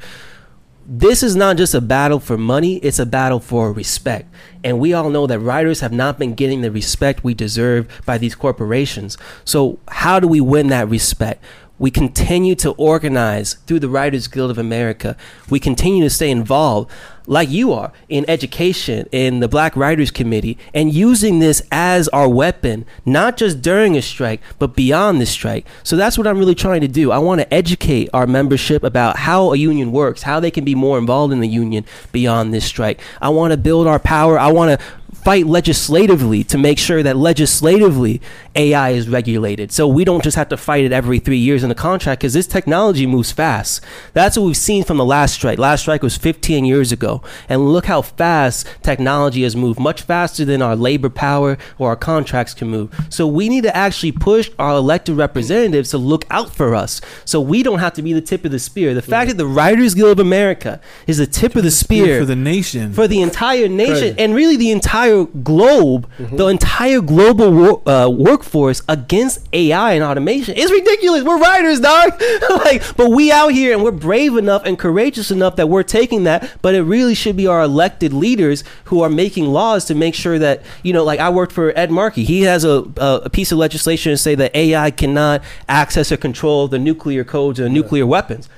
This 0.88 1.24
is 1.24 1.34
not 1.34 1.56
just 1.56 1.74
a 1.74 1.80
battle 1.80 2.20
for 2.20 2.38
money, 2.38 2.76
it's 2.76 3.00
a 3.00 3.06
battle 3.06 3.40
for 3.40 3.72
respect. 3.72 4.32
And 4.62 4.78
we 4.78 4.92
all 4.92 5.10
know 5.10 5.26
that 5.26 5.40
writers 5.40 5.80
have 5.80 5.92
not 5.92 6.16
been 6.16 6.34
getting 6.34 6.60
the 6.60 6.70
respect 6.70 7.24
we 7.24 7.34
deserve 7.34 7.88
by 8.06 8.18
these 8.18 8.36
corporations. 8.36 9.18
So, 9.44 9.80
how 9.88 10.20
do 10.20 10.28
we 10.28 10.40
win 10.40 10.68
that 10.68 10.88
respect? 10.88 11.42
We 11.78 11.90
continue 11.90 12.54
to 12.56 12.70
organize 12.72 13.54
through 13.66 13.80
the 13.80 13.88
Writers 13.88 14.28
Guild 14.28 14.50
of 14.50 14.58
America. 14.58 15.16
We 15.50 15.60
continue 15.60 16.02
to 16.04 16.10
stay 16.10 16.30
involved, 16.30 16.90
like 17.26 17.50
you 17.50 17.72
are, 17.72 17.92
in 18.08 18.24
education, 18.28 19.08
in 19.12 19.40
the 19.40 19.48
Black 19.48 19.76
Writers 19.76 20.10
Committee, 20.10 20.58
and 20.72 20.92
using 20.92 21.38
this 21.38 21.62
as 21.70 22.08
our 22.08 22.28
weapon, 22.28 22.84
not 23.04 23.36
just 23.36 23.62
during 23.62 23.96
a 23.96 24.02
strike, 24.02 24.40
but 24.58 24.76
beyond 24.76 25.20
the 25.20 25.26
strike. 25.26 25.66
So 25.82 25.96
that's 25.96 26.16
what 26.16 26.26
I'm 26.26 26.38
really 26.38 26.54
trying 26.54 26.80
to 26.82 26.88
do. 26.88 27.10
I 27.10 27.18
want 27.18 27.40
to 27.40 27.54
educate 27.54 28.08
our 28.12 28.26
membership 28.26 28.84
about 28.84 29.18
how 29.18 29.52
a 29.52 29.56
union 29.56 29.92
works, 29.92 30.22
how 30.22 30.40
they 30.40 30.50
can 30.50 30.64
be 30.64 30.74
more 30.74 30.98
involved 30.98 31.32
in 31.32 31.40
the 31.40 31.48
union 31.48 31.84
beyond 32.12 32.54
this 32.54 32.64
strike. 32.64 33.00
I 33.20 33.28
want 33.30 33.52
to 33.52 33.56
build 33.56 33.86
our 33.86 33.98
power. 33.98 34.38
I 34.38 34.52
want 34.52 34.78
to 34.78 34.86
fight 35.26 35.44
legislatively 35.44 36.44
to 36.44 36.56
make 36.56 36.78
sure 36.78 37.02
that 37.02 37.16
legislatively 37.16 38.20
AI 38.54 38.90
is 38.90 39.08
regulated. 39.08 39.72
So 39.72 39.88
we 39.88 40.04
don't 40.04 40.22
just 40.22 40.36
have 40.36 40.48
to 40.50 40.56
fight 40.56 40.84
it 40.84 40.92
every 40.92 41.18
three 41.18 41.36
years 41.38 41.64
in 41.64 41.70
a 41.72 41.74
contract 41.74 42.20
because 42.20 42.32
this 42.32 42.46
technology 42.46 43.06
moves 43.06 43.32
fast. 43.32 43.82
That's 44.12 44.36
what 44.36 44.46
we've 44.46 44.56
seen 44.56 44.84
from 44.84 44.98
the 44.98 45.04
last 45.04 45.34
strike. 45.34 45.58
Last 45.58 45.80
strike 45.80 46.04
was 46.04 46.16
15 46.16 46.64
years 46.64 46.92
ago. 46.92 47.15
And 47.48 47.72
look 47.72 47.86
how 47.86 48.02
fast 48.02 48.66
technology 48.82 49.42
has 49.42 49.54
moved, 49.56 49.78
much 49.78 50.02
faster 50.02 50.44
than 50.44 50.62
our 50.62 50.76
labor 50.76 51.10
power 51.10 51.58
or 51.78 51.88
our 51.90 51.96
contracts 51.96 52.54
can 52.54 52.68
move. 52.68 52.94
So 53.10 53.26
we 53.26 53.48
need 53.48 53.62
to 53.64 53.76
actually 53.76 54.12
push 54.12 54.50
our 54.58 54.76
elected 54.76 55.16
representatives 55.16 55.90
to 55.90 55.98
look 55.98 56.24
out 56.30 56.54
for 56.54 56.74
us 56.74 57.00
so 57.24 57.40
we 57.40 57.62
don't 57.62 57.78
have 57.78 57.94
to 57.94 58.02
be 58.02 58.12
the 58.12 58.20
tip 58.20 58.44
of 58.44 58.50
the 58.50 58.58
spear. 58.58 58.94
The 58.94 59.02
fact 59.02 59.28
that 59.28 59.36
the 59.36 59.46
Writers 59.46 59.94
Guild 59.94 60.12
of 60.12 60.18
America 60.18 60.80
is 61.06 61.18
the 61.18 61.26
tip 61.26 61.56
of 61.56 61.62
the 61.62 61.70
spear 61.70 62.18
for 62.20 62.24
the 62.26 62.36
nation. 62.36 62.92
for 62.92 63.06
the 63.08 63.20
entire 63.22 63.68
nation 63.68 64.14
Crazy. 64.14 64.18
and 64.18 64.34
really 64.34 64.56
the 64.56 64.70
entire 64.70 65.24
globe, 65.24 66.08
the 66.18 66.46
entire 66.46 67.00
global 67.00 67.52
wor- 67.52 67.88
uh, 67.88 68.08
workforce 68.08 68.82
against 68.88 69.40
AI 69.52 69.92
and 69.92 70.02
automation. 70.04 70.54
It's 70.56 70.70
ridiculous. 70.72 71.22
We're 71.22 71.38
writers, 71.38 71.80
dog. 71.80 72.20
like, 72.50 72.82
but 72.96 73.10
we 73.10 73.30
out 73.32 73.48
here 73.52 73.72
and 73.72 73.82
we're 73.82 73.90
brave 73.92 74.36
enough 74.36 74.62
and 74.64 74.78
courageous 74.78 75.30
enough 75.30 75.56
that 75.56 75.68
we're 75.68 75.82
taking 75.82 76.24
that. 76.24 76.50
But 76.62 76.74
it 76.74 76.82
really 76.82 77.05
should 77.14 77.36
be 77.36 77.46
our 77.46 77.62
elected 77.62 78.12
leaders 78.12 78.64
who 78.84 79.02
are 79.02 79.10
making 79.10 79.46
laws 79.46 79.84
to 79.86 79.94
make 79.94 80.14
sure 80.14 80.38
that 80.38 80.62
you 80.82 80.92
know, 80.92 81.04
like 81.04 81.20
I 81.20 81.30
worked 81.30 81.52
for 81.52 81.76
Ed 81.78 81.90
Markey. 81.90 82.24
He 82.24 82.42
has 82.42 82.64
a, 82.64 82.84
a, 82.96 83.22
a 83.24 83.30
piece 83.30 83.52
of 83.52 83.58
legislation 83.58 84.12
to 84.12 84.16
say 84.16 84.34
that 84.34 84.54
AI 84.54 84.90
cannot 84.90 85.42
access 85.68 86.10
or 86.12 86.16
control 86.16 86.68
the 86.68 86.78
nuclear 86.78 87.24
codes 87.24 87.60
or 87.60 87.68
nuclear 87.68 88.06
weapons. 88.06 88.48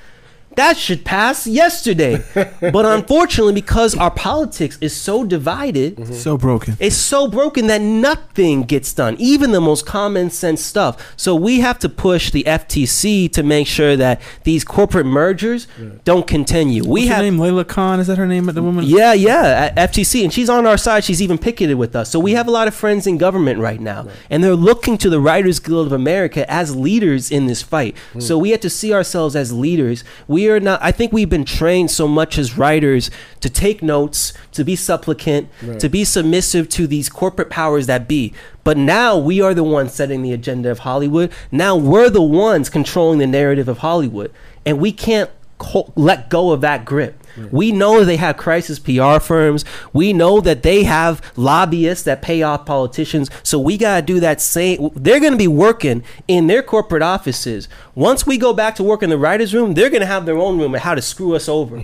That 0.59 0.75
should 0.75 1.05
pass 1.05 1.47
yesterday. 1.47 2.21
but 2.59 2.85
unfortunately, 2.85 3.53
because 3.53 3.95
our 3.95 4.11
politics 4.11 4.77
is 4.81 4.93
so 4.93 5.23
divided, 5.23 5.95
mm-hmm. 5.95 6.13
so 6.13 6.37
broken. 6.37 6.75
it's 6.81 6.97
so 6.97 7.29
broken 7.29 7.67
that 7.67 7.79
nothing 7.79 8.63
gets 8.63 8.91
done, 8.91 9.15
even 9.19 9.53
the 9.53 9.61
most 9.61 9.85
common 9.85 10.29
sense 10.29 10.61
stuff. 10.61 11.13
So 11.15 11.33
we 11.33 11.61
have 11.61 11.79
to 11.79 11.87
push 11.87 12.31
the 12.31 12.43
FTC 12.43 13.31
to 13.31 13.41
make 13.41 13.67
sure 13.67 13.95
that 13.95 14.21
these 14.43 14.65
corporate 14.65 15.05
mergers 15.05 15.69
don't 16.03 16.27
continue. 16.27 16.83
We 16.83 16.89
What's 16.89 17.07
her 17.07 17.15
have 17.15 17.23
name? 17.23 17.37
Layla 17.37 17.65
Khan. 17.65 18.01
Is 18.01 18.07
that 18.07 18.17
her 18.17 18.27
name? 18.27 18.47
The 18.47 18.61
woman. 18.61 18.83
yeah, 18.83 19.13
yeah, 19.13 19.71
at 19.73 19.93
FTC, 19.93 20.25
and 20.25 20.33
she's 20.33 20.49
on 20.49 20.65
our 20.65 20.77
side. 20.77 21.05
She's 21.05 21.21
even 21.21 21.37
picketed 21.37 21.77
with 21.77 21.95
us. 21.95 22.09
So 22.09 22.19
we 22.19 22.33
have 22.33 22.49
a 22.49 22.51
lot 22.51 22.67
of 22.67 22.75
friends 22.75 23.07
in 23.07 23.17
government 23.17 23.59
right 23.61 23.79
now, 23.79 24.09
and 24.29 24.43
they're 24.43 24.55
looking 24.55 24.97
to 24.97 25.09
the 25.09 25.21
Writers 25.21 25.59
Guild 25.61 25.87
of 25.87 25.93
America 25.93 26.43
as 26.51 26.75
leaders 26.75 27.31
in 27.31 27.45
this 27.45 27.61
fight. 27.61 27.95
Mm. 28.13 28.21
So 28.21 28.37
we 28.37 28.49
have 28.49 28.59
to 28.59 28.69
see 28.69 28.93
ourselves 28.93 29.37
as 29.37 29.53
leaders. 29.53 30.03
We 30.27 30.48
are 30.49 30.59
not. 30.59 30.79
I 30.81 30.91
think 30.91 31.11
we've 31.11 31.29
been 31.29 31.45
trained 31.45 31.91
so 31.91 32.07
much 32.07 32.37
as 32.37 32.57
writers 32.57 33.11
to 33.41 33.49
take 33.49 33.81
notes, 33.81 34.33
to 34.53 34.63
be 34.63 34.75
supplicant, 34.75 35.49
to 35.79 35.89
be 35.89 36.03
submissive 36.03 36.69
to 36.69 36.87
these 36.87 37.09
corporate 37.09 37.49
powers 37.49 37.87
that 37.87 38.07
be. 38.07 38.33
But 38.63 38.77
now 38.77 39.17
we 39.17 39.41
are 39.41 39.53
the 39.53 39.63
ones 39.63 39.93
setting 39.93 40.21
the 40.21 40.33
agenda 40.33 40.69
of 40.69 40.79
Hollywood. 40.79 41.31
Now 41.51 41.75
we're 41.75 42.09
the 42.09 42.21
ones 42.21 42.69
controlling 42.69 43.19
the 43.19 43.27
narrative 43.27 43.67
of 43.67 43.79
Hollywood, 43.79 44.31
and 44.65 44.79
we 44.79 44.91
can't 44.91 45.29
let 45.95 46.29
go 46.29 46.51
of 46.51 46.61
that 46.61 46.85
grip. 46.85 47.18
We 47.51 47.71
know 47.71 48.03
they 48.03 48.17
have 48.17 48.37
crisis 48.37 48.79
PR 48.79 49.19
firms. 49.19 49.65
We 49.93 50.13
know 50.13 50.41
that 50.41 50.63
they 50.63 50.83
have 50.83 51.21
lobbyists 51.35 52.03
that 52.05 52.21
pay 52.21 52.41
off 52.41 52.65
politicians. 52.65 53.29
So 53.43 53.59
we 53.59 53.77
got 53.77 53.97
to 53.97 54.01
do 54.01 54.19
that 54.19 54.41
same. 54.41 54.89
They're 54.95 55.19
going 55.19 55.33
to 55.33 55.37
be 55.37 55.47
working 55.47 56.03
in 56.27 56.47
their 56.47 56.63
corporate 56.63 57.01
offices. 57.01 57.67
Once 57.95 58.25
we 58.25 58.37
go 58.37 58.53
back 58.53 58.75
to 58.75 58.83
work 58.83 59.03
in 59.03 59.09
the 59.09 59.17
writer's 59.17 59.53
room, 59.53 59.73
they're 59.73 59.89
going 59.89 60.01
to 60.01 60.07
have 60.07 60.25
their 60.25 60.37
own 60.37 60.57
room 60.59 60.73
and 60.73 60.83
how 60.83 60.95
to 60.95 61.01
screw 61.01 61.35
us 61.35 61.49
over. 61.49 61.83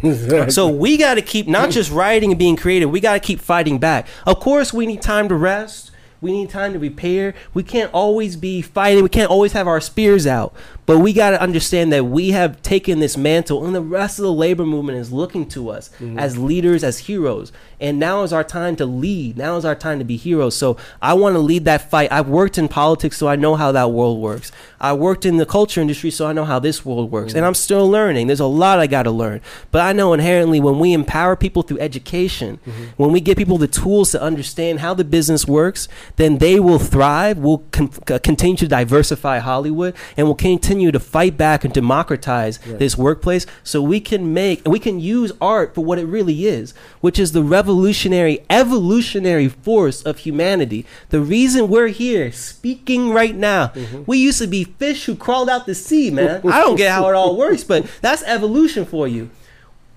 so 0.49 0.67
we 0.67 0.97
got 0.97 1.15
to 1.15 1.21
keep 1.21 1.47
not 1.47 1.69
just 1.71 1.91
writing 1.91 2.31
and 2.31 2.39
being 2.39 2.55
creative, 2.55 2.89
we 2.89 2.99
got 2.99 3.13
to 3.13 3.19
keep 3.19 3.39
fighting 3.39 3.79
back. 3.79 4.07
Of 4.25 4.39
course, 4.39 4.73
we 4.73 4.85
need 4.85 5.01
time 5.01 5.29
to 5.29 5.35
rest. 5.35 5.91
We 6.21 6.31
need 6.31 6.49
time 6.49 6.73
to 6.73 6.79
repair. 6.79 7.35
We 7.53 7.61
can't 7.61 7.93
always 7.93 8.35
be 8.35 8.61
fighting. 8.61 9.03
We 9.03 9.09
can't 9.09 9.29
always 9.29 9.51
have 9.51 9.67
our 9.67 9.79
spears 9.79 10.25
out. 10.25 10.55
But 10.85 10.99
we 10.99 11.13
got 11.13 11.31
to 11.31 11.41
understand 11.41 11.91
that 11.93 12.05
we 12.05 12.29
have 12.29 12.61
taken 12.61 12.99
this 12.99 13.17
mantle, 13.17 13.65
and 13.65 13.73
the 13.73 13.81
rest 13.81 14.19
of 14.19 14.23
the 14.23 14.31
labor 14.31 14.65
movement 14.65 14.99
is 14.99 15.11
looking 15.11 15.47
to 15.49 15.69
us 15.69 15.89
mm-hmm. 15.99 16.19
as 16.19 16.37
leaders, 16.37 16.83
as 16.83 16.99
heroes. 16.99 17.51
And 17.79 17.99
now 17.99 18.23
is 18.23 18.31
our 18.31 18.43
time 18.43 18.75
to 18.77 18.85
lead. 18.85 19.37
Now 19.37 19.57
is 19.57 19.65
our 19.65 19.75
time 19.75 19.99
to 19.99 20.05
be 20.05 20.15
heroes. 20.15 20.55
So 20.55 20.77
I 21.01 21.13
want 21.13 21.33
to 21.35 21.39
lead 21.39 21.65
that 21.65 21.89
fight. 21.89 22.11
I've 22.11 22.29
worked 22.29 22.57
in 22.57 22.67
politics, 22.67 23.17
so 23.17 23.27
I 23.27 23.35
know 23.35 23.55
how 23.55 23.71
that 23.71 23.91
world 23.91 24.21
works. 24.21 24.51
I 24.79 24.93
worked 24.93 25.25
in 25.25 25.37
the 25.37 25.45
culture 25.45 25.81
industry, 25.81 26.11
so 26.11 26.27
I 26.27 26.33
know 26.33 26.45
how 26.45 26.59
this 26.59 26.85
world 26.85 27.11
works. 27.11 27.33
And 27.33 27.39
mm-hmm. 27.39 27.47
I'm 27.47 27.55
still 27.55 27.89
learning. 27.89 28.27
There's 28.27 28.39
a 28.39 28.45
lot 28.45 28.79
I 28.79 28.87
got 28.87 29.03
to 29.03 29.11
learn. 29.11 29.41
But 29.71 29.81
I 29.81 29.93
know 29.93 30.13
inherently 30.13 30.59
when 30.59 30.79
we 30.79 30.93
empower 30.93 31.35
people 31.35 31.63
through 31.63 31.79
education, 31.79 32.59
mm-hmm. 32.65 32.83
when 32.97 33.11
we 33.11 33.21
give 33.21 33.37
people 33.37 33.57
the 33.57 33.67
tools 33.67 34.11
to 34.11 34.21
understand 34.21 34.81
how 34.81 34.93
the 34.93 35.03
business 35.03 35.47
works, 35.47 35.87
then 36.17 36.37
they 36.37 36.59
will 36.59 36.79
thrive. 36.79 37.39
We'll 37.39 37.63
con- 37.71 37.89
continue 37.89 38.57
to 38.57 38.67
diversify 38.67 39.39
Hollywood, 39.39 39.95
and 40.15 40.27
we'll 40.27 40.35
continue 40.35 40.74
continue 40.75 40.91
to 40.91 40.99
fight 40.99 41.37
back 41.37 41.63
and 41.63 41.73
democratize 41.73 42.57
this 42.57 42.97
workplace 42.97 43.45
so 43.63 43.81
we 43.81 44.01
can 44.01 44.33
make 44.33 44.67
we 44.67 44.77
can 44.77 44.99
use 44.99 45.31
art 45.39 45.73
for 45.73 45.85
what 45.85 45.97
it 45.97 46.05
really 46.05 46.45
is, 46.45 46.73
which 46.99 47.17
is 47.17 47.31
the 47.31 47.41
revolutionary 47.41 48.43
evolutionary 48.49 49.47
force 49.47 50.01
of 50.01 50.19
humanity. 50.19 50.85
The 51.09 51.21
reason 51.21 51.69
we're 51.69 51.87
here 51.87 52.29
speaking 52.33 53.11
right 53.11 53.35
now. 53.35 53.67
Mm-hmm. 53.67 54.03
We 54.05 54.17
used 54.17 54.39
to 54.39 54.47
be 54.47 54.65
fish 54.65 55.05
who 55.05 55.15
crawled 55.15 55.49
out 55.49 55.65
the 55.65 55.75
sea, 55.75 56.11
man. 56.11 56.41
I 56.45 56.59
don't 56.59 56.75
get 56.75 56.91
how 56.91 57.07
it 57.07 57.15
all 57.15 57.37
works, 57.37 57.63
but 57.63 57.89
that's 58.01 58.23
evolution 58.23 58.85
for 58.85 59.07
you 59.07 59.29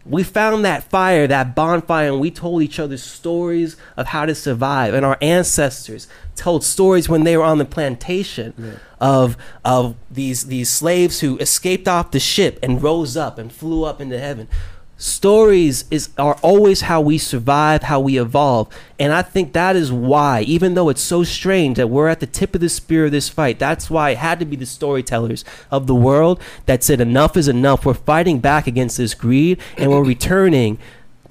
we 0.09 0.23
found 0.23 0.65
that 0.65 0.85
fire, 0.85 1.27
that 1.27 1.55
bonfire, 1.55 2.09
and 2.09 2.21
we 2.21 2.31
told 2.31 2.63
each 2.63 2.79
other 2.79 2.97
stories 2.97 3.77
of 3.97 4.07
how 4.07 4.25
to 4.27 4.35
survive. 4.35 4.95
And 4.95 5.05
our 5.05 5.19
ancestors 5.21 6.09
told 6.35 6.65
stories 6.65 7.09
when 7.09 7.25
they 7.25 7.37
were 7.37 7.45
on 7.45 7.59
the 7.59 7.65
plantation 7.65 8.79
of 9.01 9.37
of 9.65 9.97
these 10.11 10.47
these 10.47 10.71
slaves 10.71 11.21
who 11.21 11.37
escaped 11.39 11.87
off 11.87 12.11
the 12.11 12.21
ship 12.21 12.59
and 12.63 12.83
rose 12.83 13.17
up 13.17 13.39
and 13.39 13.53
flew 13.53 13.85
up 13.85 14.01
into 14.01 14.19
heaven. 14.19 14.49
Stories 15.01 15.85
is 15.93 16.11
are 16.19 16.35
always 16.43 16.81
how 16.81 17.01
we 17.01 17.19
survive, 17.19 17.85
how 17.85 18.01
we 18.01 18.19
evolve. 18.19 18.69
And 18.99 19.13
I 19.13 19.23
think 19.23 19.53
that 19.53 19.77
is 19.77 19.93
why, 19.93 20.43
even 20.43 20.75
though 20.75 20.89
it's 20.89 21.01
so 21.01 21.23
strange 21.23 21.77
that 21.77 21.89
we're 21.89 22.09
at 22.09 22.19
the 22.19 22.27
tip 22.27 22.53
of 22.57 22.61
the 22.61 22.69
spear 22.69 23.05
of 23.05 23.13
this 23.13 23.29
fight, 23.29 23.61
that's 23.61 23.89
why 23.89 24.11
it 24.11 24.19
had 24.19 24.41
to 24.41 24.45
be 24.45 24.57
the 24.57 24.67
storytellers 24.67 25.45
of 25.71 25.87
the 25.87 25.95
world 25.95 26.41
that 26.67 26.83
said 26.83 27.01
enough 27.01 27.37
is 27.37 27.47
enough. 27.47 27.87
We're 27.87 27.95
fighting 27.95 28.41
back 28.41 28.67
against 28.67 28.97
this 28.97 29.15
greed 29.15 29.61
and 29.77 29.93
we're 29.93 30.03
returning 30.03 30.79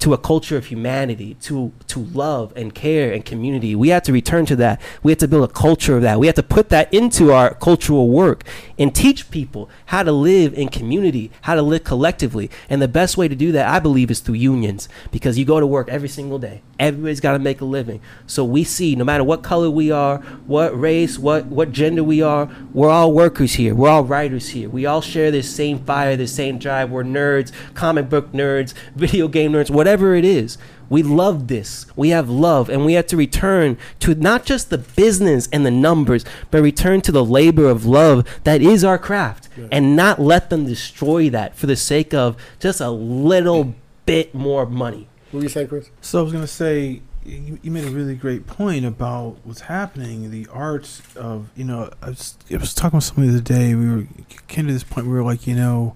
to 0.00 0.12
a 0.12 0.18
culture 0.18 0.56
of 0.56 0.66
humanity, 0.66 1.34
to 1.42 1.72
to 1.88 2.00
love 2.00 2.52
and 2.56 2.74
care 2.74 3.12
and 3.12 3.24
community. 3.24 3.74
We 3.74 3.88
have 3.88 4.02
to 4.04 4.12
return 4.12 4.46
to 4.46 4.56
that. 4.56 4.80
We 5.02 5.10
have 5.12 5.18
to 5.18 5.28
build 5.28 5.48
a 5.48 5.52
culture 5.52 5.96
of 5.96 6.02
that. 6.02 6.20
We 6.20 6.26
have 6.26 6.36
to 6.36 6.42
put 6.42 6.68
that 6.68 6.92
into 6.94 7.32
our 7.32 7.54
cultural 7.54 8.08
work 8.08 8.44
and 8.78 8.94
teach 8.94 9.30
people 9.30 9.68
how 9.86 10.02
to 10.04 10.12
live 10.12 10.54
in 10.54 10.68
community, 10.68 11.32
how 11.42 11.56
to 11.56 11.62
live 11.62 11.84
collectively. 11.84 12.50
And 12.70 12.80
the 12.80 12.88
best 12.88 13.16
way 13.16 13.26
to 13.26 13.34
do 13.34 13.52
that, 13.52 13.68
I 13.68 13.80
believe, 13.80 14.10
is 14.10 14.20
through 14.20 14.36
unions 14.36 14.88
because 15.10 15.36
you 15.36 15.44
go 15.44 15.58
to 15.58 15.66
work 15.66 15.88
every 15.88 16.08
single 16.08 16.38
day. 16.38 16.62
Everybody's 16.78 17.20
got 17.20 17.32
to 17.32 17.40
make 17.40 17.60
a 17.60 17.64
living. 17.64 18.00
So 18.26 18.44
we 18.44 18.62
see 18.62 18.94
no 18.94 19.04
matter 19.04 19.24
what 19.24 19.42
color 19.42 19.68
we 19.68 19.90
are, 19.90 20.18
what 20.46 20.78
race, 20.78 21.18
what 21.18 21.46
what 21.46 21.72
gender 21.72 22.04
we 22.04 22.22
are, 22.22 22.46
we're 22.78 22.90
all 22.90 23.12
workers 23.12 23.54
here. 23.54 23.74
We're 23.74 23.88
all 23.88 24.04
writers 24.04 24.50
here. 24.50 24.68
We 24.68 24.86
all 24.86 25.00
share 25.00 25.32
this 25.32 25.52
same 25.52 25.80
fire, 25.80 26.14
this 26.14 26.32
same 26.32 26.58
drive. 26.58 26.92
We're 26.92 27.02
nerds, 27.02 27.50
comic 27.74 28.08
book 28.08 28.30
nerds, 28.30 28.72
video 28.94 29.26
game 29.26 29.50
nerds, 29.50 29.68
whatever 29.68 30.14
it 30.14 30.24
is. 30.24 30.58
We 30.88 31.02
love 31.02 31.48
this. 31.48 31.86
We 31.96 32.10
have 32.10 32.30
love, 32.30 32.70
and 32.70 32.86
we 32.86 32.92
have 32.92 33.08
to 33.08 33.16
return 33.16 33.78
to 33.98 34.14
not 34.14 34.46
just 34.46 34.70
the 34.70 34.78
business 34.78 35.48
and 35.52 35.66
the 35.66 35.72
numbers, 35.72 36.24
but 36.52 36.62
return 36.62 37.00
to 37.00 37.10
the 37.10 37.24
labor 37.24 37.68
of 37.68 37.84
love 37.84 38.24
that 38.44 38.62
is 38.62 38.84
our 38.84 38.96
craft, 38.96 39.48
and 39.72 39.96
not 39.96 40.20
let 40.20 40.48
them 40.48 40.64
destroy 40.64 41.28
that 41.30 41.56
for 41.56 41.66
the 41.66 41.74
sake 41.74 42.14
of 42.14 42.36
just 42.60 42.80
a 42.80 42.90
little 42.90 43.74
bit 44.06 44.36
more 44.36 44.66
money. 44.66 45.08
What 45.32 45.40
were 45.40 45.42
you 45.42 45.48
saying, 45.48 45.66
Chris? 45.66 45.90
So 46.00 46.20
I 46.20 46.22
was 46.22 46.32
gonna 46.32 46.46
say, 46.46 47.02
you, 47.28 47.58
you 47.62 47.70
made 47.70 47.84
a 47.84 47.90
really 47.90 48.14
great 48.14 48.46
point 48.46 48.84
about 48.84 49.36
what's 49.44 49.60
happening. 49.62 50.30
The 50.30 50.46
art 50.52 51.00
of 51.16 51.50
you 51.56 51.64
know, 51.64 51.90
I 52.02 52.08
was, 52.10 52.36
I 52.52 52.56
was 52.56 52.74
talking 52.74 52.96
with 52.96 53.04
somebody 53.04 53.28
the 53.28 53.34
other 53.34 53.42
day. 53.44 53.74
We 53.74 53.88
were 53.88 54.06
came 54.48 54.66
to 54.66 54.72
this 54.72 54.84
point. 54.84 55.06
where 55.06 55.16
We 55.16 55.20
were 55.22 55.26
like, 55.26 55.46
you 55.46 55.54
know, 55.54 55.94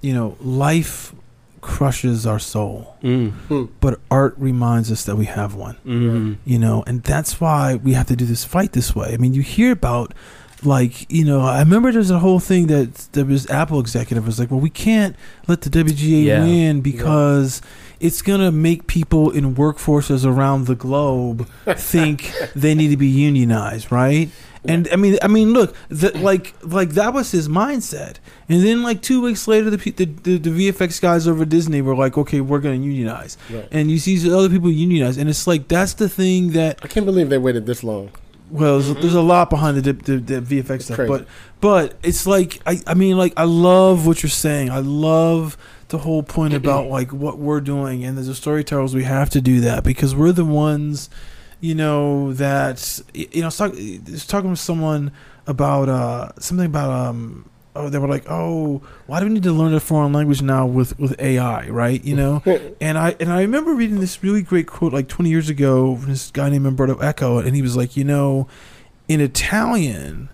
you 0.00 0.12
know, 0.14 0.36
life 0.40 1.12
crushes 1.62 2.26
our 2.26 2.38
soul, 2.38 2.96
Mm. 3.02 3.68
but 3.80 4.00
art 4.10 4.34
reminds 4.38 4.90
us 4.90 5.04
that 5.04 5.16
we 5.16 5.26
have 5.26 5.54
one. 5.54 5.76
Mm. 5.86 6.36
you 6.46 6.58
know 6.58 6.82
and 6.86 7.02
that's 7.02 7.38
why 7.38 7.74
we 7.74 7.92
have 7.92 8.06
to 8.06 8.16
do 8.16 8.24
this 8.24 8.44
fight 8.46 8.72
this 8.72 8.94
way 8.96 9.12
i 9.12 9.18
mean 9.18 9.34
you 9.34 9.42
hear 9.42 9.70
about 9.72 10.14
like 10.62 11.10
you 11.12 11.22
know 11.22 11.40
i 11.42 11.58
remember 11.58 11.92
there's 11.92 12.10
a 12.10 12.18
whole 12.18 12.40
thing 12.40 12.66
that 12.68 12.94
there 13.12 13.26
was 13.26 13.48
apple 13.50 13.78
executive 13.78 14.24
was 14.24 14.38
like 14.38 14.50
well 14.50 14.58
we 14.60 14.70
can't 14.70 15.14
let 15.48 15.60
the 15.60 15.68
wga 15.70 16.24
Yeah. 16.24 16.42
win 16.44 16.80
because 16.80 17.60
it's 18.00 18.22
gonna 18.22 18.50
make 18.50 18.86
people 18.86 19.30
in 19.30 19.54
workforces 19.54 20.24
around 20.24 20.66
the 20.66 20.74
globe 20.74 21.48
think 21.76 22.32
they 22.56 22.74
need 22.74 22.88
to 22.88 22.96
be 22.96 23.08
unionized 23.08 23.92
right 23.92 24.30
and 24.64 24.88
I 24.92 24.96
mean, 24.96 25.18
I 25.22 25.28
mean, 25.28 25.52
look, 25.52 25.74
the, 25.88 26.16
like, 26.18 26.54
like 26.62 26.90
that 26.90 27.14
was 27.14 27.30
his 27.30 27.48
mindset. 27.48 28.16
And 28.48 28.62
then, 28.62 28.82
like 28.82 29.00
two 29.00 29.22
weeks 29.22 29.48
later, 29.48 29.70
the 29.70 29.76
the, 29.76 30.04
the, 30.04 30.38
the 30.38 30.70
VFX 30.70 31.00
guys 31.00 31.26
over 31.26 31.42
at 31.42 31.48
Disney 31.48 31.80
were 31.80 31.96
like, 31.96 32.18
"Okay, 32.18 32.40
we're 32.40 32.58
gonna 32.58 32.74
unionize." 32.74 33.38
Right. 33.50 33.66
And 33.70 33.90
you 33.90 33.98
see 33.98 34.30
other 34.30 34.50
people 34.50 34.70
unionize, 34.70 35.16
and 35.16 35.30
it's 35.30 35.46
like 35.46 35.68
that's 35.68 35.94
the 35.94 36.08
thing 36.08 36.52
that 36.52 36.78
I 36.82 36.88
can't 36.88 37.06
believe 37.06 37.30
they 37.30 37.38
waited 37.38 37.66
this 37.66 37.82
long. 37.82 38.10
well, 38.50 38.80
there's, 38.80 39.00
there's 39.00 39.14
a 39.14 39.22
lot 39.22 39.48
behind 39.48 39.78
the, 39.78 39.92
the, 39.92 40.16
the 40.18 40.62
VFX 40.62 40.82
stuff, 40.82 40.96
crazy. 40.96 41.08
but 41.08 41.26
but 41.60 41.94
it's 42.02 42.26
like 42.26 42.60
I, 42.66 42.80
I 42.86 42.94
mean 42.94 43.16
like 43.16 43.32
I 43.38 43.44
love 43.44 44.06
what 44.06 44.22
you're 44.22 44.30
saying. 44.30 44.70
I 44.70 44.80
love 44.80 45.56
the 45.90 45.98
whole 45.98 46.22
point 46.22 46.54
about 46.54 46.86
like 46.86 47.12
what 47.12 47.38
we're 47.38 47.60
doing, 47.60 48.04
and 48.04 48.18
as 48.18 48.28
a 48.28 48.34
storytellers, 48.34 48.94
we 48.94 49.04
have 49.04 49.30
to 49.30 49.40
do 49.40 49.60
that 49.60 49.84
because 49.84 50.14
we're 50.14 50.32
the 50.32 50.44
ones, 50.44 51.10
you 51.60 51.74
know, 51.74 52.32
that 52.32 53.00
you 53.12 53.40
know. 53.40 53.42
I 53.42 53.46
was, 53.46 53.56
talk, 53.56 53.72
talking 54.26 54.50
with 54.50 54.58
someone 54.58 55.12
about 55.46 55.88
uh 55.88 56.32
something 56.38 56.66
about 56.66 56.90
um. 56.90 57.46
Oh, 57.76 57.88
they 57.88 57.98
were 57.98 58.08
like, 58.08 58.24
"Oh, 58.28 58.82
why 59.06 59.20
do 59.20 59.26
we 59.26 59.32
need 59.32 59.44
to 59.44 59.52
learn 59.52 59.72
a 59.74 59.78
foreign 59.80 60.12
language 60.12 60.42
now 60.42 60.66
with, 60.66 60.98
with 60.98 61.14
AI, 61.20 61.68
right? 61.68 62.02
You 62.04 62.16
know." 62.16 62.42
and 62.80 62.98
I 62.98 63.14
and 63.20 63.32
I 63.32 63.42
remember 63.42 63.74
reading 63.74 64.00
this 64.00 64.24
really 64.24 64.42
great 64.42 64.66
quote 64.66 64.92
like 64.92 65.06
20 65.06 65.30
years 65.30 65.48
ago 65.48 65.94
from 65.94 66.10
this 66.10 66.32
guy 66.32 66.50
named 66.50 66.66
Umberto 66.66 67.00
Eco, 67.00 67.38
and 67.38 67.54
he 67.54 67.62
was 67.62 67.76
like, 67.76 67.96
"You 67.96 68.02
know, 68.02 68.48
in 69.06 69.20
Italian, 69.20 70.30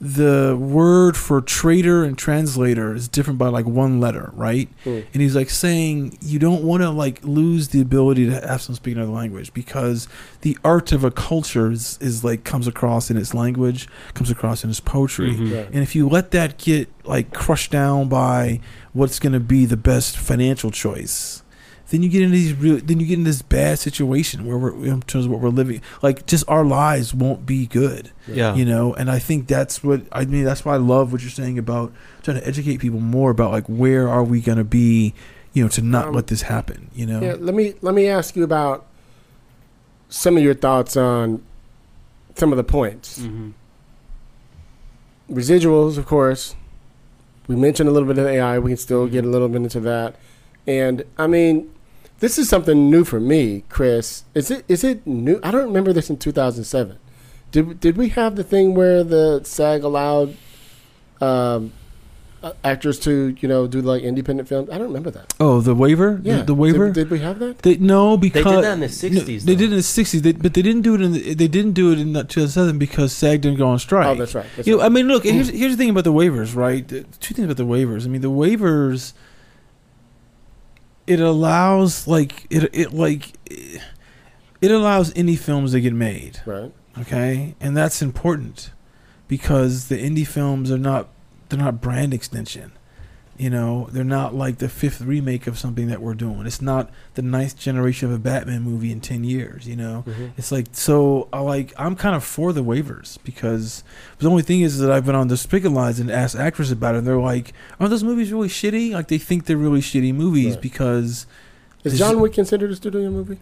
the 0.00 0.56
word 0.58 1.14
for 1.14 1.42
trader 1.42 2.04
and 2.04 2.16
translator 2.16 2.94
is 2.94 3.06
different 3.06 3.38
by 3.38 3.48
like 3.48 3.66
one 3.66 4.00
letter, 4.00 4.30
right? 4.34 4.68
Hmm. 4.84 5.00
And 5.12 5.20
he's 5.20 5.36
like 5.36 5.50
saying 5.50 6.16
you 6.22 6.38
don't 6.38 6.62
want 6.62 6.82
to 6.82 6.88
like 6.88 7.22
lose 7.22 7.68
the 7.68 7.82
ability 7.82 8.24
to 8.26 8.32
have 8.32 8.62
someone 8.62 8.76
speak 8.76 8.96
another 8.96 9.12
language 9.12 9.52
because 9.52 10.08
the 10.40 10.56
art 10.64 10.92
of 10.92 11.04
a 11.04 11.10
culture 11.10 11.70
is, 11.70 11.98
is 12.00 12.24
like 12.24 12.44
comes 12.44 12.66
across 12.66 13.10
in 13.10 13.18
its 13.18 13.34
language, 13.34 13.88
comes 14.14 14.30
across 14.30 14.64
in 14.64 14.70
its 14.70 14.80
poetry. 14.80 15.32
Mhm. 15.32 15.54
Right. 15.54 15.66
And 15.66 15.82
if 15.82 15.94
you 15.94 16.08
let 16.08 16.30
that 16.30 16.56
get 16.56 16.88
like 17.04 17.34
crushed 17.34 17.70
down 17.70 18.08
by 18.08 18.60
what's 18.94 19.18
going 19.18 19.34
to 19.34 19.40
be 19.40 19.66
the 19.66 19.76
best 19.76 20.16
financial 20.16 20.70
choice, 20.70 21.42
then 21.90 22.02
you 22.02 22.08
get 22.08 22.22
into 22.22 22.34
these 22.34 22.54
real, 22.54 22.78
then 22.78 22.98
you 23.00 23.06
get 23.06 23.18
in 23.18 23.24
this 23.24 23.42
bad 23.42 23.78
situation 23.78 24.46
where 24.46 24.56
we're 24.56 24.74
in 24.86 25.02
terms 25.02 25.26
of 25.26 25.30
what 25.30 25.40
we're 25.40 25.48
living. 25.50 25.82
Like 26.02 26.24
just 26.26 26.44
our 26.48 26.64
lives 26.64 27.12
won't 27.12 27.44
be 27.46 27.66
good, 27.66 28.10
Yeah. 28.26 28.54
you 28.54 28.64
know. 28.64 28.94
And 28.94 29.10
I 29.10 29.18
think 29.18 29.46
that's 29.46 29.84
what 29.84 30.02
I 30.12 30.24
mean. 30.24 30.44
That's 30.44 30.64
why 30.64 30.74
I 30.74 30.78
love 30.78 31.12
what 31.12 31.20
you're 31.20 31.30
saying 31.30 31.58
about 31.58 31.92
trying 32.22 32.38
to 32.40 32.46
educate 32.46 32.78
people 32.78 33.00
more 33.00 33.30
about 33.30 33.50
like 33.52 33.66
where 33.66 34.08
are 34.08 34.24
we 34.24 34.40
going 34.40 34.58
to 34.58 34.64
be, 34.64 35.14
you 35.52 35.62
know, 35.62 35.68
to 35.70 35.82
not 35.82 36.08
Um, 36.08 36.14
let 36.14 36.28
this 36.28 36.42
happen. 36.42 36.90
You 36.94 37.06
know. 37.06 37.20
Yeah, 37.20 37.36
let 37.38 37.54
me 37.54 37.74
let 37.82 37.94
me 37.94 38.06
ask 38.08 38.36
you 38.36 38.44
about 38.44 38.86
some 40.08 40.36
of 40.36 40.42
your 40.42 40.54
thoughts 40.54 40.96
on 40.96 41.42
some 42.36 42.52
of 42.52 42.56
the 42.56 42.64
points. 42.64 43.18
Mhm. 43.20 43.52
Residuals, 45.30 45.96
of 45.98 46.06
course. 46.06 46.54
We 47.46 47.56
mentioned 47.56 47.88
a 47.88 47.92
little 47.92 48.06
bit 48.08 48.18
of 48.18 48.26
AI. 48.26 48.58
We 48.58 48.70
can 48.70 48.76
still 48.76 49.06
get 49.06 49.24
a 49.24 49.28
little 49.28 49.48
bit 49.48 49.62
into 49.62 49.80
that. 49.80 50.16
And 50.66 51.04
I 51.18 51.26
mean, 51.26 51.70
this 52.20 52.38
is 52.38 52.48
something 52.48 52.90
new 52.90 53.04
for 53.04 53.18
me, 53.18 53.64
Chris. 53.68 54.24
Is 54.34 54.50
it 54.50 54.64
is 54.68 54.84
it 54.84 55.06
new? 55.06 55.40
I 55.42 55.50
don't 55.50 55.64
remember 55.64 55.92
this 55.92 56.08
in 56.10 56.18
2007. 56.18 56.98
Did 57.50 57.80
did 57.80 57.96
we 57.96 58.10
have 58.10 58.36
the 58.36 58.44
thing 58.44 58.74
where 58.74 59.02
the 59.02 59.42
SAG 59.42 59.82
allowed 59.82 60.36
um, 61.20 61.72
uh, 62.42 62.52
actors 62.62 62.98
to 63.00 63.34
you 63.40 63.48
know 63.48 63.66
do 63.66 63.80
like 63.80 64.02
independent 64.02 64.48
films? 64.48 64.68
I 64.70 64.74
don't 64.78 64.88
remember 64.88 65.10
that. 65.10 65.34
Oh, 65.40 65.60
the 65.60 65.74
waiver. 65.74 66.20
Yeah, 66.22 66.36
the, 66.36 66.44
the 66.44 66.54
waiver. 66.54 66.86
Did, 66.86 67.08
did 67.08 67.10
we 67.10 67.20
have 67.20 67.38
that? 67.38 67.60
They, 67.60 67.76
no, 67.76 68.16
because 68.16 68.44
they 68.44 68.50
did 68.50 68.64
that 68.64 68.72
in 68.74 68.80
the 68.80 68.86
no, 68.86 69.22
60s, 69.22 69.42
they 69.44 69.54
did 69.56 69.62
it 69.62 69.70
in 69.70 69.76
the 69.76 69.82
sixties, 69.82 70.22
they, 70.22 70.32
but 70.32 70.54
they 70.54 70.62
didn't 70.62 70.82
do 70.82 70.94
it 70.94 71.00
in. 71.00 71.12
The, 71.12 71.34
they 71.34 71.48
didn't 71.48 71.72
do 71.72 71.90
it 71.90 71.98
in 71.98 72.12
2007 72.12 72.78
because 72.78 73.12
SAG 73.14 73.40
didn't 73.40 73.58
go 73.58 73.66
on 73.66 73.78
strike. 73.78 74.06
Oh, 74.06 74.14
that's 74.14 74.34
right. 74.34 74.46
That's 74.56 74.68
You 74.68 74.76
know. 74.76 74.82
I 74.82 74.90
mean, 74.90 75.08
look. 75.08 75.24
Here's 75.24 75.48
here's 75.48 75.72
the 75.72 75.78
thing 75.78 75.90
about 75.90 76.04
the 76.04 76.12
waivers, 76.12 76.54
right? 76.54 76.86
Two 76.86 77.34
things 77.34 77.46
about 77.46 77.56
the 77.56 77.66
waivers. 77.66 78.04
I 78.04 78.08
mean, 78.08 78.20
the 78.20 78.30
waivers. 78.30 79.14
It 81.06 81.20
allows 81.20 82.06
like 82.06 82.46
it 82.50 82.70
it 82.72 82.92
like 82.92 83.32
it 84.60 84.70
allows 84.70 85.12
any 85.16 85.36
films 85.36 85.72
to 85.72 85.80
get 85.80 85.92
made. 85.92 86.40
right. 86.46 86.72
Okay, 86.98 87.54
and 87.60 87.76
that's 87.76 88.02
important 88.02 88.72
because 89.28 89.88
the 89.88 89.96
indie 89.96 90.26
films 90.26 90.70
are 90.70 90.78
not 90.78 91.08
they're 91.48 91.58
not 91.58 91.80
brand 91.80 92.12
extension. 92.12 92.72
You 93.40 93.48
know, 93.48 93.88
they're 93.90 94.04
not 94.04 94.34
like 94.34 94.58
the 94.58 94.68
fifth 94.68 95.00
remake 95.00 95.46
of 95.46 95.58
something 95.58 95.86
that 95.88 96.02
we're 96.02 96.12
doing. 96.12 96.44
It's 96.46 96.60
not 96.60 96.90
the 97.14 97.22
ninth 97.22 97.56
generation 97.58 98.10
of 98.10 98.14
a 98.14 98.18
Batman 98.18 98.60
movie 98.60 98.92
in 98.92 99.00
ten 99.00 99.24
years. 99.24 99.66
You 99.66 99.76
know, 99.76 100.04
Mhm. 100.06 100.32
it's 100.36 100.52
like 100.52 100.66
so. 100.72 101.26
I 101.32 101.40
like 101.40 101.72
I'm 101.78 101.96
kind 101.96 102.14
of 102.14 102.22
for 102.22 102.52
the 102.52 102.62
waivers 102.62 103.16
because 103.24 103.82
the 104.18 104.28
only 104.28 104.42
thing 104.42 104.60
is 104.60 104.78
that 104.80 104.90
I've 104.92 105.06
been 105.06 105.14
on 105.14 105.28
the 105.28 105.38
spigot 105.38 105.72
lines 105.72 105.98
and 105.98 106.10
asked 106.10 106.36
actors 106.36 106.70
about 106.70 106.94
it. 106.94 106.98
and 106.98 107.06
They're 107.06 107.18
like, 107.18 107.54
"Are 107.80 107.88
those 107.88 108.04
movies 108.04 108.30
really 108.30 108.48
shitty?" 108.48 108.92
Like 108.92 109.08
they 109.08 109.16
think 109.16 109.46
they're 109.46 109.56
really 109.56 109.80
shitty 109.80 110.14
movies 110.14 110.52
Right. 110.54 110.62
because 110.62 111.26
Is 111.82 111.94
Is- 111.94 111.98
John 111.98 112.20
Wick 112.20 112.34
considered 112.34 112.70
a 112.70 112.76
studio 112.76 113.08
movie? 113.10 113.38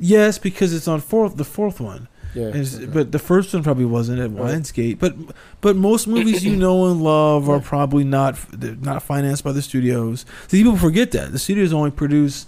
yes, 0.00 0.38
because 0.38 0.74
it's 0.74 0.88
on 0.88 1.00
fourth 1.00 1.36
the 1.36 1.44
fourth 1.44 1.78
one. 1.80 2.08
Yeah. 2.34 2.48
It's- 2.48 2.76
but 2.78 3.12
the 3.12 3.18
first 3.18 3.52
one 3.52 3.62
probably 3.62 3.84
wasn't 3.86 4.20
at 4.20 4.30
Lionsgate. 4.30 4.98
But 4.98 5.14
but 5.60 5.76
most 5.76 6.06
movies 6.06 6.44
you 6.44 6.56
know 6.56 6.86
and 6.90 7.02
love 7.02 7.48
are 7.48 7.60
probably 7.60 8.04
not 8.04 8.38
not 8.82 9.02
financed 9.02 9.42
by 9.44 9.52
the 9.52 9.62
studios. 9.62 10.24
So 10.48 10.56
people 10.56 10.76
forget 10.76 11.10
that 11.12 11.32
the 11.32 11.38
studios 11.38 11.72
only 11.72 11.90
produce 11.90 12.46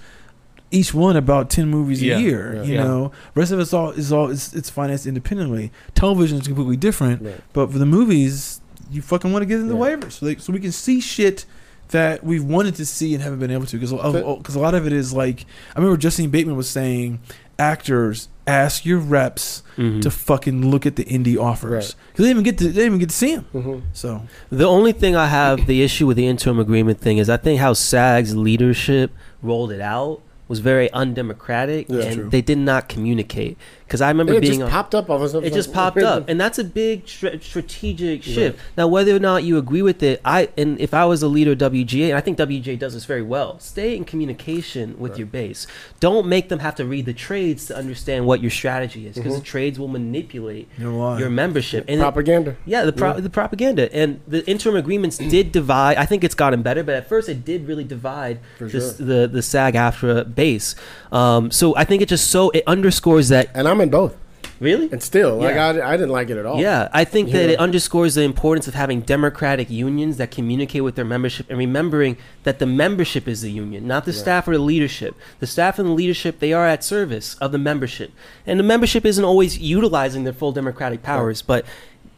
each 0.71 0.95
one 0.95 1.17
about 1.17 1.51
ten 1.51 1.69
movies 1.69 2.03
Yeah. 2.03 2.17
a 2.17 2.21
year. 2.21 2.55
Yeah. 2.57 2.63
You 2.63 2.75
Yeah. 2.75 2.85
know, 2.85 3.13
rest 3.35 3.53
of 3.53 3.61
it's 3.61 3.73
all 3.75 3.91
is 3.91 4.13
all 4.13 4.31
it's, 4.31 4.55
it's 4.55 4.71
financed 4.71 5.07
independently. 5.07 5.71
Television 5.95 6.39
is 6.39 6.47
completely 6.47 6.77
different. 6.77 7.23
Right. 7.23 7.41
But 7.53 7.73
for 7.73 7.79
the 7.79 7.87
movies, 7.87 8.61
you 8.91 9.03
fucking 9.03 9.33
want 9.33 9.43
to 9.43 9.47
get 9.47 9.59
in 9.61 9.69
the 9.69 9.75
waivers 9.75 10.13
so, 10.13 10.27
they, 10.27 10.37
so 10.37 10.53
we 10.53 10.61
can 10.61 10.73
see 10.73 11.01
shit 11.01 11.45
that 11.89 12.25
we've 12.25 12.45
wanted 12.45 12.75
to 12.77 12.87
see 12.87 13.13
and 13.15 13.23
haven't 13.23 13.39
been 13.39 13.51
able 13.51 13.67
to 13.67 13.79
because 13.79 13.93
because 14.39 14.55
a 14.55 14.61
lot 14.61 14.75
of 14.75 14.87
it 14.87 14.93
is 14.95 15.13
like 15.13 15.45
I 15.77 15.79
remember 15.79 15.97
Justine 15.99 16.31
Bateman 16.31 16.57
was 16.57 16.71
saying 16.71 17.21
actors 17.59 18.29
ask 18.47 18.85
your 18.85 18.98
reps 18.98 19.62
Mhm. 19.78 20.02
to 20.02 20.10
fucking 20.10 20.70
look 20.70 20.85
at 20.86 20.97
the 20.97 21.05
indie 21.05 21.39
offers 21.39 21.70
Right. 21.70 21.94
because 22.12 22.24
they 22.24 22.31
didn't 22.31 22.31
even 22.31 22.43
get 22.44 22.59
to 22.59 22.64
they 22.64 22.70
didn't 22.73 22.86
even 22.86 22.98
get 22.98 23.09
to 23.10 23.14
see 23.14 23.36
them. 23.36 23.44
Mhm. 23.55 23.82
So 23.93 24.23
The 24.51 24.66
only 24.66 24.93
thing 24.93 25.14
I 25.16 25.27
have 25.28 25.66
the 25.66 25.82
issue 25.82 26.06
with 26.06 26.16
the 26.16 26.27
interim 26.27 26.59
agreement 26.59 27.01
thing 27.01 27.19
is 27.19 27.31
I 27.31 27.36
think 27.36 27.60
how 27.60 27.73
SAG's 27.73 28.35
leadership 28.36 29.12
rolled 29.43 29.70
it 29.73 29.81
out 29.81 30.20
was 30.48 30.59
very 30.59 30.93
undemocratic 30.93 31.86
Yeah, 31.89 32.01
and 32.02 32.14
true. 32.14 32.28
they 32.31 32.43
did 32.43 32.59
not 32.59 32.89
communicate. 32.89 33.56
Because 33.93 34.01
I 34.01 34.09
remember 34.09 34.32
It 34.32 34.40
being 34.40 34.52
just 34.55 34.62
on, 34.62 34.70
popped 34.70 34.94
up 34.94 35.10
all 35.10 35.16
of 35.16 35.23
a 35.23 35.28
sudden. 35.28 35.47
it 35.47 35.52
just 35.52 35.70
popped 35.70 35.98
up, 35.98 36.27
and 36.27 36.40
that's 36.40 36.59
a 36.59 36.64
big 36.64 37.06
stra- 37.06 37.39
strategic 37.43 38.23
shift. 38.23 38.59
Now, 38.74 38.89
whether 38.89 39.14
or 39.14 39.19
not 39.19 39.44
you 39.44 39.59
agree 39.59 39.82
with 39.82 40.02
it, 40.02 40.19
I 40.24 40.48
and 40.56 40.81
if 40.81 40.94
I 40.94 41.05
was 41.05 41.23
a 41.23 41.28
leader 41.28 41.52
of 41.52 41.59
WGA, 41.59 42.09
and 42.09 42.16
I 42.16 42.23
think 42.23 42.39
WGA 42.39 42.78
does 42.78 42.94
this 42.94 43.05
very 43.05 43.20
well, 43.20 43.59
stay 43.59 43.94
in 43.94 44.06
communication 44.06 44.97
with 44.98 45.19
your 45.19 45.27
base. 45.27 45.66
Don't 46.01 46.27
make 46.27 46.48
them 46.48 46.60
have 46.60 46.74
to 46.77 46.86
read 46.86 47.05
the 47.05 47.12
trades 47.12 47.66
to 47.66 47.77
understand 47.77 48.24
what 48.24 48.40
your 48.40 48.51
strategy 48.51 49.06
is, 49.06 49.16
because 49.16 49.36
the 49.36 49.44
trades 49.44 49.78
will 49.78 49.89
manipulate 49.89 50.69
you 50.78 50.85
know 50.85 50.97
why? 50.97 51.19
your 51.19 51.28
membership. 51.28 51.85
And 51.86 52.01
it- 52.01 52.02
propaganda. 52.02 52.56
yeah, 52.64 52.86
the 52.86 52.94
pro- 52.94 53.20
the 53.20 53.28
propaganda 53.28 53.94
and 53.94 54.23
the 54.27 54.43
interim 54.48 54.74
agreements 54.77 55.19
did 55.36 55.52
divide. 55.52 55.98
I 55.98 56.06
think 56.06 56.24
it's 56.24 56.35
gotten 56.35 56.62
better, 56.62 56.82
but 56.82 56.94
at 56.94 57.10
first 57.10 57.28
it 57.28 57.44
did 57.44 57.69
really 57.69 57.85
divide 57.85 58.40
For 58.56 58.69
this, 58.69 58.97
sure. 58.97 59.06
the 59.06 59.28
the 59.28 59.43
SAG-AFTRA 59.43 60.35
base. 60.35 60.77
Um, 61.12 61.51
so 61.51 61.77
I 61.77 61.85
think 61.85 62.01
it 62.01 62.09
just 62.09 62.28
so 62.31 62.48
it 62.51 62.64
underscores 62.66 63.28
that 63.28 63.51
And 63.55 63.69
I'm 63.69 63.82
in 63.83 63.91
both. 63.91 64.17
really. 64.61 64.89
And 64.93 65.03
still, 65.03 65.39
like 65.39 65.57
Yeah. 65.57 65.67
I, 65.67 65.93
I 65.93 65.97
didn't 65.97 66.11
like 66.11 66.31
it 66.31 66.37
at 66.37 66.47
all. 66.47 66.61
Yeah, 66.61 66.89
I 66.93 67.05
think 67.05 67.31
that 67.33 67.51
it 67.51 67.59
underscores 67.59 68.15
the 68.15 68.23
importance 68.23 68.69
of 68.69 68.75
having 68.75 69.01
democratic 69.01 69.69
unions 69.69 70.19
that 70.19 70.31
communicate 70.31 70.85
with 70.85 70.95
their 70.95 71.05
membership 71.05 71.47
and 71.51 71.59
remembering 71.59 72.17
that 72.45 72.61
the 72.61 72.67
membership 72.67 73.27
is 73.27 73.43
the 73.43 73.51
union, 73.51 73.89
not 73.89 74.05
the 74.05 74.13
staff 74.13 74.47
or 74.47 74.53
the 74.53 74.63
leadership. 74.63 75.17
The 75.41 75.49
staff 75.49 75.81
and 75.81 75.89
the 75.89 75.93
leadership, 75.93 76.39
they 76.39 76.53
are 76.53 76.67
at 76.67 76.85
service 76.85 77.35
of 77.41 77.51
the 77.51 77.59
membership. 77.59 78.13
And 78.47 78.59
the 78.61 78.65
membership 78.65 79.05
isn't 79.05 79.25
always 79.25 79.59
utilizing 79.59 80.23
their 80.23 80.33
full 80.33 80.53
democratic 80.53 81.03
powers, 81.03 81.43
but 81.43 81.67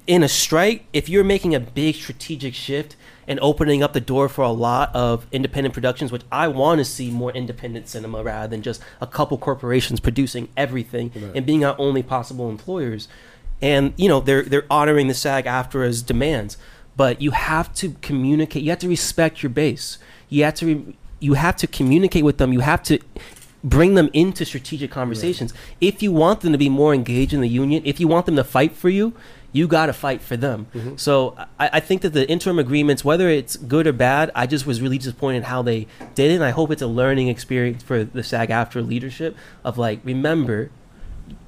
in 0.06 0.22
a 0.22 0.28
strike, 0.28 0.84
if 0.92 1.08
you're 1.08 1.24
making 1.24 1.54
a 1.54 1.60
big 1.60 1.94
strategic 1.94 2.54
shift 2.54 2.94
and 3.26 3.38
opening 3.40 3.82
up 3.82 3.92
the 3.92 4.00
door 4.00 4.28
for 4.28 4.42
a 4.42 4.50
lot 4.50 4.94
of 4.94 5.26
independent 5.32 5.74
productions, 5.74 6.12
which 6.12 6.22
I 6.30 6.48
want 6.48 6.78
to 6.78 6.84
see 6.84 7.10
more 7.10 7.32
independent 7.32 7.88
cinema 7.88 8.22
rather 8.22 8.48
than 8.48 8.62
just 8.62 8.82
a 9.00 9.06
couple 9.06 9.38
corporations 9.38 10.00
producing 10.00 10.48
everything 10.56 11.10
and 11.34 11.46
being 11.46 11.64
our 11.64 11.76
only 11.78 12.02
possible 12.02 12.50
employers. 12.50 13.08
And 13.62 13.94
you 13.96 14.08
know 14.08 14.20
they're 14.20 14.42
they're 14.42 14.66
honoring 14.70 15.08
the 15.08 15.14
SAG 15.14 15.46
AFTRA's 15.46 16.02
demands, 16.02 16.58
but 16.96 17.20
you 17.20 17.30
have 17.30 17.72
to 17.74 17.96
communicate. 18.02 18.62
You 18.62 18.70
have 18.70 18.80
to 18.80 18.88
respect 18.88 19.42
your 19.42 19.50
base. 19.50 19.98
You 20.28 20.44
have 20.44 20.54
to 20.54 20.66
re- 20.66 20.96
you 21.20 21.34
have 21.34 21.56
to 21.56 21.66
communicate 21.66 22.24
with 22.24 22.38
them. 22.38 22.52
You 22.52 22.60
have 22.60 22.82
to 22.84 22.98
bring 23.62 23.94
them 23.94 24.10
into 24.12 24.44
strategic 24.44 24.90
conversations. 24.90 25.54
If 25.80 26.02
you 26.02 26.12
want 26.12 26.42
them 26.42 26.52
to 26.52 26.58
be 26.58 26.68
more 26.68 26.92
engaged 26.92 27.32
in 27.32 27.40
the 27.40 27.48
union, 27.48 27.82
if 27.86 27.98
you 27.98 28.06
want 28.06 28.26
them 28.26 28.36
to 28.36 28.44
fight 28.44 28.72
for 28.72 28.90
you, 28.90 29.14
you 29.54 29.68
got 29.68 29.86
to 29.86 29.92
fight 29.92 30.20
for 30.20 30.36
them. 30.36 30.66
Mm-hmm. 30.74 30.96
So 30.96 31.36
I, 31.58 31.70
I 31.74 31.80
think 31.80 32.02
that 32.02 32.10
the 32.10 32.28
interim 32.28 32.58
agreements, 32.58 33.04
whether 33.04 33.28
it's 33.28 33.56
good 33.56 33.86
or 33.86 33.92
bad, 33.92 34.32
I 34.34 34.46
just 34.46 34.66
was 34.66 34.82
really 34.82 34.98
disappointed 34.98 35.44
how 35.44 35.62
they 35.62 35.86
did 36.16 36.32
it. 36.32 36.34
And 36.34 36.44
I 36.44 36.50
hope 36.50 36.72
it's 36.72 36.82
a 36.82 36.88
learning 36.88 37.28
experience 37.28 37.82
for 37.82 38.02
the 38.02 38.24
SAG-AFTRA 38.24 38.86
leadership 38.86 39.36
of 39.62 39.78
like, 39.78 40.00
remember, 40.04 40.70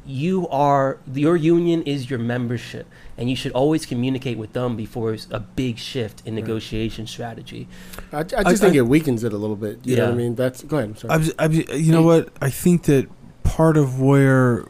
you 0.06 0.46
are 0.48 0.98
your 1.12 1.36
union 1.36 1.82
is 1.82 2.08
your 2.08 2.20
membership 2.20 2.86
and 3.18 3.28
you 3.28 3.34
should 3.34 3.50
always 3.50 3.84
communicate 3.84 4.38
with 4.38 4.52
them 4.52 4.76
before 4.76 5.12
it's 5.12 5.26
a 5.32 5.40
big 5.40 5.76
shift 5.78 6.22
in 6.24 6.32
negotiation 6.36 7.08
strategy 7.08 7.66
I, 8.12 8.20
I 8.20 8.22
just 8.22 8.36
I- 8.36 8.54
think 8.54 8.74
I- 8.74 8.78
it 8.78 8.86
weakens 8.86 9.24
it 9.24 9.32
a 9.32 9.36
little 9.36 9.56
bit. 9.56 9.80
You 9.82 9.96
know 9.96 10.04
what 10.04 10.14
I 10.14 10.16
mean? 10.16 10.36
That's 10.36 10.62
go 10.62 10.76
ahead. 10.78 10.90
I'm 10.90 10.96
sorry. 10.96 11.34
I'm, 11.40 11.50
I'm, 11.50 11.52
you 11.80 11.90
know 11.90 12.02
what? 12.02 12.28
I 12.40 12.50
think 12.50 12.84
that 12.84 13.08
part 13.42 13.76
of 13.76 14.00
where 14.00 14.68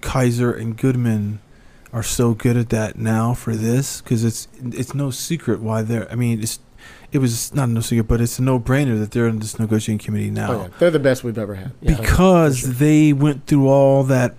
Keyser 0.00 0.58
and 0.60 0.76
Goodman 0.76 1.38
are 1.92 2.02
so 2.02 2.34
good 2.34 2.56
at 2.56 2.70
that 2.70 2.96
now 2.96 3.34
for 3.34 3.54
this 3.54 4.00
because 4.00 4.24
it's 4.24 4.48
it's 4.62 4.94
no 4.94 5.10
secret 5.10 5.60
why 5.60 5.82
they're. 5.82 6.10
I 6.10 6.14
mean, 6.14 6.42
it's 6.42 6.58
it 7.12 7.18
was 7.18 7.52
not 7.54 7.68
no 7.68 7.80
secret, 7.80 8.08
but 8.08 8.20
it's 8.20 8.38
a 8.38 8.42
no 8.42 8.58
brainer 8.58 8.98
that 8.98 9.10
they're 9.10 9.28
in 9.28 9.38
this 9.38 9.58
negotiating 9.58 9.98
committee 10.04 10.30
now 10.30 10.52
oh, 10.52 10.62
yeah. 10.62 10.68
They're 10.78 10.90
the 10.90 10.98
best 10.98 11.22
we've 11.22 11.36
ever 11.38 11.54
had. 11.54 11.72
Yeah. 11.82 12.00
because 12.00 12.78
they 12.78 13.12
went 13.12 13.46
through 13.46 13.68
all 13.68 14.04
that. 14.04 14.34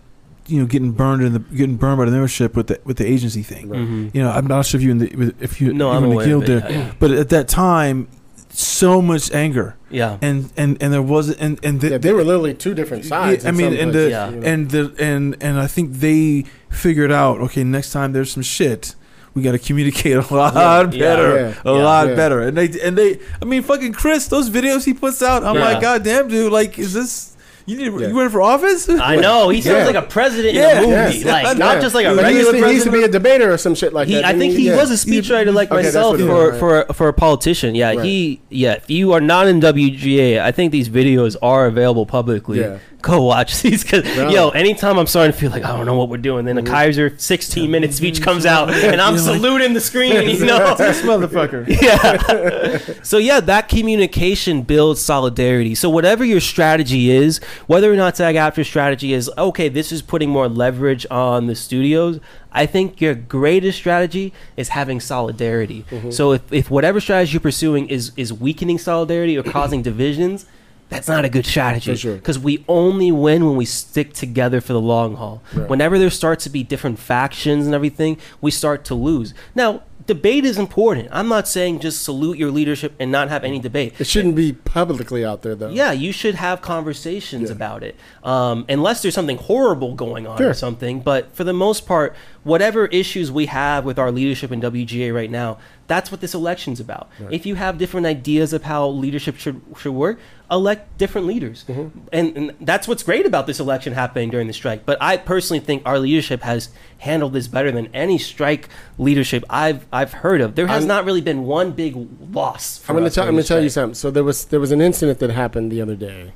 You 0.46 0.60
know, 0.60 0.66
getting 0.66 0.92
burned 0.92 1.24
in 1.24 1.32
the 1.32 1.40
getting 1.40 1.78
burned 1.78 2.00
by 2.00 2.04
the 2.04 2.12
membership 2.12 2.54
with 2.58 2.68
the 2.68 2.82
with 2.84 2.98
the 2.98 3.06
agency 3.08 3.44
thing. 3.44 3.70
Right. 3.70 3.80
Mhm. 3.80 4.14
You 4.14 4.24
know, 4.24 4.30
I'm 4.30 4.46
not 4.46 4.66
sure 4.66 4.78
if 4.78 4.84
you 4.84 4.92
in 4.92 4.98
the 4.98 5.34
if 5.40 5.62
you 5.62 5.74
no 5.74 5.90
you 5.90 5.98
i'm 5.98 6.04
were 6.04 6.12
in 6.12 6.18
the 6.18 6.26
guild 6.26 6.46
there, 6.48 6.70
yeah, 6.70 6.94
but 7.00 7.12
at 7.12 7.30
that 7.30 7.48
time, 7.48 8.10
so 8.56 9.02
much 9.02 9.32
anger 9.32 9.76
yeah. 9.90 10.18
and 10.22 10.52
and 10.56 10.78
and 10.82 10.94
there 10.94 11.02
wasn't 11.02 11.40
and 11.40 11.60
and 11.64 11.82
the, 11.82 11.90
Yeah, 11.92 11.98
they 11.98 12.14
were 12.14 12.24
literally 12.24 12.54
two 12.54 12.74
different 12.74 13.06
sides. 13.06 13.46
I 13.46 13.52
mean, 13.52 13.74
and 13.74 13.92
places, 13.92 13.94
the 13.94 14.10
Yeah. 14.10 14.52
and 14.52 14.70
the 14.70 14.94
and 15.00 15.36
and 15.42 15.60
I 15.60 15.68
think 15.68 15.94
they 15.94 16.46
figured 16.70 17.12
out. 17.12 17.40
Okay, 17.42 17.64
next 17.64 17.92
time 17.92 18.14
there's 18.14 18.32
some 18.32 18.44
shit, 18.44 18.96
we 19.34 19.42
got 19.42 19.54
to 19.54 19.60
communicate 19.60 20.18
a 20.30 20.34
lot 20.34 20.94
Yeah. 20.94 21.00
better, 21.00 21.36
Yeah. 21.36 21.72
a 21.72 21.76
Yeah. 21.76 21.84
lot 21.84 22.08
Yeah. 22.10 22.16
better. 22.16 22.42
And 22.42 22.56
they 22.58 22.70
and 22.82 22.98
they, 22.98 23.20
I 23.42 23.46
mean, 23.46 23.64
fucking 23.64 23.94
Chris, 23.94 24.28
those 24.28 24.50
videos 24.50 24.86
he 24.86 24.94
puts 24.94 25.22
out, 25.24 25.44
I'm 25.44 25.56
Yeah. 25.56 25.62
like, 25.66 25.82
God 25.82 26.04
damn, 26.04 26.28
dude, 26.28 26.52
like, 26.52 26.78
is 26.78 26.94
this 26.94 27.33
you 27.65 27.77
need 27.77 27.85
Yeah. 27.99 28.07
you 28.10 28.15
running 28.18 28.30
for 28.30 28.41
office? 28.41 28.88
I 28.90 29.15
know 29.15 29.49
he 29.49 29.61
sounds 29.61 29.80
Yeah. 29.80 29.85
like 29.85 29.95
a 29.95 30.02
president 30.07 30.53
Yeah. 30.53 30.80
in 30.81 30.85
a 30.85 30.88
Yes. 30.88 31.14
movie, 31.15 31.26
like 31.30 31.44
Yeah. 31.45 31.53
not 31.53 31.81
just 31.81 31.95
like 31.95 32.06
a 32.06 32.15
But 32.15 32.26
he 32.30 32.35
regular 32.38 32.52
used, 32.52 32.64
to, 32.64 32.68
he 32.68 32.73
used 32.73 32.85
to 32.85 32.91
be 32.91 33.03
a 33.03 33.07
debater 33.07 33.52
or 33.53 33.57
some 33.57 33.76
shit 33.76 33.94
like 33.94 34.07
He, 34.07 34.15
that. 34.15 34.26
I 34.26 34.38
think 34.38 34.53
he 34.56 34.68
Yeah. 34.68 34.76
was 34.77 34.91
a 34.91 34.95
speechwriter 34.95 35.53
like 35.53 35.72
Okay, 35.72 35.84
myself 35.84 36.19
for, 36.19 36.53
is, 36.53 36.60
for 36.60 36.85
for 36.94 37.07
a 37.07 37.14
politician. 37.14 37.76
Yeah, 37.76 37.90
Right. 37.94 38.03
he 38.06 38.41
yeah. 38.49 38.73
If 38.73 38.90
you 38.90 39.14
are 39.14 39.22
not 39.22 39.48
in 39.48 39.60
WGA, 39.60 40.40
I 40.40 40.52
think 40.52 40.72
these 40.72 40.90
videos 40.90 41.35
are 41.41 41.65
available 41.68 42.06
publicly. 42.06 42.60
Yeah. 42.60 42.77
Go 43.02 43.22
watch 43.23 43.61
these 43.64 43.84
because 43.84 44.03
No. 44.15 44.30
yo, 44.30 44.49
anytime 44.49 44.98
I'm 44.98 45.07
starting 45.07 45.34
to 45.34 45.38
feel 45.38 45.52
like 45.52 45.65
I 45.65 45.76
don't 45.76 45.85
know 45.85 45.95
what 45.98 46.07
we're 46.10 46.18
doing, 46.18 46.45
then 46.45 46.57
a 46.57 46.61
mm-hmm. 46.64 46.73
Keyser 46.73 47.19
16 47.19 47.69
minute 47.69 47.94
speech 47.94 48.22
comes 48.22 48.45
out 48.45 48.69
and 48.73 49.02
I'm 49.02 49.15
You're 49.15 49.23
like- 49.23 49.35
saluting 49.41 49.73
the 49.73 49.81
screen. 49.81 50.14
You 50.34 50.45
know, 50.45 50.76
this 50.77 51.02
motherfucker. 51.02 51.68
yeah. 51.68 52.77
so 53.03 53.18
yeah, 53.18 53.40
that 53.41 53.68
communication 53.69 54.61
builds 54.64 55.02
solidarity. 55.02 55.76
So 55.76 55.90
whatever 55.90 56.23
your 56.26 56.40
strategy 56.40 57.11
is, 57.11 57.40
whether 57.68 57.92
or 57.92 57.96
not 57.96 58.18
SAG-AFTRA 58.18 58.66
strategy 58.66 59.14
is 59.14 59.30
okay, 59.38 59.70
this 59.70 59.92
is 59.92 60.02
putting 60.02 60.30
more 60.30 60.48
leverage 60.48 61.06
on 61.10 61.48
the 61.48 61.56
studios. 61.56 62.20
I 62.52 62.66
think 62.66 63.02
your 63.02 63.16
greatest 63.16 63.78
strategy 63.78 64.34
is 64.56 64.70
having 64.70 65.00
solidarity. 65.00 65.86
Mm-hmm. 65.90 66.12
So 66.12 66.34
if, 66.34 66.54
if 66.54 66.70
whatever 66.70 67.00
strategy 67.00 67.34
you're 67.34 67.42
pursuing 67.42 67.88
is 67.90 68.12
is 68.16 68.32
weakening 68.32 68.78
solidarity 68.78 69.38
or 69.38 69.44
causing 69.44 69.82
divisions, 69.92 70.46
that's 70.90 71.08
not 71.08 71.26
a 71.26 71.30
good 71.30 71.46
strategy. 71.46 71.92
For 71.92 71.98
sure. 71.98 72.16
Because 72.16 72.38
we 72.38 72.64
only 72.68 73.12
win 73.12 73.46
when 73.46 73.56
we 73.56 73.66
stick 73.66 74.14
together 74.14 74.62
for 74.62 74.74
the 74.74 74.82
long 74.82 75.16
haul. 75.16 75.42
Right. 75.54 75.68
Whenever 75.68 75.98
there 75.98 76.10
starts 76.10 76.44
to 76.44 76.50
be 76.50 76.64
different 76.64 77.00
factions 77.00 77.66
and 77.66 77.74
everything, 77.74 78.18
we 78.42 78.52
start 78.52 78.86
to 78.86 78.96
lose. 78.96 79.34
Now, 79.56 79.82
debate 80.06 80.46
is 80.46 80.58
important. 80.58 81.10
I'm 81.12 81.28
not 81.28 81.48
saying 81.48 81.80
just 81.80 82.04
salute 82.04 82.38
your 82.38 82.52
leadership 82.52 82.94
and 83.00 83.12
not 83.12 83.30
have 83.30 83.44
any 83.44 83.60
debate. 83.60 83.94
It 84.00 84.08
shouldn't 84.08 84.36
be 84.36 84.54
publicly 84.54 85.24
out 85.24 85.42
there 85.42 85.56
though. 85.56 85.70
Yeah, 85.70 85.92
you 85.92 86.12
should 86.12 86.36
have 86.36 86.62
conversations 86.62 87.50
Yeah. 87.50 87.56
about 87.56 87.84
it, 87.84 87.96
um, 88.24 88.66
unless 88.70 89.02
there's 89.02 89.14
something 89.14 89.38
horrible 89.38 89.94
going 89.96 90.28
on 90.28 90.42
or 90.42 90.54
something. 90.54 91.00
But 91.02 91.34
for 91.36 91.44
the 91.44 91.54
most 91.54 91.86
part, 91.86 92.16
whatever 92.44 92.88
issues 92.88 93.32
we 93.32 93.45
have 93.48 93.86
with 93.86 93.98
our 93.98 94.11
leadership 94.11 94.52
in 94.52 94.60
WGA 94.61 95.14
right 95.14 95.32
now, 95.32 95.57
that's 95.88 96.11
what 96.11 96.22
this 96.22 96.34
election's 96.34 96.80
about. 96.80 97.10
If 97.30 97.45
you 97.45 97.56
have 97.56 97.78
different 97.78 98.06
ideas 98.06 98.53
of 98.53 98.64
how 98.64 98.88
leadership 98.88 99.38
should 99.38 99.61
should 99.78 99.94
work, 99.94 100.20
elect 100.52 100.98
different 100.98 101.28
leaders, 101.28 101.64
Mm-hmm. 101.68 101.99
and, 102.11 102.38
and 102.38 102.53
that's 102.61 102.88
what's 102.88 103.03
great 103.03 103.26
about 103.26 103.48
this 103.48 103.60
election 103.60 103.94
happening 103.94 104.30
during 104.30 104.48
the 104.48 104.53
strike. 104.53 104.86
But 104.86 104.98
I 105.02 105.18
personally 105.18 105.60
think 105.60 105.84
our 105.86 105.99
leadership 105.99 106.41
has 106.44 106.70
handled 106.99 107.34
this 107.34 107.48
better 107.48 107.72
than 107.72 107.88
any 107.94 108.18
strike 108.18 108.70
leadership 108.98 109.44
I've 109.49 109.86
I've 109.91 110.14
heard 110.14 110.41
of. 110.41 110.56
There 110.56 110.68
has 110.68 110.84
I'm- 110.84 110.88
not 110.88 111.06
really 111.06 111.22
been 111.22 111.44
one 111.44 111.72
big 111.72 111.95
loss. 112.32 112.78
For 112.80 112.91
I'm 112.91 112.98
going 112.98 113.10
to 113.10 113.14
tell. 113.14 113.26
I'm 113.28 113.34
going 113.34 113.44
to 113.44 113.48
tell 113.48 113.64
you 113.64 113.70
something. 113.70 113.95
So 113.95 114.11
there 114.11 114.24
was 114.24 114.45
there 114.45 114.60
was 114.60 114.72
an 114.72 114.82
incident 114.82 115.20
that 115.20 115.30
happened 115.32 115.72
the 115.72 115.82
other 115.82 115.95
day 115.95 116.34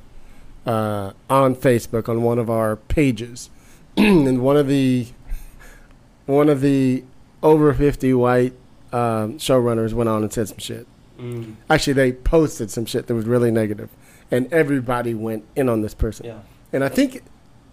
uh, 0.66 1.12
on 1.30 1.54
Facebook 1.54 2.08
on 2.08 2.22
one 2.22 2.38
of 2.38 2.50
our 2.50 2.76
pages, 2.76 3.48
and 3.96 4.40
one 4.42 4.56
of 4.56 4.68
the 4.68 5.06
one 6.28 6.48
of 6.48 6.60
the 6.60 7.02
over 7.42 7.72
fifty 7.74 8.14
white 8.14 8.52
um, 8.92 9.38
showrunners 9.38 9.92
went 9.92 10.08
on 10.08 10.22
and 10.22 10.32
said 10.32 10.48
some 10.48 10.58
shit. 10.58 10.86
Mm, 11.18 11.56
Actually, 11.68 11.94
they 11.94 12.12
posted 12.12 12.70
some 12.70 12.86
shit 12.86 13.06
that 13.08 13.14
was 13.14 13.24
really 13.26 13.50
negative, 13.50 13.90
and 14.30 14.52
everybody 14.52 15.14
went 15.14 15.44
in 15.56 15.68
on 15.68 15.82
this 15.82 15.94
person. 15.94 16.26
yeah. 16.26 16.38
And 16.72 16.84
I 16.84 16.88
think 16.88 17.22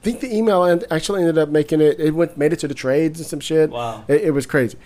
think 0.01 0.19
the 0.21 0.33
email 0.35 0.63
end, 0.63 0.85
actually 0.89 1.19
ended 1.21 1.37
up 1.37 1.49
making 1.49 1.81
it. 1.81 1.99
It 1.99 2.15
went 2.15 2.37
made 2.37 2.53
it 2.53 2.59
to 2.59 2.67
the 2.67 2.73
trades 2.73 3.19
and 3.19 3.27
some 3.27 3.39
shit. 3.39 3.69
Wow. 3.69 4.03
It, 4.07 4.21
it 4.25 4.31
was 4.31 4.45
crazy. 4.45 4.77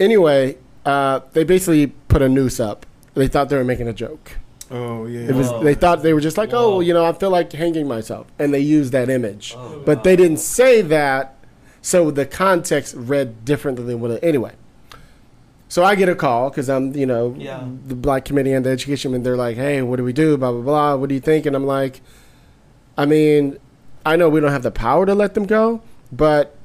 Anyway, 0.00 0.58
uh, 0.84 1.20
they 1.32 1.44
basically 1.44 1.88
put 2.08 2.22
a 2.22 2.28
noose 2.28 2.58
up. 2.60 2.84
They 3.14 3.28
thought 3.28 3.48
they 3.50 3.56
were 3.56 3.64
making 3.64 3.88
a 3.88 3.92
joke. 3.92 4.38
Oh 4.70 5.06
yeah. 5.06 5.28
It 5.28 5.34
was. 5.34 5.48
Whoa. 5.48 5.62
They 5.62 5.74
thought 5.74 6.02
they 6.02 6.12
were 6.14 6.20
just 6.20 6.36
like, 6.38 6.50
Whoa. 6.52 6.76
oh, 6.76 6.80
you 6.80 6.92
know, 6.92 7.04
I 7.04 7.12
feel 7.12 7.30
like 7.30 7.52
hanging 7.52 7.86
myself, 7.86 8.26
and 8.38 8.52
they 8.52 8.60
used 8.60 8.92
that 8.92 9.08
image, 9.10 9.54
Oh, 9.56 9.82
but 9.86 10.02
they 10.04 10.16
didn't 10.16 10.38
say 10.38 10.80
that, 10.82 11.36
so 11.82 12.10
the 12.10 12.24
context 12.24 12.94
read 12.96 13.44
differently 13.44 13.84
than 13.84 14.00
what. 14.00 14.12
It, 14.12 14.24
anyway, 14.24 14.52
so 15.68 15.84
I 15.84 15.94
get 15.94 16.08
a 16.08 16.14
call 16.14 16.48
because 16.48 16.70
I'm, 16.70 16.94
you 16.94 17.06
know, 17.06 17.34
Yeah. 17.38 17.64
the 17.86 17.94
Black 17.94 18.24
Committee 18.24 18.52
and 18.52 18.64
the 18.64 18.70
Education, 18.70 19.14
and 19.14 19.26
they're 19.26 19.36
like, 19.36 19.56
hey, 19.56 19.82
what 19.82 19.96
do 19.96 20.04
we 20.04 20.12
do? 20.12 20.36
Blah 20.36 20.52
blah 20.52 20.62
blah. 20.62 20.96
What 20.96 21.08
do 21.08 21.14
you 21.14 21.20
think? 21.20 21.44
And 21.44 21.54
I'm 21.54 21.66
like, 21.66 22.00
I 22.96 23.04
mean, 23.04 23.58
I 24.06 24.16
know 24.16 24.28
we 24.28 24.40
don't 24.40 24.52
have 24.52 24.62
the 24.62 24.70
power 24.70 25.04
to 25.06 25.14
let 25.14 25.34
them 25.34 25.44
go, 25.46 25.82
but 26.10 26.56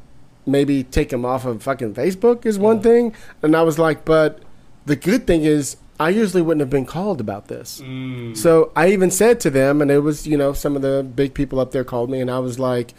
maybe 0.46 0.84
take 0.84 1.10
them 1.10 1.26
off 1.26 1.46
of 1.46 1.62
fucking 1.64 1.94
Facebook 1.94 2.46
is 2.46 2.58
one 2.58 2.82
thing. 2.82 3.14
And 3.42 3.56
I 3.56 3.64
was 3.64 3.78
like, 3.78 4.06
but 4.06 4.40
the 4.86 4.96
good 4.96 5.28
thing 5.28 5.44
is, 5.44 5.78
I 6.00 6.10
usually 6.10 6.42
wouldn't 6.42 6.62
have 6.62 6.70
been 6.70 6.86
called 6.86 7.20
about 7.20 7.48
this. 7.48 7.82
Mm. 7.84 8.38
So 8.38 8.72
I 8.76 8.90
even 8.92 9.10
said 9.12 9.40
to 9.42 9.50
them, 9.50 9.82
and 9.82 9.90
it 9.92 10.00
was, 10.00 10.28
you 10.28 10.38
know, 10.38 10.54
some 10.54 10.76
of 10.76 10.82
the 10.82 11.04
big 11.04 11.34
people 11.34 11.60
up 11.60 11.72
there 11.72 11.84
called 11.84 12.10
me, 12.10 12.22
and 12.22 12.30
I 12.30 12.40
was 12.40 12.60
like, 12.60 12.94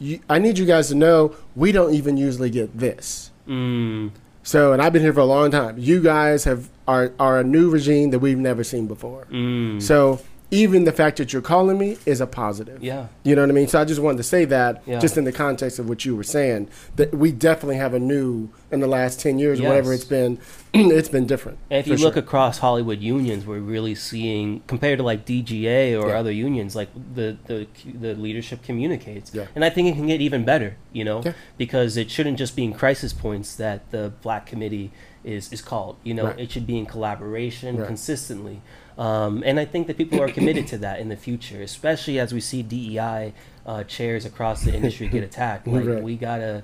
you, 0.00 0.20
I 0.28 0.38
need 0.38 0.58
you 0.58 0.66
guys 0.66 0.88
to 0.88 0.94
know 0.94 1.36
we 1.54 1.70
don't 1.70 1.94
even 1.94 2.16
usually 2.16 2.50
get 2.50 2.76
this. 2.76 3.30
Mm. 3.46 4.10
So, 4.42 4.72
and 4.72 4.80
I've 4.82 4.92
been 4.92 5.02
here 5.02 5.12
for 5.12 5.20
a 5.20 5.26
long 5.26 5.50
time. 5.50 5.78
You 5.78 6.02
guys 6.02 6.44
have 6.44 6.68
are 6.88 7.12
are 7.20 7.38
a 7.38 7.44
new 7.44 7.70
regime 7.70 8.10
that 8.10 8.18
we've 8.18 8.38
never 8.38 8.64
seen 8.64 8.86
before. 8.86 9.26
Mm. 9.30 9.80
So 9.80 10.20
even 10.52 10.82
the 10.84 10.92
fact 10.92 11.16
that 11.18 11.32
you're 11.32 11.42
calling 11.42 11.78
me 11.78 11.96
is 12.06 12.20
a 12.20 12.26
positive. 12.26 12.82
Yeah. 12.82 13.06
You 13.22 13.36
know 13.36 13.42
what 13.42 13.50
I 13.50 13.54
mean? 13.54 13.68
So 13.68 13.80
I 13.80 13.84
just 13.84 14.00
wanted 14.00 14.16
to 14.16 14.22
say 14.24 14.44
that, 14.46 14.82
Yeah. 14.84 14.98
just 14.98 15.16
in 15.16 15.24
the 15.24 15.30
context 15.32 15.78
of 15.78 15.88
what 15.88 16.04
you 16.04 16.16
were 16.16 16.24
saying, 16.24 16.68
that 16.96 17.14
we 17.14 17.30
definitely 17.30 17.76
have 17.76 17.94
a 17.94 18.00
new 18.00 18.48
in 18.72 18.80
the 18.80 18.86
last 18.88 19.20
ten 19.20 19.38
years, 19.38 19.60
or 19.60 19.64
whatever 19.68 19.92
it's 19.92 20.04
been. 20.04 20.38
it's 20.74 21.08
been 21.08 21.26
different. 21.26 21.58
And 21.70 21.80
if 21.80 21.86
you 21.88 21.96
look 21.96 22.16
across 22.16 22.58
Hollywood 22.58 23.00
unions, 23.00 23.44
we're 23.46 23.58
really 23.60 23.94
seeing 23.94 24.62
compared 24.66 24.98
to 24.98 25.04
like 25.04 25.24
DGA 25.24 25.94
or 26.00 26.08
Yeah. 26.10 26.18
other 26.18 26.32
unions, 26.32 26.74
like 26.76 26.88
the 27.14 27.36
the 27.46 27.66
the 27.92 28.14
leadership 28.14 28.62
communicates, 28.62 29.32
Yeah. 29.34 29.46
and 29.54 29.64
I 29.64 29.70
think 29.70 29.88
it 29.88 29.94
can 29.94 30.06
get 30.06 30.20
even 30.20 30.44
better, 30.44 30.76
you 30.92 31.04
know, 31.04 31.22
Yeah. 31.24 31.32
because 31.58 31.96
it 31.96 32.10
shouldn't 32.10 32.38
just 32.38 32.56
be 32.56 32.64
in 32.64 32.72
crisis 32.72 33.12
points 33.12 33.54
that 33.56 33.90
the 33.90 34.12
Black 34.22 34.46
Committee 34.46 34.90
is 35.24 35.52
is 35.52 35.60
called. 35.62 35.96
You 36.04 36.14
know, 36.14 36.26
Right. 36.26 36.40
it 36.40 36.50
should 36.52 36.66
be 36.66 36.78
in 36.78 36.86
collaboration 36.86 37.76
Right. 37.78 37.86
consistently, 37.86 38.62
um, 39.00 39.42
and 39.46 39.58
I 39.58 39.64
think 39.64 39.86
that 39.86 39.96
people 39.96 40.20
are 40.20 40.28
committed 40.28 40.66
to 40.68 40.78
that 40.78 41.00
in 41.00 41.08
the 41.08 41.16
future, 41.16 41.62
especially 41.62 42.18
as 42.20 42.34
we 42.34 42.40
see 42.40 42.62
DEI 42.62 43.32
uh, 43.66 43.82
chairs 43.84 44.24
across 44.26 44.62
the 44.62 44.74
industry 44.74 45.08
get 45.08 45.24
attacked. 45.30 45.66
Like 45.66 45.86
Right. 45.86 46.02
we 46.02 46.16
gotta 46.16 46.62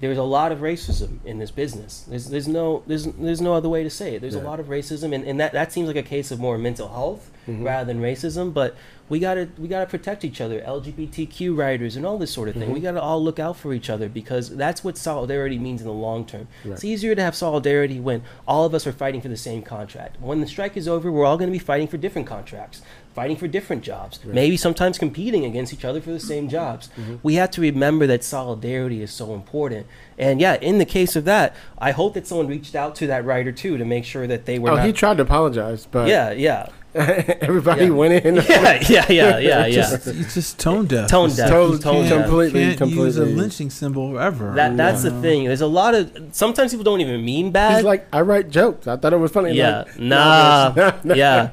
there's 0.00 0.18
a 0.18 0.22
lot 0.22 0.50
of 0.52 0.60
racism 0.60 1.18
in 1.24 1.38
this 1.38 1.50
business. 1.50 2.04
There's 2.08 2.28
there's 2.28 2.48
no 2.48 2.82
there's 2.86 3.06
there's 3.06 3.40
no 3.40 3.54
other 3.54 3.68
way 3.68 3.82
to 3.82 3.90
say 3.90 4.14
it. 4.14 4.20
There's 4.20 4.34
a 4.34 4.40
lot 4.40 4.60
of 4.60 4.66
racism, 4.66 5.14
and, 5.14 5.24
and 5.24 5.38
that, 5.40 5.52
that 5.52 5.72
seems 5.72 5.86
like 5.86 5.96
a 5.96 6.02
case 6.02 6.30
of 6.30 6.40
more 6.40 6.58
mental 6.58 6.88
health 6.88 7.30
Mm-hmm. 7.50 7.64
rather 7.64 7.92
than 7.92 8.02
racism. 8.02 8.52
But 8.52 8.76
we 9.08 9.18
gotta 9.18 9.48
we 9.58 9.66
gotta 9.66 9.86
protect 9.86 10.24
each 10.24 10.40
other, 10.40 10.60
LGBTQ 10.60 11.56
writers, 11.56 11.96
and 11.96 12.04
all 12.06 12.18
this 12.18 12.30
sort 12.30 12.48
of 12.48 12.54
thing. 12.54 12.64
Mm-hmm. 12.64 12.72
We 12.74 12.80
gotta 12.80 13.00
all 13.00 13.22
look 13.22 13.38
out 13.38 13.56
for 13.56 13.72
each 13.72 13.90
other 13.90 14.08
because 14.08 14.54
that's 14.56 14.84
what 14.84 14.96
solidarity 14.98 15.58
means 15.58 15.80
in 15.80 15.86
the 15.86 15.92
long 15.92 16.26
term. 16.26 16.48
Right. 16.64 16.74
It's 16.74 16.84
easier 16.84 17.14
to 17.14 17.22
have 17.22 17.34
solidarity 17.34 17.98
when 17.98 18.22
all 18.46 18.64
of 18.66 18.74
us 18.74 18.86
are 18.86 18.92
fighting 18.92 19.20
for 19.20 19.28
the 19.28 19.36
same 19.36 19.62
contract. 19.62 20.20
When 20.20 20.40
the 20.40 20.46
strike 20.46 20.76
is 20.76 20.86
over, 20.86 21.10
we're 21.10 21.24
all 21.24 21.38
going 21.38 21.50
to 21.50 21.58
be 21.58 21.64
fighting 21.64 21.88
for 21.88 21.96
different 21.96 22.28
contracts, 22.28 22.82
fighting 23.14 23.36
for 23.36 23.48
different 23.48 23.82
jobs, 23.82 24.20
maybe 24.24 24.56
sometimes 24.56 24.98
competing 24.98 25.44
against 25.44 25.72
each 25.72 25.84
other 25.84 26.00
for 26.00 26.10
the 26.10 26.20
same 26.20 26.48
jobs. 26.48 26.88
Mm-hmm. 26.96 27.16
We 27.22 27.34
have 27.34 27.50
to 27.52 27.60
remember 27.60 28.06
that 28.06 28.22
solidarity 28.22 29.02
is 29.02 29.12
so 29.12 29.34
important. 29.34 29.86
And 30.16 30.40
yeah, 30.40 30.54
in 30.54 30.78
the 30.78 30.84
case 30.84 31.16
of 31.16 31.24
that, 31.24 31.56
I 31.78 31.90
hope 31.90 32.14
that 32.14 32.26
someone 32.26 32.46
reached 32.46 32.74
out 32.74 32.94
to 32.96 33.06
that 33.08 33.24
writer 33.24 33.52
too 33.52 33.76
to 33.78 33.84
make 33.84 34.04
sure 34.04 34.26
that 34.26 34.46
they 34.46 34.58
were 34.58 34.70
oh, 34.70 34.76
not. 34.76 34.86
he 34.86 34.92
tried 34.92 35.16
to 35.16 35.22
apologize, 35.22 35.86
but 35.90 36.08
yeah, 36.08 36.30
yeah, 36.30 36.68
everybody 36.94 37.84
Yeah. 37.84 37.90
went 37.90 38.24
in. 38.26 38.34
yeah, 38.36 38.42
yeah, 38.42 38.82
yeah, 38.88 39.06
yeah, 39.10 39.38
yeah. 39.38 39.68
Just, 39.70 40.06
it's 40.08 40.34
just 40.34 40.58
tone 40.58 40.86
deaf. 40.86 41.08
Tone 41.08 41.28
deaf. 41.30 41.38
like 41.38 41.48
Totally- 41.50 41.72
you 41.76 41.78
tone 41.78 41.94
can't- 41.94 42.08
deaf. 42.08 42.24
completely, 42.26 42.76
can't 42.76 42.90
use 42.90 43.16
a 43.16 43.24
lynching 43.24 43.70
symbol 43.70 44.18
ever. 44.18 44.54
That 44.54 44.76
that's 44.76 45.04
you 45.04 45.10
the 45.10 45.20
thing. 45.22 45.44
There's 45.44 45.60
a 45.60 45.66
lot 45.66 45.94
of 45.94 46.10
sometimes 46.32 46.72
people 46.72 46.84
don't 46.84 47.00
even 47.00 47.24
mean 47.24 47.52
bad. 47.52 47.76
He's 47.76 47.84
like, 47.84 48.06
I 48.12 48.22
write 48.22 48.50
jokes. 48.50 48.86
I 48.88 48.96
thought 48.96 49.12
it 49.12 49.16
was 49.18 49.30
funny. 49.30 49.52
Yeah, 49.52 49.78
Like, 49.86 49.98
nah, 50.00 50.72
no, 50.76 50.92
no. 51.04 51.14
yeah. 51.14 51.50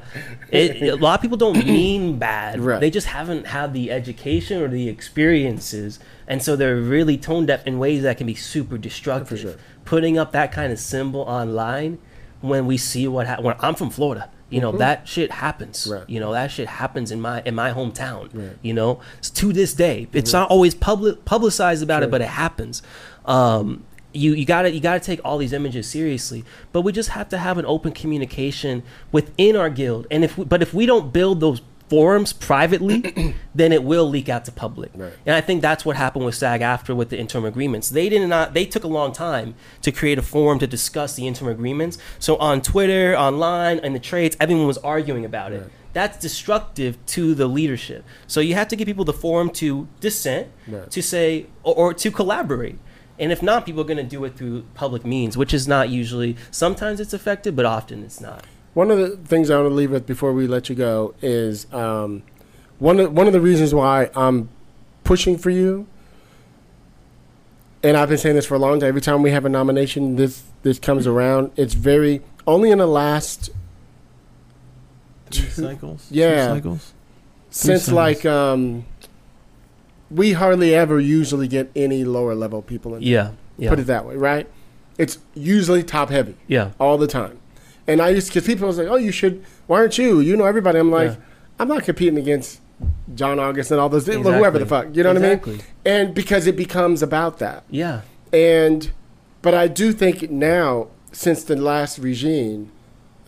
It, 0.50 0.82
a 0.82 0.96
lot 0.96 1.14
of 1.18 1.22
people 1.22 1.36
don't 1.36 1.56
mean 1.66 2.18
bad. 2.18 2.58
Right. 2.60 2.80
They 2.80 2.90
just 2.90 3.06
haven't 3.08 3.46
had 3.46 3.72
the 3.74 3.90
education 3.92 4.60
or 4.62 4.68
the 4.68 4.88
experiences, 4.88 6.00
and 6.26 6.42
so 6.42 6.56
they're 6.56 6.76
really 6.76 7.16
tone 7.16 7.46
deaf 7.46 7.66
in 7.66 7.78
ways 7.78 8.02
that 8.02 8.16
can 8.18 8.26
be 8.26 8.34
super 8.34 8.76
destructive. 8.78 9.38
sure. 9.38 9.54
Putting 9.84 10.18
up 10.18 10.32
that 10.32 10.52
kind 10.52 10.72
of 10.72 10.78
symbol 10.78 11.20
online 11.22 11.98
when 12.40 12.66
we 12.66 12.76
see 12.76 13.06
what 13.08 13.26
ha- 13.26 13.40
when 13.40 13.54
I'm 13.60 13.74
from 13.74 13.90
Florida. 13.90 14.30
You 14.50 14.60
know 14.60 14.72
that 14.72 15.06
shit 15.06 15.30
happens. 15.30 15.84
Mm-hmm. 15.84 15.92
Right. 15.92 16.08
You 16.08 16.20
know 16.20 16.32
that 16.32 16.50
shit 16.50 16.68
happens 16.68 17.10
in 17.10 17.20
my 17.20 17.42
in 17.44 17.54
my 17.54 17.72
hometown. 17.72 18.30
Right. 18.32 18.56
You 18.62 18.74
know, 18.74 19.00
S- 19.20 19.30
to 19.30 19.52
this 19.52 19.74
day, 19.74 20.08
it's 20.12 20.32
not 20.32 20.50
always 20.50 20.74
public 20.74 21.24
publicized 21.24 21.82
about 21.82 22.02
it, 22.02 22.10
but 22.10 22.20
it 22.22 22.28
happens. 22.28 22.82
Um, 23.26 23.84
you 24.14 24.32
you 24.32 24.46
gotta 24.46 24.70
you 24.70 24.80
gotta 24.80 25.00
take 25.00 25.20
all 25.24 25.36
these 25.38 25.52
images 25.52 25.86
seriously, 25.88 26.44
but 26.72 26.80
we 26.80 26.92
just 26.92 27.10
have 27.10 27.28
to 27.28 27.38
have 27.38 27.58
an 27.58 27.66
open 27.66 27.92
communication 27.92 28.82
within 29.12 29.54
our 29.54 29.68
guild. 29.68 30.06
And 30.10 30.24
if 30.24 30.38
we, 30.38 30.44
but 30.46 30.62
if 30.62 30.72
we 30.72 30.86
don't 30.86 31.12
build 31.12 31.40
those 31.40 31.60
forums 31.88 32.32
privately, 32.32 33.34
then 33.54 33.72
it 33.72 33.82
will 33.82 34.08
leak 34.08 34.28
out 34.28 34.44
to 34.44 34.52
public. 34.52 34.90
Right. 34.94 35.12
And 35.26 35.34
I 35.34 35.40
think 35.40 35.62
that's 35.62 35.84
what 35.84 35.96
happened 35.96 36.24
with 36.24 36.34
SAG-AFTRA 36.34 36.94
with 36.94 37.10
the 37.10 37.18
interim 37.18 37.44
agreements. 37.44 37.88
They 37.90 38.08
did 38.08 38.26
not 38.28 38.54
they 38.54 38.64
took 38.66 38.84
a 38.84 38.88
long 38.88 39.12
time 39.12 39.54
to 39.82 39.90
create 39.92 40.18
a 40.18 40.22
forum 40.22 40.58
to 40.58 40.66
discuss 40.66 41.14
the 41.14 41.26
interim 41.26 41.50
agreements. 41.50 41.98
So 42.18 42.36
on 42.36 42.60
Twitter, 42.62 43.16
online, 43.16 43.78
in 43.78 43.92
the 43.92 43.98
trades, 44.00 44.36
everyone 44.40 44.66
was 44.66 44.78
arguing 44.78 45.24
about 45.24 45.52
it. 45.52 45.62
Right. 45.62 45.70
That's 45.94 46.18
destructive 46.18 46.98
to 47.06 47.34
the 47.34 47.46
leadership. 47.46 48.04
So 48.26 48.40
you 48.40 48.54
have 48.54 48.68
to 48.68 48.76
give 48.76 48.86
people 48.86 49.04
the 49.04 49.12
forum 49.12 49.50
to 49.50 49.88
dissent, 50.00 50.48
Right. 50.66 50.90
to 50.90 51.02
say 51.02 51.46
or, 51.62 51.74
or 51.74 51.94
to 51.94 52.10
collaborate. 52.10 52.78
And 53.18 53.32
if 53.32 53.42
not, 53.42 53.66
people 53.66 53.80
are 53.80 53.84
going 53.84 53.96
to 53.96 54.04
do 54.04 54.24
it 54.24 54.36
through 54.36 54.64
public 54.74 55.04
means, 55.04 55.36
which 55.36 55.52
is 55.52 55.66
not 55.66 55.88
usually. 55.88 56.36
Sometimes 56.52 57.00
it's 57.00 57.12
effective, 57.12 57.56
but 57.56 57.64
often 57.64 58.04
it's 58.04 58.20
not. 58.20 58.44
One 58.78 58.92
of 58.92 58.98
the 58.98 59.16
things 59.16 59.50
I 59.50 59.56
want 59.56 59.70
to 59.70 59.74
leave 59.74 59.90
with 59.90 60.06
before 60.06 60.32
we 60.32 60.46
let 60.46 60.68
you 60.68 60.76
go 60.76 61.12
is 61.20 61.66
um, 61.74 62.22
one 62.78 63.00
of 63.00 63.12
one 63.12 63.26
of 63.26 63.32
the 63.32 63.40
reasons 63.40 63.74
why 63.74 64.08
I'm 64.14 64.50
pushing 65.02 65.36
for 65.36 65.50
you, 65.50 65.88
and 67.82 67.96
I've 67.96 68.08
been 68.08 68.18
saying 68.18 68.36
this 68.36 68.46
for 68.46 68.54
a 68.54 68.58
long 68.60 68.78
time. 68.78 68.88
Every 68.88 69.00
time 69.00 69.20
we 69.20 69.32
have 69.32 69.44
a 69.44 69.48
nomination, 69.48 70.14
this 70.14 70.44
this 70.62 70.78
comes 70.78 71.08
around. 71.08 71.50
It's 71.56 71.74
very 71.74 72.22
only 72.46 72.70
in 72.70 72.78
the 72.78 72.86
last 72.86 73.50
Two 75.30 75.48
cycles. 75.50 76.06
Yeah. 76.08 76.46
Two 76.46 76.54
cycles. 76.54 76.92
since 77.50 77.82
cycles. 77.86 77.96
like 77.96 78.24
um, 78.26 78.86
we 80.08 80.34
hardly 80.34 80.72
ever 80.72 81.00
usually 81.00 81.48
get 81.48 81.68
any 81.74 82.04
lower 82.04 82.36
level 82.36 82.62
people 82.62 82.94
in. 82.94 83.02
Yeah. 83.02 83.32
Yeah. 83.56 83.70
Put 83.70 83.80
it 83.80 83.88
that 83.88 84.06
way, 84.06 84.14
right? 84.14 84.48
It's 84.98 85.18
usually 85.34 85.82
top 85.82 86.10
heavy. 86.10 86.36
yeah. 86.46 86.70
all 86.78 86.96
the 86.96 87.08
time. 87.08 87.40
And 87.88 88.00
I 88.02 88.10
used 88.10 88.28
because 88.28 88.46
people 88.46 88.66
was 88.68 88.78
like, 88.78 88.86
"Oh, 88.88 88.96
you 88.96 89.10
should. 89.10 89.44
Why 89.66 89.78
aren't 89.80 89.98
you? 89.98 90.20
You 90.20 90.36
know 90.36 90.44
everybody." 90.44 90.78
I'm 90.78 90.90
like, 90.90 91.10
Yeah. 91.12 91.16
I'm 91.58 91.68
not 91.68 91.82
competing 91.82 92.18
against 92.18 92.60
John 93.14 93.40
August 93.40 93.70
and 93.72 93.80
all 93.80 93.88
those 93.88 94.06
Exactly. 94.06 94.32
whoever 94.34 94.58
the 94.60 94.66
fuck. 94.66 94.94
You 94.94 95.02
know 95.02 95.10
Exactly. 95.12 95.54
what 95.54 95.64
I 95.86 95.90
mean? 95.96 96.06
And 96.06 96.14
because 96.14 96.46
it 96.46 96.56
becomes 96.56 97.02
about 97.02 97.38
that. 97.40 97.64
Yeah. 97.70 98.02
And 98.32 98.90
but 99.42 99.54
I 99.54 99.66
do 99.68 99.92
think 99.92 100.30
now, 100.30 100.88
since 101.12 101.42
the 101.42 101.56
last 101.56 101.98
regime, 101.98 102.70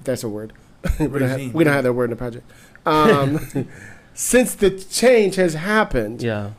that's 0.04 0.22
a 0.22 0.28
word, 0.28 0.52
we, 1.00 1.06
don't 1.06 1.22
have, 1.22 1.54
we 1.54 1.64
don't 1.64 1.72
have 1.72 1.84
that 1.84 1.92
word 1.94 2.04
in 2.04 2.10
the 2.10 2.16
project. 2.16 2.48
Um, 2.86 3.68
since 4.14 4.54
the 4.54 4.70
change 4.70 5.36
has 5.36 5.54
happened, 5.54 6.22
Yeah. 6.22 6.50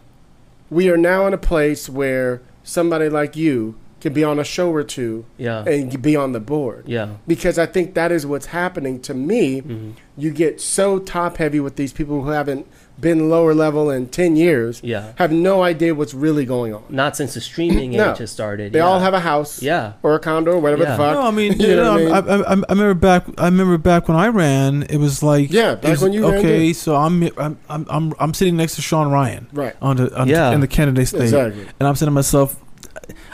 we 0.69 0.90
are 0.90 0.98
now 0.98 1.28
in 1.28 1.34
a 1.34 1.38
place 1.38 1.88
where 1.88 2.41
somebody 2.64 3.10
like 3.10 3.36
you 3.36 3.76
can 4.02 4.14
be 4.14 4.23
on 4.23 4.40
a 4.40 4.44
show 4.44 4.72
or 4.73 4.84
two 4.84 5.26
Yeah. 5.38 5.64
and 5.64 6.02
be 6.02 6.15
on 6.15 6.32
the 6.34 6.40
board 6.40 6.84
Yeah. 6.88 7.10
because 7.28 7.57
I 7.60 7.65
think 7.68 7.94
that 7.94 8.11
is 8.11 8.26
what's 8.26 8.48
happening 8.48 8.99
to 9.02 9.14
me. 9.14 9.61
Mm-hmm. 9.61 9.91
You 10.18 10.32
get 10.32 10.60
so 10.60 10.99
top 10.99 11.38
heavy 11.38 11.60
with 11.60 11.76
these 11.78 11.94
people 11.94 12.23
who 12.23 12.32
haven't 12.32 12.65
been 12.99 13.30
lower 13.32 13.53
level 13.56 13.90
in 13.90 14.07
10 14.07 14.36
years, 14.36 14.80
Yeah. 14.84 15.14
have 15.15 15.32
no 15.32 15.64
idea 15.64 15.95
what's 15.95 16.14
really 16.14 16.45
going 16.45 16.73
on. 16.73 16.84
Not 16.90 17.15
since 17.18 17.34
the 17.34 17.41
streaming 17.41 17.91
No. 17.98 18.11
age 18.11 18.18
has 18.19 18.30
started. 18.32 18.73
They 18.73 18.80
yeah. 18.80 18.86
all 18.86 18.99
have 18.99 19.14
a 19.15 19.19
house 19.22 19.61
Yeah. 19.61 19.94
or 20.03 20.14
a 20.15 20.19
condo 20.19 20.52
or 20.53 20.60
whatever 20.60 20.84
Yeah. 20.84 20.91
the 20.91 20.98
fuck. 20.98 21.14
No, 21.15 21.22
I 21.22 21.32
mean, 21.32 21.53
You 21.60 21.68
you 21.69 21.76
know 21.78 21.84
know, 21.98 22.14
I 22.14 22.22
mean? 22.22 22.30
I, 22.30 22.36
I, 22.36 22.53
I 22.53 22.72
remember 22.73 22.94
back. 22.94 23.26
I 23.40 23.45
remember 23.45 23.78
back 23.80 24.07
when 24.07 24.18
I 24.18 24.28
ran. 24.28 24.84
It 24.84 24.98
was 24.98 25.23
like, 25.23 25.52
Yeah, 25.52 25.76
back 25.76 25.91
was- 25.91 26.02
when 26.03 26.14
you 26.14 26.26
Okay, 26.26 26.68
too. 26.68 26.73
so 26.76 26.95
I'm, 26.95 27.23
I'm 27.38 27.57
I'm 27.69 27.86
I'm 27.90 28.14
I'm 28.19 28.34
sitting 28.34 28.56
next 28.57 28.76
to 28.76 28.82
Shawn 28.82 29.10
Ryan 29.11 29.48
Right. 29.53 29.76
on 29.82 29.98
the 29.98 30.15
on 30.19 30.28
Yeah. 30.28 30.52
in 30.52 30.60
the 30.61 30.68
candidate 30.68 31.07
stage, 31.07 31.22
Exactly. 31.23 31.65
and 31.80 31.88
I'm 31.88 31.95
saying 31.95 32.07
to 32.07 32.11
myself, 32.11 32.57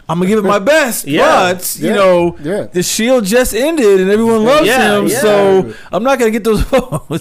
I'm 0.10 0.20
gonna 0.20 0.30
give 0.30 0.40
it 0.40 0.48
my 0.48 0.60
best, 0.60 1.06
Yeah. 1.06 1.54
but 1.54 1.78
you 1.80 1.92
know, 1.94 2.38
Yeah. 2.42 2.64
the 2.72 2.82
Shield 2.84 3.26
just 3.26 3.54
ended 3.54 4.00
and 4.00 4.10
everyone 4.10 4.44
loves 4.46 4.66
Yeah, 4.68 4.98
him, 5.00 5.08
yeah. 5.08 5.20
so 5.20 5.74
I'm 5.92 6.04
not 6.04 6.18
gonna 6.20 6.32
get 6.32 6.44
those 6.44 6.62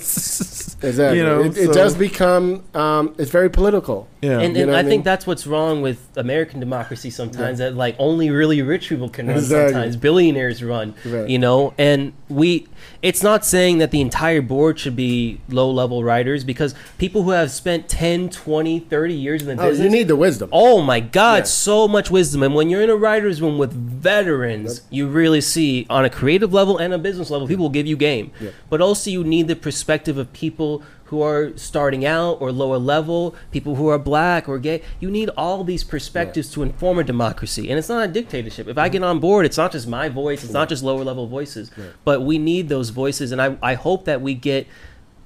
votes. 0.01 0.77
Exactly. 0.83 1.19
You 1.19 1.25
know, 1.25 1.41
it, 1.43 1.57
it 1.57 1.73
does 1.73 1.95
become, 1.95 2.63
um, 2.75 3.15
it's 3.19 3.31
very 3.31 3.49
political. 3.49 4.09
Yeah. 4.21 4.41
and, 4.41 4.57
and 4.57 4.67
know 4.67 4.73
I, 4.73 4.77
what 4.77 4.85
I 4.85 4.89
think 4.89 5.05
that's 5.05 5.27
what's 5.27 5.47
wrong 5.47 5.83
with 5.83 5.99
American 6.17 6.61
democracy 6.61 7.11
sometimes. 7.11 7.59
That 7.59 7.75
like 7.75 7.97
only 7.99 8.31
really 8.31 8.61
rich 8.63 8.89
people 8.89 9.09
can 9.09 9.27
run. 9.29 9.37
Exactly. 9.39 9.73
Sometimes 9.73 9.97
billionaires 9.97 10.63
run. 10.63 10.95
Right. 11.05 11.29
You 11.29 11.39
know, 11.39 11.73
and 11.79 12.13
we. 12.29 12.67
It's 13.03 13.23
not 13.23 13.45
saying 13.45 13.79
that 13.79 13.91
the 13.91 14.01
entire 14.01 14.43
board 14.43 14.79
should 14.81 14.97
be 14.97 15.41
low 15.49 15.71
level 15.71 16.03
writers 16.03 16.45
because 16.45 16.75
people 16.99 17.23
who 17.23 17.31
have 17.31 17.51
spent 17.51 17.89
10, 17.89 18.31
20, 18.31 18.81
30 18.81 19.15
years 19.15 19.43
in 19.43 19.57
the 19.57 19.63
Oh, 19.63 19.69
business. 19.71 19.85
you 19.85 19.91
need 19.91 20.09
the 20.09 20.17
wisdom. 20.17 20.49
Oh 20.53 20.83
my 20.83 21.01
God, 21.01 21.39
Yeah. 21.39 21.43
so 21.45 21.87
much 21.89 22.11
wisdom. 22.11 22.43
And 22.43 22.55
when 22.55 22.69
you're 22.69 22.76
in 22.81 22.91
a 22.91 22.97
writer's 22.97 23.41
room 23.41 23.59
with 23.59 23.73
veterans, 23.73 24.83
you 24.91 25.09
really 25.09 25.41
see 25.41 25.87
on 25.89 26.05
a 26.05 26.11
creative 26.11 26.53
level 26.53 26.79
and 26.79 26.93
a 26.93 26.99
business 26.99 27.31
level, 27.31 27.47
people 27.47 27.65
will 27.65 27.71
give 27.71 27.87
you 27.87 27.97
game. 27.97 28.33
Yeah. 28.41 28.51
But 28.71 28.81
also, 28.81 29.11
you 29.11 29.25
need 29.25 29.49
the 29.49 29.57
perspective 29.57 30.19
of 30.19 30.33
people 30.33 30.83
who 31.07 31.23
are 31.23 31.57
starting 31.57 32.05
out 32.05 32.41
or 32.41 32.51
lower 32.51 32.79
level, 32.79 33.35
people 33.53 33.77
who 33.77 33.87
are 33.89 33.99
black 33.99 34.49
or 34.49 34.59
gay. 34.59 34.83
You 34.99 35.11
need 35.11 35.31
all 35.37 35.63
these 35.63 35.85
perspectives 35.85 36.51
to 36.53 36.63
inform 36.63 36.99
a 36.99 37.05
democracy. 37.05 37.71
And 37.71 37.79
it's 37.79 37.89
not 37.89 38.05
a 38.05 38.13
dictatorship. 38.13 38.67
If 38.67 38.77
I 38.77 38.89
get 38.89 39.05
on 39.05 39.21
board, 39.21 39.47
it's 39.47 39.57
not 39.57 39.71
just 39.71 39.87
my 39.87 40.09
voice, 40.09 40.43
it's 40.43 40.53
not 40.53 40.69
just 40.69 40.83
lower 40.83 41.05
level 41.05 41.29
voices, 41.29 41.71
but 42.05 42.23
we 42.23 42.39
need 42.39 42.69
those 42.69 42.91
voices. 42.91 43.31
And 43.31 43.41
I, 43.41 43.57
I 43.63 43.75
hope 43.75 44.05
that 44.07 44.21
we 44.21 44.35
get 44.35 44.67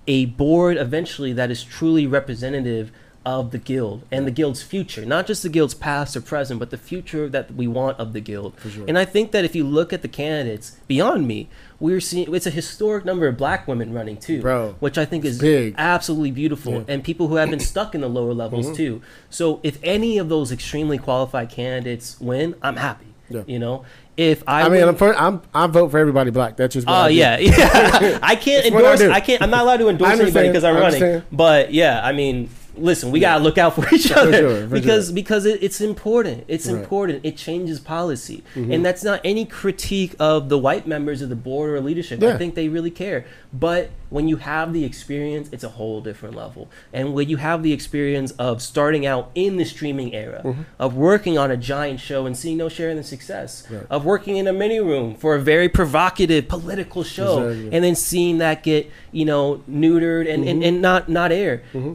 a 0.07 0.27
board 0.27 0.77
eventually 0.77 1.33
that 1.35 1.51
is 1.51 1.63
truly 1.65 2.07
representative 2.07 2.91
of 3.27 3.51
the 3.51 3.59
guild 3.59 4.03
and 4.11 4.27
the 4.27 4.31
guild's 4.31 4.63
future 4.63 5.05
not 5.05 5.27
just 5.27 5.43
the 5.43 5.49
guild's 5.51 5.75
past 5.75 6.17
or 6.17 6.23
present 6.23 6.59
but 6.59 6.71
the 6.71 6.79
future 6.79 7.29
that 7.29 7.55
we 7.55 7.67
want 7.67 7.99
of 7.99 8.15
the 8.15 8.21
guild 8.21 8.55
and 8.89 8.99
i 8.99 9.05
think 9.05 9.31
that 9.31 9.45
if 9.45 9.55
you 9.55 9.63
look 9.63 9.93
at 9.93 10.01
the 10.01 10.09
candidates 10.09 10.79
beyond 10.89 11.29
me 11.29 11.47
we're 11.79 12.01
seeing 12.01 12.35
it's 12.35 12.47
a 12.47 12.51
historic 12.51 13.05
number 13.05 13.27
of 13.29 13.37
black 13.37 13.69
women 13.69 13.93
running 13.93 14.17
too 14.17 14.41
Bro, 14.41 14.77
which 14.81 14.97
i 14.97 15.05
think 15.05 15.27
is 15.27 15.39
big. 15.39 15.75
absolutely 15.77 16.31
beautiful 16.31 16.83
and 16.89 17.05
people 17.05 17.29
who 17.29 17.35
have 17.37 17.51
been 17.51 17.61
stuck 17.61 17.95
in 17.95 18.01
the 18.01 18.09
lower 18.09 18.33
levels 18.33 18.67
Mm-hmm. 18.67 18.75
too 18.77 19.03
so 19.29 19.61
if 19.63 19.79
any 19.83 20.17
of 20.17 20.29
those 20.31 20.51
extremely 20.51 20.97
qualified 20.97 21.51
candidates 21.51 22.19
win 22.21 22.55
i'm 22.63 22.77
happy 22.77 23.07
Yeah. 23.29 23.43
you 23.47 23.59
know 23.59 23.85
if 24.17 24.43
i, 24.47 24.63
I 24.63 24.69
mean, 24.71 24.83
I'm, 24.87 24.97
for, 24.97 25.15
I'm 25.15 25.41
I 25.55 25.67
vote 25.67 25.91
for 25.93 25.99
everybody 25.99 26.31
black. 26.31 26.57
That's 26.59 26.75
just 26.75 26.87
Oh 26.87 26.93
I 26.93 27.09
yeah, 27.09 27.39
yeah. 27.39 28.19
I 28.23 28.35
can't 28.37 28.75
what 28.75 28.85
I 28.85 28.93
endorse. 28.93 29.11
I, 29.17 29.21
can't. 29.21 29.41
I'm 29.41 29.49
not 29.51 29.63
allowed 29.63 29.79
to 29.79 29.89
endorse 29.89 30.21
anybody 30.21 30.49
because 30.49 30.63
I'm 30.65 30.77
running. 30.77 31.23
But 31.33 31.73
yeah, 31.73 32.05
I 32.05 32.13
mean, 32.13 32.51
listen, 32.77 33.11
we 33.11 33.21
gotta 33.21 33.43
look 33.43 33.59
out 33.59 33.75
for 33.75 33.87
each 33.95 34.11
other 34.13 34.33
sure, 34.33 34.61
for 34.63 34.67
because 34.69 35.07
sure. 35.07 35.15
because 35.15 35.47
it, 35.47 35.63
it's 35.63 35.81
important. 35.81 36.45
It's 36.49 36.67
Right. 36.67 36.73
Mm-hmm. 36.75 36.83
important. 36.83 37.21
It 37.25 37.37
changes 37.37 37.81
policy, 37.81 38.43
and 38.55 38.85
that's 38.85 39.03
not 39.05 39.21
any 39.25 39.45
critique 39.45 40.15
of 40.19 40.49
the 40.49 40.59
white 40.59 40.87
members 40.87 41.23
of 41.23 41.29
the 41.29 41.37
board 41.37 41.71
or 41.71 41.81
leadership. 41.81 42.23
I 42.23 42.37
think 42.37 42.55
they 42.55 42.69
really 42.69 42.91
care. 42.91 43.25
But 43.53 43.91
when 44.11 44.29
you 44.29 44.37
have 44.37 44.73
the 44.73 44.85
experience, 44.85 45.49
it's 45.53 45.65
a 45.65 45.69
whole 45.71 46.01
different 46.01 46.37
level. 46.37 46.69
And 46.93 47.15
when 47.15 47.29
you 47.29 47.37
have 47.37 47.63
the 47.63 47.73
experience 47.73 48.31
of 48.33 48.61
starting 48.63 49.07
out 49.07 49.31
in 49.35 49.57
the 49.57 49.65
streaming 49.65 50.15
era, 50.15 50.43
Mm-hmm. 50.45 50.63
of 50.79 50.95
working 50.97 51.37
on 51.39 51.51
a 51.51 51.57
giant 51.57 52.01
show 52.01 52.27
and 52.27 52.37
seeing 52.37 52.57
no 52.57 52.69
share 52.69 52.91
in 52.91 52.97
the 52.97 53.03
success, 53.05 53.65
Right. 53.71 53.87
of 53.91 54.05
working 54.05 54.37
in 54.37 54.47
a 54.47 54.53
mini 54.53 54.81
room 54.81 55.15
for 55.17 55.35
a 55.35 55.41
very 55.41 55.69
provocative 55.69 56.49
political 56.49 57.03
show, 57.03 57.49
Exactly. 57.49 57.75
and 57.75 57.85
then 57.85 57.95
seeing 57.95 58.39
that 58.39 58.63
get 58.63 58.91
you 59.13 59.25
know 59.25 59.63
neutered 59.71 60.33
and, 60.33 60.45
and, 60.45 60.63
and 60.63 60.81
not 60.83 61.09
not 61.09 61.33
air, 61.33 61.63
Mm-hmm. 61.73 61.95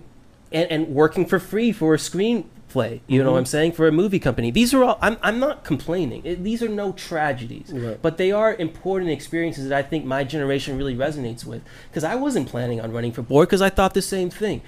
And, 0.51 0.69
and 0.71 0.87
working 0.89 1.25
for 1.25 1.39
free 1.39 1.71
for 1.71 1.93
a 1.93 1.97
screenplay. 1.97 2.99
You 3.07 3.23
know 3.23 3.31
what 3.31 3.35
Mm-hmm. 3.35 3.37
I'm 3.37 3.45
saying 3.45 3.71
for 3.73 3.87
a 3.87 3.91
movie 3.91 4.19
company. 4.19 4.51
These 4.51 4.73
are 4.73 4.83
all. 4.83 4.99
I'm 5.01 5.17
I'm 5.21 5.39
not 5.39 5.63
complaining. 5.63 6.21
It, 6.25 6.43
these 6.43 6.61
are 6.61 6.67
no 6.67 6.91
tragedies, 6.91 7.71
Right. 7.73 8.01
but 8.01 8.17
they 8.17 8.31
are 8.31 8.53
important 8.55 9.11
experiences 9.11 9.69
that 9.69 9.77
I 9.77 9.81
think 9.81 10.03
my 10.05 10.23
generation 10.25 10.77
really 10.77 10.95
resonates 10.95 11.45
with. 11.45 11.61
Because 11.89 12.03
I 12.03 12.15
wasn't 12.15 12.47
planning 12.49 12.81
on 12.81 12.91
running 12.91 13.11
for 13.13 13.21
board 13.21 13.47
because 13.47 13.61
I 13.61 13.69
thought 13.69 13.93
the 13.93 14.01
same 14.01 14.29
thing. 14.29 14.61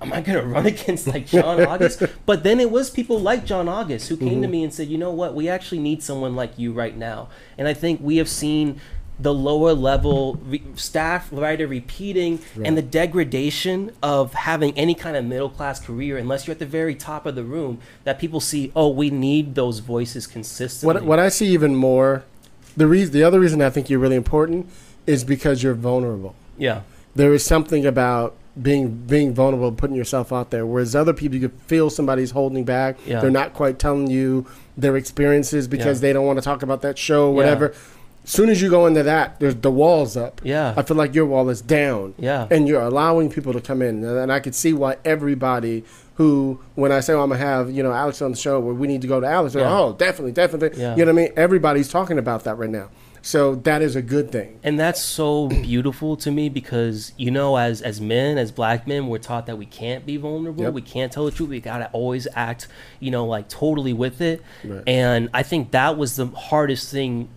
Am 0.00 0.12
I 0.12 0.20
gonna 0.20 0.42
run 0.56 0.66
against 0.66 1.06
like 1.06 1.26
John 1.26 1.64
August? 1.64 2.02
But 2.26 2.42
then 2.42 2.58
it 2.58 2.70
was 2.70 2.88
people 2.90 3.20
like 3.20 3.44
John 3.44 3.68
August 3.68 4.08
who 4.08 4.16
came 4.16 4.42
to 4.42 4.48
me 4.48 4.64
and 4.64 4.72
said, 4.74 4.88
you 4.88 4.98
know 4.98 5.12
what, 5.12 5.34
we 5.34 5.48
actually 5.48 5.78
need 5.78 6.02
someone 6.02 6.34
like 6.34 6.58
you 6.58 6.72
right 6.72 6.96
now. 6.96 7.28
And 7.58 7.68
I 7.68 7.74
think 7.74 8.00
we 8.02 8.16
have 8.16 8.28
seen 8.28 8.80
the 9.20 9.32
lower 9.32 9.72
level 9.72 10.34
re- 10.46 10.62
staff 10.74 11.28
writer 11.30 11.66
repeating 11.66 12.40
and 12.64 12.76
the 12.76 12.82
degradation 12.82 13.92
of 14.02 14.32
having 14.34 14.76
any 14.76 14.94
kind 14.94 15.16
of 15.16 15.24
middle 15.24 15.50
class 15.50 15.78
career 15.78 16.16
unless 16.18 16.46
you're 16.46 16.52
at 16.52 16.58
the 16.58 16.66
very 16.66 16.94
top 16.94 17.26
of 17.26 17.34
the 17.34 17.44
room 17.44 17.78
that 18.04 18.18
people 18.18 18.40
see 18.40 18.72
oh 18.74 18.88
we 18.88 19.10
need 19.10 19.54
those 19.54 19.78
voices 19.80 20.26
consistently 20.26 20.94
What 20.94 21.04
what 21.04 21.18
I 21.18 21.28
see 21.28 21.46
even 21.48 21.74
more, 21.76 22.24
the 22.76 22.86
reason 22.86 23.12
the 23.12 23.22
other 23.22 23.38
reason 23.38 23.60
I 23.62 23.70
think 23.70 23.88
you're 23.90 23.98
really 24.00 24.16
important 24.16 24.68
is 25.06 25.24
because 25.24 25.62
you're 25.62 25.74
vulnerable. 25.74 26.34
yeah 26.58 26.80
There 27.14 27.32
is 27.34 27.44
something 27.44 27.84
about 27.86 28.34
being 28.60 28.88
being 29.06 29.32
vulnerable, 29.34 29.72
putting 29.72 29.96
yourself 29.96 30.30
out 30.32 30.50
there. 30.50 30.66
Whereas 30.66 30.94
other 30.94 31.14
people, 31.14 31.38
you 31.38 31.48
could 31.48 31.58
feel 31.62 31.88
somebody's 31.88 32.32
holding 32.32 32.64
back. 32.64 32.98
Yeah. 33.06 33.20
They're 33.20 33.30
not 33.30 33.54
quite 33.54 33.78
telling 33.78 34.08
you 34.10 34.46
their 34.76 34.94
experiences 34.96 35.66
because 35.68 35.98
Yeah. 35.98 36.08
they 36.08 36.12
don't 36.12 36.26
want 36.26 36.38
to 36.38 36.42
talk 36.44 36.62
about 36.62 36.82
that 36.82 36.98
show, 36.98 37.28
or 37.28 37.34
whatever. 37.34 37.70
As 37.70 37.76
soon 38.24 38.48
as 38.48 38.62
you 38.62 38.70
go 38.70 38.86
into 38.86 39.02
that, 39.02 39.38
there's 39.40 39.56
the 39.56 39.70
walls 39.70 40.16
up. 40.16 40.40
Yeah. 40.44 40.74
I 40.76 40.82
feel 40.82 40.96
like 40.96 41.14
your 41.14 41.26
wall 41.26 41.48
is 41.48 41.60
down. 41.60 42.14
Yeah. 42.18 42.46
And 42.50 42.68
you're 42.68 42.82
allowing 42.82 43.30
people 43.30 43.52
to 43.52 43.60
come 43.60 43.82
in, 43.82 44.04
and, 44.04 44.32
I 44.32 44.40
could 44.40 44.54
see 44.54 44.72
why 44.72 44.96
everybody 45.04 45.84
who, 46.16 46.60
when 46.74 46.92
I 46.92 47.00
say 47.00 47.14
oh, 47.14 47.22
I'm 47.22 47.30
gonna 47.30 47.40
have 47.40 47.70
you 47.70 47.82
know 47.82 47.92
Alex 47.92 48.20
on 48.22 48.30
the 48.32 48.36
show, 48.36 48.60
where 48.60 48.74
we 48.74 48.86
need 48.86 49.00
to 49.02 49.08
go 49.08 49.18
to 49.20 49.26
Alex, 49.26 49.54
Yeah. 49.54 49.72
oh, 49.72 49.94
definitely, 49.94 50.32
definitely. 50.32 50.78
Yeah. 50.80 50.94
You 50.94 51.04
know 51.04 51.12
what 51.12 51.20
I 51.20 51.24
mean? 51.24 51.32
Everybody's 51.36 51.88
talking 51.88 52.18
about 52.18 52.44
that 52.44 52.56
right 52.56 52.70
now. 52.70 52.90
So 53.24 53.54
that 53.54 53.82
is 53.82 53.94
a 53.94 54.02
good 54.02 54.32
thing. 54.32 54.58
and 54.64 54.80
that's 54.80 55.00
so 55.00 55.46
beautiful 55.46 56.16
to 56.16 56.30
me 56.32 56.48
because 56.48 57.12
you 57.16 57.30
know 57.30 57.56
as 57.56 57.80
as 57.80 58.00
men 58.00 58.36
as 58.36 58.50
black 58.50 58.86
men 58.88 59.06
we're 59.06 59.18
taught 59.18 59.46
that 59.46 59.56
we 59.56 59.64
can't 59.64 60.04
be 60.04 60.16
vulnerable 60.16 60.64
Yep. 60.64 60.72
we 60.72 60.82
can't 60.82 61.12
tell 61.12 61.24
the 61.24 61.30
truth 61.30 61.48
we 61.48 61.60
gotta 61.60 61.88
always 61.92 62.26
act 62.34 62.66
you 62.98 63.12
know 63.12 63.24
like 63.24 63.48
totally 63.48 63.92
with 63.92 64.20
it 64.20 64.42
Right. 64.64 64.82
and 64.88 65.28
i 65.32 65.44
think 65.44 65.70
that 65.70 65.96
was 65.96 66.16
the 66.16 66.26
hardest 66.26 66.90
thing 66.90 67.28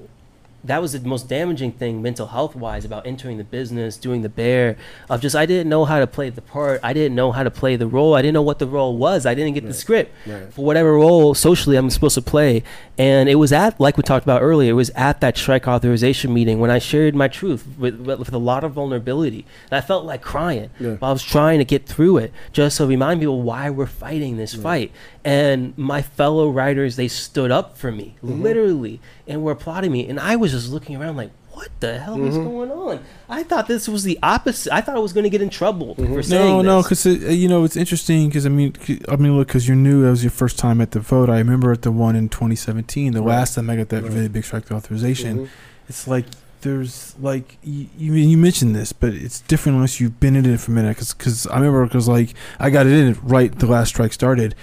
that 0.66 0.82
was 0.82 0.92
the 0.94 1.00
most 1.08 1.28
damaging 1.30 1.72
thing 1.72 2.02
mental 2.02 2.28
health 2.28 2.56
wise 2.56 2.84
about 2.86 3.06
entering 3.06 3.38
the 3.38 3.44
business 3.44 3.98
doing 3.98 4.22
the 4.22 4.30
bear 4.30 4.76
of 5.10 5.22
just 5.22 5.36
i 5.36 5.46
didn't 5.46 5.70
know 5.70 5.86
how 5.86 6.00
to 6.00 6.08
play 6.08 6.30
the 6.30 6.42
part. 6.42 6.80
I 6.84 6.92
didn't 6.94 7.16
know 7.16 7.32
how 7.32 7.44
to 7.44 7.52
play 7.52 7.76
the 7.76 7.88
role. 7.88 8.14
I 8.16 8.22
didn't 8.22 8.34
know 8.34 8.42
what 8.42 8.60
the 8.60 8.68
role 8.68 8.98
was. 8.98 9.26
I 9.26 9.34
didn't 9.36 9.54
get 9.54 9.66
the 9.66 9.74
script. 9.74 10.12
Right. 10.26 10.54
for 10.54 10.64
whatever 10.66 10.94
role 10.94 11.34
socially 11.34 11.76
i'm 11.76 11.90
supposed 11.90 12.16
to 12.16 12.22
play. 12.22 12.64
And 12.98 13.28
it 13.30 13.36
was 13.36 13.52
at 13.54 13.80
like 13.80 13.98
we 13.98 14.04
talked 14.04 14.26
about 14.26 14.42
earlier 14.42 14.72
it 14.72 14.74
was 14.74 14.90
at 14.92 15.22
that 15.22 15.38
strike 15.38 15.68
authorization 15.68 16.34
meeting 16.34 16.60
when 16.60 16.72
i 16.72 16.80
shared 16.80 17.14
my 17.16 17.28
truth 17.28 17.66
with, 17.78 17.96
with, 18.02 18.34
a 18.34 18.38
lot 18.38 18.64
of 18.64 18.72
vulnerability. 18.74 19.46
And 19.70 19.78
i 19.78 19.82
felt 19.82 20.06
like 20.06 20.22
crying 20.22 20.70
Yeah. 20.80 20.96
but 21.00 21.08
i 21.08 21.12
was 21.12 21.24
trying 21.24 21.60
to 21.60 21.66
get 21.66 21.86
through 21.86 22.18
it 22.18 22.32
just 22.54 22.78
to 22.78 22.86
remind 22.88 23.20
people 23.20 23.42
why 23.42 23.70
we're 23.70 23.86
fighting 24.06 24.38
this 24.38 24.54
fight. 24.54 24.92
And 25.24 25.78
my 25.78 26.02
fellow 26.02 26.50
writers 26.50 26.96
they 26.96 27.08
stood 27.08 27.52
up 27.52 27.78
for 27.78 27.92
me 27.92 28.16
Mm-hmm. 28.24 28.42
literally 28.42 29.00
and 29.28 29.44
were 29.44 29.52
applauding 29.52 29.92
me 29.92 30.08
and 30.08 30.20
i 30.20 30.36
was 30.36 30.52
just 30.52 30.70
looking 30.70 30.96
around 30.96 31.16
like 31.18 31.32
what 31.52 31.70
the 31.80 31.98
hell 32.00 32.22
is 32.26 32.36
Mm-hmm. 32.36 32.44
going 32.50 32.72
on 32.72 33.00
i 33.30 33.42
thought 33.44 33.68
this 33.68 33.88
was 33.88 34.04
the 34.04 34.20
opposite 34.22 34.74
i 34.74 34.82
thought 34.82 34.96
i 34.96 35.00
was 35.00 35.14
going 35.14 35.24
to 35.24 35.30
get 35.30 35.42
in 35.42 35.50
trouble 35.50 35.96
for 35.96 36.22
saying 36.22 36.58
No, 36.58 36.62
no, 36.62 36.82
because 36.84 37.06
you 37.06 37.48
know 37.48 37.64
it's 37.64 37.78
interesting 37.78 38.28
because 38.28 38.46
I 38.46 38.50
mean, 38.50 38.74
c- 38.82 39.02
I 39.08 39.16
mean, 39.16 39.38
look, 39.38 39.48
because 39.48 39.66
you're 39.68 39.78
new. 39.78 40.02
That 40.04 40.10
was 40.10 40.24
your 40.24 40.32
first 40.32 40.60
time 40.60 40.82
at 40.82 40.92
the 40.92 41.00
vote. 41.00 41.30
I 41.30 41.38
remember 41.38 41.72
at 41.72 41.82
the 41.84 41.92
one 41.94 42.16
in 42.18 42.28
2017, 42.28 43.14
the 43.14 43.22
last 43.22 43.56
time 43.56 43.70
I 43.70 43.78
got 43.78 43.88
that 43.90 44.04
Right. 44.04 44.12
really 44.12 44.28
big 44.28 44.44
strike 44.44 44.70
authorization. 44.72 45.38
Mhm. 45.38 45.48
It's 45.88 46.08
like 46.10 46.26
there's 46.62 47.16
like 47.22 47.58
you, 47.64 47.88
you 47.98 48.14
you 48.16 48.38
mentioned 48.38 48.76
this, 48.76 48.92
but 48.92 49.14
it's 49.14 49.40
different 49.42 49.76
unless 49.78 50.02
you've 50.02 50.20
been 50.20 50.36
in 50.36 50.46
it 50.46 50.60
for 50.60 50.72
a 50.72 50.76
minute. 50.76 50.98
Because 51.18 51.48
I 51.48 51.56
remember 51.56 51.86
because 51.86 52.08
like 52.10 52.34
I 52.60 52.70
got 52.70 52.86
it 52.86 52.92
in 52.94 53.18
right 53.24 53.58
the 53.58 53.68
last 53.68 53.90
strike 53.90 54.12
started, 54.14 54.56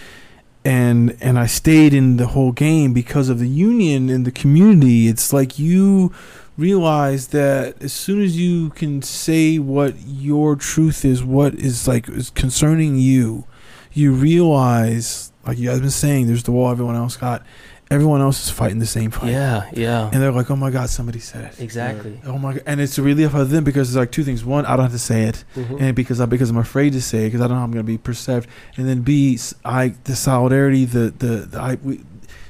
and 0.64 1.16
and 1.20 1.38
I 1.38 1.46
stayed 1.46 1.92
in 1.92 2.16
the 2.16 2.28
whole 2.28 2.52
game 2.52 2.92
because 2.92 3.28
of 3.28 3.38
the 3.38 3.48
union 3.48 4.08
and 4.08 4.24
the 4.24 4.32
community. 4.32 5.08
It's 5.08 5.32
like 5.32 5.58
you 5.58 6.12
realize 6.56 7.28
that 7.28 7.80
as 7.82 7.92
soon 7.92 8.22
as 8.22 8.38
you 8.38 8.70
can 8.70 9.02
say 9.02 9.58
what 9.58 9.94
your 10.06 10.56
truth 10.56 11.04
is, 11.04 11.24
what 11.24 11.54
is 11.54 11.88
like 11.88 12.08
is 12.08 12.30
concerning 12.30 12.96
you, 12.96 13.44
you 13.92 14.12
realize, 14.12 15.32
like 15.46 15.58
you 15.58 15.66
guys 15.66 15.76
have 15.76 15.82
been 15.82 15.90
saying, 15.90 16.26
there's 16.26 16.44
the 16.44 16.52
wall 16.52 16.70
everyone 16.70 16.96
else 16.96 17.16
got. 17.16 17.44
Everyone 17.92 18.20
else 18.20 18.44
is 18.44 18.50
fighting 18.50 18.78
the 18.78 18.86
same 18.86 19.10
fight. 19.10 19.30
yeah 19.30 19.68
yeah 19.72 20.10
And 20.12 20.22
they're 20.22 20.32
like, 20.32 20.50
oh 20.50 20.56
my 20.56 20.70
God, 20.70 20.88
somebody 20.88 21.18
said 21.20 21.44
it. 21.52 21.60
exactly 21.60 22.20
Oh 22.26 22.38
my 22.38 22.54
God. 22.54 22.62
And 22.66 22.80
it's 22.80 22.96
a 22.98 23.02
relief 23.02 23.30
for 23.32 23.44
them 23.44 23.64
because 23.64 23.90
it's 23.90 23.96
like 23.96 24.10
two 24.12 24.24
things. 24.24 24.44
One, 24.44 24.64
I 24.66 24.70
don't 24.76 24.84
have 24.90 24.92
to 24.92 24.98
say 25.12 25.24
it. 25.24 25.44
Mhm. 25.56 25.80
And 25.80 25.94
because 25.96 26.20
I 26.20 26.26
because 26.26 26.50
I'm 26.50 26.56
afraid 26.56 26.92
to 26.94 27.02
say 27.02 27.18
it 27.22 27.28
because 27.28 27.40
I 27.40 27.44
don't 27.46 27.56
know 27.56 27.58
how 27.60 27.64
I'm 27.64 27.72
going 27.72 27.84
to 27.86 27.92
be 27.92 27.98
perceived. 27.98 28.48
And 28.76 28.88
then 28.88 29.02
B, 29.02 29.38
I 29.64 29.94
the 30.04 30.16
solidarity, 30.16 30.84
the 30.86 31.12
the, 31.16 31.32
the 31.52 31.58
I 31.60 31.74
we, 31.82 32.00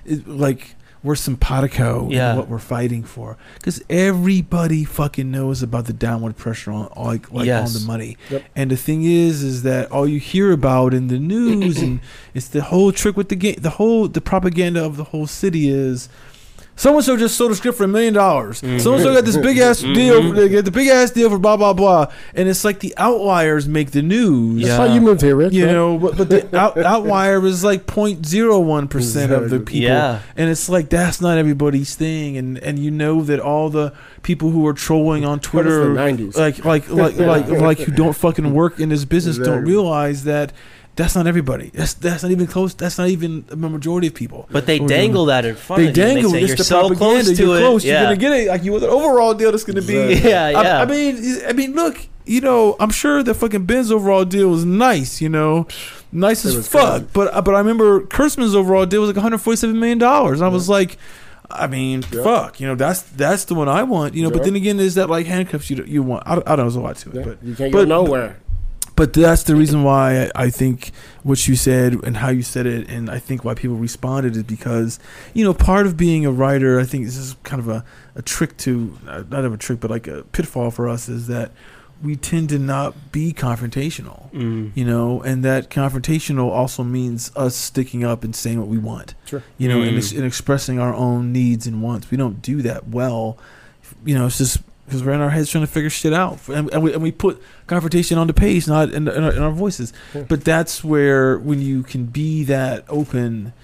it, 0.04 0.26
like 0.28 0.74
we're 1.04 1.16
simpatico 1.16 2.08
Yeah. 2.10 2.30
in 2.32 2.36
what 2.38 2.48
we're 2.48 2.58
fighting 2.58 3.02
for 3.02 3.36
because 3.54 3.82
everybody 3.90 4.84
fucking 4.84 5.30
knows 5.30 5.62
about 5.62 5.86
the 5.86 5.92
downward 5.92 6.36
pressure 6.36 6.70
on 6.70 6.88
like 6.96 7.30
like 7.32 7.46
Yes. 7.46 7.74
on 7.74 7.80
the 7.80 7.86
money. 7.86 8.16
Yep. 8.30 8.42
And 8.54 8.70
the 8.70 8.76
thing 8.76 9.02
is, 9.04 9.42
is 9.42 9.62
that 9.64 9.90
all 9.90 10.06
you 10.06 10.20
hear 10.20 10.52
about 10.52 10.94
in 10.94 11.08
the 11.08 11.18
news 11.18 11.80
and 11.82 12.00
it's 12.34 12.48
the 12.48 12.62
whole 12.62 12.92
trick 12.92 13.16
with 13.16 13.28
the 13.30 13.36
game, 13.36 13.56
the 13.58 13.70
whole 13.70 14.06
the 14.08 14.20
propaganda 14.20 14.84
of 14.84 14.96
the 14.96 15.04
whole 15.04 15.26
city 15.26 15.68
is 15.68 16.08
So 16.82 16.96
and 16.96 17.04
so 17.04 17.16
just 17.16 17.36
sold 17.36 17.52
a 17.52 17.54
script 17.54 17.78
for 17.78 17.84
a 17.84 17.88
million 17.88 18.12
dollars. 18.12 18.60
Mm-hmm. 18.60 18.78
So 18.78 18.94
and 18.94 19.02
so 19.04 19.14
got 19.14 19.24
this 19.24 19.36
big 19.36 19.58
ass 19.58 19.82
deal. 19.82 20.32
They 20.32 20.48
get 20.48 20.64
the 20.64 20.72
big 20.72 20.88
ass 20.88 21.12
deal 21.12 21.30
for 21.30 21.38
blah 21.38 21.56
blah 21.56 21.72
blah. 21.72 22.12
And 22.34 22.48
it's 22.48 22.64
like 22.64 22.80
the 22.80 22.92
outliers 22.96 23.68
make 23.68 23.92
the 23.92 24.02
news. 24.02 24.64
That's 24.64 24.80
why 24.80 24.92
you 24.92 25.00
moved 25.00 25.20
here, 25.20 25.36
Rich. 25.36 25.52
You 25.52 25.66
right? 25.66 25.72
know, 25.72 25.96
but, 25.96 26.16
but 26.16 26.28
the 26.28 26.58
out, 26.60 26.76
outlier 26.76 27.46
is 27.46 27.62
like 27.62 27.86
0.01 27.86 28.90
percent 28.90 29.30
of 29.30 29.48
the 29.48 29.60
people, 29.60 29.82
Yeah. 29.82 30.22
and 30.36 30.50
it's 30.50 30.68
like 30.68 30.88
that's 30.88 31.20
not 31.20 31.38
everybody's 31.38 31.94
thing, 31.94 32.36
and 32.36 32.58
and 32.58 32.80
you 32.80 32.90
know 32.90 33.22
that 33.22 33.38
all 33.38 33.70
the 33.70 33.92
people 34.22 34.50
who 34.50 34.66
are 34.66 34.74
trolling 34.74 35.24
on 35.24 35.38
Twitter, 35.38 35.94
the 35.94 36.00
90s. 36.00 36.36
like 36.36 36.64
like 36.64 36.90
like 36.90 37.16
like 37.16 37.46
like 37.46 37.78
who 37.78 37.92
don't 37.92 38.16
fucking 38.16 38.52
work 38.52 38.80
in 38.80 38.88
this 38.88 39.04
business, 39.04 39.38
don't 39.38 39.62
realize 39.62 40.24
that 40.24 40.52
that's 40.96 41.14
not 41.14 41.26
everybody. 41.26 41.70
That's 41.72 41.94
that's 41.94 42.22
not 42.22 42.32
even 42.32 42.46
close. 42.46 42.74
That's 42.74 42.98
not 42.98 43.08
even 43.08 43.44
the 43.48 43.56
majority 43.56 44.08
of 44.08 44.14
people. 44.14 44.46
But 44.50 44.66
they 44.66 44.78
dangle 44.78 45.26
that 45.26 45.44
in 45.44 45.54
front 45.56 45.82
they 45.82 45.88
of 45.88 45.96
you. 45.96 46.02
dangle. 46.02 46.30
They 46.32 46.40
say, 46.42 46.46
You're 46.48 46.56
the 46.56 46.64
so 46.64 46.80
propaganda. 46.88 46.98
close 47.24 47.36
to 47.38 47.44
You're 47.44 47.56
it. 47.56 47.60
close. 47.60 47.84
Yeah. 47.84 47.92
You're 47.92 48.02
gonna 48.04 48.16
get 48.16 48.32
it. 48.32 48.48
Like 48.48 48.64
you 48.64 48.72
want 48.72 48.84
an 48.84 48.90
overall 48.90 49.34
deal 49.34 49.50
that's 49.52 49.64
gonna 49.64 49.80
be. 49.82 49.96
Exactly. 49.96 50.30
Yeah, 50.30 50.44
I- 50.46 50.50
yeah. 50.62 50.82
I, 50.82 50.86
mean, 50.86 51.38
I 51.48 51.52
mean, 51.52 51.72
look. 51.74 51.98
You 52.24 52.40
know, 52.40 52.76
I'm 52.78 52.90
sure 52.90 53.24
the 53.24 53.34
fucking 53.34 53.64
Ben's 53.66 53.90
overall 53.90 54.24
deal 54.24 54.48
was 54.48 54.64
nice. 54.64 55.20
You 55.20 55.28
know, 55.28 55.66
nice 56.12 56.44
as 56.44 56.68
fuck. 56.68 56.90
crazy. 57.00 57.06
But 57.12 57.34
uh, 57.34 57.42
but 57.42 57.54
I 57.56 57.58
remember 57.58 58.02
Kurtzman's 58.02 58.54
overall 58.54 58.86
deal 58.86 59.00
was 59.00 59.08
like 59.08 59.16
147 59.16 59.78
million 59.78 59.98
dollars. 59.98 60.40
I 60.42 60.48
was 60.48 60.68
like. 60.68 60.98
I 61.54 61.66
mean, 61.66 62.02
Yeah. 62.10 62.22
fuck. 62.22 62.60
You 62.60 62.68
know, 62.68 62.74
that's 62.76 63.02
that's 63.02 63.44
the 63.44 63.54
one 63.54 63.68
I 63.68 63.82
want. 63.82 64.14
You 64.14 64.22
know, 64.22 64.30
but 64.30 64.42
then 64.42 64.56
again, 64.56 64.80
is 64.80 64.94
that 64.94 65.10
like 65.10 65.26
handcuffs 65.26 65.68
you 65.68 65.84
you 65.84 66.02
want? 66.02 66.22
I, 66.24 66.34
don't- 66.36 66.48
I 66.48 66.56
don't 66.56 66.58
know. 66.58 66.62
There's 66.64 66.76
a 66.76 66.80
lot 66.80 66.96
to 66.96 67.10
it, 67.10 67.14
Yeah, 67.16 67.22
but 67.24 67.42
you 67.42 67.54
can't 67.54 67.72
but- 67.72 67.78
go 67.80 67.84
nowhere. 67.84 68.38
But 68.96 69.12
that's 69.12 69.42
the 69.44 69.56
reason 69.56 69.82
why 69.84 70.30
I 70.34 70.50
think 70.50 70.92
what 71.22 71.46
you 71.48 71.56
said 71.56 71.94
and 72.04 72.16
how 72.18 72.28
you 72.30 72.42
said 72.42 72.66
it, 72.66 72.88
and 72.90 73.10
I 73.10 73.18
think 73.18 73.44
why 73.44 73.54
people 73.54 73.76
responded 73.76 74.36
is 74.36 74.42
because, 74.42 74.98
you 75.34 75.44
know, 75.44 75.54
part 75.54 75.86
of 75.86 75.96
being 75.96 76.26
a 76.26 76.32
writer, 76.32 76.78
I 76.80 76.84
think 76.84 77.04
this 77.06 77.16
is 77.16 77.36
kind 77.42 77.60
of 77.60 77.68
a, 77.68 77.84
a 78.14 78.22
trick 78.22 78.56
to, 78.58 78.98
uh, 79.08 79.22
not 79.30 79.44
of 79.44 79.52
a 79.52 79.56
trick, 79.56 79.80
but 79.80 79.90
like 79.90 80.06
a 80.08 80.24
pitfall 80.32 80.70
for 80.70 80.88
us 80.88 81.08
is 81.08 81.26
that 81.28 81.52
we 82.02 82.16
tend 82.16 82.48
to 82.48 82.58
not 82.58 83.12
be 83.12 83.32
confrontational, 83.32 84.28
Mm. 84.32 84.72
you 84.74 84.84
know, 84.84 85.22
and 85.22 85.44
that 85.44 85.70
confrontational 85.70 86.50
also 86.50 86.82
means 86.82 87.30
us 87.36 87.54
sticking 87.54 88.02
up 88.04 88.24
and 88.24 88.34
saying 88.34 88.58
what 88.58 88.66
we 88.68 88.76
want, 88.78 89.14
Sure. 89.24 89.42
you 89.56 89.68
know, 89.68 89.80
and, 89.82 89.92
Mm. 89.92 89.98
ex- 89.98 90.12
and 90.12 90.24
expressing 90.24 90.80
our 90.80 90.92
own 90.92 91.32
needs 91.32 91.64
and 91.66 91.80
wants. 91.80 92.10
We 92.10 92.16
don't 92.16 92.42
do 92.42 92.60
that 92.62 92.88
well, 92.88 93.38
you 94.04 94.16
know, 94.16 94.26
it's 94.26 94.38
just 94.38 94.58
because 94.92 95.02
we're 95.06 95.12
in 95.12 95.22
our 95.22 95.30
heads 95.30 95.48
trying 95.48 95.64
to 95.64 95.70
figure 95.70 95.88
shit 95.88 96.12
out, 96.12 96.38
and, 96.48 96.70
and, 96.70 96.82
we, 96.82 96.92
and 96.92 97.02
we 97.02 97.10
put 97.10 97.42
confrontation 97.66 98.18
on 98.18 98.26
the 98.26 98.34
page, 98.34 98.68
not 98.68 98.90
in, 98.92 99.08
in, 99.08 99.24
our, 99.24 99.32
in 99.32 99.42
our 99.42 99.50
voices. 99.50 99.90
Yeah. 100.14 100.24
But 100.28 100.44
that's 100.44 100.84
where 100.84 101.38
when 101.38 101.62
you 101.62 101.82
can 101.82 102.04
be 102.04 102.44
that 102.44 102.84
open, 102.90 103.54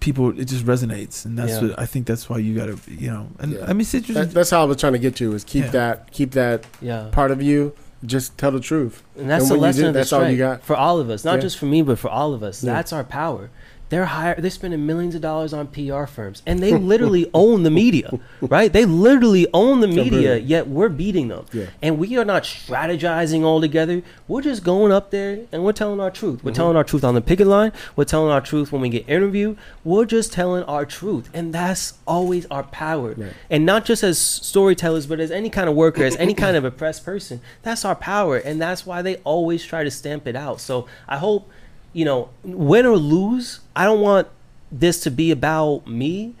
people 0.00 0.36
it 0.38 0.46
just 0.46 0.66
resonates, 0.66 1.24
and 1.24 1.38
that's 1.38 1.52
Yeah. 1.52 1.68
what 1.68 1.78
I 1.78 1.86
think. 1.86 2.06
That's 2.06 2.28
why 2.28 2.38
you 2.38 2.56
got 2.56 2.66
to, 2.66 2.78
you 2.90 3.08
know, 3.08 3.28
and 3.38 3.52
Yeah. 3.52 3.64
I 3.68 3.72
mean, 3.72 3.82
it's 3.82 3.92
That, 4.08 4.32
that's 4.32 4.50
how 4.50 4.62
I 4.62 4.64
was 4.64 4.78
trying 4.78 4.94
to 4.94 4.98
get 4.98 5.14
to 5.16 5.32
is 5.32 5.44
keep 5.44 5.66
Yeah. 5.66 5.70
that 5.70 6.10
keep 6.10 6.32
that 6.32 6.64
Yeah. 6.82 7.08
part 7.12 7.30
of 7.30 7.40
you. 7.40 7.72
Just 8.04 8.36
tell 8.36 8.50
the 8.50 8.60
truth. 8.60 9.02
And 9.16 9.30
that's 9.30 9.44
And 9.44 9.52
the 9.52 9.56
lesson 9.62 9.82
do, 9.82 9.88
of 9.88 9.94
the 9.94 10.00
that's 10.00 10.12
all 10.12 10.28
you 10.28 10.36
got. 10.36 10.62
for 10.62 10.76
all 10.76 10.98
of 10.98 11.08
us, 11.08 11.24
not 11.24 11.36
Yeah. 11.36 11.40
just 11.42 11.56
for 11.56 11.64
me, 11.66 11.80
but 11.82 11.98
for 11.98 12.10
all 12.10 12.34
of 12.34 12.42
us. 12.42 12.62
Yeah. 12.62 12.72
That's 12.74 12.92
our 12.92 13.04
power. 13.04 13.48
They're 13.90 14.06
hire, 14.06 14.34
they're 14.38 14.50
spending 14.50 14.86
millions 14.86 15.14
of 15.14 15.20
dollars 15.20 15.52
on 15.52 15.68
PR 15.68 16.04
firms, 16.04 16.42
and 16.46 16.60
they 16.60 16.72
literally 16.72 17.30
own 17.34 17.62
the 17.62 17.70
media, 17.70 18.18
right? 18.40 18.72
They 18.72 18.84
literally 18.84 19.46
own 19.52 19.80
the 19.80 19.88
media, 19.88 20.36
yet 20.36 20.66
we're 20.68 20.88
beating 20.88 21.28
them. 21.28 21.46
Yeah. 21.52 21.66
And 21.82 21.98
we 21.98 22.16
are 22.16 22.24
not 22.24 22.44
strategizing 22.44 23.42
all 23.42 23.60
together. 23.60 24.02
We're 24.26 24.42
just 24.42 24.64
going 24.64 24.90
up 24.90 25.10
there 25.10 25.40
and 25.52 25.64
we're 25.64 25.72
telling 25.72 26.00
our 26.00 26.10
truth. 26.10 26.42
We're 26.42 26.50
mm-hmm. 26.50 26.56
telling 26.56 26.76
our 26.76 26.84
truth 26.84 27.04
on 27.04 27.14
the 27.14 27.20
picket 27.20 27.46
line. 27.46 27.72
We're 27.94 28.04
telling 28.04 28.32
our 28.32 28.40
truth 28.40 28.72
when 28.72 28.80
we 28.80 28.88
get 28.88 29.08
interviewed. 29.08 29.58
We're 29.84 30.06
just 30.06 30.32
telling 30.32 30.64
our 30.64 30.86
truth, 30.86 31.28
and 31.34 31.52
that's 31.52 31.94
always 32.06 32.46
our 32.46 32.64
power. 32.64 33.14
Right. 33.14 33.32
And 33.50 33.66
not 33.66 33.84
just 33.84 34.02
as 34.02 34.18
storytellers, 34.18 35.06
but 35.06 35.20
as 35.20 35.30
any 35.30 35.50
kind 35.50 35.68
of 35.68 35.76
worker, 35.76 36.04
as 36.04 36.16
any 36.16 36.34
kind 36.34 36.56
of 36.56 36.64
oppressed 36.64 37.04
person. 37.04 37.40
That's 37.62 37.84
our 37.84 37.94
power, 37.94 38.36
and 38.36 38.60
that's 38.60 38.86
why 38.86 39.02
they 39.02 39.16
always 39.16 39.64
try 39.64 39.84
to 39.84 39.90
stamp 39.90 40.26
it 40.26 40.36
out. 40.36 40.60
So 40.60 40.86
I 41.08 41.18
hope, 41.18 41.50
you 41.94 42.04
know, 42.04 42.28
win 42.42 42.84
or 42.84 42.96
lose, 42.98 43.60
I 43.74 43.84
don't 43.86 44.00
want 44.02 44.28
this 44.70 45.00
to 45.00 45.10
be 45.10 45.30
about 45.30 45.86
me. 45.86 46.34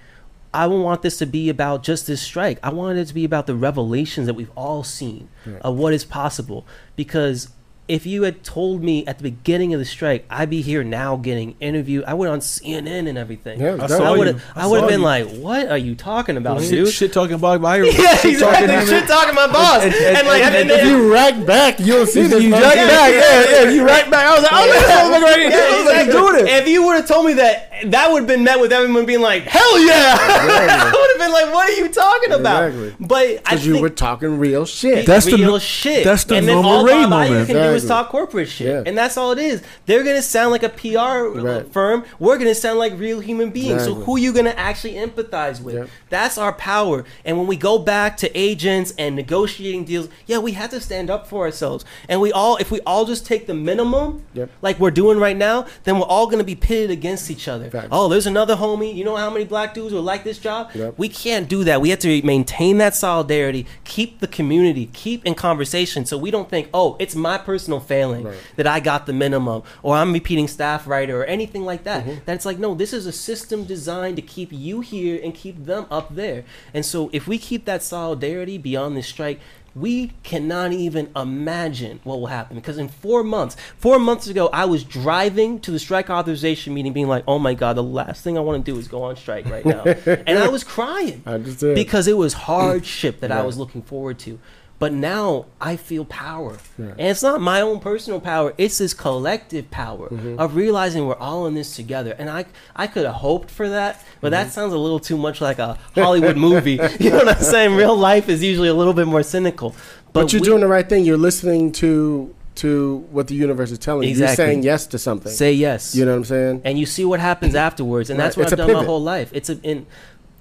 I 0.52 0.68
don't 0.68 0.82
want 0.82 1.02
this 1.02 1.16
to 1.18 1.26
be 1.26 1.48
about 1.48 1.82
just 1.82 2.06
this 2.06 2.20
strike. 2.20 2.58
I 2.62 2.70
want 2.70 2.98
it 2.98 3.06
to 3.06 3.14
be 3.14 3.24
about 3.24 3.46
the 3.46 3.54
revelations 3.54 4.26
that 4.26 4.34
we've 4.34 4.50
all 4.56 4.84
seen 4.84 5.28
Right. 5.46 5.60
of 5.62 5.76
what 5.76 5.94
is 5.94 6.04
possible. 6.04 6.66
Because 6.94 7.48
if 7.86 8.06
you 8.06 8.22
had 8.22 8.42
told 8.42 8.82
me 8.82 9.06
at 9.06 9.18
the 9.18 9.24
beginning 9.24 9.74
of 9.74 9.78
the 9.80 9.84
strike, 9.84 10.24
I'd 10.30 10.48
be 10.48 10.62
here 10.62 10.82
now 10.82 11.16
getting 11.16 11.54
interviewed. 11.60 12.04
I 12.04 12.14
went 12.14 12.32
on 12.32 12.38
CNN 12.40 13.08
and 13.08 13.18
everything. 13.18 13.60
Yeah, 13.60 13.76
I 13.78 13.86
I 13.86 14.10
would 14.16 14.26
you. 14.26 14.32
have. 14.34 14.44
I 14.56 14.62
I 14.64 14.66
would 14.66 14.80
have 14.80 14.88
been 14.88 15.00
you. 15.00 15.04
like, 15.06 15.28
"What 15.36 15.68
are 15.68 15.76
you 15.76 15.94
talking 15.94 16.38
about, 16.38 16.62
shit, 16.62 16.70
dude?" 16.70 16.88
shit 16.88 17.12
talking 17.12 17.34
about 17.34 17.60
my 17.60 17.76
yeah, 17.82 17.90
shit 18.16 18.40
talking 18.40 18.64
exactly. 18.64 18.68
him. 18.74 18.86
Shit 18.86 19.06
talking 19.08 19.34
my 19.34 19.46
boss, 19.48 19.82
and, 19.84 19.94
and- 19.94 20.26
like, 20.26 20.42
and- 20.42 20.54
and, 20.56 20.70
if 20.70 20.84
you 20.86 21.12
rack 21.12 21.44
back, 21.46 21.78
you'll 21.78 22.06
see 22.06 22.22
You, 22.22 22.28
this. 22.28 22.42
you 22.42 22.50
jack 22.50 22.62
back, 22.74 22.76
yeah, 22.76 23.08
yeah, 23.10 23.44
yeah. 23.50 23.62
yeah. 23.64 23.70
You 23.70 23.84
right 23.86 24.10
back. 24.10 24.26
I 24.26 24.34
was 24.34 24.42
like, 24.44 24.52
oh, 24.52 24.66
that 24.66 25.04
motherfucker 25.04 25.22
right 25.22 25.38
here. 25.40 25.50
Yeah, 25.50 25.56
I 25.56 25.76
was 25.76 25.86
like, 25.86 26.06
exactly. 26.06 26.12
doing 26.40 26.46
it. 26.46 26.62
If 26.62 26.68
you 26.68 26.82
would 26.86 26.96
have 26.96 27.06
told 27.08 27.26
me 27.26 27.32
that, 27.34 27.70
that 27.90 28.10
would 28.10 28.20
have 28.20 28.28
been 28.28 28.44
met 28.44 28.60
with 28.60 28.72
everyone 28.72 29.04
being 29.04 29.20
like, 29.20 29.42
"Hell 29.42 29.78
yeah!" 29.84 30.16
I 30.18 30.88
would 31.14 31.20
have 31.22 31.28
been 31.28 31.32
like, 31.32 31.54
"What 31.54 31.70
are 31.70 31.72
you 31.72 31.88
talking 31.88 32.32
about?" 32.32 32.64
Exactly. 32.68 32.94
But 33.00 33.26
I 33.26 33.36
Because 33.54 33.66
you 33.66 33.80
were 33.80 33.90
talking 33.90 34.38
real 34.38 34.64
shit. 34.66 35.06
That's 35.06 35.26
the 35.26 35.36
real 35.36 35.58
shit. 35.58 36.04
that's 36.04 36.24
the 36.24 36.36
and 36.36 36.46
then 36.48 36.56
normal 36.56 36.72
all 36.72 36.84
Ray 36.84 36.92
Bob 37.04 37.12
Iger 37.12 37.28
moment. 37.30 37.46
can 37.46 37.56
do 37.56 37.62
is 37.74 37.86
talk 37.86 38.08
corporate 38.10 38.48
shit, 38.48 38.66
Yeah. 38.68 38.82
and 38.86 38.96
that's 38.96 39.16
all 39.16 39.32
it 39.32 39.38
is. 39.38 39.62
They're 39.86 40.02
gonna 40.02 40.22
sound 40.22 40.50
like 40.50 40.62
a 40.62 40.68
PR 40.68 41.28
Right. 41.28 41.72
firm. 41.72 42.04
We're 42.18 42.38
gonna 42.38 42.54
sound 42.54 42.78
like 42.78 42.98
real 42.98 43.20
human 43.20 43.50
beings. 43.50 43.84
So 43.84 43.94
who 43.94 44.16
are 44.16 44.18
you 44.18 44.32
gonna 44.32 44.54
actually 44.56 44.94
empathize 44.94 45.60
with? 45.60 45.74
Yep. 45.74 45.88
That's 46.10 46.38
our 46.38 46.52
power. 46.52 47.04
And 47.24 47.38
when 47.38 47.46
we 47.46 47.56
go 47.56 47.78
back 47.78 48.16
to 48.18 48.38
agents 48.38 48.92
and 48.98 49.14
negotiating 49.16 49.84
deals, 49.84 50.08
yeah, 50.26 50.38
we 50.38 50.52
have 50.52 50.70
to 50.70 50.80
stand 50.80 51.10
up 51.10 51.26
for 51.26 51.44
ourselves. 51.44 51.84
And 52.08 52.20
we 52.20 52.32
all, 52.32 52.56
if 52.56 52.70
we 52.70 52.80
all 52.86 53.04
just 53.04 53.26
take 53.26 53.46
the 53.46 53.54
minimum, 53.54 54.22
Yep. 54.34 54.50
like 54.62 54.78
we're 54.80 54.90
doing 54.90 55.18
right 55.18 55.36
now, 55.36 55.66
then 55.84 55.98
we're 55.98 56.06
all 56.06 56.26
gonna 56.26 56.44
be 56.44 56.54
pitted 56.54 56.90
against 56.90 57.30
each 57.30 57.48
other. 57.48 57.70
Facts. 57.70 57.88
Oh, 57.92 58.08
there's 58.08 58.26
another 58.26 58.56
homie. 58.56 58.94
You 58.94 59.04
know 59.04 59.16
how 59.16 59.30
many 59.30 59.44
black 59.44 59.74
dudes 59.74 59.92
would 59.94 60.04
like 60.04 60.24
this 60.24 60.38
job? 60.38 60.70
Yep. 60.74 60.94
We 60.96 61.08
can't 61.14 61.48
do 61.48 61.64
that. 61.64 61.80
We 61.80 61.90
have 61.90 62.00
to 62.00 62.22
maintain 62.22 62.78
that 62.78 62.94
solidarity, 62.94 63.66
keep 63.84 64.20
the 64.20 64.26
community, 64.26 64.90
keep 64.92 65.24
in 65.24 65.34
conversation, 65.34 66.04
so 66.04 66.18
we 66.18 66.30
don't 66.30 66.50
think, 66.50 66.68
oh, 66.74 66.96
it's 66.98 67.14
my 67.14 67.38
personal 67.38 67.80
failing 67.80 68.24
Right. 68.24 68.36
that 68.56 68.66
I 68.66 68.80
got 68.80 69.06
the 69.06 69.12
minimum, 69.12 69.62
or 69.82 69.96
I'm 69.96 70.12
repeating 70.12 70.48
staff 70.48 70.86
writer, 70.86 71.20
or 71.22 71.24
anything 71.24 71.64
like 71.64 71.84
that. 71.84 72.04
Mm-hmm. 72.04 72.24
That 72.24 72.34
it's 72.34 72.44
like, 72.44 72.58
no, 72.58 72.74
this 72.74 72.92
is 72.92 73.06
a 73.06 73.12
system 73.12 73.64
designed 73.64 74.16
to 74.16 74.22
keep 74.22 74.50
you 74.52 74.80
here 74.80 75.20
and 75.22 75.34
keep 75.34 75.64
them 75.64 75.86
up 75.90 76.14
there. 76.14 76.44
And 76.74 76.84
so, 76.84 77.08
if 77.12 77.26
we 77.26 77.38
keep 77.38 77.64
that 77.64 77.82
solidarity 77.82 78.58
beyond 78.58 78.96
this 78.96 79.06
strike. 79.06 79.40
We 79.74 80.12
cannot 80.22 80.72
even 80.72 81.10
imagine 81.16 82.00
what 82.04 82.20
will 82.20 82.28
happen. 82.28 82.56
Because 82.56 82.78
in 82.78 82.88
four 82.88 83.24
months, 83.24 83.56
four 83.76 83.98
months 83.98 84.28
ago, 84.28 84.48
I 84.52 84.64
was 84.66 84.84
driving 84.84 85.58
to 85.60 85.70
the 85.70 85.78
strike 85.78 86.10
authorization 86.10 86.74
meeting, 86.74 86.92
being 86.92 87.08
like, 87.08 87.24
"Oh 87.26 87.38
my 87.38 87.54
god, 87.54 87.76
the 87.76 87.82
last 87.82 88.22
thing 88.22 88.38
I 88.38 88.40
want 88.40 88.64
to 88.64 88.72
do 88.72 88.78
is 88.78 88.88
go 88.88 89.02
on 89.02 89.16
strike 89.16 89.46
right 89.46 89.64
now," 89.64 89.82
and 90.06 90.38
I 90.38 90.48
was 90.48 90.62
crying 90.64 91.22
I 91.26 91.38
because 91.38 92.06
it 92.06 92.16
was 92.16 92.34
hardship 92.34 93.20
that 93.20 93.32
I 93.32 93.42
was 93.42 93.58
looking 93.58 93.82
forward 93.82 94.18
to. 94.20 94.38
But 94.80 94.92
now 94.92 95.46
I 95.60 95.76
feel 95.76 96.04
power. 96.04 96.58
Yeah. 96.78 96.86
And 96.98 97.00
it's 97.02 97.22
not 97.22 97.40
my 97.40 97.60
own 97.60 97.78
personal 97.80 98.20
power, 98.20 98.52
it's 98.58 98.78
this 98.78 98.92
collective 98.92 99.70
power 99.70 100.08
Mm-hmm. 100.08 100.38
of 100.38 100.56
realizing 100.56 101.06
we're 101.06 101.14
all 101.16 101.46
in 101.46 101.54
this 101.54 101.74
together. 101.76 102.14
And 102.18 102.28
I 102.28 102.46
I 102.76 102.86
could 102.86 103.06
have 103.06 103.14
hoped 103.16 103.50
for 103.50 103.68
that, 103.68 104.02
but 104.20 104.32
Mm-hmm. 104.32 104.46
that 104.46 104.52
sounds 104.52 104.72
a 104.72 104.78
little 104.78 105.00
too 105.00 105.16
much 105.16 105.40
like 105.40 105.58
a 105.58 105.78
Hollywood 105.94 106.36
movie. 106.36 106.78
You 107.00 107.10
know 107.10 107.18
what 107.18 107.28
I'm 107.36 107.42
saying? 107.54 107.74
Real 107.76 107.96
life 107.96 108.28
is 108.28 108.42
usually 108.42 108.68
a 108.68 108.74
little 108.74 108.94
bit 108.94 109.06
more 109.06 109.22
cynical. 109.22 109.74
But, 110.12 110.32
you're 110.32 110.40
we- 110.42 110.46
doing 110.46 110.60
the 110.60 110.68
right 110.68 110.88
thing. 110.88 111.04
You're 111.04 111.16
listening 111.30 111.72
to 111.72 112.34
to 112.56 112.98
what 113.10 113.26
the 113.26 113.34
universe 113.34 113.72
is 113.72 113.78
telling 113.80 114.04
you. 114.04 114.10
Exactly. 114.10 114.44
You're 114.44 114.52
saying 114.52 114.62
yes 114.62 114.86
to 114.88 114.98
something. 114.98 115.32
say 115.32 115.52
yes. 115.52 115.94
you 115.96 116.04
know 116.04 116.12
what 116.12 116.18
I'm 116.18 116.24
saying? 116.24 116.60
and 116.64 116.78
you 116.78 116.86
see 116.86 117.04
what 117.04 117.18
happens 117.18 117.56
afterwards 117.56 118.10
and 118.10 118.18
that's 118.20 118.36
Right. 118.36 118.44
what 118.44 118.52
It's 118.52 118.60
i've 118.60 118.68
done 118.68 118.76
my 118.76 118.84
whole 118.84 119.02
life 119.02 119.28
it's 119.32 119.50
a 119.50 119.58
in 119.62 119.86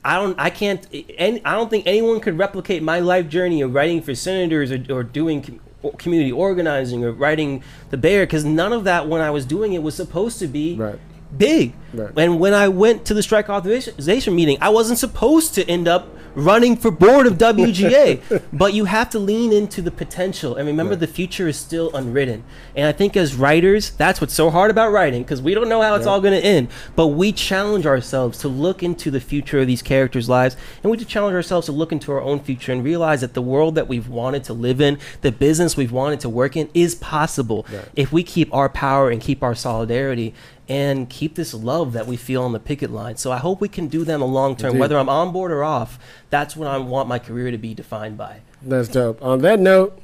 i 0.05 0.15
don't 0.15 0.37
i 0.39 0.49
can't 0.49 0.87
i 0.93 1.39
don't 1.43 1.69
think 1.69 1.85
anyone 1.87 2.19
could 2.19 2.37
replicate 2.37 2.83
my 2.83 2.99
life 2.99 3.27
journey 3.29 3.61
of 3.61 3.73
writing 3.73 4.01
for 4.01 4.13
senators 4.15 4.71
or, 4.71 4.83
or 4.89 5.03
doing 5.03 5.41
com- 5.41 5.59
community 5.97 6.31
organizing 6.31 7.03
or 7.03 7.11
writing 7.11 7.63
the 7.89 7.97
bear 7.97 8.25
because 8.25 8.45
none 8.45 8.71
of 8.73 8.83
that 8.83 9.07
when 9.07 9.21
i 9.21 9.29
was 9.29 9.45
doing 9.45 9.73
it 9.73 9.81
was 9.83 9.95
supposed 9.95 10.39
to 10.39 10.47
be 10.47 10.75
Right. 10.75 10.99
Big 11.37 11.73
Right. 11.93 12.11
and 12.17 12.39
when 12.39 12.55
i 12.55 12.67
went 12.69 13.05
to 13.05 13.13
the 13.13 13.21
strike 13.21 13.49
authorization 13.49 14.35
meeting 14.35 14.57
i 14.61 14.69
wasn't 14.69 14.97
supposed 14.97 15.53
to 15.55 15.69
end 15.69 15.87
up 15.87 16.07
running 16.35 16.75
for 16.75 16.91
board 16.91 17.27
of 17.27 17.33
WGA. 17.37 18.41
but 18.53 18.73
you 18.73 18.85
have 18.85 19.09
to 19.11 19.19
lean 19.19 19.53
into 19.53 19.81
the 19.81 19.91
potential 19.91 20.55
and 20.55 20.67
remember 20.67 20.95
the 20.95 21.07
future 21.07 21.47
is 21.47 21.57
still 21.57 21.95
unwritten. 21.95 22.43
And 22.75 22.87
I 22.87 22.91
think 22.91 23.15
as 23.15 23.35
writers, 23.35 23.91
that's 23.91 24.19
what's 24.19 24.33
so 24.33 24.49
hard 24.49 24.71
about 24.71 24.91
writing 24.91 25.23
because 25.23 25.41
we 25.41 25.53
don't 25.53 25.69
know 25.69 25.81
how 25.81 25.95
it's 25.95 26.07
all 26.07 26.21
going 26.21 26.39
to 26.39 26.45
end. 26.45 26.69
But 26.95 27.07
we 27.07 27.31
challenge 27.31 27.85
ourselves 27.85 28.39
to 28.39 28.47
look 28.47 28.83
into 28.83 29.11
the 29.11 29.19
future 29.19 29.59
of 29.59 29.67
these 29.67 29.81
characters' 29.81 30.29
lives 30.29 30.57
and 30.81 30.91
we 30.91 30.97
challenge 30.97 31.35
ourselves 31.35 31.67
to 31.67 31.71
look 31.71 31.91
into 31.91 32.11
our 32.11 32.21
own 32.21 32.39
future 32.39 32.71
and 32.71 32.83
realize 32.83 33.21
that 33.21 33.33
the 33.33 33.41
world 33.41 33.75
that 33.75 33.87
we've 33.87 34.09
wanted 34.09 34.43
to 34.45 34.53
live 34.53 34.81
in, 34.81 34.97
the 35.21 35.31
business 35.31 35.77
we've 35.77 35.91
wanted 35.91 36.19
to 36.21 36.29
work 36.29 36.55
in 36.57 36.69
is 36.73 36.95
possible 36.95 37.65
if 37.95 38.11
we 38.11 38.23
keep 38.23 38.53
our 38.53 38.69
power 38.69 39.09
and 39.09 39.21
keep 39.21 39.43
our 39.43 39.55
solidarity 39.55 40.33
and 40.69 41.09
keep 41.09 41.35
this 41.35 41.53
love 41.53 41.93
that 41.93 42.07
we 42.07 42.15
feel 42.15 42.43
on 42.43 42.53
the 42.53 42.59
picket 42.59 42.91
line. 42.91 43.17
So 43.17 43.31
I 43.31 43.37
hope 43.37 43.59
we 43.59 43.67
can 43.67 43.87
do 43.87 44.03
that 44.05 44.13
in 44.13 44.19
the 44.19 44.25
long 44.25 44.55
term, 44.55 44.71
Indeed. 44.71 44.79
whether 44.79 44.97
I'm 44.97 45.09
on 45.09 45.31
board 45.31 45.51
or 45.51 45.63
off. 45.63 45.99
That's 46.29 46.55
what 46.55 46.67
I 46.67 46.77
want 46.77 47.09
my 47.09 47.19
career 47.19 47.51
to 47.51 47.57
be 47.57 47.73
defined 47.73 48.17
by. 48.17 48.41
That's 48.61 48.87
dope. 48.87 49.21
On 49.21 49.39
that 49.39 49.59
note, 49.59 50.01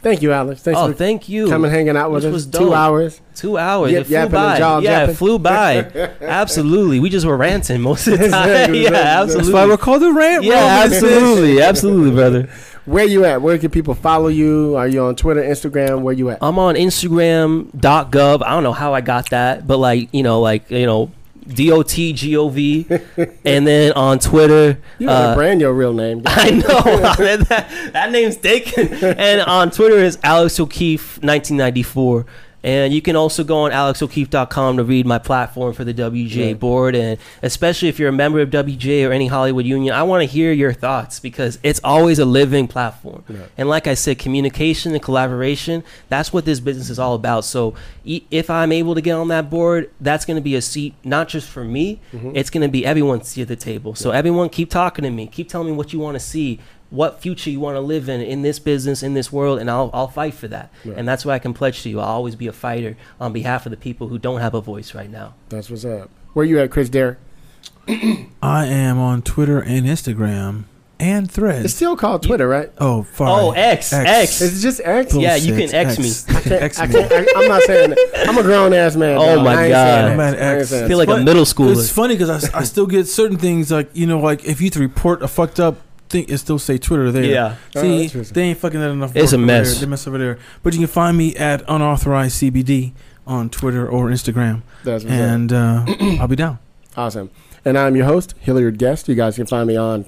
thank 0.00 0.22
you, 0.22 0.32
Alex. 0.32 0.62
Thanks 0.62 0.78
oh, 0.80 0.88
for 0.88 0.94
thank 0.94 1.28
you. 1.28 1.48
coming 1.48 1.70
hanging 1.70 1.96
out 1.96 2.12
with 2.12 2.24
Which 2.24 2.30
us. 2.30 2.34
was 2.34 2.46
Two 2.46 2.72
hours. 2.72 3.20
Two 3.34 3.58
hours. 3.58 3.90
Yip, 3.90 4.02
it 4.02 4.06
flew 4.06 4.28
by. 4.28 4.58
yeah, 4.58 4.80
japping. 4.80 5.10
it 5.10 5.16
flew 5.18 5.38
by. 5.38 5.76
absolutely. 6.20 7.00
We 7.00 7.10
just 7.10 7.26
were 7.26 7.36
ranting 7.36 7.80
most 7.80 8.06
of 8.06 8.18
the 8.18 8.28
time. 8.28 8.48
Exactly, 8.48 8.78
yeah, 8.82 8.88
exactly. 8.88 9.08
absolutely. 9.08 9.42
That's 9.44 9.54
why 9.54 9.66
we're 9.66 9.76
called 9.76 10.02
the 10.02 10.12
rant. 10.12 10.44
yeah, 10.44 10.82
absolutely, 10.84 11.60
absolutely, 11.60 12.12
brother. 12.12 12.48
Where 12.86 13.04
you 13.04 13.24
at? 13.24 13.42
Where 13.42 13.58
can 13.58 13.70
people 13.70 13.94
follow 13.94 14.28
you? 14.28 14.76
Are 14.76 14.86
you 14.86 15.02
on 15.04 15.16
Twitter, 15.16 15.42
Instagram? 15.42 16.02
Where 16.02 16.14
you 16.14 16.30
at? 16.30 16.38
I'm 16.40 16.58
on 16.58 16.76
Instagram.gov. 16.76 18.42
I 18.42 18.50
don't 18.50 18.62
know 18.62 18.72
how 18.72 18.94
I 18.94 19.00
got 19.00 19.30
that, 19.30 19.66
but 19.66 19.78
like 19.78 20.08
you 20.12 20.22
know, 20.22 20.40
like 20.40 20.70
you 20.70 20.86
know, 20.86 21.10
D 21.48 21.72
O 21.72 21.82
T 21.82 22.12
G 22.12 22.36
O 22.36 22.48
V, 22.48 22.86
and 23.44 23.66
then 23.66 23.92
on 23.94 24.20
Twitter. 24.20 24.78
You 24.98 25.08
gotta 25.08 25.28
uh, 25.30 25.34
brand 25.34 25.60
your 25.60 25.74
real 25.74 25.92
name. 25.92 26.22
I 26.26 26.50
know 26.50 26.62
that, 27.16 27.90
that 27.92 28.12
name's 28.12 28.36
taken. 28.36 28.92
And 29.02 29.40
on 29.40 29.72
Twitter 29.72 29.96
is 29.96 30.18
Alex 30.22 30.60
O'Keefe 30.60 31.16
1994. 31.22 32.24
And 32.66 32.92
you 32.92 33.00
can 33.00 33.14
also 33.14 33.44
go 33.44 33.58
on 33.58 33.70
alexokeefe.com 33.70 34.78
to 34.78 34.82
read 34.84 35.06
my 35.06 35.18
platform 35.18 35.72
for 35.72 35.84
the 35.84 35.94
WGA 35.94 36.46
Right. 36.48 36.58
board. 36.58 36.96
And 36.96 37.16
especially 37.40 37.88
if 37.88 38.00
you're 38.00 38.08
a 38.08 38.12
member 38.12 38.40
of 38.40 38.50
WGA 38.50 39.08
or 39.08 39.12
any 39.12 39.28
Hollywood 39.28 39.64
union, 39.64 39.94
I 39.94 40.02
want 40.02 40.22
to 40.22 40.26
hear 40.26 40.50
your 40.50 40.72
thoughts 40.72 41.20
because 41.20 41.60
it's 41.62 41.80
always 41.84 42.18
a 42.18 42.24
living 42.24 42.66
platform. 42.66 43.22
Right. 43.28 43.48
And 43.56 43.68
like 43.68 43.86
I 43.86 43.94
said, 43.94 44.18
communication 44.18 44.94
and 44.94 45.02
collaboration, 45.02 45.84
that's 46.08 46.32
what 46.32 46.44
this 46.44 46.58
business 46.58 46.90
is 46.90 46.98
all 46.98 47.14
about. 47.14 47.44
So 47.44 47.74
if 48.04 48.50
I'm 48.50 48.72
able 48.72 48.96
to 48.96 49.00
get 49.00 49.12
on 49.12 49.28
that 49.28 49.48
board, 49.48 49.92
that's 50.00 50.24
going 50.24 50.36
to 50.36 50.42
be 50.42 50.56
a 50.56 50.62
seat 50.62 50.94
not 51.04 51.28
just 51.28 51.48
for 51.48 51.62
me, 51.62 52.00
mm-hmm. 52.12 52.32
it's 52.34 52.50
going 52.50 52.62
to 52.62 52.68
be 52.68 52.84
everyone's 52.84 53.28
seat 53.28 53.42
at 53.42 53.48
the 53.48 53.54
table. 53.54 53.94
So 53.94 54.10
everyone 54.10 54.48
keep 54.48 54.70
talking 54.70 55.04
to 55.04 55.10
me, 55.10 55.28
keep 55.28 55.48
telling 55.48 55.68
me 55.68 55.72
what 55.72 55.92
you 55.92 56.00
want 56.00 56.16
to 56.16 56.20
see, 56.20 56.58
what 56.90 57.20
future 57.20 57.50
you 57.50 57.60
want 57.60 57.76
to 57.76 57.80
live 57.80 58.08
in 58.08 58.20
in 58.20 58.42
this 58.42 58.58
business, 58.58 59.02
in 59.02 59.14
this 59.14 59.32
world, 59.32 59.58
and 59.58 59.70
I'll, 59.70 59.90
I'll 59.92 60.08
fight 60.08 60.34
for 60.34 60.48
that. 60.48 60.72
Right. 60.84 60.96
And 60.96 61.06
that's 61.08 61.24
what 61.24 61.32
I 61.32 61.38
can 61.38 61.52
pledge 61.54 61.82
to 61.82 61.88
you. 61.88 62.00
I'll 62.00 62.06
always 62.06 62.36
be 62.36 62.46
a 62.46 62.52
fighter 62.52 62.96
on 63.20 63.32
behalf 63.32 63.66
of 63.66 63.70
the 63.70 63.76
people 63.76 64.08
who 64.08 64.18
don't 64.18 64.40
have 64.40 64.54
a 64.54 64.60
voice 64.60 64.94
right 64.94 65.10
now. 65.10 65.34
That's 65.48 65.68
what's 65.70 65.84
up. 65.84 66.10
Where 66.34 66.44
you 66.44 66.60
at, 66.60 66.70
Chris 66.70 66.88
Derrick? 66.88 67.18
I 67.88 68.66
am 68.66 68.98
on 68.98 69.22
Twitter 69.22 69.60
and 69.60 69.86
Instagram 69.86 70.64
and 70.98 71.30
threads. 71.30 71.64
It's 71.66 71.74
still 71.74 71.96
called 71.96 72.22
Twitter, 72.22 72.48
right? 72.48 72.70
Oh, 72.78 73.02
fine. 73.02 73.28
Oh, 73.28 73.50
X, 73.50 73.92
X. 73.92 74.40
Is 74.40 74.58
it 74.58 74.62
just 74.62 74.80
X? 74.82 75.14
Yeah, 75.14 75.36
you 75.36 75.54
can 75.54 75.74
X 75.74 75.98
me. 75.98 76.34
I 76.36 76.40
can't, 76.40 76.62
X 76.62 76.78
I 76.78 76.86
me. 76.86 76.92
can't, 76.94 77.12
I, 77.12 77.26
I'm 77.36 77.48
not 77.48 77.62
saying 77.62 77.90
that. 77.90 78.24
I'm 78.28 78.38
a 78.38 78.42
grown 78.42 78.72
ass 78.72 78.96
man. 78.96 79.18
Oh 79.18 79.36
dog. 79.36 79.44
my 79.44 79.52
I 79.64 79.68
God. 79.68 79.86
saying 79.86 80.10
I'm 80.12 80.16
that. 80.18 80.34
at 80.34 80.42
I 80.42 80.52
ain't 80.52 80.60
X. 80.60 80.68
saying 80.70 80.84
I 80.84 80.88
feel 80.88 80.98
that. 80.98 81.08
like 81.08 81.20
a 81.20 81.24
middle 81.24 81.44
schooler. 81.44 81.72
It's 81.72 81.90
funny 81.90 82.14
because 82.16 82.54
I, 82.54 82.60
I 82.60 82.64
still 82.64 82.86
get 82.86 83.06
certain 83.06 83.36
things 83.36 83.70
like 83.70 83.90
you 83.92 84.06
know 84.06 84.20
like 84.20 84.44
if 84.44 84.60
you 84.60 84.70
to 84.70 84.80
report 84.80 85.22
a 85.22 85.28
fucked 85.28 85.60
up 85.60 85.76
thing, 86.08 86.26
it 86.28 86.38
still 86.38 86.58
say 86.58 86.78
Twitter 86.78 87.10
there. 87.12 87.24
Yeah. 87.24 87.56
Oh, 87.74 87.82
See, 87.82 88.04
interesting. 88.04 88.34
they 88.34 88.42
ain't 88.42 88.58
fucking 88.58 88.80
that 88.80 88.90
enough. 88.90 89.14
It's 89.16 89.32
a 89.32 89.38
mess. 89.38 89.72
There. 89.72 89.80
They 89.80 89.86
mess 89.90 90.06
over 90.06 90.18
there. 90.18 90.38
But 90.62 90.72
you 90.74 90.80
can 90.80 90.88
find 90.88 91.16
me 91.16 91.34
at 91.36 91.62
unauthorized 91.68 92.40
CBD 92.40 92.92
on 93.26 93.50
Twitter 93.50 93.88
or 93.88 94.08
Instagram, 94.08 94.62
That's 94.84 95.04
and 95.04 95.52
uh, 95.52 95.84
I'll 96.20 96.28
be 96.28 96.36
down. 96.36 96.58
Awesome. 96.96 97.30
And 97.64 97.76
I'm 97.76 97.96
your 97.96 98.04
host, 98.06 98.34
Hilliard 98.40 98.78
Guess. 98.78 99.08
You 99.08 99.16
guys 99.16 99.34
can 99.36 99.46
find 99.46 99.66
me 99.66 99.76
on 99.76 100.04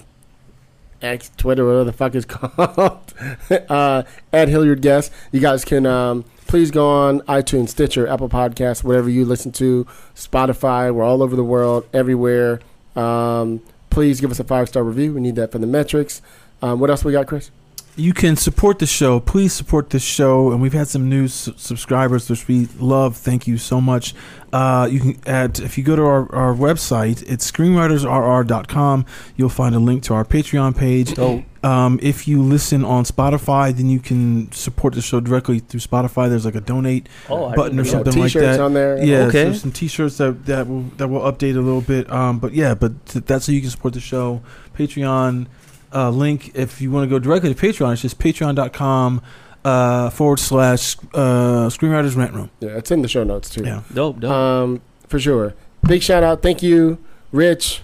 X, 1.03 1.31
Twitter, 1.37 1.65
whatever 1.65 1.85
the 1.85 1.93
fuck 1.93 2.15
it's 2.15 2.25
called, 2.29 3.15
uh, 3.69 4.03
at 4.33 4.49
Hilliard 4.49 4.81
Guess. 4.83 5.11
You 5.33 5.41
guys 5.41 5.65
can 5.65 5.85
um, 5.85 6.25
please 6.47 6.71
go 6.71 6.89
on 6.89 7.21
iTunes, 7.23 7.71
Stitcher, 7.71 8.07
Apple 8.07 8.29
Podcasts, 8.29 8.85
whatever 8.85 9.09
you 9.09 9.25
listen 9.25 9.51
to, 9.53 9.87
Spotify. 10.15 10.95
We're 10.95 11.05
all 11.05 11.23
over 11.23 11.35
the 11.37 11.45
world, 11.45 11.87
everywhere. 11.93 12.61
Um, 12.95 13.61
please 13.91 14.21
give 14.21 14.31
us 14.31 14.41
a 14.41 14.45
five 14.45 14.69
star 14.69 14.83
review. 14.83 15.15
We 15.15 15.21
need 15.21 15.37
that 15.37 15.53
for 15.53 15.59
the 15.59 15.67
metrics. 15.67 16.23
Um, 16.63 16.81
what 16.81 16.91
else 16.91 17.05
we 17.05 17.13
got, 17.13 17.27
Chris? 17.27 17.51
You 17.99 18.15
can 18.15 18.37
support 18.37 18.79
the 18.79 18.87
show. 18.87 19.19
Please 19.21 19.53
support 19.53 19.91
the 19.91 19.99
show. 19.99 20.53
And 20.53 20.63
we've 20.63 20.73
had 20.73 20.87
some 20.89 21.09
new 21.09 21.25
s- 21.25 21.51
subscribers, 21.57 22.31
which 22.31 22.47
we 22.47 22.67
love. 22.79 23.17
Thank 23.17 23.47
you 23.49 23.59
so 23.59 23.81
much. 23.81 24.15
Uh, 24.53 24.89
you 24.91 25.01
can 25.01 25.19
add, 25.27 25.59
if 25.59 25.77
you 25.77 25.83
go 25.85 25.97
to 25.97 26.03
our, 26.03 26.33
our 26.35 26.55
website, 26.55 27.23
it's 27.29 27.51
screenwritersrr.com. 27.51 29.05
You'll 29.37 29.49
find 29.49 29.75
a 29.75 29.79
link 29.79 30.05
to 30.05 30.15
our 30.15 30.25
Patreon 30.25 30.77
page. 30.77 31.15
Dope. 31.15 31.45
Um, 31.65 31.99
if 32.01 32.29
you 32.29 32.41
listen 32.41 32.85
on 32.85 33.03
Spotify, 33.03 33.77
then 33.77 33.91
you 33.91 33.99
can 33.99 34.51
support 34.53 34.95
the 34.95 35.03
show 35.03 35.19
directly 35.19 35.59
through 35.59 35.81
Spotify. 35.81 36.29
There's 36.29 36.45
like 36.45 36.55
a 36.55 36.61
donate 36.61 37.09
Oh, 37.29 37.53
button 37.53 37.81
or 37.81 37.83
didn't 37.83 37.87
Yeah, 37.87 37.91
something 37.93 38.23
like 38.23 38.33
t-shirts 38.33 38.57
that. 38.59 38.61
on 38.61 38.75
there. 38.75 39.05
Yeah, 39.05 39.23
Okay. 39.25 39.45
there's 39.45 39.61
some 39.63 39.73
T-shirts 39.73 40.19
that 40.19 40.47
that 40.47 40.69
will 40.69 40.83
that 40.99 41.09
will 41.09 41.21
update 41.23 41.57
a 41.57 41.61
little 41.61 41.81
bit. 41.81 42.09
Um, 42.13 42.39
but 42.39 42.53
yeah, 42.55 42.75
but 42.75 43.05
th- 43.07 43.25
that's 43.25 43.49
how 43.49 43.53
you 43.53 43.61
can 43.61 43.71
support 43.71 43.95
the 43.95 44.01
show. 44.01 44.41
Patreon 44.79 45.47
uh, 45.95 46.11
link 46.11 46.53
if 46.55 46.81
you 46.81 46.91
want 46.91 47.05
to 47.05 47.11
go 47.11 47.19
directly 47.19 47.55
to 47.55 47.61
Patreon. 47.61 47.93
It's 47.93 48.03
just 48.03 48.19
patreon.com 48.19 49.23
uh, 49.65 50.11
forward 50.11 50.39
slash 50.39 50.97
uh, 51.15 51.69
Screenwriters 51.69 52.17
Rant 52.17 52.33
Room. 52.35 52.51
Yeah, 52.61 52.71
it's 52.71 52.91
in 52.91 53.03
the 53.03 53.09
show 53.09 53.25
notes 53.25 53.51
too. 53.51 53.65
Yeah. 53.65 53.83
Dope, 53.93 54.21
dope. 54.21 54.31
Um, 54.31 54.81
for 55.07 55.19
sure. 55.19 55.55
Big 55.87 56.03
shout 56.03 56.23
out. 56.23 56.43
Thank 56.43 56.63
you, 56.63 56.99
Rich 57.33 57.83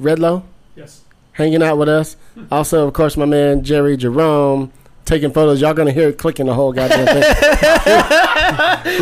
Redlow. 0.00 0.42
Yes. 0.76 1.02
hanging 1.32 1.62
out 1.62 1.76
with 1.78 1.88
us. 1.88 2.16
Also, 2.50 2.86
of 2.86 2.94
course, 2.94 3.16
my 3.16 3.24
man 3.24 3.62
Jerry 3.64 3.96
Jerome 3.96 4.72
taking 5.10 5.30
photos. 5.32 5.60
Y'all 5.60 5.74
gonna 5.74 5.90
hear 5.92 6.08
it 6.10 6.18
clicking 6.18 6.46
the 6.46 6.54
whole 6.54 6.72
goddamn 6.72 7.04
thing. 7.06 7.22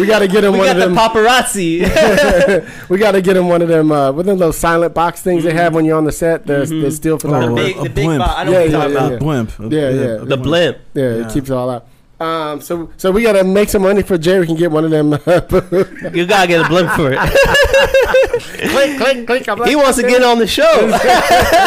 we 0.00 0.06
got 0.06 0.18
to 0.20 0.28
get 0.28 0.42
him 0.44 0.52
we 0.52 0.58
one 0.58 0.66
got 0.66 0.76
of 0.76 0.82
the 0.82 0.88
them. 0.88 0.96
paparazzi. 0.96 2.88
we 2.88 2.98
got 2.98 3.12
to 3.12 3.20
get 3.22 3.36
him 3.36 3.48
one 3.48 3.62
of 3.62 3.68
them. 3.68 3.92
Uh, 3.92 4.10
with 4.12 4.26
them 4.26 4.38
those 4.38 4.56
silent 4.56 4.94
box 4.94 5.20
things 5.22 5.44
they 5.44 5.52
have 5.52 5.74
when 5.74 5.84
you're 5.84 5.96
on 5.98 6.04
the 6.04 6.12
set. 6.12 6.46
The 6.46 6.64
Mhm. 6.64 6.82
the 6.82 6.90
still 6.90 7.14
Oh, 7.14 7.18
the 7.18 7.28
photography. 7.28 7.62
big, 7.74 7.76
a 7.76 7.82
the 7.82 7.90
big 7.90 8.04
blimp. 8.06 8.24
bo- 8.24 8.30
I 8.34 8.44
know 8.44 8.50
Yeah, 8.52 8.58
what 8.58 8.62
you're 8.62 8.72
yeah, 8.72 8.78
talking 8.78 8.92
yeah, 8.92 8.98
about. 8.98 9.12
yeah. 9.12 9.18
Blimp. 9.18 9.50
Yeah, 9.60 9.90
yeah. 9.90 10.16
The 10.24 10.36
blimp. 10.36 10.76
Yeah, 10.94 11.02
Yeah. 11.02 11.26
it 11.26 11.32
keeps 11.32 11.50
it 11.50 11.54
all 11.54 11.70
out. 11.70 11.86
Um, 12.20 12.60
so 12.60 12.90
so 12.96 13.12
we 13.12 13.22
gotta 13.22 13.44
make 13.44 13.68
some 13.68 13.82
money 13.82 14.02
for 14.02 14.18
Jerry 14.18 14.44
can 14.46 14.56
get 14.56 14.72
one 14.72 14.84
of 14.84 14.90
them. 14.90 15.10
You 16.14 16.26
gotta 16.26 16.48
get 16.48 16.64
a 16.64 16.68
blimp 16.68 16.90
for 16.92 17.12
it. 17.12 17.18
click, 18.98 19.26
click. 19.26 19.48
I'm 19.48 19.58
like, 19.58 19.68
he 19.68 19.76
wants 19.76 19.96
to 19.98 20.02
get 20.02 20.22
on 20.22 20.38
the 20.38 20.46
show. 20.46 20.86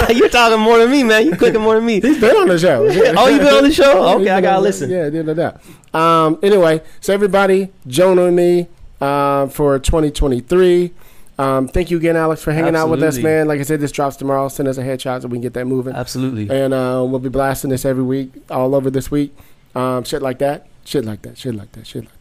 You're 0.14 0.30
talking 0.30 0.60
more 0.60 0.78
than 0.80 0.92
me, 0.92 1.04
man. 1.04 1.26
You 1.26 1.36
clicking 1.36 1.62
more 1.62 1.76
than 1.76 1.86
me. 1.86 2.02
He's 2.02 2.20
been 2.20 2.36
on 2.36 2.48
the 2.48 2.60
show. 2.60 2.86
Oh, 3.22 3.28
you 3.28 3.40
been 3.40 3.54
on 3.54 3.64
the 3.64 3.72
show? 3.72 4.08
Yeah, 4.08 4.16
Okay, 4.16 4.30
I 4.30 4.42
gotta 4.42 4.62
listen. 4.62 4.90
Yeah, 4.90 5.08
yeah, 5.08 5.22
no 5.22 5.34
doubt. 5.34 5.62
Um, 5.94 6.40
anyway, 6.42 6.82
so 7.00 7.14
everybody, 7.14 7.70
Jonah 7.88 8.26
and 8.26 8.36
me 8.36 8.68
um, 9.02 9.50
for 9.50 9.78
2023. 9.80 10.94
Um, 11.38 11.68
thank 11.68 11.90
you 11.92 11.98
again, 11.98 12.16
Alex, 12.16 12.42
for 12.44 12.52
hanging 12.52 12.76
out 12.76 12.90
with 12.90 13.02
us, 13.04 13.18
man. 13.18 13.48
Like 13.48 13.60
I 13.60 13.64
said, 13.64 13.80
this 13.80 13.92
drops 13.92 14.16
tomorrow. 14.16 14.48
Send 14.48 14.70
us 14.70 14.78
a 14.78 14.84
headshot 14.84 15.24
so 15.24 15.28
we 15.28 15.38
can 15.38 15.42
get 15.42 15.54
that 15.54 15.66
moving. 15.66 15.94
Absolutely. 15.94 16.50
And 16.50 16.74
uh, 16.74 17.04
we'll 17.08 17.20
be 17.20 17.30
blasting 17.30 17.70
this 17.72 17.84
every 17.86 18.04
week, 18.04 18.32
all 18.50 18.76
over 18.76 18.90
this 18.90 19.10
week. 19.10 19.36
Um, 19.76 20.04
shit 20.04 20.22
like 20.22 20.40
that. 20.40 20.68
Shit 20.86 21.06
like 21.06 21.22
that. 21.24 21.38
Shit 21.38 21.56
like 21.56 21.72
that. 21.74 21.88
Shit 21.88 22.04
like 22.06 22.21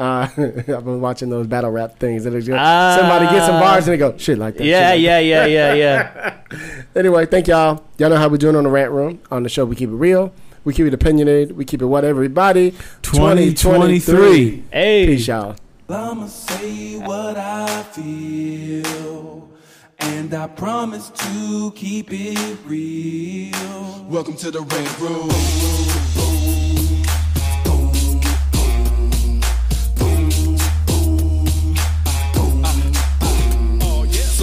Uh, 0.00 0.26
I've 0.36 0.66
been 0.66 1.02
watching 1.02 1.28
those 1.28 1.46
battle 1.46 1.70
rap 1.70 1.98
things. 1.98 2.24
And 2.24 2.34
it's 2.34 2.46
just, 2.46 2.58
Ah. 2.58 2.96
somebody 2.98 3.26
get 3.26 3.44
some 3.44 3.60
bars 3.60 3.86
and 3.86 3.92
they 3.92 3.98
go, 3.98 4.16
shit 4.16 4.38
like 4.38 4.56
that. 4.56 4.64
Yeah, 4.64 4.90
like 4.92 5.00
yeah, 5.02 5.18
yeah, 5.18 5.44
yeah, 5.46 5.74
yeah. 5.74 6.36
Anyway, 6.96 7.26
thank 7.26 7.46
y'all. 7.46 7.84
Y'all 7.98 8.08
know 8.08 8.16
how 8.16 8.26
we 8.28 8.38
doing 8.38 8.56
on 8.56 8.64
the 8.64 8.70
rant 8.70 8.90
room. 8.92 9.20
On 9.30 9.42
the 9.42 9.48
show, 9.50 9.64
we 9.66 9.76
keep 9.76 9.90
it 9.90 9.94
real. 9.94 10.32
We 10.64 10.72
keep 10.72 10.86
it 10.86 10.94
opinionated. 10.94 11.54
We 11.56 11.64
keep 11.66 11.82
it 11.82 11.86
what 11.86 12.04
everybody. 12.04 12.70
2023. 13.02 14.64
Hey. 14.72 15.06
Peace, 15.06 15.28
y'all. 15.28 15.54
I'ma 15.88 16.26
say 16.26 16.98
what 16.98 17.36
I 17.36 17.82
feel. 17.92 19.50
And 19.98 20.32
I 20.32 20.46
promise 20.48 21.10
to 21.10 21.72
keep 21.76 22.08
it 22.10 22.58
real. 22.66 24.04
Welcome 24.08 24.36
to 24.36 24.50
the 24.50 24.62
Red 24.62 24.98
Room. 25.00 26.39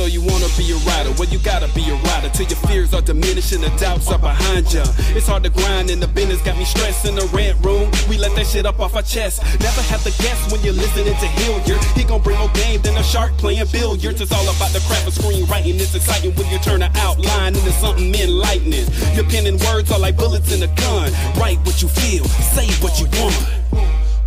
So 0.07 0.13
you 0.13 0.21
wanna 0.21 0.47
be 0.55 0.71
a 0.71 0.79
rider? 0.87 1.11
Well, 1.19 1.27
you 1.27 1.37
gotta 1.39 1.67
be 1.75 1.83
a 1.89 1.95
rider 2.07 2.29
till 2.29 2.47
your 2.47 2.55
fears 2.71 2.93
are 2.93 3.01
diminishing, 3.01 3.59
the 3.59 3.67
doubts 3.75 4.09
are 4.09 4.17
behind 4.17 4.71
ya. 4.71 4.85
It's 5.11 5.27
hard 5.27 5.43
to 5.43 5.49
grind 5.49 5.89
and 5.89 6.01
the 6.01 6.07
business 6.07 6.41
got 6.43 6.57
me 6.57 6.63
stressed 6.63 7.03
in 7.03 7.15
the 7.15 7.27
rant 7.35 7.59
room. 7.59 7.91
We 8.07 8.17
let 8.17 8.33
that 8.37 8.47
shit 8.47 8.65
up 8.65 8.79
off 8.79 8.95
our 8.95 9.01
chest. 9.01 9.43
Never 9.59 9.81
have 9.91 10.01
to 10.07 10.11
guess 10.23 10.49
when 10.49 10.63
you're 10.63 10.79
listening 10.79 11.11
to 11.11 11.27
Hilliard. 11.43 11.83
He 11.91 12.05
gon' 12.05 12.21
bring 12.21 12.39
more 12.39 12.47
game 12.55 12.81
than 12.83 12.95
a 12.95 13.03
shark 13.03 13.33
playing 13.33 13.67
billiards. 13.69 14.21
It's 14.21 14.31
all 14.31 14.47
about 14.47 14.71
the 14.71 14.79
craft 14.87 15.07
of 15.07 15.13
screenwriting. 15.13 15.75
It's 15.75 15.93
exciting 15.93 16.33
when 16.35 16.47
you 16.47 16.59
turn 16.59 16.83
an 16.83 16.95
outline 16.95 17.57
into 17.57 17.73
something 17.73 18.15
enlightening. 18.15 18.87
Your 19.11 19.25
pen 19.25 19.45
and 19.45 19.59
words 19.59 19.91
are 19.91 19.99
like 19.99 20.15
bullets 20.15 20.55
in 20.55 20.63
a 20.63 20.71
gun. 20.87 21.11
Write 21.35 21.59
what 21.67 21.81
you 21.81 21.89
feel, 21.89 22.23
say 22.55 22.71
what 22.79 22.95
you 22.95 23.07
want. 23.19 23.35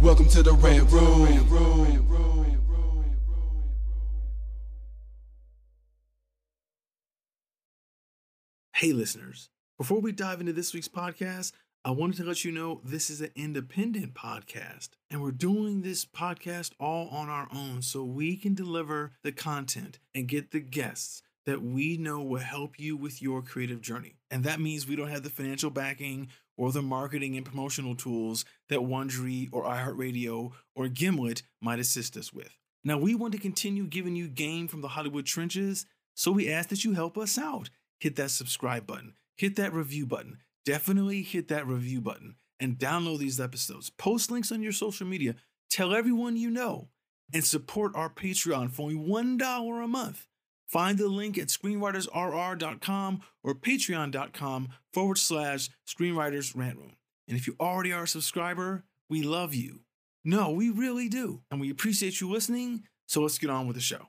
Welcome 0.02 0.28
to 0.28 0.42
the 0.42 0.52
Red 0.52 0.92
Room. 0.92 2.09
Hey, 8.80 8.94
listeners, 8.94 9.50
before 9.76 10.00
we 10.00 10.10
dive 10.10 10.40
into 10.40 10.54
this 10.54 10.72
week's 10.72 10.88
podcast, 10.88 11.52
I 11.84 11.90
wanted 11.90 12.16
to 12.16 12.24
let 12.24 12.46
you 12.46 12.50
know 12.50 12.80
this 12.82 13.10
is 13.10 13.20
an 13.20 13.28
independent 13.36 14.14
podcast, 14.14 14.88
and 15.10 15.20
we're 15.20 15.32
doing 15.32 15.82
this 15.82 16.06
podcast 16.06 16.72
all 16.80 17.08
on 17.08 17.28
our 17.28 17.46
own 17.54 17.82
so 17.82 18.02
we 18.02 18.38
can 18.38 18.54
deliver 18.54 19.10
the 19.22 19.32
content 19.32 19.98
and 20.14 20.26
get 20.26 20.50
the 20.50 20.60
guests 20.60 21.20
that 21.44 21.60
we 21.60 21.98
know 21.98 22.22
will 22.22 22.40
help 22.40 22.80
you 22.80 22.96
with 22.96 23.20
your 23.20 23.42
creative 23.42 23.82
journey. 23.82 24.14
And 24.30 24.44
that 24.44 24.60
means 24.60 24.88
we 24.88 24.96
don't 24.96 25.10
have 25.10 25.24
the 25.24 25.28
financial 25.28 25.68
backing 25.68 26.28
or 26.56 26.72
the 26.72 26.80
marketing 26.80 27.36
and 27.36 27.44
promotional 27.44 27.94
tools 27.94 28.46
that 28.70 28.80
Wondery 28.80 29.50
or 29.52 29.64
iHeartRadio 29.64 30.52
or 30.74 30.88
Gimlet 30.88 31.42
might 31.60 31.80
assist 31.80 32.16
us 32.16 32.32
with. 32.32 32.56
Now, 32.82 32.96
we 32.96 33.14
want 33.14 33.34
to 33.34 33.38
continue 33.38 33.84
giving 33.84 34.16
you 34.16 34.26
game 34.26 34.68
from 34.68 34.80
the 34.80 34.88
Hollywood 34.88 35.26
trenches, 35.26 35.84
so 36.14 36.32
we 36.32 36.50
ask 36.50 36.70
that 36.70 36.82
you 36.82 36.94
help 36.94 37.18
us 37.18 37.36
out. 37.36 37.68
Hit 38.00 38.16
that 38.16 38.30
subscribe 38.30 38.86
button, 38.86 39.14
hit 39.36 39.56
that 39.56 39.72
review 39.74 40.06
button. 40.06 40.38
Definitely 40.64 41.22
hit 41.22 41.48
that 41.48 41.66
review 41.66 42.00
button 42.00 42.36
and 42.58 42.78
download 42.78 43.18
these 43.18 43.40
episodes. 43.40 43.90
Post 43.90 44.30
links 44.30 44.50
on 44.50 44.62
your 44.62 44.72
social 44.72 45.06
media, 45.06 45.34
tell 45.70 45.94
everyone 45.94 46.36
you 46.36 46.50
know, 46.50 46.88
and 47.32 47.44
support 47.44 47.92
our 47.94 48.10
Patreon 48.10 48.70
for 48.70 48.82
only 48.82 48.96
$1 48.96 49.84
a 49.84 49.88
month. 49.88 50.26
Find 50.66 50.98
the 50.98 51.08
link 51.08 51.36
at 51.36 51.48
screenwritersrr.com 51.48 53.22
or 53.42 53.54
patreon.com 53.54 54.68
forward 54.92 55.18
slash 55.18 55.68
screenwriters 55.86 56.56
rant 56.56 56.78
room. 56.78 56.96
And 57.28 57.36
if 57.36 57.46
you 57.46 57.56
already 57.60 57.92
are 57.92 58.04
a 58.04 58.08
subscriber, 58.08 58.84
we 59.08 59.22
love 59.22 59.54
you. 59.54 59.80
No, 60.24 60.50
we 60.50 60.70
really 60.70 61.08
do. 61.08 61.42
And 61.50 61.60
we 61.60 61.70
appreciate 61.70 62.20
you 62.20 62.30
listening. 62.30 62.84
So 63.08 63.22
let's 63.22 63.38
get 63.38 63.50
on 63.50 63.66
with 63.66 63.76
the 63.76 63.82
show. 63.82 64.06